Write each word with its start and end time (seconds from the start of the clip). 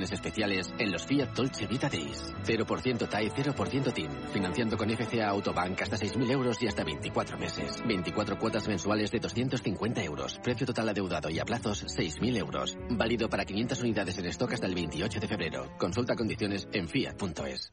especiales 0.00 0.72
en 0.78 0.90
los 0.90 1.04
Fiat 1.04 1.34
Dolce 1.34 1.66
Vita 1.66 1.90
Days. 1.90 2.32
0% 2.44 3.08
TAE, 3.08 3.30
0% 3.30 3.92
TIN. 3.92 4.10
Financiando 4.32 4.76
con 4.78 4.88
FCA 4.88 5.28
Autobank 5.28 5.82
hasta 5.82 5.98
6.000 5.98 6.30
euros 6.30 6.62
y 6.62 6.66
hasta 6.66 6.82
24 6.82 7.36
meses. 7.36 7.82
24 7.86 8.38
cuotas 8.38 8.66
mensuales 8.68 9.10
de 9.10 9.18
250 9.18 10.02
euros. 10.04 10.38
Precio 10.42 10.66
total 10.66 10.88
adeudado 10.88 11.28
y 11.28 11.38
a 11.38 11.44
plazos 11.44 11.84
6.000 11.84 12.38
euros. 12.38 12.78
Válido 12.88 13.28
para 13.28 13.44
500 13.44 13.82
unidades 13.82 14.16
en 14.16 14.26
stock 14.26 14.54
hasta 14.54 14.66
el 14.66 14.74
28 14.74 15.20
de 15.20 15.28
febrero. 15.28 15.76
Consulta 15.76 16.16
condiciones 16.16 16.66
en 16.72 16.88
fiat.es. 16.88 17.70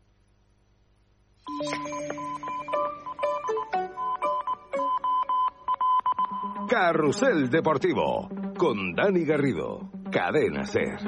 Carrusel 6.70 7.50
Deportivo 7.50 8.30
con 8.58 8.94
Dani 8.94 9.26
Garrido. 9.26 9.90
Cadena 10.12 10.66
Ser. 10.66 11.00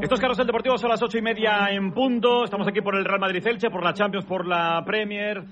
Esto 0.00 0.14
es 0.14 0.20
Carrusel 0.20 0.46
Deportivo, 0.46 0.78
son 0.78 0.90
las 0.90 1.02
ocho 1.02 1.18
y 1.18 1.22
media 1.22 1.70
en 1.70 1.90
punto. 1.92 2.44
Estamos 2.44 2.68
aquí 2.68 2.80
por 2.80 2.94
el 2.94 3.04
Real 3.04 3.18
Madrid-Elche, 3.18 3.68
por 3.68 3.82
la 3.82 3.92
Champions, 3.92 4.24
por 4.26 4.46
la 4.46 4.80
Premier. 4.86 5.42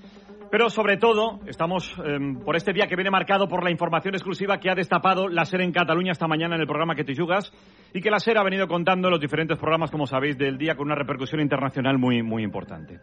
Pero 0.49 0.69
sobre 0.69 0.95
todo, 0.95 1.41
estamos 1.45 1.93
eh, 2.05 2.17
por 2.45 2.55
este 2.55 2.71
día 2.71 2.87
que 2.87 2.95
viene 2.95 3.11
marcado 3.11 3.49
por 3.49 3.61
la 3.61 3.71
información 3.71 4.15
exclusiva 4.15 4.57
que 4.57 4.69
ha 4.69 4.75
destapado 4.75 5.27
la 5.27 5.43
SER 5.43 5.61
en 5.61 5.73
Cataluña 5.73 6.13
esta 6.13 6.27
mañana 6.27 6.55
en 6.55 6.61
el 6.61 6.67
programa 6.67 6.95
Que 6.95 7.03
te 7.03 7.13
yugas 7.13 7.51
y 7.93 7.99
que 7.99 8.09
la 8.09 8.19
SER 8.19 8.37
ha 8.37 8.43
venido 8.43 8.69
contando 8.69 9.09
en 9.09 9.11
los 9.11 9.19
diferentes 9.19 9.57
programas, 9.57 9.91
como 9.91 10.07
sabéis, 10.07 10.37
del 10.37 10.57
día 10.57 10.75
con 10.75 10.85
una 10.85 10.95
repercusión 10.95 11.41
internacional 11.41 11.97
muy, 11.97 12.23
muy 12.23 12.43
importante. 12.43 13.01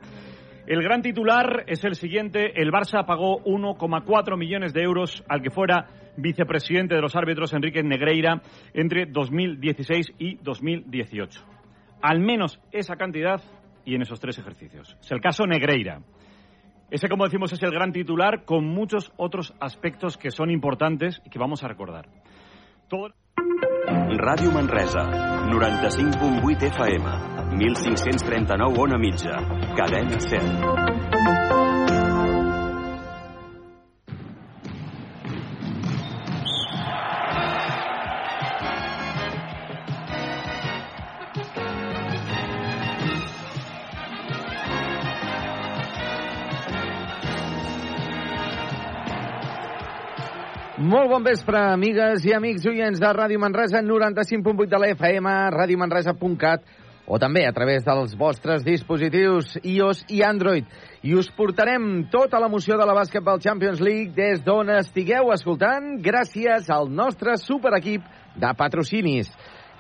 El 0.67 0.83
gran 0.83 1.03
titular 1.03 1.65
es 1.67 1.85
el 1.85 1.95
siguiente. 1.95 2.61
El 2.61 2.71
Barça 2.71 3.05
pagó 3.05 3.43
1,4 3.45 4.39
millones 4.39 4.73
de 4.73 4.83
euros 4.83 5.23
al 5.29 5.43
que 5.43 5.51
fuera 5.51 5.87
vicepresidente 6.17 6.95
de 6.95 7.03
los 7.03 7.15
árbitros, 7.17 7.53
Enrique 7.53 7.83
Negreira, 7.83 8.41
entre 8.73 9.05
2016 9.07 10.13
y 10.19 10.37
2018. 10.37 11.41
Al 12.01 12.21
menos 12.21 12.61
esa 12.73 12.97
cantidad 12.97 13.43
y 13.85 13.95
en 13.95 14.03
esos 14.03 14.21
tres 14.21 14.39
ejercicios. 14.39 14.97
Es 15.03 15.13
el 15.13 15.21
caso 15.21 15.47
Negreira. 15.47 16.01
Ese, 16.91 17.09
como 17.09 17.25
decimos, 17.25 17.53
es 17.53 17.63
el 17.63 17.71
gran 17.71 17.93
titular 17.93 18.45
con 18.45 18.65
muchos 18.67 19.13
otros 19.17 19.55
aspectos 19.61 20.17
que 20.17 20.31
son 20.31 20.51
importantes 20.51 21.21
y 21.25 21.31
que 21.31 21.39
vamos 21.39 21.63
a 21.63 21.69
recordar. 21.69 22.07
Todo... 22.89 23.11
Ràdio 24.17 24.51
Manresa, 24.53 25.03
95.8 25.51 26.63
FM, 26.63 27.34
1539 27.55 28.79
on 28.79 28.93
a 28.93 28.99
mitja, 28.99 29.39
cadena 29.77 30.19
100. 30.19 31.05
Molt 50.85 51.09
bon 51.09 51.23
vespre, 51.25 51.59
amigues 51.73 52.27
i 52.27 52.35
amics 52.37 52.67
oients 52.69 52.99
de 53.01 53.11
Ràdio 53.15 53.39
Manresa, 53.41 53.81
95.8 53.83 54.67
de 54.69 54.81
la 54.83 54.91
FM, 54.93 55.31
radiomanresa.cat 55.55 56.84
o 57.07 57.19
també 57.21 57.45
a 57.47 57.53
través 57.53 57.85
dels 57.85 58.15
vostres 58.17 58.65
dispositius 58.65 59.59
iOS 59.63 60.05
i 60.09 60.23
Android. 60.25 60.69
I 61.05 61.15
us 61.19 61.29
portarem 61.37 62.07
tota 62.13 62.41
l'emoció 62.41 62.79
de 62.81 62.87
la 62.89 62.97
Basketball 62.97 63.43
Champions 63.45 63.83
League 63.85 64.15
des 64.17 64.41
d'on 64.45 64.73
estigueu 64.79 65.33
escoltant 65.35 65.99
gràcies 66.03 66.71
al 66.73 66.89
nostre 66.89 67.37
superequip 67.41 68.07
de 68.41 68.55
patrocinis. 68.57 69.29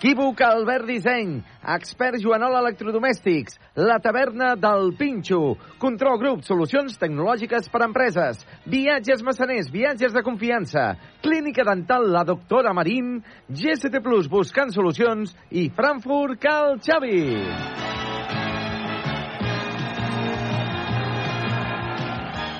Equívoc 0.04 0.42
Albert 0.44 0.84
Disseny, 0.84 1.38
Expert 1.64 2.20
Joanol 2.20 2.58
Electrodomèstics, 2.58 3.56
La 3.74 3.96
Taverna 4.04 4.50
del 4.54 4.92
Pinxo, 4.98 5.56
Control 5.80 6.18
Group, 6.20 6.42
solucions 6.44 6.98
tecnològiques 7.00 7.70
per 7.72 7.80
a 7.80 7.88
empreses, 7.88 8.42
Viatges 8.68 9.24
Massaners, 9.24 9.70
viatges 9.72 10.12
de 10.12 10.20
confiança, 10.20 10.90
Clínica 11.24 11.64
Dental 11.64 12.04
La 12.12 12.26
Doctora 12.28 12.76
Marín, 12.76 13.22
GST 13.48 14.04
Plus, 14.04 14.28
buscant 14.28 14.76
solucions. 14.76 15.32
I 15.56 15.70
Frankfurt 15.72 16.36
Cal 16.36 16.76
Xavi. 16.84 18.13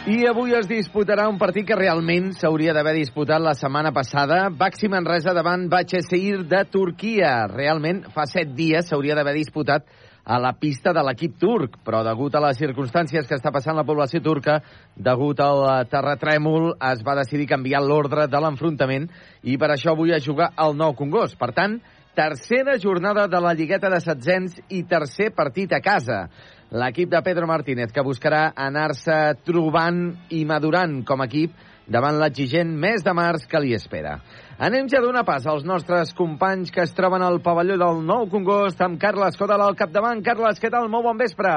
I 0.05 0.27
avui 0.29 0.53
es 0.53 0.67
disputarà 0.69 1.25
un 1.31 1.39
partit 1.41 1.65
que 1.65 1.77
realment 1.79 2.27
s'hauria 2.37 2.75
d'haver 2.77 2.93
disputat 2.99 3.41
la 3.41 3.55
setmana 3.57 3.89
passada. 3.97 4.51
Baxi 4.53 4.91
Manresa 4.93 5.33
davant 5.33 5.63
Bachesir 5.73 6.43
de 6.45 6.59
Turquia. 6.69 7.47
Realment, 7.49 8.03
fa 8.13 8.27
set 8.29 8.51
dies 8.53 8.91
s'hauria 8.91 9.17
d'haver 9.17 9.33
disputat 9.39 9.87
a 10.29 10.37
la 10.37 10.51
pista 10.61 10.93
de 10.93 11.01
l'equip 11.09 11.39
turc, 11.41 11.79
però 11.87 12.03
degut 12.05 12.37
a 12.37 12.43
les 12.45 12.61
circumstàncies 12.61 13.25
que 13.25 13.39
està 13.41 13.49
passant 13.49 13.81
la 13.81 13.87
població 13.89 14.21
turca, 14.21 14.59
degut 14.95 15.41
al 15.41 15.65
terratrèmol, 15.89 16.75
es 16.93 17.01
va 17.01 17.17
decidir 17.23 17.49
canviar 17.49 17.81
l'ordre 17.81 18.27
de 18.29 18.43
l'enfrontament 18.45 19.09
i 19.41 19.57
per 19.57 19.73
això 19.73 19.97
avui 19.97 20.13
es 20.13 20.29
juga 20.29 20.51
al 20.55 20.77
Nou 20.77 20.93
Congost. 20.93 21.41
Per 21.41 21.55
tant, 21.57 21.79
tercera 22.15 22.77
jornada 22.77 23.25
de 23.27 23.41
la 23.41 23.57
Lligueta 23.57 23.89
de 23.89 24.05
Setzents 24.05 24.61
i 24.69 24.85
tercer 24.85 25.33
partit 25.33 25.73
a 25.73 25.81
casa 25.81 26.27
l'equip 26.75 27.11
de 27.11 27.21
Pedro 27.23 27.47
Martínez, 27.47 27.93
que 27.95 28.03
buscarà 28.03 28.49
anar-se 28.59 29.15
trobant 29.47 30.01
i 30.35 30.43
madurant 30.45 31.05
com 31.07 31.23
a 31.23 31.29
equip 31.31 31.55
davant 31.87 32.19
l'exigent 32.19 32.73
mes 32.81 33.05
de 33.07 33.13
març 33.15 33.45
que 33.47 33.61
li 33.63 33.75
espera. 33.77 34.17
Anem 34.59 34.89
ja 34.91 34.99
a 34.99 35.05
donar 35.05 35.23
pas 35.29 35.47
als 35.47 35.63
nostres 35.69 36.11
companys 36.19 36.73
que 36.75 36.83
es 36.83 36.95
troben 36.97 37.23
al 37.23 37.39
pavelló 37.45 37.77
del 37.79 38.03
Nou 38.07 38.27
Congost 38.33 38.83
amb 38.83 38.99
Carles 38.99 39.39
Codal 39.39 39.63
al 39.63 39.79
capdavant. 39.79 40.25
Carles, 40.27 40.59
què 40.59 40.71
tal? 40.73 40.89
Molt 40.91 41.07
bon 41.07 41.21
vespre. 41.21 41.53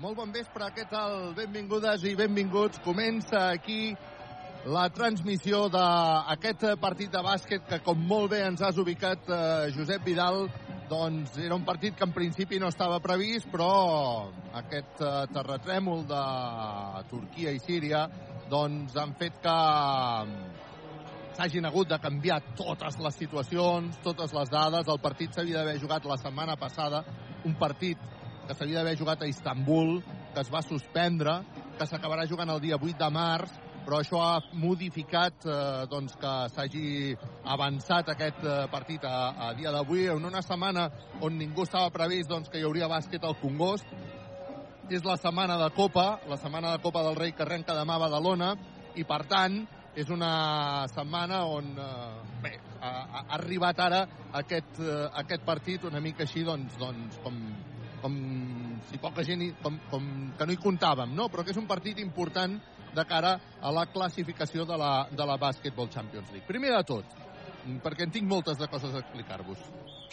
Molt 0.00 0.16
bon 0.16 0.32
vespre, 0.32 0.72
què 0.74 0.88
tal? 0.88 1.34
Benvingudes 1.36 2.08
i 2.08 2.16
benvinguts. 2.16 2.80
Comença 2.84 3.50
aquí 3.52 3.92
la 4.64 4.88
transmissió 4.88 5.66
d'aquest 5.68 6.64
partit 6.80 7.12
de 7.12 7.20
bàsquet 7.24 7.66
que, 7.68 7.78
com 7.84 8.00
molt 8.08 8.30
bé 8.32 8.40
ens 8.46 8.62
has 8.64 8.78
ubicat, 8.80 9.28
eh, 9.28 9.72
Josep 9.76 10.04
Vidal, 10.06 10.46
doncs 10.88 11.36
era 11.38 11.54
un 11.54 11.64
partit 11.64 11.96
que 11.96 12.04
en 12.04 12.12
principi 12.12 12.58
no 12.60 12.70
estava 12.72 13.00
previst, 13.00 13.48
però 13.52 14.30
aquest 14.56 15.02
eh, 15.04 15.12
terratrèmol 15.32 16.06
de 16.08 16.22
Turquia 17.10 17.52
i 17.52 17.60
Síria 17.60 18.06
doncs 18.48 18.96
han 18.96 19.12
fet 19.20 19.36
que 19.44 19.58
s'hagin 21.34 21.66
hagut 21.66 21.88
de 21.90 21.98
canviar 21.98 22.40
totes 22.56 22.98
les 23.02 23.16
situacions, 23.20 23.98
totes 24.04 24.32
les 24.32 24.50
dades. 24.52 24.88
El 24.88 25.00
partit 25.02 25.34
s'havia 25.34 25.60
d'haver 25.60 25.80
jugat 25.82 26.04
la 26.08 26.16
setmana 26.20 26.56
passada, 26.56 27.02
un 27.44 27.56
partit 27.60 27.98
que 28.46 28.54
s'havia 28.54 28.80
d'haver 28.80 28.96
jugat 28.96 29.22
a 29.22 29.28
Istanbul, 29.28 29.98
que 30.32 30.40
es 30.40 30.52
va 30.52 30.62
suspendre, 30.62 31.40
que 31.78 31.88
s'acabarà 31.88 32.28
jugant 32.30 32.52
el 32.54 32.60
dia 32.62 32.78
8 32.80 32.96
de 33.00 33.10
març, 33.10 33.60
però 33.84 34.00
això 34.00 34.20
ha 34.24 34.40
modificat 34.56 35.44
eh, 35.44 35.84
doncs 35.92 36.16
que 36.20 36.32
s'hagi 36.54 36.88
avançat 37.54 38.08
aquest 38.14 38.40
eh, 38.44 38.56
partit 38.72 39.04
a, 39.04 39.16
a 39.48 39.52
dia 39.58 39.72
d'avui 39.74 40.08
en 40.12 40.24
una 40.24 40.42
setmana 40.42 40.88
on 41.20 41.36
ningú 41.38 41.66
estava 41.68 41.92
previst 41.92 42.30
doncs, 42.32 42.48
que 42.48 42.58
hi 42.58 42.64
hauria 42.64 42.88
bàsquet 42.88 43.24
al 43.24 43.36
Congost 43.42 43.86
és 44.88 45.04
la 45.04 45.16
setmana 45.20 45.58
de 45.60 45.70
Copa 45.76 46.20
la 46.28 46.40
setmana 46.40 46.72
de 46.72 46.82
Copa 46.82 47.04
del 47.04 47.16
Rei 47.20 47.32
que 47.36 47.44
arrenca 47.44 47.76
demà 47.76 47.98
a 47.98 48.04
Badalona 48.06 48.54
i 48.96 49.04
per 49.04 49.22
tant 49.28 49.60
és 49.94 50.08
una 50.10 50.86
setmana 50.90 51.44
on 51.46 51.70
eh, 51.78 52.14
bé, 52.42 52.56
ha, 52.80 52.90
ha 53.04 53.24
arribat 53.38 53.84
ara 53.84 54.02
aquest, 54.40 54.80
eh, 54.80 55.04
aquest 55.22 55.44
partit 55.46 55.84
una 55.84 56.00
mica 56.00 56.24
així 56.24 56.42
doncs, 56.46 56.78
doncs 56.80 57.20
com, 57.22 57.36
com 58.02 58.16
si 58.90 59.00
poca 59.02 59.24
gent 59.26 59.44
hi, 59.44 59.52
com, 59.62 59.76
com 59.90 60.08
que 60.38 60.46
no 60.46 60.54
hi 60.54 60.60
comptàvem, 60.60 61.14
no? 61.16 61.28
però 61.32 61.44
que 61.44 61.54
és 61.54 61.60
un 61.60 61.68
partit 61.70 62.00
important 62.02 62.58
de 62.94 63.04
cara 63.06 63.36
a 63.60 63.72
la 63.74 63.86
classificació 63.86 64.64
de 64.64 64.78
la, 64.78 64.92
de 65.10 65.26
la 65.26 65.36
Basketball 65.36 65.90
Champions 65.90 66.30
League. 66.30 66.46
Primer 66.46 66.72
de 66.76 66.82
tot, 66.88 67.18
perquè 67.84 68.06
en 68.06 68.14
tinc 68.14 68.28
moltes 68.28 68.60
de 68.60 68.68
coses 68.68 68.94
a 68.94 69.02
explicar-vos. 69.02 69.58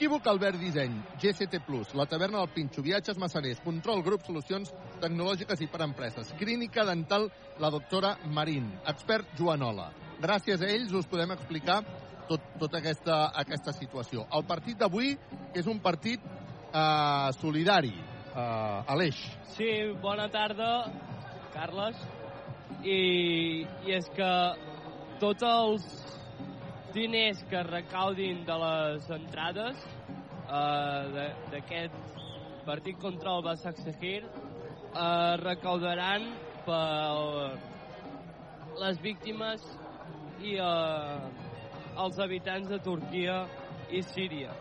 Equívoc 0.02 0.26
Albert 0.26 0.58
Disseny, 0.58 0.96
GCT 1.22 1.60
la 1.94 2.08
taverna 2.08 2.40
del 2.40 2.50
Pinxo, 2.50 2.82
viatges 2.82 3.20
massaners, 3.20 3.60
control 3.62 4.02
grup, 4.02 4.24
solucions 4.26 4.72
tecnològiques 5.00 5.62
i 5.62 5.68
per 5.68 5.84
empreses, 5.86 6.34
clínica 6.40 6.84
dental, 6.84 7.30
la 7.60 7.70
doctora 7.70 8.18
Marín, 8.26 8.72
expert 8.88 9.28
Joanola. 9.38 9.92
Gràcies 10.20 10.62
a 10.62 10.70
ells 10.74 10.92
us 10.94 11.06
podem 11.06 11.36
explicar 11.36 11.84
tot, 12.28 12.42
tota 12.58 12.80
aquesta, 12.80 13.32
aquesta 13.44 13.76
situació. 13.78 14.26
El 14.34 14.48
partit 14.50 14.80
d'avui 14.80 15.14
és 15.54 15.68
un 15.68 15.78
partit 15.80 16.20
eh, 16.74 17.30
solidari, 17.38 17.94
eh, 18.34 18.92
Aleix. 18.96 19.22
Sí, 19.54 19.70
bona 20.02 20.32
tarda, 20.34 20.72
Carles. 21.54 22.21
I, 22.82 23.66
i 23.86 23.94
és 23.94 24.08
que 24.16 24.32
tots 25.22 25.46
els 25.46 25.86
diners 26.96 27.44
que 27.50 27.62
recaudin 27.68 28.42
de 28.48 28.56
les 28.64 29.10
entrades 29.16 29.84
eh, 30.52 31.28
d'aquest 31.52 32.00
partit 32.66 32.98
contra 33.02 33.36
el 33.38 33.46
Basaksehir 33.46 34.24
eh, 34.24 35.36
recaudaran 35.44 36.28
per 36.66 37.60
les 38.82 39.00
víctimes 39.04 39.64
i 40.42 40.58
eh, 40.58 41.32
els 42.02 42.20
habitants 42.20 42.70
de 42.72 42.80
Turquia 42.84 43.42
i 43.92 44.04
Síria. 44.14 44.56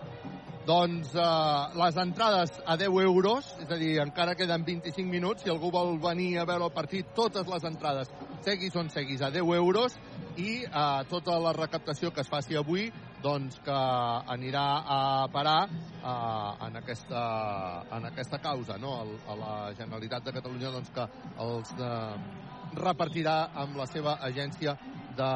Doncs 0.67 1.15
eh, 1.17 1.79
les 1.81 1.97
entrades 1.97 2.51
a 2.67 2.77
10 2.77 3.01
euros, 3.03 3.47
és 3.65 3.71
a 3.71 3.79
dir, 3.81 3.95
encara 4.03 4.35
queden 4.37 4.65
25 4.67 5.09
minuts, 5.09 5.45
si 5.45 5.51
algú 5.51 5.71
vol 5.73 5.97
venir 6.03 6.35
a 6.39 6.45
veure 6.45 6.67
el 6.69 6.75
partit, 6.75 7.15
totes 7.17 7.49
les 7.49 7.65
entrades, 7.65 8.11
seguis 8.45 8.77
on 8.77 8.91
seguis, 8.93 9.23
a 9.25 9.31
10 9.33 9.55
euros, 9.57 9.97
i 10.37 10.61
eh, 10.65 11.01
tota 11.09 11.39
la 11.41 11.55
recaptació 11.57 12.13
que 12.13 12.21
es 12.21 12.29
faci 12.29 12.59
avui, 12.61 12.91
doncs 13.25 13.57
que 13.65 13.79
anirà 14.35 14.67
a 14.85 15.01
parar 15.33 15.63
eh, 15.65 16.67
en, 16.69 16.77
aquesta, 16.83 17.23
en 17.97 18.11
aquesta 18.13 18.41
causa, 18.45 18.77
no? 18.81 18.99
El, 19.05 19.17
a 19.29 19.39
la 19.41 19.55
Generalitat 19.79 20.29
de 20.29 20.35
Catalunya, 20.37 20.75
doncs 20.77 20.93
que 20.93 21.09
els 21.47 21.73
eh, 21.81 22.19
repartirà 22.77 23.39
amb 23.65 23.81
la 23.81 23.89
seva 23.89 24.19
agència 24.29 24.77
de 25.17 25.33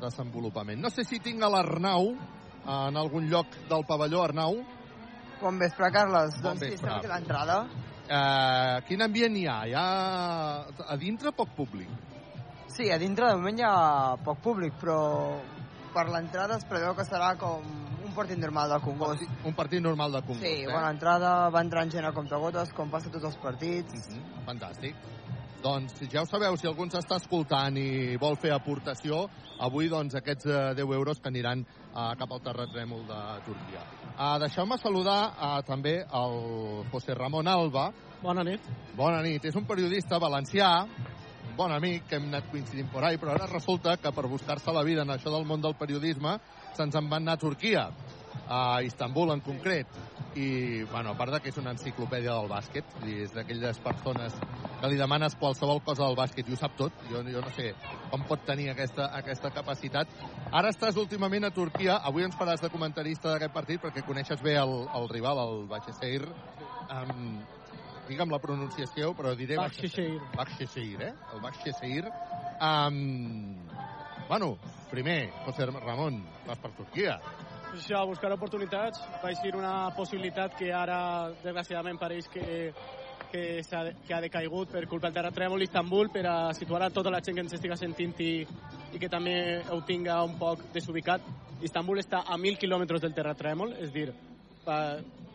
desenvolupament. 0.00 0.80
No 0.80 0.90
sé 0.90 1.04
si 1.04 1.20
tinc 1.22 1.42
a 1.42 1.50
l'Arnau 1.52 2.14
en 2.66 2.96
algun 2.96 3.28
lloc 3.30 3.46
del 3.68 3.84
pavelló, 3.88 4.22
Arnau. 4.24 4.60
Bon 5.40 5.58
vespre, 5.58 5.90
Carles. 5.90 6.34
Bon 6.40 6.52
doncs 6.52 6.60
sí, 6.62 6.70
vespre. 6.70 6.88
estem 6.88 6.98
aquí 6.98 7.06
a 7.10 7.14
l'entrada. 7.16 7.56
Eh, 8.12 8.82
quin 8.86 9.02
ambient 9.02 9.36
hi 9.36 9.46
ha? 9.48 9.58
Hi 9.66 9.72
ha 9.74 9.86
a 10.92 10.96
dintre 11.00 11.32
poc 11.32 11.50
públic. 11.56 11.88
Sí, 12.72 12.90
a 12.90 12.98
dintre 12.98 13.26
de 13.28 13.36
moment 13.36 13.58
hi 13.58 13.64
ha 13.66 14.16
poc 14.24 14.38
públic, 14.44 14.74
però 14.80 14.98
per 15.92 16.06
l'entrada 16.08 16.56
es 16.56 16.64
preveu 16.64 16.94
que 16.96 17.04
serà 17.04 17.34
com 17.36 17.64
un 18.02 18.12
partit 18.16 18.38
normal 18.38 18.70
del 18.70 18.80
Congost. 18.84 19.22
Un 19.44 19.54
partit 19.54 19.80
normal 19.82 20.12
de 20.12 20.22
Congost, 20.22 20.44
Sí, 20.46 20.62
eh? 20.62 20.70
bona 20.70 20.90
entrada, 20.90 21.48
va 21.50 21.60
entrant 21.60 21.90
gent 21.90 22.04
a 22.06 22.12
comptagotes, 22.12 22.72
com 22.72 22.90
passa 22.90 23.10
tots 23.10 23.24
els 23.24 23.36
partits. 23.42 24.08
Mhm, 24.08 24.44
Fantàstic. 24.46 24.94
Doncs 25.62 26.00
ja 26.10 26.24
ho 26.24 26.26
sabeu, 26.26 26.56
si 26.58 26.66
algú 26.66 26.82
ens 26.82 26.96
està 26.98 27.20
escoltant 27.20 27.76
i 27.78 28.16
vol 28.18 28.34
fer 28.42 28.50
aportació, 28.50 29.28
avui 29.62 29.86
doncs 29.92 30.16
aquests 30.18 30.48
eh, 30.50 30.62
10 30.74 30.94
euros 30.96 31.20
que 31.22 31.30
aniran 31.30 31.62
eh, 31.62 32.08
cap 32.18 32.32
al 32.32 32.42
terratrèmol 32.42 33.04
de 33.06 33.20
Turquia. 33.46 33.84
Uh, 34.12 34.36
Deixeu-me 34.42 34.76
saludar 34.82 35.20
uh, 35.30 35.60
també 35.64 36.00
el 36.02 36.34
José 36.92 37.14
Ramon 37.14 37.48
Alba. 37.48 37.86
Bona 38.22 38.42
nit. 38.44 38.66
Bona 38.98 39.22
nit. 39.24 39.46
És 39.48 39.56
un 39.56 39.64
periodista 39.68 40.18
valencià, 40.20 40.72
un 40.82 41.54
bon 41.56 41.72
amic, 41.72 42.08
que 42.10 42.18
hem 42.18 42.26
anat 42.32 42.50
coincidint 42.50 42.90
por 42.92 43.06
ahí, 43.06 43.20
però 43.22 43.36
ara 43.36 43.46
resulta 43.48 43.96
que 44.02 44.12
per 44.12 44.26
buscar-se 44.28 44.74
la 44.74 44.82
vida 44.84 45.06
en 45.06 45.14
això 45.14 45.30
del 45.32 45.46
món 45.48 45.62
del 45.62 45.78
periodisme 45.78 46.36
se'ns 46.76 46.98
en 46.98 47.08
van 47.08 47.22
anar 47.22 47.38
a 47.38 47.44
Turquia, 47.46 47.86
a 48.48 48.82
Istanbul 48.82 49.32
en 49.36 49.40
concret. 49.40 49.86
I, 50.34 50.82
bueno, 50.84 51.10
a 51.12 51.16
part 51.16 51.34
de 51.34 51.40
que 51.44 51.50
és 51.52 51.58
una 51.60 51.74
enciclopèdia 51.74 52.32
del 52.32 52.48
bàsquet, 52.48 52.88
dir, 53.02 53.18
és 53.26 53.34
d'aquelles 53.36 53.78
persones 53.84 54.36
que 54.80 54.88
li 54.88 54.96
demanes 54.96 55.36
qualsevol 55.36 55.82
cosa 55.84 56.06
del 56.06 56.16
bàsquet 56.16 56.48
i 56.48 56.54
ho 56.54 56.58
sap 56.58 56.76
tot. 56.78 57.04
Jo, 57.10 57.20
jo 57.26 57.42
no 57.44 57.52
sé 57.52 57.72
com 58.10 58.24
pot 58.28 58.44
tenir 58.48 58.70
aquesta, 58.72 59.10
aquesta 59.18 59.52
capacitat. 59.52 60.10
Ara 60.50 60.72
estàs 60.72 60.96
últimament 61.00 61.48
a 61.48 61.52
Turquia, 61.54 61.98
avui 62.00 62.24
ens 62.24 62.36
faràs 62.38 62.64
de 62.64 62.72
comentarista 62.72 63.34
d'aquest 63.34 63.54
partit 63.54 63.82
perquè 63.84 64.04
coneixes 64.06 64.40
bé 64.44 64.56
el, 64.60 64.74
el 64.96 65.08
rival, 65.12 65.42
el 65.44 65.66
Bacheseir. 65.68 66.24
Um, 66.92 67.42
digue'm 68.08 68.32
la 68.32 68.40
pronunciació, 68.42 69.12
però 69.16 69.36
diré... 69.38 69.56
Bakhshishehir. 69.60 70.20
Bakhshishehir, 70.36 71.00
eh? 71.08 71.12
El 71.32 71.44
Bakhshishehir. 71.44 72.08
Um, 72.60 73.56
bueno, 74.28 74.56
primer, 74.90 75.30
José 75.46 75.66
Ramon, 75.66 76.22
vas 76.46 76.58
per 76.58 76.72
Turquia. 76.76 77.18
Pues 77.72 77.86
això, 77.86 78.02
buscar 78.04 78.28
oportunitats. 78.34 78.98
Va 79.22 79.30
ser 79.32 79.54
una 79.56 79.88
possibilitat 79.96 80.58
que 80.58 80.66
ara, 80.76 81.30
desgraciadament, 81.40 81.96
pareix 81.96 82.26
que, 82.28 82.42
que, 83.30 83.44
ha, 83.64 83.80
que 84.04 84.12
ha 84.12 84.18
decaigut 84.20 84.74
per 84.74 84.82
culpa 84.90 85.08
del 85.08 85.16
terratrèmol 85.16 85.64
Istanbul 85.64 86.10
per 86.12 86.26
a 86.28 86.34
situar 86.52 86.82
a 86.84 86.90
tota 86.92 87.08
la 87.14 87.22
gent 87.24 87.38
que 87.38 87.46
ens 87.46 87.56
estiga 87.56 87.78
sentint 87.80 88.12
i, 88.20 88.44
i 88.92 89.00
que 89.00 89.08
també 89.08 89.62
ho 89.72 89.80
tinga 89.88 90.18
un 90.20 90.36
poc 90.36 90.66
desubicat. 90.76 91.24
Istanbul 91.64 92.04
està 92.04 92.20
a 92.26 92.36
1.000 92.36 92.60
quilòmetres 92.60 93.06
del 93.06 93.16
terratrèmol, 93.16 93.72
és 93.80 93.96
dir, 93.96 94.10
pa, 94.68 94.78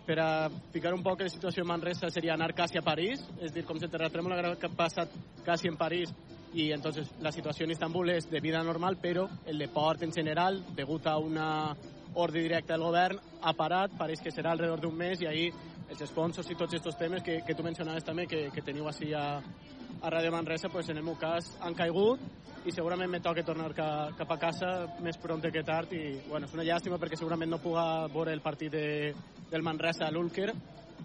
per 0.06 0.22
a 0.22 0.30
ficar 0.78 0.94
un 0.94 1.02
poc 1.02 1.26
la 1.26 1.34
situació 1.34 1.66
en 1.66 1.72
Manresa 1.74 2.14
seria 2.14 2.38
anar 2.38 2.54
quasi 2.54 2.78
a 2.78 2.86
París, 2.86 3.26
és 3.42 3.50
dir, 3.50 3.66
com 3.66 3.82
si 3.82 3.90
el 3.90 3.96
terratrèmol 3.98 4.38
hagués 4.38 4.78
passat 4.78 5.18
quasi 5.42 5.74
en 5.74 5.82
París 5.82 6.14
y 6.54 6.72
entonces 6.72 7.10
la 7.20 7.32
situación 7.32 7.72
en 7.72 7.72
Istanbul 7.72 8.12
es 8.12 8.30
de 8.30 8.42
vida 8.42 8.62
normal, 8.62 9.00
pero 9.02 9.28
el 9.48 9.58
deporte 9.58 10.06
en 10.06 10.14
general, 10.14 10.64
degut 10.76 11.08
a 11.08 11.18
una 11.18 11.76
ordre 12.18 12.42
directa 12.42 12.74
del 12.74 12.86
govern, 12.88 13.22
ha 13.42 13.54
parat, 13.54 13.94
pareix 13.98 14.22
que 14.24 14.34
serà 14.34 14.52
alrededor 14.54 14.82
d'un 14.82 14.98
mes, 14.98 15.22
i 15.22 15.30
ahir 15.30 15.48
els 15.88 16.04
sponsors 16.10 16.50
i 16.52 16.58
tots 16.58 16.76
aquests 16.76 17.00
temes 17.00 17.24
que, 17.24 17.40
que 17.48 17.56
tu 17.56 17.64
mencionaves 17.64 18.06
també, 18.06 18.26
que, 18.28 18.48
que 18.54 18.66
teniu 18.66 18.90
així 18.90 19.14
a, 19.16 19.40
a 20.02 20.12
Ràdio 20.12 20.34
Manresa, 20.34 20.70
pues 20.74 20.90
en 20.90 20.98
el 20.98 21.06
meu 21.06 21.16
cas 21.20 21.54
han 21.62 21.78
caigut 21.78 22.20
i 22.68 22.74
segurament 22.76 23.12
me 23.12 23.22
toca 23.24 23.46
tornar 23.48 23.70
ca, 23.76 24.10
cap 24.18 24.32
a 24.34 24.40
casa 24.42 24.72
més 25.04 25.18
pront 25.22 25.42
que 25.42 25.64
tard 25.64 25.94
i 25.96 26.20
bueno, 26.28 26.48
és 26.48 26.56
una 26.58 26.66
llàstima 26.68 27.00
perquè 27.00 27.20
segurament 27.20 27.54
no 27.54 27.62
puga 27.64 28.08
veure 28.12 28.34
el 28.36 28.44
partit 28.44 28.74
de, 28.74 29.14
del 29.52 29.64
Manresa 29.64 30.08
a 30.08 30.12
l'Ulker 30.12 30.52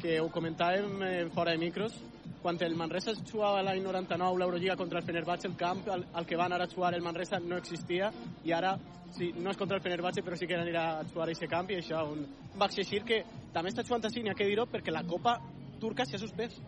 que 0.02 0.18
ho 0.20 0.30
comentàvem 0.32 1.04
eh, 1.06 1.12
fora 1.34 1.52
de 1.52 1.60
micros 1.62 1.94
quan 2.42 2.58
el 2.60 2.74
Manresa 2.76 3.12
jugava 3.30 3.62
l'any 3.62 3.82
99 3.84 4.38
l'Eurolliga 4.38 4.76
contra 4.76 4.98
el 4.98 5.06
Fenerbahce, 5.06 5.46
el 5.48 5.56
camp 5.56 5.86
al, 5.88 6.06
al 6.12 6.26
que 6.26 6.36
van 6.36 6.52
anar 6.52 6.66
a 6.66 6.74
jugar 6.74 6.92
el 6.94 7.02
Manresa 7.02 7.38
no 7.40 7.56
existia 7.56 8.10
i 8.44 8.52
ara 8.52 8.76
sí, 9.16 9.32
no 9.38 9.50
és 9.50 9.56
contra 9.56 9.76
el 9.78 9.82
Fenerbahce 9.82 10.22
però 10.26 10.36
sí 10.36 10.46
que 10.50 10.58
anirà 10.58 10.84
a 10.98 11.04
jugar 11.04 11.28
a 11.28 11.30
aquest 11.30 11.48
camp 11.50 11.70
i 11.70 11.78
això 11.80 12.02
un 12.10 12.26
Baxexir 12.58 13.04
que 13.04 13.22
també 13.54 13.70
està 13.70 13.84
jugant 13.86 14.04
així, 14.04 14.22
n'hi 14.22 14.30
ha 14.30 14.34
que 14.36 14.46
dir-ho 14.48 14.66
perquè 14.66 14.92
la 14.92 15.04
Copa 15.08 15.38
turca 15.80 16.04
s'ha 16.04 16.18
suspès 16.18 16.58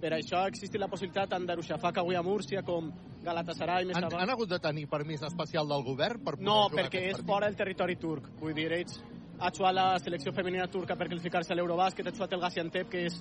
per 0.00 0.10
això 0.12 0.42
ha 0.42 0.48
existit 0.50 0.80
la 0.82 0.88
possibilitat 0.90 1.30
tant 1.32 1.46
d'Arushafaka 1.46 2.02
avui 2.02 2.16
a 2.18 2.22
Múrcia 2.22 2.62
com 2.62 2.90
Galatasaray 3.24 3.86
més 3.88 3.96
Han, 3.96 4.04
avant. 4.10 4.20
han 4.20 4.30
hagut 4.34 4.50
de 4.50 4.58
tenir 4.60 4.84
permís 4.90 5.22
especial 5.24 5.68
del 5.70 5.82
govern 5.86 6.20
per 6.20 6.34
poder 6.34 6.44
No, 6.44 6.68
perquè 6.68 7.06
és 7.06 7.12
partit? 7.14 7.26
fora 7.30 7.46
del 7.46 7.56
territori 7.56 7.96
turc. 7.96 8.26
Vull 8.40 8.52
dir, 8.52 8.66
ells 8.72 8.98
ha 9.38 9.50
jugat 9.50 9.74
la 9.74 9.86
selecció 9.98 10.32
femenina 10.32 10.66
turca 10.70 10.96
per 10.96 11.08
qualificar-se 11.08 11.52
a 11.52 11.56
l'Eurobàsquet, 11.56 12.06
ha 12.06 12.14
jugat 12.14 12.32
el 12.32 12.42
Gaziantep, 12.44 12.90
que 12.90 13.06
és 13.08 13.20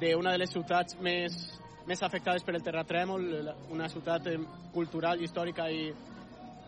d'una 0.00 0.32
de 0.34 0.42
les 0.42 0.52
ciutats 0.52 0.98
més, 1.00 1.36
més 1.86 2.02
afectades 2.02 2.44
per 2.44 2.54
el 2.56 2.64
terratrèmol, 2.64 3.28
una 3.72 3.88
ciutat 3.88 4.26
eh, 4.32 4.38
cultural, 4.74 5.22
històrica 5.22 5.68
i, 5.70 5.86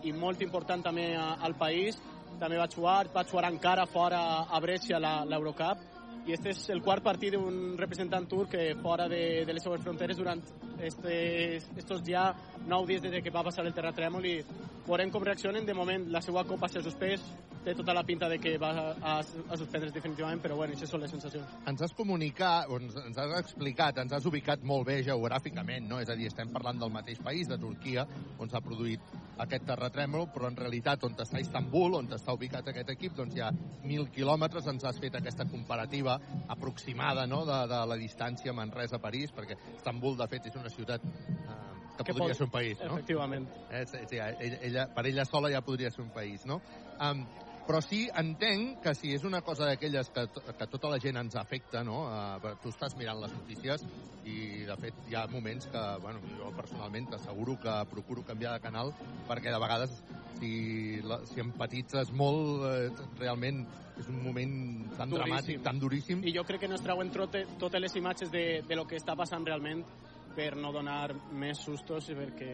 i 0.04 0.12
molt 0.12 0.43
important 0.43 0.84
també 0.84 1.10
al 1.16 1.56
país. 1.58 1.98
També 2.40 2.58
va 2.60 2.69
jugar, 2.69 3.06
va 3.14 3.25
jugar 3.25 3.50
encara 3.50 3.87
fora 3.88 4.22
a 4.50 4.60
Brescia 4.60 5.00
l'Eurocup 5.00 5.95
i 6.26 6.34
este 6.34 6.50
és 6.50 6.62
el 6.75 6.81
quart 6.82 7.05
partit 7.06 7.37
d'un 7.37 7.76
representant 7.78 8.26
turc 8.26 8.50
que 8.56 8.75
fora 8.82 9.06
de, 9.08 9.44
de 9.46 9.55
les 9.55 9.62
seues 9.62 9.82
fronteres 9.84 10.19
durant 10.19 10.43
estes, 10.82 11.69
estos 11.78 12.02
ja 12.06 12.32
nou 12.67 12.87
dies 12.87 13.02
des 13.02 13.23
que 13.23 13.31
va 13.31 13.44
passar 13.46 13.64
el 13.64 13.75
terratrèmol 13.76 14.26
i 14.26 14.40
veurem 14.87 15.12
com 15.14 15.23
reaccionen. 15.23 15.67
De 15.67 15.75
moment 15.75 16.08
la 16.11 16.23
seva 16.23 16.43
copa 16.46 16.69
s'ha 16.69 16.82
suspès, 16.82 17.23
té 17.67 17.75
tota 17.75 17.94
la 17.94 18.05
pinta 18.06 18.28
de 18.31 18.38
que 18.38 18.55
va 18.62 18.70
a, 18.94 19.14
a 19.19 19.56
suspendre's 19.58 19.94
definitivament, 19.94 20.38
però 20.43 20.55
bueno, 20.58 20.76
això 20.76 20.87
són 20.87 21.02
les 21.02 21.11
sensacions. 21.11 21.55
Ens 21.67 21.82
has 21.82 21.94
comunicat, 21.99 22.70
ens, 22.70 22.94
ens 23.08 23.19
has 23.19 23.34
explicat, 23.40 23.98
ens 24.03 24.15
has 24.15 24.29
ubicat 24.31 24.62
molt 24.62 24.86
bé 24.86 25.00
geogràficament, 25.06 25.89
no? 25.91 25.98
És 26.03 26.12
a 26.12 26.15
dir, 26.19 26.29
estem 26.31 26.53
parlant 26.55 26.79
del 26.79 26.94
mateix 26.94 27.19
país, 27.27 27.50
de 27.50 27.58
Turquia, 27.58 28.06
on 28.39 28.53
s'ha 28.53 28.62
produït 28.62 29.03
aquest 29.43 29.67
terratrèmol, 29.67 30.29
però 30.32 30.46
en 30.50 30.58
realitat 30.58 31.03
on 31.08 31.19
està 31.19 31.43
Istanbul, 31.43 31.98
on 31.98 32.15
està 32.15 32.36
ubicat 32.39 32.70
aquest 32.70 32.94
equip, 32.94 33.17
doncs 33.19 33.34
hi 33.34 33.43
ha 33.43 33.50
mil 33.82 34.06
quilòmetres, 34.15 34.70
ens 34.70 34.86
has 34.86 35.03
fet 35.03 35.19
aquesta 35.19 35.48
comparativa 35.50 36.16
aproximada 36.49 37.27
no? 37.27 37.44
de, 37.46 37.58
de 37.69 37.81
la 37.87 37.96
distància 37.96 38.53
Manresa-París, 38.56 39.32
perquè 39.37 39.56
Istanbul, 39.77 40.17
de 40.19 40.29
fet, 40.29 40.46
és 40.51 40.56
una 40.56 40.70
ciutat 40.70 41.03
eh, 41.05 41.73
que, 41.96 42.05
Que 42.05 42.13
podria 42.13 42.29
pot- 42.35 42.37
ser 42.37 42.44
un 42.44 42.51
país, 42.53 42.79
no? 42.81 42.94
Efectivament. 42.99 43.49
Eh, 43.70 43.85
sí, 43.87 43.99
sí, 44.08 44.17
ella, 44.17 44.58
ella, 44.61 44.87
per 44.94 45.06
ella 45.06 45.25
sola 45.25 45.51
ja 45.51 45.63
podria 45.63 45.91
ser 45.91 46.05
un 46.05 46.11
país, 46.11 46.44
no? 46.46 46.61
Um, 47.01 47.27
però 47.67 47.81
sí 47.82 48.05
entenc 48.15 48.81
que 48.85 48.94
si 48.94 49.13
és 49.17 49.25
una 49.27 49.41
cosa 49.43 49.67
d'aquelles 49.67 50.11
que, 50.15 50.27
que 50.31 50.69
tota 50.70 50.91
la 50.93 51.01
gent 51.03 51.19
ens 51.19 51.35
afecta, 51.37 51.82
no? 51.85 52.05
Uh, 52.06 52.53
tu 52.63 52.70
estàs 52.70 52.94
mirant 52.99 53.19
les 53.23 53.35
notícies 53.35 53.82
i, 54.27 54.37
de 54.69 54.77
fet, 54.81 55.01
hi 55.11 55.17
ha 55.19 55.27
moments 55.31 55.67
que, 55.73 55.82
bueno, 56.03 56.23
jo 56.39 56.53
personalment 56.56 57.11
t'asseguro 57.11 57.58
que 57.63 57.75
procuro 57.91 58.23
canviar 58.27 58.55
de 58.56 58.63
canal 58.63 58.94
perquè 59.29 59.51
de 59.55 59.61
vegades 59.63 59.99
si, 60.39 60.53
la, 61.03 61.20
si 61.27 61.43
empatitzes 61.43 62.13
molt, 62.15 62.65
eh, 62.70 63.06
realment 63.19 63.63
és 63.96 64.08
un 64.13 64.19
moment 64.23 64.56
tan 64.96 65.11
Duríssim. 65.11 65.23
dramàtic, 65.23 65.63
tan 65.65 65.79
duríssim. 65.81 66.25
I 66.27 66.35
jo 66.37 66.44
crec 66.44 66.65
que 66.65 66.69
no 66.69 66.77
es 66.77 66.85
treuen 66.85 67.11
trote, 67.15 67.46
totes 67.58 67.81
les 67.81 67.94
imatges 67.96 68.31
de, 68.32 68.44
de 68.67 68.77
lo 68.77 68.85
que 68.87 68.99
està 69.01 69.17
passant 69.17 69.46
realment 69.46 69.82
per 70.37 70.53
no 70.61 70.73
donar 70.75 71.15
més 71.32 71.63
sustos 71.65 72.11
i 72.13 72.19
perquè... 72.19 72.51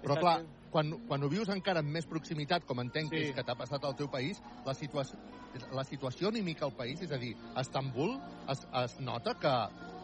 Però 0.00 0.16
clar, 0.16 0.38
quan, 0.70 0.92
quan 1.08 1.22
ho 1.22 1.28
vius 1.28 1.48
encara 1.48 1.80
amb 1.80 1.90
més 1.94 2.06
proximitat, 2.06 2.64
com 2.66 2.80
entenc 2.80 3.10
que 3.10 3.18
Sí. 3.18 3.28
és 3.30 3.34
que 3.34 3.44
t'ha 3.44 3.54
passat 3.56 3.84
al 3.84 3.96
teu 3.96 4.08
país, 4.08 4.42
la, 4.66 4.74
situació, 4.74 5.18
la 5.72 5.84
situació 5.84 6.28
anímica 6.28 6.64
al 6.64 6.72
país, 6.76 7.00
és 7.02 7.12
a 7.12 7.18
dir, 7.18 7.34
a 7.54 7.60
Estambul 7.60 8.18
es, 8.48 8.66
es 8.84 9.00
nota 9.00 9.34
que, 9.34 9.54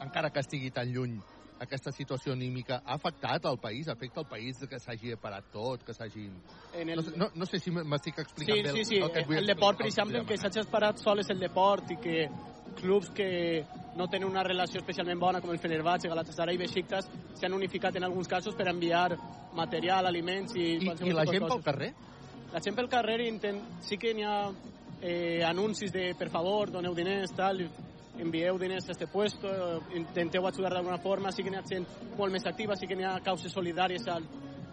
encara 0.05 0.31
que 0.31 0.41
estigui 0.41 0.71
tan 0.71 0.89
lluny, 0.93 1.23
aquesta 1.61 1.93
situació 1.93 2.33
anímica 2.33 2.81
ha 2.85 2.97
afectat 2.99 3.47
al 3.47 3.59
país, 3.59 3.89
afecta 3.89 4.21
al 4.21 4.27
país 4.27 4.59
que 4.69 4.79
s'hagi 4.81 5.15
parat 5.21 5.47
tot, 5.53 5.85
que 5.85 5.95
s'hagi... 5.95 6.27
El... 6.75 6.95
No, 6.97 7.05
no, 7.17 7.29
no 7.35 7.47
sé 7.47 7.61
si 7.63 7.71
m'estic 7.71 8.19
explicant 8.19 8.59
Sí, 8.59 8.63
bé 8.67 8.73
sí, 8.73 8.85
sí. 8.85 8.99
el 9.03 9.13
que 9.13 9.23
et 9.23 9.29
vull 9.29 9.39
El 9.39 9.47
deport, 9.47 9.79
per 9.79 9.87
el 9.87 9.93
exemple, 9.93 10.25
que 10.27 10.39
s'hagi 10.41 10.67
parat 10.71 10.99
sol 11.03 11.23
és 11.23 11.31
el 11.31 11.41
deport 11.41 11.95
i 11.95 11.99
que 12.03 12.27
clubs 12.75 13.11
que 13.15 13.65
no 13.97 14.09
tenen 14.11 14.29
una 14.29 14.43
relació 14.43 14.81
especialment 14.83 15.21
bona 15.21 15.41
com 15.41 15.53
el 15.55 15.61
Fenerbahce, 15.63 16.11
Galatasaray 16.11 16.59
i 16.59 16.63
Besiktas 16.65 17.09
s'han 17.39 17.55
unificat 17.55 17.97
en 17.97 18.09
alguns 18.09 18.29
casos 18.29 18.57
per 18.59 18.69
enviar 18.69 19.15
material, 19.55 20.11
aliments 20.11 20.57
i... 20.59 20.75
I, 20.83 20.91
I 20.91 21.15
la 21.15 21.27
gent 21.29 21.47
pel 21.47 21.51
coses. 21.53 21.65
carrer? 21.65 21.93
La 22.53 22.63
gent 22.63 22.77
pel 22.77 22.91
carrer 22.91 23.21
intent... 23.29 23.63
sí 23.87 23.99
que 23.99 24.15
n'hi 24.15 24.27
ha 24.27 24.39
eh, 25.01 25.43
anuncis 25.47 25.93
de, 25.93 26.11
per 26.19 26.31
favor, 26.35 26.73
doneu 26.75 26.95
diners, 26.95 27.35
tal, 27.37 27.63
envieu 28.19 28.59
diners 28.59 28.89
a 28.89 28.93
este 28.93 29.07
puesto, 29.07 29.49
eh, 29.49 29.97
intenteu 29.99 30.47
ajudar 30.47 30.73
d'alguna 30.75 30.99
forma, 30.99 31.33
sí 31.33 31.43
que 31.43 31.51
n'hi 31.51 31.57
ha 31.59 31.65
gent 31.69 31.87
molt 32.17 32.33
més 32.33 32.47
activa, 32.47 32.77
sí 32.77 32.87
que 32.87 32.97
n'hi 32.97 33.05
ha 33.05 33.19
causes 33.21 33.53
solidàries 33.53 34.07
al, 34.09 34.25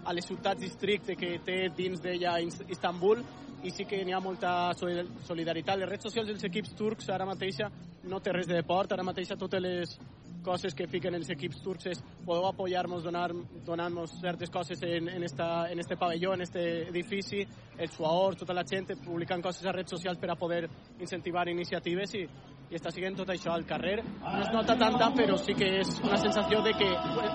a 0.06 0.14
les 0.14 0.26
ciutats 0.26 0.62
districte 0.62 1.16
que 1.16 1.40
té 1.46 1.70
dins 1.76 2.02
d'ella 2.02 2.40
Is- 2.42 2.64
Istanbul 2.70 3.24
i 3.64 3.70
sí 3.70 3.86
que 3.86 4.04
n'hi 4.04 4.14
ha 4.14 4.20
molta 4.20 4.72
soli- 4.74 5.06
solidaritat. 5.28 5.78
Les 5.78 5.90
redes 5.90 6.04
socials 6.10 6.28
dels 6.28 6.44
equips 6.44 6.74
turcs 6.76 7.10
ara 7.10 7.26
mateixa 7.26 7.70
no 8.04 8.20
té 8.20 8.32
res 8.34 8.48
de 8.48 8.56
deport, 8.56 8.92
ara 8.92 9.04
mateixa 9.04 9.38
totes 9.38 9.62
les 9.62 10.00
coses 10.42 10.74
que 10.74 10.88
fiquen 10.90 11.14
els 11.14 11.30
equips 11.30 11.60
turcs 11.62 11.86
és 11.86 12.00
podeu 12.26 12.48
apoyar-nos 12.50 13.04
donant-nos 13.04 14.16
certes 14.20 14.50
coses 14.50 14.82
en, 14.82 15.08
en, 15.10 15.24
esta, 15.24 15.70
en 15.70 15.78
este 15.78 15.96
pavelló, 15.96 16.34
en 16.34 16.42
este 16.42 16.88
edifici, 16.90 17.46
els 17.78 17.94
jugadors, 17.96 18.38
tota 18.38 18.54
la 18.58 18.64
gent 18.66 18.88
publicant 19.06 19.44
coses 19.44 19.64
a 19.66 19.72
redes 19.72 19.92
socials 19.94 20.18
per 20.18 20.32
a 20.32 20.36
poder 20.36 20.68
incentivar 21.00 21.48
iniciatives 21.48 22.16
i, 22.16 22.26
i 22.72 22.78
està 22.80 22.92
siguent 22.96 23.18
tot 23.20 23.30
això 23.34 23.52
al 23.52 23.66
carrer. 23.68 23.98
No 24.24 24.40
es 24.40 24.52
nota 24.56 24.78
tanta, 24.80 25.10
però 25.16 25.36
sí 25.38 25.56
que 25.60 25.68
és 25.82 25.92
una 26.06 26.18
sensació 26.22 26.62
de 26.64 26.72
que 26.80 26.88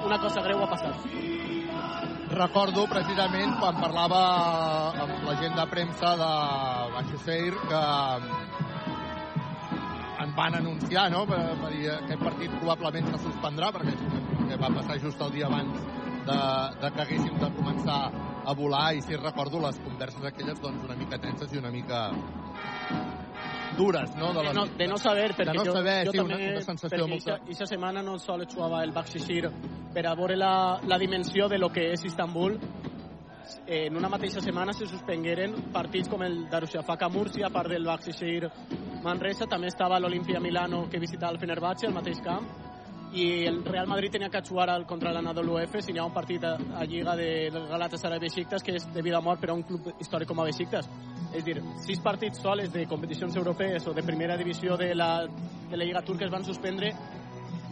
una 0.08 0.18
cosa 0.22 0.42
greu 0.46 0.62
ha 0.64 0.70
passat. 0.70 1.08
Recordo 2.32 2.86
precisament 2.90 3.52
quan 3.60 3.76
parlava 3.78 4.20
amb 5.04 5.26
la 5.28 5.36
gent 5.42 5.54
de 5.58 5.66
premsa 5.70 6.14
de 6.20 6.30
Baixoseir 6.96 7.52
que 7.68 7.82
en 10.24 10.32
van 10.34 10.56
anunciar, 10.58 11.10
no?, 11.12 11.26
per, 11.28 11.42
per 11.60 11.70
dir 11.74 11.90
aquest 11.92 12.24
partit 12.24 12.56
probablement 12.56 13.12
se 13.12 13.20
suspendrà 13.28 13.70
perquè 13.76 13.94
que 14.48 14.58
va 14.62 14.72
passar 14.80 14.98
just 15.04 15.20
el 15.20 15.36
dia 15.36 15.46
abans 15.50 15.76
de, 16.26 16.40
de 16.80 16.90
que 16.96 17.04
haguéssim 17.04 17.36
de 17.42 17.52
començar 17.60 18.00
a 18.46 18.56
volar 18.58 18.88
i 18.96 19.04
si 19.04 19.20
recordo 19.20 19.60
les 19.62 19.78
converses 19.84 20.24
aquelles 20.24 20.58
doncs 20.64 20.88
una 20.88 20.96
mica 20.98 21.20
tenses 21.22 21.52
i 21.52 21.60
una 21.62 21.70
mica 21.70 22.08
dures, 23.76 24.16
no? 24.16 24.32
De 24.32 24.52
no, 24.54 24.66
de 24.66 24.88
no 24.88 24.98
saber, 24.98 25.30
perquè 25.36 25.52
de 25.52 25.58
no 25.58 25.64
jo, 25.64 25.76
saber, 25.76 25.96
jo 26.08 26.12
sí, 26.14 26.18
també, 26.18 26.34
una, 26.34 26.50
una 26.56 26.64
sensació 26.64 26.96
perquè 26.96 27.08
molta... 27.12 27.38
aquesta 27.42 27.68
setmana 27.72 28.02
no 28.02 28.18
sols 28.18 28.52
jugava 28.54 28.82
el 28.84 28.92
Bakshishir 28.96 29.50
per 29.94 30.06
a 30.06 30.14
veure 30.18 30.36
la, 30.36 30.52
la 30.84 30.98
dimensió 30.98 31.48
de 31.48 31.58
lo 31.58 31.70
que 31.72 31.90
és 31.92 32.04
Istanbul, 32.08 32.58
en 33.66 33.96
una 33.96 34.08
mateixa 34.10 34.42
setmana 34.42 34.74
se 34.74 34.86
suspengueren 34.90 35.54
partits 35.72 36.10
com 36.10 36.22
el 36.26 36.48
Darussafaka 36.50 37.08
Múrcia, 37.08 37.46
a 37.46 37.54
part 37.54 37.70
del 37.70 37.86
Bakshishir 37.86 38.50
Manresa, 39.04 39.46
també 39.46 39.70
estava 39.70 40.00
l'Olimpia 40.02 40.40
Milano 40.42 40.86
que 40.90 40.98
visitava 41.02 41.32
el 41.32 41.38
Fenerbahce, 41.42 41.86
al 41.86 41.94
mateix 41.94 42.20
camp, 42.24 42.48
i 43.12 43.46
el 43.46 43.62
Real 43.64 43.86
Madrid 43.86 44.12
tenia 44.12 44.28
que 44.30 44.42
jugar 44.42 44.68
al, 44.70 44.86
contra 44.86 45.12
l'Anadolu 45.12 45.58
Efes 45.62 45.88
i 45.88 45.94
n'hi 45.94 46.00
ha 46.02 46.06
un 46.08 46.14
partit 46.14 46.44
a, 46.44 46.56
a 46.80 46.84
Lliga 46.84 47.14
del 47.16 47.58
Galatasaray 47.70 48.20
Besiktas 48.20 48.62
que 48.62 48.74
és 48.76 48.88
de 48.92 49.02
vida 49.02 49.18
o 49.18 49.22
mort 49.22 49.40
per 49.40 49.50
a 49.50 49.54
un 49.54 49.62
club 49.62 49.92
històric 50.00 50.28
com 50.28 50.40
a 50.40 50.48
Besiktas. 50.48 50.88
És 51.34 51.44
dir, 51.44 51.58
sis 51.84 52.00
partits 52.02 52.42
soles 52.42 52.72
de 52.72 52.86
competicions 52.86 53.36
europees 53.36 53.86
o 53.86 53.94
de 53.94 54.02
primera 54.02 54.36
divisió 54.36 54.76
de 54.76 54.94
la, 54.94 55.26
de 55.26 55.76
la 55.76 55.84
Lliga 55.84 56.02
Turca 56.02 56.26
es 56.26 56.32
van 56.32 56.44
suspendre 56.44 56.92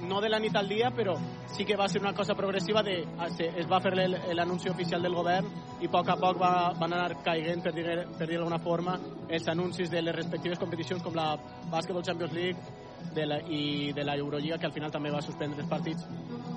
no 0.04 0.20
de 0.20 0.28
la 0.28 0.38
nit 0.38 0.54
al 0.56 0.68
dia, 0.68 0.90
però 0.92 1.14
sí 1.54 1.64
que 1.64 1.76
va 1.76 1.88
ser 1.88 2.00
una 2.02 2.12
cosa 2.12 2.34
progressiva 2.34 2.82
de, 2.82 2.96
se, 3.36 3.48
es 3.56 3.68
va 3.70 3.80
fer 3.80 3.94
l'anunci 4.36 4.68
oficial 4.68 5.02
del 5.02 5.14
govern 5.14 5.48
i 5.80 5.88
a 5.88 5.90
poc 5.90 6.10
a 6.12 6.16
poc 6.20 6.40
va, 6.40 6.72
van 6.78 6.92
anar 6.92 7.22
caiguent, 7.24 7.62
per 7.64 7.72
dir, 7.72 7.86
per 8.18 8.28
dir 8.28 8.36
d'alguna 8.36 8.60
forma, 8.60 8.98
els 9.28 9.48
anuncis 9.48 9.90
de 9.90 10.02
les 10.02 10.16
respectives 10.16 10.60
competicions 10.60 11.02
com 11.02 11.16
la 11.16 11.34
Basketball 11.72 12.04
Champions 12.04 12.34
League 12.36 12.83
de 13.14 13.26
la, 13.26 13.40
i 13.48 13.92
de 13.92 14.04
la 14.04 14.16
Eurolliga, 14.16 14.58
que 14.58 14.66
al 14.66 14.74
final 14.74 14.92
també 14.94 15.12
va 15.12 15.22
suspendre 15.22 15.62
els 15.62 15.70
partits. 15.70 16.06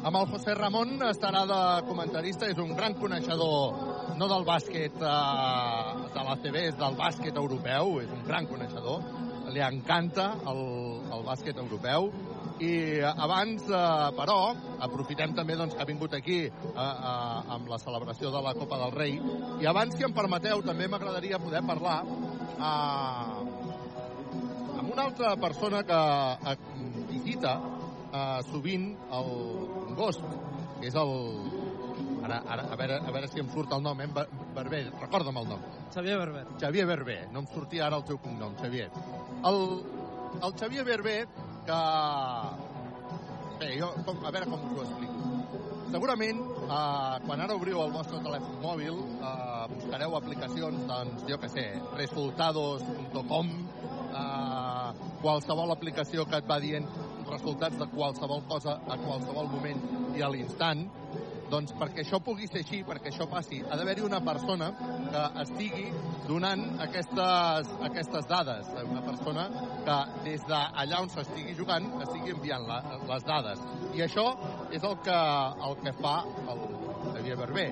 Amb 0.08 0.16
el 0.20 0.28
José 0.32 0.54
Ramon 0.56 1.02
estarà 1.10 1.44
de 1.50 1.62
comentarista, 1.88 2.48
és 2.48 2.60
un 2.62 2.76
gran 2.78 2.96
coneixedor 2.96 4.16
no 4.18 4.28
del 4.32 4.46
bàsquet 4.48 5.02
eh, 5.02 6.08
de 6.14 6.26
l'ACB, 6.28 6.60
és 6.70 6.78
del 6.80 6.96
bàsquet 6.98 7.36
europeu, 7.38 7.98
és 8.04 8.14
un 8.14 8.24
gran 8.28 8.48
coneixedor, 8.50 9.04
li 9.54 9.64
encanta 9.64 10.32
el, 10.52 10.64
el 11.14 11.26
bàsquet 11.28 11.60
europeu. 11.62 12.12
I 12.64 12.72
abans, 13.10 13.68
eh, 13.70 14.08
però, 14.18 14.40
aprofitem 14.88 15.36
també 15.38 15.58
doncs, 15.60 15.76
que 15.76 15.84
ha 15.84 15.90
vingut 15.90 16.16
aquí 16.18 16.40
eh, 16.48 16.50
eh, 16.54 17.54
amb 17.58 17.70
la 17.70 17.82
celebració 17.82 18.32
de 18.34 18.42
la 18.48 18.56
Copa 18.58 18.80
del 18.86 18.96
Rei. 18.96 19.20
I 19.62 19.70
abans, 19.70 19.98
si 19.98 20.08
em 20.08 20.16
permeteu, 20.16 20.64
també 20.66 20.90
m'agradaria 20.90 21.42
poder 21.44 21.62
parlar 21.68 22.00
eh, 22.08 23.57
una 24.98 25.06
altra 25.06 25.36
persona 25.38 25.84
que 25.84 25.94
eh, 25.94 26.58
visita 27.12 27.62
eh, 28.12 28.40
sovint 28.50 28.96
el 29.14 29.28
Congost, 29.86 30.24
que 30.80 30.90
és 30.90 30.96
el... 30.98 31.12
Ara, 32.26 32.40
ara, 32.50 32.64
a, 32.74 32.78
veure, 32.80 32.98
a 33.06 33.14
veure 33.14 33.30
si 33.30 33.44
em 33.44 33.52
surt 33.54 33.76
el 33.78 33.84
nom, 33.86 34.02
eh? 34.02 34.08
Barber, 34.56 34.82
recorda'm 34.98 35.38
el 35.44 35.52
nom. 35.52 35.62
Xavier 35.94 36.18
Berber. 36.18 36.44
Xavier 36.58 36.88
Berber, 36.90 37.20
no 37.32 37.46
em 37.46 37.50
sortia 37.54 37.86
ara 37.86 38.02
el 38.02 38.08
teu 38.10 38.18
cognom, 38.24 38.58
Xavier. 38.58 38.90
El, 39.46 39.62
el 40.42 40.58
Xavier 40.64 40.88
Berber, 40.90 41.22
que... 41.70 41.80
Bé, 43.62 43.72
jo, 43.78 43.94
com, 44.02 44.26
a 44.26 44.34
veure 44.34 44.50
com 44.50 44.66
us 44.66 44.82
ho 44.82 44.88
explico. 44.88 45.18
Segurament, 45.94 46.42
eh, 46.66 47.16
quan 47.30 47.46
ara 47.46 47.56
obriu 47.56 47.86
el 47.86 47.94
vostre 47.94 48.18
telèfon 48.26 48.58
mòbil, 48.66 48.98
eh, 49.30 49.64
buscareu 49.78 50.18
aplicacions, 50.18 50.84
doncs, 50.90 51.30
jo 51.30 51.38
que 51.46 51.54
sé, 51.54 51.70
resultados.com, 52.02 53.54
qualsevol 55.22 55.74
aplicació 55.74 56.26
que 56.30 56.42
et 56.42 56.50
va 56.50 56.60
dient 56.64 56.88
resultats 57.28 57.78
de 57.80 57.88
qualsevol 57.92 58.44
cosa 58.48 58.78
a 58.88 58.98
qualsevol 59.02 59.50
moment 59.52 59.82
i 60.16 60.24
a 60.24 60.30
l'instant, 60.32 60.86
doncs 61.52 61.74
perquè 61.80 62.04
això 62.04 62.20
pugui 62.24 62.48
ser 62.50 62.62
així, 62.64 62.82
perquè 62.88 63.12
això 63.12 63.28
passi, 63.32 63.62
ha 63.64 63.78
d'haver-hi 63.80 64.04
una 64.04 64.20
persona 64.24 64.70
que 65.08 65.24
estigui 65.44 65.86
donant 66.28 66.64
aquestes, 66.84 67.72
aquestes 67.88 68.28
dades. 68.28 68.72
Una 68.84 69.04
persona 69.06 69.48
que 69.88 70.00
des 70.28 70.44
d'allà 70.50 71.04
on 71.06 71.14
s'estigui 71.14 71.56
jugant 71.56 71.88
estigui 72.04 72.36
enviant 72.36 72.68
la, 72.68 72.82
les 73.08 73.28
dades. 73.28 73.64
I 73.96 74.04
això 74.08 74.28
és 74.72 74.84
el 74.84 75.00
que, 75.06 75.22
el 75.70 75.80
que 75.86 75.96
fa 76.02 76.18
el 76.52 76.68
Xavier 77.14 77.40
Berber. 77.40 77.72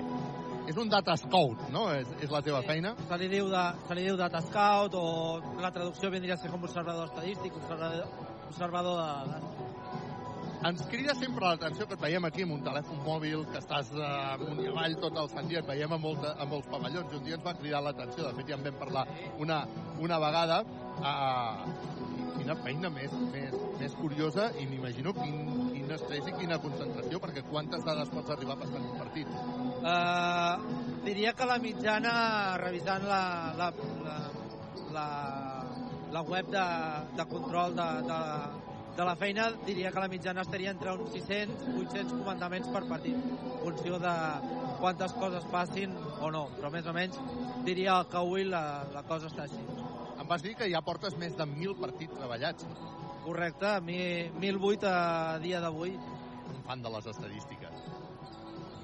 És 0.66 0.78
un 0.82 0.88
data 0.90 1.14
scout, 1.20 1.68
no? 1.70 1.86
És, 1.94 2.08
és 2.26 2.32
la 2.32 2.42
teva 2.42 2.62
feina? 2.66 2.96
Se 3.06 3.18
li, 3.20 3.28
diu 3.30 3.50
de, 3.52 3.64
se 3.86 3.96
li 3.98 4.06
diu 4.08 4.16
data 4.18 4.42
scout 4.48 4.96
o 4.98 5.06
la 5.62 5.70
traducció 5.74 6.10
vindria 6.10 6.34
a 6.34 6.42
ser 6.42 6.50
com 6.50 6.66
observador 6.66 7.06
estadístic, 7.06 7.54
observador, 7.60 8.08
observador 8.50 8.98
de 8.98 9.06
dades. 9.06 9.66
Ens 10.66 10.80
crida 10.90 11.14
sempre 11.14 11.44
l'atenció 11.44 11.86
que 11.86 11.94
et 11.94 12.02
veiem 12.02 12.24
aquí 12.26 12.42
amb 12.42 12.56
un 12.56 12.62
telèfon 12.64 12.98
mòbil, 13.06 13.44
que 13.52 13.60
estàs 13.60 13.92
eh, 13.94 14.06
amunt 14.32 14.62
i 14.64 14.70
avall 14.72 14.96
tot 15.02 15.20
el 15.20 15.28
sant 15.30 15.50
dia, 15.50 15.60
et 15.62 15.68
veiem 15.68 15.92
a, 15.94 15.98
molta, 16.02 16.32
a 16.34 16.46
molts 16.50 16.66
pavellons. 16.72 17.12
Un 17.18 17.26
dia 17.28 17.36
ens 17.38 17.44
va 17.46 17.54
cridar 17.60 17.84
l'atenció, 17.84 18.24
de 18.24 18.34
fet 18.40 18.50
ja 18.50 18.58
en 18.58 18.64
vam 18.66 18.80
parlar 18.80 19.04
una, 19.44 19.60
una 20.02 20.18
vegada. 20.22 20.62
Eh, 20.96 21.94
quina 22.36 22.56
feina 22.64 22.90
més, 22.94 23.14
més, 23.34 23.54
més 23.78 23.94
curiosa 24.00 24.48
i 24.58 24.66
m'imagino 24.70 25.14
quin, 25.16 25.65
quin 25.86 25.94
estrès 25.94 26.26
i 26.26 26.32
quina 26.34 26.58
concentració, 26.58 27.20
perquè 27.22 27.44
quantes 27.46 27.84
dades 27.86 28.10
pots 28.10 28.32
arribar 28.34 28.56
passant 28.58 28.82
un 28.82 28.96
partit? 28.98 29.28
Uh, 29.86 30.96
diria 31.06 31.32
que 31.38 31.46
la 31.46 31.58
mitjana, 31.62 32.12
revisant 32.58 33.06
la, 33.06 33.20
la, 33.58 33.68
la, 34.02 34.16
la, 34.96 35.06
la 36.16 36.22
web 36.26 36.50
de, 36.50 36.64
de 37.20 37.26
control 37.30 37.76
de, 37.78 37.86
de, 38.08 38.18
de 38.98 39.06
la 39.06 39.14
feina, 39.20 39.46
diria 39.68 39.92
que 39.94 40.02
la 40.02 40.10
mitjana 40.10 40.42
estaria 40.42 40.74
entre 40.74 40.96
uns 40.96 41.14
600 41.14 41.70
800 41.84 42.18
comandaments 42.18 42.72
per 42.74 42.82
partit, 42.90 43.22
en 43.46 43.56
funció 43.62 44.02
de 44.02 44.16
quantes 44.82 45.14
coses 45.22 45.46
passin 45.54 45.94
o 46.18 46.32
no, 46.34 46.48
però 46.58 46.72
més 46.74 46.90
o 46.90 46.96
menys 46.96 47.22
diria 47.68 48.00
que 48.10 48.18
avui 48.18 48.48
la, 48.50 48.82
la 48.90 49.06
cosa 49.06 49.30
està 49.30 49.46
així. 49.46 49.62
Em 50.16 50.26
vas 50.26 50.42
dir 50.42 50.58
que 50.58 50.66
ja 50.72 50.82
portes 50.82 51.14
més 51.20 51.38
de 51.38 51.46
1.000 51.46 51.78
partits 51.78 52.18
treballats. 52.18 52.66
Correcte, 53.26 53.66
1.008 53.82 54.86
a 54.86 55.38
dia 55.42 55.58
d'avui. 55.58 55.96
Un 55.98 56.60
fan 56.62 56.82
de 56.82 56.90
les 56.94 57.06
estadístiques. 57.10 57.80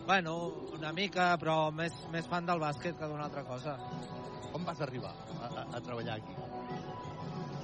Bueno, 0.06 0.32
una 0.75 0.90
mica, 0.92 1.28
però 1.38 1.70
més, 1.70 1.94
més 2.11 2.26
fan 2.26 2.49
del 2.49 2.58
bàsquet 2.58 2.99
que 2.99 3.06
d'una 3.06 3.28
altra 3.28 3.44
cosa. 3.46 3.76
Com 4.50 4.66
vas 4.66 4.82
arribar 4.82 5.12
a, 5.14 5.46
a, 5.46 5.66
a 5.78 5.80
treballar 5.80 6.18
aquí? 6.18 6.34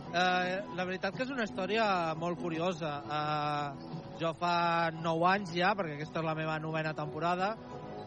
Eh, 0.09 0.55
la 0.79 0.87
veritat 0.87 1.19
que 1.19 1.27
és 1.27 1.35
una 1.35 1.49
història 1.49 1.89
molt 2.15 2.39
curiosa. 2.39 2.95
Eh, 3.19 3.99
jo 4.23 4.31
fa 4.39 4.55
9 4.95 5.29
anys 5.33 5.57
ja, 5.59 5.75
perquè 5.75 5.99
aquesta 5.99 6.23
és 6.23 6.29
la 6.31 6.39
meva 6.39 6.61
novena 6.63 6.95
temporada, 6.95 7.57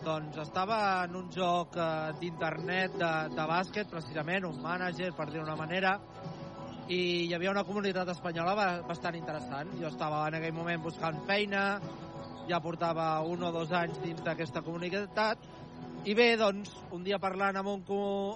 doncs 0.06 0.40
estava 0.42 0.80
en 1.04 1.20
un 1.20 1.28
joc 1.36 1.76
eh, 1.76 1.90
d'internet 2.24 2.96
de, 3.04 3.12
de 3.36 3.52
bàsquet, 3.52 3.92
precisament, 3.92 4.48
un 4.48 4.64
mànager, 4.64 5.12
per 5.18 5.28
dir-ho 5.28 5.44
d'una 5.44 5.60
manera, 5.60 5.98
i 6.88 7.28
hi 7.28 7.34
havia 7.34 7.52
una 7.52 7.64
comunitat 7.68 8.10
espanyola 8.14 8.56
bastant 8.88 9.18
interessant. 9.20 9.70
Jo 9.82 9.90
estava 9.92 10.24
en 10.28 10.40
aquell 10.40 10.56
moment 10.56 10.82
buscant 10.84 11.22
feina, 11.28 11.66
ja 12.50 12.60
portava 12.60 13.22
un 13.28 13.44
o 13.44 13.52
dos 13.54 13.72
anys 13.72 14.02
dins 14.02 14.24
d'aquesta 14.26 14.64
comunitat, 14.66 15.50
i 16.02 16.16
bé, 16.18 16.32
doncs, 16.34 16.72
un 16.98 17.04
dia 17.06 17.20
parlant 17.22 17.60
amb 17.60 17.70
un, 17.70 17.84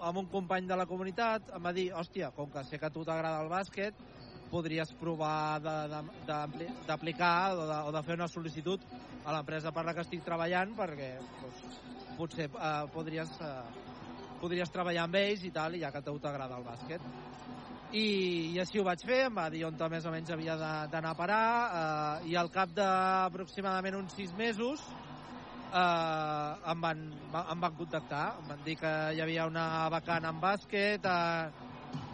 amb 0.06 0.20
un 0.22 0.28
company 0.30 0.68
de 0.70 0.76
la 0.78 0.86
comunitat, 0.86 1.50
em 1.58 1.64
va 1.66 1.74
dir, 1.74 1.88
hòstia, 1.98 2.30
com 2.36 2.52
que 2.54 2.62
sé 2.64 2.78
que 2.78 2.86
a 2.86 2.94
tu 2.94 3.02
t'agrada 3.08 3.42
el 3.42 3.50
bàsquet, 3.50 3.98
podries 4.52 4.92
provar 5.00 5.60
d'aplicar 5.66 7.56
o, 7.56 7.66
de, 7.66 7.80
o 7.90 7.96
de 7.96 8.04
fer 8.06 8.20
una 8.20 8.30
sol·licitud 8.30 8.86
a 9.26 9.34
l'empresa 9.34 9.74
per 9.74 9.84
la 9.88 9.96
que 9.98 10.06
estic 10.06 10.22
treballant 10.28 10.76
perquè 10.78 11.10
doncs, 11.42 11.64
potser 12.20 12.46
eh, 12.54 12.74
podries, 12.94 13.34
eh, 13.42 14.36
podries 14.44 14.72
treballar 14.72 15.08
amb 15.10 15.18
ells 15.24 15.50
i 15.50 15.52
tal, 15.56 15.74
i 15.74 15.82
ja 15.82 15.90
que 15.92 16.04
a 16.04 16.06
tu 16.06 16.20
t'agrada 16.22 16.62
el 16.62 16.70
bàsquet. 16.70 17.02
I, 17.94 18.06
i 18.54 18.60
així 18.60 18.80
ho 18.80 18.86
vaig 18.88 19.04
fer, 19.06 19.26
em 19.28 19.36
va 19.38 19.50
dir 19.54 19.66
on 19.68 19.76
més 19.92 20.06
o 20.06 20.12
menys 20.14 20.32
havia 20.34 20.56
d'anar 20.58 21.12
a 21.14 21.18
parar 21.18 21.44
eh, 21.66 22.30
i 22.32 22.36
al 22.36 22.50
cap 22.54 22.72
d'aproximadament 22.76 23.96
uns 24.00 24.16
sis 24.18 24.34
mesos 24.34 24.82
eh, 25.74 26.72
em, 26.72 26.82
van, 26.82 27.06
va- 27.34 27.46
em 27.54 27.62
van 27.62 27.78
contactar, 27.78 28.26
em 28.42 28.50
van 28.50 28.64
dir 28.66 28.76
que 28.82 28.94
hi 29.14 29.22
havia 29.22 29.46
una 29.48 29.88
vacant 29.94 30.26
en 30.26 30.42
bàsquet 30.42 31.06
eh, 31.06 31.50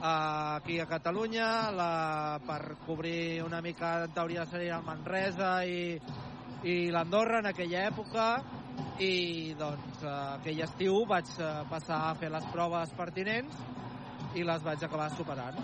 eh, 0.02 0.58
aquí 0.58 0.80
a 0.80 0.88
Catalunya 0.90 1.50
la, 1.72 1.92
per 2.46 2.76
cobrir 2.86 3.42
una 3.46 3.62
mica, 3.62 4.04
en 4.06 4.12
teoria 4.18 4.46
seria 4.46 4.82
Manresa 4.86 5.62
i, 5.66 5.96
i 6.68 6.76
l'Andorra 6.92 7.40
en 7.42 7.50
aquella 7.54 7.88
època 7.90 8.32
i 9.02 9.54
doncs 9.58 10.04
eh, 10.04 10.16
aquell 10.38 10.66
estiu 10.68 11.06
vaig 11.10 11.32
eh, 11.40 11.54
passar 11.72 12.04
a 12.10 12.16
fer 12.20 12.30
les 12.34 12.46
proves 12.54 12.92
pertinents 12.98 13.56
i 14.36 14.44
les 14.48 14.64
vaig 14.64 14.84
acabar 14.84 15.10
superant. 15.16 15.58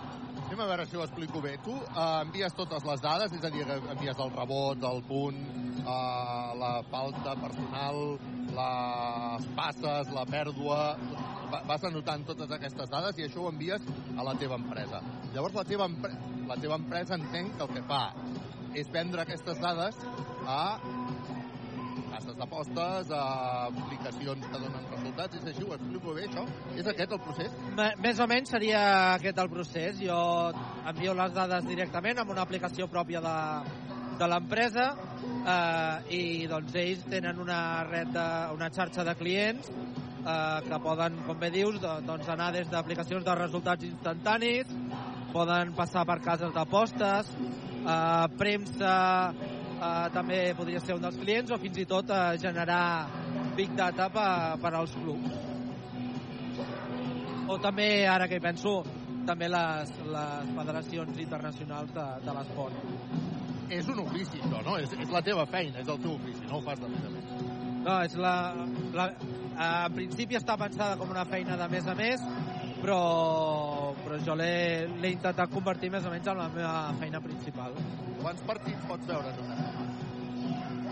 Anem 0.47 0.61
a 0.63 0.67
veure 0.69 0.85
si 0.87 0.95
ho 0.97 1.03
explico 1.03 1.41
bé. 1.43 1.57
Tu 1.63 1.73
eh, 1.75 2.07
envies 2.23 2.53
totes 2.55 2.83
les 2.87 3.01
dades, 3.03 3.33
és 3.35 3.43
a 3.43 3.51
dir, 3.53 3.65
envies 3.67 4.19
el 4.23 4.31
rebot, 4.35 4.83
el 4.91 5.01
punt, 5.07 5.39
eh, 5.81 6.49
la 6.61 6.73
falta 6.91 7.35
personal, 7.41 8.01
les 8.57 9.49
passes, 9.57 10.13
la 10.15 10.25
pèrdua... 10.29 10.81
Va- 11.47 11.61
Vas 11.63 11.83
anotant 11.87 12.25
totes 12.27 12.49
aquestes 12.51 12.89
dades 12.91 13.15
i 13.21 13.23
això 13.23 13.45
ho 13.45 13.49
envies 13.53 13.83
a 14.19 14.23
la 14.27 14.33
teva 14.35 14.57
empresa. 14.59 14.99
Llavors 15.31 15.53
la 15.55 15.63
teva, 15.63 15.85
empre 15.87 16.11
la 16.47 16.57
teva 16.59 16.75
empresa 16.75 17.15
entenc 17.15 17.55
que 17.55 17.63
el 17.63 17.71
que 17.77 17.83
fa 17.87 18.01
és 18.75 18.89
vendre 18.91 19.23
aquestes 19.23 19.59
dades 19.63 19.95
a 20.43 20.59
cases 22.17 22.37
d'apostes, 22.37 23.11
a 23.13 23.67
aplicacions 23.69 24.45
que 24.49 24.59
donen 24.61 24.85
resultats, 24.89 25.37
és 25.37 25.49
així, 25.51 25.65
ho 25.65 25.75
explico 25.75 26.15
bé, 26.15 26.25
això? 26.25 26.45
És 26.73 26.87
aquest 26.89 27.13
el 27.13 27.21
procés? 27.21 27.57
M 27.75 27.83
més 28.01 28.21
o 28.23 28.27
menys 28.29 28.53
seria 28.55 28.81
aquest 29.17 29.41
el 29.43 29.51
procés. 29.51 29.99
Jo 30.01 30.21
envio 30.89 31.13
les 31.17 31.35
dades 31.35 31.67
directament 31.67 32.23
amb 32.23 32.33
una 32.33 32.45
aplicació 32.47 32.87
pròpia 32.89 33.21
de, 33.21 33.35
de 34.17 34.29
l'empresa 34.31 34.87
eh, 34.95 36.17
i 36.17 36.23
doncs 36.49 36.77
ells 36.81 37.05
tenen 37.11 37.43
una 37.43 37.59
red 37.85 38.09
de, 38.15 38.27
una 38.55 38.71
xarxa 38.73 39.05
de 39.05 39.13
clients 39.19 39.69
eh, 39.69 40.59
que 40.65 40.81
poden, 40.87 41.21
com 41.27 41.37
bé 41.43 41.51
dius, 41.53 41.77
do, 41.83 41.99
doncs 42.07 42.33
anar 42.33 42.49
des 42.55 42.71
d'aplicacions 42.73 43.27
de 43.27 43.37
resultats 43.43 43.85
instantanis, 43.85 44.73
poden 45.35 45.75
passar 45.77 46.07
per 46.09 46.17
cases 46.25 46.55
d'apostes, 46.55 47.29
eh, 47.83 48.25
premsa 48.41 48.97
eh, 49.77 50.07
també 50.13 50.41
podria 50.57 50.81
ser 50.83 50.97
un 50.97 51.05
dels 51.05 51.19
clients 51.21 51.53
o 51.53 51.61
fins 51.61 51.77
i 51.83 51.85
tot 51.89 52.09
eh, 52.09 52.23
generar 52.41 52.83
big 53.57 53.77
data 53.77 54.09
per, 54.13 54.31
per 54.61 54.73
als 54.77 54.97
clubs 54.97 55.47
o 57.47 57.57
també, 57.63 58.05
ara 58.07 58.27
que 58.27 58.39
hi 58.39 58.43
penso, 58.43 58.81
també 59.27 59.47
les, 59.51 59.91
les 60.11 60.51
federacions 60.57 61.19
internacionals 61.23 61.93
de, 61.95 62.05
de 62.25 62.35
l'esport. 62.35 62.81
És 63.71 63.87
un 63.91 64.01
ofici, 64.03 64.41
això, 64.41 64.61
no? 64.65 64.77
És, 64.79 64.91
és 64.95 65.11
la 65.11 65.21
teva 65.23 65.45
feina, 65.51 65.81
és 65.81 65.87
el 65.87 66.01
teu 66.03 66.15
ofici, 66.15 66.43
no 66.47 66.59
ho 66.59 66.65
fas 66.65 66.81
de 66.83 66.91
més 66.91 67.07
a 67.07 67.13
més. 67.13 67.31
No, 67.87 67.95
és 68.03 68.17
la, 68.19 68.35
la, 68.95 69.07
en 69.67 69.95
principi 69.95 70.39
està 70.39 70.57
pensada 70.59 70.99
com 70.99 71.11
una 71.11 71.25
feina 71.27 71.55
de 71.59 71.69
més 71.71 71.87
a 71.87 71.95
més, 71.95 72.23
però, 72.81 72.99
però 74.03 74.19
jo 74.27 74.35
l'he 74.39 74.87
l'he 74.99 75.15
intentat 75.15 75.51
convertir 75.51 75.91
més 75.93 76.07
o 76.07 76.11
menys 76.11 76.27
en 76.31 76.43
la 76.43 76.51
meva 76.51 76.77
feina 76.99 77.23
principal. 77.23 77.75
Quants 78.21 78.43
partits 78.47 78.85
pots 78.89 79.07
veure 79.07 79.33
una 79.43 79.57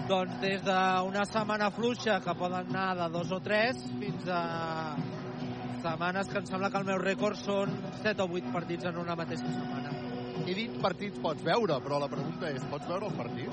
Doncs 0.06 0.36
des 0.38 0.62
d'una 0.62 1.24
setmana 1.26 1.72
fluixa, 1.74 2.20
que 2.22 2.34
poden 2.38 2.68
anar 2.70 2.92
de 3.00 3.08
dos 3.10 3.32
o 3.34 3.40
tres, 3.42 3.80
fins 3.98 4.28
a 4.30 4.42
setmanes 5.82 6.30
que 6.30 6.38
em 6.38 6.46
sembla 6.46 6.70
que 6.70 6.78
el 6.78 6.86
meu 6.86 7.00
rècord 7.02 7.40
són 7.42 7.74
7 8.04 8.22
o 8.22 8.28
8 8.30 8.54
partits 8.54 8.86
en 8.92 9.00
una 9.02 9.16
mateixa 9.18 9.50
setmana. 9.50 9.96
He 10.46 10.54
dit 10.54 10.78
partits 10.84 11.18
pots 11.24 11.42
veure, 11.42 11.80
però 11.82 11.98
la 12.04 12.12
pregunta 12.12 12.54
és, 12.54 12.62
pots 12.70 12.86
veure 12.92 13.10
el 13.10 13.18
partit? 13.18 13.50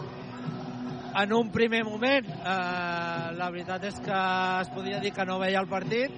En 1.22 1.32
un 1.32 1.48
primer 1.52 1.82
moment, 1.88 2.28
eh, 2.28 3.32
la 3.40 3.50
veritat 3.52 3.88
és 3.88 4.00
que 4.04 4.20
es 4.60 4.72
podria 4.76 5.00
dir 5.00 5.12
que 5.16 5.24
no 5.28 5.38
veia 5.40 5.60
el 5.64 5.72
partit, 5.72 6.12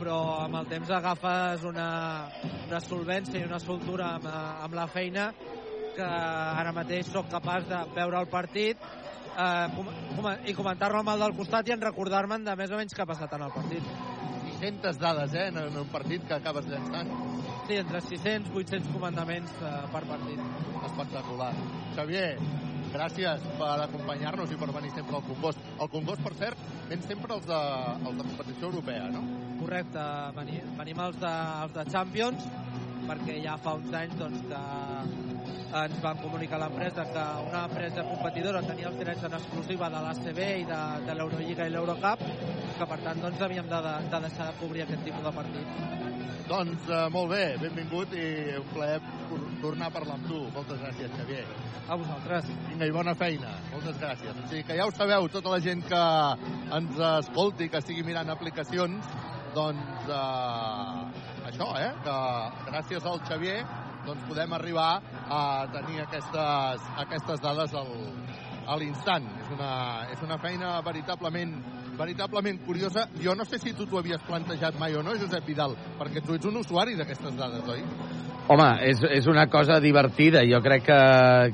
però 0.00 0.18
amb 0.48 0.58
el 0.64 0.66
temps 0.70 0.90
agafes 0.90 1.62
una, 1.70 1.90
una 2.66 2.80
solvència 2.82 3.38
i 3.38 3.46
una 3.46 3.62
soltura 3.62 4.16
amb, 4.16 4.26
eh, 4.26 4.46
amb 4.66 4.74
la 4.82 4.86
feina 4.90 5.30
que 5.94 6.06
ara 6.06 6.74
mateix 6.76 7.08
sóc 7.12 7.30
capaç 7.30 7.68
de 7.70 7.80
veure 7.94 8.20
el 8.20 8.30
partit 8.32 8.80
eh, 9.38 9.66
com, 9.76 10.32
i 10.46 10.54
comentar-lo 10.56 11.00
amb 11.02 11.14
el 11.14 11.24
del 11.26 11.36
costat 11.38 11.68
i 11.68 11.76
en 11.76 11.84
recordar-me'n 11.84 12.46
de 12.46 12.56
més 12.58 12.74
o 12.74 12.80
menys 12.80 12.96
què 12.96 13.04
ha 13.04 13.10
passat 13.10 13.32
en 13.38 13.46
el 13.46 13.54
partit. 13.54 13.94
600 14.54 15.00
dades, 15.00 15.34
eh, 15.34 15.48
en 15.50 15.78
un 15.84 15.88
partit 15.92 16.26
que 16.28 16.36
acabes 16.36 16.68
llançant. 16.70 17.10
Sí, 17.68 17.78
entre 17.80 18.00
600 18.00 18.52
i 18.52 18.60
800 18.62 18.92
comandaments 18.92 19.56
eh, 19.60 19.72
per 19.92 20.04
partit. 20.10 20.44
Espectacular. 20.84 21.50
Xavier, 21.96 22.28
gràcies 22.94 23.46
per 23.58 23.72
acompanyar-nos 23.86 24.52
i 24.54 24.58
per 24.60 24.70
venir 24.76 24.92
sempre 24.94 25.18
al 25.18 25.26
Congost. 25.26 25.62
El 25.80 25.90
Congost, 25.92 26.22
per 26.24 26.34
cert, 26.38 26.68
ven 26.90 27.02
sempre 27.08 27.34
els 27.38 27.48
de, 27.48 27.60
els 28.04 28.20
de 28.20 28.28
competició 28.28 28.70
europea, 28.70 29.08
no? 29.14 29.24
Correcte, 29.62 30.06
venim, 30.38 30.72
venim 30.78 31.04
els 31.08 31.20
de, 31.22 31.34
els 31.64 31.76
de 31.78 31.86
Champions, 31.90 32.48
perquè 33.08 33.40
ja 33.44 33.58
fa 33.60 33.76
uns 33.80 33.96
anys 33.96 34.16
doncs, 34.20 34.44
que 34.48 35.23
ens 35.74 35.96
van 36.02 36.18
comunicar 36.22 36.56
a 36.60 36.64
l'empresa 36.64 37.04
que 37.10 37.24
una 37.48 37.64
empresa 37.68 38.04
competidora 38.06 38.62
tenia 38.62 38.88
els 38.92 38.98
drets 39.00 39.24
en 39.26 39.34
exclusiva 39.40 39.88
de 39.90 40.02
l'ACB 40.04 40.40
i 40.60 40.64
de, 40.68 40.80
de 41.06 41.14
l'Eurolliga 41.18 41.66
i 41.66 41.72
l'Eurocup, 41.74 42.22
que 42.78 42.86
per 42.92 42.98
tant 43.02 43.20
doncs, 43.24 43.42
havíem 43.42 43.68
de, 43.70 43.80
de, 43.88 43.94
de 44.12 44.20
deixar 44.28 44.46
de 44.52 44.56
cobrir 44.60 44.84
aquest 44.86 45.04
tipus 45.08 45.24
de 45.26 45.32
partit. 45.40 45.76
Doncs 46.44 46.88
eh, 46.92 47.02
molt 47.10 47.30
bé, 47.32 47.44
benvingut 47.62 48.12
i 48.20 48.24
un 48.60 48.66
plaer 48.74 48.98
tor- 49.30 49.46
tornar 49.62 49.86
a 49.88 49.94
parlar 49.94 50.18
amb 50.18 50.26
tu. 50.28 50.42
Moltes 50.52 50.82
gràcies, 50.82 51.14
Xavier. 51.16 51.44
A 51.88 51.96
vosaltres. 51.96 52.50
Vinga, 52.68 52.86
i 52.86 52.92
bona 52.92 53.14
feina. 53.16 53.54
Moltes 53.72 53.96
gràcies. 54.00 54.36
O 54.44 54.48
sigui 54.50 54.62
que 54.68 54.76
ja 54.76 54.84
ho 54.86 54.92
sabeu, 54.92 55.28
tota 55.32 55.54
la 55.54 55.60
gent 55.64 55.82
que 55.88 56.02
ens 56.76 57.00
escolti, 57.14 57.70
que 57.72 57.80
estigui 57.80 58.04
mirant 58.04 58.28
aplicacions, 58.34 59.08
doncs 59.56 60.12
eh, 60.12 61.48
això, 61.48 61.70
eh, 61.80 61.90
que 62.04 62.18
gràcies 62.68 63.08
al 63.08 63.20
Xavier 63.24 63.62
doncs 64.06 64.26
podem 64.28 64.52
arribar 64.56 64.90
a 65.28 65.40
tenir 65.72 66.02
aquestes, 66.04 66.90
aquestes 67.04 67.40
dades 67.42 67.74
al, 67.78 67.94
a 68.66 68.76
l'instant. 68.80 69.26
És, 69.42 69.54
una, 69.56 69.72
és 70.14 70.26
una 70.26 70.38
feina 70.42 70.76
veritablement 70.84 71.56
veritablement 71.94 72.58
curiosa. 72.66 73.06
Jo 73.22 73.36
no 73.38 73.44
sé 73.46 73.60
si 73.62 73.72
tu 73.72 73.86
t'ho 73.86 74.00
havies 74.00 74.22
plantejat 74.26 74.78
mai 74.80 74.96
o 74.98 75.02
no, 75.06 75.14
Josep 75.14 75.46
Vidal, 75.46 75.76
perquè 75.98 76.24
tu 76.24 76.34
ets 76.34 76.50
un 76.50 76.58
usuari 76.58 76.96
d'aquestes 76.98 77.36
dades, 77.38 77.68
oi? 77.70 77.84
Home, 78.50 78.70
és, 78.84 79.00
és 79.08 79.26
una 79.30 79.46
cosa 79.48 79.78
divertida. 79.80 80.42
Jo 80.44 80.60
crec 80.64 80.84
que, 80.84 81.02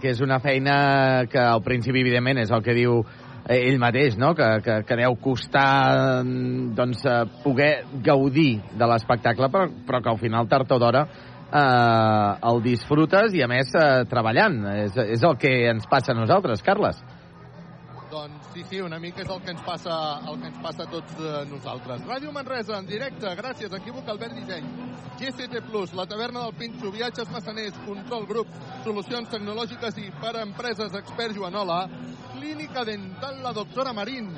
que 0.03 0.15
és 0.15 0.23
una 0.25 0.41
feina 0.43 1.27
que 1.31 1.39
al 1.39 1.63
principi, 1.63 2.01
evidentment, 2.03 2.41
és 2.43 2.51
el 2.51 2.65
que 2.67 2.75
diu 2.75 3.05
ell 3.51 3.79
mateix, 3.83 4.17
no? 4.19 4.33
que, 4.35 4.49
que, 4.65 4.81
que 4.87 4.99
deu 4.99 5.15
costar 5.23 6.23
doncs, 6.77 7.05
eh, 7.07 7.23
poder 7.45 7.71
gaudir 8.05 8.61
de 8.79 8.89
l'espectacle, 8.91 9.49
però, 9.51 9.69
però 9.87 10.03
que 10.03 10.13
al 10.13 10.21
final, 10.21 10.49
tard 10.51 10.71
o 10.71 10.79
d'hora, 10.83 11.07
eh, 11.53 12.51
el 12.51 12.63
disfrutes 12.65 13.35
i, 13.35 13.43
a 13.43 13.49
més, 13.51 13.73
eh, 13.75 14.05
treballant. 14.11 14.61
És, 14.87 14.99
és 15.17 15.25
el 15.27 15.39
que 15.41 15.55
ens 15.71 15.89
passa 15.91 16.15
a 16.15 16.19
nosaltres, 16.19 16.63
Carles. 16.63 17.01
Doncs 18.11 18.49
sí, 18.53 18.65
sí, 18.67 18.81
una 18.83 18.99
mica 18.99 19.23
és 19.23 19.29
el 19.31 19.39
que 19.45 19.53
ens 19.55 19.61
passa, 19.63 19.97
el 20.27 20.41
que 20.41 20.49
ens 20.49 20.57
passa 20.65 20.83
a 20.83 20.91
tots 20.91 21.19
eh, 21.21 21.45
nosaltres. 21.51 22.03
Ràdio 22.09 22.33
Manresa, 22.35 22.81
en 22.81 22.89
directe, 22.89 23.35
gràcies, 23.39 23.71
Equívoc 23.79 24.09
Albert 24.11 24.35
Disseny, 24.35 24.67
GCT 25.21 25.63
Plus, 25.69 25.95
la 25.95 26.09
taverna 26.11 26.43
del 26.49 26.57
Pinxo, 26.59 26.91
viatges 26.91 27.31
massaners, 27.31 27.79
control 27.87 28.27
grup, 28.27 28.51
solucions 28.83 29.31
tecnològiques 29.31 30.01
i 30.03 30.11
per 30.19 30.35
a 30.35 30.43
empreses 30.43 30.97
expert 30.99 31.39
Joanola, 31.39 31.85
clínica 32.35 32.83
dental 32.89 33.39
la 33.45 33.55
doctora 33.55 33.95
Marín, 33.95 34.33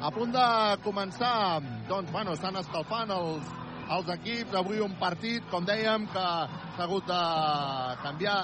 a 0.00 0.08
punt 0.16 0.32
de 0.32 0.46
començar, 0.80 1.60
doncs, 1.90 2.08
bueno, 2.14 2.32
estan 2.32 2.56
escalfant 2.56 3.12
els, 3.12 3.52
els 3.90 4.10
equips, 4.14 4.54
avui 4.54 4.80
un 4.84 4.94
partit, 5.00 5.46
com 5.50 5.66
dèiem, 5.66 6.06
que 6.14 6.26
s'ha 6.76 6.84
hagut 6.86 7.06
de 7.10 7.22
canviar 8.04 8.38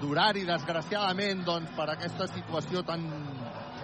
d'horari, 0.00 0.44
desgraciadament, 0.46 1.44
doncs, 1.46 1.74
per 1.76 1.88
aquesta 1.94 2.26
situació 2.30 2.82
tan 2.86 3.06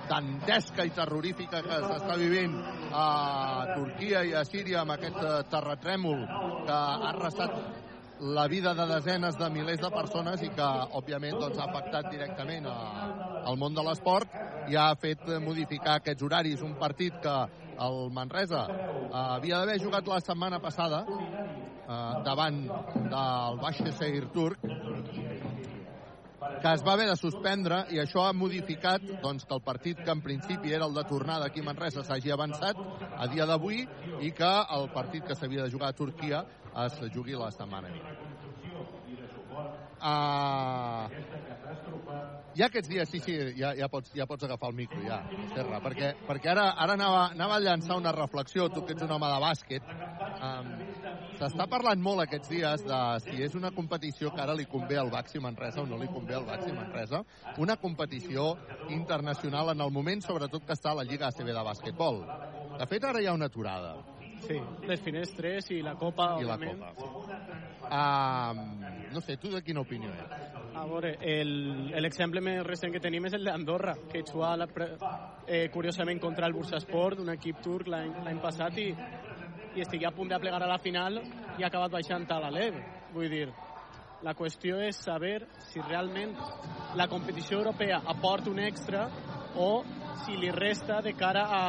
dantesca 0.09 0.85
i 0.85 0.92
terrorífica 0.92 1.62
que 1.64 1.78
s'està 1.87 2.18
vivint 2.20 2.59
a 2.92 3.07
Turquia 3.70 4.20
i 4.28 4.35
a 4.37 4.44
Síria 4.44 4.83
amb 4.83 4.92
aquest 4.98 5.16
eh, 5.16 5.38
terratrèmol 5.48 6.26
que 6.66 6.74
ha 6.74 7.09
arrasat 7.14 7.57
la 8.37 8.44
vida 8.52 8.74
de 8.76 8.85
desenes 8.87 9.38
de 9.40 9.48
milers 9.50 9.80
de 9.80 9.90
persones 9.90 10.42
i 10.44 10.50
que, 10.54 10.68
òbviament, 11.00 11.38
doncs, 11.40 11.59
ha 11.59 11.66
afectat 11.70 12.11
directament 12.12 12.68
al 12.68 13.59
món 13.59 13.74
de 13.74 13.83
l'esport 13.88 14.37
i 14.70 14.76
ha 14.78 14.92
fet 15.00 15.24
modificar 15.42 15.98
aquests 15.98 16.22
horaris. 16.22 16.62
Un 16.62 16.76
partit 16.78 17.16
que 17.24 17.35
el 17.80 18.10
Manresa 18.12 18.66
eh, 18.70 19.08
havia 19.12 19.60
d'haver 19.60 19.78
jugat 19.82 20.08
la 20.08 20.20
setmana 20.20 20.60
passada 20.60 21.04
eh, 21.08 22.22
davant 22.24 22.64
del 22.94 23.60
Baix 23.62 23.82
Seir 23.98 24.28
turc 24.34 24.58
que 26.62 26.72
es 26.72 26.82
va 26.84 26.92
haver 26.92 27.06
de 27.08 27.16
suspendre 27.16 27.84
i 27.92 28.00
això 28.00 28.26
ha 28.28 28.34
modificat 28.37 29.02
doncs, 29.22 29.44
que 29.48 29.54
el 29.56 29.62
partit 29.64 30.00
que 30.04 30.12
en 30.12 30.20
principi 30.24 30.72
era 30.72 30.87
el 30.87 30.94
de 30.94 31.04
tornada 31.08 31.46
aquí 31.46 31.60
a 31.60 31.68
Manresa 31.70 32.04
s'hagi 32.04 32.32
avançat 32.32 32.76
a 33.16 33.26
dia 33.32 33.46
d'avui 33.46 33.87
i 34.20 34.30
que 34.30 34.52
el 34.78 34.88
partit 34.94 35.24
que 35.24 35.34
s'havia 35.34 35.64
de 35.64 35.70
jugar 35.70 35.88
a 35.92 35.98
Turquia 35.98 36.44
es 36.84 37.00
jugui 37.14 37.37
la 37.38 37.50
setmana. 37.50 37.88
Uh, 40.04 41.53
ja 42.54 42.68
aquests 42.68 42.88
dies, 42.88 43.08
sí, 43.10 43.20
sí, 43.24 43.34
ja, 43.58 43.72
ja, 43.74 43.88
pots, 43.90 44.12
ja 44.14 44.26
pots 44.30 44.46
agafar 44.46 44.70
el 44.70 44.76
micro, 44.78 45.00
ja, 45.02 45.20
Serra, 45.54 45.80
perquè, 45.82 46.12
perquè 46.28 46.52
ara, 46.52 46.68
ara 46.78 46.94
anava, 46.94 47.24
anava 47.34 47.58
a 47.58 47.62
llançar 47.64 47.98
una 47.98 48.12
reflexió, 48.14 48.68
tu 48.70 48.84
que 48.87 48.94
ets 48.94 49.02
un 49.02 49.14
home 49.16 49.30
de 49.32 49.40
bàsquet. 49.42 49.94
Um, 50.38 50.70
S'està 51.34 51.66
parlant 51.66 51.98
molt 51.98 52.22
aquests 52.22 52.50
dies 52.52 52.84
de 52.87 52.98
si 53.24 53.42
és 53.42 53.56
una 53.58 53.72
competició 53.74 54.30
que 54.34 54.42
ara 54.44 54.54
li 54.54 54.68
convé 54.70 55.00
al 55.00 55.10
Baxi 55.10 55.42
Manresa 55.42 55.82
o 55.82 55.87
no 55.90 55.98
li 55.98 56.06
convé 56.06 56.37
al 56.38 56.46
Baxi 56.46 56.70
Manresa. 56.72 57.24
Una 57.58 57.76
competició 57.82 58.52
internacional 58.94 59.72
en 59.74 59.82
el 59.82 59.90
moment, 59.90 60.22
sobretot, 60.22 60.62
que 60.64 60.76
està 60.78 60.92
a 60.92 61.00
la 61.00 61.06
Lliga 61.08 61.32
ACB 61.32 61.50
de 61.50 61.64
bàsquetbol. 61.66 62.22
De 62.78 62.87
fet, 62.90 63.06
ara 63.10 63.22
hi 63.22 63.26
ha 63.26 63.34
una 63.34 63.50
aturada. 63.50 63.96
Sí, 64.44 64.60
les 64.87 65.00
finestres 65.02 65.70
i 65.72 65.80
la 65.82 65.96
Copa, 65.98 66.34
I 66.38 66.46
la. 66.46 66.58
Copa. 66.60 66.92
Uh, 67.84 69.10
no 69.14 69.22
sé, 69.24 69.38
tu 69.40 69.50
de 69.50 69.62
quina 69.64 69.82
opinió 69.82 70.12
ets? 70.14 70.63
A 70.74 70.84
veure, 70.90 71.12
l'exemple 72.02 72.40
més 72.42 72.64
recent 72.66 72.90
que 72.92 73.00
tenim 73.02 73.28
és 73.28 73.34
el 73.37 73.44
d'Andorra, 73.46 73.94
que 74.10 74.24
jugava 74.26 74.56
la, 74.58 74.66
pre- 74.66 74.88
eh, 75.46 75.68
curiosament 75.70 76.18
contra 76.20 76.48
el 76.48 76.56
Bursasport, 76.56 77.20
un 77.22 77.30
equip 77.30 77.60
turc 77.62 77.90
l'any 77.92 78.10
l'any 78.24 78.40
passat, 78.42 78.80
i, 78.82 78.88
i 79.78 79.84
estigui 79.84 80.08
a 80.08 80.12
punt 80.14 80.32
de 80.32 80.40
plegar 80.42 80.62
a 80.62 80.70
la 80.70 80.80
final 80.82 81.20
i 81.20 81.62
ha 81.62 81.68
acabat 81.70 81.94
baixant 81.94 82.26
a 82.26 82.40
l'Alev. 82.42 82.80
Vull 83.14 83.30
dir, 83.30 83.46
la 84.26 84.34
qüestió 84.34 84.80
és 84.82 84.98
saber 84.98 85.44
si 85.68 85.82
realment 85.84 86.34
la 86.98 87.06
competició 87.12 87.60
europea 87.60 88.00
aporta 88.10 88.50
un 88.50 88.58
extra 88.64 89.06
o 89.54 89.84
si 90.24 90.38
li 90.40 90.50
resta 90.50 91.00
de 91.06 91.14
cara 91.14 91.46
a 91.54 91.64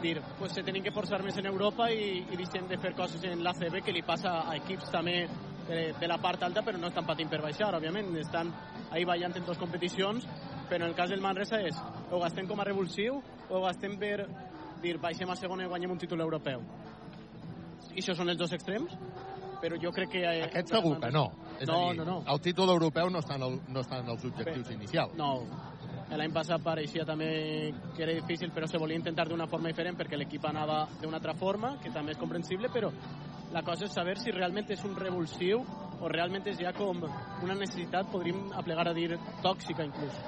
dir, 0.00 0.16
pues 0.38 0.54
se 0.56 0.62
tenen 0.64 0.82
que 0.82 0.94
forçar 0.96 1.20
més 1.22 1.36
en 1.36 1.46
Europa 1.50 1.90
i, 1.92 2.22
i 2.24 2.40
deixem 2.40 2.68
de 2.70 2.78
fer 2.80 2.94
coses 2.96 3.24
en 3.28 3.44
l'ACB 3.44 3.82
que 3.84 3.92
li 3.92 4.00
passa 4.06 4.38
a 4.46 4.56
equips 4.56 4.88
també 4.94 5.26
de, 5.70 5.82
de 6.00 6.08
la 6.10 6.18
part 6.22 6.42
alta, 6.42 6.64
però 6.66 6.78
no 6.80 6.90
estan 6.90 7.06
patint 7.08 7.30
per 7.30 7.40
baixar, 7.44 7.70
òbviament, 7.78 8.12
estan 8.20 8.52
ahí 8.90 9.06
ballant 9.08 9.36
en 9.38 9.46
dues 9.46 9.58
competicions, 9.60 10.26
però 10.68 10.84
en 10.84 10.90
el 10.90 10.96
cas 10.98 11.10
del 11.10 11.22
Manresa 11.24 11.60
és 11.62 11.78
o 12.10 12.20
gastem 12.22 12.48
com 12.50 12.60
a 12.60 12.66
revulsiu 12.66 13.20
o 13.48 13.62
gastem 13.64 13.96
per 14.00 14.26
dir, 14.82 14.96
baixem 15.00 15.30
a 15.30 15.36
segona 15.38 15.66
i 15.66 15.70
guanyem 15.70 15.94
un 15.94 16.00
títol 16.00 16.22
europeu. 16.26 16.64
I 17.90 17.98
això 18.02 18.14
són 18.16 18.30
els 18.30 18.38
dos 18.38 18.52
extrems, 18.54 18.94
però 19.60 19.78
jo 19.80 19.92
crec 19.94 20.14
que... 20.14 20.22
Eh, 20.24 20.44
Aquest 20.48 20.72
segur 20.72 20.96
que 21.00 21.10
no. 21.12 21.26
És 21.60 21.68
no, 21.68 21.76
a 21.76 21.90
dir, 21.90 22.00
no, 22.00 22.06
no. 22.06 22.18
El 22.32 22.40
títol 22.40 22.72
europeu 22.72 23.10
no 23.12 23.20
està 23.20 23.36
en, 23.36 23.44
el, 23.48 23.58
no 23.68 23.82
està 23.84 24.00
en 24.00 24.08
els 24.14 24.24
objectius 24.24 24.70
inicials. 24.72 25.16
No, 25.18 25.32
l'any 26.18 26.32
passat 26.34 26.62
pareixia 26.62 27.04
també 27.06 27.28
que 27.94 28.02
era 28.02 28.14
difícil, 28.16 28.50
però 28.54 28.66
se 28.66 28.78
volia 28.78 28.98
intentar 28.98 29.28
d'una 29.28 29.46
forma 29.46 29.70
diferent 29.70 29.98
perquè 29.98 30.18
l'equip 30.18 30.44
anava 30.48 30.82
d'una 31.00 31.20
altra 31.20 31.34
forma, 31.38 31.76
que 31.82 31.92
també 31.94 32.12
és 32.16 32.18
comprensible, 32.18 32.70
però 32.72 32.90
la 33.50 33.62
cosa 33.62 33.86
és 33.86 33.94
saber 33.94 34.16
si 34.18 34.34
realment 34.34 34.70
és 34.70 34.82
un 34.84 34.96
revulsiu 34.96 35.62
o 36.00 36.08
realment 36.08 36.46
és 36.50 36.58
ja 36.58 36.72
com 36.72 37.02
una 37.42 37.54
necessitat, 37.54 38.10
podríem 38.10 38.50
aplegar 38.56 38.88
a 38.88 38.94
dir 38.94 39.14
tòxica 39.42 39.86
inclús. 39.86 40.18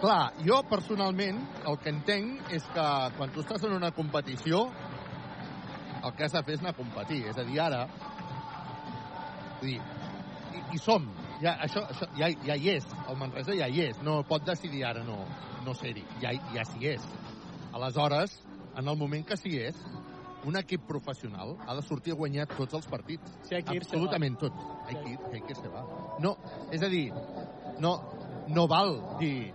Clar, 0.00 0.32
jo 0.40 0.62
personalment 0.64 1.42
el 1.68 1.76
que 1.80 1.92
entenc 1.92 2.54
és 2.56 2.64
que 2.72 2.86
quan 3.18 3.32
tu 3.34 3.44
estàs 3.44 3.66
en 3.68 3.76
una 3.76 3.92
competició 3.92 4.64
el 6.04 6.14
que 6.16 6.24
has 6.24 6.32
de 6.32 6.42
fer 6.46 6.56
és 6.56 6.62
anar 6.62 6.72
a 6.72 6.78
competir. 6.78 7.24
És 7.28 7.38
a 7.38 7.44
dir, 7.44 7.58
ara... 7.60 7.84
Vull 9.60 9.74
dir, 9.74 9.80
hi, 10.54 10.62
hi 10.72 10.80
som. 10.80 11.04
Ja, 11.40 11.54
això, 11.64 11.82
això 11.88 12.06
ja, 12.18 12.28
ja 12.44 12.56
hi 12.56 12.74
és. 12.76 12.86
El 13.08 13.16
Manresa 13.20 13.56
ja 13.56 13.68
hi 13.68 13.86
és. 13.88 14.00
No 14.04 14.20
pot 14.28 14.44
decidir 14.44 14.84
ara 14.84 15.04
no, 15.06 15.22
no 15.64 15.74
ser-hi. 15.74 16.04
Ja, 16.20 16.34
ja 16.54 16.64
s'hi 16.68 16.86
és. 16.94 17.06
Aleshores, 17.72 18.36
en 18.76 18.88
el 18.88 18.96
moment 18.98 19.24
que 19.26 19.38
s'hi 19.40 19.56
és, 19.70 19.78
un 20.44 20.56
equip 20.56 20.86
professional 20.88 21.56
ha 21.66 21.74
de 21.76 21.82
sortir 21.84 22.14
a 22.14 22.16
guanyar 22.16 22.46
tots 22.52 22.74
els 22.78 22.86
partits. 22.88 23.36
Sí, 23.48 23.56
irse, 23.56 23.76
Absolutament 23.76 24.38
tots. 24.40 24.56
Ir- 24.90 25.18
hay 25.32 25.40
que 25.40 25.54
irse, 25.56 25.68
va. 25.68 25.84
No, 26.20 26.36
és 26.72 26.82
a 26.82 26.88
dir, 26.92 27.10
no, 27.78 27.94
no 28.48 28.66
val 28.68 28.96
dir 29.20 29.52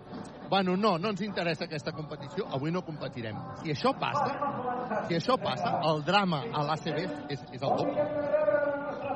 bueno, 0.50 0.76
no, 0.78 0.98
no 1.00 1.10
ens 1.10 1.22
interessa 1.26 1.66
aquesta 1.66 1.92
competició, 1.92 2.46
avui 2.54 2.72
no 2.72 2.84
competirem. 2.86 3.38
Si 3.64 3.74
això 3.74 3.96
passa, 3.98 4.30
si 5.08 5.18
això 5.18 5.40
passa, 5.42 5.80
el 5.90 6.04
drama 6.06 6.44
a 6.54 6.62
l'ACB 6.68 7.02
és, 7.34 7.42
és 7.52 7.62
el 7.62 7.74
doble. 7.82 8.55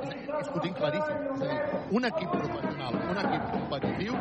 És, 0.08 0.48
que 0.48 0.56
ho 0.56 0.62
tinc 0.64 0.78
claríssim. 0.78 1.18
És 1.36 1.44
a 1.44 1.50
dir, 1.52 1.80
un 2.00 2.08
equip 2.10 2.32
professional, 2.32 2.98
un 3.10 3.22
equip 3.24 3.50
competitiu, 3.54 4.18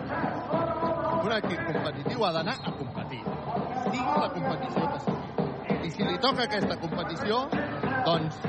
un 1.19 1.35
equip 1.37 1.65
competitiu 1.69 2.25
ha 2.27 2.33
d'anar 2.39 2.57
a 2.63 2.73
competir. 2.79 3.23
Sigui 3.89 4.03
la 4.07 4.31
competició 4.35 4.89
que 4.93 5.01
sigui. 5.07 5.47
I 5.89 5.93
si 5.95 6.07
li 6.09 6.19
toca 6.23 6.47
aquesta 6.49 6.79
competició, 6.83 7.45
doncs 8.07 8.41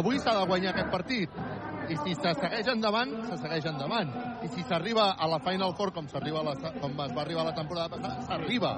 avui 0.00 0.18
s'ha 0.22 0.34
de 0.38 0.46
guanyar 0.48 0.72
aquest 0.72 0.90
partit. 0.94 1.42
I 1.86 1.96
si 2.02 2.16
se 2.18 2.32
segueix 2.40 2.66
endavant, 2.72 3.12
se 3.28 3.36
segueix 3.38 3.68
endavant. 3.70 4.10
I 4.42 4.48
si 4.50 4.64
s'arriba 4.66 5.12
a 5.12 5.28
la 5.30 5.38
Final 5.44 5.76
Four 5.78 5.92
com, 5.94 6.08
s'arriba 6.10 6.42
la, 6.42 6.56
com 6.80 6.96
es 7.04 7.14
va 7.14 7.22
arribar 7.22 7.44
la 7.46 7.54
temporada 7.54 7.92
passada, 7.94 8.24
s'arriba. 8.26 8.72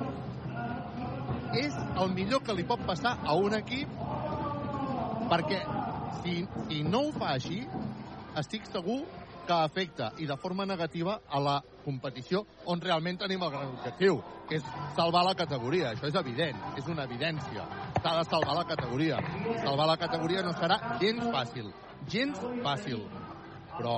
És 1.56 1.76
el 2.02 2.12
millor 2.12 2.42
que 2.44 2.52
li 2.52 2.66
pot 2.68 2.82
passar 2.86 3.16
a 3.24 3.38
un 3.40 3.56
equip 3.56 3.94
perquè 5.28 5.62
si, 6.22 6.42
si 6.68 6.82
no 6.84 7.06
ho 7.08 7.14
fa 7.16 7.34
així, 7.36 7.62
estic 8.38 8.66
segur 8.68 9.02
que 9.48 9.56
afecta 9.56 10.10
i 10.20 10.26
de 10.28 10.36
forma 10.36 10.66
negativa 10.68 11.20
a 11.28 11.40
la 11.40 11.56
competició 11.84 12.42
on 12.68 12.82
realment 12.84 13.16
tenim 13.22 13.42
el 13.46 13.52
gran 13.54 13.70
objectiu, 13.72 14.20
que 14.48 14.58
és 14.60 14.66
salvar 14.96 15.24
la 15.24 15.34
categoria. 15.38 15.94
Això 15.94 16.10
és 16.10 16.18
evident, 16.20 16.58
és 16.76 16.88
una 16.92 17.06
evidència. 17.08 17.64
S'ha 18.02 18.12
de 18.18 18.26
salvar 18.28 18.58
la 18.58 18.66
categoria. 18.68 19.22
Salvar 19.64 19.88
la 19.88 19.96
categoria 20.00 20.44
no 20.44 20.52
serà 20.58 20.78
gens 21.00 21.24
fàcil, 21.32 21.72
gens 22.12 22.44
fàcil. 22.64 23.02
Però 23.78 23.96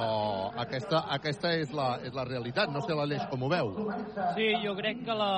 aquesta, 0.61 1.06
aquesta 1.16 1.54
és, 1.56 1.70
la, 1.72 1.94
és 2.04 2.14
la 2.14 2.26
realitat. 2.28 2.70
No 2.70 2.83
sé 2.85 2.94
l'Aleix 2.94 3.24
com 3.30 3.42
ho 3.42 3.48
veu. 3.50 3.72
Sí, 4.37 4.50
jo 4.62 4.74
crec 4.78 5.06
que 5.06 5.16
la, 5.16 5.33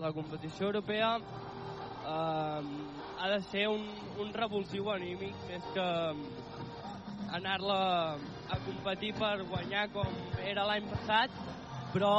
la 0.00 0.12
competició 0.16 0.70
europea 0.70 1.18
eh, 1.20 2.62
ha 3.20 3.28
de 3.34 3.40
ser 3.50 3.68
un, 3.68 3.84
un 4.20 4.32
revulsiu 4.34 4.90
anímic 4.92 5.34
més 5.48 5.68
que 5.74 5.86
anar-la 7.32 7.80
a 8.52 8.58
competir 8.66 9.12
per 9.16 9.36
guanyar 9.48 9.86
com 9.94 10.08
era 10.44 10.66
l'any 10.68 10.88
passat, 10.90 11.38
però 11.92 12.12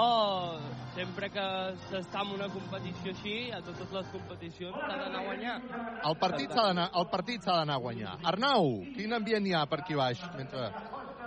sempre 0.93 1.29
que 1.33 1.45
s'està 1.89 2.21
en 2.25 2.33
una 2.35 2.47
competició 2.53 3.13
així, 3.13 3.35
a 3.53 3.61
totes 3.65 3.93
les 3.93 4.09
competicions 4.13 4.77
s'ha 4.77 4.97
d'anar 5.01 5.21
a 5.21 5.27
guanyar. 5.27 5.55
El 6.09 6.17
partit 6.21 6.53
s'ha 6.53 6.65
d'anar 6.69 6.89
el 7.01 7.07
partit 7.13 7.45
s'ha 7.45 7.59
d'anar 7.59 7.77
a 7.77 7.85
guanyar. 7.85 8.17
Arnau, 8.33 8.73
quin 8.97 9.17
ambient 9.19 9.47
hi 9.49 9.55
ha 9.57 9.65
per 9.69 9.81
aquí 9.81 9.97
baix 9.97 10.21
mentre 10.37 10.67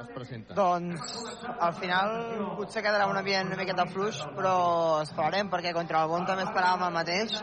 es 0.01 0.11
presenta? 0.15 0.55
Doncs 0.55 1.17
al 1.59 1.75
final 1.81 2.13
potser 2.59 2.83
quedarà 2.87 3.09
un 3.11 3.19
ambient 3.23 3.51
una 3.51 3.63
miqueta 3.63 3.87
fluix, 3.95 4.23
però 4.39 4.57
esperarem 5.03 5.51
perquè 5.51 5.75
contra 5.75 6.05
el 6.05 6.13
Bon 6.15 6.27
també 6.27 6.47
esperàvem 6.47 6.87
el 6.89 6.95
mateix 7.01 7.41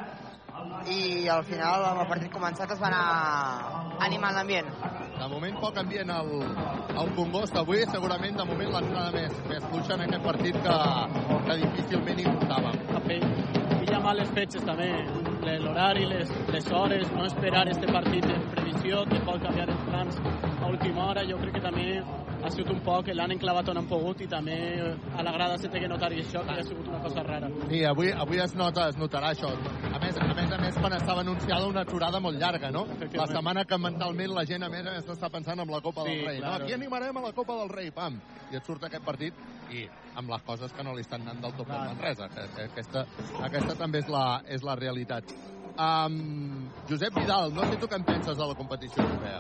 i 0.90 1.28
al 1.32 1.44
final 1.48 1.86
amb 1.88 2.04
el 2.04 2.10
partit 2.10 2.32
començat 2.34 2.72
es 2.76 2.82
va 2.82 2.90
anar 2.90 4.04
animant 4.06 4.36
l'ambient. 4.36 4.70
De 5.18 5.28
moment 5.32 5.60
poc 5.62 5.78
ambient 5.80 6.10
al, 6.12 6.32
al 7.00 7.12
Congost. 7.18 7.56
Avui 7.62 7.86
segurament 7.92 8.40
de 8.40 8.46
moment 8.50 8.72
l'entrada 8.76 9.12
més, 9.16 9.36
més 9.50 9.68
fluixa 9.70 9.98
en 9.98 10.06
aquest 10.08 10.26
partit 10.26 10.58
que, 10.66 10.78
que 11.48 11.60
difícilment 11.64 12.24
hi 12.24 12.30
portàvem. 12.30 12.80
També. 12.94 13.20
I 13.80 13.86
hi 13.88 13.94
ha 13.96 14.02
males 14.04 14.32
fetges 14.36 14.66
també, 14.68 14.90
l'horari, 15.64 16.08
les, 16.10 16.34
les 16.56 16.72
hores, 16.72 17.12
no 17.14 17.28
esperar 17.30 17.68
este 17.72 17.92
partit 17.92 18.28
en 18.32 18.50
previsió, 18.56 19.06
que 19.12 19.22
pot 19.28 19.44
canviar 19.46 19.70
els 19.70 19.86
plans 19.90 20.53
última 20.74 21.06
hora, 21.10 21.24
jo 21.30 21.38
crec 21.42 21.54
que 21.58 21.62
també 21.64 21.86
ha 22.44 22.50
sigut 22.52 22.72
un 22.74 22.82
poc, 22.84 23.08
l'han 23.16 23.32
enclavat 23.36 23.70
on 23.72 23.78
han 23.80 23.88
pogut 23.88 24.22
i 24.22 24.28
també 24.28 24.56
a 25.16 25.24
la 25.24 25.32
grada 25.36 25.58
té 25.58 25.70
que 25.80 25.88
notar 25.88 26.10
això 26.12 26.42
que 26.44 26.58
ha 26.60 26.64
sigut 26.66 26.88
una 26.92 27.00
cosa 27.04 27.24
rara. 27.24 27.50
Sí, 27.70 27.84
avui, 27.88 28.12
avui 28.12 28.42
es, 28.44 28.56
nota, 28.60 28.90
es 28.92 28.98
notarà 29.00 29.32
això. 29.32 29.52
A 29.94 30.00
més, 30.02 30.18
a 30.18 30.28
més 30.34 30.52
a 30.52 30.60
més, 30.60 30.76
quan 30.82 30.94
estava 30.98 31.22
anunciada 31.22 31.68
una 31.68 31.82
aturada 31.88 32.20
molt 32.20 32.40
llarga, 32.42 32.72
no? 32.72 32.86
La 33.14 33.28
setmana 33.32 33.64
que 33.66 33.78
mentalment 33.78 34.34
la 34.36 34.46
gent, 34.50 34.64
a 34.64 34.70
més 34.70 34.86
a 34.86 34.92
més, 34.98 35.08
està 35.16 35.30
pensant 35.32 35.60
en 35.64 35.72
la 35.72 35.82
Copa 35.82 36.04
Sí, 36.04 36.16
del 36.18 36.26
Rei. 36.28 36.40
claro. 36.40 36.60
No? 36.60 36.66
Aquí 36.66 36.74
animarem 36.74 37.18
a 37.18 37.22
la 37.22 37.32
Copa 37.34 37.56
del 37.62 37.70
Rei, 37.70 37.92
pam! 37.92 38.20
I 38.52 38.58
et 38.60 38.66
surt 38.66 38.84
aquest 38.84 39.06
partit 39.06 39.34
i 39.72 39.88
amb 40.20 40.30
les 40.30 40.44
coses 40.44 40.74
que 40.74 40.84
no 40.84 40.94
li 40.94 41.02
estan 41.02 41.22
anant 41.22 41.42
del 41.42 41.54
tot 41.58 41.68
del 41.68 41.80
Manresa. 41.80 42.28
Que, 42.30 42.48
que 42.56 42.68
aquesta, 42.70 43.06
aquesta 43.42 43.76
també 43.80 44.04
és 44.04 44.10
la, 44.12 44.42
és 44.48 44.64
la 44.64 44.76
realitat. 44.76 45.32
Um, 45.74 46.70
Josep 46.88 47.16
Vidal, 47.18 47.50
no 47.54 47.66
sé 47.66 47.80
tu 47.82 47.88
què 47.90 47.98
en 47.98 48.04
penses 48.06 48.38
de 48.38 48.46
la 48.46 48.54
competició 48.54 49.02
europea. 49.02 49.40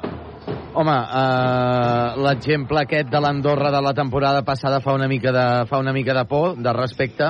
Home, 0.73 0.93
uh, 0.93 2.21
l'exemple 2.25 2.81
aquest 2.81 3.11
de 3.13 3.19
l'Andorra 3.21 3.69
de 3.75 3.81
la 3.85 3.91
temporada 3.93 4.41
passada 4.41 4.79
fa 4.81 4.95
una 4.97 5.07
mica 5.07 5.29
de, 5.35 5.43
fa 5.69 5.77
una 5.77 5.93
mica 5.93 6.15
de 6.17 6.23
por, 6.25 6.55
de 6.57 6.73
respecte. 6.73 7.27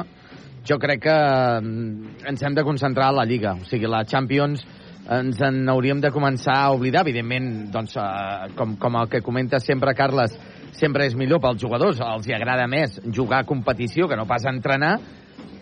Jo 0.64 0.78
crec 0.80 1.02
que 1.04 1.16
mm, 1.60 2.14
ens 2.32 2.46
hem 2.48 2.56
de 2.56 2.64
concentrar 2.64 3.10
a 3.12 3.18
la 3.18 3.26
Lliga. 3.28 3.58
O 3.60 3.68
sigui, 3.68 3.90
la 3.92 4.06
Champions 4.08 4.64
ens 5.12 5.42
en 5.44 5.68
hauríem 5.68 6.00
de 6.00 6.14
començar 6.16 6.56
a 6.62 6.72
oblidar. 6.72 7.04
Evidentment, 7.04 7.50
doncs, 7.74 7.98
uh, 8.00 8.54
com, 8.56 8.78
com 8.80 9.02
el 9.02 9.12
que 9.12 9.20
comenta 9.26 9.60
sempre 9.60 9.92
Carles, 10.00 10.38
sempre 10.80 11.10
és 11.12 11.20
millor 11.20 11.44
pels 11.44 11.60
jugadors. 11.60 12.00
Els 12.00 12.32
hi 12.32 12.38
agrada 12.40 12.70
més 12.72 13.02
jugar 13.12 13.44
a 13.44 13.50
competició 13.52 14.08
que 14.08 14.16
no 14.16 14.24
pas 14.30 14.48
entrenar, 14.48 14.96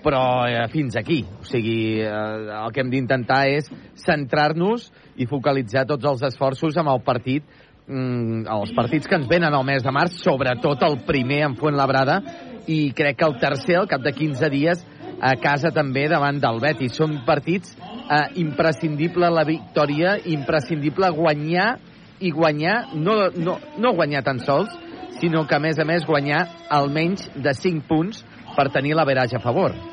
però 0.03 0.45
eh, 0.47 0.67
fins 0.73 0.97
aquí. 0.99 1.21
O 1.39 1.45
sigui, 1.47 2.01
eh, 2.01 2.11
el 2.11 2.71
que 2.73 2.83
hem 2.83 2.91
d'intentar 2.93 3.43
és 3.51 3.69
centrar-nos 4.05 4.89
i 5.15 5.27
focalitzar 5.29 5.85
tots 5.89 6.07
els 6.09 6.23
esforços 6.31 6.77
amb 6.79 6.93
el 6.93 7.03
partit 7.05 7.45
mm, 7.87 8.47
els 8.51 8.73
partits 8.77 9.07
que 9.07 9.17
ens 9.19 9.29
venen 9.29 9.53
al 9.53 9.65
mes 9.67 9.83
de 9.83 9.93
març, 9.93 10.17
sobretot 10.23 10.83
el 10.87 11.01
primer 11.07 11.43
en 11.49 11.57
Fuentlabrada 11.59 12.21
i 12.69 12.91
crec 12.95 13.19
que 13.19 13.27
el 13.27 13.37
tercer, 13.41 13.77
al 13.79 13.89
cap 13.89 14.03
de 14.05 14.13
15 14.15 14.49
dies, 14.53 14.83
a 15.21 15.35
casa 15.37 15.69
també 15.73 16.07
davant 16.09 16.39
del 16.41 16.59
Betis. 16.61 16.95
Són 16.97 17.19
partits 17.27 17.75
eh, 17.77 18.25
imprescindible 18.41 19.29
la 19.29 19.45
victòria, 19.47 20.17
imprescindible 20.25 21.11
guanyar 21.17 21.75
i 22.21 22.31
guanyar, 22.33 22.93
no, 22.95 23.29
no, 23.33 23.57
no 23.81 23.93
guanyar 23.97 24.23
tan 24.25 24.41
sols, 24.45 24.73
sinó 25.21 25.45
que 25.47 25.57
a 25.57 25.61
més 25.61 25.79
a 25.81 25.85
més 25.85 26.05
guanyar 26.05 26.45
almenys 26.69 27.27
de 27.35 27.53
5 27.57 27.87
punts 27.89 28.25
per 28.55 28.69
tenir 28.73 28.95
l'averatge 28.97 29.37
a 29.37 29.43
favor. 29.43 29.90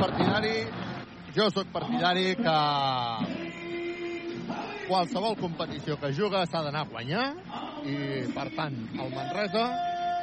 Partidari, 0.00 0.54
jo 1.36 1.46
soc 1.52 1.68
partidari 1.74 2.30
que 2.38 2.54
qualsevol 4.88 5.36
competició 5.36 5.98
que 6.00 6.10
juga 6.16 6.46
s'ha 6.48 6.62
d'anar 6.64 6.86
a 6.86 6.88
guanyar 6.88 7.26
i, 7.84 7.96
per 8.32 8.46
tant, 8.56 8.78
el 8.96 9.12
Manresa, 9.12 9.66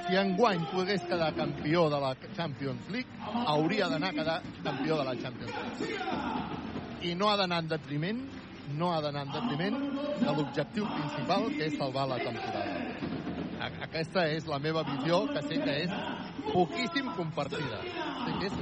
si 0.07 0.17
enguany 0.17 0.65
pogués 0.71 1.05
quedar 1.05 1.29
campió 1.37 1.85
de 1.93 2.01
la 2.01 2.15
Champions 2.35 2.89
League, 2.89 3.21
hauria 3.45 3.87
d'anar 3.93 4.09
a 4.09 4.17
quedar 4.17 4.39
campió 4.65 4.97
de 4.97 5.05
la 5.11 5.15
Champions 5.21 5.53
League. 5.61 7.07
I 7.07 7.13
no 7.15 7.29
ha 7.29 7.37
d'anar 7.37 7.61
en 7.63 7.71
detriment 7.77 8.25
no 8.67 8.91
ha 8.93 9.01
d'anar 9.01 9.23
en 9.27 9.31
detriment 9.31 9.77
de 10.19 10.33
l'objectiu 10.33 10.87
principal, 10.95 11.47
que 11.53 11.69
és 11.69 11.77
salvar 11.77 12.07
la 12.09 12.17
temporada. 12.19 12.81
Aquesta 13.87 14.25
és 14.33 14.47
la 14.49 14.59
meva 14.59 14.83
visió, 14.87 15.21
que 15.31 15.43
sé 15.47 15.61
que 15.63 15.77
és 15.85 15.95
poquíssim 16.51 17.07
compartida. 17.15 17.79
Sé 18.25 18.35
que 18.41 18.51
és 18.51 18.59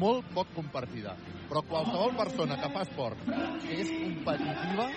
molt 0.00 0.28
poc 0.34 0.52
compartida. 0.56 1.16
Però 1.48 1.62
qualsevol 1.68 2.14
persona 2.16 2.58
que 2.60 2.70
fa 2.72 2.84
esport, 2.86 3.20
que 3.68 3.80
és 3.82 3.90
competitiva... 4.00 4.88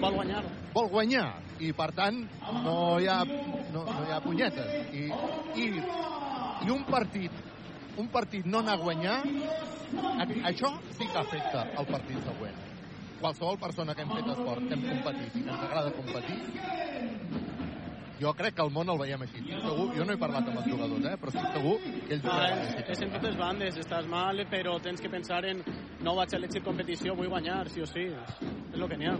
Vol 0.00 0.18
guanyar. 0.18 0.44
Vol 0.74 0.90
guanyar. 0.92 1.26
I, 1.60 1.72
per 1.76 1.90
tant, 1.96 2.22
no 2.64 2.76
hi 3.00 3.08
ha, 3.10 3.20
no, 3.74 3.84
no 3.94 4.06
hi 4.06 4.12
ha 4.14 4.20
punyetes. 4.24 4.78
I, 4.94 5.08
i, 5.60 5.66
i 6.64 6.72
un 6.72 6.86
partit 6.88 7.42
un 7.96 8.08
partit 8.10 8.46
no 8.50 8.58
anar 8.58 8.74
a 8.74 8.82
guanyar, 8.82 9.18
això 10.50 10.70
sí 10.96 11.06
que 11.06 11.20
afecta 11.20 11.66
el 11.78 11.86
partit 11.90 12.26
següent 12.26 12.56
qualsevol 13.20 13.56
persona 13.56 13.94
que 13.94 14.02
hem 14.04 14.10
fet 14.12 14.28
esport, 14.34 14.66
que 14.68 14.76
hem 14.76 14.82
competit 14.84 15.38
i 15.38 15.44
que 15.44 15.52
ens 15.54 15.62
agrada 15.64 15.92
competir, 15.96 16.36
jo 18.24 18.32
crec 18.38 18.56
que 18.56 18.64
el 18.64 18.72
món 18.72 18.88
el 18.92 19.00
veiem 19.00 19.24
així. 19.26 19.42
Estic 19.44 19.64
segur, 19.64 19.88
jo 19.96 20.06
no 20.08 20.14
he 20.14 20.20
parlat 20.20 20.48
amb 20.48 20.60
els 20.62 20.70
jugadors, 20.70 21.08
eh, 21.10 21.16
però 21.20 21.32
estic 21.32 21.50
segur 21.58 21.74
que 21.84 22.14
ells... 22.16 22.24
No, 22.24 22.36
és, 22.48 22.76
és 22.94 23.02
en 23.04 23.16
totes 23.18 23.36
bandes, 23.40 23.80
estàs 23.84 24.08
mal, 24.10 24.44
però 24.52 24.78
tens 24.84 25.02
que 25.04 25.12
pensar 25.12 25.42
en 25.50 25.60
no 26.04 26.16
vaig 26.18 26.34
a 26.34 26.38
elegir 26.40 26.62
competició, 26.64 27.14
vull 27.18 27.30
guanyar, 27.32 27.62
sí 27.72 27.84
o 27.84 27.88
sí. 27.88 28.06
És, 28.10 28.74
el 28.74 28.88
que 28.90 28.98
n'hi 29.00 29.06
ha. 29.08 29.14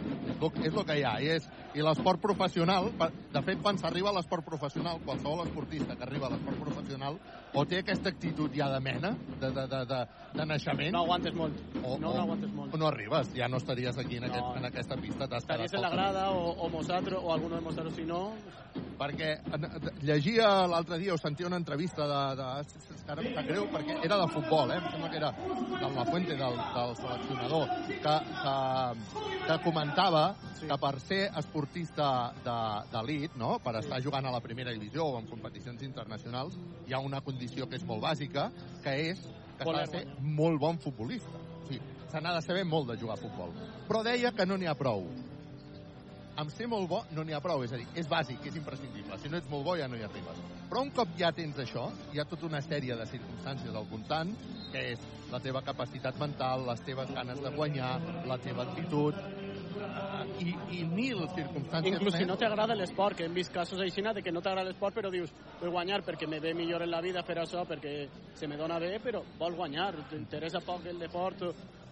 És 0.65 0.75
el 0.75 0.85
que 0.89 0.97
hi 0.99 1.05
ha, 1.07 1.15
i, 1.23 1.31
és, 1.37 1.47
i 1.79 1.85
l'esport 1.85 2.21
professional, 2.23 2.91
de 2.99 3.43
fet, 3.47 3.61
quan 3.63 3.79
s'arriba 3.81 4.11
a 4.11 4.17
l'esport 4.19 4.45
professional, 4.47 5.01
qualsevol 5.07 5.45
esportista 5.47 5.97
que 5.97 6.07
arriba 6.09 6.29
a 6.29 6.35
l'esport 6.35 6.61
professional 6.65 7.19
o 7.55 7.65
té 7.71 7.81
aquesta 7.81 8.11
actitud 8.11 8.53
ja 8.57 8.69
de 8.73 8.81
mena, 8.83 9.15
de, 9.41 9.51
de, 9.55 9.67
de, 9.71 9.81
de, 9.93 10.01
de 10.35 10.49
naixement... 10.51 10.93
No 10.97 11.05
aguantes 11.05 11.37
molt. 11.39 11.63
O, 11.83 11.95
no, 12.03 12.11
no 12.11 12.25
aguantes 12.25 12.53
molt. 12.53 12.75
O 12.75 12.81
no 12.83 12.91
arribes, 12.91 13.31
ja 13.37 13.49
no 13.49 13.63
estaries 13.63 13.99
aquí 14.03 14.19
en, 14.19 14.29
aquest, 14.29 14.45
No. 14.45 14.57
en 14.59 14.69
aquesta 14.73 14.97
pista. 15.01 15.31
Estaries 15.39 15.73
en 15.73 15.83
la 15.83 15.91
grada 15.91 16.29
o, 16.33 16.51
o 16.67 16.71
nosaltres, 16.71 17.19
o 17.21 17.33
alguno 17.33 17.57
de 17.57 17.63
nosaltres, 17.71 17.97
si 17.97 18.05
no... 18.05 18.27
perquè 18.99 19.31
llegia 20.07 20.67
l'altre 20.71 20.99
dia 21.03 21.15
o 21.15 21.19
sentia 21.19 21.47
una 21.49 21.59
entrevista 21.59 22.07
de, 22.07 22.21
de 22.39 22.49
és 22.63 23.03
que 23.05 23.13
ara 23.13 23.25
em 23.25 23.35
sap 23.35 23.49
greu 23.49 23.67
perquè 23.73 23.97
era 24.07 24.19
de 24.21 24.29
futbol, 24.31 24.71
eh? 24.71 24.79
em 24.79 24.87
sembla 24.93 25.11
que 25.11 25.19
era 25.19 25.31
del 25.35 25.95
La 25.99 26.05
Fuente, 26.07 26.37
del, 26.39 26.61
del 26.77 26.95
seleccionador 27.01 27.67
que, 27.89 28.15
que, 28.45 28.55
que 29.49 29.59
comentava 29.65 30.25
sí. 30.61 30.69
que 30.71 30.79
per 30.79 30.93
ser 31.01 31.23
esportista 31.43 32.09
de- 32.45 32.85
d'elit, 32.95 33.35
no? 33.37 33.59
per 33.65 33.75
estar 33.83 34.01
jugant 34.05 34.27
a 34.31 34.35
la 34.35 34.41
primera 34.45 34.71
divisió 34.71 35.09
o 35.11 35.19
en 35.19 35.27
competicions 35.27 35.83
internacionals 35.83 36.55
hi 36.87 36.95
ha 36.95 37.03
una 37.03 37.21
condició 37.21 37.67
que 37.69 37.77
és 37.81 37.85
molt 37.89 38.03
bàsica 38.07 38.51
que 38.85 38.95
és 39.11 39.27
que 39.59 39.65
s'ha 39.67 39.81
de 39.85 39.91
ser 39.91 40.07
molt 40.23 40.59
bon 40.63 40.79
futbolista 40.79 41.35
o 41.35 41.67
sigui, 41.67 41.83
se 42.11 42.21
n'ha 42.23 42.35
de 42.39 42.43
saber 42.47 42.65
molt 42.65 42.89
de 42.93 42.99
jugar 43.01 43.19
a 43.19 43.23
futbol 43.23 43.51
però 43.89 44.03
deia 44.07 44.31
que 44.33 44.47
no 44.47 44.57
n'hi 44.57 44.71
ha 44.71 44.79
prou 44.79 45.07
amb 46.37 46.51
ser 46.51 46.67
molt 46.71 46.89
bo 46.91 47.01
no 47.15 47.25
n'hi 47.25 47.35
ha 47.37 47.43
prou, 47.43 47.63
és 47.65 47.73
a 47.73 47.79
dir, 47.79 47.87
és 47.99 48.09
bàsic, 48.11 48.43
és 48.49 48.59
imprescindible. 48.59 49.19
Si 49.23 49.31
no 49.31 49.39
ets 49.39 49.51
molt 49.51 49.65
bo 49.67 49.77
ja 49.79 49.89
no 49.89 49.99
hi 49.99 50.05
arribes. 50.07 50.41
Però 50.71 50.83
un 50.83 50.91
cop 50.97 51.15
ja 51.19 51.31
tens 51.33 51.59
això, 51.63 51.87
hi 52.13 52.21
ha 52.21 52.27
tota 52.29 52.49
una 52.51 52.63
sèrie 52.65 52.97
de 52.99 53.07
circumstàncies 53.11 53.75
al 53.75 53.87
voltant, 53.91 54.35
que 54.73 54.83
és 54.95 55.09
la 55.31 55.41
teva 55.43 55.63
capacitat 55.63 56.19
mental, 56.19 56.67
les 56.67 56.83
teves 56.87 57.11
ganes 57.15 57.41
de 57.43 57.53
guanyar, 57.55 57.97
la 58.27 58.39
teva 58.43 58.67
actitud, 58.67 59.19
i, 60.41 60.55
i 60.79 60.83
mil 60.87 61.25
circumstàncies 61.35 61.99
Inclús 61.99 62.17
si 62.19 62.27
no 62.27 62.37
t'agrada 62.39 62.77
l'esport, 62.79 63.19
que 63.19 63.27
hem 63.27 63.35
vist 63.35 63.53
casos 63.55 63.81
així 63.83 64.03
de 64.03 64.23
que 64.23 64.33
no 64.33 64.43
t'agrada 64.43 64.69
l'esport, 64.69 64.95
però 64.95 65.11
dius, 65.11 65.33
vull 65.61 65.71
guanyar 65.75 66.03
perquè 66.07 66.29
me 66.31 66.41
ve 66.41 66.55
millor 66.55 66.83
en 66.83 66.91
la 66.91 67.03
vida 67.03 67.23
fer 67.23 67.39
això, 67.43 67.65
perquè 67.67 68.09
se 68.35 68.47
me 68.47 68.57
dona 68.57 68.79
bé, 68.79 68.99
però 69.03 69.23
vols 69.39 69.57
guanyar, 69.57 69.93
t'interessa 70.11 70.61
poc 70.65 70.87
el 70.87 70.99
deport 70.99 71.43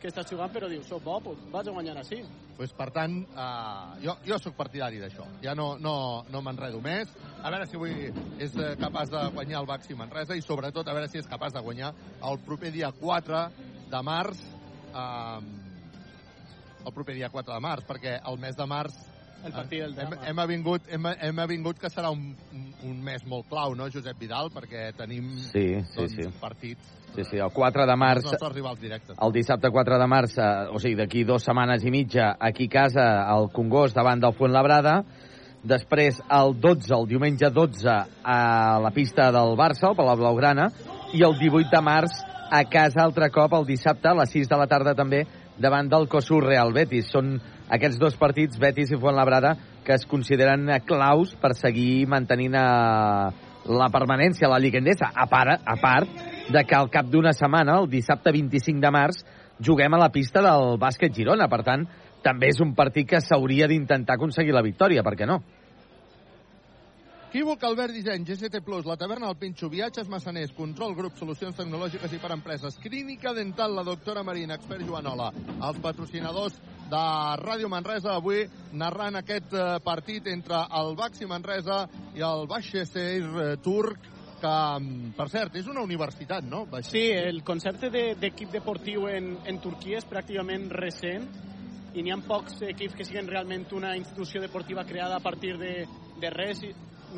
que 0.03 0.11
estàs 0.11 0.27
jugant, 0.33 0.51
però 0.51 0.69
dius, 0.71 0.89
soc 0.91 1.05
bo, 1.05 1.21
pues 1.23 1.43
vaig 1.53 1.69
a 1.71 1.75
guanyar 1.77 1.97
així. 2.01 2.19
Pues, 2.57 2.73
per 2.75 2.89
tant, 2.95 3.15
eh, 3.23 4.01
jo, 4.03 4.17
jo 4.27 4.39
sóc 4.43 4.57
partidari 4.59 4.99
d'això. 5.03 5.27
Ja 5.45 5.55
no, 5.59 5.77
no, 5.79 5.95
no 6.31 6.43
m'enredo 6.43 6.83
més. 6.83 7.11
A 7.43 7.51
veure 7.55 7.69
si 7.71 7.79
avui 7.79 8.11
és 8.43 8.57
eh, 8.59 8.73
capaç 8.81 9.13
de 9.15 9.23
guanyar 9.37 9.63
el 9.63 9.71
Baxi 9.71 9.99
Manresa 9.99 10.37
i, 10.39 10.43
sobretot, 10.43 10.89
a 10.89 10.97
veure 10.97 11.11
si 11.11 11.23
és 11.23 11.31
capaç 11.31 11.55
de 11.55 11.63
guanyar 11.63 11.93
el 12.29 12.43
proper 12.47 12.75
dia 12.75 12.91
4 12.99 13.45
de 13.93 14.03
març 14.03 14.43
eh, 14.91 15.41
el 16.83 16.93
proper 16.93 17.15
dia 17.15 17.31
4 17.31 17.55
de 17.55 17.63
març, 17.63 17.87
perquè 17.87 18.19
el 18.27 18.39
mes 18.43 18.57
de 18.59 18.67
març 18.67 18.99
El 19.43 19.53
partit 19.53 19.81
del 19.81 19.93
hem, 19.93 20.11
drama. 20.11 20.27
hem, 20.29 20.39
avingut, 20.39 20.89
hem, 20.89 21.07
hem 21.29 21.39
avingut 21.43 21.79
que 21.83 21.91
serà 21.91 22.11
un, 22.15 22.33
un, 22.87 22.99
mes 23.03 23.25
molt 23.27 23.49
clau, 23.51 23.75
no, 23.79 23.89
Josep 23.91 24.19
Vidal? 24.21 24.53
Perquè 24.55 24.91
tenim 24.99 25.33
Sí, 25.37 25.67
sí, 25.83 25.97
doncs, 25.97 26.19
sí. 26.19 26.29
partits 26.41 26.99
Sí, 27.15 27.25
sí, 27.29 27.37
el 27.37 27.51
4 27.53 27.85
de 27.85 27.97
març... 28.01 28.23
els 28.23 28.33
nostres 28.33 28.55
rivals 28.55 28.81
directes. 28.81 29.17
El 29.21 29.35
dissabte 29.35 29.69
4 29.69 29.99
de 30.01 30.07
març, 30.09 30.39
eh, 30.41 30.71
o 30.73 30.81
sigui, 30.81 30.97
d'aquí 30.97 31.27
dues 31.29 31.45
setmanes 31.45 31.85
i 31.85 31.93
mitja, 31.93 32.31
aquí 32.41 32.71
a 32.71 32.73
casa, 32.73 33.05
al 33.29 33.51
Congost, 33.53 33.97
davant 33.99 34.23
del 34.23 34.33
Fuentlabrada. 34.39 35.03
Després, 35.63 36.23
el 36.33 36.57
12, 36.59 36.89
el 36.97 37.05
diumenge 37.11 37.51
12, 37.53 37.99
a 38.25 38.39
la 38.83 38.91
pista 38.97 39.29
del 39.35 39.53
Barça, 39.61 39.91
al 39.91 39.99
Palau 39.99 40.17
Blaugrana. 40.23 40.71
I 41.13 41.21
el 41.29 41.37
18 41.37 41.69
de 41.69 41.83
març, 41.85 42.17
a 42.51 42.65
casa, 42.73 43.05
altre 43.05 43.29
cop, 43.31 43.53
el 43.61 43.69
dissabte, 43.69 44.09
a 44.09 44.17
les 44.23 44.33
6 44.33 44.49
de 44.49 44.63
la 44.63 44.67
tarda 44.71 44.97
també, 44.97 45.27
davant 45.61 45.93
del 45.93 46.09
Cosur 46.09 46.41
Real 46.47 46.73
Betis. 46.73 47.13
Són 47.13 47.37
aquests 47.73 47.99
dos 48.01 48.19
partits, 48.21 48.59
Betis 48.61 48.93
i 48.93 48.99
Fuentlabrada, 49.01 49.55
que 49.85 49.95
es 49.97 50.05
consideren 50.07 50.69
claus 50.87 51.33
per 51.41 51.55
seguir 51.57 52.07
mantenint 52.11 52.57
eh, 52.59 53.31
la 53.73 53.89
permanència 53.95 54.49
a 54.49 54.53
la 54.53 54.61
Lliga 54.61 54.81
Endesa, 54.83 55.09
a 55.15 55.27
part, 55.31 55.63
a 55.65 55.77
part 55.81 56.21
de 56.53 56.65
que 56.69 56.77
al 56.77 56.91
cap 56.93 57.09
d'una 57.09 57.33
setmana, 57.33 57.79
el 57.81 57.89
dissabte 57.91 58.35
25 58.35 58.83
de 58.83 58.93
març, 58.93 59.23
juguem 59.63 59.95
a 59.95 60.03
la 60.03 60.11
pista 60.13 60.43
del 60.45 60.77
bàsquet 60.83 61.15
Girona. 61.17 61.49
Per 61.49 61.63
tant, 61.65 61.87
també 62.23 62.51
és 62.53 62.61
un 62.61 62.75
partit 62.75 63.09
que 63.09 63.23
s'hauria 63.23 63.69
d'intentar 63.71 64.19
aconseguir 64.19 64.55
la 64.55 64.65
victòria, 64.67 65.03
per 65.07 65.17
què 65.17 65.29
no? 65.29 65.41
Equívoc, 67.33 67.63
Albert 67.65 67.95
Disseny, 67.97 68.25
GCT 68.29 68.61
Plus, 68.61 68.85
la 68.85 68.99
taverna 69.01 69.27
del 69.31 69.39
Pinxo, 69.41 69.71
viatges 69.73 70.09
massaners, 70.13 70.51
control 70.53 70.93
grup, 70.95 71.15
solucions 71.17 71.57
tecnològiques 71.57 72.13
i 72.13 72.19
per 72.21 72.29
empreses, 72.35 72.77
clínica 72.83 73.33
dental, 73.33 73.73
la 73.73 73.85
doctora 73.87 74.21
Marina, 74.23 74.59
expert 74.61 74.85
Joanola, 74.85 75.31
els 75.65 75.79
patrocinadors 75.81 76.59
de 76.93 77.01
Ràdio 77.41 77.71
Manresa, 77.73 78.19
avui 78.19 78.43
narrant 78.77 79.17
aquest 79.23 79.57
eh, 79.57 79.65
partit 79.81 80.29
entre 80.29 80.61
el 80.83 80.93
Baxi 81.01 81.25
Manresa 81.31 81.87
i 82.13 82.21
el 82.21 82.45
Baxeseir 82.53 83.25
eh, 83.25 83.49
turc, 83.65 84.05
que, 84.43 84.53
mm, 84.83 85.15
per 85.17 85.31
cert, 85.33 85.57
és 85.57 85.73
una 85.73 85.87
universitat, 85.89 86.45
no? 86.45 86.67
Sí, 86.93 87.07
el 87.17 87.41
concepte 87.49 87.89
de- 87.89 88.13
d'equip 88.21 88.53
deportiu 88.53 89.09
en, 89.09 89.39
en 89.49 89.59
Turquia 89.65 90.05
és 90.05 90.11
pràcticament 90.11 90.69
recent 90.69 91.31
i 91.97 92.03
n'hi 92.05 92.13
ha 92.13 92.21
pocs 92.29 92.61
equips 92.75 92.95
que 93.01 93.05
siguin 93.09 93.25
realment 93.29 93.65
una 93.73 93.97
institució 93.97 94.41
deportiva 94.45 94.85
creada 94.85 95.17
a 95.17 95.21
partir 95.25 95.57
de, 95.57 95.87
de 96.21 96.31
res. 96.31 96.61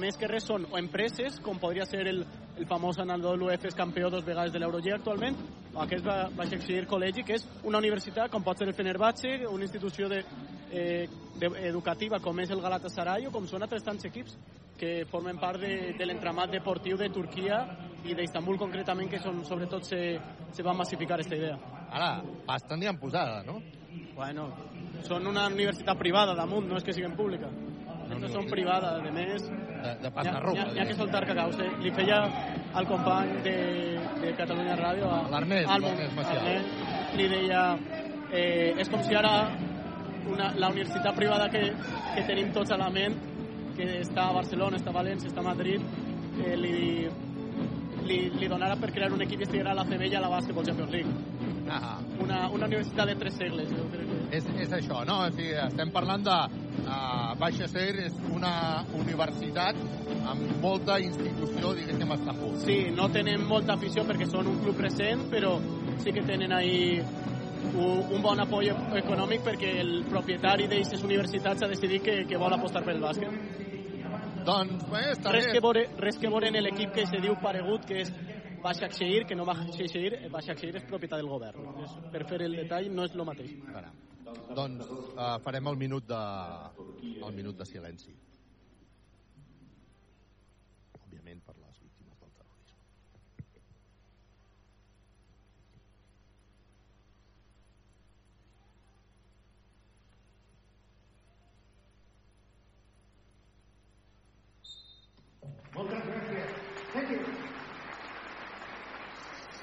Més 0.01 0.17
que 0.19 0.29
res 0.31 0.47
són 0.49 0.65
o 0.71 0.79
empreses, 0.79 1.37
com 1.45 1.61
podria 1.63 1.87
ser 1.87 2.03
el, 2.11 2.25
el 2.59 2.67
famós 2.71 2.99
Anadolu 3.03 3.51
Efes 3.55 3.77
campió 3.79 4.11
dos 4.11 4.25
vegades 4.27 4.53
de 4.53 4.63
l'Eurolliga 4.63 4.97
actualment, 4.99 5.37
o 5.75 5.83
aquest 5.85 6.07
va, 6.07 6.17
va 6.35 6.47
seguir 6.51 6.85
col·legi, 6.91 7.25
que 7.27 7.39
és 7.39 7.47
una 7.63 7.79
universitat, 7.79 8.31
com 8.33 8.43
pot 8.43 8.59
ser 8.59 8.69
el 8.69 8.75
Fenerbahce, 8.75 9.37
una 9.51 9.67
institució 9.67 10.09
de, 10.11 10.25
eh, 10.71 11.07
de, 11.39 11.51
educativa 11.69 12.21
com 12.23 12.41
és 12.43 12.51
el 12.51 12.63
Galatasaray 12.65 13.29
o 13.29 13.33
com 13.35 13.47
són 13.51 13.63
altres 13.67 13.87
tants 13.87 14.07
equips 14.11 14.37
que 14.79 15.05
formen 15.11 15.39
part 15.39 15.61
de, 15.63 15.95
de 15.99 16.07
l'entramat 16.07 16.51
deportiu 16.51 16.99
de 16.99 17.09
Turquia 17.15 17.61
i 18.05 18.17
d'Istanbul 18.19 18.59
concretament, 18.59 19.09
que 19.11 19.23
són, 19.23 19.45
sobretot 19.47 19.87
se, 19.87 20.01
se 20.53 20.67
va 20.67 20.75
massificar 20.77 21.19
aquesta 21.19 21.39
idea. 21.39 21.57
Ara, 21.95 22.11
pasta 22.47 22.77
n'hi 22.77 22.91
han 22.91 22.99
posada, 22.99 23.43
no? 23.47 23.61
Bueno, 24.15 24.49
són 25.07 25.27
una 25.31 25.47
universitat 25.51 25.99
privada 25.99 26.35
damunt, 26.35 26.67
no 26.69 26.79
és 26.79 26.87
que 26.87 26.95
siguin 26.95 27.15
pública. 27.19 27.51
Estos 28.15 28.33
són 28.33 28.47
privades, 28.51 29.03
de 29.05 29.11
més. 29.15 29.45
De, 29.85 29.93
de 30.01 30.11
roja. 30.41 30.65
n'hi 30.73 30.79
ha, 30.81 30.83
ha 30.83 30.87
que 30.89 30.95
soltar 30.97 31.25
cacaus. 31.29 31.59
Eh? 31.61 31.69
Li 31.83 31.91
feia 31.93 32.19
al 32.75 32.87
company 32.89 33.35
de, 33.45 33.55
de 34.23 34.33
Catalunya 34.39 34.77
Ràdio, 34.81 35.11
a- 35.11 35.29
L'Ernest, 35.35 35.69
l'Ernest 36.41 37.17
li 37.19 37.29
deia 37.29 37.61
eh, 38.33 38.75
és 38.81 38.89
com 38.91 39.03
si 39.05 39.15
ara 39.15 39.35
una, 40.31 40.53
la 40.57 40.71
universitat 40.73 41.15
privada 41.15 41.51
que, 41.53 41.61
que 42.15 42.25
tenim 42.27 42.51
tots 42.53 42.73
a 42.73 42.79
la 42.81 42.89
ment, 42.91 43.15
que 43.77 44.01
està 44.01 44.31
a 44.31 44.33
Barcelona, 44.39 44.79
està 44.81 44.91
a 44.91 44.97
València, 44.97 45.29
està 45.29 45.43
a 45.45 45.49
Madrid, 45.51 45.83
eh, 46.41 46.57
li, 46.57 47.09
li, 48.09 48.19
li 48.41 48.49
donara 48.49 48.77
per 48.81 48.91
crear 48.95 49.13
un 49.13 49.23
equip 49.23 49.41
i 49.45 49.47
estiguera 49.49 49.73
a 49.75 49.79
la 49.79 49.85
CB 49.85 50.09
i 50.11 50.15
a 50.17 50.21
la 50.25 50.31
Basketball 50.33 50.65
Champions 50.67 50.91
League. 50.91 51.13
Ah, 51.71 51.99
Una, 52.21 52.49
una 52.53 52.67
universitat 52.67 53.09
de 53.09 53.15
tres 53.17 53.35
segles, 53.41 53.71
jo 53.73 53.87
crec 53.91 54.09
que... 54.11 54.37
és, 54.37 54.47
és 54.67 54.73
això, 54.77 55.01
no? 55.09 55.21
O 55.25 55.31
sigui, 55.33 55.55
estem 55.65 55.91
parlant 55.95 56.25
de... 56.27 56.39
Uh, 56.85 57.33
Baixa 57.41 57.67
Ser 57.71 57.95
és 58.05 58.15
una 58.35 58.85
universitat 58.99 59.79
amb 60.29 60.59
molta 60.61 60.99
institució, 61.01 61.71
diguéssim, 61.79 62.11
a 62.13 62.19
Estambul. 62.19 62.59
Sí, 62.61 62.77
no 62.95 63.09
tenen 63.15 63.47
molta 63.49 63.75
afició 63.79 64.05
perquè 64.05 64.29
són 64.29 64.51
un 64.51 64.59
club 64.63 64.83
recent, 64.85 65.25
però 65.33 65.55
sí 66.05 66.13
que 66.13 66.23
tenen 66.29 66.53
ahí 66.53 67.01
un, 67.73 68.05
un 68.13 68.23
bon 68.23 68.43
apoy 68.45 68.69
econòmic 69.01 69.47
perquè 69.49 69.73
el 69.81 69.95
propietari 70.11 70.69
d'aquestes 70.69 71.03
universitats 71.09 71.65
ha 71.65 71.71
decidit 71.73 72.05
que, 72.05 72.19
que 72.29 72.41
vol 72.41 72.53
apostar 72.59 72.85
pel 72.85 73.01
bàsquet. 73.03 73.65
Doncs 74.45 74.85
bé, 74.93 75.07
està 75.15 75.33
Res 75.33 75.49
bé. 75.49 75.57
que, 75.57 75.65
veure, 75.65 75.87
res 76.05 76.21
que 76.21 76.29
veure 76.29 76.53
en 76.53 76.61
l'equip 76.67 76.93
que 76.93 77.07
se 77.09 77.23
diu 77.25 77.39
paregut, 77.41 77.87
que 77.89 78.03
és 78.05 78.13
Baixa 78.65 78.89
Xeir, 78.89 79.27
que 79.29 79.37
no 79.37 79.45
Baixa 79.45 79.85
Xeir, 79.93 80.17
Baixa 80.33 80.55
Xeir 80.57 80.73
és 80.81 80.85
propietat 80.89 81.21
del 81.21 81.29
govern. 81.29 81.67
És, 81.85 81.93
per 82.15 82.23
fer 82.31 82.39
el 82.47 82.55
detall 82.63 82.87
no 82.97 83.05
és 83.05 83.17
el 83.17 83.25
mateix. 83.29 83.51
Caram. 83.69 83.95
Doncs 84.57 84.89
uh, 84.89 85.37
farem 85.45 85.69
el 85.69 85.77
minut 85.83 86.05
de, 86.09 86.23
el 87.29 87.37
minut 87.37 87.61
de 87.61 87.67
silenci. 87.69 88.13
Òbviament 91.03 91.45
per 91.45 91.57
les 91.61 91.77
víctimes 91.85 92.17
del 92.25 92.33
terrorisme. 92.41 92.81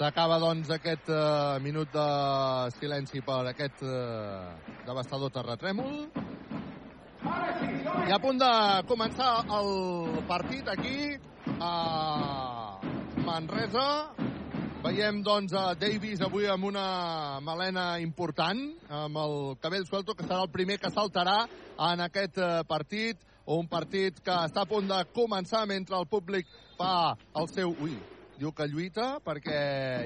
S'acaba, 0.02 0.40
doncs, 0.42 0.66
aquest 0.74 1.12
eh, 1.14 1.60
minut 1.62 1.92
de 1.94 2.04
silenci 2.74 3.20
per 3.22 3.44
aquest 3.52 3.84
eh, 3.86 4.72
devastador 4.82 5.30
terratrèmol. 5.30 5.92
I 8.10 8.10
a 8.10 8.18
punt 8.24 8.40
de 8.42 8.50
començar 8.90 9.28
el 9.60 9.68
partit 10.26 10.72
aquí 10.74 10.96
a 11.62 11.74
Manresa. 13.28 13.84
Veiem, 14.82 15.20
doncs, 15.22 15.54
a 15.54 15.76
Davis 15.78 16.24
avui 16.26 16.50
amb 16.50 16.66
una 16.72 16.86
melena 17.46 18.00
important, 18.02 18.64
amb 18.90 19.20
el 19.22 19.36
cabell 19.62 19.86
suelto, 19.86 20.16
que 20.18 20.26
serà 20.26 20.40
el 20.42 20.50
primer 20.56 20.80
que 20.82 20.90
saltarà 20.96 21.44
en 21.92 22.02
aquest 22.08 22.42
eh, 22.42 22.50
partit, 22.66 23.22
un 23.46 23.70
partit 23.70 24.18
que 24.26 24.40
està 24.50 24.66
a 24.66 24.72
punt 24.74 24.90
de 24.90 25.04
començar 25.14 25.68
mentre 25.70 26.02
el 26.02 26.10
públic 26.10 26.50
fa 26.82 27.14
el 27.38 27.54
seu... 27.54 27.78
Ui, 27.86 27.94
diu 28.42 28.54
que 28.58 28.66
lluita 28.72 29.08
perquè 29.22 29.58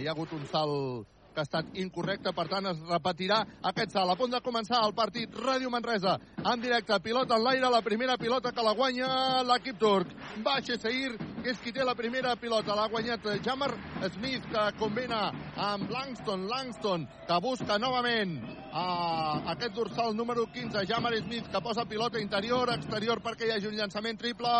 hi 0.02 0.08
ha 0.08 0.14
hagut 0.16 0.34
un 0.36 0.44
salt 0.52 1.15
que 1.36 1.44
ha 1.44 1.48
estat 1.50 1.78
incorrecte, 1.82 2.32
per 2.34 2.48
tant 2.50 2.72
es 2.72 2.82
repetirà 2.88 3.42
aquest 3.72 3.94
salt. 3.94 4.14
A 4.14 4.18
punt 4.20 4.34
de 4.34 4.42
començar 4.46 4.82
el 4.88 4.96
partit 4.98 5.36
Ràdio 5.36 5.70
Manresa, 5.74 6.16
en 6.42 6.64
directe, 6.64 6.98
pilota 7.04 7.36
en 7.36 7.44
l'aire, 7.46 7.70
la 7.70 7.84
primera 7.86 8.18
pilota 8.18 8.54
que 8.56 8.64
la 8.64 8.74
guanya 8.78 9.44
l'equip 9.44 9.80
turc. 9.82 10.12
Baixa 10.46 10.80
Seir, 10.80 11.16
que 11.44 11.52
és 11.52 11.62
qui 11.62 11.76
té 11.76 11.84
la 11.86 11.96
primera 11.98 12.36
pilota, 12.40 12.76
l'ha 12.78 12.88
guanyat 12.90 13.28
Jamar 13.46 13.74
Smith, 14.16 14.48
que 14.52 14.66
combina 14.80 15.28
amb 15.56 15.92
Langston, 15.92 16.48
Langston, 16.50 17.08
que 17.28 17.42
busca 17.44 17.78
novament 17.82 18.40
a 18.76 19.52
aquest 19.54 19.74
dorsal 19.74 20.16
número 20.16 20.46
15, 20.52 20.86
Jamar 20.88 21.14
Smith, 21.22 21.48
que 21.52 21.62
posa 21.62 21.86
pilota 21.86 22.20
interior, 22.20 22.70
exterior, 22.74 23.22
perquè 23.24 23.48
hi 23.48 23.54
hagi 23.56 23.70
un 23.70 23.78
llançament 23.80 24.20
triple, 24.20 24.52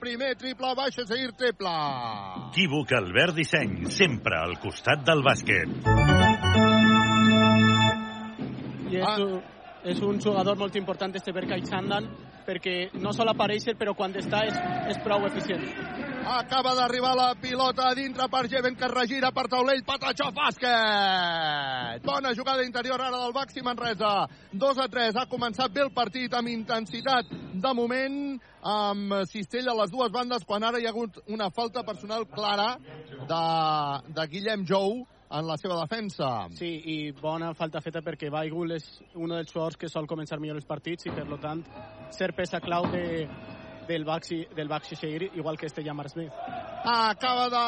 primer 0.00 0.34
triple, 0.38 0.74
Baixa 0.78 1.06
Seir, 1.08 1.32
triple. 1.38 1.74
Equívoc 2.52 2.94
Albert 2.96 3.34
Disseny, 3.36 3.90
sempre 3.90 4.38
al 4.38 4.56
costat 4.62 5.02
del 5.06 5.24
bàsquet. 5.26 5.75
I 8.86 8.96
és, 9.02 9.18
un, 9.20 9.42
és 9.84 10.00
un 10.02 10.20
jugador 10.22 10.56
molt 10.56 10.76
important 10.78 11.14
este 11.18 11.32
Berkay 11.36 11.62
Chandan 11.66 12.08
perquè 12.46 12.76
no 13.02 13.12
sol 13.12 13.32
aparèixer 13.32 13.74
però 13.78 13.94
quan 13.98 14.14
està 14.16 14.44
és, 14.46 14.56
és 14.92 15.00
prou 15.04 15.26
eficient. 15.26 15.64
Acaba 16.26 16.72
d'arribar 16.74 17.12
la 17.14 17.28
pilota 17.38 17.84
a 17.86 17.94
dintre 17.94 18.26
per 18.30 18.48
Jeven 18.50 18.74
que 18.78 18.88
regira 18.90 19.30
per 19.34 19.44
taulell, 19.50 19.84
Patachó, 19.86 20.32
bàsquet! 20.34 22.02
Bona 22.06 22.32
jugada 22.34 22.64
interior 22.66 23.02
ara 23.02 23.20
del 23.20 23.34
Baxi 23.34 23.62
Manresa. 23.62 24.26
2 24.50 24.80
a 24.82 24.88
3, 24.90 25.20
ha 25.20 25.26
començat 25.30 25.70
bé 25.74 25.84
el 25.84 25.92
partit 25.94 26.34
amb 26.34 26.50
intensitat 26.50 27.30
de 27.30 27.74
moment, 27.78 28.40
amb 28.66 29.20
cistella 29.30 29.70
a 29.74 29.80
les 29.82 29.94
dues 29.94 30.10
bandes, 30.14 30.42
quan 30.46 30.66
ara 30.66 30.82
hi 30.82 30.86
ha 30.86 30.94
hagut 30.94 31.22
una 31.30 31.50
falta 31.54 31.86
personal 31.86 32.26
clara 32.26 32.72
de, 33.30 33.44
de 34.18 34.26
Guillem 34.32 34.66
Jou 34.66 35.04
en 35.30 35.46
la 35.46 35.56
seva 35.58 35.78
defensa. 35.80 36.30
Sí, 36.54 36.70
i 36.86 36.96
bona 37.18 37.52
falta 37.58 37.82
feta 37.84 38.02
perquè 38.04 38.30
Baigul 38.30 38.76
és 38.76 38.86
un 39.14 39.34
dels 39.34 39.52
jugadors 39.52 39.78
que 39.80 39.90
sol 39.90 40.06
començar 40.06 40.38
millor 40.40 40.60
els 40.60 40.68
partits 40.68 41.08
i 41.08 41.14
per 41.14 41.26
lo 41.28 41.40
tant 41.42 41.64
ser 42.14 42.32
peça 42.36 42.60
clau 42.62 42.86
de, 42.92 43.26
del 43.88 44.04
Baxi, 44.04 44.44
del 44.54 44.68
Baxi 44.68 44.96
Sheir, 44.96 45.30
igual 45.34 45.58
que 45.58 45.66
este 45.66 45.84
Jamar 45.84 46.08
Smith. 46.10 46.32
Acaba 46.84 47.48
de 47.50 47.64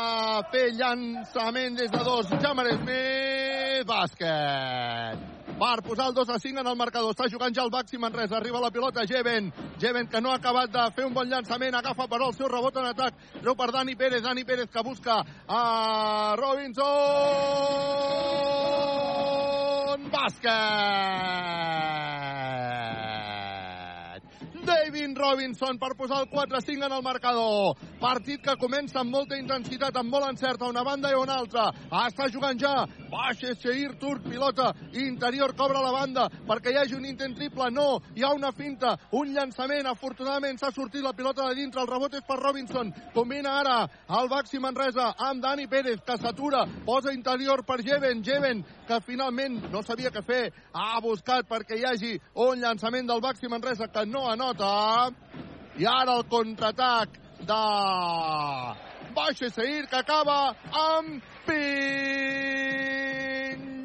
fer 0.53 0.69
llançament 0.77 1.79
des 1.79 1.91
de 1.91 2.05
dos. 2.05 2.31
Jamar 2.43 2.69
Smith, 2.77 3.85
bàsquet. 3.89 5.38
Per 5.59 5.83
posar 5.83 6.09
el 6.09 6.15
2 6.15 6.29
a 6.29 6.39
5 6.39 6.61
en 6.61 6.67
el 6.67 6.77
marcador. 6.77 7.15
Està 7.15 7.29
jugant 7.33 7.55
ja 7.55 7.63
el 7.65 7.71
Baxi 7.71 7.99
Manresa. 7.99 8.37
Arriba 8.37 8.61
la 8.61 8.71
pilota 8.71 9.07
Jeven. 9.07 9.53
Jeven 9.81 10.07
que 10.09 10.21
no 10.21 10.31
ha 10.33 10.37
acabat 10.39 10.71
de 10.71 10.91
fer 10.95 11.07
un 11.07 11.15
bon 11.15 11.29
llançament. 11.29 11.75
Agafa 11.75 12.07
però 12.11 12.29
el 12.29 12.35
seu 12.37 12.49
rebot 12.49 12.77
en 12.77 12.87
atac. 12.93 13.15
Treu 13.41 13.55
per 13.57 13.73
Dani 13.73 13.97
Pérez. 13.97 14.23
Dani 14.23 14.45
Pérez 14.45 14.71
que 14.71 14.83
busca 14.83 15.25
a 15.49 16.37
Robinson. 16.37 16.87
Bàsquet. 20.13 21.59
David 24.69 25.17
Robinson 25.17 25.79
per 25.81 25.95
posar 25.97 26.21
el 26.21 26.29
4-5 26.29 26.85
en 26.85 26.93
el 26.93 27.03
marcador. 27.03 27.77
Partit 28.01 28.43
que 28.45 28.57
comença 28.61 29.01
amb 29.01 29.15
molta 29.15 29.39
intensitat, 29.41 29.97
amb 29.97 30.13
molt 30.13 30.29
encert 30.29 30.61
a 30.61 30.69
una 30.69 30.83
banda 30.85 31.09
i 31.09 31.17
a 31.17 31.23
una 31.23 31.39
altra. 31.41 31.71
Està 32.05 32.27
jugant 32.29 32.61
ja. 32.61 32.85
Baixa 33.09 33.55
Seir 33.57 33.95
Turc, 33.97 34.27
pilota 34.29 34.75
interior, 35.01 35.55
cobra 35.57 35.81
la 35.81 35.93
banda 35.95 36.27
perquè 36.47 36.75
hi 36.75 36.77
hagi 36.83 36.99
un 36.99 37.07
intent 37.09 37.37
triple. 37.39 37.71
No, 37.73 37.87
hi 38.15 38.27
ha 38.27 38.35
una 38.37 38.51
finta, 38.53 38.93
un 39.17 39.33
llançament. 39.33 39.89
Afortunadament 39.89 40.61
s'ha 40.61 40.71
sortit 40.77 41.01
la 41.03 41.15
pilota 41.17 41.49
de 41.49 41.57
dintre. 41.57 41.81
El 41.81 41.89
rebot 41.89 42.19
és 42.21 42.27
per 42.29 42.37
Robinson. 42.37 42.93
Combina 43.15 43.57
ara 43.63 43.79
el 44.21 44.29
Baxi 44.29 44.61
Manresa 44.61 45.15
amb 45.17 45.43
Dani 45.43 45.67
Pérez, 45.67 46.05
que 46.05 46.19
s'atura. 46.21 46.67
Posa 46.85 47.17
interior 47.17 47.65
per 47.65 47.81
Jeven. 47.81 48.21
Jeven, 48.23 48.61
que 48.87 49.01
finalment 49.07 49.63
no 49.73 49.81
sabia 49.83 50.13
què 50.13 50.25
fer. 50.25 50.45
Ha 50.75 51.01
buscat 51.01 51.49
perquè 51.49 51.81
hi 51.81 51.89
hagi 51.89 52.15
un 52.45 52.61
llançament 52.61 53.09
del 53.09 53.25
Baxi 53.25 53.49
Manresa 53.49 53.89
que 53.89 54.05
no 54.05 54.29
anota. 54.29 54.58
I 54.65 55.87
ara 55.87 56.17
el 56.19 56.25
contraatac 56.29 57.09
de 57.47 57.63
Baixa 59.15 59.49
Seir 59.51 59.87
que 59.89 59.97
acaba 59.97 60.55
amb 60.73 61.23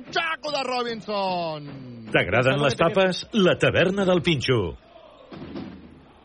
Pinxaco 0.04 0.52
de 0.52 0.64
Robinson. 0.64 1.70
T'agraden 2.14 2.62
les 2.62 2.76
tapes? 2.78 3.26
La 3.34 3.56
taverna 3.58 4.06
del 4.06 4.22
Pinxo. 4.22 4.78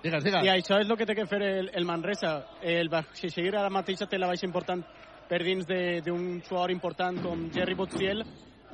Digues, 0.02 0.24
digues. 0.24 0.44
I 0.44 0.48
això 0.52 0.78
és 0.80 0.88
el 0.88 0.96
que 0.96 1.06
té 1.06 1.14
que 1.14 1.26
fer 1.26 1.42
el, 1.42 1.70
el 1.74 1.84
Manresa. 1.84 2.46
El 2.62 2.88
Baxi 2.88 3.28
Sheir 3.32 3.54
ara 3.56 3.70
mateix 3.70 3.98
té 4.08 4.18
la 4.18 4.28
baixa 4.30 4.46
important 4.46 4.84
per 5.28 5.42
dins 5.44 5.66
de- 5.66 6.00
d'un 6.04 6.40
jugador 6.42 6.70
important 6.70 7.20
com 7.22 7.50
Jerry 7.52 7.74
Butziel 7.74 8.24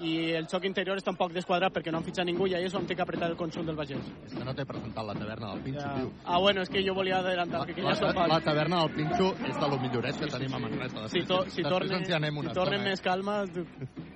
i 0.03 0.33
el 0.35 0.47
xoc 0.51 0.65
interior 0.67 0.99
està 0.99 1.13
un 1.13 1.17
poc 1.17 1.33
desquadrat 1.33 1.73
perquè 1.73 1.93
no 1.93 1.99
han 2.01 2.05
fitxat 2.07 2.27
ningú 2.27 2.49
i 2.51 2.55
ahí 2.55 2.65
és 2.67 2.75
on 2.75 2.87
té 2.87 2.97
que 2.97 3.03
apretar 3.03 3.31
el 3.31 3.37
conjunt 3.37 3.67
del 3.67 3.77
Bages. 3.77 4.03
És 4.27 4.35
que 4.35 4.45
no 4.45 4.55
t'he 4.55 4.67
presentat 4.67 5.07
la 5.07 5.15
taverna 5.15 5.53
del 5.53 5.63
Pinxo, 5.63 5.87
Ja. 5.87 5.95
tio. 5.95 6.13
Ah, 6.25 6.39
bueno, 6.39 6.63
és 6.63 6.69
que 6.69 6.83
jo 6.87 6.95
volia 6.95 7.19
adelantar 7.19 7.65
que 7.67 7.81
La, 7.83 7.95
som 7.95 8.15
la, 8.15 8.27
la 8.27 8.41
taverna 8.41 8.81
del 8.83 8.91
Pinxo 8.91 9.35
és 9.47 9.55
de 9.61 9.69
lo 9.69 9.79
milloret 9.79 10.19
que 10.19 10.27
tenim 10.27 10.55
a 10.55 10.59
Manresa. 10.59 11.09
si, 11.09 11.23
to, 11.25 11.45
si, 11.49 11.63
torne, 11.63 12.05
si 12.05 12.13
estona, 12.13 12.77
eh? 12.77 12.79
més 12.83 13.01
calmes 13.01 13.51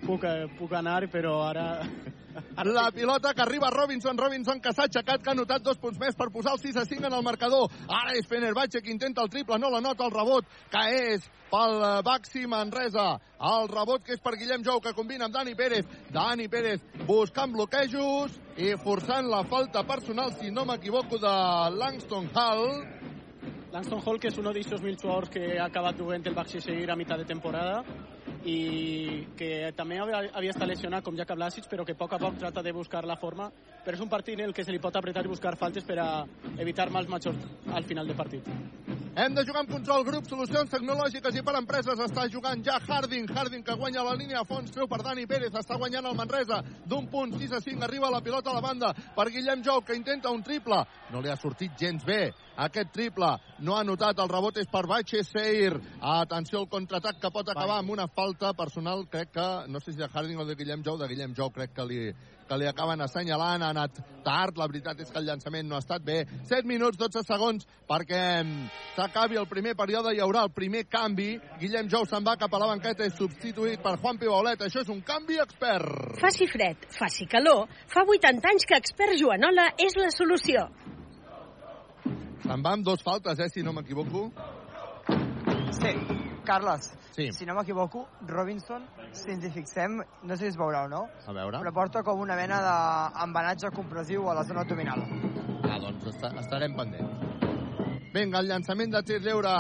puc, 0.05 0.25
eh, 0.25 0.47
puc 0.59 0.73
anar 0.73 1.09
però 1.09 1.43
ara 1.49 1.81
La 2.65 2.91
pilota 2.91 3.33
que 3.35 3.43
arriba 3.43 3.71
Robinson, 3.71 4.19
Robinson 4.19 4.61
que 4.61 4.73
s'ha 4.75 4.87
aixecat, 4.89 5.23
que 5.23 5.31
ha 5.31 5.37
notat 5.39 5.63
dos 5.63 5.79
punts 5.79 5.99
més 5.99 6.17
per 6.19 6.29
posar 6.35 6.57
el 6.57 6.63
6 6.63 6.77
a 6.77 6.85
5 6.89 7.07
en 7.07 7.15
el 7.15 7.23
marcador. 7.23 7.71
Ara 7.87 8.15
és 8.19 8.27
Fenerbahce 8.27 8.83
que 8.83 8.93
intenta 8.93 9.23
el 9.23 9.31
triple, 9.31 9.59
no 9.59 9.71
la 9.71 9.81
nota 9.81 10.07
el 10.07 10.15
rebot, 10.15 10.47
que 10.71 10.83
és 11.15 11.29
pel 11.51 11.79
Baxi 12.05 12.47
Manresa. 12.51 13.09
El 13.39 13.71
rebot 13.71 14.05
que 14.05 14.17
és 14.17 14.21
per 14.23 14.35
Guillem 14.37 14.67
Jou, 14.67 14.83
que 14.83 14.95
combina 14.95 15.29
amb 15.29 15.35
Dani 15.35 15.55
Pérez. 15.55 15.87
Dani 16.13 16.49
Pérez 16.49 16.83
buscant 17.07 17.55
bloquejos 17.55 18.35
i 18.59 18.75
forçant 18.83 19.31
la 19.31 19.45
falta 19.47 19.85
personal, 19.87 20.35
si 20.41 20.51
no 20.51 20.67
m'equivoco, 20.69 21.19
de 21.23 21.35
Langston 21.79 22.31
Hall. 22.35 22.69
Langston 23.73 24.03
Hall, 24.05 24.19
que 24.19 24.33
és 24.33 24.39
un 24.39 24.51
d'aquests 24.51 24.83
mil 24.83 24.99
jugadors 24.99 25.31
que 25.31 25.59
ha 25.59 25.67
acabat 25.69 25.97
duent 25.97 26.27
el 26.27 26.35
Baxi 26.35 26.61
Seguir 26.61 26.91
a 26.91 26.97
mitjà 26.99 27.19
de 27.21 27.29
temporada 27.29 27.83
i 28.45 29.27
que 29.37 29.73
també 29.77 29.99
havia, 29.99 30.51
estat 30.51 30.69
lesionat 30.69 31.05
com 31.05 31.17
Jacob 31.17 31.39
Blasic, 31.41 31.67
però 31.71 31.85
que 31.85 31.97
a 31.97 31.99
poc 31.99 32.15
a 32.15 32.21
poc 32.23 32.39
trata 32.39 32.63
de 32.63 32.73
buscar 32.73 33.05
la 33.07 33.17
forma, 33.17 33.51
però 33.85 33.97
és 33.97 34.05
un 34.05 34.09
partit 34.09 34.39
en 34.39 34.47
el 34.47 34.55
que 34.55 34.65
se 34.65 34.73
li 34.73 34.79
pot 34.79 34.97
apretar 34.97 35.25
i 35.25 35.33
buscar 35.33 35.57
faltes 35.57 35.85
per 35.85 35.99
a 35.99 36.09
evitar 36.59 36.91
mals 36.91 37.09
majors 37.09 37.45
al 37.75 37.85
final 37.85 38.07
de 38.07 38.15
partit. 38.15 38.49
Hem 39.19 39.35
de 39.35 39.43
jugar 39.43 39.65
amb 39.65 39.73
control 39.73 40.05
grup, 40.07 40.29
solucions 40.31 40.71
tecnològiques 40.71 41.35
i 41.35 41.43
per 41.43 41.57
empreses. 41.59 41.99
Està 41.99 42.29
jugant 42.31 42.61
ja 42.63 42.77
Harding. 42.79 43.27
Harding 43.35 43.65
que 43.67 43.75
guanya 43.75 44.05
la 44.07 44.15
línia 44.15 44.45
a 44.45 44.47
fons, 44.47 44.71
treu 44.71 44.87
per 44.87 45.01
Dani 45.03 45.27
Pérez. 45.27 45.51
Està 45.59 45.75
guanyant 45.75 46.07
el 46.07 46.15
Manresa 46.15 46.61
d'un 46.87 47.09
punt, 47.11 47.35
6 47.35 47.57
a 47.59 47.61
5. 47.65 47.83
Arriba 47.83 48.13
la 48.15 48.23
pilota 48.23 48.53
a 48.53 48.55
la 48.55 48.63
banda 48.63 48.93
per 49.17 49.27
Guillem 49.35 49.65
Jou, 49.67 49.83
que 49.83 49.99
intenta 49.99 50.31
un 50.31 50.45
triple. 50.47 50.85
No 51.11 51.19
li 51.25 51.33
ha 51.33 51.37
sortit 51.41 51.75
gens 51.81 52.07
bé 52.07 52.29
aquest 52.59 52.93
triple. 52.93 53.31
No 53.63 53.77
ha 53.77 53.85
notat, 53.87 54.19
el 54.19 54.31
rebot 54.31 54.59
és 54.59 54.69
per 54.71 54.85
Bache 54.91 55.23
Seir. 55.27 55.79
Atenció 56.01 56.63
al 56.63 56.71
contraatac 56.71 57.21
que 57.23 57.31
pot 57.35 57.49
acabar 57.49 57.79
amb 57.79 57.95
una 57.95 58.09
falta 58.09 58.53
personal, 58.59 59.07
crec 59.11 59.33
que, 59.37 59.47
no 59.69 59.81
sé 59.81 59.93
si 59.93 59.99
de 59.99 60.09
Harding 60.09 60.43
o 60.43 60.47
de 60.49 60.59
Guillem 60.59 60.83
Jou, 60.87 60.99
de 60.99 61.09
Guillem 61.09 61.35
Jou 61.39 61.53
crec 61.55 61.75
que 61.77 61.87
li, 61.87 62.01
que 62.49 62.59
li 62.59 62.67
acaben 62.67 63.01
assenyalant, 63.05 63.63
ha 63.63 63.71
anat 63.75 64.01
tard, 64.27 64.59
la 64.59 64.67
veritat 64.71 65.01
és 65.05 65.11
que 65.13 65.21
el 65.21 65.29
llançament 65.29 65.69
no 65.69 65.79
ha 65.79 65.85
estat 65.85 66.03
bé. 66.05 66.19
7 66.51 66.67
minuts, 66.67 66.99
12 66.99 67.23
segons 67.29 67.67
perquè 67.89 68.23
s'acabi 68.97 69.39
el 69.39 69.49
primer 69.51 69.77
període, 69.79 70.15
hi 70.15 70.23
haurà 70.25 70.45
el 70.49 70.53
primer 70.57 70.87
canvi. 70.91 71.31
Guillem 71.61 71.91
Jou 71.93 72.07
se'n 72.09 72.27
va 72.27 72.39
cap 72.41 72.55
a 72.55 72.63
la 72.63 72.73
banqueta, 72.75 73.07
és 73.07 73.17
substituït 73.19 73.83
per 73.85 73.97
Juan 74.03 74.19
Pibaulet. 74.19 74.67
Això 74.67 74.83
és 74.83 74.93
un 74.93 75.03
canvi 75.07 75.39
expert. 75.43 76.19
Faci 76.19 76.51
fred, 76.51 76.89
faci 76.99 77.29
calor, 77.31 77.67
fa 77.87 78.07
80 78.07 78.55
anys 78.55 78.67
que 78.69 78.79
expert 78.83 79.19
Joanola 79.21 79.73
és 79.79 79.99
la 79.99 80.11
solució. 80.15 80.69
Se'n 82.45 82.63
va 82.65 82.73
amb 82.77 82.85
dos 82.87 83.03
faltes, 83.03 83.39
eh, 83.41 83.49
si 83.53 83.63
no 83.63 83.73
m'equivoco. 83.73 84.31
Sí, 85.73 85.93
Carles, 86.45 86.93
sí. 87.17 87.31
si 87.33 87.45
no 87.47 87.55
m'equivoco, 87.55 88.07
Robinson, 88.27 88.87
si 89.13 89.31
ens 89.35 89.45
hi 89.45 89.51
fixem, 89.53 89.99
no 90.23 90.37
sé 90.37 90.45
si 90.47 90.53
es 90.53 90.57
veurà 90.59 90.85
o 90.87 90.89
no, 90.89 91.03
A 91.27 91.33
veure. 91.33 91.59
però 91.61 91.73
porta 91.75 92.03
com 92.03 92.21
una 92.21 92.37
mena 92.37 92.61
d'embenatge 92.65 93.71
compressiu 93.75 94.29
a 94.31 94.35
la 94.35 94.45
zona 94.45 94.63
abdominal. 94.63 95.03
Ah, 95.69 95.79
doncs 95.79 96.07
esta, 96.15 96.33
estarem 96.41 96.75
pendents. 96.77 97.27
Vinga, 98.15 98.41
el 98.41 98.49
llançament 98.49 98.91
de 98.91 99.03
tir 99.05 99.19
lliure. 99.21 99.53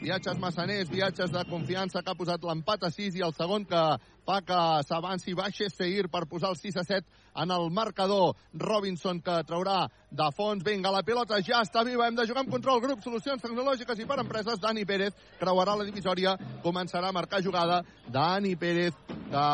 Viatges 0.00 0.38
massaners, 0.40 0.88
viatges 0.88 1.30
de 1.30 1.42
confiança 1.50 2.00
que 2.02 2.10
ha 2.10 2.16
posat 2.16 2.42
l'empat 2.42 2.84
a 2.88 2.90
6 2.90 3.18
i 3.18 3.22
el 3.22 3.34
segon 3.36 3.66
que 3.68 3.82
fa 4.24 4.40
que 4.42 4.60
s'avanci 4.88 5.34
baixa 5.36 5.68
Seir 5.70 6.08
per 6.08 6.24
posar 6.30 6.50
el 6.54 6.56
6 6.56 6.80
a 6.80 6.84
7 6.84 7.24
en 7.42 7.50
el 7.50 7.70
marcador. 7.70 8.36
Robinson 8.52 9.20
que 9.20 9.42
traurà 9.44 9.88
de 10.10 10.28
fons. 10.36 10.62
Vinga, 10.64 10.92
la 10.94 11.02
pilota 11.02 11.40
ja 11.42 11.62
està 11.64 11.84
viva. 11.84 12.06
Hem 12.06 12.16
de 12.16 12.26
jugar 12.26 12.44
amb 12.44 12.52
control 12.52 12.80
grup, 12.80 13.02
solucions 13.02 13.42
tecnològiques 13.42 14.00
i 14.00 14.06
per 14.08 14.20
empreses. 14.22 14.60
Dani 14.62 14.84
Pérez 14.84 15.16
creuarà 15.40 15.76
la 15.76 15.86
divisòria. 15.88 16.36
Començarà 16.64 17.10
a 17.10 17.16
marcar 17.16 17.42
jugada. 17.42 17.82
Dani 18.08 18.54
Pérez 18.56 18.94
que 19.08 19.44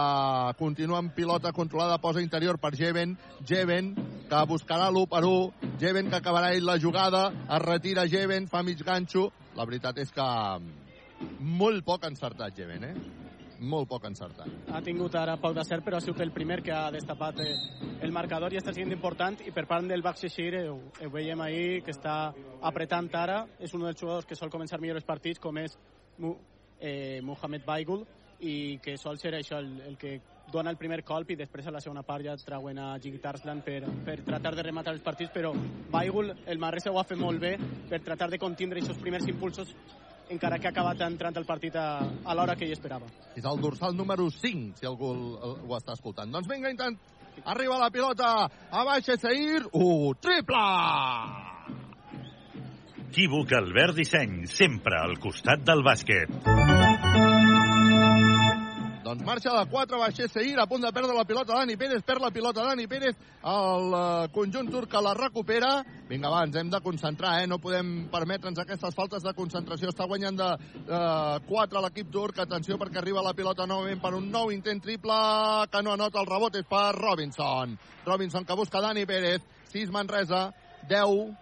continua 0.59 0.99
amb 0.99 1.15
pilota 1.17 1.53
controlada, 1.57 1.99
posa 1.99 2.21
interior 2.21 2.59
per 2.61 2.75
Jeven. 2.77 3.17
Jeven 3.47 3.95
que 4.29 4.45
buscarà 4.47 4.91
l'1 4.91 5.09
per 5.09 5.25
1. 5.25 5.79
Jeven 5.81 6.11
que 6.11 6.21
acabarà 6.21 6.53
ell 6.55 6.69
la 6.69 6.79
jugada. 6.79 7.31
Es 7.49 7.65
retira 7.65 8.07
Jeven, 8.07 8.49
fa 8.49 8.63
mig 8.63 8.85
ganxo. 8.85 9.31
La 9.57 9.67
veritat 9.67 9.99
és 9.99 10.13
que 10.13 10.29
molt 11.41 11.85
poc 11.85 12.05
encertat, 12.09 12.55
Jeven, 12.57 12.85
eh? 12.85 13.30
Molt 13.61 13.91
poc 13.91 14.07
encertat. 14.09 14.49
Ha 14.73 14.81
tingut 14.81 15.15
ara 15.21 15.37
poc 15.41 15.53
de 15.57 15.65
cert, 15.69 15.85
però 15.85 15.99
ha 15.99 16.05
sigut 16.05 16.23
el 16.25 16.33
primer 16.33 16.63
que 16.65 16.73
ha 16.73 16.91
destapat 16.95 17.43
eh, 17.45 17.51
el 18.01 18.13
marcador 18.13 18.55
i 18.55 18.61
està 18.61 18.73
sent 18.73 18.93
important. 18.93 19.37
I 19.45 19.53
per 19.53 19.67
part 19.69 19.85
del 19.89 20.05
Baxi 20.05 20.31
Shir, 20.33 20.63
ho, 20.71 20.79
ho 20.97 21.11
veiem 21.13 21.43
ahir, 21.45 21.83
que 21.85 21.93
està 21.93 22.33
apretant 22.63 23.11
ara. 23.21 23.43
És 23.61 23.75
un 23.77 23.85
dels 23.85 24.01
jugadors 24.01 24.25
que 24.25 24.39
sol 24.39 24.53
començar 24.53 24.81
millor 24.81 24.97
els 24.97 25.09
partits, 25.09 25.43
com 25.43 25.61
és 25.61 25.77
eh, 26.81 27.21
Mohamed 27.21 27.67
Baigul, 27.67 28.07
i 28.41 28.79
que 28.81 28.97
sol 28.97 29.19
ser 29.21 29.35
això 29.37 29.59
el, 29.61 29.75
el 29.85 29.97
que 30.01 30.17
dona 30.51 30.71
el 30.73 30.79
primer 30.81 31.03
colp 31.05 31.31
i 31.31 31.37
després 31.39 31.67
a 31.69 31.75
la 31.75 31.81
segona 31.85 32.03
part 32.03 32.25
ja 32.25 32.37
trauen 32.41 32.79
a 32.81 32.95
Jiggy 32.99 33.21
per, 33.21 33.85
per 34.05 34.17
tratar 34.25 34.55
de 34.57 34.63
rematar 34.63 34.95
els 34.95 35.03
partits, 35.03 35.31
però 35.33 35.53
Baigul, 35.91 36.33
el 36.47 36.59
Manresa 36.59 36.91
ho 36.91 36.99
ha 36.99 37.05
fet 37.05 37.19
molt 37.19 37.41
bé 37.41 37.57
per 37.89 38.01
tratar 38.01 38.31
de 38.31 38.39
contindre 38.39 38.81
aquests 38.81 39.01
primers 39.01 39.29
impulsos 39.29 39.75
encara 40.31 40.59
que 40.59 40.69
ha 40.69 40.75
acabat 40.75 41.01
entrant 41.07 41.37
el 41.37 41.47
partit 41.47 41.77
a, 41.77 41.87
a 42.25 42.37
l'hora 42.37 42.57
que 42.57 42.67
ell 42.67 42.75
esperava. 42.77 43.11
És 43.37 43.47
el 43.47 43.63
dorsal 43.63 43.97
número 43.99 44.29
5, 44.31 44.79
si 44.79 44.89
algú 44.89 45.13
el, 45.15 45.23
el, 45.37 45.57
ho 45.67 45.79
està 45.79 45.97
escoltant. 45.99 46.31
Doncs 46.33 46.49
vinga, 46.51 46.73
intent. 46.73 46.99
Arriba 47.51 47.79
la 47.81 47.91
pilota. 47.91 48.33
A 48.71 48.85
baixa 48.87 49.17
Seir. 49.21 49.65
Uh, 49.73 50.13
triple! 50.23 50.67
Equívoc 53.11 53.51
Albert 53.59 53.97
Disseny, 53.99 54.45
sempre 54.47 55.01
al 55.03 55.19
costat 55.19 55.67
del 55.67 55.83
bàsquet. 55.83 57.10
Doncs 59.11 59.27
marxa 59.27 59.51
de 59.51 59.67
4, 59.67 59.99
baixa 59.99 60.29
Seir, 60.31 60.59
a 60.63 60.69
punt 60.71 60.85
de 60.85 60.91
perdre 60.95 61.15
la 61.17 61.25
pilota 61.27 61.57
Dani 61.57 61.75
Pérez, 61.75 62.05
perd 62.07 62.23
la 62.23 62.31
pilota 62.31 62.63
Dani 62.63 62.85
Pérez, 62.87 63.17
el 63.43 63.97
eh, 63.99 64.29
conjunt 64.31 64.71
turc 64.71 64.93
la 65.03 65.15
recupera. 65.19 65.71
Vinga, 66.07 66.31
va, 66.31 66.45
ens 66.47 66.55
hem 66.55 66.71
de 66.71 66.79
concentrar, 66.85 67.33
eh? 67.43 67.49
no 67.51 67.59
podem 67.59 68.07
permetre'ns 68.13 68.61
aquestes 68.63 68.95
faltes 68.95 69.27
de 69.27 69.33
concentració. 69.35 69.91
Està 69.91 70.07
guanyant 70.07 70.39
de 70.39 70.49
eh, 70.55 71.43
4 71.49 71.83
l'equip 71.89 72.15
turc, 72.15 72.39
atenció 72.39 72.79
perquè 72.79 73.03
arriba 73.03 73.27
la 73.27 73.35
pilota 73.35 73.67
novament 73.67 73.99
per 73.99 74.15
un 74.15 74.31
nou 74.31 74.55
intent 74.55 74.79
triple, 74.87 75.19
que 75.75 75.83
no 75.83 75.99
anota 75.99 76.23
el 76.23 76.31
rebot, 76.31 76.63
és 76.63 76.71
per 76.71 76.95
Robinson. 77.01 77.75
Robinson 78.07 78.47
que 78.47 78.61
busca 78.63 78.87
Dani 78.87 79.09
Pérez, 79.11 79.43
6 79.75 79.91
Manresa, 79.91 80.53
10, 80.87 81.35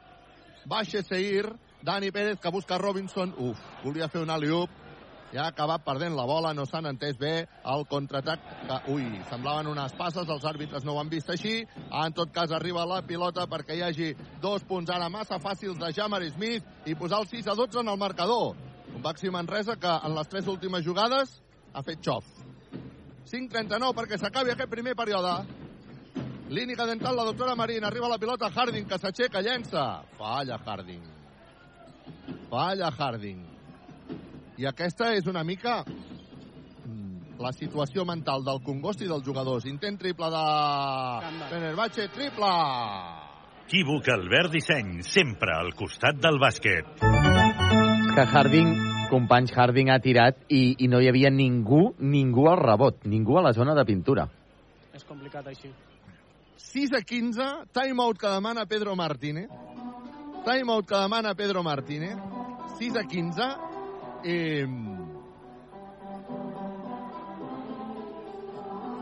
baixa 0.72 1.04
Seir, 1.04 1.52
Dani 1.84 2.16
Pérez 2.16 2.40
que 2.40 2.50
busca 2.50 2.80
Robinson, 2.80 3.36
uf, 3.36 3.60
volia 3.84 4.08
fer 4.08 4.24
un 4.24 4.32
alley-oop, 4.32 4.87
ja 5.32 5.44
ha 5.44 5.50
acabat 5.52 5.84
perdent 5.84 6.16
la 6.16 6.24
bola, 6.28 6.54
no 6.54 6.64
s'han 6.66 6.88
entès 6.88 7.18
bé 7.20 7.32
el 7.72 7.84
contraatac, 7.90 8.44
que, 8.68 8.78
ui, 8.94 9.04
semblaven 9.28 9.68
unes 9.70 9.92
passes, 9.98 10.28
els 10.28 10.46
àrbitres 10.48 10.86
no 10.86 10.94
ho 10.94 11.02
han 11.02 11.10
vist 11.12 11.30
així, 11.30 11.60
en 12.02 12.16
tot 12.16 12.32
cas 12.32 12.52
arriba 12.54 12.86
la 12.88 13.02
pilota 13.06 13.46
perquè 13.50 13.76
hi 13.76 13.84
hagi 13.84 14.14
dos 14.42 14.64
punts 14.68 14.90
ara 14.94 15.10
massa 15.12 15.40
fàcils 15.42 15.78
de 15.80 15.92
Jamar 15.92 16.22
Smith 16.30 16.64
i 16.86 16.96
posar 16.96 17.20
el 17.22 17.28
6 17.28 17.52
a 17.52 17.56
12 17.58 17.82
en 17.82 17.92
el 17.92 18.00
marcador. 18.00 18.56
Un 18.94 19.02
Baxi 19.02 19.30
Manresa 19.30 19.76
que 19.76 19.98
en 20.08 20.14
les 20.16 20.28
tres 20.28 20.48
últimes 20.48 20.84
jugades 20.84 21.40
ha 21.74 21.82
fet 21.84 22.00
xof. 22.02 22.24
5-39 23.28 23.92
perquè 23.94 24.16
s'acabi 24.18 24.54
aquest 24.54 24.70
primer 24.72 24.96
període. 24.96 25.34
Clínica 26.48 26.86
dental, 26.88 27.14
la 27.16 27.26
doctora 27.28 27.54
Marín. 27.54 27.84
Arriba 27.84 28.08
la 28.08 28.18
pilota 28.18 28.48
Harding, 28.48 28.88
que 28.88 28.98
s'aixeca, 28.98 29.42
llença. 29.44 30.02
Falla 30.16 30.56
Harding. 30.64 31.04
Falla 32.48 32.88
Harding. 32.88 33.57
I 34.58 34.66
aquesta 34.66 35.12
és 35.14 35.26
una 35.30 35.44
mica 35.46 35.84
mm, 35.86 37.36
la 37.38 37.52
situació 37.54 38.02
mental 38.08 38.42
del 38.42 38.58
Congost 38.66 39.04
i 39.04 39.10
dels 39.10 39.22
jugadors. 39.22 39.68
Intent 39.70 40.00
triple 40.00 40.30
de 40.34 40.40
Fenerbahce, 41.52 42.08
triple! 42.10 42.48
Equívoc 43.68 44.08
Albert 44.10 44.50
Disseny, 44.56 45.04
sempre 45.06 45.52
al 45.54 45.70
costat 45.78 46.18
del 46.18 46.40
bàsquet. 46.42 47.04
Que 48.16 48.24
Harding, 48.32 48.72
companys, 49.12 49.52
Harding 49.54 49.92
ha 49.94 50.00
tirat 50.02 50.40
i, 50.48 50.72
i 50.82 50.88
no 50.90 50.98
hi 50.98 51.10
havia 51.12 51.30
ningú, 51.30 51.92
ningú 52.00 52.48
al 52.50 52.58
rebot, 52.58 53.04
ningú 53.06 53.38
a 53.38 53.44
la 53.44 53.54
zona 53.54 53.76
de 53.78 53.86
pintura. 53.86 54.26
És 54.96 55.06
complicat 55.06 55.52
així. 55.52 55.70
6 56.72 56.98
a 56.98 57.04
15, 57.06 57.48
timeout 57.76 58.18
que 58.18 58.34
demana 58.34 58.66
Pedro 58.66 58.96
Martínez. 58.98 59.46
Timeout 60.48 60.88
que 60.88 60.98
demana 60.98 61.36
Pedro 61.38 61.62
Martínez. 61.62 62.16
6 62.80 62.96
a 62.96 63.06
15. 63.06 63.67
Eh... 64.24 64.66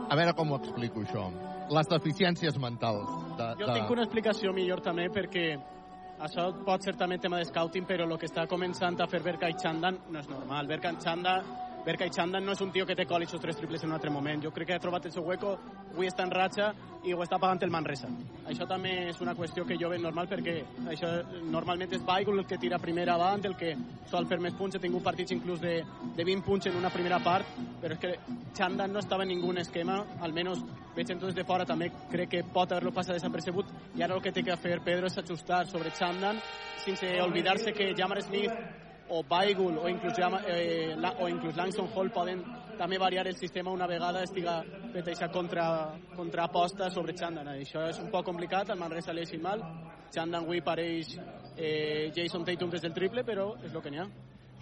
A 0.07 0.15
veure 0.15 0.33
com 0.37 0.51
ho 0.53 0.59
explico, 0.61 1.03
això. 1.03 1.27
Les 1.73 1.89
deficiències 1.91 2.57
mentals. 2.63 3.09
De, 3.37 3.47
Jo 3.59 3.67
de... 3.67 3.73
tinc 3.73 3.89
una 3.91 4.05
explicació 4.05 4.53
millor 4.55 4.79
també 4.85 5.09
perquè 5.11 5.49
això 6.23 6.47
pot 6.65 6.85
ser 6.85 6.95
també 6.97 7.19
tema 7.21 7.41
de 7.41 7.47
scouting, 7.49 7.85
però 7.85 8.07
el 8.07 8.17
que 8.17 8.29
està 8.29 8.47
començant 8.49 8.95
a 9.03 9.07
fer 9.11 9.19
Berka 9.25 9.49
i 9.51 9.57
Chandan 9.59 9.99
no 10.09 10.21
és 10.23 10.29
normal. 10.31 10.69
Berka 10.69 10.95
i 10.95 11.01
Chandan 11.03 11.66
Berkay 11.87 12.09
Chandan 12.11 12.43
no 12.43 12.51
és 12.51 12.59
un 12.59 12.71
tio 12.75 12.83
que 12.83 12.97
té 12.99 13.05
col 13.07 13.23
i 13.23 13.27
tres 13.31 13.55
triples 13.55 13.83
en 13.83 13.87
un 13.87 13.95
altre 13.95 14.09
moment. 14.11 14.41
Jo 14.43 14.49
crec 14.51 14.67
que 14.67 14.75
ha 14.75 14.83
trobat 14.83 15.05
el 15.07 15.11
seu 15.15 15.23
hueco, 15.23 15.53
avui 15.93 16.09
està 16.09 16.25
en 16.27 16.31
ratxa 16.35 16.73
i 17.07 17.13
ho 17.15 17.21
està 17.23 17.37
pagant 17.39 17.61
el 17.63 17.71
Manresa. 17.71 18.09
Això 18.43 18.65
també 18.67 18.91
és 19.07 19.21
una 19.23 19.35
qüestió 19.37 19.63
que 19.63 19.77
jo 19.79 19.87
veig 19.87 20.01
normal 20.03 20.27
perquè 20.27 20.57
això 20.91 21.07
normalment 21.47 21.93
és 21.95 22.03
Baigul 22.03 22.41
el 22.41 22.45
que 22.45 22.57
tira 22.59 22.77
primer 22.83 23.05
avant, 23.07 23.45
el 23.47 23.55
que 23.55 23.71
sol 24.11 24.27
fer 24.27 24.39
més 24.43 24.57
punts. 24.59 24.75
He 24.75 24.83
tingut 24.83 25.05
partits 25.05 25.31
inclús 25.31 25.61
de, 25.63 25.77
de 26.17 26.25
20 26.27 26.43
punts 26.43 26.67
en 26.67 26.75
una 26.75 26.91
primera 26.91 27.21
part, 27.23 27.55
però 27.79 27.95
és 27.95 28.01
que 28.03 28.11
Chandan 28.57 28.91
no 28.91 28.99
estava 28.99 29.23
en 29.23 29.31
ningú 29.31 29.53
esquema, 29.55 30.01
almenys 30.19 30.65
veig 30.97 31.13
en 31.13 31.21
des 31.21 31.35
de 31.37 31.45
fora 31.45 31.65
també 31.65 31.87
crec 32.11 32.29
que 32.33 32.43
pot 32.43 32.71
haver-lo 32.71 32.91
passat 32.91 33.15
desapercebut 33.15 33.71
i 33.95 34.03
ara 34.03 34.15
el 34.17 34.21
que 34.21 34.33
té 34.33 34.43
que 34.43 34.57
fer 34.57 34.81
Pedro 34.83 35.07
és 35.07 35.17
ajustar 35.17 35.63
sobre 35.69 35.93
Chandan 35.95 36.41
sense 36.83 37.13
oblidar-se 37.21 37.71
que 37.71 37.93
Jamar 37.95 38.21
Smith 38.23 38.86
o 39.09 39.23
Baigul 39.23 39.77
o 39.77 39.89
inclús, 39.89 40.17
eh, 40.47 40.95
la, 40.97 41.13
o 41.19 41.27
inclús 41.29 41.55
Langston 41.55 41.89
Hall 41.95 42.11
poden 42.11 42.43
també 42.77 42.99
variar 43.01 43.25
el 43.27 43.35
sistema 43.35 43.71
una 43.71 43.87
vegada 43.87 44.23
estiga 44.23 44.61
feta 44.93 45.09
aquesta 45.09 45.29
contra, 45.33 45.65
contraposta 46.15 46.89
sobre 46.93 47.15
Chandan. 47.17 47.47
Això 47.55 47.87
és 47.89 47.99
un 47.99 48.11
poc 48.13 48.25
complicat, 48.25 48.69
el 48.69 48.79
Manresa 48.79 49.13
li 49.13 49.25
ha 49.25 49.41
mal. 49.41 49.63
Chandan 50.13 50.43
avui 50.43 50.61
pareix 50.61 51.17
eh, 51.57 52.11
Jason 52.15 52.45
Tatum 52.45 52.69
des 52.69 52.81
del 52.81 52.93
triple, 52.93 53.23
però 53.23 53.55
és 53.63 53.73
el 53.73 53.81
que 53.81 53.91
n'hi 53.91 53.99
ha. 54.03 54.07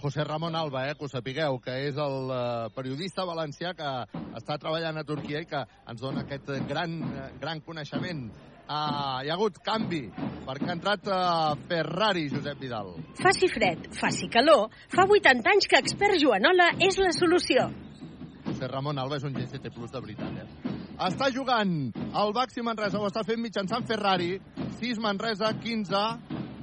José 0.01 0.23
Ramon 0.23 0.55
Alba, 0.55 0.89
eh, 0.89 0.95
que 0.95 1.05
ho 1.05 1.07
sapigueu, 1.07 1.59
que 1.59 1.75
és 1.87 1.97
el 1.97 2.31
eh, 2.31 2.69
periodista 2.75 3.25
valencià 3.25 3.73
que 3.73 3.91
està 4.37 4.57
treballant 4.59 4.99
a 4.99 5.05
Turquia 5.07 5.41
i 5.41 5.47
que 5.49 5.61
ens 5.87 6.01
dona 6.01 6.25
aquest 6.25 6.51
gran, 6.69 6.99
eh, 7.03 7.29
gran 7.39 7.61
coneixement. 7.61 8.27
Uh, 8.65 9.21
hi 9.21 9.29
ha 9.29 9.35
hagut 9.35 9.59
canvi, 9.61 10.07
perquè 10.41 10.71
ha 10.71 10.73
entrat 10.73 11.09
uh, 11.13 11.51
Ferrari, 11.69 12.23
Josep 12.31 12.57
Vidal. 12.57 12.95
Faci 13.19 13.45
fred, 13.51 13.91
faci 13.93 14.25
calor, 14.33 14.71
fa 14.89 15.05
80 15.05 15.51
anys 15.51 15.67
que 15.69 15.77
Expert 15.83 16.17
Joanola 16.17 16.71
és 16.81 16.97
la 16.97 17.11
solució. 17.13 17.67
José 18.47 18.69
Ramon 18.71 18.97
Alba 18.97 19.19
és 19.19 19.27
un 19.27 19.35
GCT 19.37 19.69
Plus 19.75 19.93
de 19.93 20.01
veritat, 20.01 20.39
eh? 20.41 20.73
Està 21.05 21.29
jugant 21.35 21.75
el 21.93 22.33
Baxi 22.33 22.63
Manresa, 22.65 22.97
ho 22.97 23.05
està 23.05 23.21
fent 23.27 23.43
mitjançant 23.43 23.85
Ferrari, 23.85 24.39
6 24.79 25.01
Manresa, 25.03 25.51
15, 25.61 26.01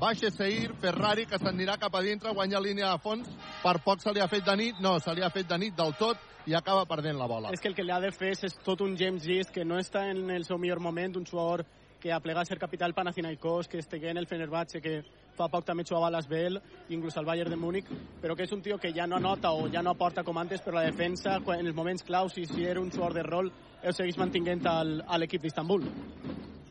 Baixa 0.03 0.33
Seir, 0.35 0.73
Ferrari, 0.83 1.29
que 1.31 1.39
s'anirà 1.39 1.77
cap 1.79 1.95
a 1.95 2.03
dintre, 2.03 2.33
guanya 2.35 2.59
línia 2.65 2.91
de 2.91 3.03
fons, 3.05 3.29
per 3.63 3.77
poc 3.85 4.03
se 4.03 4.11
li 4.11 4.25
ha 4.25 4.27
fet 4.27 4.43
de 4.49 4.57
nit, 4.59 4.83
no, 4.83 4.97
se 4.99 5.15
li 5.15 5.23
ha 5.23 5.31
fet 5.31 5.47
de 5.47 5.61
nit 5.63 5.79
del 5.79 5.95
tot, 6.01 6.19
i 6.51 6.57
acaba 6.59 6.83
perdent 6.91 7.21
la 7.21 7.29
bola. 7.31 7.53
És 7.55 7.63
que 7.63 7.71
el 7.71 7.77
que 7.79 7.85
li 7.87 7.95
ha 7.95 8.01
de 8.03 8.11
fer 8.11 8.33
és 8.35 8.59
tot 8.67 8.83
un 8.83 8.97
James 8.99 9.23
Gist 9.23 9.55
que 9.55 9.63
no 9.63 9.79
està 9.79 10.09
en 10.11 10.27
el 10.35 10.43
seu 10.49 10.59
millor 10.59 10.83
moment, 10.83 11.15
un 11.21 11.29
jugador 11.29 11.63
que 12.03 12.11
ha 12.11 12.19
plegat 12.21 12.43
a 12.43 12.51
ser 12.51 12.59
capital 12.59 12.93
Panathinaikos, 12.95 13.69
que 13.71 13.79
estigui 13.79 14.09
en 14.11 14.19
el 14.19 14.27
Fenerbahce, 14.27 14.83
que 14.83 15.05
fa 15.37 15.49
poc 15.53 15.67
també 15.67 15.85
jugava 15.89 16.09
a 16.11 16.15
l'Asbel, 16.17 16.61
inclús 16.95 17.17
al 17.17 17.29
Bayern 17.29 17.51
de 17.51 17.59
Múnich, 17.61 17.91
però 18.23 18.37
que 18.37 18.47
és 18.47 18.53
un 18.53 18.63
tio 18.63 18.79
que 18.79 18.93
ja 18.95 19.07
no 19.07 19.17
anota 19.17 19.53
o 19.53 19.69
ja 19.73 19.83
no 19.83 19.97
aporta 19.97 20.25
com 20.25 20.39
antes, 20.39 20.63
però 20.63 20.81
la 20.81 20.89
defensa, 20.89 21.39
en 21.41 21.67
els 21.67 21.77
moments 21.77 22.05
claus, 22.05 22.39
i 22.39 22.47
si 22.47 22.65
era 22.65 22.81
un 22.81 22.91
jugador 22.91 23.15
de 23.15 23.29
rol, 23.29 23.53
el 23.83 23.95
segueix 23.95 24.19
mantinguent 24.19 24.67
al, 24.67 25.01
a 25.09 25.19
l'equip 25.19 25.43
d'Istanbul. 25.43 25.89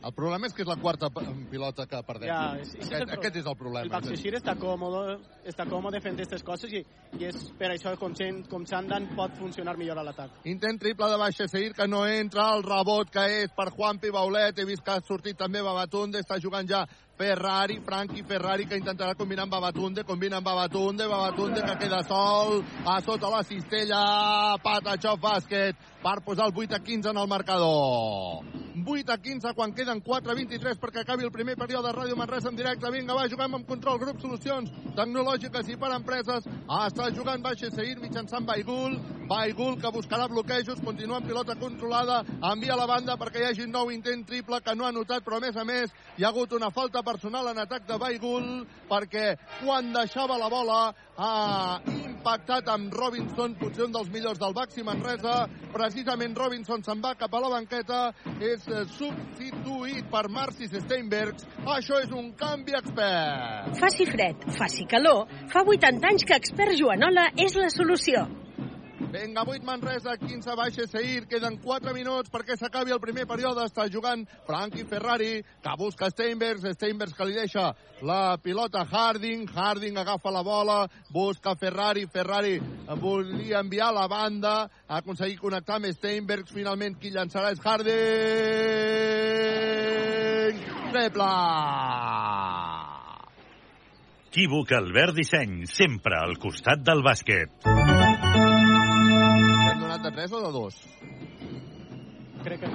El 0.01 0.13
problema 0.17 0.47
és 0.49 0.53
que 0.57 0.63
és 0.63 0.69
la 0.69 0.79
quarta 0.81 1.11
pilota 1.13 1.85
que 1.85 1.99
perdem. 2.07 2.29
Ja, 2.31 2.55
és, 2.57 2.71
és 2.73 2.87
aquest, 2.87 3.11
aquest 3.13 3.35
és 3.43 3.49
el 3.51 3.57
problema. 3.59 3.85
El 3.85 3.91
Baxexir 3.93 4.31
està 4.39 4.55
còmode, 4.57 5.19
està 5.51 5.67
còmode 5.69 6.01
fent 6.01 6.17
aquestes 6.17 6.41
coses 6.45 6.73
i, 6.73 6.81
i 7.19 7.27
és 7.29 7.37
per 7.59 7.69
això 7.69 7.93
que 7.93 8.01
com, 8.01 8.15
com 8.49 8.65
Chandan 8.65 9.11
pot 9.17 9.37
funcionar 9.37 9.75
millor 9.77 10.01
a 10.01 10.07
l'atac. 10.07 10.39
Intent 10.49 10.81
triple 10.81 11.11
de 11.11 11.19
Baixa 11.21 11.45
Seir, 11.51 11.75
que 11.77 11.85
no 11.87 12.01
entra, 12.09 12.47
el 12.55 12.65
rebot 12.65 13.13
que 13.13 13.27
és 13.43 13.53
per 13.53 13.69
Juanpi 13.75 14.09
Baulet, 14.15 14.57
he 14.57 14.65
vist 14.65 14.81
que 14.85 14.97
ha 14.97 15.05
sortit 15.05 15.37
també 15.37 15.61
Babatunde, 15.61 16.25
està 16.25 16.41
jugant 16.41 16.65
ja 16.65 16.81
Ferrari, 17.21 17.79
Frankie 17.85 18.23
Ferrari, 18.23 18.65
que 18.65 18.79
intentarà 18.79 19.13
combinar 19.13 19.43
amb 19.45 19.53
Babatunde, 19.53 20.03
combina 20.03 20.39
amb 20.39 20.47
Babatunde, 20.47 21.05
Babatunde 21.05 21.61
que 21.61 21.77
queda 21.83 22.01
sol, 22.09 22.63
a 22.81 22.97
sota 23.05 23.29
la 23.29 23.43
cistella, 23.45 24.01
Patachov 24.63 25.19
bàsquet, 25.21 25.77
per 26.01 26.21
posar 26.25 26.47
el 26.49 26.53
8 26.55 26.75
a 26.75 26.79
15 26.83 27.09
en 27.09 27.17
el 27.17 27.27
marcador. 27.27 28.43
8 28.85 29.11
a 29.13 29.17
15 29.17 29.53
quan 29.53 29.73
queden 29.73 30.01
4 30.01 30.31
a 30.31 30.35
23 30.35 30.79
perquè 30.79 31.01
acabi 31.01 31.23
el 31.23 31.31
primer 31.31 31.55
període 31.55 31.87
de 31.87 31.93
Ràdio 31.93 32.15
Manresa 32.17 32.49
en 32.49 32.55
directe. 32.55 32.91
Vinga, 32.91 33.13
va, 33.13 33.29
juguem 33.29 33.55
amb 33.55 33.67
control, 33.67 33.99
grup 33.99 34.21
solucions 34.21 34.71
tecnològiques 34.97 35.69
i 35.69 35.77
per 35.77 35.91
empreses. 35.95 36.47
Ah, 36.67 36.87
està 36.87 37.11
jugant 37.13 37.43
Baixa 37.43 37.69
Seir 37.71 37.99
mitjançant 38.01 38.47
Baigul. 38.47 38.97
Baigul 39.31 39.77
que 39.79 39.91
buscarà 39.95 40.25
bloquejos, 40.27 40.81
continua 40.83 41.21
amb 41.21 41.27
pilota 41.27 41.55
controlada, 41.55 42.17
envia 42.49 42.75
la 42.75 42.87
banda 42.89 43.15
perquè 43.15 43.39
hi 43.39 43.45
hagi 43.47 43.63
un 43.63 43.71
nou 43.71 43.91
intent 43.93 44.25
triple 44.27 44.59
que 44.59 44.75
no 44.75 44.83
ha 44.83 44.91
notat, 44.91 45.23
però 45.23 45.37
a 45.37 45.45
més 45.45 45.55
a 45.55 45.63
més 45.63 45.93
hi 46.17 46.25
ha 46.25 46.31
hagut 46.33 46.51
una 46.57 46.71
falta 46.71 46.99
personal 47.03 47.47
en 47.47 47.61
atac 47.63 47.87
de 47.87 47.99
Baigul 48.01 48.49
perquè 48.89 49.37
quan 49.61 49.93
deixava 49.93 50.35
la 50.41 50.49
bola 50.51 50.81
ha 51.21 51.79
impactat 51.85 52.69
amb 52.73 52.93
Robinson, 52.97 53.53
potser 53.59 53.85
un 53.85 53.93
dels 53.93 54.09
millors 54.13 54.39
del 54.41 54.55
Baxi 54.57 54.83
Manresa. 54.85 55.45
Precisament 55.73 56.33
Robinson 56.37 56.81
se'n 56.85 57.01
va 57.03 57.13
cap 57.19 57.33
a 57.37 57.41
la 57.43 57.51
banqueta, 57.53 58.01
és 58.41 58.65
eh, 58.67 58.83
substituït 58.97 60.09
per 60.11 60.25
Marcis 60.33 60.73
Steinbergs. 60.85 61.45
Això 61.77 62.01
és 62.01 62.11
un 62.17 62.31
canvi 62.39 62.77
expert. 62.81 63.77
Faci 63.81 64.09
fred, 64.09 64.49
faci 64.57 64.87
calor, 64.89 65.27
fa 65.53 65.65
80 65.65 66.13
anys 66.13 66.25
que 66.25 66.41
Expert 66.41 66.77
Joanola 66.79 67.29
és 67.37 67.57
la 67.59 67.69
solució. 67.73 68.25
Vinga, 69.09 69.43
8 69.43 69.63
Manresa, 69.65 70.17
15 70.17 70.55
baixa 70.55 70.85
Seir. 70.87 71.25
Queden 71.27 71.57
4 71.63 71.93
minuts 71.95 72.29
perquè 72.31 72.55
s'acabi 72.57 72.91
el 72.93 72.99
primer 73.01 73.25
període. 73.29 73.65
Està 73.65 73.87
jugant 73.91 74.25
Frankie 74.47 74.85
Ferrari, 74.85 75.41
que 75.63 75.75
busca 75.79 76.09
Steinbergs. 76.11 76.65
Steinbergs 76.77 77.15
que 77.17 77.25
li 77.25 77.35
deixa 77.39 77.73
la 78.05 78.37
pilota 78.43 78.85
Harding. 78.85 79.47
Harding 79.49 79.97
agafa 79.97 80.31
la 80.31 80.43
bola, 80.45 80.89
busca 81.09 81.55
Ferrari. 81.55 82.05
Ferrari 82.11 82.61
volia 83.01 83.59
enviar 83.65 83.93
la 83.95 84.07
banda. 84.11 84.69
Ha 84.87 84.97
aconseguit 85.01 85.39
connectar 85.41 85.75
amb 85.79 85.89
Steinbergs. 85.95 86.51
Finalment, 86.53 86.95
qui 87.01 87.09
llançarà 87.15 87.51
és 87.55 87.59
Harding. 87.63 87.91
Triple! 90.91 91.31
Equívoc 94.31 94.71
Albert 94.71 95.17
Disseny, 95.17 95.65
sempre 95.67 96.15
al 96.15 96.37
costat 96.39 96.79
del 96.87 97.03
bàsquet. 97.03 97.51
Hem 100.11 100.27
donat 100.27 100.27
de 100.27 100.27
3 100.27 100.31
o 100.33 100.41
de 100.41 100.51
2? 100.51 100.75
Crec 102.43 102.59
que 102.59 102.67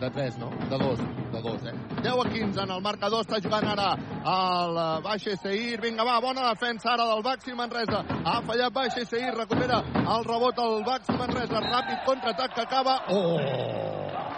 De 0.00 0.10
3, 0.10 0.38
no? 0.38 0.50
De 0.50 0.78
2, 0.78 0.98
de 1.32 1.40
2, 1.42 1.62
eh? 1.66 1.74
10 2.02 2.06
a 2.06 2.30
15 2.30 2.60
en 2.60 2.70
el 2.70 2.82
marcador, 2.82 3.24
està 3.24 3.40
jugant 3.42 3.64
ara 3.64 3.94
el 3.94 4.76
eh, 4.76 5.00
Baixa 5.02 5.36
Seir. 5.36 5.80
Vinga, 5.80 6.04
va, 6.04 6.20
bona 6.20 6.48
defensa 6.50 6.92
ara 6.92 7.06
del 7.06 7.22
Baxi 7.22 7.54
Manresa. 7.54 8.04
Ha 8.24 8.40
fallat 8.42 8.72
Baixa 8.74 9.04
Seir, 9.06 9.32
recupera 9.34 9.80
el 10.02 10.24
rebot 10.24 10.58
al 10.58 10.84
Baxi 10.84 11.16
Manresa. 11.18 11.62
Ràpid 11.62 12.04
contraatac 12.06 12.54
que 12.54 12.66
acaba... 12.66 12.98
Oh! 13.08 14.33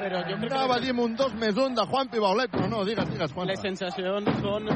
Però 0.00 0.20
jo 0.24 0.36
crec 0.40 0.52
Anava 0.54 0.76
a 0.78 0.80
dir 0.80 0.94
un 0.96 1.14
2 1.16 1.34
més 1.40 1.56
1 1.56 1.76
de 1.76 1.84
Juan 1.90 2.08
Pibaulet, 2.12 2.50
però 2.52 2.68
no, 2.72 2.80
digues, 2.88 3.08
digues, 3.10 3.32
Juan. 3.36 3.50
Les 3.50 3.60
sensacions 3.60 4.30
són, 4.40 4.68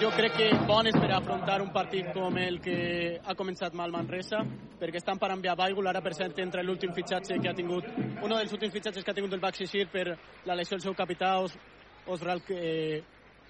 jo 0.00 0.10
crec 0.14 0.36
que 0.38 0.48
bones 0.68 0.94
per 0.94 1.10
afrontar 1.16 1.58
un 1.64 1.72
partit 1.74 2.12
com 2.14 2.38
el 2.38 2.60
que 2.62 2.76
ha 3.18 3.34
començat 3.38 3.74
mal 3.74 3.94
Manresa, 3.94 4.44
perquè 4.78 5.00
estan 5.02 5.18
per 5.18 5.32
enviar 5.34 5.56
Baigul, 5.58 5.88
ara 5.90 6.02
per 6.04 6.14
cert 6.14 6.38
entra 6.44 6.62
l'últim 6.62 6.94
fitxatge 6.94 7.40
que 7.40 7.50
ha 7.50 7.56
tingut, 7.56 7.88
un 7.96 8.36
dels 8.36 8.54
últims 8.54 8.76
fitxatges 8.76 9.02
que 9.02 9.10
ha 9.10 9.16
tingut 9.18 9.34
el 9.34 9.42
Baxi 9.42 9.66
Shir 9.66 9.88
per 9.90 10.06
la 10.46 10.54
lesió 10.54 10.78
del 10.78 10.86
seu 10.86 10.94
capità, 10.94 11.34
Os, 11.42 11.58
Osral, 12.06 12.44
que, 12.46 13.02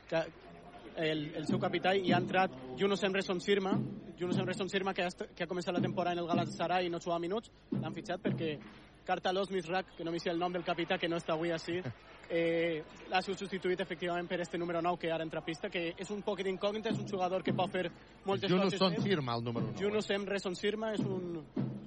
que 0.09 0.25
el, 0.97 1.25
el 1.37 1.47
seu 1.51 1.59
capità 1.61 1.93
i 1.99 2.13
ha 2.15 2.23
entrat 2.23 2.55
Yunus 2.79 3.03
Emre 3.05 3.23
Sirma 3.23 3.75
Yunus 4.17 4.39
Emre 4.39 4.55
Sirma 4.55 4.95
que 4.95 5.03
ha, 5.03 5.11
que 5.11 5.45
ha 5.45 5.51
començat 5.51 5.75
la 5.75 5.83
temporada 5.83 6.15
en 6.15 6.23
el 6.23 6.29
Galatasaray 6.29 6.87
i 6.87 6.91
no 6.91 7.01
juga 7.03 7.19
minuts 7.19 7.51
l'han 7.73 7.95
fitxat 7.95 8.23
perquè 8.23 8.55
Cartalos 9.05 9.51
Misrak, 9.51 9.95
que 9.97 10.05
no 10.05 10.13
m'hi 10.13 10.21
sé 10.23 10.31
el 10.33 10.41
nom 10.41 10.53
del 10.53 10.65
capità, 10.65 10.99
que 10.99 11.09
no 11.09 11.21
està 11.21 11.35
avui 11.35 11.53
així, 11.53 11.83
eh, 12.31 12.83
l'ha 13.11 13.23
substituït 13.23 13.81
efectivament 13.81 14.29
per 14.29 14.41
este 14.41 14.59
número 14.59 14.83
9 14.83 14.99
que 14.99 15.13
ara 15.13 15.25
entra 15.25 15.41
a 15.41 15.45
pista, 15.45 15.71
que 15.71 15.95
és 15.97 16.11
un 16.11 16.23
poc 16.23 16.43
d'incògnita, 16.43 16.91
és 16.91 16.99
un 16.99 17.09
jugador 17.09 17.43
que 17.43 17.55
pot 17.55 17.71
fer 17.71 17.91
moltes 18.25 18.51
Yunus 18.51 18.75
coses. 18.75 18.79
Son 18.79 18.95
bé. 18.95 19.03
Sirma, 19.03 19.37
el 19.37 19.45
número 19.45 19.67
9. 19.73 19.83
Yunus 19.83 20.11
Emre 20.11 20.39
Sirma 20.55 20.93
és 20.95 21.01
un, 21.01 21.43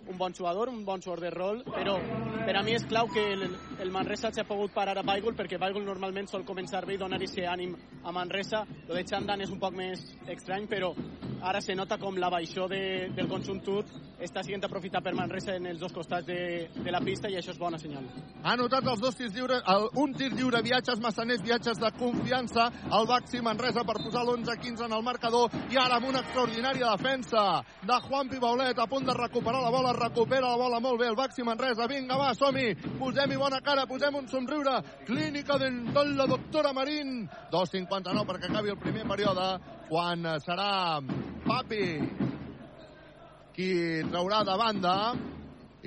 un 0.08 0.18
bon 0.18 0.34
jugador, 0.34 0.70
un 0.70 0.84
bon 0.86 1.02
jugador 1.02 1.24
de 1.24 1.32
rol, 1.32 1.64
però 1.64 1.98
per 2.46 2.56
a 2.56 2.64
mi 2.64 2.74
és 2.78 2.86
clau 2.88 3.08
que 3.12 3.24
el, 3.34 3.44
el 3.84 3.92
Manresa 3.92 4.32
s'ha 4.34 4.48
pogut 4.48 4.74
parar 4.74 4.98
a 4.98 5.06
Baigul, 5.06 5.36
perquè 5.36 5.60
Baigul 5.60 5.86
normalment 5.86 6.30
sol 6.32 6.46
començar 6.48 6.86
bé 6.86 6.96
i 6.96 7.02
donar 7.02 7.20
aquest 7.20 7.40
ànim 7.44 7.76
a 8.04 8.12
Manresa. 8.12 8.64
Lo 8.88 8.96
de 8.96 9.04
Chandan 9.04 9.42
és 9.44 9.52
un 9.52 9.60
poc 9.60 9.76
més 9.76 10.04
estrany, 10.28 10.68
però 10.68 10.94
ara 11.42 11.62
se 11.62 11.76
nota 11.76 11.98
com 11.98 12.18
la 12.18 12.30
baixó 12.34 12.68
de, 12.68 13.10
del 13.14 13.28
conjunt 13.30 13.62
turc 13.64 13.92
està 14.18 14.42
sent 14.42 14.64
aprofitat 14.66 15.04
per 15.06 15.14
Manresa 15.14 15.56
en 15.58 15.68
els 15.70 15.80
dos 15.80 15.94
costats 15.94 16.26
de, 16.26 16.70
de 16.74 16.92
la 16.94 17.02
pista 17.06 17.30
i 17.30 17.38
això 17.38 17.54
és 17.54 17.60
bona 17.62 17.78
senyal. 17.78 18.08
Ha 18.42 18.56
anotat 18.56 18.88
els 18.90 19.02
dos 19.04 19.18
tirs 19.18 19.36
lliures, 19.36 19.62
el, 19.70 19.90
un 20.02 20.16
tir 20.18 20.27
lliure, 20.36 20.62
viatges 20.66 21.00
massaners, 21.04 21.44
viatges 21.46 21.80
de 21.80 21.92
confiança, 21.98 22.68
el 22.98 23.08
Baxi 23.08 23.42
Manresa 23.46 23.84
per 23.88 23.98
posar 24.02 24.24
l'11-15 24.26 24.86
en 24.88 24.96
el 24.98 25.06
marcador 25.06 25.54
i 25.72 25.80
ara 25.80 25.98
amb 25.98 26.10
una 26.10 26.24
extraordinària 26.26 26.92
defensa 26.96 27.46
de 27.88 28.00
Juan 28.08 28.30
Pibaulet 28.32 28.80
a 28.80 28.88
punt 28.88 29.08
de 29.08 29.16
recuperar 29.18 29.62
la 29.64 29.72
bola, 29.74 29.94
recupera 29.94 30.52
la 30.52 30.60
bola 30.60 30.82
molt 30.84 31.00
bé 31.00 31.08
el 31.12 31.20
Baxi 31.20 31.46
Manresa, 31.48 31.88
vinga 31.88 32.18
va, 32.20 32.34
som-hi, 32.36 32.74
posem-hi 33.00 33.40
bona 33.40 33.62
cara, 33.62 33.88
posem 33.88 34.16
un 34.16 34.28
somriure, 34.28 34.78
clínica 35.06 35.58
dental 35.62 36.16
la 36.18 36.28
doctora 36.28 36.74
Marín, 36.74 37.28
2.59 37.52 38.28
perquè 38.28 38.52
acabi 38.52 38.74
el 38.74 38.82
primer 38.82 39.08
període, 39.08 39.50
quan 39.88 40.26
serà 40.44 41.00
Papi 41.48 41.86
qui 43.58 43.72
traurà 44.12 44.44
de 44.46 44.56
banda 44.60 44.94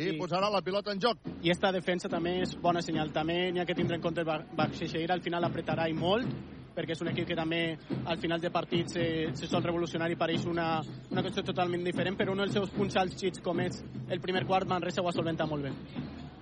i 0.01 0.11
Sí. 0.13 0.19
posarà 0.19 0.51
la 0.51 0.63
pilota 0.63 0.93
en 0.93 1.01
joc. 1.01 1.19
I 1.43 1.51
esta 1.51 1.71
defensa 1.73 2.09
també 2.09 2.41
és 2.43 2.55
bona 2.61 2.81
senyal. 2.83 3.13
També 3.13 3.51
n'hi 3.53 3.61
ha 3.61 3.67
que 3.67 3.75
tindre 3.75 3.97
en 3.97 4.03
compte 4.03 4.25
Ba- 4.25 4.45
Baxexeira, 4.57 5.15
al 5.15 5.21
final 5.23 5.45
apretarà 5.45 5.89
i 5.89 5.93
molt, 5.93 6.27
perquè 6.75 6.93
és 6.93 7.01
un 7.03 7.09
equip 7.09 7.27
que 7.27 7.35
també 7.37 7.77
al 8.07 8.19
final 8.19 8.41
de 8.41 8.51
partit 8.51 8.89
se, 8.89 9.35
se 9.35 9.47
sol 9.47 9.63
revolucionar 9.63 10.11
i 10.11 10.17
pareix 10.17 10.47
una, 10.47 10.81
una 11.11 11.23
qüestió 11.23 11.43
totalment 11.45 11.85
diferent, 11.85 12.17
però 12.17 12.33
un 12.33 12.39
dels 12.39 12.53
seus 12.53 12.71
punts 12.71 12.97
alts 12.97 13.41
com 13.43 13.61
és 13.61 13.85
el 14.09 14.21
primer 14.21 14.47
quart, 14.47 14.67
Manresa 14.69 15.03
ho 15.03 15.09
ha 15.09 15.13
solventat 15.13 15.49
molt 15.49 15.65
bé. 15.65 15.73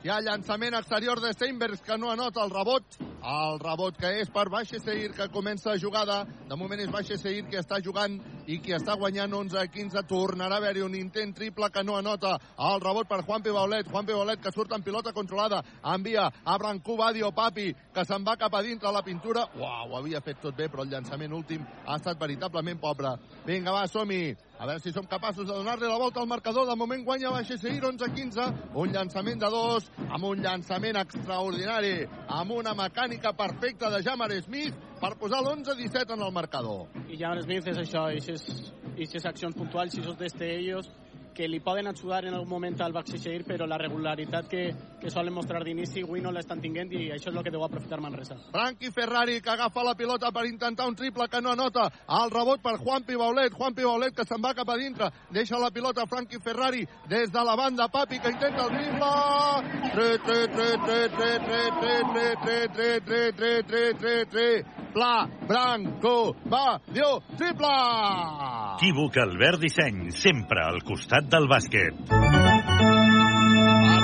Hi 0.08 0.12
ha 0.14 0.22
llançament 0.24 0.72
exterior 0.72 1.20
de 1.20 1.34
Steinbergs 1.34 1.82
que 1.84 1.98
no 2.00 2.08
anota 2.08 2.40
el 2.40 2.48
rebot. 2.48 2.94
El 3.28 3.58
rebot 3.60 3.98
que 4.00 4.08
és 4.22 4.30
per 4.32 4.46
Baixeseir 4.48 5.10
que 5.12 5.26
comença 5.28 5.74
jugada. 5.76 6.22
De 6.48 6.56
moment 6.56 6.80
és 6.80 6.88
Baixeseir 6.88 7.42
qui 7.44 7.58
està 7.60 7.76
jugant 7.84 8.14
i 8.48 8.56
qui 8.64 8.72
està 8.72 8.96
guanyant 8.96 9.36
11 9.36 9.58
a 9.60 9.66
15. 9.68 10.06
Tornarà 10.08 10.56
a 10.56 10.62
haver-hi 10.62 10.86
un 10.86 10.96
intent 10.96 11.36
triple 11.36 11.68
que 11.68 11.84
no 11.84 11.98
anota. 11.98 12.38
El 12.70 12.80
rebot 12.80 13.12
per 13.12 13.20
Juan 13.20 13.44
Baulet. 13.44 13.92
Juan 13.92 14.08
Baulet 14.08 14.40
que 14.40 14.54
surt 14.56 14.72
en 14.72 14.86
pilota 14.86 15.12
controlada. 15.12 15.60
Envia 15.84 16.24
a 16.24 16.56
Brancú 16.56 16.96
Badio 16.96 17.28
Papi 17.36 17.74
que 17.92 18.08
se'n 18.08 18.24
va 18.24 18.40
cap 18.40 18.56
a 18.56 18.64
dintre 18.64 18.88
la 18.88 19.04
pintura. 19.04 19.44
Uau, 19.60 19.92
ho 19.92 20.00
havia 20.00 20.24
fet 20.24 20.40
tot 20.40 20.56
bé, 20.56 20.72
però 20.72 20.88
el 20.88 20.96
llançament 20.96 21.36
últim 21.36 21.68
ha 21.84 22.00
estat 22.00 22.16
veritablement 22.16 22.80
pobre. 22.80 23.12
Vinga, 23.44 23.76
va, 23.76 23.84
som-hi. 23.84 24.38
A 24.58 24.66
veure 24.66 24.82
si 24.82 24.90
som 24.90 25.06
capaços 25.06 25.46
de 25.46 25.54
donar-li 25.54 25.86
la 25.86 25.98
volta 26.02 26.18
al 26.18 26.26
marcador. 26.26 26.66
De 26.66 26.74
moment 26.74 27.04
guanya 27.06 27.30
Baixeseir 27.30 27.78
11-15. 27.78 28.46
Un 28.74 28.90
llançament 28.90 29.38
de 29.38 29.50
dos, 29.54 29.86
amb 30.10 30.24
un 30.26 30.42
llançament 30.42 30.98
extraordinari, 30.98 32.08
amb 32.26 32.56
una 32.56 32.74
mecànica 32.74 33.32
perfecta 33.38 33.90
de 33.94 34.02
Jamar 34.02 34.32
Smith 34.42 34.74
per 34.98 35.14
posar 35.20 35.44
l'11-17 35.44 36.16
en 36.16 36.24
el 36.26 36.34
marcador. 36.34 36.88
I 37.06 37.20
Jan 37.20 37.38
Smith 37.44 37.70
és 37.70 37.78
això, 37.84 38.08
i 38.10 38.18
aquestes 38.18 39.30
accions 39.30 39.54
puntuals, 39.54 39.94
i 39.94 40.02
esos 40.02 40.18
destellos 40.18 40.90
que 41.38 41.46
li 41.46 41.60
poden 41.62 41.86
ajudar 41.86 42.24
en 42.26 42.34
algun 42.34 42.50
moment 42.50 42.80
al 42.82 42.92
Baxixeir, 42.92 43.44
però 43.46 43.66
la 43.70 43.78
regularitat 43.78 44.48
que, 44.50 44.62
que 44.98 45.10
solen 45.14 45.36
mostrar 45.36 45.62
d'inici 45.62 46.02
avui 46.02 46.18
no 46.24 46.32
l'estan 46.34 46.58
tinguent 46.58 46.90
i 46.98 47.04
això 47.14 47.30
és 47.30 47.36
el 47.36 47.44
que 47.46 47.52
deu 47.54 47.62
aprofitar 47.62 48.00
Manresa. 48.02 48.34
Frankie 48.50 48.90
Ferrari 48.90 49.38
que 49.40 49.52
agafa 49.52 49.84
la 49.86 49.94
pilota 49.94 50.32
per 50.34 50.48
intentar 50.48 50.88
un 50.90 50.96
triple 50.98 51.28
que 51.30 51.40
no 51.40 51.52
anota. 51.54 51.86
El 52.18 52.34
rebot 52.34 52.62
per 52.64 52.74
Juan 52.82 53.06
Pibaulet. 53.06 53.54
Juan 53.54 53.76
Pibaulet 53.76 54.16
que 54.16 54.26
se'n 54.26 54.42
va 54.42 54.54
cap 54.58 54.72
a 54.74 54.78
dintre. 54.80 55.12
Deixa 55.30 55.60
la 55.62 55.70
pilota 55.70 56.08
Frankie 56.10 56.42
Ferrari 56.42 56.82
des 57.06 57.30
de 57.30 57.44
la 57.46 57.54
banda. 57.54 57.86
Papi 57.86 58.18
que 58.18 58.34
intenta 58.34 58.66
el 58.66 58.74
triple. 58.74 59.12
Tre, 59.94 60.10
tre, 60.26 60.40
tre, 60.56 60.68
tre, 60.88 60.98
tre, 61.14 61.30
tre, 61.46 61.62
tre, 61.78 62.26
tre, 62.42 62.58
tre, 62.74 62.90
tre, 63.06 63.22
tre, 63.38 63.54
tre, 63.62 63.84
tre, 64.02 64.16
tre. 64.34 64.48
Pla, 64.92 65.28
Branco, 65.46 66.34
va, 66.50 66.80
Dio, 66.90 67.20
triple! 67.36 68.57
Equívoc 68.78 69.16
Albert 69.18 69.58
Disseny, 69.58 70.12
sempre 70.14 70.62
al 70.62 70.84
costat 70.86 71.26
del 71.26 71.48
bàsquet. 71.50 71.96
Per 72.06 72.18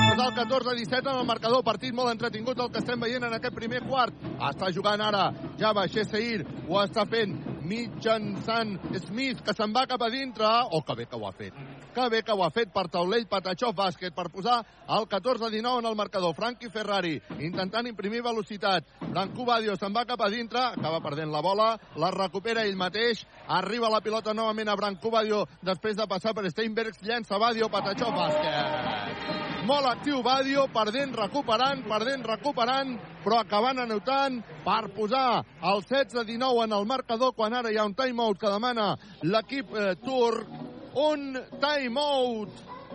posar 0.03 0.27
el 0.27 0.35
14-17 0.35 1.13
en 1.13 1.21
el 1.21 1.29
marcador, 1.29 1.63
partit 1.63 1.95
molt 1.95 2.11
entretingut 2.11 2.59
el 2.59 2.73
que 2.75 2.83
estem 2.83 2.99
veient 3.07 3.23
en 3.23 3.37
aquest 3.39 3.55
primer 3.55 3.85
quart. 3.87 4.19
Està 4.51 4.73
jugant 4.75 4.99
ara 4.99 5.29
Java 5.61 5.87
Sheseir, 5.87 6.43
ho 6.67 6.83
està 6.83 7.07
fent 7.07 7.39
mitjançant 7.63 8.75
Smith, 9.07 9.47
que 9.47 9.55
se'n 9.55 9.71
va 9.79 9.87
cap 9.87 10.03
a 10.03 10.11
dintre. 10.11 10.51
Oh, 10.75 10.83
que 10.83 10.99
bé 10.99 11.07
que 11.07 11.23
ho 11.23 11.29
ha 11.29 11.33
fet. 11.39 11.55
Que 11.95 12.09
bé 12.11 12.23
que 12.27 12.35
ho 12.35 12.43
ha 12.43 12.51
fet 12.51 12.73
per 12.75 12.89
taulell 12.91 13.29
Patachov 13.31 13.77
Bàsquet, 13.79 14.15
per 14.17 14.27
posar 14.35 14.57
el 14.97 15.07
14-19 15.07 15.79
en 15.79 15.87
el 15.87 15.95
marcador. 15.95 16.35
Frankie 16.35 16.71
Ferrari 16.75 17.15
intentant 17.39 17.87
imprimir 17.87 18.25
velocitat. 18.27 18.89
Branco 19.05 19.47
Badio 19.47 19.77
se'n 19.79 19.95
va 19.95 20.03
cap 20.09 20.25
a 20.27 20.31
dintre, 20.33 20.59
acaba 20.75 20.99
perdent 21.05 21.31
la 21.31 21.43
bola, 21.45 21.69
la 22.03 22.11
recupera 22.11 22.67
ell 22.67 22.75
mateix, 22.77 23.23
arriba 23.47 23.93
la 23.93 24.03
pilota 24.03 24.35
novament 24.35 24.69
a 24.69 24.77
Branco 24.77 25.15
Badio 25.15 25.45
després 25.63 25.95
de 25.97 26.09
passar 26.11 26.35
per 26.35 26.51
Steinbergs, 26.51 26.99
llença 27.07 27.39
Badio, 27.39 27.71
Patachov 27.71 28.19
Bàsquet. 28.19 29.45
Molt 29.65 29.87
actiu 29.89 30.19
Badio, 30.21 30.67
perdent, 30.75 31.15
recuperant, 31.17 31.87
perdent, 31.89 32.27
recuperant, 32.27 32.99
però 33.25 33.39
acabant 33.41 33.79
anotant 33.81 34.43
per 34.67 34.83
posar 34.93 35.41
el 35.63 35.81
16-19 35.87 36.67
en 36.67 36.75
el 36.77 36.85
marcador 36.91 37.33
quan 37.39 37.55
ara 37.55 37.73
hi 37.73 37.79
ha 37.79 37.87
un 37.89 37.95
timeout 37.97 38.37
que 38.43 38.51
demana 38.53 38.93
l'equip 39.23 39.73
eh, 39.73 39.95
turc. 40.05 40.74
Un 40.95 41.35
timeout 41.59 42.51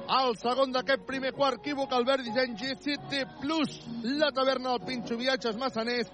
al 0.07 0.31
segon 0.39 0.71
d'aquest 0.71 1.03
primer 1.05 1.33
quart, 1.35 1.59
equívoc 1.59 1.91
Albert 1.93 2.23
Disseny 2.23 2.55
G7 2.55 3.25
Plus, 3.41 3.73
la 4.17 4.31
taverna 4.31 4.71
del 4.71 4.85
Pinxo 4.87 5.17
Viatges 5.19 5.57
Massaners, 5.59 6.07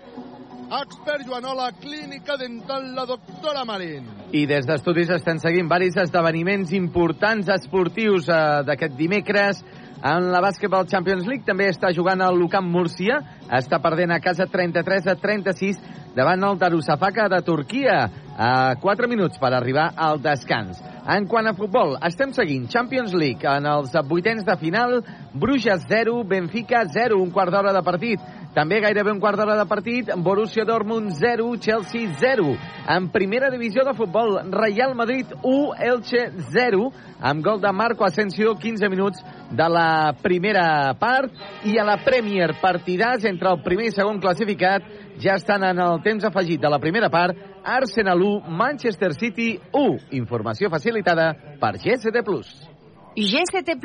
expert 0.81 1.27
Joanola, 1.27 1.69
clínica 1.79 2.37
dental 2.41 2.89
la 2.95 3.05
doctora 3.05 3.63
Marín. 3.69 4.07
I 4.33 4.47
des 4.49 4.65
d'estudis 4.65 5.13
estem 5.13 5.37
seguint 5.39 5.69
varis 5.69 5.95
esdeveniments 6.01 6.73
importants 6.73 7.51
esportius 7.53 8.27
eh, 8.33 8.39
d'aquest 8.65 8.97
dimecres. 8.97 9.61
En 10.05 10.31
la 10.33 10.41
Basketball 10.41 10.89
Champions 10.89 11.29
League 11.29 11.45
també 11.45 11.69
està 11.69 11.93
jugant 11.93 12.21
el 12.21 12.41
Lucam 12.41 12.65
Múrcia. 12.65 13.21
Està 13.45 13.79
perdent 13.81 14.11
a 14.11 14.19
casa 14.19 14.49
33 14.49 15.13
a 15.13 15.15
36 15.21 15.79
davant 16.17 16.43
el 16.49 16.59
Darussafaka 16.59 17.29
de 17.29 17.41
Turquia 17.45 18.01
a 18.35 18.51
4 18.81 19.07
minuts 19.11 19.39
per 19.39 19.53
arribar 19.53 19.91
al 19.95 20.21
descans. 20.21 20.94
En 21.05 21.27
quant 21.29 21.45
a 21.45 21.53
futbol, 21.53 21.91
estem 22.07 22.31
seguint 22.33 22.63
Champions 22.73 23.11
League 23.13 23.45
en 23.45 23.67
els 23.69 23.91
vuitens 24.09 24.41
de 24.41 24.55
final, 24.57 25.03
Bruges 25.37 25.83
0, 25.85 26.23
Benfica 26.25 26.81
0, 26.89 27.19
un 27.21 27.29
quart 27.29 27.53
d'hora 27.53 27.73
de 27.75 27.83
partit. 27.85 28.23
També 28.55 28.79
gairebé 28.81 29.11
un 29.11 29.19
quart 29.21 29.37
d'hora 29.37 29.57
de 29.59 29.67
partit, 29.69 30.09
Borussia 30.25 30.63
Dortmund 30.65 31.11
0, 31.13 31.51
Chelsea 31.61 32.09
0. 32.17 32.55
En 32.89 33.11
primera 33.13 33.51
divisió 33.53 33.83
de 33.85 33.93
futbol, 33.93 34.39
Real 34.49 34.95
Madrid 34.95 35.29
1, 35.43 35.75
Elche 35.91 36.23
0, 36.55 36.89
amb 37.19 37.45
gol 37.45 37.61
de 37.61 37.73
Marco 37.75 38.07
Asensio, 38.07 38.55
15 38.55 38.89
minuts 38.89 39.21
de 39.51 39.69
la 39.69 40.15
primera 40.23 40.95
part. 40.97 41.29
I 41.69 41.77
a 41.77 41.85
la 41.85 41.99
Premier, 42.01 42.55
partidars 42.63 43.29
entre 43.29 43.51
el 43.51 43.61
primer 43.61 43.91
i 43.91 43.93
segon 43.93 44.23
classificat, 44.23 44.87
ja 45.21 45.35
estan 45.35 45.63
en 45.63 45.79
el 45.79 46.01
temps 46.03 46.25
afegit 46.25 46.61
de 46.61 46.69
la 46.69 46.79
primera 46.79 47.09
part, 47.09 47.37
Arsenal 47.63 48.21
1, 48.21 48.49
Manchester 48.49 49.13
City 49.13 49.59
1. 49.71 50.15
Informació 50.19 50.69
facilitada 50.69 51.33
per 51.59 51.75
GCT+. 51.77 52.25
GCT 53.15 53.79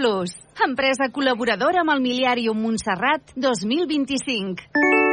empresa 0.66 1.07
col·laboradora 1.14 1.85
amb 1.85 1.95
el 1.95 2.03
Miliàrium 2.03 2.59
Montserrat 2.61 3.33
2025. 3.37 5.09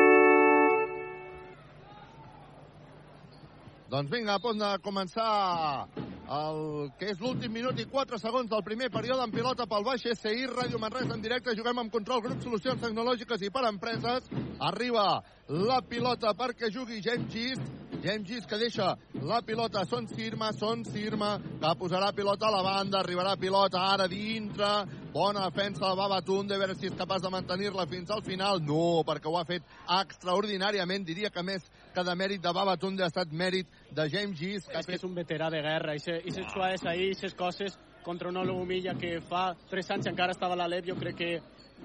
Doncs 3.88 4.12
vinga, 4.12 4.34
a 4.36 4.44
punt 4.44 4.60
de 4.60 4.68
començar 4.84 5.88
el 6.28 6.58
que 7.00 7.08
és 7.14 7.22
l'últim 7.24 7.54
minut 7.56 7.78
i 7.80 7.86
4 7.88 8.18
segons 8.20 8.50
del 8.52 8.64
primer 8.66 8.90
període 8.92 9.24
en 9.24 9.32
pilota 9.32 9.64
pel 9.64 9.86
baix 9.88 10.04
SI, 10.04 10.44
Ràdio 10.52 10.82
Manresa 10.84 11.16
en 11.16 11.24
directe, 11.24 11.56
juguem 11.56 11.80
amb 11.80 11.94
control, 11.94 12.20
grup 12.26 12.44
solucions 12.44 12.84
tecnològiques 12.84 13.48
i 13.48 13.52
per 13.54 13.64
empreses. 13.70 14.28
Arriba 14.60 15.08
la 15.48 15.80
pilota 15.88 16.36
perquè 16.36 16.68
jugui 16.68 17.00
James 17.06 17.32
Gist, 17.32 17.64
James 18.04 18.28
Gist 18.28 18.52
que 18.52 18.60
deixa 18.60 18.92
la 19.24 19.40
pilota 19.42 19.86
Son 19.88 20.06
Sirma, 20.12 20.52
Son 20.52 20.84
Sirma 20.84 21.38
que 21.40 21.74
posarà 21.80 22.12
pilota 22.12 22.52
a 22.52 22.56
la 22.58 22.64
banda, 22.68 23.00
arribarà 23.00 23.38
pilota 23.40 23.88
ara 23.94 24.12
dintre, 24.12 24.84
bona 25.16 25.48
defensa 25.48 25.88
del 25.88 25.98
Babatunde, 25.98 26.60
a 26.60 26.60
veure 26.60 26.76
si 26.76 26.92
és 26.92 27.00
capaç 27.00 27.24
de 27.24 27.32
mantenir-la 27.34 27.88
fins 27.88 28.12
al 28.12 28.22
final. 28.22 28.60
No, 28.62 29.02
perquè 29.08 29.32
ho 29.32 29.40
ha 29.40 29.48
fet 29.48 29.64
extraordinàriament, 30.04 31.08
diria 31.08 31.32
que 31.32 31.42
més 31.42 31.72
que 31.98 32.04
de 32.06 32.14
mèrit 32.14 32.42
de 32.44 32.52
Babatunde 32.54 33.02
ha 33.02 33.10
estat 33.10 33.32
mèrit 33.34 33.70
de 33.98 34.06
James 34.14 34.38
Gist. 34.38 34.70
És 34.70 34.86
que 34.86 34.98
és 35.00 35.06
un 35.08 35.16
veterà 35.18 35.50
de 35.50 35.64
guerra, 35.66 35.96
i 35.98 36.02
se, 36.04 36.20
xuades 36.54 36.86
ahir, 36.86 37.12
i 37.16 37.18
ses 37.18 37.34
coses 37.34 37.78
contra 38.06 38.30
un 38.30 38.38
Olomilla 38.38 38.94
que 39.02 39.18
fa 39.26 39.50
3 39.72 39.90
anys 39.96 40.10
encara 40.14 40.36
estava 40.36 40.54
a 40.54 40.60
l'Alep, 40.62 40.86
jo 40.92 40.96
crec 41.00 41.18
que 41.18 41.32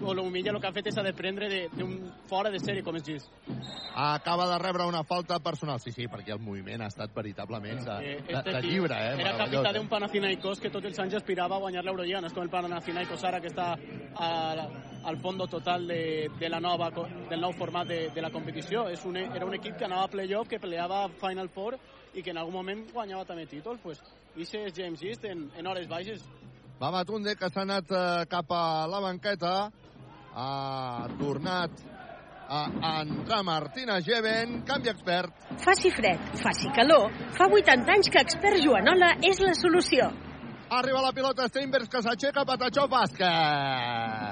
Olomilla 0.00 0.50
el 0.50 0.58
que 0.60 0.66
ha 0.66 0.74
fet 0.74 0.88
és 0.90 0.96
a 0.98 1.04
deprendre 1.04 1.48
d'un 1.76 1.92
de, 2.00 2.10
fora 2.30 2.50
de 2.50 2.58
sèrie 2.58 2.82
com 2.82 2.96
és 2.96 3.04
Gis. 3.06 3.26
Acaba 3.94 4.48
de 4.48 4.56
rebre 4.58 4.86
una 4.88 5.04
falta 5.04 5.38
personal. 5.38 5.78
Sí, 5.84 5.92
sí, 5.92 6.08
perquè 6.10 6.32
el 6.34 6.40
moviment 6.42 6.82
ha 6.82 6.88
estat 6.90 7.12
veritablement 7.14 7.84
de, 7.84 7.98
Eh, 8.02 8.22
de, 8.26 8.32
este 8.38 8.54
de 8.56 8.62
llibre, 8.62 8.94
eh? 8.94 9.20
Era 9.20 9.36
capità 9.36 9.70
eh? 9.70 9.74
d'un 9.76 9.88
Panathinaikos 9.88 10.60
que 10.60 10.70
tots 10.70 10.88
els 10.88 10.98
anys 10.98 11.14
aspirava 11.20 11.56
a 11.56 11.60
guanyar 11.60 11.84
l'Eurolliga, 11.84 12.20
no 12.20 12.30
és 12.30 12.34
com 12.34 12.42
el 12.42 12.50
Panathinaikos 12.50 13.24
ara 13.28 13.40
que 13.40 13.52
està 13.52 13.68
a, 14.16 14.30
al 15.04 15.18
fondo 15.22 15.46
total 15.46 15.86
de, 15.86 16.28
de 16.40 16.48
la 16.48 16.60
nova, 16.60 16.90
del 17.30 17.40
nou 17.40 17.52
format 17.52 17.86
de, 17.86 18.08
de 18.14 18.24
la 18.24 18.30
competició. 18.30 18.88
És 18.90 19.04
un, 19.04 19.16
era 19.22 19.46
un 19.46 19.54
equip 19.54 19.76
que 19.78 19.86
anava 19.86 20.08
a 20.08 20.12
playoff, 20.12 20.48
que 20.48 20.58
peleava 20.62 21.06
Final 21.20 21.52
Four 21.52 21.78
i 22.14 22.22
que 22.22 22.32
en 22.32 22.40
algun 22.40 22.54
moment 22.54 22.86
guanyava 22.92 23.26
també 23.28 23.46
títols. 23.46 23.80
Pues, 23.82 24.02
I 24.36 24.42
és 24.42 24.72
James 24.74 25.02
East 25.02 25.24
en, 25.28 25.50
en 25.56 25.66
hores 25.66 25.88
baixes. 25.88 26.24
Babatunde 26.80 27.36
que 27.38 27.48
s'ha 27.52 27.62
anat 27.62 27.92
eh, 27.94 28.24
cap 28.26 28.50
a 28.50 28.88
la 28.90 28.98
banqueta 29.04 29.70
ha 30.34 31.08
tornat 31.18 31.70
a 32.52 33.00
entrar 33.00 33.42
Martina 33.42 34.00
Geven, 34.00 34.62
canvi 34.68 34.90
expert. 34.92 35.32
Faci 35.62 35.90
fred, 35.90 36.20
faci 36.42 36.68
calor, 36.76 37.08
fa 37.32 37.48
80 37.48 37.94
anys 37.96 38.10
que 38.12 38.20
expert 38.20 38.60
Joanola 38.60 39.14
és 39.24 39.40
la 39.40 39.54
solució. 39.56 40.10
Arriba 40.72 41.02
la 41.04 41.12
pilota 41.12 41.48
Steinbergs 41.48 41.88
que 41.92 42.00
s'aixeca, 42.04 42.44
Patachó 42.48 42.86
bàsquet. 42.88 44.31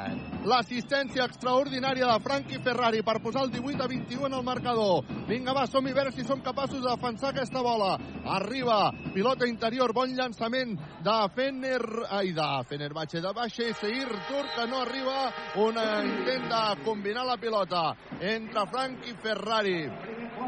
L'assistència 0.50 1.26
extraordinària 1.28 2.08
de 2.10 2.22
Frankie 2.24 2.60
Ferrari 2.64 3.04
per 3.06 3.20
posar 3.22 3.44
el 3.46 3.52
18 3.54 3.84
a 3.84 3.88
21 3.90 4.26
en 4.26 4.36
el 4.38 4.44
marcador. 4.46 5.04
Vinga, 5.28 5.54
va, 5.54 5.66
som 5.70 5.86
i 5.86 5.94
veure 5.94 6.12
si 6.14 6.24
som 6.26 6.42
capaços 6.42 6.82
de 6.82 6.88
defensar 6.88 7.30
aquesta 7.30 7.62
bola. 7.62 7.92
Arriba, 8.36 8.90
pilota 9.14 9.48
interior, 9.48 9.94
bon 9.94 10.14
llançament 10.16 10.76
de 11.06 11.18
Fener... 11.36 11.80
Ai, 12.10 12.32
de 12.34 12.48
Fenerbahce, 12.68 13.22
de 13.22 13.32
Baixa 13.36 13.68
Seir 13.80 14.08
Tur, 14.28 14.44
que 14.56 14.66
no 14.70 14.82
arriba. 14.82 15.18
Un 15.62 15.78
intent 15.78 16.48
de 16.50 16.64
combinar 16.84 17.26
la 17.28 17.38
pilota 17.38 17.84
entre 18.20 18.66
Frankie 18.72 19.16
Ferrari 19.22 19.78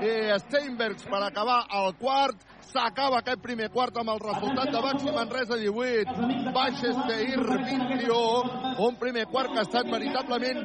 i 0.02 0.14
Steinbergs 0.46 1.06
per 1.06 1.22
acabar 1.26 1.62
el 1.78 1.94
quart. 2.00 2.51
S'acaba 2.72 3.18
aquest 3.20 3.42
primer 3.44 3.66
quart 3.68 3.98
amb 4.00 4.08
el 4.14 4.20
resultat 4.22 4.70
de 4.72 4.80
Baxi 4.80 5.10
Manresa 5.12 5.58
18, 5.60 6.52
Baixesteir 6.54 7.40
21. 7.42 8.20
Un 8.86 8.94
primer 9.02 9.26
quart 9.32 9.52
que 9.52 9.60
ha 9.60 9.64
estat 9.66 9.90
veritablement 9.92 10.62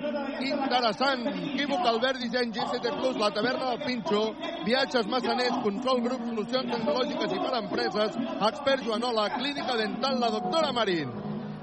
interessant. 0.47 1.25
Equívoc 1.33 1.89
Albert, 1.91 2.21
disseny 2.23 2.53
GCT 2.55 2.93
Plus, 3.01 3.19
la 3.19 3.31
taverna 3.35 3.73
del 3.73 3.83
Pinxo, 3.83 4.21
viatges 4.63 5.09
massaners, 5.11 5.59
control 5.65 5.99
grup, 6.05 6.23
solucions 6.29 6.71
tecnològiques 6.77 7.35
i 7.35 7.41
per 7.43 7.53
empreses, 7.59 8.15
expert 8.51 8.87
Joanola, 8.87 9.27
clínica 9.35 9.75
dental, 9.75 10.21
la 10.23 10.31
doctora 10.37 10.71
Marín. 10.79 11.11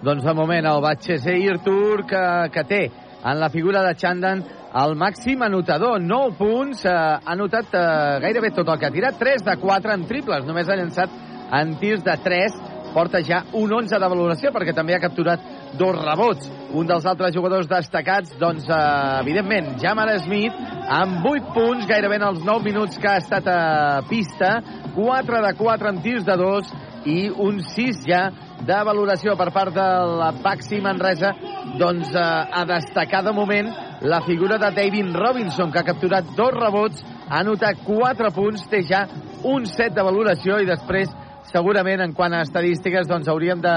Doncs 0.04 0.28
de 0.28 0.36
moment 0.36 0.68
el 0.68 0.84
Batxeseir 0.84 1.56
Tour 1.64 2.04
que, 2.04 2.24
que 2.52 2.68
té 2.68 2.82
en 3.24 3.40
la 3.40 3.48
figura 3.48 3.82
de 3.82 3.94
Chandan 3.96 4.44
el 4.74 4.96
màxim 4.98 5.42
anotador, 5.46 6.00
9 6.02 6.34
punts, 6.38 6.84
eh, 6.84 6.90
ha 6.90 7.32
anotat 7.32 7.74
eh, 7.78 7.82
gairebé 8.24 8.50
tot 8.50 8.68
el 8.68 8.78
que 8.78 8.88
ha 8.88 8.94
tirat, 8.94 9.18
3 9.20 9.44
de 9.46 9.56
4 9.60 9.94
en 9.94 10.06
triples, 10.10 10.46
només 10.48 10.68
ha 10.68 10.76
llançat 10.76 11.10
en 11.54 11.76
tirs 11.78 12.02
de 12.02 12.16
3, 12.24 12.56
porta 12.94 13.20
ja 13.26 13.42
un 13.54 13.72
11 13.72 13.98
de 13.98 14.08
valoració 14.10 14.50
perquè 14.54 14.74
també 14.74 14.94
ha 14.94 15.02
capturat 15.02 15.42
dos 15.78 15.96
rebots. 15.98 16.50
Un 16.74 16.86
dels 16.90 17.06
altres 17.06 17.34
jugadors 17.34 17.70
destacats, 17.70 18.34
doncs, 18.38 18.66
eh, 18.66 19.20
evidentment, 19.22 19.76
Jamal 19.82 20.10
Smith, 20.24 20.58
amb 20.90 21.24
8 21.26 21.54
punts, 21.54 21.86
gairebé 21.86 22.18
en 22.18 22.28
els 22.32 22.42
9 22.42 22.66
minuts 22.66 22.98
que 22.98 23.08
ha 23.08 23.20
estat 23.22 23.46
a 23.46 24.02
pista, 24.10 24.56
4 24.94 25.42
de 25.46 25.54
4 25.58 25.94
en 25.94 26.02
tirs 26.02 26.26
de 26.26 26.36
2 26.36 26.74
i 27.06 27.18
un 27.30 27.60
6 27.62 28.02
ja 28.08 28.24
de 28.64 28.76
valoració 28.86 29.34
per 29.36 29.50
part 29.52 29.74
de 29.76 29.86
la 30.20 30.30
Baxi 30.44 30.80
Manresa 30.84 31.34
doncs 31.80 32.14
eh, 32.16 32.22
a 32.24 32.64
destacar 32.68 33.22
de 33.26 33.32
moment 33.36 33.68
la 34.08 34.22
figura 34.24 34.56
de 34.58 34.70
David 34.72 35.12
Robinson 35.16 35.72
que 35.72 35.82
ha 35.82 35.86
capturat 35.86 36.32
dos 36.36 36.54
rebots 36.56 37.04
ha 37.28 37.40
anotat 37.40 37.82
4 37.84 38.30
punts, 38.36 38.66
té 38.68 38.82
ja 38.88 39.04
un 39.44 39.66
7 39.68 39.92
de 39.96 40.04
valoració 40.04 40.58
i 40.60 40.68
després 40.68 41.12
segurament 41.52 42.00
en 42.04 42.14
quant 42.16 42.32
a 42.32 42.42
estadístiques 42.44 43.08
doncs 43.08 43.28
hauríem 43.28 43.60
de 43.64 43.74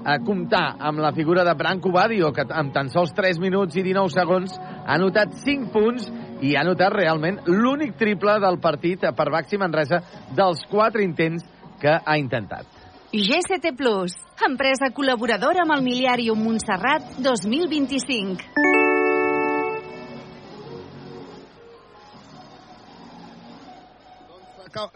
a 0.00 0.16
comptar 0.24 0.78
amb 0.80 1.02
la 1.02 1.10
figura 1.12 1.42
de 1.44 1.52
Branco 1.52 1.90
Badio, 1.92 2.30
que 2.32 2.46
amb 2.48 2.72
tan 2.72 2.88
sols 2.88 3.12
3 3.12 3.36
minuts 3.42 3.76
i 3.76 3.84
19 3.84 4.14
segons 4.14 4.54
ha 4.56 4.94
anotat 4.96 5.34
5 5.42 5.68
punts 5.74 6.08
i 6.40 6.54
ha 6.54 6.62
anotat 6.64 6.94
realment 6.94 7.42
l'únic 7.50 7.98
triple 8.00 8.38
del 8.40 8.60
partit 8.64 9.04
per 9.16 9.28
Baxi 9.34 9.60
Manresa 9.60 10.00
dels 10.32 10.64
4 10.70 11.04
intents 11.04 11.44
que 11.80 11.98
ha 11.98 12.16
intentat. 12.16 12.79
GCT 13.10 13.72
Plus, 13.74 14.12
empresa 14.46 14.86
col·laboradora 14.94 15.64
amb 15.64 15.74
el 15.74 15.80
Miliàrium 15.82 16.38
Montserrat 16.46 17.16
2025. 17.18 18.38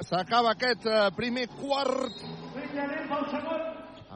S'acaba 0.07 0.55
aquest 0.55 0.87
eh, 0.87 1.11
primer 1.19 1.49
quart. 1.59 2.23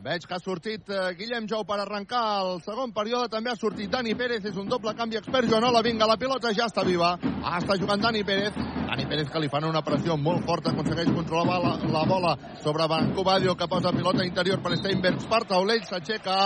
Veig 0.07 0.30
que 0.30 0.36
ha 0.36 0.38
sortit 0.38 0.86
eh, 0.94 1.11
Guillem 1.18 1.51
Jou 1.51 1.66
per 1.66 1.82
arrencar 1.82 2.22
el 2.44 2.62
segon 2.62 2.94
període. 2.94 3.34
També 3.34 3.51
ha 3.51 3.59
sortit 3.59 3.90
Dani 3.90 4.14
Pérez. 4.14 4.46
És 4.46 4.62
un 4.62 4.70
doble 4.70 4.94
canvi 4.94 5.18
expert. 5.18 5.51
Joanola, 5.51 5.82
vinga, 5.82 6.07
la 6.07 6.20
pilota 6.22 6.55
ja 6.55 6.70
està 6.70 6.86
viva. 6.86 7.16
Ah, 7.42 7.59
està 7.59 7.74
jugant 7.74 8.07
Dani 8.07 8.22
Pérez. 8.22 8.78
Dani 8.89 9.05
Pérez 9.05 9.28
que 9.28 9.41
li 9.43 9.51
fan 9.53 9.66
una 9.68 9.82
pressió 9.84 10.14
molt 10.16 10.47
forta. 10.49 10.72
Aconsegueix 10.72 11.11
controlar 11.12 11.59
la, 11.61 11.72
la 11.93 12.05
bola 12.09 12.30
sobre 12.64 12.86
Branco 12.89 13.24
Badio 13.26 13.53
que 13.55 13.68
posa 13.68 13.93
pilota 13.93 14.24
interior 14.24 14.62
per 14.64 14.78
Steinbergs. 14.80 15.26
Per 15.28 15.43
taulell 15.51 15.82
s'aixeca. 15.84 16.36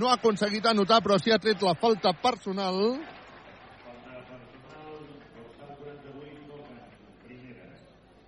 No 0.00 0.08
ha 0.08 0.14
aconseguit 0.16 0.64
anotar, 0.70 1.02
però 1.04 1.18
sí 1.20 1.34
ha 1.34 1.38
tret 1.42 1.60
la 1.60 1.74
falta 1.76 2.14
personal. 2.16 2.80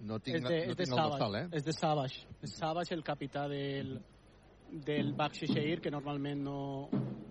No 0.04 0.18
tinc, 0.20 0.36
és 0.36 0.42
de, 0.44 0.50
no 0.52 0.74
és 0.74 0.76
de 0.76 0.84
tinc 0.84 0.92
el 0.92 1.00
dorsal, 1.00 1.36
eh? 1.38 1.46
És 1.56 1.64
de 1.64 1.72
Savage. 1.72 2.26
És 2.44 2.58
Savage 2.58 2.92
el 2.92 3.00
capità 3.06 3.46
del, 3.48 3.94
del 4.70 5.12
Bakshi 5.14 5.46
Sheir, 5.46 5.80
que 5.80 5.90
normalment 5.90 6.42
no, 6.42 6.88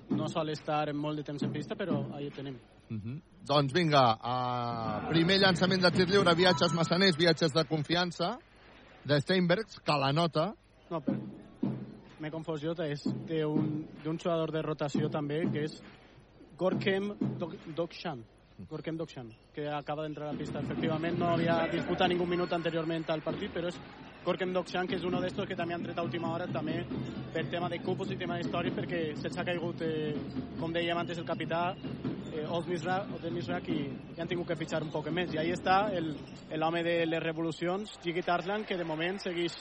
no 0.10 0.30
sol 0.30 0.50
estar 0.50 0.94
molt 0.94 1.18
de 1.18 1.24
temps 1.24 1.44
en 1.44 1.52
pista, 1.52 1.76
però 1.76 2.06
ahí 2.16 2.28
ho 2.28 2.32
tenim. 2.32 2.58
Uh 2.90 2.98
-huh. 2.98 3.22
Doncs 3.46 3.74
vinga, 3.74 4.16
uh, 4.16 5.10
primer 5.10 5.40
llançament 5.40 5.82
de 5.82 5.92
tir 5.92 6.08
lliure, 6.08 6.36
viatges 6.36 6.74
massaners, 6.74 7.18
viatges 7.18 7.52
de 7.54 7.66
confiança 7.66 8.38
de 9.04 9.20
Steinbergs, 9.20 9.80
que 9.80 9.98
la 9.98 10.12
nota. 10.14 10.54
No, 10.90 11.02
però 11.02 11.18
m'he 12.24 12.32
confós 12.32 12.62
jo, 12.62 12.74
és 12.88 13.04
d'un 13.28 14.18
jugador 14.18 14.52
de 14.52 14.62
rotació 14.62 15.10
també, 15.10 15.42
que 15.52 15.66
és 15.68 15.82
Gorkem 16.58 17.12
Dokshan. 17.76 18.24
Gorkem 18.70 18.98
Dokshan, 18.98 19.32
que 19.54 19.68
acaba 19.68 20.04
d'entrar 20.04 20.30
a 20.30 20.32
la 20.34 20.38
pista. 20.38 20.60
Efectivament, 20.60 21.18
no 21.18 21.34
havia 21.34 21.68
disputat 21.72 22.10
ningú 22.10 22.26
minut 22.30 22.54
anteriorment 22.54 23.06
al 23.10 23.24
partit, 23.26 23.52
però 23.54 23.68
és 23.72 23.80
Gorkem 24.24 24.54
Dokshan, 24.54 24.88
que 24.88 24.96
és 24.96 25.04
un 25.04 25.18
d'estos 25.20 25.48
que 25.50 25.56
també 25.56 25.74
han 25.76 25.84
tret 25.84 25.98
a 26.00 26.04
última 26.06 26.30
hora, 26.32 26.48
també 26.48 26.78
per 27.34 27.44
tema 27.52 27.68
de 27.70 27.82
cupos 27.84 28.12
i 28.12 28.18
tema 28.18 28.38
d'història, 28.38 28.72
perquè 28.72 29.02
se'ls 29.20 29.38
ha 29.38 29.44
caigut, 29.44 29.82
eh, 29.82 30.14
com 30.60 30.72
dèiem 30.72 30.98
antes, 30.98 31.18
el 31.18 31.26
capità 31.26 31.76
eh, 32.34 32.46
Oz 32.48 32.68
Misrak, 32.68 33.10
Misrak 33.32 33.70
i, 33.70 33.80
i 34.16 34.22
han 34.22 34.28
tingut 34.28 34.48
que 34.48 34.56
fitxar 34.56 34.84
un 34.84 34.92
poc 34.94 35.10
més. 35.12 35.34
I 35.34 35.42
ahí 35.42 35.52
està 35.52 35.90
l'home 36.56 36.84
de 36.84 37.06
les 37.06 37.24
revolucions, 37.24 37.98
Jiggy 38.04 38.24
Tarslan, 38.24 38.64
que 38.64 38.78
de 38.78 38.86
moment 38.86 39.20
segueix 39.20 39.58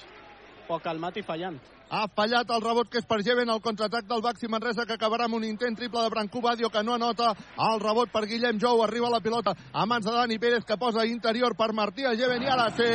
poc 0.72 0.82
calmat 0.88 1.20
i 1.20 1.22
fallant. 1.26 1.60
Ha 1.92 2.06
fallat 2.16 2.48
el 2.56 2.62
rebot 2.64 2.88
que 2.88 2.98
és 3.02 3.06
per 3.08 3.18
Jeven, 3.20 3.50
el 3.52 3.60
contraatac 3.60 4.06
del 4.08 4.22
Baxi 4.24 4.48
Manresa 4.48 4.86
que 4.88 4.94
acabarà 4.96 5.24
amb 5.28 5.36
un 5.36 5.44
intent 5.44 5.76
triple 5.76 6.00
de 6.00 6.12
Brancú 6.14 6.40
Badio 6.40 6.70
que 6.72 6.82
no 6.82 6.94
anota 6.96 7.34
el 7.68 7.80
rebot 7.82 8.08
per 8.12 8.24
Guillem 8.30 8.60
Jou, 8.62 8.80
arriba 8.80 9.10
la 9.12 9.20
pilota 9.20 9.52
a 9.72 9.84
mans 9.86 10.04
de 10.06 10.12
Dani 10.16 10.38
Pérez 10.40 10.64
que 10.64 10.80
posa 10.80 11.04
interior 11.04 11.52
per 11.58 11.72
Martí 11.76 12.04
a 12.08 12.16
Jeven 12.16 12.42
i 12.42 12.48
ara 12.48 12.70
sí 12.78 12.88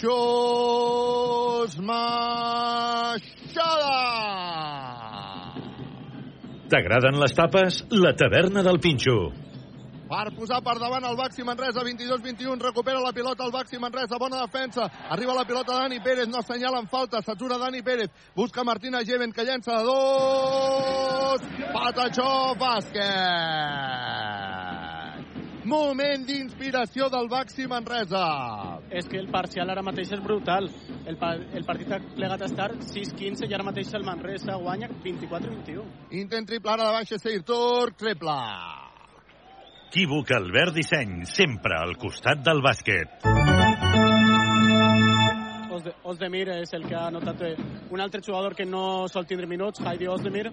Penxos 0.00 0.08
Maixada 1.90 3.20
T'agraden 6.70 7.18
les 7.20 7.32
tapes? 7.34 7.84
La 7.90 8.12
taverna 8.14 8.62
del 8.62 8.78
Pinxo. 8.80 9.32
Per 10.10 10.32
posar 10.34 10.58
per 10.66 10.74
davant 10.82 11.04
el 11.06 11.14
Baxi 11.14 11.44
Manresa 11.46 11.84
22-21, 11.86 12.58
recupera 12.58 12.98
la 12.98 13.12
pilota 13.14 13.44
el 13.46 13.52
Baxi 13.54 13.78
Manresa, 13.78 14.18
bona 14.18 14.40
defensa. 14.42 14.90
Arriba 15.08 15.34
la 15.34 15.44
pilota 15.46 15.78
Dani 15.78 16.00
Pérez, 16.02 16.26
no 16.28 16.38
assenyalen 16.40 16.88
falta 16.90 17.22
s'atura 17.22 17.58
Dani 17.58 17.82
Pérez, 17.82 18.10
busca 18.34 18.64
Martina 18.64 19.04
Jeven 19.06 19.30
que 19.32 19.44
llença 19.46 19.78
de 19.78 19.84
dos. 19.86 21.40
Patachó 21.70 22.56
bàsquet 22.58 24.08
moment 25.70 26.24
d'inspiració 26.26 27.06
del 27.12 27.28
Baxi 27.30 27.68
Manresa. 27.70 28.80
És 28.90 29.06
que 29.06 29.20
el 29.20 29.30
parcial 29.30 29.70
ara 29.70 29.84
mateix 29.86 30.10
és 30.16 30.22
brutal. 30.24 30.66
El, 31.06 31.18
pa 31.20 31.36
el 31.36 31.64
partit 31.68 31.92
ha 31.94 32.00
plegat 32.16 32.42
a 32.42 32.50
estar 32.50 32.70
6-15 32.74 33.46
i 33.46 33.54
ara 33.54 33.70
mateix 33.70 33.94
el 33.94 34.06
Manresa 34.08 34.58
guanya 34.58 34.90
24-21. 34.90 35.86
intent 36.10 36.50
triple 36.50 36.74
ara 36.74 36.90
de 36.90 36.98
baixa 36.98 37.22
Seir 37.22 37.44
Turc, 37.46 38.00
triple 38.02 38.40
Equívoc 39.90 40.30
Albert 40.30 40.76
Disseny, 40.76 41.24
sempre 41.26 41.74
al 41.74 41.96
costat 41.98 42.44
del 42.46 42.60
bàsquet. 42.62 43.24
Osde 45.74 45.94
Osdemir 46.06 46.44
és 46.54 46.70
el 46.78 46.84
que 46.86 46.94
ha 46.94 47.08
anotat 47.08 47.42
eh, 47.42 47.56
un 47.90 47.98
altre 47.98 48.20
jugador 48.22 48.54
que 48.54 48.62
no 48.62 49.08
sol 49.10 49.26
tindre 49.26 49.48
minuts, 49.50 49.82
Heidi 49.82 50.06
Osdemir, 50.06 50.52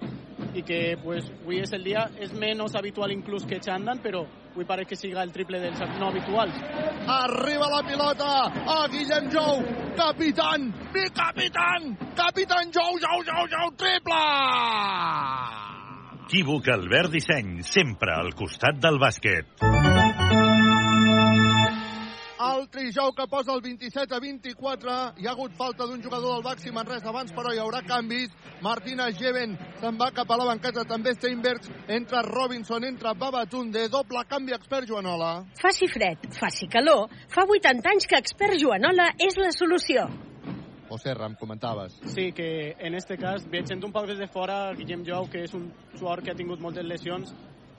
i 0.58 0.64
que 0.66 0.80
pues, 1.04 1.30
avui 1.44 1.62
és 1.62 1.76
el 1.78 1.86
dia, 1.86 2.08
és 2.18 2.34
menys 2.34 2.74
habitual 2.82 3.14
inclús 3.14 3.46
que 3.46 3.62
Chandan, 3.62 4.02
però 4.02 4.24
avui 4.56 4.66
pare 4.66 4.90
que 4.90 4.98
siga 4.98 5.22
el 5.22 5.36
triple 5.38 5.62
dels 5.62 5.86
no 6.00 6.10
habituals. 6.10 6.58
Arriba 7.20 7.70
la 7.76 7.86
pilota 7.86 8.34
a 8.74 8.80
Guillem 8.90 9.30
Jou, 9.38 9.62
capitán, 10.02 10.72
mi 10.98 11.06
capitán, 11.14 11.94
capitán 12.18 12.74
Jou, 12.74 12.98
Jou, 13.06 13.22
Jou, 13.30 13.48
Jou, 13.54 13.72
triple! 13.86 15.67
Equívoc 16.28 16.68
Albert 16.68 17.14
Disseny, 17.14 17.62
sempre 17.64 18.12
al 18.12 18.34
costat 18.36 18.82
del 18.84 18.98
bàsquet. 19.00 19.62
El 22.48 22.68
Trijou 22.74 23.14
que 23.16 23.28
posa 23.32 23.54
el 23.56 23.64
27 23.64 24.12
a 24.12 24.20
24. 24.20 24.98
Hi 25.22 25.30
ha 25.30 25.32
hagut 25.32 25.56
falta 25.56 25.88
d'un 25.88 26.04
jugador 26.04 26.36
del 26.36 26.44
Baxi 26.44 26.76
Manresa 26.76 27.14
abans, 27.14 27.32
però 27.32 27.56
hi 27.56 27.64
haurà 27.64 27.80
canvis. 27.88 28.36
Martina 28.60 29.08
Jeven 29.16 29.56
se'n 29.80 29.96
va 29.96 30.12
cap 30.12 30.28
a 30.28 30.42
la 30.44 30.52
banqueta, 30.52 30.84
també 30.84 31.16
Steinbergs. 31.16 31.72
Entra 31.88 32.28
Robinson, 32.28 32.84
entra 32.84 33.16
Babatunde. 33.16 33.88
Doble 33.88 34.28
canvi 34.28 34.60
expert 34.60 34.92
Joanola. 34.92 35.46
Faci 35.64 35.88
fred, 35.88 36.28
faci 36.36 36.68
calor, 36.68 37.08
fa 37.32 37.48
80 37.48 37.96
anys 37.96 38.12
que 38.12 38.20
expert 38.20 38.60
Joanola 38.60 39.14
és 39.16 39.40
la 39.40 39.56
solució. 39.56 40.10
O 40.90 40.98
Serra, 40.98 41.28
em 41.28 41.36
comentaves. 41.36 42.00
Sí, 42.14 42.32
que 42.32 42.76
en 42.80 42.96
este 42.96 43.18
cas, 43.18 43.44
veient 43.52 43.84
un 43.84 43.92
poc 43.92 44.08
des 44.08 44.18
de 44.18 44.28
fora, 44.28 44.74
Guillem 44.74 45.04
Jou, 45.06 45.28
que 45.30 45.44
és 45.44 45.54
un 45.54 45.68
jugador 45.98 46.24
que 46.24 46.32
ha 46.32 46.38
tingut 46.40 46.64
moltes 46.64 46.86
lesions, 46.88 47.34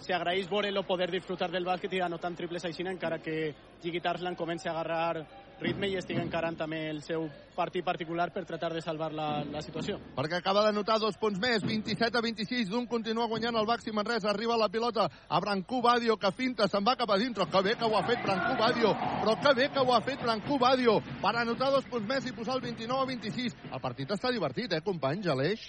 s'agraeix 0.05 0.49
veure-lo 0.51 0.85
poder 0.87 1.11
disfrutar 1.11 1.51
del 1.51 1.67
bàsquet 1.67 1.97
i 1.97 2.03
anotant 2.05 2.37
triples 2.37 2.65
així, 2.69 2.85
encara 2.87 3.19
que 3.19 3.55
Jiggy 3.83 4.01
Tarslan 4.05 4.37
comenci 4.37 4.69
a 4.69 4.73
agarrar 4.73 5.25
ritme 5.61 5.89
i 5.91 5.97
estigui 5.99 6.21
encarant 6.23 6.57
també 6.59 6.85
el 6.89 7.01
seu 7.03 7.27
partit 7.57 7.85
particular 7.85 8.29
per 8.31 8.45
tratar 8.47 8.71
de 8.73 8.83
salvar 8.83 9.11
la, 9.15 9.43
la 9.51 9.63
situació. 9.65 9.99
Perquè 10.15 10.39
acaba 10.39 10.63
de 10.67 10.73
notar 10.77 10.99
dos 11.03 11.19
punts 11.19 11.41
més, 11.43 11.65
27 11.67 12.19
a 12.19 12.23
26, 12.23 12.71
d'un 12.71 12.87
continua 12.87 13.27
guanyant 13.31 13.59
el 13.59 13.67
Baxi 13.67 13.95
Manresa, 13.95 14.31
arriba 14.31 14.57
la 14.57 14.71
pilota 14.71 15.09
a 15.09 15.41
Brancú 15.43 15.83
Badio, 15.83 16.17
que 16.17 16.31
finta, 16.37 16.69
se'n 16.71 16.87
va 16.87 16.97
cap 16.99 17.11
a 17.11 17.19
dintre, 17.19 17.49
que 17.51 17.65
bé 17.67 17.75
que 17.79 17.89
ho 17.89 17.99
ha 17.99 18.05
fet 18.07 18.23
Brancú 18.23 18.55
Badio, 18.61 18.95
però 19.25 19.35
que 19.43 19.55
bé 19.59 19.69
que 19.75 19.83
ho 19.83 19.95
ha 19.95 20.01
fet 20.07 20.23
Brancú 20.23 20.61
Badio, 20.63 21.01
per 21.23 21.35
anotar 21.35 21.73
dos 21.75 21.91
punts 21.91 22.07
més 22.07 22.31
i 22.31 22.37
posar 22.37 22.59
el 22.59 22.65
29 22.69 23.03
a 23.03 23.11
26. 23.11 23.59
El 23.73 23.83
partit 23.83 24.15
està 24.15 24.31
divertit, 24.35 24.73
eh, 24.73 24.85
companys, 24.85 25.27
Aleix? 25.27 25.67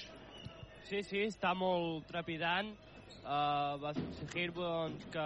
Sí, 0.90 1.02
sí, 1.06 1.26
està 1.26 1.56
molt 1.58 2.08
trepidant. 2.10 2.72
Uh, 3.20 3.76
va 3.82 3.94
seguir 4.18 4.50
doncs, 4.56 5.04
que 5.14 5.26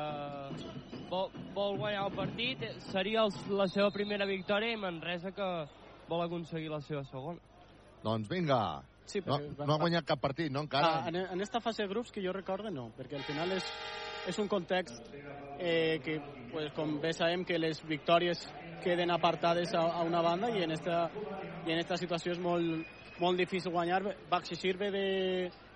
vol, 1.09 1.29
vol 1.55 1.77
guanyar 1.79 2.07
el 2.07 2.15
partit. 2.17 2.63
Seria 2.89 3.23
el, 3.23 3.36
la 3.53 3.67
seva 3.71 3.91
primera 3.95 4.27
victòria 4.29 4.73
i 4.73 4.79
Manresa 4.79 5.31
que 5.36 5.49
vol 6.09 6.25
aconseguir 6.25 6.71
la 6.73 6.81
seva 6.84 7.03
segona. 7.11 7.39
Doncs 8.03 8.27
vinga. 8.31 8.59
Sí, 9.05 9.19
no, 9.25 9.38
no 9.59 9.75
ha 9.75 9.79
guanyat 9.81 10.07
cap 10.07 10.21
partit, 10.23 10.51
no, 10.51 10.63
encara? 10.63 11.03
Ah, 11.03 11.09
en, 11.11 11.17
en 11.36 11.41
esta 11.43 11.59
fase 11.59 11.84
de 11.84 11.89
grups 11.91 12.11
que 12.11 12.23
jo 12.23 12.31
recorde 12.36 12.71
no, 12.71 12.88
perquè 12.97 13.17
al 13.19 13.25
final 13.27 13.51
és, 13.51 13.67
és 14.31 14.39
un 14.39 14.47
context 14.51 15.09
eh, 15.59 15.99
que, 16.03 16.19
pues, 16.51 16.71
com 16.75 16.95
bé 17.03 17.11
sabem, 17.15 17.43
que 17.47 17.59
les 17.59 17.81
victòries 17.88 18.45
queden 18.84 19.11
apartades 19.11 19.73
a, 19.75 19.84
a 19.99 20.03
una 20.07 20.21
banda 20.23 20.49
i 20.55 20.63
en 20.63 20.71
esta, 20.75 21.09
i 21.67 21.75
en 21.75 21.84
esta 21.84 21.99
situació 21.99 22.36
és 22.36 22.41
molt, 22.43 22.88
molt 23.19 23.39
difícil 23.39 23.75
guanyar. 23.75 24.01
Baxi 24.31 24.55
sirve 24.59 24.89
de, 24.91 25.05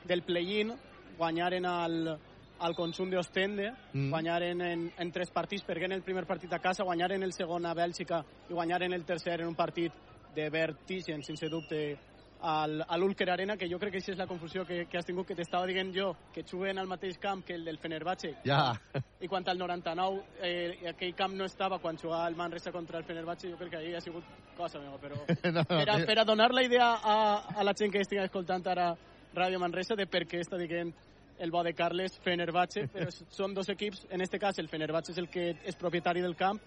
del 0.08 0.24
play-in, 0.28 0.74
guanyaren 1.18 1.66
al, 1.66 2.18
al 2.60 2.76
consum 2.76 3.10
d'Ostende, 3.12 3.72
Mm. 3.94 4.10
guanyaren 4.10 4.62
en, 4.62 4.92
en 4.98 5.12
tres 5.12 5.32
partits, 5.32 5.64
perdent 5.64 5.94
el 5.94 6.04
primer 6.04 6.26
partit 6.26 6.54
a 6.54 6.60
casa, 6.60 6.84
guanyaren 6.84 7.24
el 7.24 7.34
segon 7.34 7.66
a 7.66 7.74
Bèlgica 7.74 8.24
i 8.50 8.54
guanyaren 8.54 8.94
el 8.94 9.06
tercer 9.06 9.42
en 9.42 9.48
un 9.48 9.56
partit 9.56 9.94
de 10.36 10.50
vertigen, 10.50 11.24
sense 11.24 11.50
dubte, 11.50 11.98
al, 12.40 12.84
a 12.88 12.98
l'Ulker 13.00 13.26
Arena, 13.32 13.56
que 13.58 13.66
jo 13.68 13.80
crec 13.82 13.96
que 13.96 13.98
això 13.98 14.12
és 14.14 14.20
la 14.20 14.28
confusió 14.30 14.64
que, 14.64 14.84
que 14.86 15.00
has 15.00 15.06
tingut, 15.08 15.26
que 15.26 15.34
t'estava 15.34 15.66
dient 15.66 15.90
jo, 15.96 16.12
que 16.34 16.44
juguen 16.46 16.78
al 16.78 16.86
mateix 16.86 17.18
camp 17.18 17.42
que 17.44 17.56
el 17.56 17.66
del 17.66 17.80
Fenerbahce. 17.82 18.36
Ja. 18.46 18.76
I 19.20 19.28
quan 19.28 19.44
al 19.50 19.58
99 19.58 20.22
eh, 20.46 20.90
aquell 20.92 21.16
camp 21.18 21.34
no 21.34 21.46
estava 21.50 21.80
quan 21.80 21.98
jugava 21.98 22.28
el 22.30 22.36
Manresa 22.36 22.72
contra 22.72 23.00
el 23.00 23.06
Fenerbahce, 23.06 23.50
jo 23.50 23.58
crec 23.58 23.72
que 23.72 23.78
ahir 23.78 23.96
ha 23.98 24.02
sigut 24.02 24.24
cosa 24.56 24.78
meva, 24.80 25.00
però 25.02 25.16
No, 25.52 25.64
per 25.66 25.90
a, 25.90 25.98
per 26.06 26.20
a 26.20 26.26
donar 26.26 26.52
la 26.54 26.62
idea 26.64 26.92
a, 27.02 27.18
a 27.58 27.64
la 27.64 27.74
gent 27.74 27.92
que 27.92 28.02
estigui 28.06 28.22
escoltant 28.22 28.68
ara 28.68 28.92
Ràdio 29.38 29.60
Manresa 29.62 29.96
de 29.96 30.08
per 30.10 30.26
què 30.28 30.42
està 30.44 30.58
dient 30.60 30.92
el 31.40 31.52
bo 31.54 31.62
de 31.64 31.74
Carles 31.78 32.18
Fenerbahce, 32.26 32.88
però 32.94 33.12
són 33.30 33.54
dos 33.54 33.70
equips, 33.70 34.08
en 34.10 34.22
este 34.26 34.40
cas 34.42 34.58
el 34.60 34.70
Fenerbahce 34.72 35.14
és 35.14 35.22
el 35.22 35.30
que 35.30 35.52
és 35.64 35.78
propietari 35.78 36.22
del 36.26 36.36
camp 36.36 36.60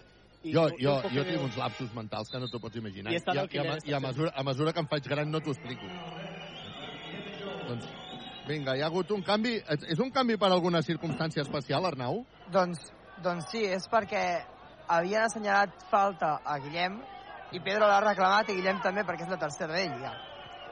i 0.43 0.53
Jo, 0.55 0.63
un 0.71 0.77
jo, 0.79 0.95
jo 1.11 1.23
de- 1.23 1.31
tinc 1.33 1.43
uns 1.43 1.57
lapsus 1.59 1.91
mentals 1.93 2.31
que 2.31 2.39
no 2.41 2.47
t'ho 2.49 2.59
pots 2.63 2.79
imaginar. 2.79 3.11
I 3.13 3.19
I, 3.19 3.21
a, 3.37 3.43
i, 3.45 3.59
a, 3.59 3.75
i 3.85 3.93
a, 3.93 3.99
mesura, 4.01 4.31
a 4.33 4.43
mesura 4.47 4.73
que 4.73 4.79
em 4.81 4.87
faig 4.89 5.05
gran 5.11 5.29
no 5.29 5.39
t'ho 5.39 5.53
explico. 5.53 5.85
Doncs, 7.67 7.85
vinga, 8.47 8.73
hi 8.75 8.81
ha 8.81 8.87
hagut 8.89 9.11
un 9.13 9.21
canvi. 9.21 9.59
És, 9.61 9.85
és 9.93 10.01
un 10.01 10.09
canvi 10.15 10.39
per 10.41 10.49
alguna 10.49 10.81
circumstància 10.81 11.45
especial, 11.45 11.85
Arnau? 11.85 12.23
Doncs, 12.51 12.87
doncs 13.21 13.51
sí, 13.53 13.61
és 13.69 13.85
perquè 13.91 14.23
havien 14.91 15.27
assenyalat 15.27 15.85
falta 15.91 16.39
a 16.43 16.57
Guillem 16.63 16.97
i 17.53 17.61
Pedro 17.61 17.85
l'ha 17.85 18.01
reclamat 18.01 18.49
i 18.49 18.57
Guillem 18.57 18.81
també 18.81 19.05
perquè 19.07 19.27
és 19.27 19.31
la 19.35 19.39
tercera 19.45 19.77
d'ell 19.77 19.99
ja. 20.01 20.15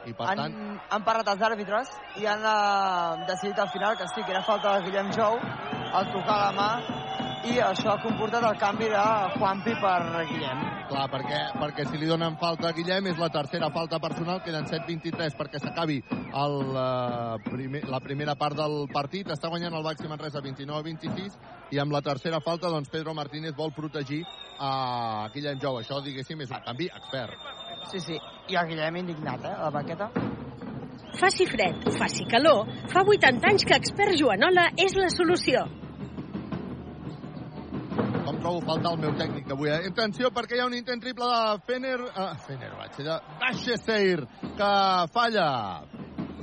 I 0.08 0.14
per 0.16 0.30
Han, 0.32 0.40
tant, 0.40 0.80
han 0.96 1.04
parlat 1.04 1.34
els 1.34 1.44
àrbitres 1.50 1.92
i 2.22 2.28
han 2.30 2.46
eh, 2.46 3.26
decidit 3.28 3.60
al 3.60 3.72
final 3.74 3.98
que 4.00 4.08
sí, 4.14 4.24
que 4.24 4.32
era 4.32 4.44
falta 4.48 4.78
de 4.78 4.88
Guillem 4.88 5.12
Jou 5.16 5.40
al 5.40 6.12
tocar 6.14 6.40
la 6.46 6.52
mà 6.56 6.72
i 7.50 7.56
això 7.64 7.94
ha 7.94 8.02
comportat 8.04 8.44
el 8.44 8.58
canvi 8.60 8.90
de 8.92 9.04
Juanpi 9.38 9.74
per 9.82 10.00
Guillem. 10.30 10.66
clar, 10.90 11.06
perquè, 11.12 11.40
perquè 11.62 11.86
si 11.88 12.00
li 12.02 12.08
donen 12.10 12.36
falta 12.42 12.70
a 12.70 12.74
Guillem 12.76 13.08
és 13.12 13.20
la 13.22 13.30
tercera 13.30 13.70
falta 13.72 14.00
personal, 14.00 14.42
queden 14.44 14.66
7-23 14.66 15.38
perquè 15.38 15.62
s'acabi 15.62 16.00
eh, 16.02 17.36
primer, 17.46 17.84
la 17.88 18.00
primera 18.00 18.36
part 18.36 18.58
del 18.58 18.88
partit. 18.92 19.30
Està 19.30 19.50
guanyant 19.50 19.78
el 19.78 19.86
Baxi 19.86 20.10
Manresa 20.10 20.42
29-26 20.42 21.38
i 21.72 21.80
amb 21.80 21.94
la 21.94 22.02
tercera 22.02 22.42
falta 22.42 22.70
doncs 22.74 22.90
Pedro 22.90 23.14
Martínez 23.14 23.56
vol 23.56 23.72
protegir 23.72 24.24
a 24.60 25.30
Guillem 25.34 25.62
Jou. 25.62 25.80
Això, 25.80 26.02
diguéssim, 26.04 26.42
és 26.42 26.52
un 26.52 26.66
canvi 26.66 26.90
expert. 26.90 27.69
Sí, 27.92 28.00
sí, 28.00 28.20
i 28.50 28.56
el 28.60 28.68
Guillem 28.70 28.96
indignat, 29.02 29.44
eh, 29.46 29.56
la 29.64 29.70
baqueta. 29.74 30.10
Faci 31.20 31.46
fred, 31.50 31.88
faci 31.98 32.26
calor, 32.30 32.68
fa 32.92 33.02
80 33.02 33.48
anys 33.50 33.66
que 33.66 33.76
Expert 33.76 34.16
Joanola 34.20 34.70
és 34.78 34.94
la 34.96 35.10
solució. 35.10 35.66
Com 38.26 38.38
trobo 38.44 38.62
faltar 38.62 38.92
el 38.94 39.00
meu 39.02 39.16
tècnic 39.18 39.50
avui. 39.52 39.72
Eh? 39.74 39.88
Atenció, 39.90 40.30
perquè 40.36 40.58
hi 40.58 40.62
ha 40.62 40.68
un 40.70 40.76
intent 40.78 41.02
triple 41.02 41.26
de 41.26 41.64
Fener... 41.66 41.96
Uh, 42.12 42.36
Fener, 42.46 42.70
vaig 42.78 42.94
dir, 42.98 43.08
de 43.08 43.18
Baixeseir, 43.42 44.28
que 44.60 44.70
falla. 45.16 45.48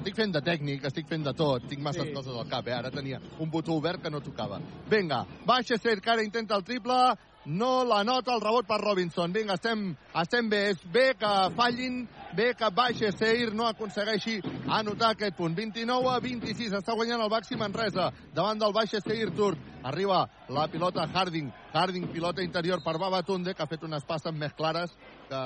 Estic 0.00 0.18
fent 0.18 0.34
de 0.34 0.42
tècnic, 0.46 0.84
estic 0.86 1.08
fent 1.10 1.24
de 1.26 1.32
tot. 1.34 1.64
Tinc 1.70 1.80
masses 1.82 2.06
Sí. 2.06 2.12
coses 2.14 2.34
al 2.34 2.46
cap, 2.50 2.66
eh? 2.68 2.74
Ara 2.74 2.90
tenia 2.94 3.20
un 3.42 3.50
botó 3.50 3.74
obert 3.74 4.02
que 4.02 4.10
no 4.10 4.20
tocava. 4.20 4.58
Vinga, 4.90 5.24
Baixeseir, 5.46 6.00
que 6.00 6.10
ara 6.10 6.22
intenta 6.26 6.54
el 6.56 6.64
triple. 6.64 6.98
No 7.46 7.84
la 7.84 8.02
nota 8.02 8.34
el 8.34 8.40
rebot 8.42 8.66
per 8.66 8.80
Robinson. 8.82 9.32
Vinga, 9.32 9.54
estem, 9.54 9.92
estem 10.18 10.48
bé. 10.50 10.62
És 10.72 10.80
bé 10.92 11.04
que 11.14 11.32
fallin, 11.54 12.00
bé 12.34 12.48
que 12.58 12.70
Baixeseir 12.74 13.52
no 13.54 13.68
aconsegueixi 13.68 14.40
anotar 14.66 15.12
aquest 15.14 15.36
punt. 15.38 15.54
29 15.54 16.10
a 16.10 16.18
26. 16.24 16.74
Està 16.80 16.96
guanyant 16.98 17.22
el 17.22 17.30
Baxi 17.30 17.58
Manresa 17.60 18.08
davant 18.34 18.58
del 18.58 18.74
Baixeseir 18.74 19.30
Turc. 19.38 19.62
Arriba 19.86 20.24
la 20.50 20.66
pilota 20.72 21.06
Harding. 21.06 21.52
Harding, 21.72 22.08
pilota 22.10 22.42
interior 22.42 22.82
per 22.82 22.96
Babatunde, 22.98 23.54
que 23.54 23.62
ha 23.62 23.70
fet 23.70 23.86
unes 23.86 24.02
passes 24.04 24.34
més 24.34 24.54
clares 24.58 24.96
que 25.28 25.44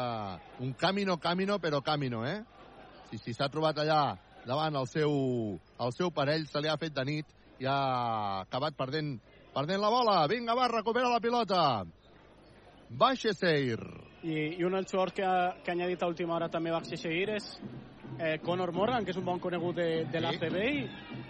un 0.64 0.72
camino, 0.80 1.18
camino, 1.20 1.58
però 1.60 1.82
camino, 1.84 2.24
eh? 2.24 2.40
Si 3.10 3.18
s'hi 3.18 3.34
s'ha 3.36 3.50
trobat 3.52 3.76
allà 3.82 4.16
davant 4.46 4.76
el 4.80 4.88
seu, 4.88 5.12
el 5.84 5.92
seu 5.92 6.10
parell, 6.16 6.48
se 6.48 6.64
li 6.64 6.72
ha 6.72 6.78
fet 6.80 6.96
de 6.96 7.04
nit 7.04 7.36
i 7.60 7.68
ha 7.68 8.40
acabat 8.46 8.76
perdent, 8.78 9.18
perdent 9.54 9.80
la 9.82 9.90
bola. 9.90 10.16
Vinga, 10.30 10.54
va, 10.54 10.68
recupera 10.68 11.10
la 11.10 11.20
pilota. 11.20 11.84
Baixa 12.90 13.32
Seir. 13.34 13.80
I, 14.22 14.56
i 14.60 14.64
un 14.66 14.74
jugadors 14.76 15.14
que 15.16 15.28
que 15.64 15.70
ha 15.70 15.74
añadit 15.74 16.02
a 16.02 16.08
última 16.10 16.34
hora 16.36 16.50
també 16.52 16.72
va 16.74 16.82
seguir 16.84 17.28
és 17.36 17.46
eh, 18.18 18.38
Conor 18.42 18.72
Morgan, 18.72 19.04
que 19.04 19.12
és 19.14 19.18
un 19.20 19.24
bon 19.24 19.40
conegut 19.40 19.76
de, 19.76 20.04
de 20.10 20.20
l'ACB 20.20 20.56
i, 20.60 20.84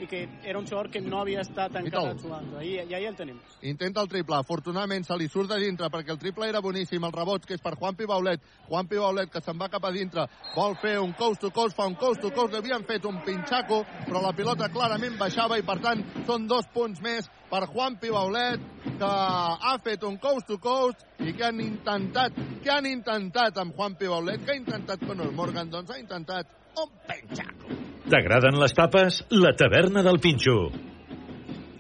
i 0.05 0.09
que 0.11 0.23
era 0.45 0.59
un 0.59 0.67
jugador 0.67 0.91
que 0.91 1.03
no 1.05 1.21
havia 1.21 1.45
estat 1.45 1.77
encara 1.81 2.15
jugant. 2.21 2.49
I, 2.63 2.77
I 2.83 2.95
ahí 2.99 3.07
el 3.07 3.17
tenim. 3.19 3.39
Intenta 3.63 4.03
el 4.03 4.09
triple. 4.09 4.39
Afortunadament 4.41 5.07
se 5.07 5.17
li 5.19 5.29
surt 5.29 5.51
de 5.53 5.61
dintre 5.63 5.91
perquè 5.93 6.15
el 6.15 6.21
triple 6.23 6.49
era 6.49 6.63
boníssim. 6.65 7.05
El 7.05 7.15
rebot 7.17 7.47
que 7.47 7.59
és 7.59 7.65
per 7.65 7.77
Juanpi 7.77 8.09
Baulet. 8.11 8.45
Juanpi 8.69 9.01
Baulet 9.03 9.33
que 9.33 9.43
se'n 9.45 9.59
va 9.61 9.71
cap 9.73 9.85
a 9.85 9.93
dintre. 9.95 10.27
Vol 10.55 10.77
fer 10.81 10.97
un 11.03 11.13
coast 11.19 11.45
to 11.45 11.53
coast, 11.55 11.77
fa 11.77 11.89
un 11.91 11.99
coast 12.01 12.25
to 12.25 12.33
coast. 12.35 12.57
Havien 12.57 12.87
fet 12.89 13.07
un 13.09 13.21
pinxaco, 13.27 13.83
però 14.07 14.25
la 14.25 14.35
pilota 14.37 14.71
clarament 14.73 15.19
baixava 15.21 15.59
i 15.59 15.67
per 15.67 15.81
tant 15.85 16.03
són 16.27 16.49
dos 16.51 16.69
punts 16.75 17.03
més 17.05 17.29
per 17.51 17.67
Juanpi 17.67 18.13
Baulet 18.15 18.63
que 18.85 19.09
ha 19.11 19.75
fet 19.85 20.05
un 20.07 20.17
coast 20.23 20.47
to 20.49 20.59
coast 20.63 21.03
i 21.21 21.35
que 21.37 21.45
han 21.45 21.61
intentat, 21.61 22.37
que 22.63 22.71
han 22.73 22.87
intentat 22.87 23.59
amb 23.61 23.75
Juanpi 23.77 24.09
Baulet, 24.09 24.45
que 24.45 24.55
ha 24.55 24.61
intentat 24.61 25.03
Conor 25.07 25.35
Morgan, 25.37 25.71
doncs 25.73 25.91
ha 25.91 25.99
intentat 26.01 26.57
un 26.79 26.93
pinxaco. 27.09 27.79
T'agraden 28.11 28.59
les 28.59 28.75
tapes? 28.75 29.21
La 29.31 29.53
taverna 29.55 30.03
del 30.03 30.19
Pinxo. 30.23 30.57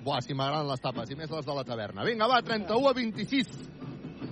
Buah, 0.04 0.20
si 0.24 0.34
m'agraden 0.34 0.70
les 0.70 0.82
tapes, 0.82 1.10
i 1.10 1.18
més 1.18 1.30
les 1.30 1.46
de 1.46 1.56
la 1.56 1.64
taverna. 1.66 2.06
Vinga, 2.06 2.28
va, 2.30 2.40
31 2.46 2.88
a 2.88 2.94
26. 2.96 3.50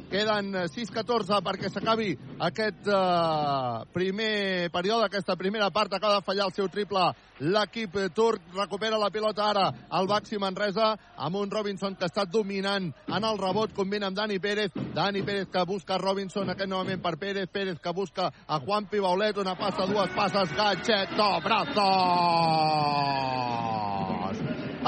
Queden 0.08 0.54
eh, 0.56 0.66
6-14 0.72 1.42
perquè 1.44 1.68
s'acabi 1.68 2.14
aquest 2.40 2.86
uh, 2.88 3.84
primer 3.92 4.70
període, 4.72 5.04
aquesta 5.04 5.36
primera 5.36 5.68
part. 5.70 5.92
Acaba 5.92 6.18
de 6.18 6.24
fallar 6.24 6.46
el 6.48 6.54
seu 6.56 6.68
triple 6.72 7.12
l'equip 7.40 7.96
eh, 7.96 8.08
turc. 8.14 8.40
Recupera 8.54 8.98
la 8.98 9.10
pilota 9.10 9.50
ara 9.50 9.68
el 9.98 10.06
Baxi 10.08 10.38
Manresa 10.40 10.96
amb 11.16 11.36
un 11.36 11.50
Robinson 11.50 11.94
que 11.98 12.06
està 12.08 12.24
dominant 12.24 12.88
en 13.06 13.24
el 13.24 13.38
rebot. 13.38 13.74
Combina 13.76 14.06
amb 14.08 14.16
Dani 14.16 14.38
Pérez. 14.38 14.72
Dani 14.94 15.22
Pérez 15.22 15.48
que 15.52 15.64
busca 15.68 15.98
Robinson, 15.98 16.48
aquest 16.50 16.70
novament 16.70 17.02
per 17.04 17.16
Pérez. 17.18 17.48
Pérez 17.52 17.78
que 17.82 17.92
busca 17.92 18.32
a 18.46 18.58
Juanpi 18.60 18.98
Baulet. 19.04 19.36
Una 19.38 19.54
passa, 19.58 19.86
dues 19.86 20.10
passes. 20.16 20.56
Gatxeto, 20.56 21.40
brazos. 21.44 21.84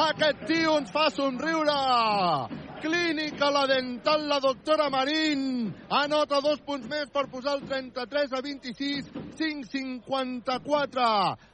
Aquest 0.01 0.47
tio 0.49 0.79
ens 0.79 0.91
fa 0.95 1.11
somriure. 1.13 2.70
Clínica 2.81 3.51
La 3.51 3.67
Dental, 3.67 4.27
la 4.27 4.41
doctora 4.41 4.89
Marín. 4.89 5.75
Anota 5.91 6.41
dos 6.41 6.63
punts 6.65 6.89
més 6.89 7.11
per 7.13 7.27
posar 7.29 7.59
el 7.59 7.67
33 7.69 8.33
a 8.33 8.41
26, 8.41 9.11
5-54. 9.37 11.11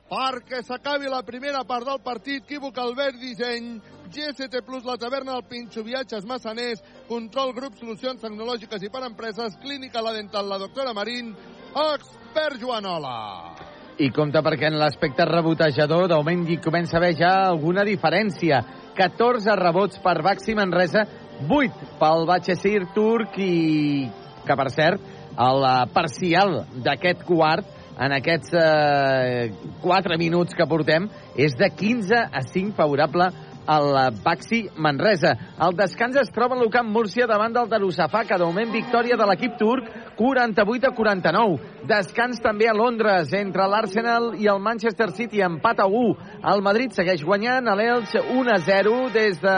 Perquè 0.06 0.62
s'acabi 0.62 1.10
la 1.10 1.24
primera 1.26 1.64
part 1.66 1.88
del 1.88 1.98
partit. 2.04 2.44
Equívoc 2.46 2.78
Albert 2.78 3.18
Disseny. 3.18 3.80
GST 4.06 4.62
Plus, 4.62 4.86
la 4.86 4.94
taverna 4.96 5.34
del 5.34 5.48
Pinxo, 5.50 5.82
viatges 5.82 6.22
massaners, 6.30 6.78
control 7.08 7.50
grup, 7.56 7.74
solucions 7.74 8.22
tecnològiques 8.22 8.86
i 8.86 8.90
per 8.94 9.02
empreses, 9.02 9.58
clínica 9.58 9.98
La 10.00 10.14
Dental, 10.14 10.46
la 10.46 10.60
doctora 10.62 10.94
Marín, 10.94 11.34
Expert 11.74 12.62
Joanola. 12.62 13.56
I 13.98 14.12
compta 14.14 14.44
perquè 14.46 14.70
en 14.70 14.78
l'aspecte 14.78 15.26
rebotejador 15.26 16.06
d'augment 16.06 16.46
hi 16.46 16.60
comença 16.62 16.98
a 16.98 17.00
haver 17.00 17.16
ja 17.18 17.32
alguna 17.48 17.82
diferència. 17.82 18.62
14 18.96 19.56
rebots 19.60 20.00
per 20.02 20.22
Baxi 20.24 20.56
Manresa, 20.56 21.04
8 21.46 21.96
pel 22.00 22.24
Batxessir 22.28 22.86
turc 22.94 23.36
i 23.38 24.08
que, 24.46 24.56
per 24.56 24.68
cert, 24.72 25.02
el 25.36 25.66
eh, 25.68 25.74
parcial 25.92 26.62
d'aquest 26.84 27.26
quart 27.28 27.74
en 28.00 28.12
aquests 28.16 28.54
eh, 28.56 29.52
4 29.82 30.18
minuts 30.20 30.56
que 30.56 30.68
portem 30.68 31.08
és 31.36 31.56
de 31.56 31.68
15 31.72 32.22
a 32.24 32.42
5 32.44 32.76
favorable 32.76 33.28
al 33.66 34.14
Baxi 34.24 34.68
Manresa. 34.76 35.34
El 35.60 35.76
descans 35.76 36.16
es 36.20 36.30
troba 36.34 36.56
en 36.56 36.62
l'Ucamp 36.62 36.88
Múrcia 36.88 37.26
davant 37.26 37.52
del 37.54 37.68
Darussafaka. 37.68 38.38
De 38.38 38.46
moment, 38.46 38.72
victòria 38.72 39.18
de 39.18 39.26
l'equip 39.28 39.58
turc, 39.58 39.90
48 40.16 40.88
a 40.88 40.94
49. 40.94 41.58
Descans 41.86 42.40
també 42.42 42.70
a 42.70 42.76
Londres 42.76 43.32
entre 43.36 43.66
l'Arsenal 43.68 44.32
i 44.40 44.48
el 44.50 44.62
Manchester 44.62 45.10
City, 45.12 45.42
empat 45.44 45.82
a 45.82 45.86
1. 45.86 46.16
El 46.54 46.64
Madrid 46.64 46.96
segueix 46.96 47.24
guanyant 47.26 47.68
a 47.68 47.76
l'Elx 47.78 48.16
1 48.22 48.54
a 48.54 48.58
0 48.64 48.96
des 49.14 49.40
de 49.42 49.56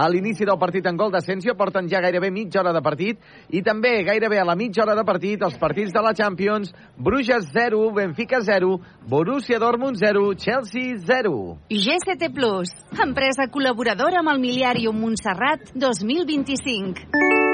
a 0.00 0.08
l'inici 0.08 0.46
del 0.48 0.56
partit 0.58 0.86
en 0.88 0.96
gol 0.96 1.12
d'Asensio, 1.12 1.54
porten 1.58 1.88
ja 1.90 2.00
gairebé 2.00 2.30
mitja 2.32 2.62
hora 2.62 2.72
de 2.72 2.80
partit, 2.80 3.20
i 3.52 3.60
també 3.66 3.98
gairebé 4.06 4.40
a 4.40 4.46
la 4.48 4.56
mitja 4.56 4.84
hora 4.84 4.96
de 4.96 5.04
partit 5.04 5.44
els 5.44 5.58
partits 5.60 5.92
de 5.92 6.04
la 6.04 6.14
Champions, 6.16 6.72
Bruges 6.96 7.50
0, 7.52 7.82
Benfica 7.96 8.40
0, 8.40 8.72
Borussia 9.08 9.60
Dortmund 9.60 10.00
0, 10.00 10.32
Chelsea 10.40 10.96
0. 11.04 11.36
GCT 11.68 12.32
Plus, 12.32 12.72
empresa 12.96 13.50
col·laboradora 13.52 14.24
amb 14.24 14.32
el 14.32 14.40
Miliàrium 14.48 14.96
Montserrat 15.04 15.74
2025 15.76 17.49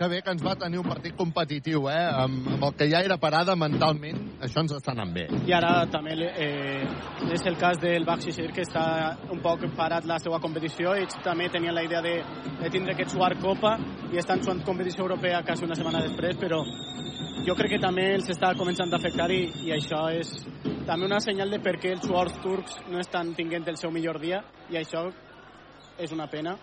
que 0.00 0.08
bé 0.08 0.22
que 0.24 0.32
ens 0.32 0.40
va 0.40 0.54
tenir 0.56 0.78
un 0.80 0.86
partit 0.88 1.12
competitiu, 1.12 1.82
eh? 1.92 2.04
Amb, 2.22 2.46
amb 2.54 2.62
el 2.70 2.70
que 2.72 2.86
ja 2.88 3.02
era 3.04 3.18
parada 3.20 3.52
mentalment, 3.52 4.16
això 4.40 4.62
ens 4.62 4.72
està 4.72 4.94
anant 4.94 5.10
bé. 5.12 5.26
I 5.44 5.52
ara 5.52 5.72
també 5.92 6.14
eh, 6.24 6.86
és 7.36 7.44
el 7.50 7.58
cas 7.60 7.76
del 7.82 8.06
Baxi 8.08 8.32
que 8.32 8.64
està 8.64 8.84
un 9.28 9.42
poc 9.44 9.66
parat 9.76 10.08
la 10.08 10.16
seva 10.24 10.38
competició. 10.40 10.94
Ells 10.96 11.18
també 11.20 11.50
tenien 11.52 11.76
la 11.76 11.84
idea 11.84 12.00
de, 12.00 12.14
de 12.62 12.70
tindre 12.72 12.94
aquest 12.94 13.12
suar 13.12 13.34
Copa 13.42 13.74
i 14.08 14.16
estan 14.16 14.40
jugant 14.40 14.64
competició 14.64 15.04
europea 15.04 15.42
quasi 15.44 15.68
una 15.68 15.76
setmana 15.76 16.00
després, 16.06 16.40
però 16.40 16.62
jo 17.44 17.58
crec 17.60 17.76
que 17.76 17.84
també 17.84 18.08
els 18.14 18.32
està 18.32 18.54
començant 18.56 18.88
a 18.88 18.96
afectar 18.96 19.28
i, 19.36 19.42
i 19.66 19.76
això 19.76 20.06
és 20.16 20.32
també 20.88 21.10
una 21.10 21.20
senyal 21.20 21.52
de 21.52 21.60
per 21.60 21.76
què 21.76 21.92
els 21.92 22.08
jugadors 22.08 22.40
turcs 22.40 22.80
no 22.88 23.04
estan 23.04 23.34
tinguent 23.36 23.68
el 23.68 23.76
seu 23.76 23.92
millor 23.92 24.16
dia 24.24 24.40
i 24.72 24.80
això 24.80 25.10
és 26.00 26.16
una 26.16 26.30
pena 26.32 26.56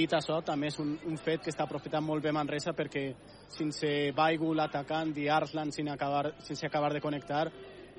Dit 0.00 0.14
això, 0.16 0.38
també 0.40 0.70
és 0.70 0.78
un, 0.80 0.94
un 1.10 1.18
fet 1.20 1.42
que 1.44 1.50
està 1.52 1.66
aprofitant 1.66 2.04
molt 2.06 2.24
bé 2.24 2.32
Manresa 2.32 2.72
perquè 2.72 3.02
sense 3.52 3.90
Baigu, 4.16 4.54
l'atacant, 4.56 5.12
i 5.20 5.26
Arslan 5.28 5.72
sense 5.74 5.92
acabar, 5.92 6.30
sense 6.46 6.64
acabar 6.64 6.94
de 6.94 7.02
connectar 7.04 7.42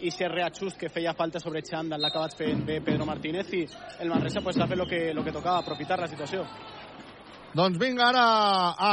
i 0.02 0.10
ser 0.10 0.32
reajust 0.32 0.80
que 0.82 0.90
feia 0.90 1.14
falta 1.14 1.38
sobre 1.44 1.62
Xandall 1.62 2.02
l'ha 2.02 2.10
acabat 2.10 2.34
fent 2.40 2.64
bé 2.66 2.80
Pedro 2.82 3.06
Martínez 3.06 3.54
i 3.54 3.62
el 4.02 4.10
Manresa 4.10 4.42
pues, 4.42 4.58
ha 4.58 4.66
fet 4.72 4.80
el 4.80 4.88
que, 4.90 5.02
lo 5.14 5.24
que 5.24 5.36
tocava, 5.36 5.60
aprofitar 5.62 6.00
la 6.02 6.10
situació. 6.10 6.48
Doncs 7.54 7.78
vinga, 7.78 8.08
ara 8.08 8.26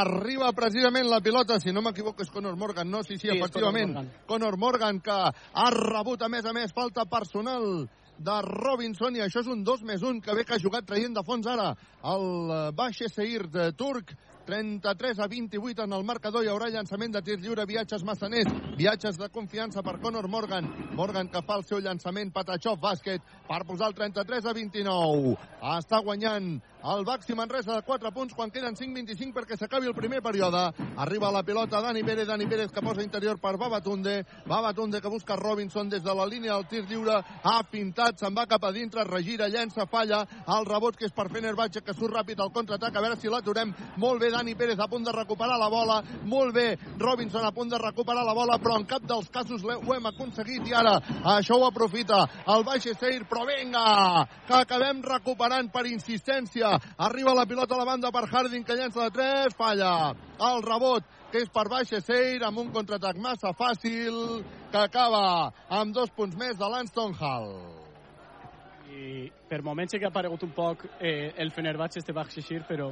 arriba 0.01 0.51
precisament 0.53 1.07
la 1.09 1.21
pilota, 1.23 1.57
si 1.63 1.73
no 1.73 1.81
m'equivoco 1.81 2.21
és 2.21 2.29
Conor 2.29 2.59
Morgan, 2.59 2.91
no? 2.91 3.01
Sí, 3.07 3.15
sí, 3.17 3.29
sí 3.29 3.37
efectivament. 3.39 3.95
Conor 3.95 4.03
Morgan. 4.03 4.25
Conor 4.27 4.57
Morgan, 4.59 4.99
que 5.01 5.19
ha 5.63 5.69
rebut 5.73 6.21
a 6.21 6.29
més 6.29 6.45
a 6.45 6.53
més 6.53 6.75
falta 6.75 7.07
personal 7.09 7.87
de 8.19 8.41
Robinson 8.43 9.15
i 9.15 9.23
això 9.23 9.39
és 9.43 9.47
un 9.51 9.63
2 9.63 9.85
més 9.87 10.03
1 10.03 10.19
que 10.23 10.35
bé 10.35 10.43
que 10.45 10.57
ha 10.57 10.61
jugat 10.61 10.87
traient 10.87 11.15
de 11.15 11.23
fons 11.23 11.47
ara 11.47 11.71
el 12.13 12.25
eh, 12.51 12.59
Baixe 12.75 13.07
Seir 13.11 13.47
de 13.47 13.71
Turc 13.79 14.11
33 14.49 15.19
a 15.19 15.27
28 15.27 15.83
en 15.83 15.93
el 15.93 16.03
marcador. 16.03 16.41
Hi 16.43 16.49
haurà 16.49 16.71
llançament 16.73 17.13
de 17.13 17.21
tir 17.21 17.35
lliure, 17.37 17.67
viatges 17.69 18.01
massaners, 18.03 18.49
viatges 18.79 19.19
de 19.21 19.29
confiança 19.29 19.83
per 19.85 19.99
Conor 20.01 20.25
Morgan. 20.27 20.65
Morgan 20.97 21.29
que 21.29 21.43
fa 21.45 21.59
el 21.59 21.65
seu 21.69 21.83
llançament, 21.85 22.33
Patachov, 22.33 22.79
bàsquet, 22.81 23.21
per 23.45 23.61
posar 23.69 23.91
el 23.91 23.97
33 23.99 24.49
a 24.49 24.55
29. 24.57 25.35
Està 25.75 26.01
guanyant 26.01 26.55
el 26.83 27.05
Baxi 27.05 27.35
Manresa 27.35 27.75
de 27.75 27.81
4 27.83 28.11
punts 28.11 28.33
quan 28.33 28.51
queden 28.51 28.75
5-25 28.75 29.33
perquè 29.35 29.57
s'acabi 29.57 29.87
el 29.87 29.95
primer 29.95 30.21
període. 30.21 30.61
Arriba 30.97 31.31
la 31.31 31.43
pilota 31.43 31.81
Dani 31.81 32.03
Pérez, 32.03 32.27
Dani 32.27 32.47
Pérez 32.47 32.71
que 32.71 32.81
posa 32.81 33.03
interior 33.03 33.39
per 33.39 33.57
Babatunde. 33.57 34.25
Babatunde 34.45 35.01
que 35.01 35.09
busca 35.09 35.35
Robinson 35.35 35.89
des 35.89 36.03
de 36.03 36.15
la 36.15 36.25
línia 36.25 36.53
del 36.53 36.67
tir 36.67 36.85
lliure. 36.87 37.19
Ha 37.43 37.63
pintat, 37.69 38.19
se'n 38.19 38.35
va 38.35 38.47
cap 38.47 38.63
a 38.63 38.71
dintre, 38.71 39.03
regira, 39.03 39.49
llença, 39.49 39.85
falla. 39.87 40.25
El 40.47 40.65
rebot 40.65 40.95
que 40.95 41.05
és 41.05 41.15
per 41.15 41.29
Fenerbahce 41.29 41.81
que 41.81 41.93
surt 41.93 42.15
ràpid 42.15 42.39
al 42.39 42.51
contraatac. 42.51 42.95
A 42.95 43.01
veure 43.01 43.19
si 43.19 43.27
l'aturem. 43.27 43.73
Molt 43.97 44.21
bé, 44.21 44.31
Dani 44.31 44.55
Pérez 44.55 44.79
a 44.79 44.87
punt 44.87 45.03
de 45.03 45.11
recuperar 45.11 45.59
la 45.59 45.69
bola, 45.69 45.99
molt 46.23 46.53
bé, 46.55 46.77
Robinson 46.97 47.45
a 47.45 47.51
punt 47.51 47.69
de 47.69 47.77
recuperar 47.77 48.23
la 48.25 48.33
bola, 48.33 48.57
però 48.61 48.77
en 48.79 48.85
cap 48.89 49.03
dels 49.03 49.29
casos 49.29 49.63
ho 49.63 49.93
hem 49.95 50.05
aconseguit 50.09 50.67
i 50.67 50.73
ara 50.73 50.95
això 51.35 51.57
ho 51.59 51.67
aprofita 51.67 52.21
el 52.55 52.63
Baix 52.63 52.87
Seir, 52.99 53.25
però 53.29 53.45
vinga, 53.47 54.25
que 54.47 54.55
acabem 54.55 55.01
recuperant 55.03 55.71
per 55.73 55.85
insistència. 55.89 56.68
Arriba 57.07 57.33
la 57.37 57.47
pilota 57.49 57.75
a 57.75 57.81
la 57.81 57.87
banda 57.89 58.11
per 58.11 58.27
Harding, 58.27 58.63
que 58.63 58.77
llença 58.77 59.07
de 59.07 59.15
3, 59.17 59.57
falla. 59.57 60.13
El 60.51 60.63
rebot 60.65 61.03
que 61.31 61.43
és 61.43 61.51
per 61.53 61.67
Baix 61.69 61.91
Seir, 62.05 62.43
amb 62.43 62.57
un 62.61 62.71
contraatac 62.73 63.19
massa 63.21 63.53
fàcil, 63.53 64.41
que 64.71 64.81
acaba 64.81 65.51
amb 65.69 65.93
dos 65.93 66.09
punts 66.15 66.37
més 66.37 66.57
de 66.57 66.69
l'Anston 66.69 67.13
Hall 67.19 67.53
i 68.99 69.29
per 69.49 69.61
moments 69.63 69.93
sí 69.93 69.99
que 69.99 70.07
ha 70.07 70.13
aparegut 70.13 70.43
un 70.43 70.53
poc 70.55 70.85
eh, 70.99 71.33
el 71.37 71.51
Fenerbahce 71.51 72.01
este 72.01 72.13
Baxixir, 72.13 72.63
però 72.67 72.89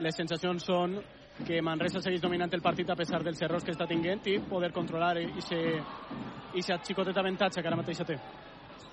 les 0.00 0.16
sensacions 0.16 0.64
són 0.64 0.96
que 1.46 1.60
Manresa 1.64 2.02
segueix 2.04 2.22
dominant 2.22 2.52
el 2.54 2.62
partit 2.64 2.90
a 2.90 2.96
pesar 2.98 3.22
dels 3.24 3.40
errors 3.42 3.64
que 3.64 3.74
està 3.74 3.86
tinguent 3.88 4.22
i 4.28 4.38
poder 4.48 4.72
controlar 4.76 5.16
i 5.20 5.26
aquest 5.30 6.88
xicotet 6.88 7.16
avantatge 7.16 7.62
que 7.62 7.70
ara 7.70 7.80
mateix 7.80 8.02
té. 8.06 8.18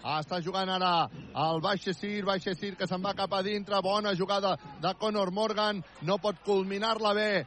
Està 0.06 0.40
jugant 0.44 0.70
ara 0.70 1.10
el 1.36 1.62
Baixesir, 1.62 2.24
Baixesir 2.26 2.76
que 2.78 2.88
se'n 2.88 3.02
va 3.04 3.14
cap 3.18 3.34
a 3.34 3.42
dintre, 3.44 3.82
bona 3.84 4.14
jugada 4.16 4.58
de 4.82 4.94
Conor 5.00 5.32
Morgan, 5.32 5.84
no 6.08 6.18
pot 6.22 6.36
culminar-la 6.46 7.14
bé 7.18 7.46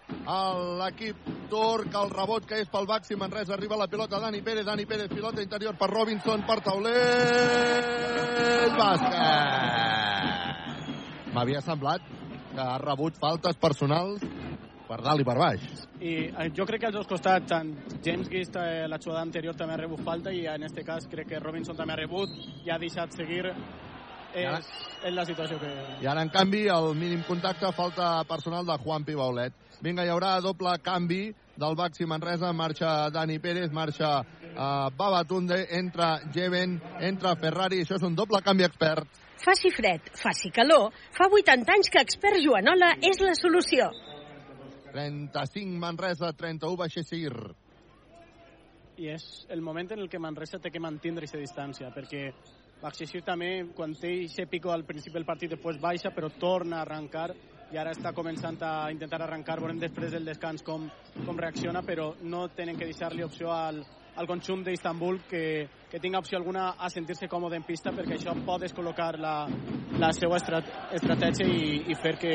l'equip 0.80 1.16
turc, 1.50 1.94
el 1.94 2.10
rebot 2.10 2.46
que 2.46 2.60
és 2.62 2.68
pel 2.70 2.86
Baxi 2.86 3.16
Manresa, 3.16 3.54
arriba 3.54 3.76
la 3.76 3.88
pilota 3.88 4.20
Dani 4.20 4.42
Pérez, 4.42 4.66
Dani 4.66 4.86
Pérez, 4.86 5.08
pilota 5.08 5.42
interior 5.42 5.74
per 5.78 5.90
Robinson, 5.90 6.42
per 6.46 6.60
taulell, 6.66 6.96
bàsquet! 8.78 9.68
M'havia 11.34 11.60
semblat 11.62 12.02
que 12.50 12.60
ha 12.60 12.78
rebut 12.82 13.14
faltes 13.22 13.56
personals 13.62 14.22
per 14.90 14.98
dalt 15.04 15.22
i 15.22 15.26
per 15.26 15.36
baix. 15.38 15.66
I 16.00 16.14
eh, 16.26 16.48
jo 16.56 16.66
crec 16.66 16.82
que 16.82 16.88
als 16.90 16.96
dos 16.98 17.10
costats, 17.10 17.46
tant 17.50 17.70
James 18.02 18.30
Gist, 18.32 18.56
eh, 18.58 18.88
la 18.90 18.98
jugada 18.98 19.22
anterior, 19.22 19.54
també 19.56 19.76
ha 19.76 19.84
rebut 19.84 20.02
falta 20.06 20.34
i 20.34 20.46
en 20.50 20.66
aquest 20.66 20.82
cas 20.86 21.06
crec 21.12 21.30
que 21.30 21.42
Robinson 21.42 21.78
també 21.78 21.94
ha 21.94 22.00
rebut 22.02 22.34
i 22.64 22.72
ha 22.72 22.78
deixat 22.82 23.14
seguir 23.14 23.44
és, 24.34 24.46
ara, 24.46 24.60
és 25.06 25.14
la 25.14 25.24
situació 25.26 25.58
que... 25.60 25.70
I 26.02 26.08
ara, 26.10 26.22
en 26.22 26.30
canvi, 26.34 26.64
el 26.70 26.92
mínim 26.98 27.22
contacte, 27.26 27.70
falta 27.76 28.12
personal 28.28 28.66
de 28.66 28.76
Juan 28.82 29.06
Pibaulet. 29.06 29.54
Vinga, 29.82 30.04
hi 30.04 30.12
haurà 30.12 30.36
doble 30.44 30.74
canvi 30.84 31.22
del 31.60 31.76
Baxi 31.76 32.06
Manresa, 32.08 32.52
marxa 32.56 33.10
Dani 33.12 33.38
Pérez, 33.42 33.72
marxa 33.72 34.20
uh, 34.20 34.90
Babatunde, 34.96 35.58
entra 35.78 36.12
Jeven, 36.34 36.78
entra 37.00 37.34
Ferrari, 37.40 37.82
això 37.82 37.98
és 37.98 38.06
un 38.06 38.14
doble 38.18 38.42
canvi 38.44 38.68
expert. 38.68 39.08
Faci 39.40 39.72
fred, 39.72 40.12
faci 40.20 40.52
calor, 40.52 40.90
fa 41.16 41.30
80 41.32 41.76
anys 41.76 41.90
que 41.90 42.04
expert 42.04 42.42
Joanola 42.44 42.92
és 43.00 43.22
la 43.24 43.34
solució. 43.38 43.88
35 44.92 45.78
Manresa, 45.78 46.32
31 46.36 46.76
Baixesir. 46.76 47.34
I 49.00 49.12
és 49.14 49.26
el 49.48 49.62
moment 49.62 49.92
en 49.94 50.02
el 50.02 50.10
que 50.12 50.18
Manresa 50.20 50.58
té 50.60 50.72
que 50.72 50.82
mantindre 50.82 51.24
aquesta 51.24 51.40
distància, 51.40 51.92
perquè 51.94 52.26
Baxesir 52.80 53.20
també, 53.24 53.50
quan 53.76 53.92
té 54.00 54.10
aquest 54.24 54.50
pico 54.50 54.72
al 54.72 54.86
principi 54.88 55.18
del 55.18 55.28
partit, 55.28 55.52
després 55.52 55.80
baixa, 55.80 56.12
però 56.16 56.30
torna 56.40 56.78
a 56.78 56.84
arrencar 56.86 57.28
i 57.70 57.78
ara 57.78 57.92
està 57.94 58.10
començant 58.16 58.56
a 58.66 58.90
intentar 58.90 59.20
arrencar, 59.22 59.60
veurem 59.60 59.78
després 59.78 60.10
del 60.16 60.26
descans 60.26 60.64
com, 60.66 60.88
com 61.26 61.38
reacciona, 61.38 61.84
però 61.86 62.10
no 62.22 62.48
tenen 62.56 62.78
que 62.78 62.88
deixar-li 62.88 63.22
opció 63.22 63.52
al, 63.54 63.84
al 64.16 64.26
conjunt 64.26 64.64
d'Istanbul 64.66 65.20
que, 65.28 65.68
que 65.90 66.00
tinga 66.00 66.18
opció 66.18 66.38
alguna 66.38 66.70
a 66.78 66.90
sentir-se 66.90 67.28
còmode 67.28 67.56
en 67.56 67.66
pista 67.66 67.92
perquè 67.94 68.16
això 68.16 68.34
pot 68.46 68.62
descol·locar 68.62 69.12
la, 69.20 69.34
la 69.98 70.12
seva 70.16 70.38
estrat 70.40 70.68
estratègia 70.96 71.46
i, 71.46 71.84
i 71.90 71.98
fer 72.02 72.16
que, 72.20 72.34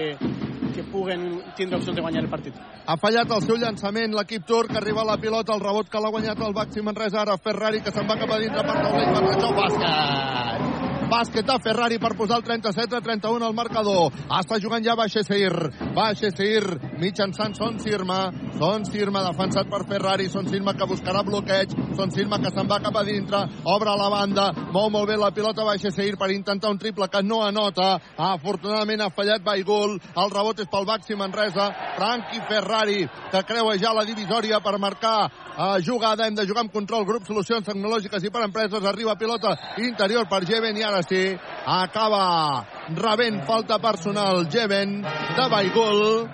que 0.75 0.85
puguen 0.91 1.25
tindre 1.57 1.79
opcions 1.79 1.95
de 1.95 2.05
guanyar 2.05 2.23
el 2.25 2.31
partit. 2.31 2.57
Ha 2.85 2.97
fallat 3.01 3.31
el 3.31 3.43
seu 3.45 3.59
llançament 3.61 4.15
l'equip 4.15 4.47
turc, 4.47 4.75
arriba 4.75 5.03
a 5.03 5.11
la 5.13 5.19
pilota, 5.21 5.55
el 5.55 5.63
rebot 5.63 5.91
que 5.91 6.01
l'ha 6.01 6.13
guanyat 6.15 6.45
el 6.47 6.55
Baxi 6.57 6.85
Manresa, 6.85 7.21
ara 7.23 7.39
Ferrari 7.41 7.83
que 7.83 7.93
se'n 7.95 8.07
va 8.09 8.19
cap 8.19 8.31
a 8.31 8.41
dintre 8.43 8.65
per 8.65 8.79
taulell, 8.81 9.13
per 9.19 9.35
això 9.35 9.53
bàsquet! 9.59 10.74
Bàsquet 11.05 11.45
de 11.45 11.55
Ferrari 11.61 11.99
per 12.01 12.15
posar 12.17 12.39
el 12.39 12.43
37 12.43 12.97
a 12.97 13.01
31 13.01 13.45
al 13.45 13.53
marcador. 13.53 14.13
Està 14.25 14.57
jugant 14.61 14.81
ja 14.81 14.95
Baixesir. 14.97 15.51
Baixesir 15.93 16.63
mitjançant 16.97 17.53
Son 17.53 17.77
Sirma. 17.79 18.31
Son 18.57 18.85
Sirma 18.89 19.21
defensat 19.27 19.69
per 19.69 19.83
Ferrari. 19.85 20.25
Son 20.33 20.49
Sirma 20.49 20.73
que 20.73 20.87
buscarà 20.89 21.21
bloqueig. 21.27 21.75
Son 21.95 22.09
Sirma 22.11 22.39
que 22.41 22.49
se'n 22.49 22.69
va 22.71 22.79
cap 22.81 22.97
a 22.97 23.03
dintre. 23.05 23.43
Obre 23.69 23.93
la 23.99 24.09
banda. 24.09 24.47
Mou 24.73 24.89
molt 24.89 25.11
bé 25.11 25.19
la 25.21 25.29
pilota 25.35 25.63
baixa 25.67 25.91
Seir 25.93 26.17
per 26.17 26.31
intentar 26.33 26.71
un 26.73 26.81
triple 26.81 27.07
que 27.07 27.21
no 27.21 27.43
anota. 27.45 27.99
Afortunadament 28.17 29.05
ha 29.05 29.11
fallat 29.13 29.45
Baigul. 29.45 29.99
El 30.15 30.33
rebot 30.33 30.65
és 30.65 30.71
pel 30.71 30.89
Baxi 30.89 31.19
Manresa. 31.19 31.69
Franqui 31.99 32.41
Ferrari 32.49 33.05
que 33.31 33.43
creua 33.45 33.77
ja 33.77 33.93
la 33.93 34.07
divisòria 34.09 34.59
per 34.63 34.79
marcar 34.81 35.29
uh, 35.29 35.77
jugada. 35.85 36.25
Hem 36.25 36.35
de 36.35 36.47
jugar 36.49 36.65
amb 36.65 36.73
control. 36.73 37.05
Grup 37.05 37.29
Solucions 37.29 37.69
Tecnològiques 37.69 38.25
i 38.25 38.33
per 38.33 38.45
Empreses. 38.49 38.83
Arriba 38.83 39.15
pilota 39.19 39.53
interior 39.77 40.25
per 40.31 40.43
Jeven 40.49 40.77
i 40.81 40.83
ara 40.83 40.94
sí 41.03 41.35
acaba 41.65 42.65
rebent 42.89 43.43
falta 43.45 43.79
personal 43.79 44.47
Jeven 44.49 45.01
de 45.01 45.47
Baigul. 45.51 46.29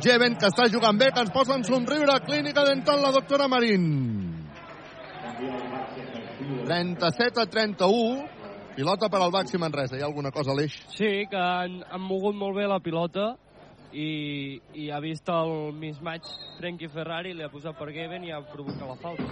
Jeven 0.00 0.36
que 0.38 0.46
està 0.46 0.68
jugant 0.70 0.98
bé, 0.98 1.10
que 1.10 1.20
ens 1.24 1.32
posa 1.34 1.56
en 1.58 1.64
somriure. 1.64 2.20
Clínica 2.26 2.64
dental 2.64 3.02
la 3.02 3.10
doctora 3.10 3.48
Marín. 3.48 4.46
37 6.66 7.40
a 7.40 7.46
31. 7.46 8.28
Pilota 8.76 9.08
per 9.10 9.20
al 9.20 9.32
Baxi 9.34 9.58
Manresa. 9.58 9.96
Hi 9.96 10.02
ha 10.02 10.06
alguna 10.06 10.30
cosa 10.30 10.52
a 10.52 10.54
l'eix? 10.54 10.76
Sí, 10.94 11.26
que 11.30 11.36
han, 11.36 11.80
han 11.90 12.00
mogut 12.00 12.36
molt 12.38 12.56
bé 12.56 12.68
la 12.70 12.78
pilota 12.80 13.34
i, 13.92 14.60
i 14.78 14.90
ha 14.90 15.00
vist 15.02 15.28
el 15.34 15.72
mismatch 15.74 16.30
Frenkie 16.58 16.88
Ferrari, 16.92 17.34
li 17.34 17.42
ha 17.42 17.50
posat 17.50 17.76
per 17.78 17.90
Geben 17.94 18.24
i 18.24 18.32
ha 18.32 18.40
provocat 18.46 18.86
la 18.86 18.98
falta. 19.02 19.26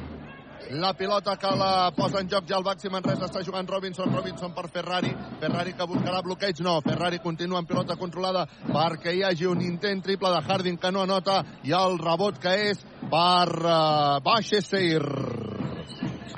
La 0.71 0.93
pilota 0.93 1.37
que 1.37 1.51
la 1.57 1.91
posa 1.97 2.21
en 2.21 2.29
joc 2.29 2.45
ja 2.49 2.59
el 2.59 2.65
Baxi 2.65 2.91
Manresa. 2.93 3.27
Està 3.29 3.41
jugant 3.47 3.69
Robinson, 3.69 4.11
Robinson 4.13 4.53
per 4.57 4.67
Ferrari, 4.73 5.11
Ferrari 5.41 5.73
que 5.73 5.87
buscarà 5.89 6.21
bloqueig, 6.25 6.61
no, 6.67 6.79
Ferrari 6.85 7.21
continua 7.25 7.63
amb 7.63 7.71
pilota 7.71 7.97
controlada 7.97 8.45
perquè 8.67 9.15
hi 9.17 9.23
hagi 9.25 9.49
un 9.49 9.63
intent 9.65 10.03
triple 10.05 10.33
de 10.35 10.43
Harding 10.45 10.77
que 10.79 10.93
no 10.93 11.07
anota. 11.07 11.41
I 11.65 11.73
el 11.79 11.99
rebot 12.03 12.41
que 12.43 12.55
és 12.71 12.85
per 13.09 13.49
uh, 13.65 14.19
Baixe 14.25 14.61
Seir. 14.67 15.03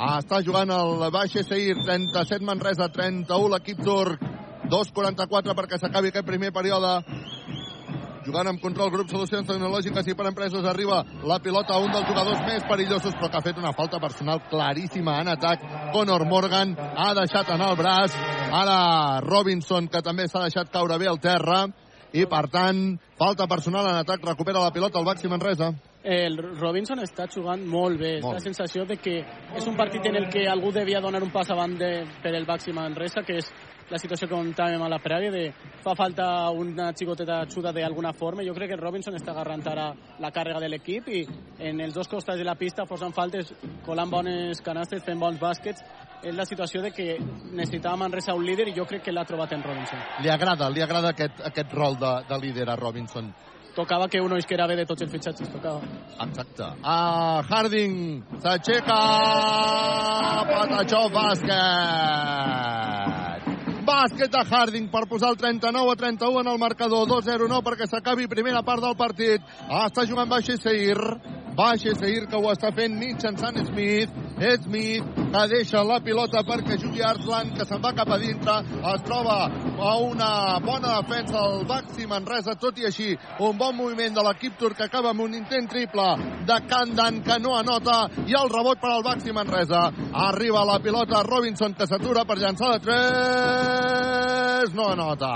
Ah, 0.00 0.20
està 0.20 0.40
jugant 0.46 0.70
el 0.72 1.10
Baixe 1.12 1.42
Seir, 1.44 1.74
37 1.82 2.46
Manresa, 2.46 2.88
31 2.92 3.50
l'equip 3.54 3.82
turc, 3.84 4.22
2.44 4.70 5.56
perquè 5.58 5.80
s'acabi 5.80 6.12
aquest 6.14 6.28
primer 6.28 6.52
període 6.54 7.00
jugant 8.24 8.50
amb 8.50 8.60
control 8.62 8.90
grup 8.92 9.10
solucions 9.10 9.48
tecnològiques 9.48 10.08
i 10.10 10.14
per 10.16 10.28
empreses 10.30 10.66
arriba 10.68 11.02
la 11.26 11.40
pilota 11.42 11.74
a 11.74 11.82
un 11.82 11.92
dels 11.92 12.08
jugadors 12.08 12.40
més 12.46 12.64
perillosos 12.68 13.16
però 13.16 13.30
que 13.30 13.40
ha 13.40 13.46
fet 13.48 13.58
una 13.58 13.74
falta 13.76 14.00
personal 14.00 14.42
claríssima 14.50 15.18
en 15.20 15.32
atac 15.34 15.64
Conor 15.94 16.26
Morgan 16.28 16.74
ha 16.78 17.12
deixat 17.18 17.50
anar 17.54 17.72
el 17.72 17.78
braç 17.80 18.16
ara 18.62 19.20
Robinson 19.24 19.88
que 19.88 20.02
també 20.02 20.28
s'ha 20.28 20.46
deixat 20.48 20.72
caure 20.72 20.98
bé 20.98 21.08
al 21.08 21.20
terra 21.20 21.66
i 22.12 22.26
per 22.26 22.48
tant 22.50 22.98
falta 23.18 23.46
personal 23.46 23.86
en 23.92 24.02
atac 24.02 24.26
recupera 24.26 24.64
la 24.64 24.74
pilota 24.74 24.98
el 24.98 25.08
Baxi 25.08 25.28
Manresa 25.28 25.72
el 26.02 26.38
Robinson 26.56 26.98
està 27.04 27.26
jugant 27.28 27.60
molt 27.68 27.98
bé. 28.00 28.20
Molt. 28.22 28.38
la 28.38 28.40
sensació 28.40 28.86
de 28.88 28.96
que 28.96 29.18
és 29.20 29.66
un 29.68 29.76
partit 29.76 30.06
en 30.08 30.16
el 30.16 30.30
que 30.32 30.46
algú 30.48 30.72
devia 30.72 31.00
donar 31.00 31.22
un 31.22 31.30
pas 31.30 31.50
avant 31.50 31.76
de, 31.76 32.06
per 32.22 32.32
el 32.34 32.46
Baxi 32.46 32.72
Manresa, 32.72 33.22
que 33.22 33.36
és 33.36 33.50
la 33.90 33.98
situació 33.98 34.28
que 34.28 34.36
contàvem 34.36 34.82
a 34.82 34.88
la 34.88 35.00
prèvia 35.02 35.32
de 35.34 35.44
fa 35.82 35.94
falta 35.98 36.26
una 36.54 36.90
xicoteta 36.96 37.40
xuda 37.50 37.72
d'alguna 37.74 38.12
forma. 38.12 38.44
Jo 38.46 38.54
crec 38.54 38.70
que 38.70 38.76
el 38.78 38.82
Robinson 38.82 39.16
està 39.18 39.32
agarrant 39.32 39.66
ara 39.66 39.90
la 40.20 40.30
càrrega 40.30 40.60
de 40.62 40.68
l'equip 40.70 41.08
i 41.08 41.24
en 41.58 41.80
els 41.80 41.94
dos 41.94 42.08
costats 42.08 42.38
de 42.38 42.46
la 42.46 42.54
pista 42.54 42.86
forçant 42.86 43.14
faltes, 43.16 43.52
colant 43.86 44.10
bones 44.10 44.62
canastes, 44.62 45.04
fent 45.04 45.18
bons 45.18 45.40
bàsquets. 45.40 45.82
És 46.22 46.34
la 46.36 46.44
situació 46.44 46.82
de 46.84 46.90
que 46.92 47.16
necessitava 47.56 47.96
Manresa 47.96 48.34
un 48.36 48.44
líder 48.44 48.68
i 48.68 48.76
jo 48.76 48.84
crec 48.86 49.02
que 49.06 49.12
l'ha 49.12 49.24
trobat 49.24 49.52
en 49.56 49.62
Robinson. 49.64 49.98
Li 50.20 50.30
agrada, 50.30 50.68
li 50.70 50.82
agrada 50.84 51.14
aquest, 51.14 51.40
aquest 51.48 51.72
rol 51.72 51.96
de, 51.98 52.12
de 52.28 52.38
líder 52.44 52.68
a 52.68 52.76
Robinson 52.76 53.32
tocava 53.74 54.08
que 54.08 54.20
uno 54.20 54.36
isquera 54.36 54.66
bé 54.66 54.76
de 54.76 54.84
tots 54.84 55.02
els 55.02 55.12
fitxatges, 55.12 55.48
tocava. 55.48 55.80
Exacte. 56.26 56.64
Uh, 56.82 57.40
Harding 57.48 58.22
s'aixeca 58.42 58.98
Patachó 60.50 61.08
bàsquet. 61.14 62.50
Bàsquet 63.86 64.30
de 64.32 64.42
Harding 64.44 64.88
per 64.92 65.06
posar 65.08 65.30
el 65.32 65.38
39 65.40 65.92
a 65.92 65.96
31 65.96 66.40
en 66.40 66.48
el 66.52 66.58
marcador. 66.58 67.06
2-0 67.08 67.48
no 67.48 67.62
perquè 67.64 67.88
s'acabi 67.88 68.28
primera 68.28 68.62
part 68.62 68.82
del 68.84 68.96
partit. 68.96 69.42
Ah, 69.68 69.86
està 69.88 70.06
jugant 70.08 70.28
Baixa 70.28 70.56
Seir. 70.60 70.98
Baixa 71.56 71.94
Seir 71.98 72.26
que 72.28 72.36
ho 72.36 72.52
està 72.52 72.72
fent 72.76 72.96
mitjançant 72.98 73.56
Smith. 73.66 74.12
Smith 74.40 75.04
que 75.30 75.42
deixa 75.52 75.82
la 75.84 75.98
pilota 76.00 76.40
perquè 76.46 76.78
jugui 76.80 77.02
Arslan 77.04 77.52
que 77.56 77.66
se'n 77.68 77.82
va 77.84 77.92
cap 77.96 78.08
a 78.08 78.18
dintre. 78.18 78.54
Es 78.94 79.02
troba 79.04 79.36
a 79.50 79.92
una 80.00 80.30
bona 80.64 80.96
defensa 81.00 81.42
del 81.44 81.66
Baxi 81.68 82.06
Manresa. 82.08 82.56
Tot 82.60 82.78
i 82.80 82.88
així, 82.88 83.10
un 83.44 83.58
bon 83.60 83.76
moviment 83.76 84.16
de 84.16 84.24
l'equip 84.24 84.56
turc 84.58 84.78
que 84.80 84.88
acaba 84.88 85.12
amb 85.12 85.26
un 85.26 85.36
intent 85.36 85.68
triple 85.68 86.08
de 86.48 86.58
Kandan 86.70 87.20
que 87.26 87.38
no 87.38 87.54
anota 87.58 88.08
i 88.26 88.36
el 88.40 88.48
rebot 88.52 88.80
per 88.80 88.94
al 88.94 89.04
Baxi 89.04 89.32
Manresa. 89.36 89.90
Arriba 90.30 90.64
la 90.64 90.80
pilota 90.80 91.22
Robinson 91.26 91.76
que 91.76 91.86
s'atura 91.86 92.24
per 92.24 92.38
llançar 92.40 92.72
de 92.78 92.80
3. 92.88 94.74
No 94.74 94.90
anota. 94.94 95.34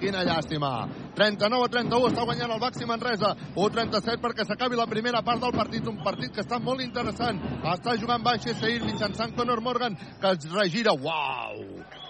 Quina 0.00 0.22
llàstima. 0.28 0.70
39 1.16 1.64
a 1.64 1.68
31 1.72 2.08
està 2.10 2.24
guanyant 2.28 2.50
el 2.52 2.60
Baxi 2.60 2.84
Manresa. 2.88 3.32
1 3.56 3.70
37 3.72 4.20
perquè 4.20 4.44
s'acabi 4.44 4.76
la 4.76 4.86
primera 4.90 5.22
part 5.24 5.40
del 5.40 5.54
partit. 5.56 5.86
Un 5.88 6.02
partit 6.04 6.34
que 6.34 6.44
està 6.44 6.58
molt 6.60 6.82
interessant. 6.84 7.40
Està 7.64 7.85
jugant 7.94 8.24
Baixa 8.26 8.54
Seir 8.58 8.82
mitjançant 8.82 9.36
Conor 9.36 9.62
Morgan 9.62 9.94
que 10.20 10.32
es 10.34 10.48
regira. 10.50 10.92
Uau! 10.92 11.62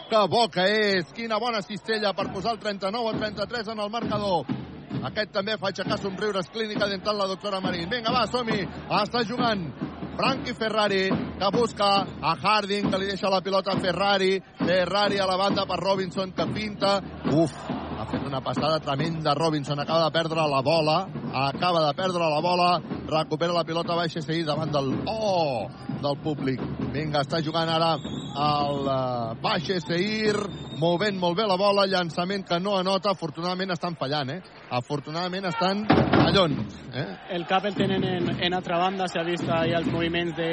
Que 0.09 0.23
bo 0.31 0.47
que 0.49 0.65
és! 0.65 1.11
Quina 1.13 1.41
bona 1.43 1.61
cistella 1.67 2.15
per 2.17 2.31
posar 2.33 2.55
el 2.57 2.63
39 2.63 3.13
a 3.13 3.19
33 3.19 3.75
en 3.75 3.85
el 3.85 3.91
marcador. 3.91 4.47
Aquest 5.05 5.35
també 5.35 5.59
fa 5.61 5.69
aixecar 5.69 5.99
somriures 6.01 6.49
clínica 6.55 6.89
dental 6.89 7.19
la 7.19 7.29
doctora 7.29 7.61
Marín. 7.61 7.91
Vinga, 7.91 8.15
va, 8.15 8.25
som-hi! 8.31 8.63
Està 9.03 9.23
jugant 9.29 9.67
Frankie 10.17 10.55
Ferrari 10.55 11.11
que 11.39 11.51
busca 11.53 12.07
a 12.23 12.33
Harding 12.41 12.89
que 12.91 12.99
li 12.99 13.11
deixa 13.11 13.29
la 13.29 13.43
pilota 13.45 13.75
a 13.75 13.81
Ferrari 13.81 14.39
Ferrari 14.63 15.19
a 15.21 15.27
la 15.29 15.37
banda 15.37 15.67
per 15.69 15.77
Robinson 15.83 16.33
que 16.33 16.47
pinta 16.55 16.97
uf, 17.33 17.53
ha 17.97 18.07
fet 18.11 18.27
una 18.27 18.41
passada 18.41 18.81
tremenda. 18.81 19.35
Robinson, 19.35 19.81
acaba 19.81 20.05
de 20.05 20.11
perdre 20.11 20.49
la 20.49 20.61
bola. 20.61 21.09
Acaba 21.33 21.87
de 21.87 21.95
perdre 21.95 22.21
la 22.21 22.41
bola. 22.41 22.81
Recupera 23.07 23.53
la 23.53 23.65
pilota 23.65 23.95
baixa 23.95 24.21
i 24.33 24.45
davant 24.45 24.73
del 24.73 24.93
oh, 25.07 25.69
del 26.03 26.19
públic. 26.23 26.61
Vinga, 26.93 27.25
està 27.25 27.41
jugant 27.45 27.69
ara 27.69 27.95
el 28.37 28.83
uh, 28.85 29.35
Baixa 29.41 29.79
Seir 29.81 30.37
movent 30.77 31.17
molt 31.17 31.39
bé 31.39 31.47
la 31.49 31.57
bola, 31.57 31.87
llançament 31.89 32.45
que 32.47 32.59
no 32.61 32.77
anota. 32.77 33.15
Afortunadament 33.17 33.73
estan 33.73 33.97
fallant 33.97 34.35
eh? 34.35 34.41
afortunadament 34.77 35.47
estan 35.47 35.85
allons 36.27 36.81
eh? 36.91 37.05
el 37.37 37.45
cap 37.47 37.65
el 37.69 37.77
tenen 37.79 38.05
en, 38.05 38.29
en 38.43 38.57
altra 38.57 38.79
banda. 38.83 39.07
S'ha 39.09 39.25
vist 39.27 39.49
ahí 39.49 39.73
els 39.77 39.89
moviments 39.93 40.37
de, 40.37 40.51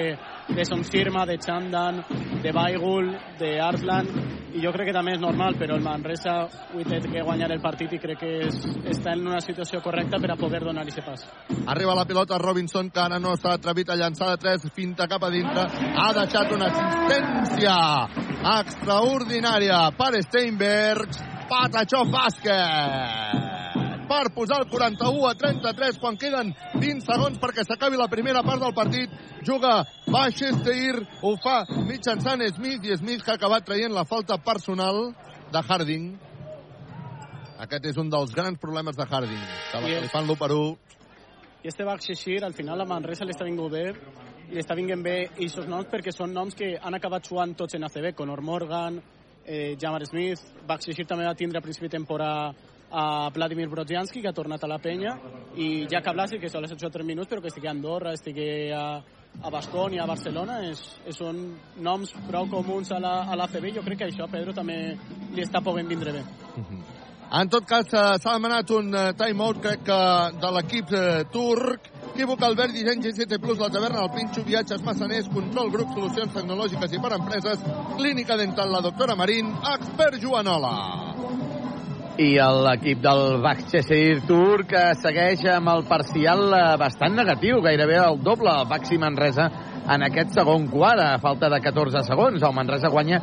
de 0.48 0.66
Son 0.66 0.84
Sirma, 0.84 1.26
de 1.26 1.38
Chandan 1.38 2.04
de 2.44 2.52
Baigul, 2.52 3.12
de 3.40 3.60
Arslan 3.62 4.10
i 4.54 4.62
jo 4.62 4.72
crec 4.74 4.92
que 4.92 4.94
també 4.94 5.16
és 5.16 5.22
normal, 5.22 5.56
però 5.58 5.78
el 5.78 5.84
Manresa 5.86 6.34
avui 6.46 6.86
té 6.86 7.00
que 7.02 7.24
guanyar 7.26 7.50
el 7.56 7.62
partit 7.62 7.96
i 7.96 8.00
crec 8.02 8.20
que 8.22 8.32
és, 8.48 8.60
està 8.92 9.16
en 9.18 9.26
una 9.26 9.40
situació 9.42 9.82
correcta 9.82 10.20
per 10.22 10.30
a 10.34 10.38
poder 10.38 10.62
donar 10.62 10.84
aquest 10.86 11.02
pas. 11.08 11.24
Arriba 11.74 11.96
la 11.98 12.06
pilota 12.06 12.38
Robinson, 12.38 12.92
que 12.94 13.02
ara 13.02 13.20
no 13.20 13.34
s'ha 13.40 13.56
atrevit 13.58 13.90
a 13.90 13.98
llançar 13.98 14.30
de 14.34 14.42
3, 14.44 14.68
finta 14.76 15.08
cap 15.10 15.26
a 15.26 15.32
dintre, 15.34 15.66
ha 15.98 16.12
deixat 16.20 16.54
una 16.54 16.70
assistència 16.70 17.80
extraordinària 18.60 19.88
per 19.98 20.12
Steinbergs, 20.28 21.24
Patachó 21.50 22.06
Bàsquet 22.14 23.53
per 24.14 24.30
posar 24.34 24.62
el 24.62 24.68
41 24.70 25.28
a 25.28 25.34
33 25.34 25.98
quan 26.02 26.18
queden 26.22 26.52
20 26.78 27.06
segons 27.08 27.40
perquè 27.42 27.66
s'acabi 27.66 27.98
la 27.98 28.10
primera 28.12 28.44
part 28.46 28.62
del 28.62 28.76
partit. 28.78 29.10
Juga 29.44 29.82
Baxesteir, 30.06 31.02
ho 31.26 31.34
fa 31.42 31.64
mitjançant 31.88 32.44
Smith 32.54 32.86
i 32.86 32.98
Smith 33.00 33.24
que 33.24 33.34
ha 33.34 33.40
acabat 33.40 33.66
traient 33.66 33.94
la 33.94 34.06
falta 34.06 34.38
personal 34.38 35.10
de 35.52 35.64
Harding. 35.68 36.12
Aquest 37.64 37.88
és 37.90 37.98
un 37.98 38.10
dels 38.12 38.34
grans 38.36 38.60
problemes 38.60 38.98
de 38.98 39.08
Harding, 39.08 39.46
que 39.72 39.82
li 39.88 40.12
fan 40.12 40.28
l'1 40.28 40.38
per 40.38 40.52
1. 40.52 40.78
I 41.64 41.72
este 41.72 41.86
Baxesteir, 41.88 42.44
al 42.44 42.54
final, 42.54 42.82
a 42.82 42.86
Manresa 42.86 43.26
li 43.26 43.34
està 43.34 43.48
vingut 43.48 43.72
bé 43.72 43.86
i 44.50 44.58
li 44.58 44.62
està 44.62 44.76
vinguent 44.76 45.02
bé 45.02 45.16
aquests 45.32 45.70
noms 45.72 45.88
perquè 45.90 46.12
són 46.12 46.34
noms 46.36 46.58
que 46.60 46.74
han 46.76 47.00
acabat 47.00 47.26
jugant 47.30 47.56
tots 47.56 47.80
en 47.80 47.88
ACB, 47.88 48.12
Conor 48.14 48.44
Morgan, 48.44 49.00
eh, 49.46 49.74
Jamar 49.80 50.06
Smith, 50.06 50.44
Baxesteir 50.68 51.08
també 51.08 51.26
va 51.26 51.34
tindre 51.40 51.58
a 51.58 51.66
principi 51.66 51.88
de 51.88 51.98
temporada 51.98 52.52
a 52.94 53.30
Vladimir 53.34 53.68
Brodzianski, 53.70 54.22
que 54.22 54.30
ha 54.30 54.38
tornat 54.38 54.64
a 54.64 54.70
la 54.70 54.78
penya, 54.78 55.16
i 55.58 55.88
Jack 55.90 56.12
Blasi, 56.14 56.38
que 56.40 56.50
sols 56.50 56.72
ha 56.72 56.78
jugat 56.78 57.00
3 57.00 57.08
minuts, 57.08 57.30
però 57.32 57.42
que 57.42 57.50
estigui 57.50 57.68
a 57.68 57.74
Andorra, 57.74 58.14
estigui 58.14 58.48
a, 58.70 58.86
a 59.42 59.54
Bascònia, 59.54 60.04
a 60.04 60.10
Barcelona, 60.10 60.60
és, 60.70 60.84
és 61.10 61.18
són 61.18 61.42
noms 61.82 62.14
prou 62.28 62.46
comuns 62.52 62.94
a 62.94 63.02
la, 63.02 63.16
a 63.26 63.40
la 63.40 63.50
CB. 63.50 63.74
Jo 63.80 63.86
crec 63.86 64.04
que 64.04 64.12
això 64.12 64.28
a 64.28 64.32
Pedro 64.32 64.54
també 64.54 64.78
li 65.34 65.42
està 65.42 65.64
podent 65.66 65.90
vindre 65.90 66.14
bé. 66.20 66.24
En 67.34 67.50
tot 67.50 67.66
cas, 67.66 67.88
eh, 67.90 68.02
s'ha 68.22 68.36
demanat 68.38 68.70
un 68.78 68.94
eh, 68.94 69.08
timeout, 69.18 69.58
crec 69.64 69.82
que 69.88 70.00
de 70.38 70.52
l'equip 70.54 70.92
eh, 70.94 71.24
turc. 71.34 71.90
Equívoc 72.14 72.44
Albert, 72.46 72.76
disseny 72.78 73.02
GCT 73.02 73.40
Plus, 73.42 73.58
la 73.58 73.72
taverna, 73.74 74.04
el 74.06 74.12
Pinxo, 74.14 74.44
viatges, 74.46 74.84
massaners, 74.86 75.32
control, 75.34 75.72
grup, 75.74 75.96
solucions 75.98 76.36
tecnològiques 76.36 76.94
i 76.94 77.02
per 77.02 77.16
empreses, 77.18 77.66
clínica 77.98 78.38
dental, 78.38 78.70
la 78.70 78.84
doctora 78.86 79.18
Marín, 79.18 79.50
expert 79.74 80.22
Joanola. 80.22 80.76
I 82.14 82.36
l'equip 82.38 83.00
del 83.02 83.40
Baxxesir 83.42 84.20
Tour 84.28 84.68
que 84.70 84.82
segueix 85.02 85.42
amb 85.50 85.72
el 85.72 85.82
parcial 85.90 86.44
eh, 86.54 86.60
bastant 86.78 87.16
negatiu, 87.18 87.58
gairebé 87.66 87.98
el 88.04 88.20
doble 88.22 88.52
el 88.54 88.68
Baxi 88.70 89.00
Manresa 89.02 89.48
en 89.90 90.06
aquest 90.06 90.36
segon 90.38 90.68
quart, 90.70 91.02
a 91.02 91.18
falta 91.18 91.50
de 91.50 91.58
14 91.60 92.04
segons. 92.06 92.44
El 92.46 92.54
Manresa 92.54 92.92
guanya 92.94 93.18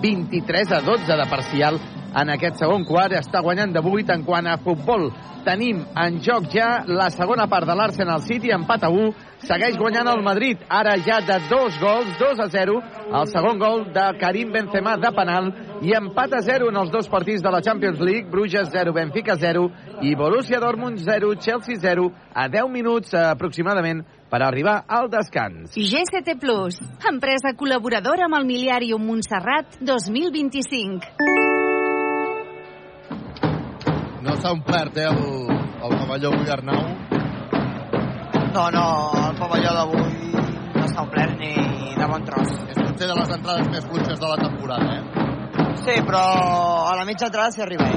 23 0.00 0.72
a 0.72 0.80
12 0.80 1.16
de 1.16 1.26
parcial 1.30 1.80
en 2.16 2.30
aquest 2.32 2.60
segon 2.62 2.84
quart. 2.88 3.16
Està 3.18 3.42
guanyant 3.44 3.72
de 3.74 3.82
8 3.82 4.14
en 4.14 4.24
quant 4.26 4.46
a 4.46 4.58
futbol. 4.62 5.10
Tenim 5.46 5.80
en 5.96 6.18
joc 6.20 6.48
ja 6.52 6.82
la 6.86 7.08
segona 7.14 7.46
part 7.48 7.66
de 7.68 7.74
l'Arsenal 7.78 8.20
City, 8.26 8.50
empat 8.52 8.84
a 8.84 8.90
1. 8.92 9.12
Segueix 9.48 9.78
guanyant 9.78 10.10
el 10.10 10.22
Madrid, 10.26 10.60
ara 10.68 10.96
ja 11.06 11.20
de 11.24 11.38
dos 11.48 11.78
gols, 11.80 12.10
2 12.18 12.42
a 12.42 12.48
0. 12.52 12.74
El 13.20 13.30
segon 13.30 13.60
gol 13.62 13.86
de 13.94 14.06
Karim 14.20 14.52
Benzema 14.52 14.96
de 15.00 15.12
penal 15.14 15.52
i 15.80 15.94
empat 15.96 16.34
a 16.36 16.42
0 16.44 16.68
en 16.72 16.80
els 16.82 16.90
dos 16.92 17.08
partits 17.08 17.42
de 17.44 17.52
la 17.54 17.62
Champions 17.62 18.02
League. 18.02 18.28
Bruges 18.30 18.68
0, 18.74 18.92
Benfica 18.92 19.38
0 19.38 19.68
i 20.02 20.14
Borussia 20.18 20.60
Dortmund 20.60 20.98
0, 20.98 21.34
Chelsea 21.40 21.78
0 21.80 22.10
a 22.34 22.48
10 22.48 22.68
minuts 22.74 23.14
eh, 23.14 23.24
aproximadament 23.30 24.04
per 24.30 24.42
arribar 24.44 24.84
al 24.86 25.08
descans. 25.10 25.74
GCT 25.74 26.36
Plus, 26.40 26.78
empresa 27.10 27.54
col·laboradora 27.58 28.28
amb 28.28 28.38
el 28.38 28.46
Miliàrium 28.48 29.04
Montserrat 29.08 29.78
2025. 29.80 31.14
No 34.22 34.34
s'ha 34.36 34.52
omplert, 34.52 34.98
eh, 35.00 35.08
el, 35.08 35.22
el 35.88 35.96
pavelló 35.96 36.32
avui, 36.34 36.50
Arnau. 36.52 36.84
No, 38.52 38.64
no, 38.74 38.84
el 39.28 39.38
pavelló 39.38 39.72
d'avui 39.76 40.32
no 40.74 40.86
s'ha 40.90 41.04
omplert 41.04 41.38
ni 41.40 41.54
de 41.96 42.10
bon 42.10 42.24
tros. 42.28 42.52
És 42.68 42.78
potser 42.82 43.08
de 43.08 43.16
les 43.16 43.34
entrades 43.38 43.72
més 43.72 43.88
fluixes 43.88 44.20
de 44.20 44.28
la 44.28 44.38
temporada, 44.40 44.98
eh? 44.98 45.26
Sí, 45.78 46.00
però 46.04 46.22
a 46.90 46.96
la 46.98 47.06
mitja 47.08 47.30
entrada 47.30 47.54
s'hi 47.54 47.64
arriba. 47.64 47.88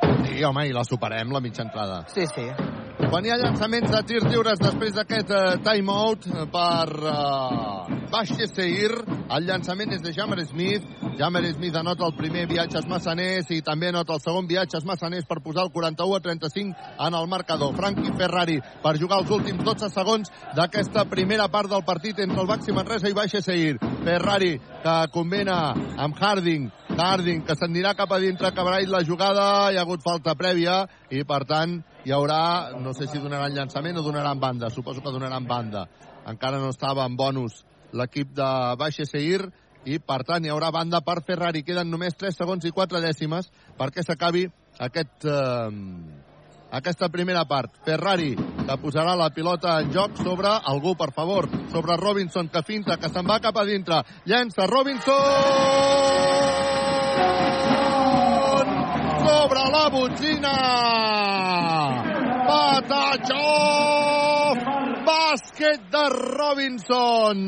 Sí, 0.00 0.44
home, 0.44 0.68
i 0.68 0.74
la 0.74 0.84
superem, 0.86 1.32
la 1.34 1.40
mitja 1.40 1.64
entrada. 1.66 2.04
Sí, 2.14 2.26
sí. 2.34 2.46
Quan 3.08 3.24
hi 3.24 3.30
ha 3.30 3.38
llançaments 3.40 3.92
de 3.92 3.98
tirs 4.04 4.26
lliures 4.28 4.58
després 4.60 4.96
d'aquest 4.96 5.30
uh, 5.32 5.56
timeout 5.64 6.26
per 6.52 6.88
uh, 7.08 7.86
Baix 8.10 8.32
Seir, 8.50 8.90
el 9.36 9.46
llançament 9.46 9.94
és 9.94 10.02
de 10.02 10.12
Jammer 10.16 10.42
Smith. 10.48 10.84
Jammer 11.18 11.44
Smith 11.54 11.78
anota 11.78 12.06
el 12.06 12.16
primer 12.18 12.44
viatges 12.50 12.86
massaners 12.90 13.50
i 13.54 13.60
també 13.64 13.88
anota 13.92 14.16
el 14.16 14.22
segon 14.24 14.50
viatges 14.50 14.84
massaners 14.88 15.28
per 15.30 15.38
posar 15.44 15.64
el 15.66 15.72
41 15.74 16.18
a 16.18 16.22
35 16.26 16.90
en 17.06 17.18
el 17.20 17.30
marcador. 17.30 17.74
Frankie 17.78 18.12
Ferrari 18.18 18.58
per 18.82 18.96
jugar 18.98 19.22
els 19.22 19.30
últims 19.38 19.64
12 19.64 19.92
segons 19.94 20.34
d'aquesta 20.58 21.06
primera 21.08 21.48
part 21.48 21.70
del 21.70 21.86
partit 21.86 22.18
entre 22.26 22.42
el 22.42 22.50
Baxi 22.50 22.74
Manresa 22.76 23.08
i 23.08 23.16
Baix 23.16 23.38
Seir. 23.44 23.78
Ferrari 24.04 24.56
que 24.82 24.98
combina 25.14 25.58
amb 25.96 26.18
Harding 26.18 26.68
Harding, 27.00 27.44
que 27.46 27.54
s'anirà 27.58 27.94
cap 27.94 28.10
a 28.12 28.18
dintre, 28.18 28.48
acabarà 28.48 28.80
la 28.90 29.04
jugada, 29.06 29.70
hi 29.70 29.78
ha 29.78 29.84
hagut 29.86 30.02
falta 30.02 30.34
prèvia, 30.38 30.80
i 31.10 31.22
per 31.28 31.44
tant 31.48 31.78
hi 32.04 32.12
haurà, 32.14 32.74
no 32.82 32.92
sé 32.96 33.06
si 33.06 33.22
donaran 33.22 33.54
llançament 33.54 33.98
o 33.98 34.04
donaran 34.06 34.40
banda, 34.40 34.70
suposo 34.70 35.02
que 35.04 35.14
donaran 35.14 35.46
banda. 35.46 35.86
Encara 36.28 36.58
no 36.58 36.70
estava 36.74 37.06
en 37.06 37.16
bonus 37.16 37.62
l'equip 37.92 38.34
de 38.36 38.50
Baixa 38.80 39.06
Seir, 39.08 39.48
i 39.88 39.98
per 39.98 40.22
tant 40.28 40.44
hi 40.44 40.52
haurà 40.52 40.70
banda 40.74 41.00
per 41.04 41.22
Ferrari. 41.26 41.62
Queden 41.64 41.90
només 41.90 42.16
3 42.18 42.36
segons 42.36 42.64
i 42.66 42.74
4 42.74 43.00
dècimes 43.04 43.48
perquè 43.78 44.04
s'acabi 44.04 44.48
aquest, 44.88 45.24
eh, 45.24 46.26
aquesta 46.70 47.08
primera 47.08 47.44
part. 47.48 47.70
Ferrari, 47.84 48.34
que 48.36 48.76
posarà 48.82 49.14
la 49.16 49.30
pilota 49.34 49.80
en 49.80 49.92
joc 49.92 50.16
sobre 50.20 50.48
algú, 50.48 50.94
per 50.96 51.12
favor, 51.16 51.48
sobre 51.72 51.96
Robinson, 51.96 52.48
que 52.48 52.62
finta, 52.62 52.96
que 52.96 53.08
se'n 53.08 53.26
va 53.28 53.40
cap 53.40 53.56
a 53.56 53.64
dintre. 53.64 54.02
Llença 54.28 54.66
Robinson! 54.66 55.14
Sobre 59.28 59.62
la 59.74 59.88
botzina! 59.92 60.56
Patachó! 62.48 63.46
Bàsquet 65.08 65.80
de 65.92 66.04
Robinson! 66.12 67.46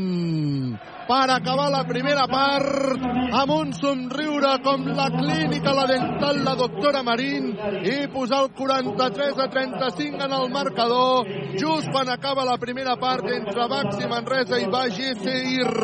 Per 1.11 1.29
acabar 1.35 1.71
la 1.75 1.83
primera 1.83 2.23
part 2.31 3.03
amb 3.35 3.51
un 3.51 3.73
somriure 3.75 4.53
com 4.63 4.85
la 4.95 5.09
clínica, 5.11 5.73
la 5.75 5.87
dental, 5.91 6.39
la 6.47 6.55
doctora 6.55 7.03
Marín 7.03 7.49
i 7.83 7.97
posar 8.15 8.45
el 8.45 8.53
43 8.55 9.43
a 9.43 9.49
35 9.51 10.23
en 10.29 10.37
el 10.39 10.49
marcador 10.55 11.27
just 11.59 11.91
quan 11.91 12.15
acaba 12.15 12.47
la 12.47 12.59
primera 12.63 12.95
part 12.95 13.27
entre 13.27 13.67
Baxi 13.75 14.07
Manresa 14.07 14.63
i 14.63 14.71
Bagi 14.71 15.13
Seir. 15.25 15.75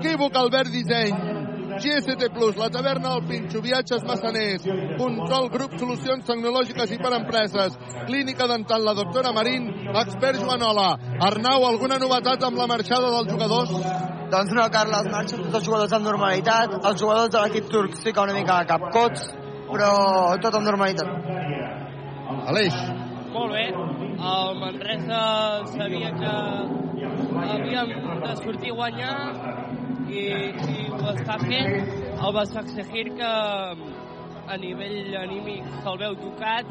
Equívoc 0.00 0.42
Albert 0.42 0.74
Disseny. 0.74 1.43
GST 1.82 2.30
Plus, 2.34 2.56
la 2.56 2.68
taverna 2.70 3.14
del 3.14 3.24
Pinxo, 3.28 3.60
viatges 3.64 4.04
massaners, 4.06 4.64
control 4.98 5.48
grup 5.50 5.76
solucions 5.80 6.26
tecnològiques 6.28 6.94
i 6.94 6.98
per 7.02 7.12
empreses, 7.18 7.78
clínica 8.06 8.48
dental, 8.50 8.84
la 8.86 8.94
doctora 8.98 9.32
Marín, 9.36 9.70
expert 10.02 10.40
Joanola. 10.42 10.88
Arnau, 11.28 11.66
alguna 11.68 11.98
novetat 12.02 12.44
amb 12.46 12.60
la 12.60 12.68
marxada 12.70 13.10
dels 13.16 13.32
jugadors? 13.32 13.72
Doncs 14.34 14.52
no, 14.56 14.66
Carles, 14.74 15.10
marxen 15.12 15.42
tots 15.44 15.60
els 15.60 15.66
jugadors 15.68 15.96
amb 15.96 16.08
normalitat. 16.08 16.78
Els 16.80 17.00
jugadors 17.00 17.32
de 17.34 17.42
l'equip 17.44 17.70
turc 17.70 17.98
sí 18.00 18.12
que 18.12 18.24
una 18.24 18.36
mica 18.36 18.60
a 18.60 18.68
capcots, 18.68 19.28
però 19.70 19.90
tot 20.42 20.58
amb 20.58 20.70
normalitat. 20.70 21.08
Aleix. 22.52 22.78
Molt 23.34 23.52
bé. 23.52 23.66
El 24.24 24.58
Manresa 24.60 25.22
sabia 25.74 26.10
que 26.16 26.34
havíem 27.54 27.90
de 28.24 28.36
sortir 28.42 28.70
a 28.70 28.76
guanyar 28.78 29.16
i, 30.14 30.24
i 30.54 30.88
ho 30.92 31.12
està 31.12 31.36
fent. 31.42 31.92
El 32.14 32.34
Basaksehir 32.36 33.06
que 33.18 33.30
a 34.44 34.56
nivell 34.60 35.14
anímic 35.18 35.68
se'l 35.82 35.98
veu 36.00 36.16
tocat 36.20 36.68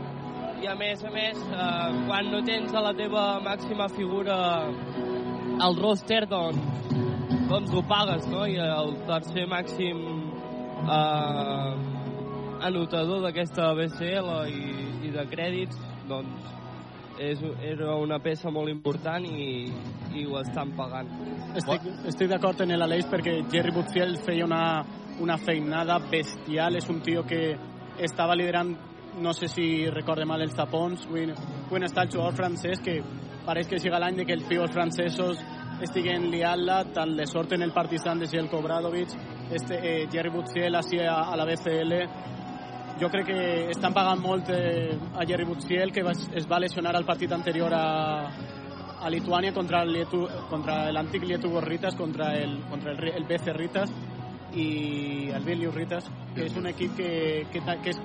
i 0.64 0.70
a 0.70 0.76
més 0.80 1.02
a 1.04 1.12
més 1.12 1.40
eh, 1.44 1.96
quan 2.08 2.30
no 2.32 2.42
tens 2.48 2.74
a 2.74 2.84
la 2.86 2.94
teva 2.98 3.24
màxima 3.44 3.90
figura 3.92 4.38
al 5.66 5.78
roster 5.80 6.22
doncs, 6.30 6.94
doncs 7.50 7.74
ho 7.74 7.84
pagues 7.90 8.28
no? 8.32 8.46
i 8.48 8.56
el 8.64 8.94
tercer 9.10 9.46
màxim 9.52 10.02
eh, 10.86 11.72
anotador 12.70 13.26
d'aquesta 13.26 13.74
BCL 13.80 14.32
i, 14.54 14.64
i 15.10 15.14
de 15.18 15.26
crèdits 15.34 15.82
doncs 16.08 16.54
és, 17.20 17.42
era 17.62 17.96
una 18.00 18.20
peça 18.24 18.52
molt 18.52 18.72
important 18.72 19.26
i, 19.26 19.68
i 20.16 20.26
ho 20.26 20.40
estan 20.42 20.74
pagant. 20.78 21.10
Estic, 21.60 21.88
estic 22.10 22.32
d'acord 22.32 22.64
en 22.66 22.74
l'Aleix 22.78 23.08
perquè 23.12 23.40
Jerry 23.52 23.74
Butziel 23.76 24.18
feia 24.26 24.48
una, 24.48 24.64
una 25.22 25.38
feinada 25.38 26.00
bestial. 26.12 26.80
És 26.80 26.90
un 26.90 27.02
tio 27.06 27.26
que 27.30 27.54
estava 28.02 28.36
liderant, 28.36 28.74
no 29.22 29.34
sé 29.38 29.50
si 29.52 29.68
recorde 29.94 30.26
mal, 30.26 30.42
els 30.42 30.56
tapons. 30.58 31.08
Avui 31.10 31.84
està 31.84 32.06
el 32.06 32.14
jugador 32.14 32.38
francès 32.38 32.82
que 32.84 33.02
pareix 33.46 33.68
que 33.70 33.82
siga 33.82 34.00
l'any 34.00 34.24
que 34.26 34.38
els 34.38 34.48
tios 34.48 34.72
francesos 34.72 35.42
estiguen 35.84 36.30
liant-la, 36.32 36.84
tant 36.96 37.16
de 37.18 37.26
sort 37.28 37.54
en 37.54 37.64
el 37.66 37.74
Partizan 37.76 38.22
de 38.22 38.28
Jelko 38.32 38.62
Bradovic, 38.64 39.12
este, 39.52 39.80
eh, 39.82 40.08
Jerry 40.12 40.30
Butziel 40.32 40.78
així 40.80 41.02
a, 41.02 41.18
a 41.28 41.36
la 41.36 41.48
BCL, 41.50 41.98
jo 43.02 43.10
crec 43.10 43.26
que 43.28 43.44
estan 43.74 43.94
pagant 43.94 44.22
molt 44.22 44.50
eh, 44.54 44.94
a 45.16 45.26
Jerry 45.26 45.46
Butziel, 45.46 45.92
que 45.92 46.04
va, 46.06 46.14
es 46.14 46.50
va 46.50 46.60
lesionar 46.62 46.96
al 46.96 47.06
partit 47.06 47.32
anterior 47.32 47.74
a, 47.74 47.86
a 49.02 49.10
Lituània 49.12 49.54
contra 49.54 49.84
l'antic 49.84 51.26
Lietu 51.28 51.60
Ritas, 51.62 51.96
contra 51.96 52.34
el, 52.38 52.60
contra 52.70 52.94
el, 52.94 53.04
el 53.14 53.26
BC 53.28 53.56
Ritas 53.58 53.94
i 54.54 55.30
el 55.34 55.44
Vilnius 55.44 55.76
Ritas, 55.76 56.10
que 56.36 56.46
és 56.46 56.58
un 56.60 56.70
equip 56.70 56.96
que, 56.98 57.14
que, 57.52 57.64
que 57.64 57.96
és 57.96 58.02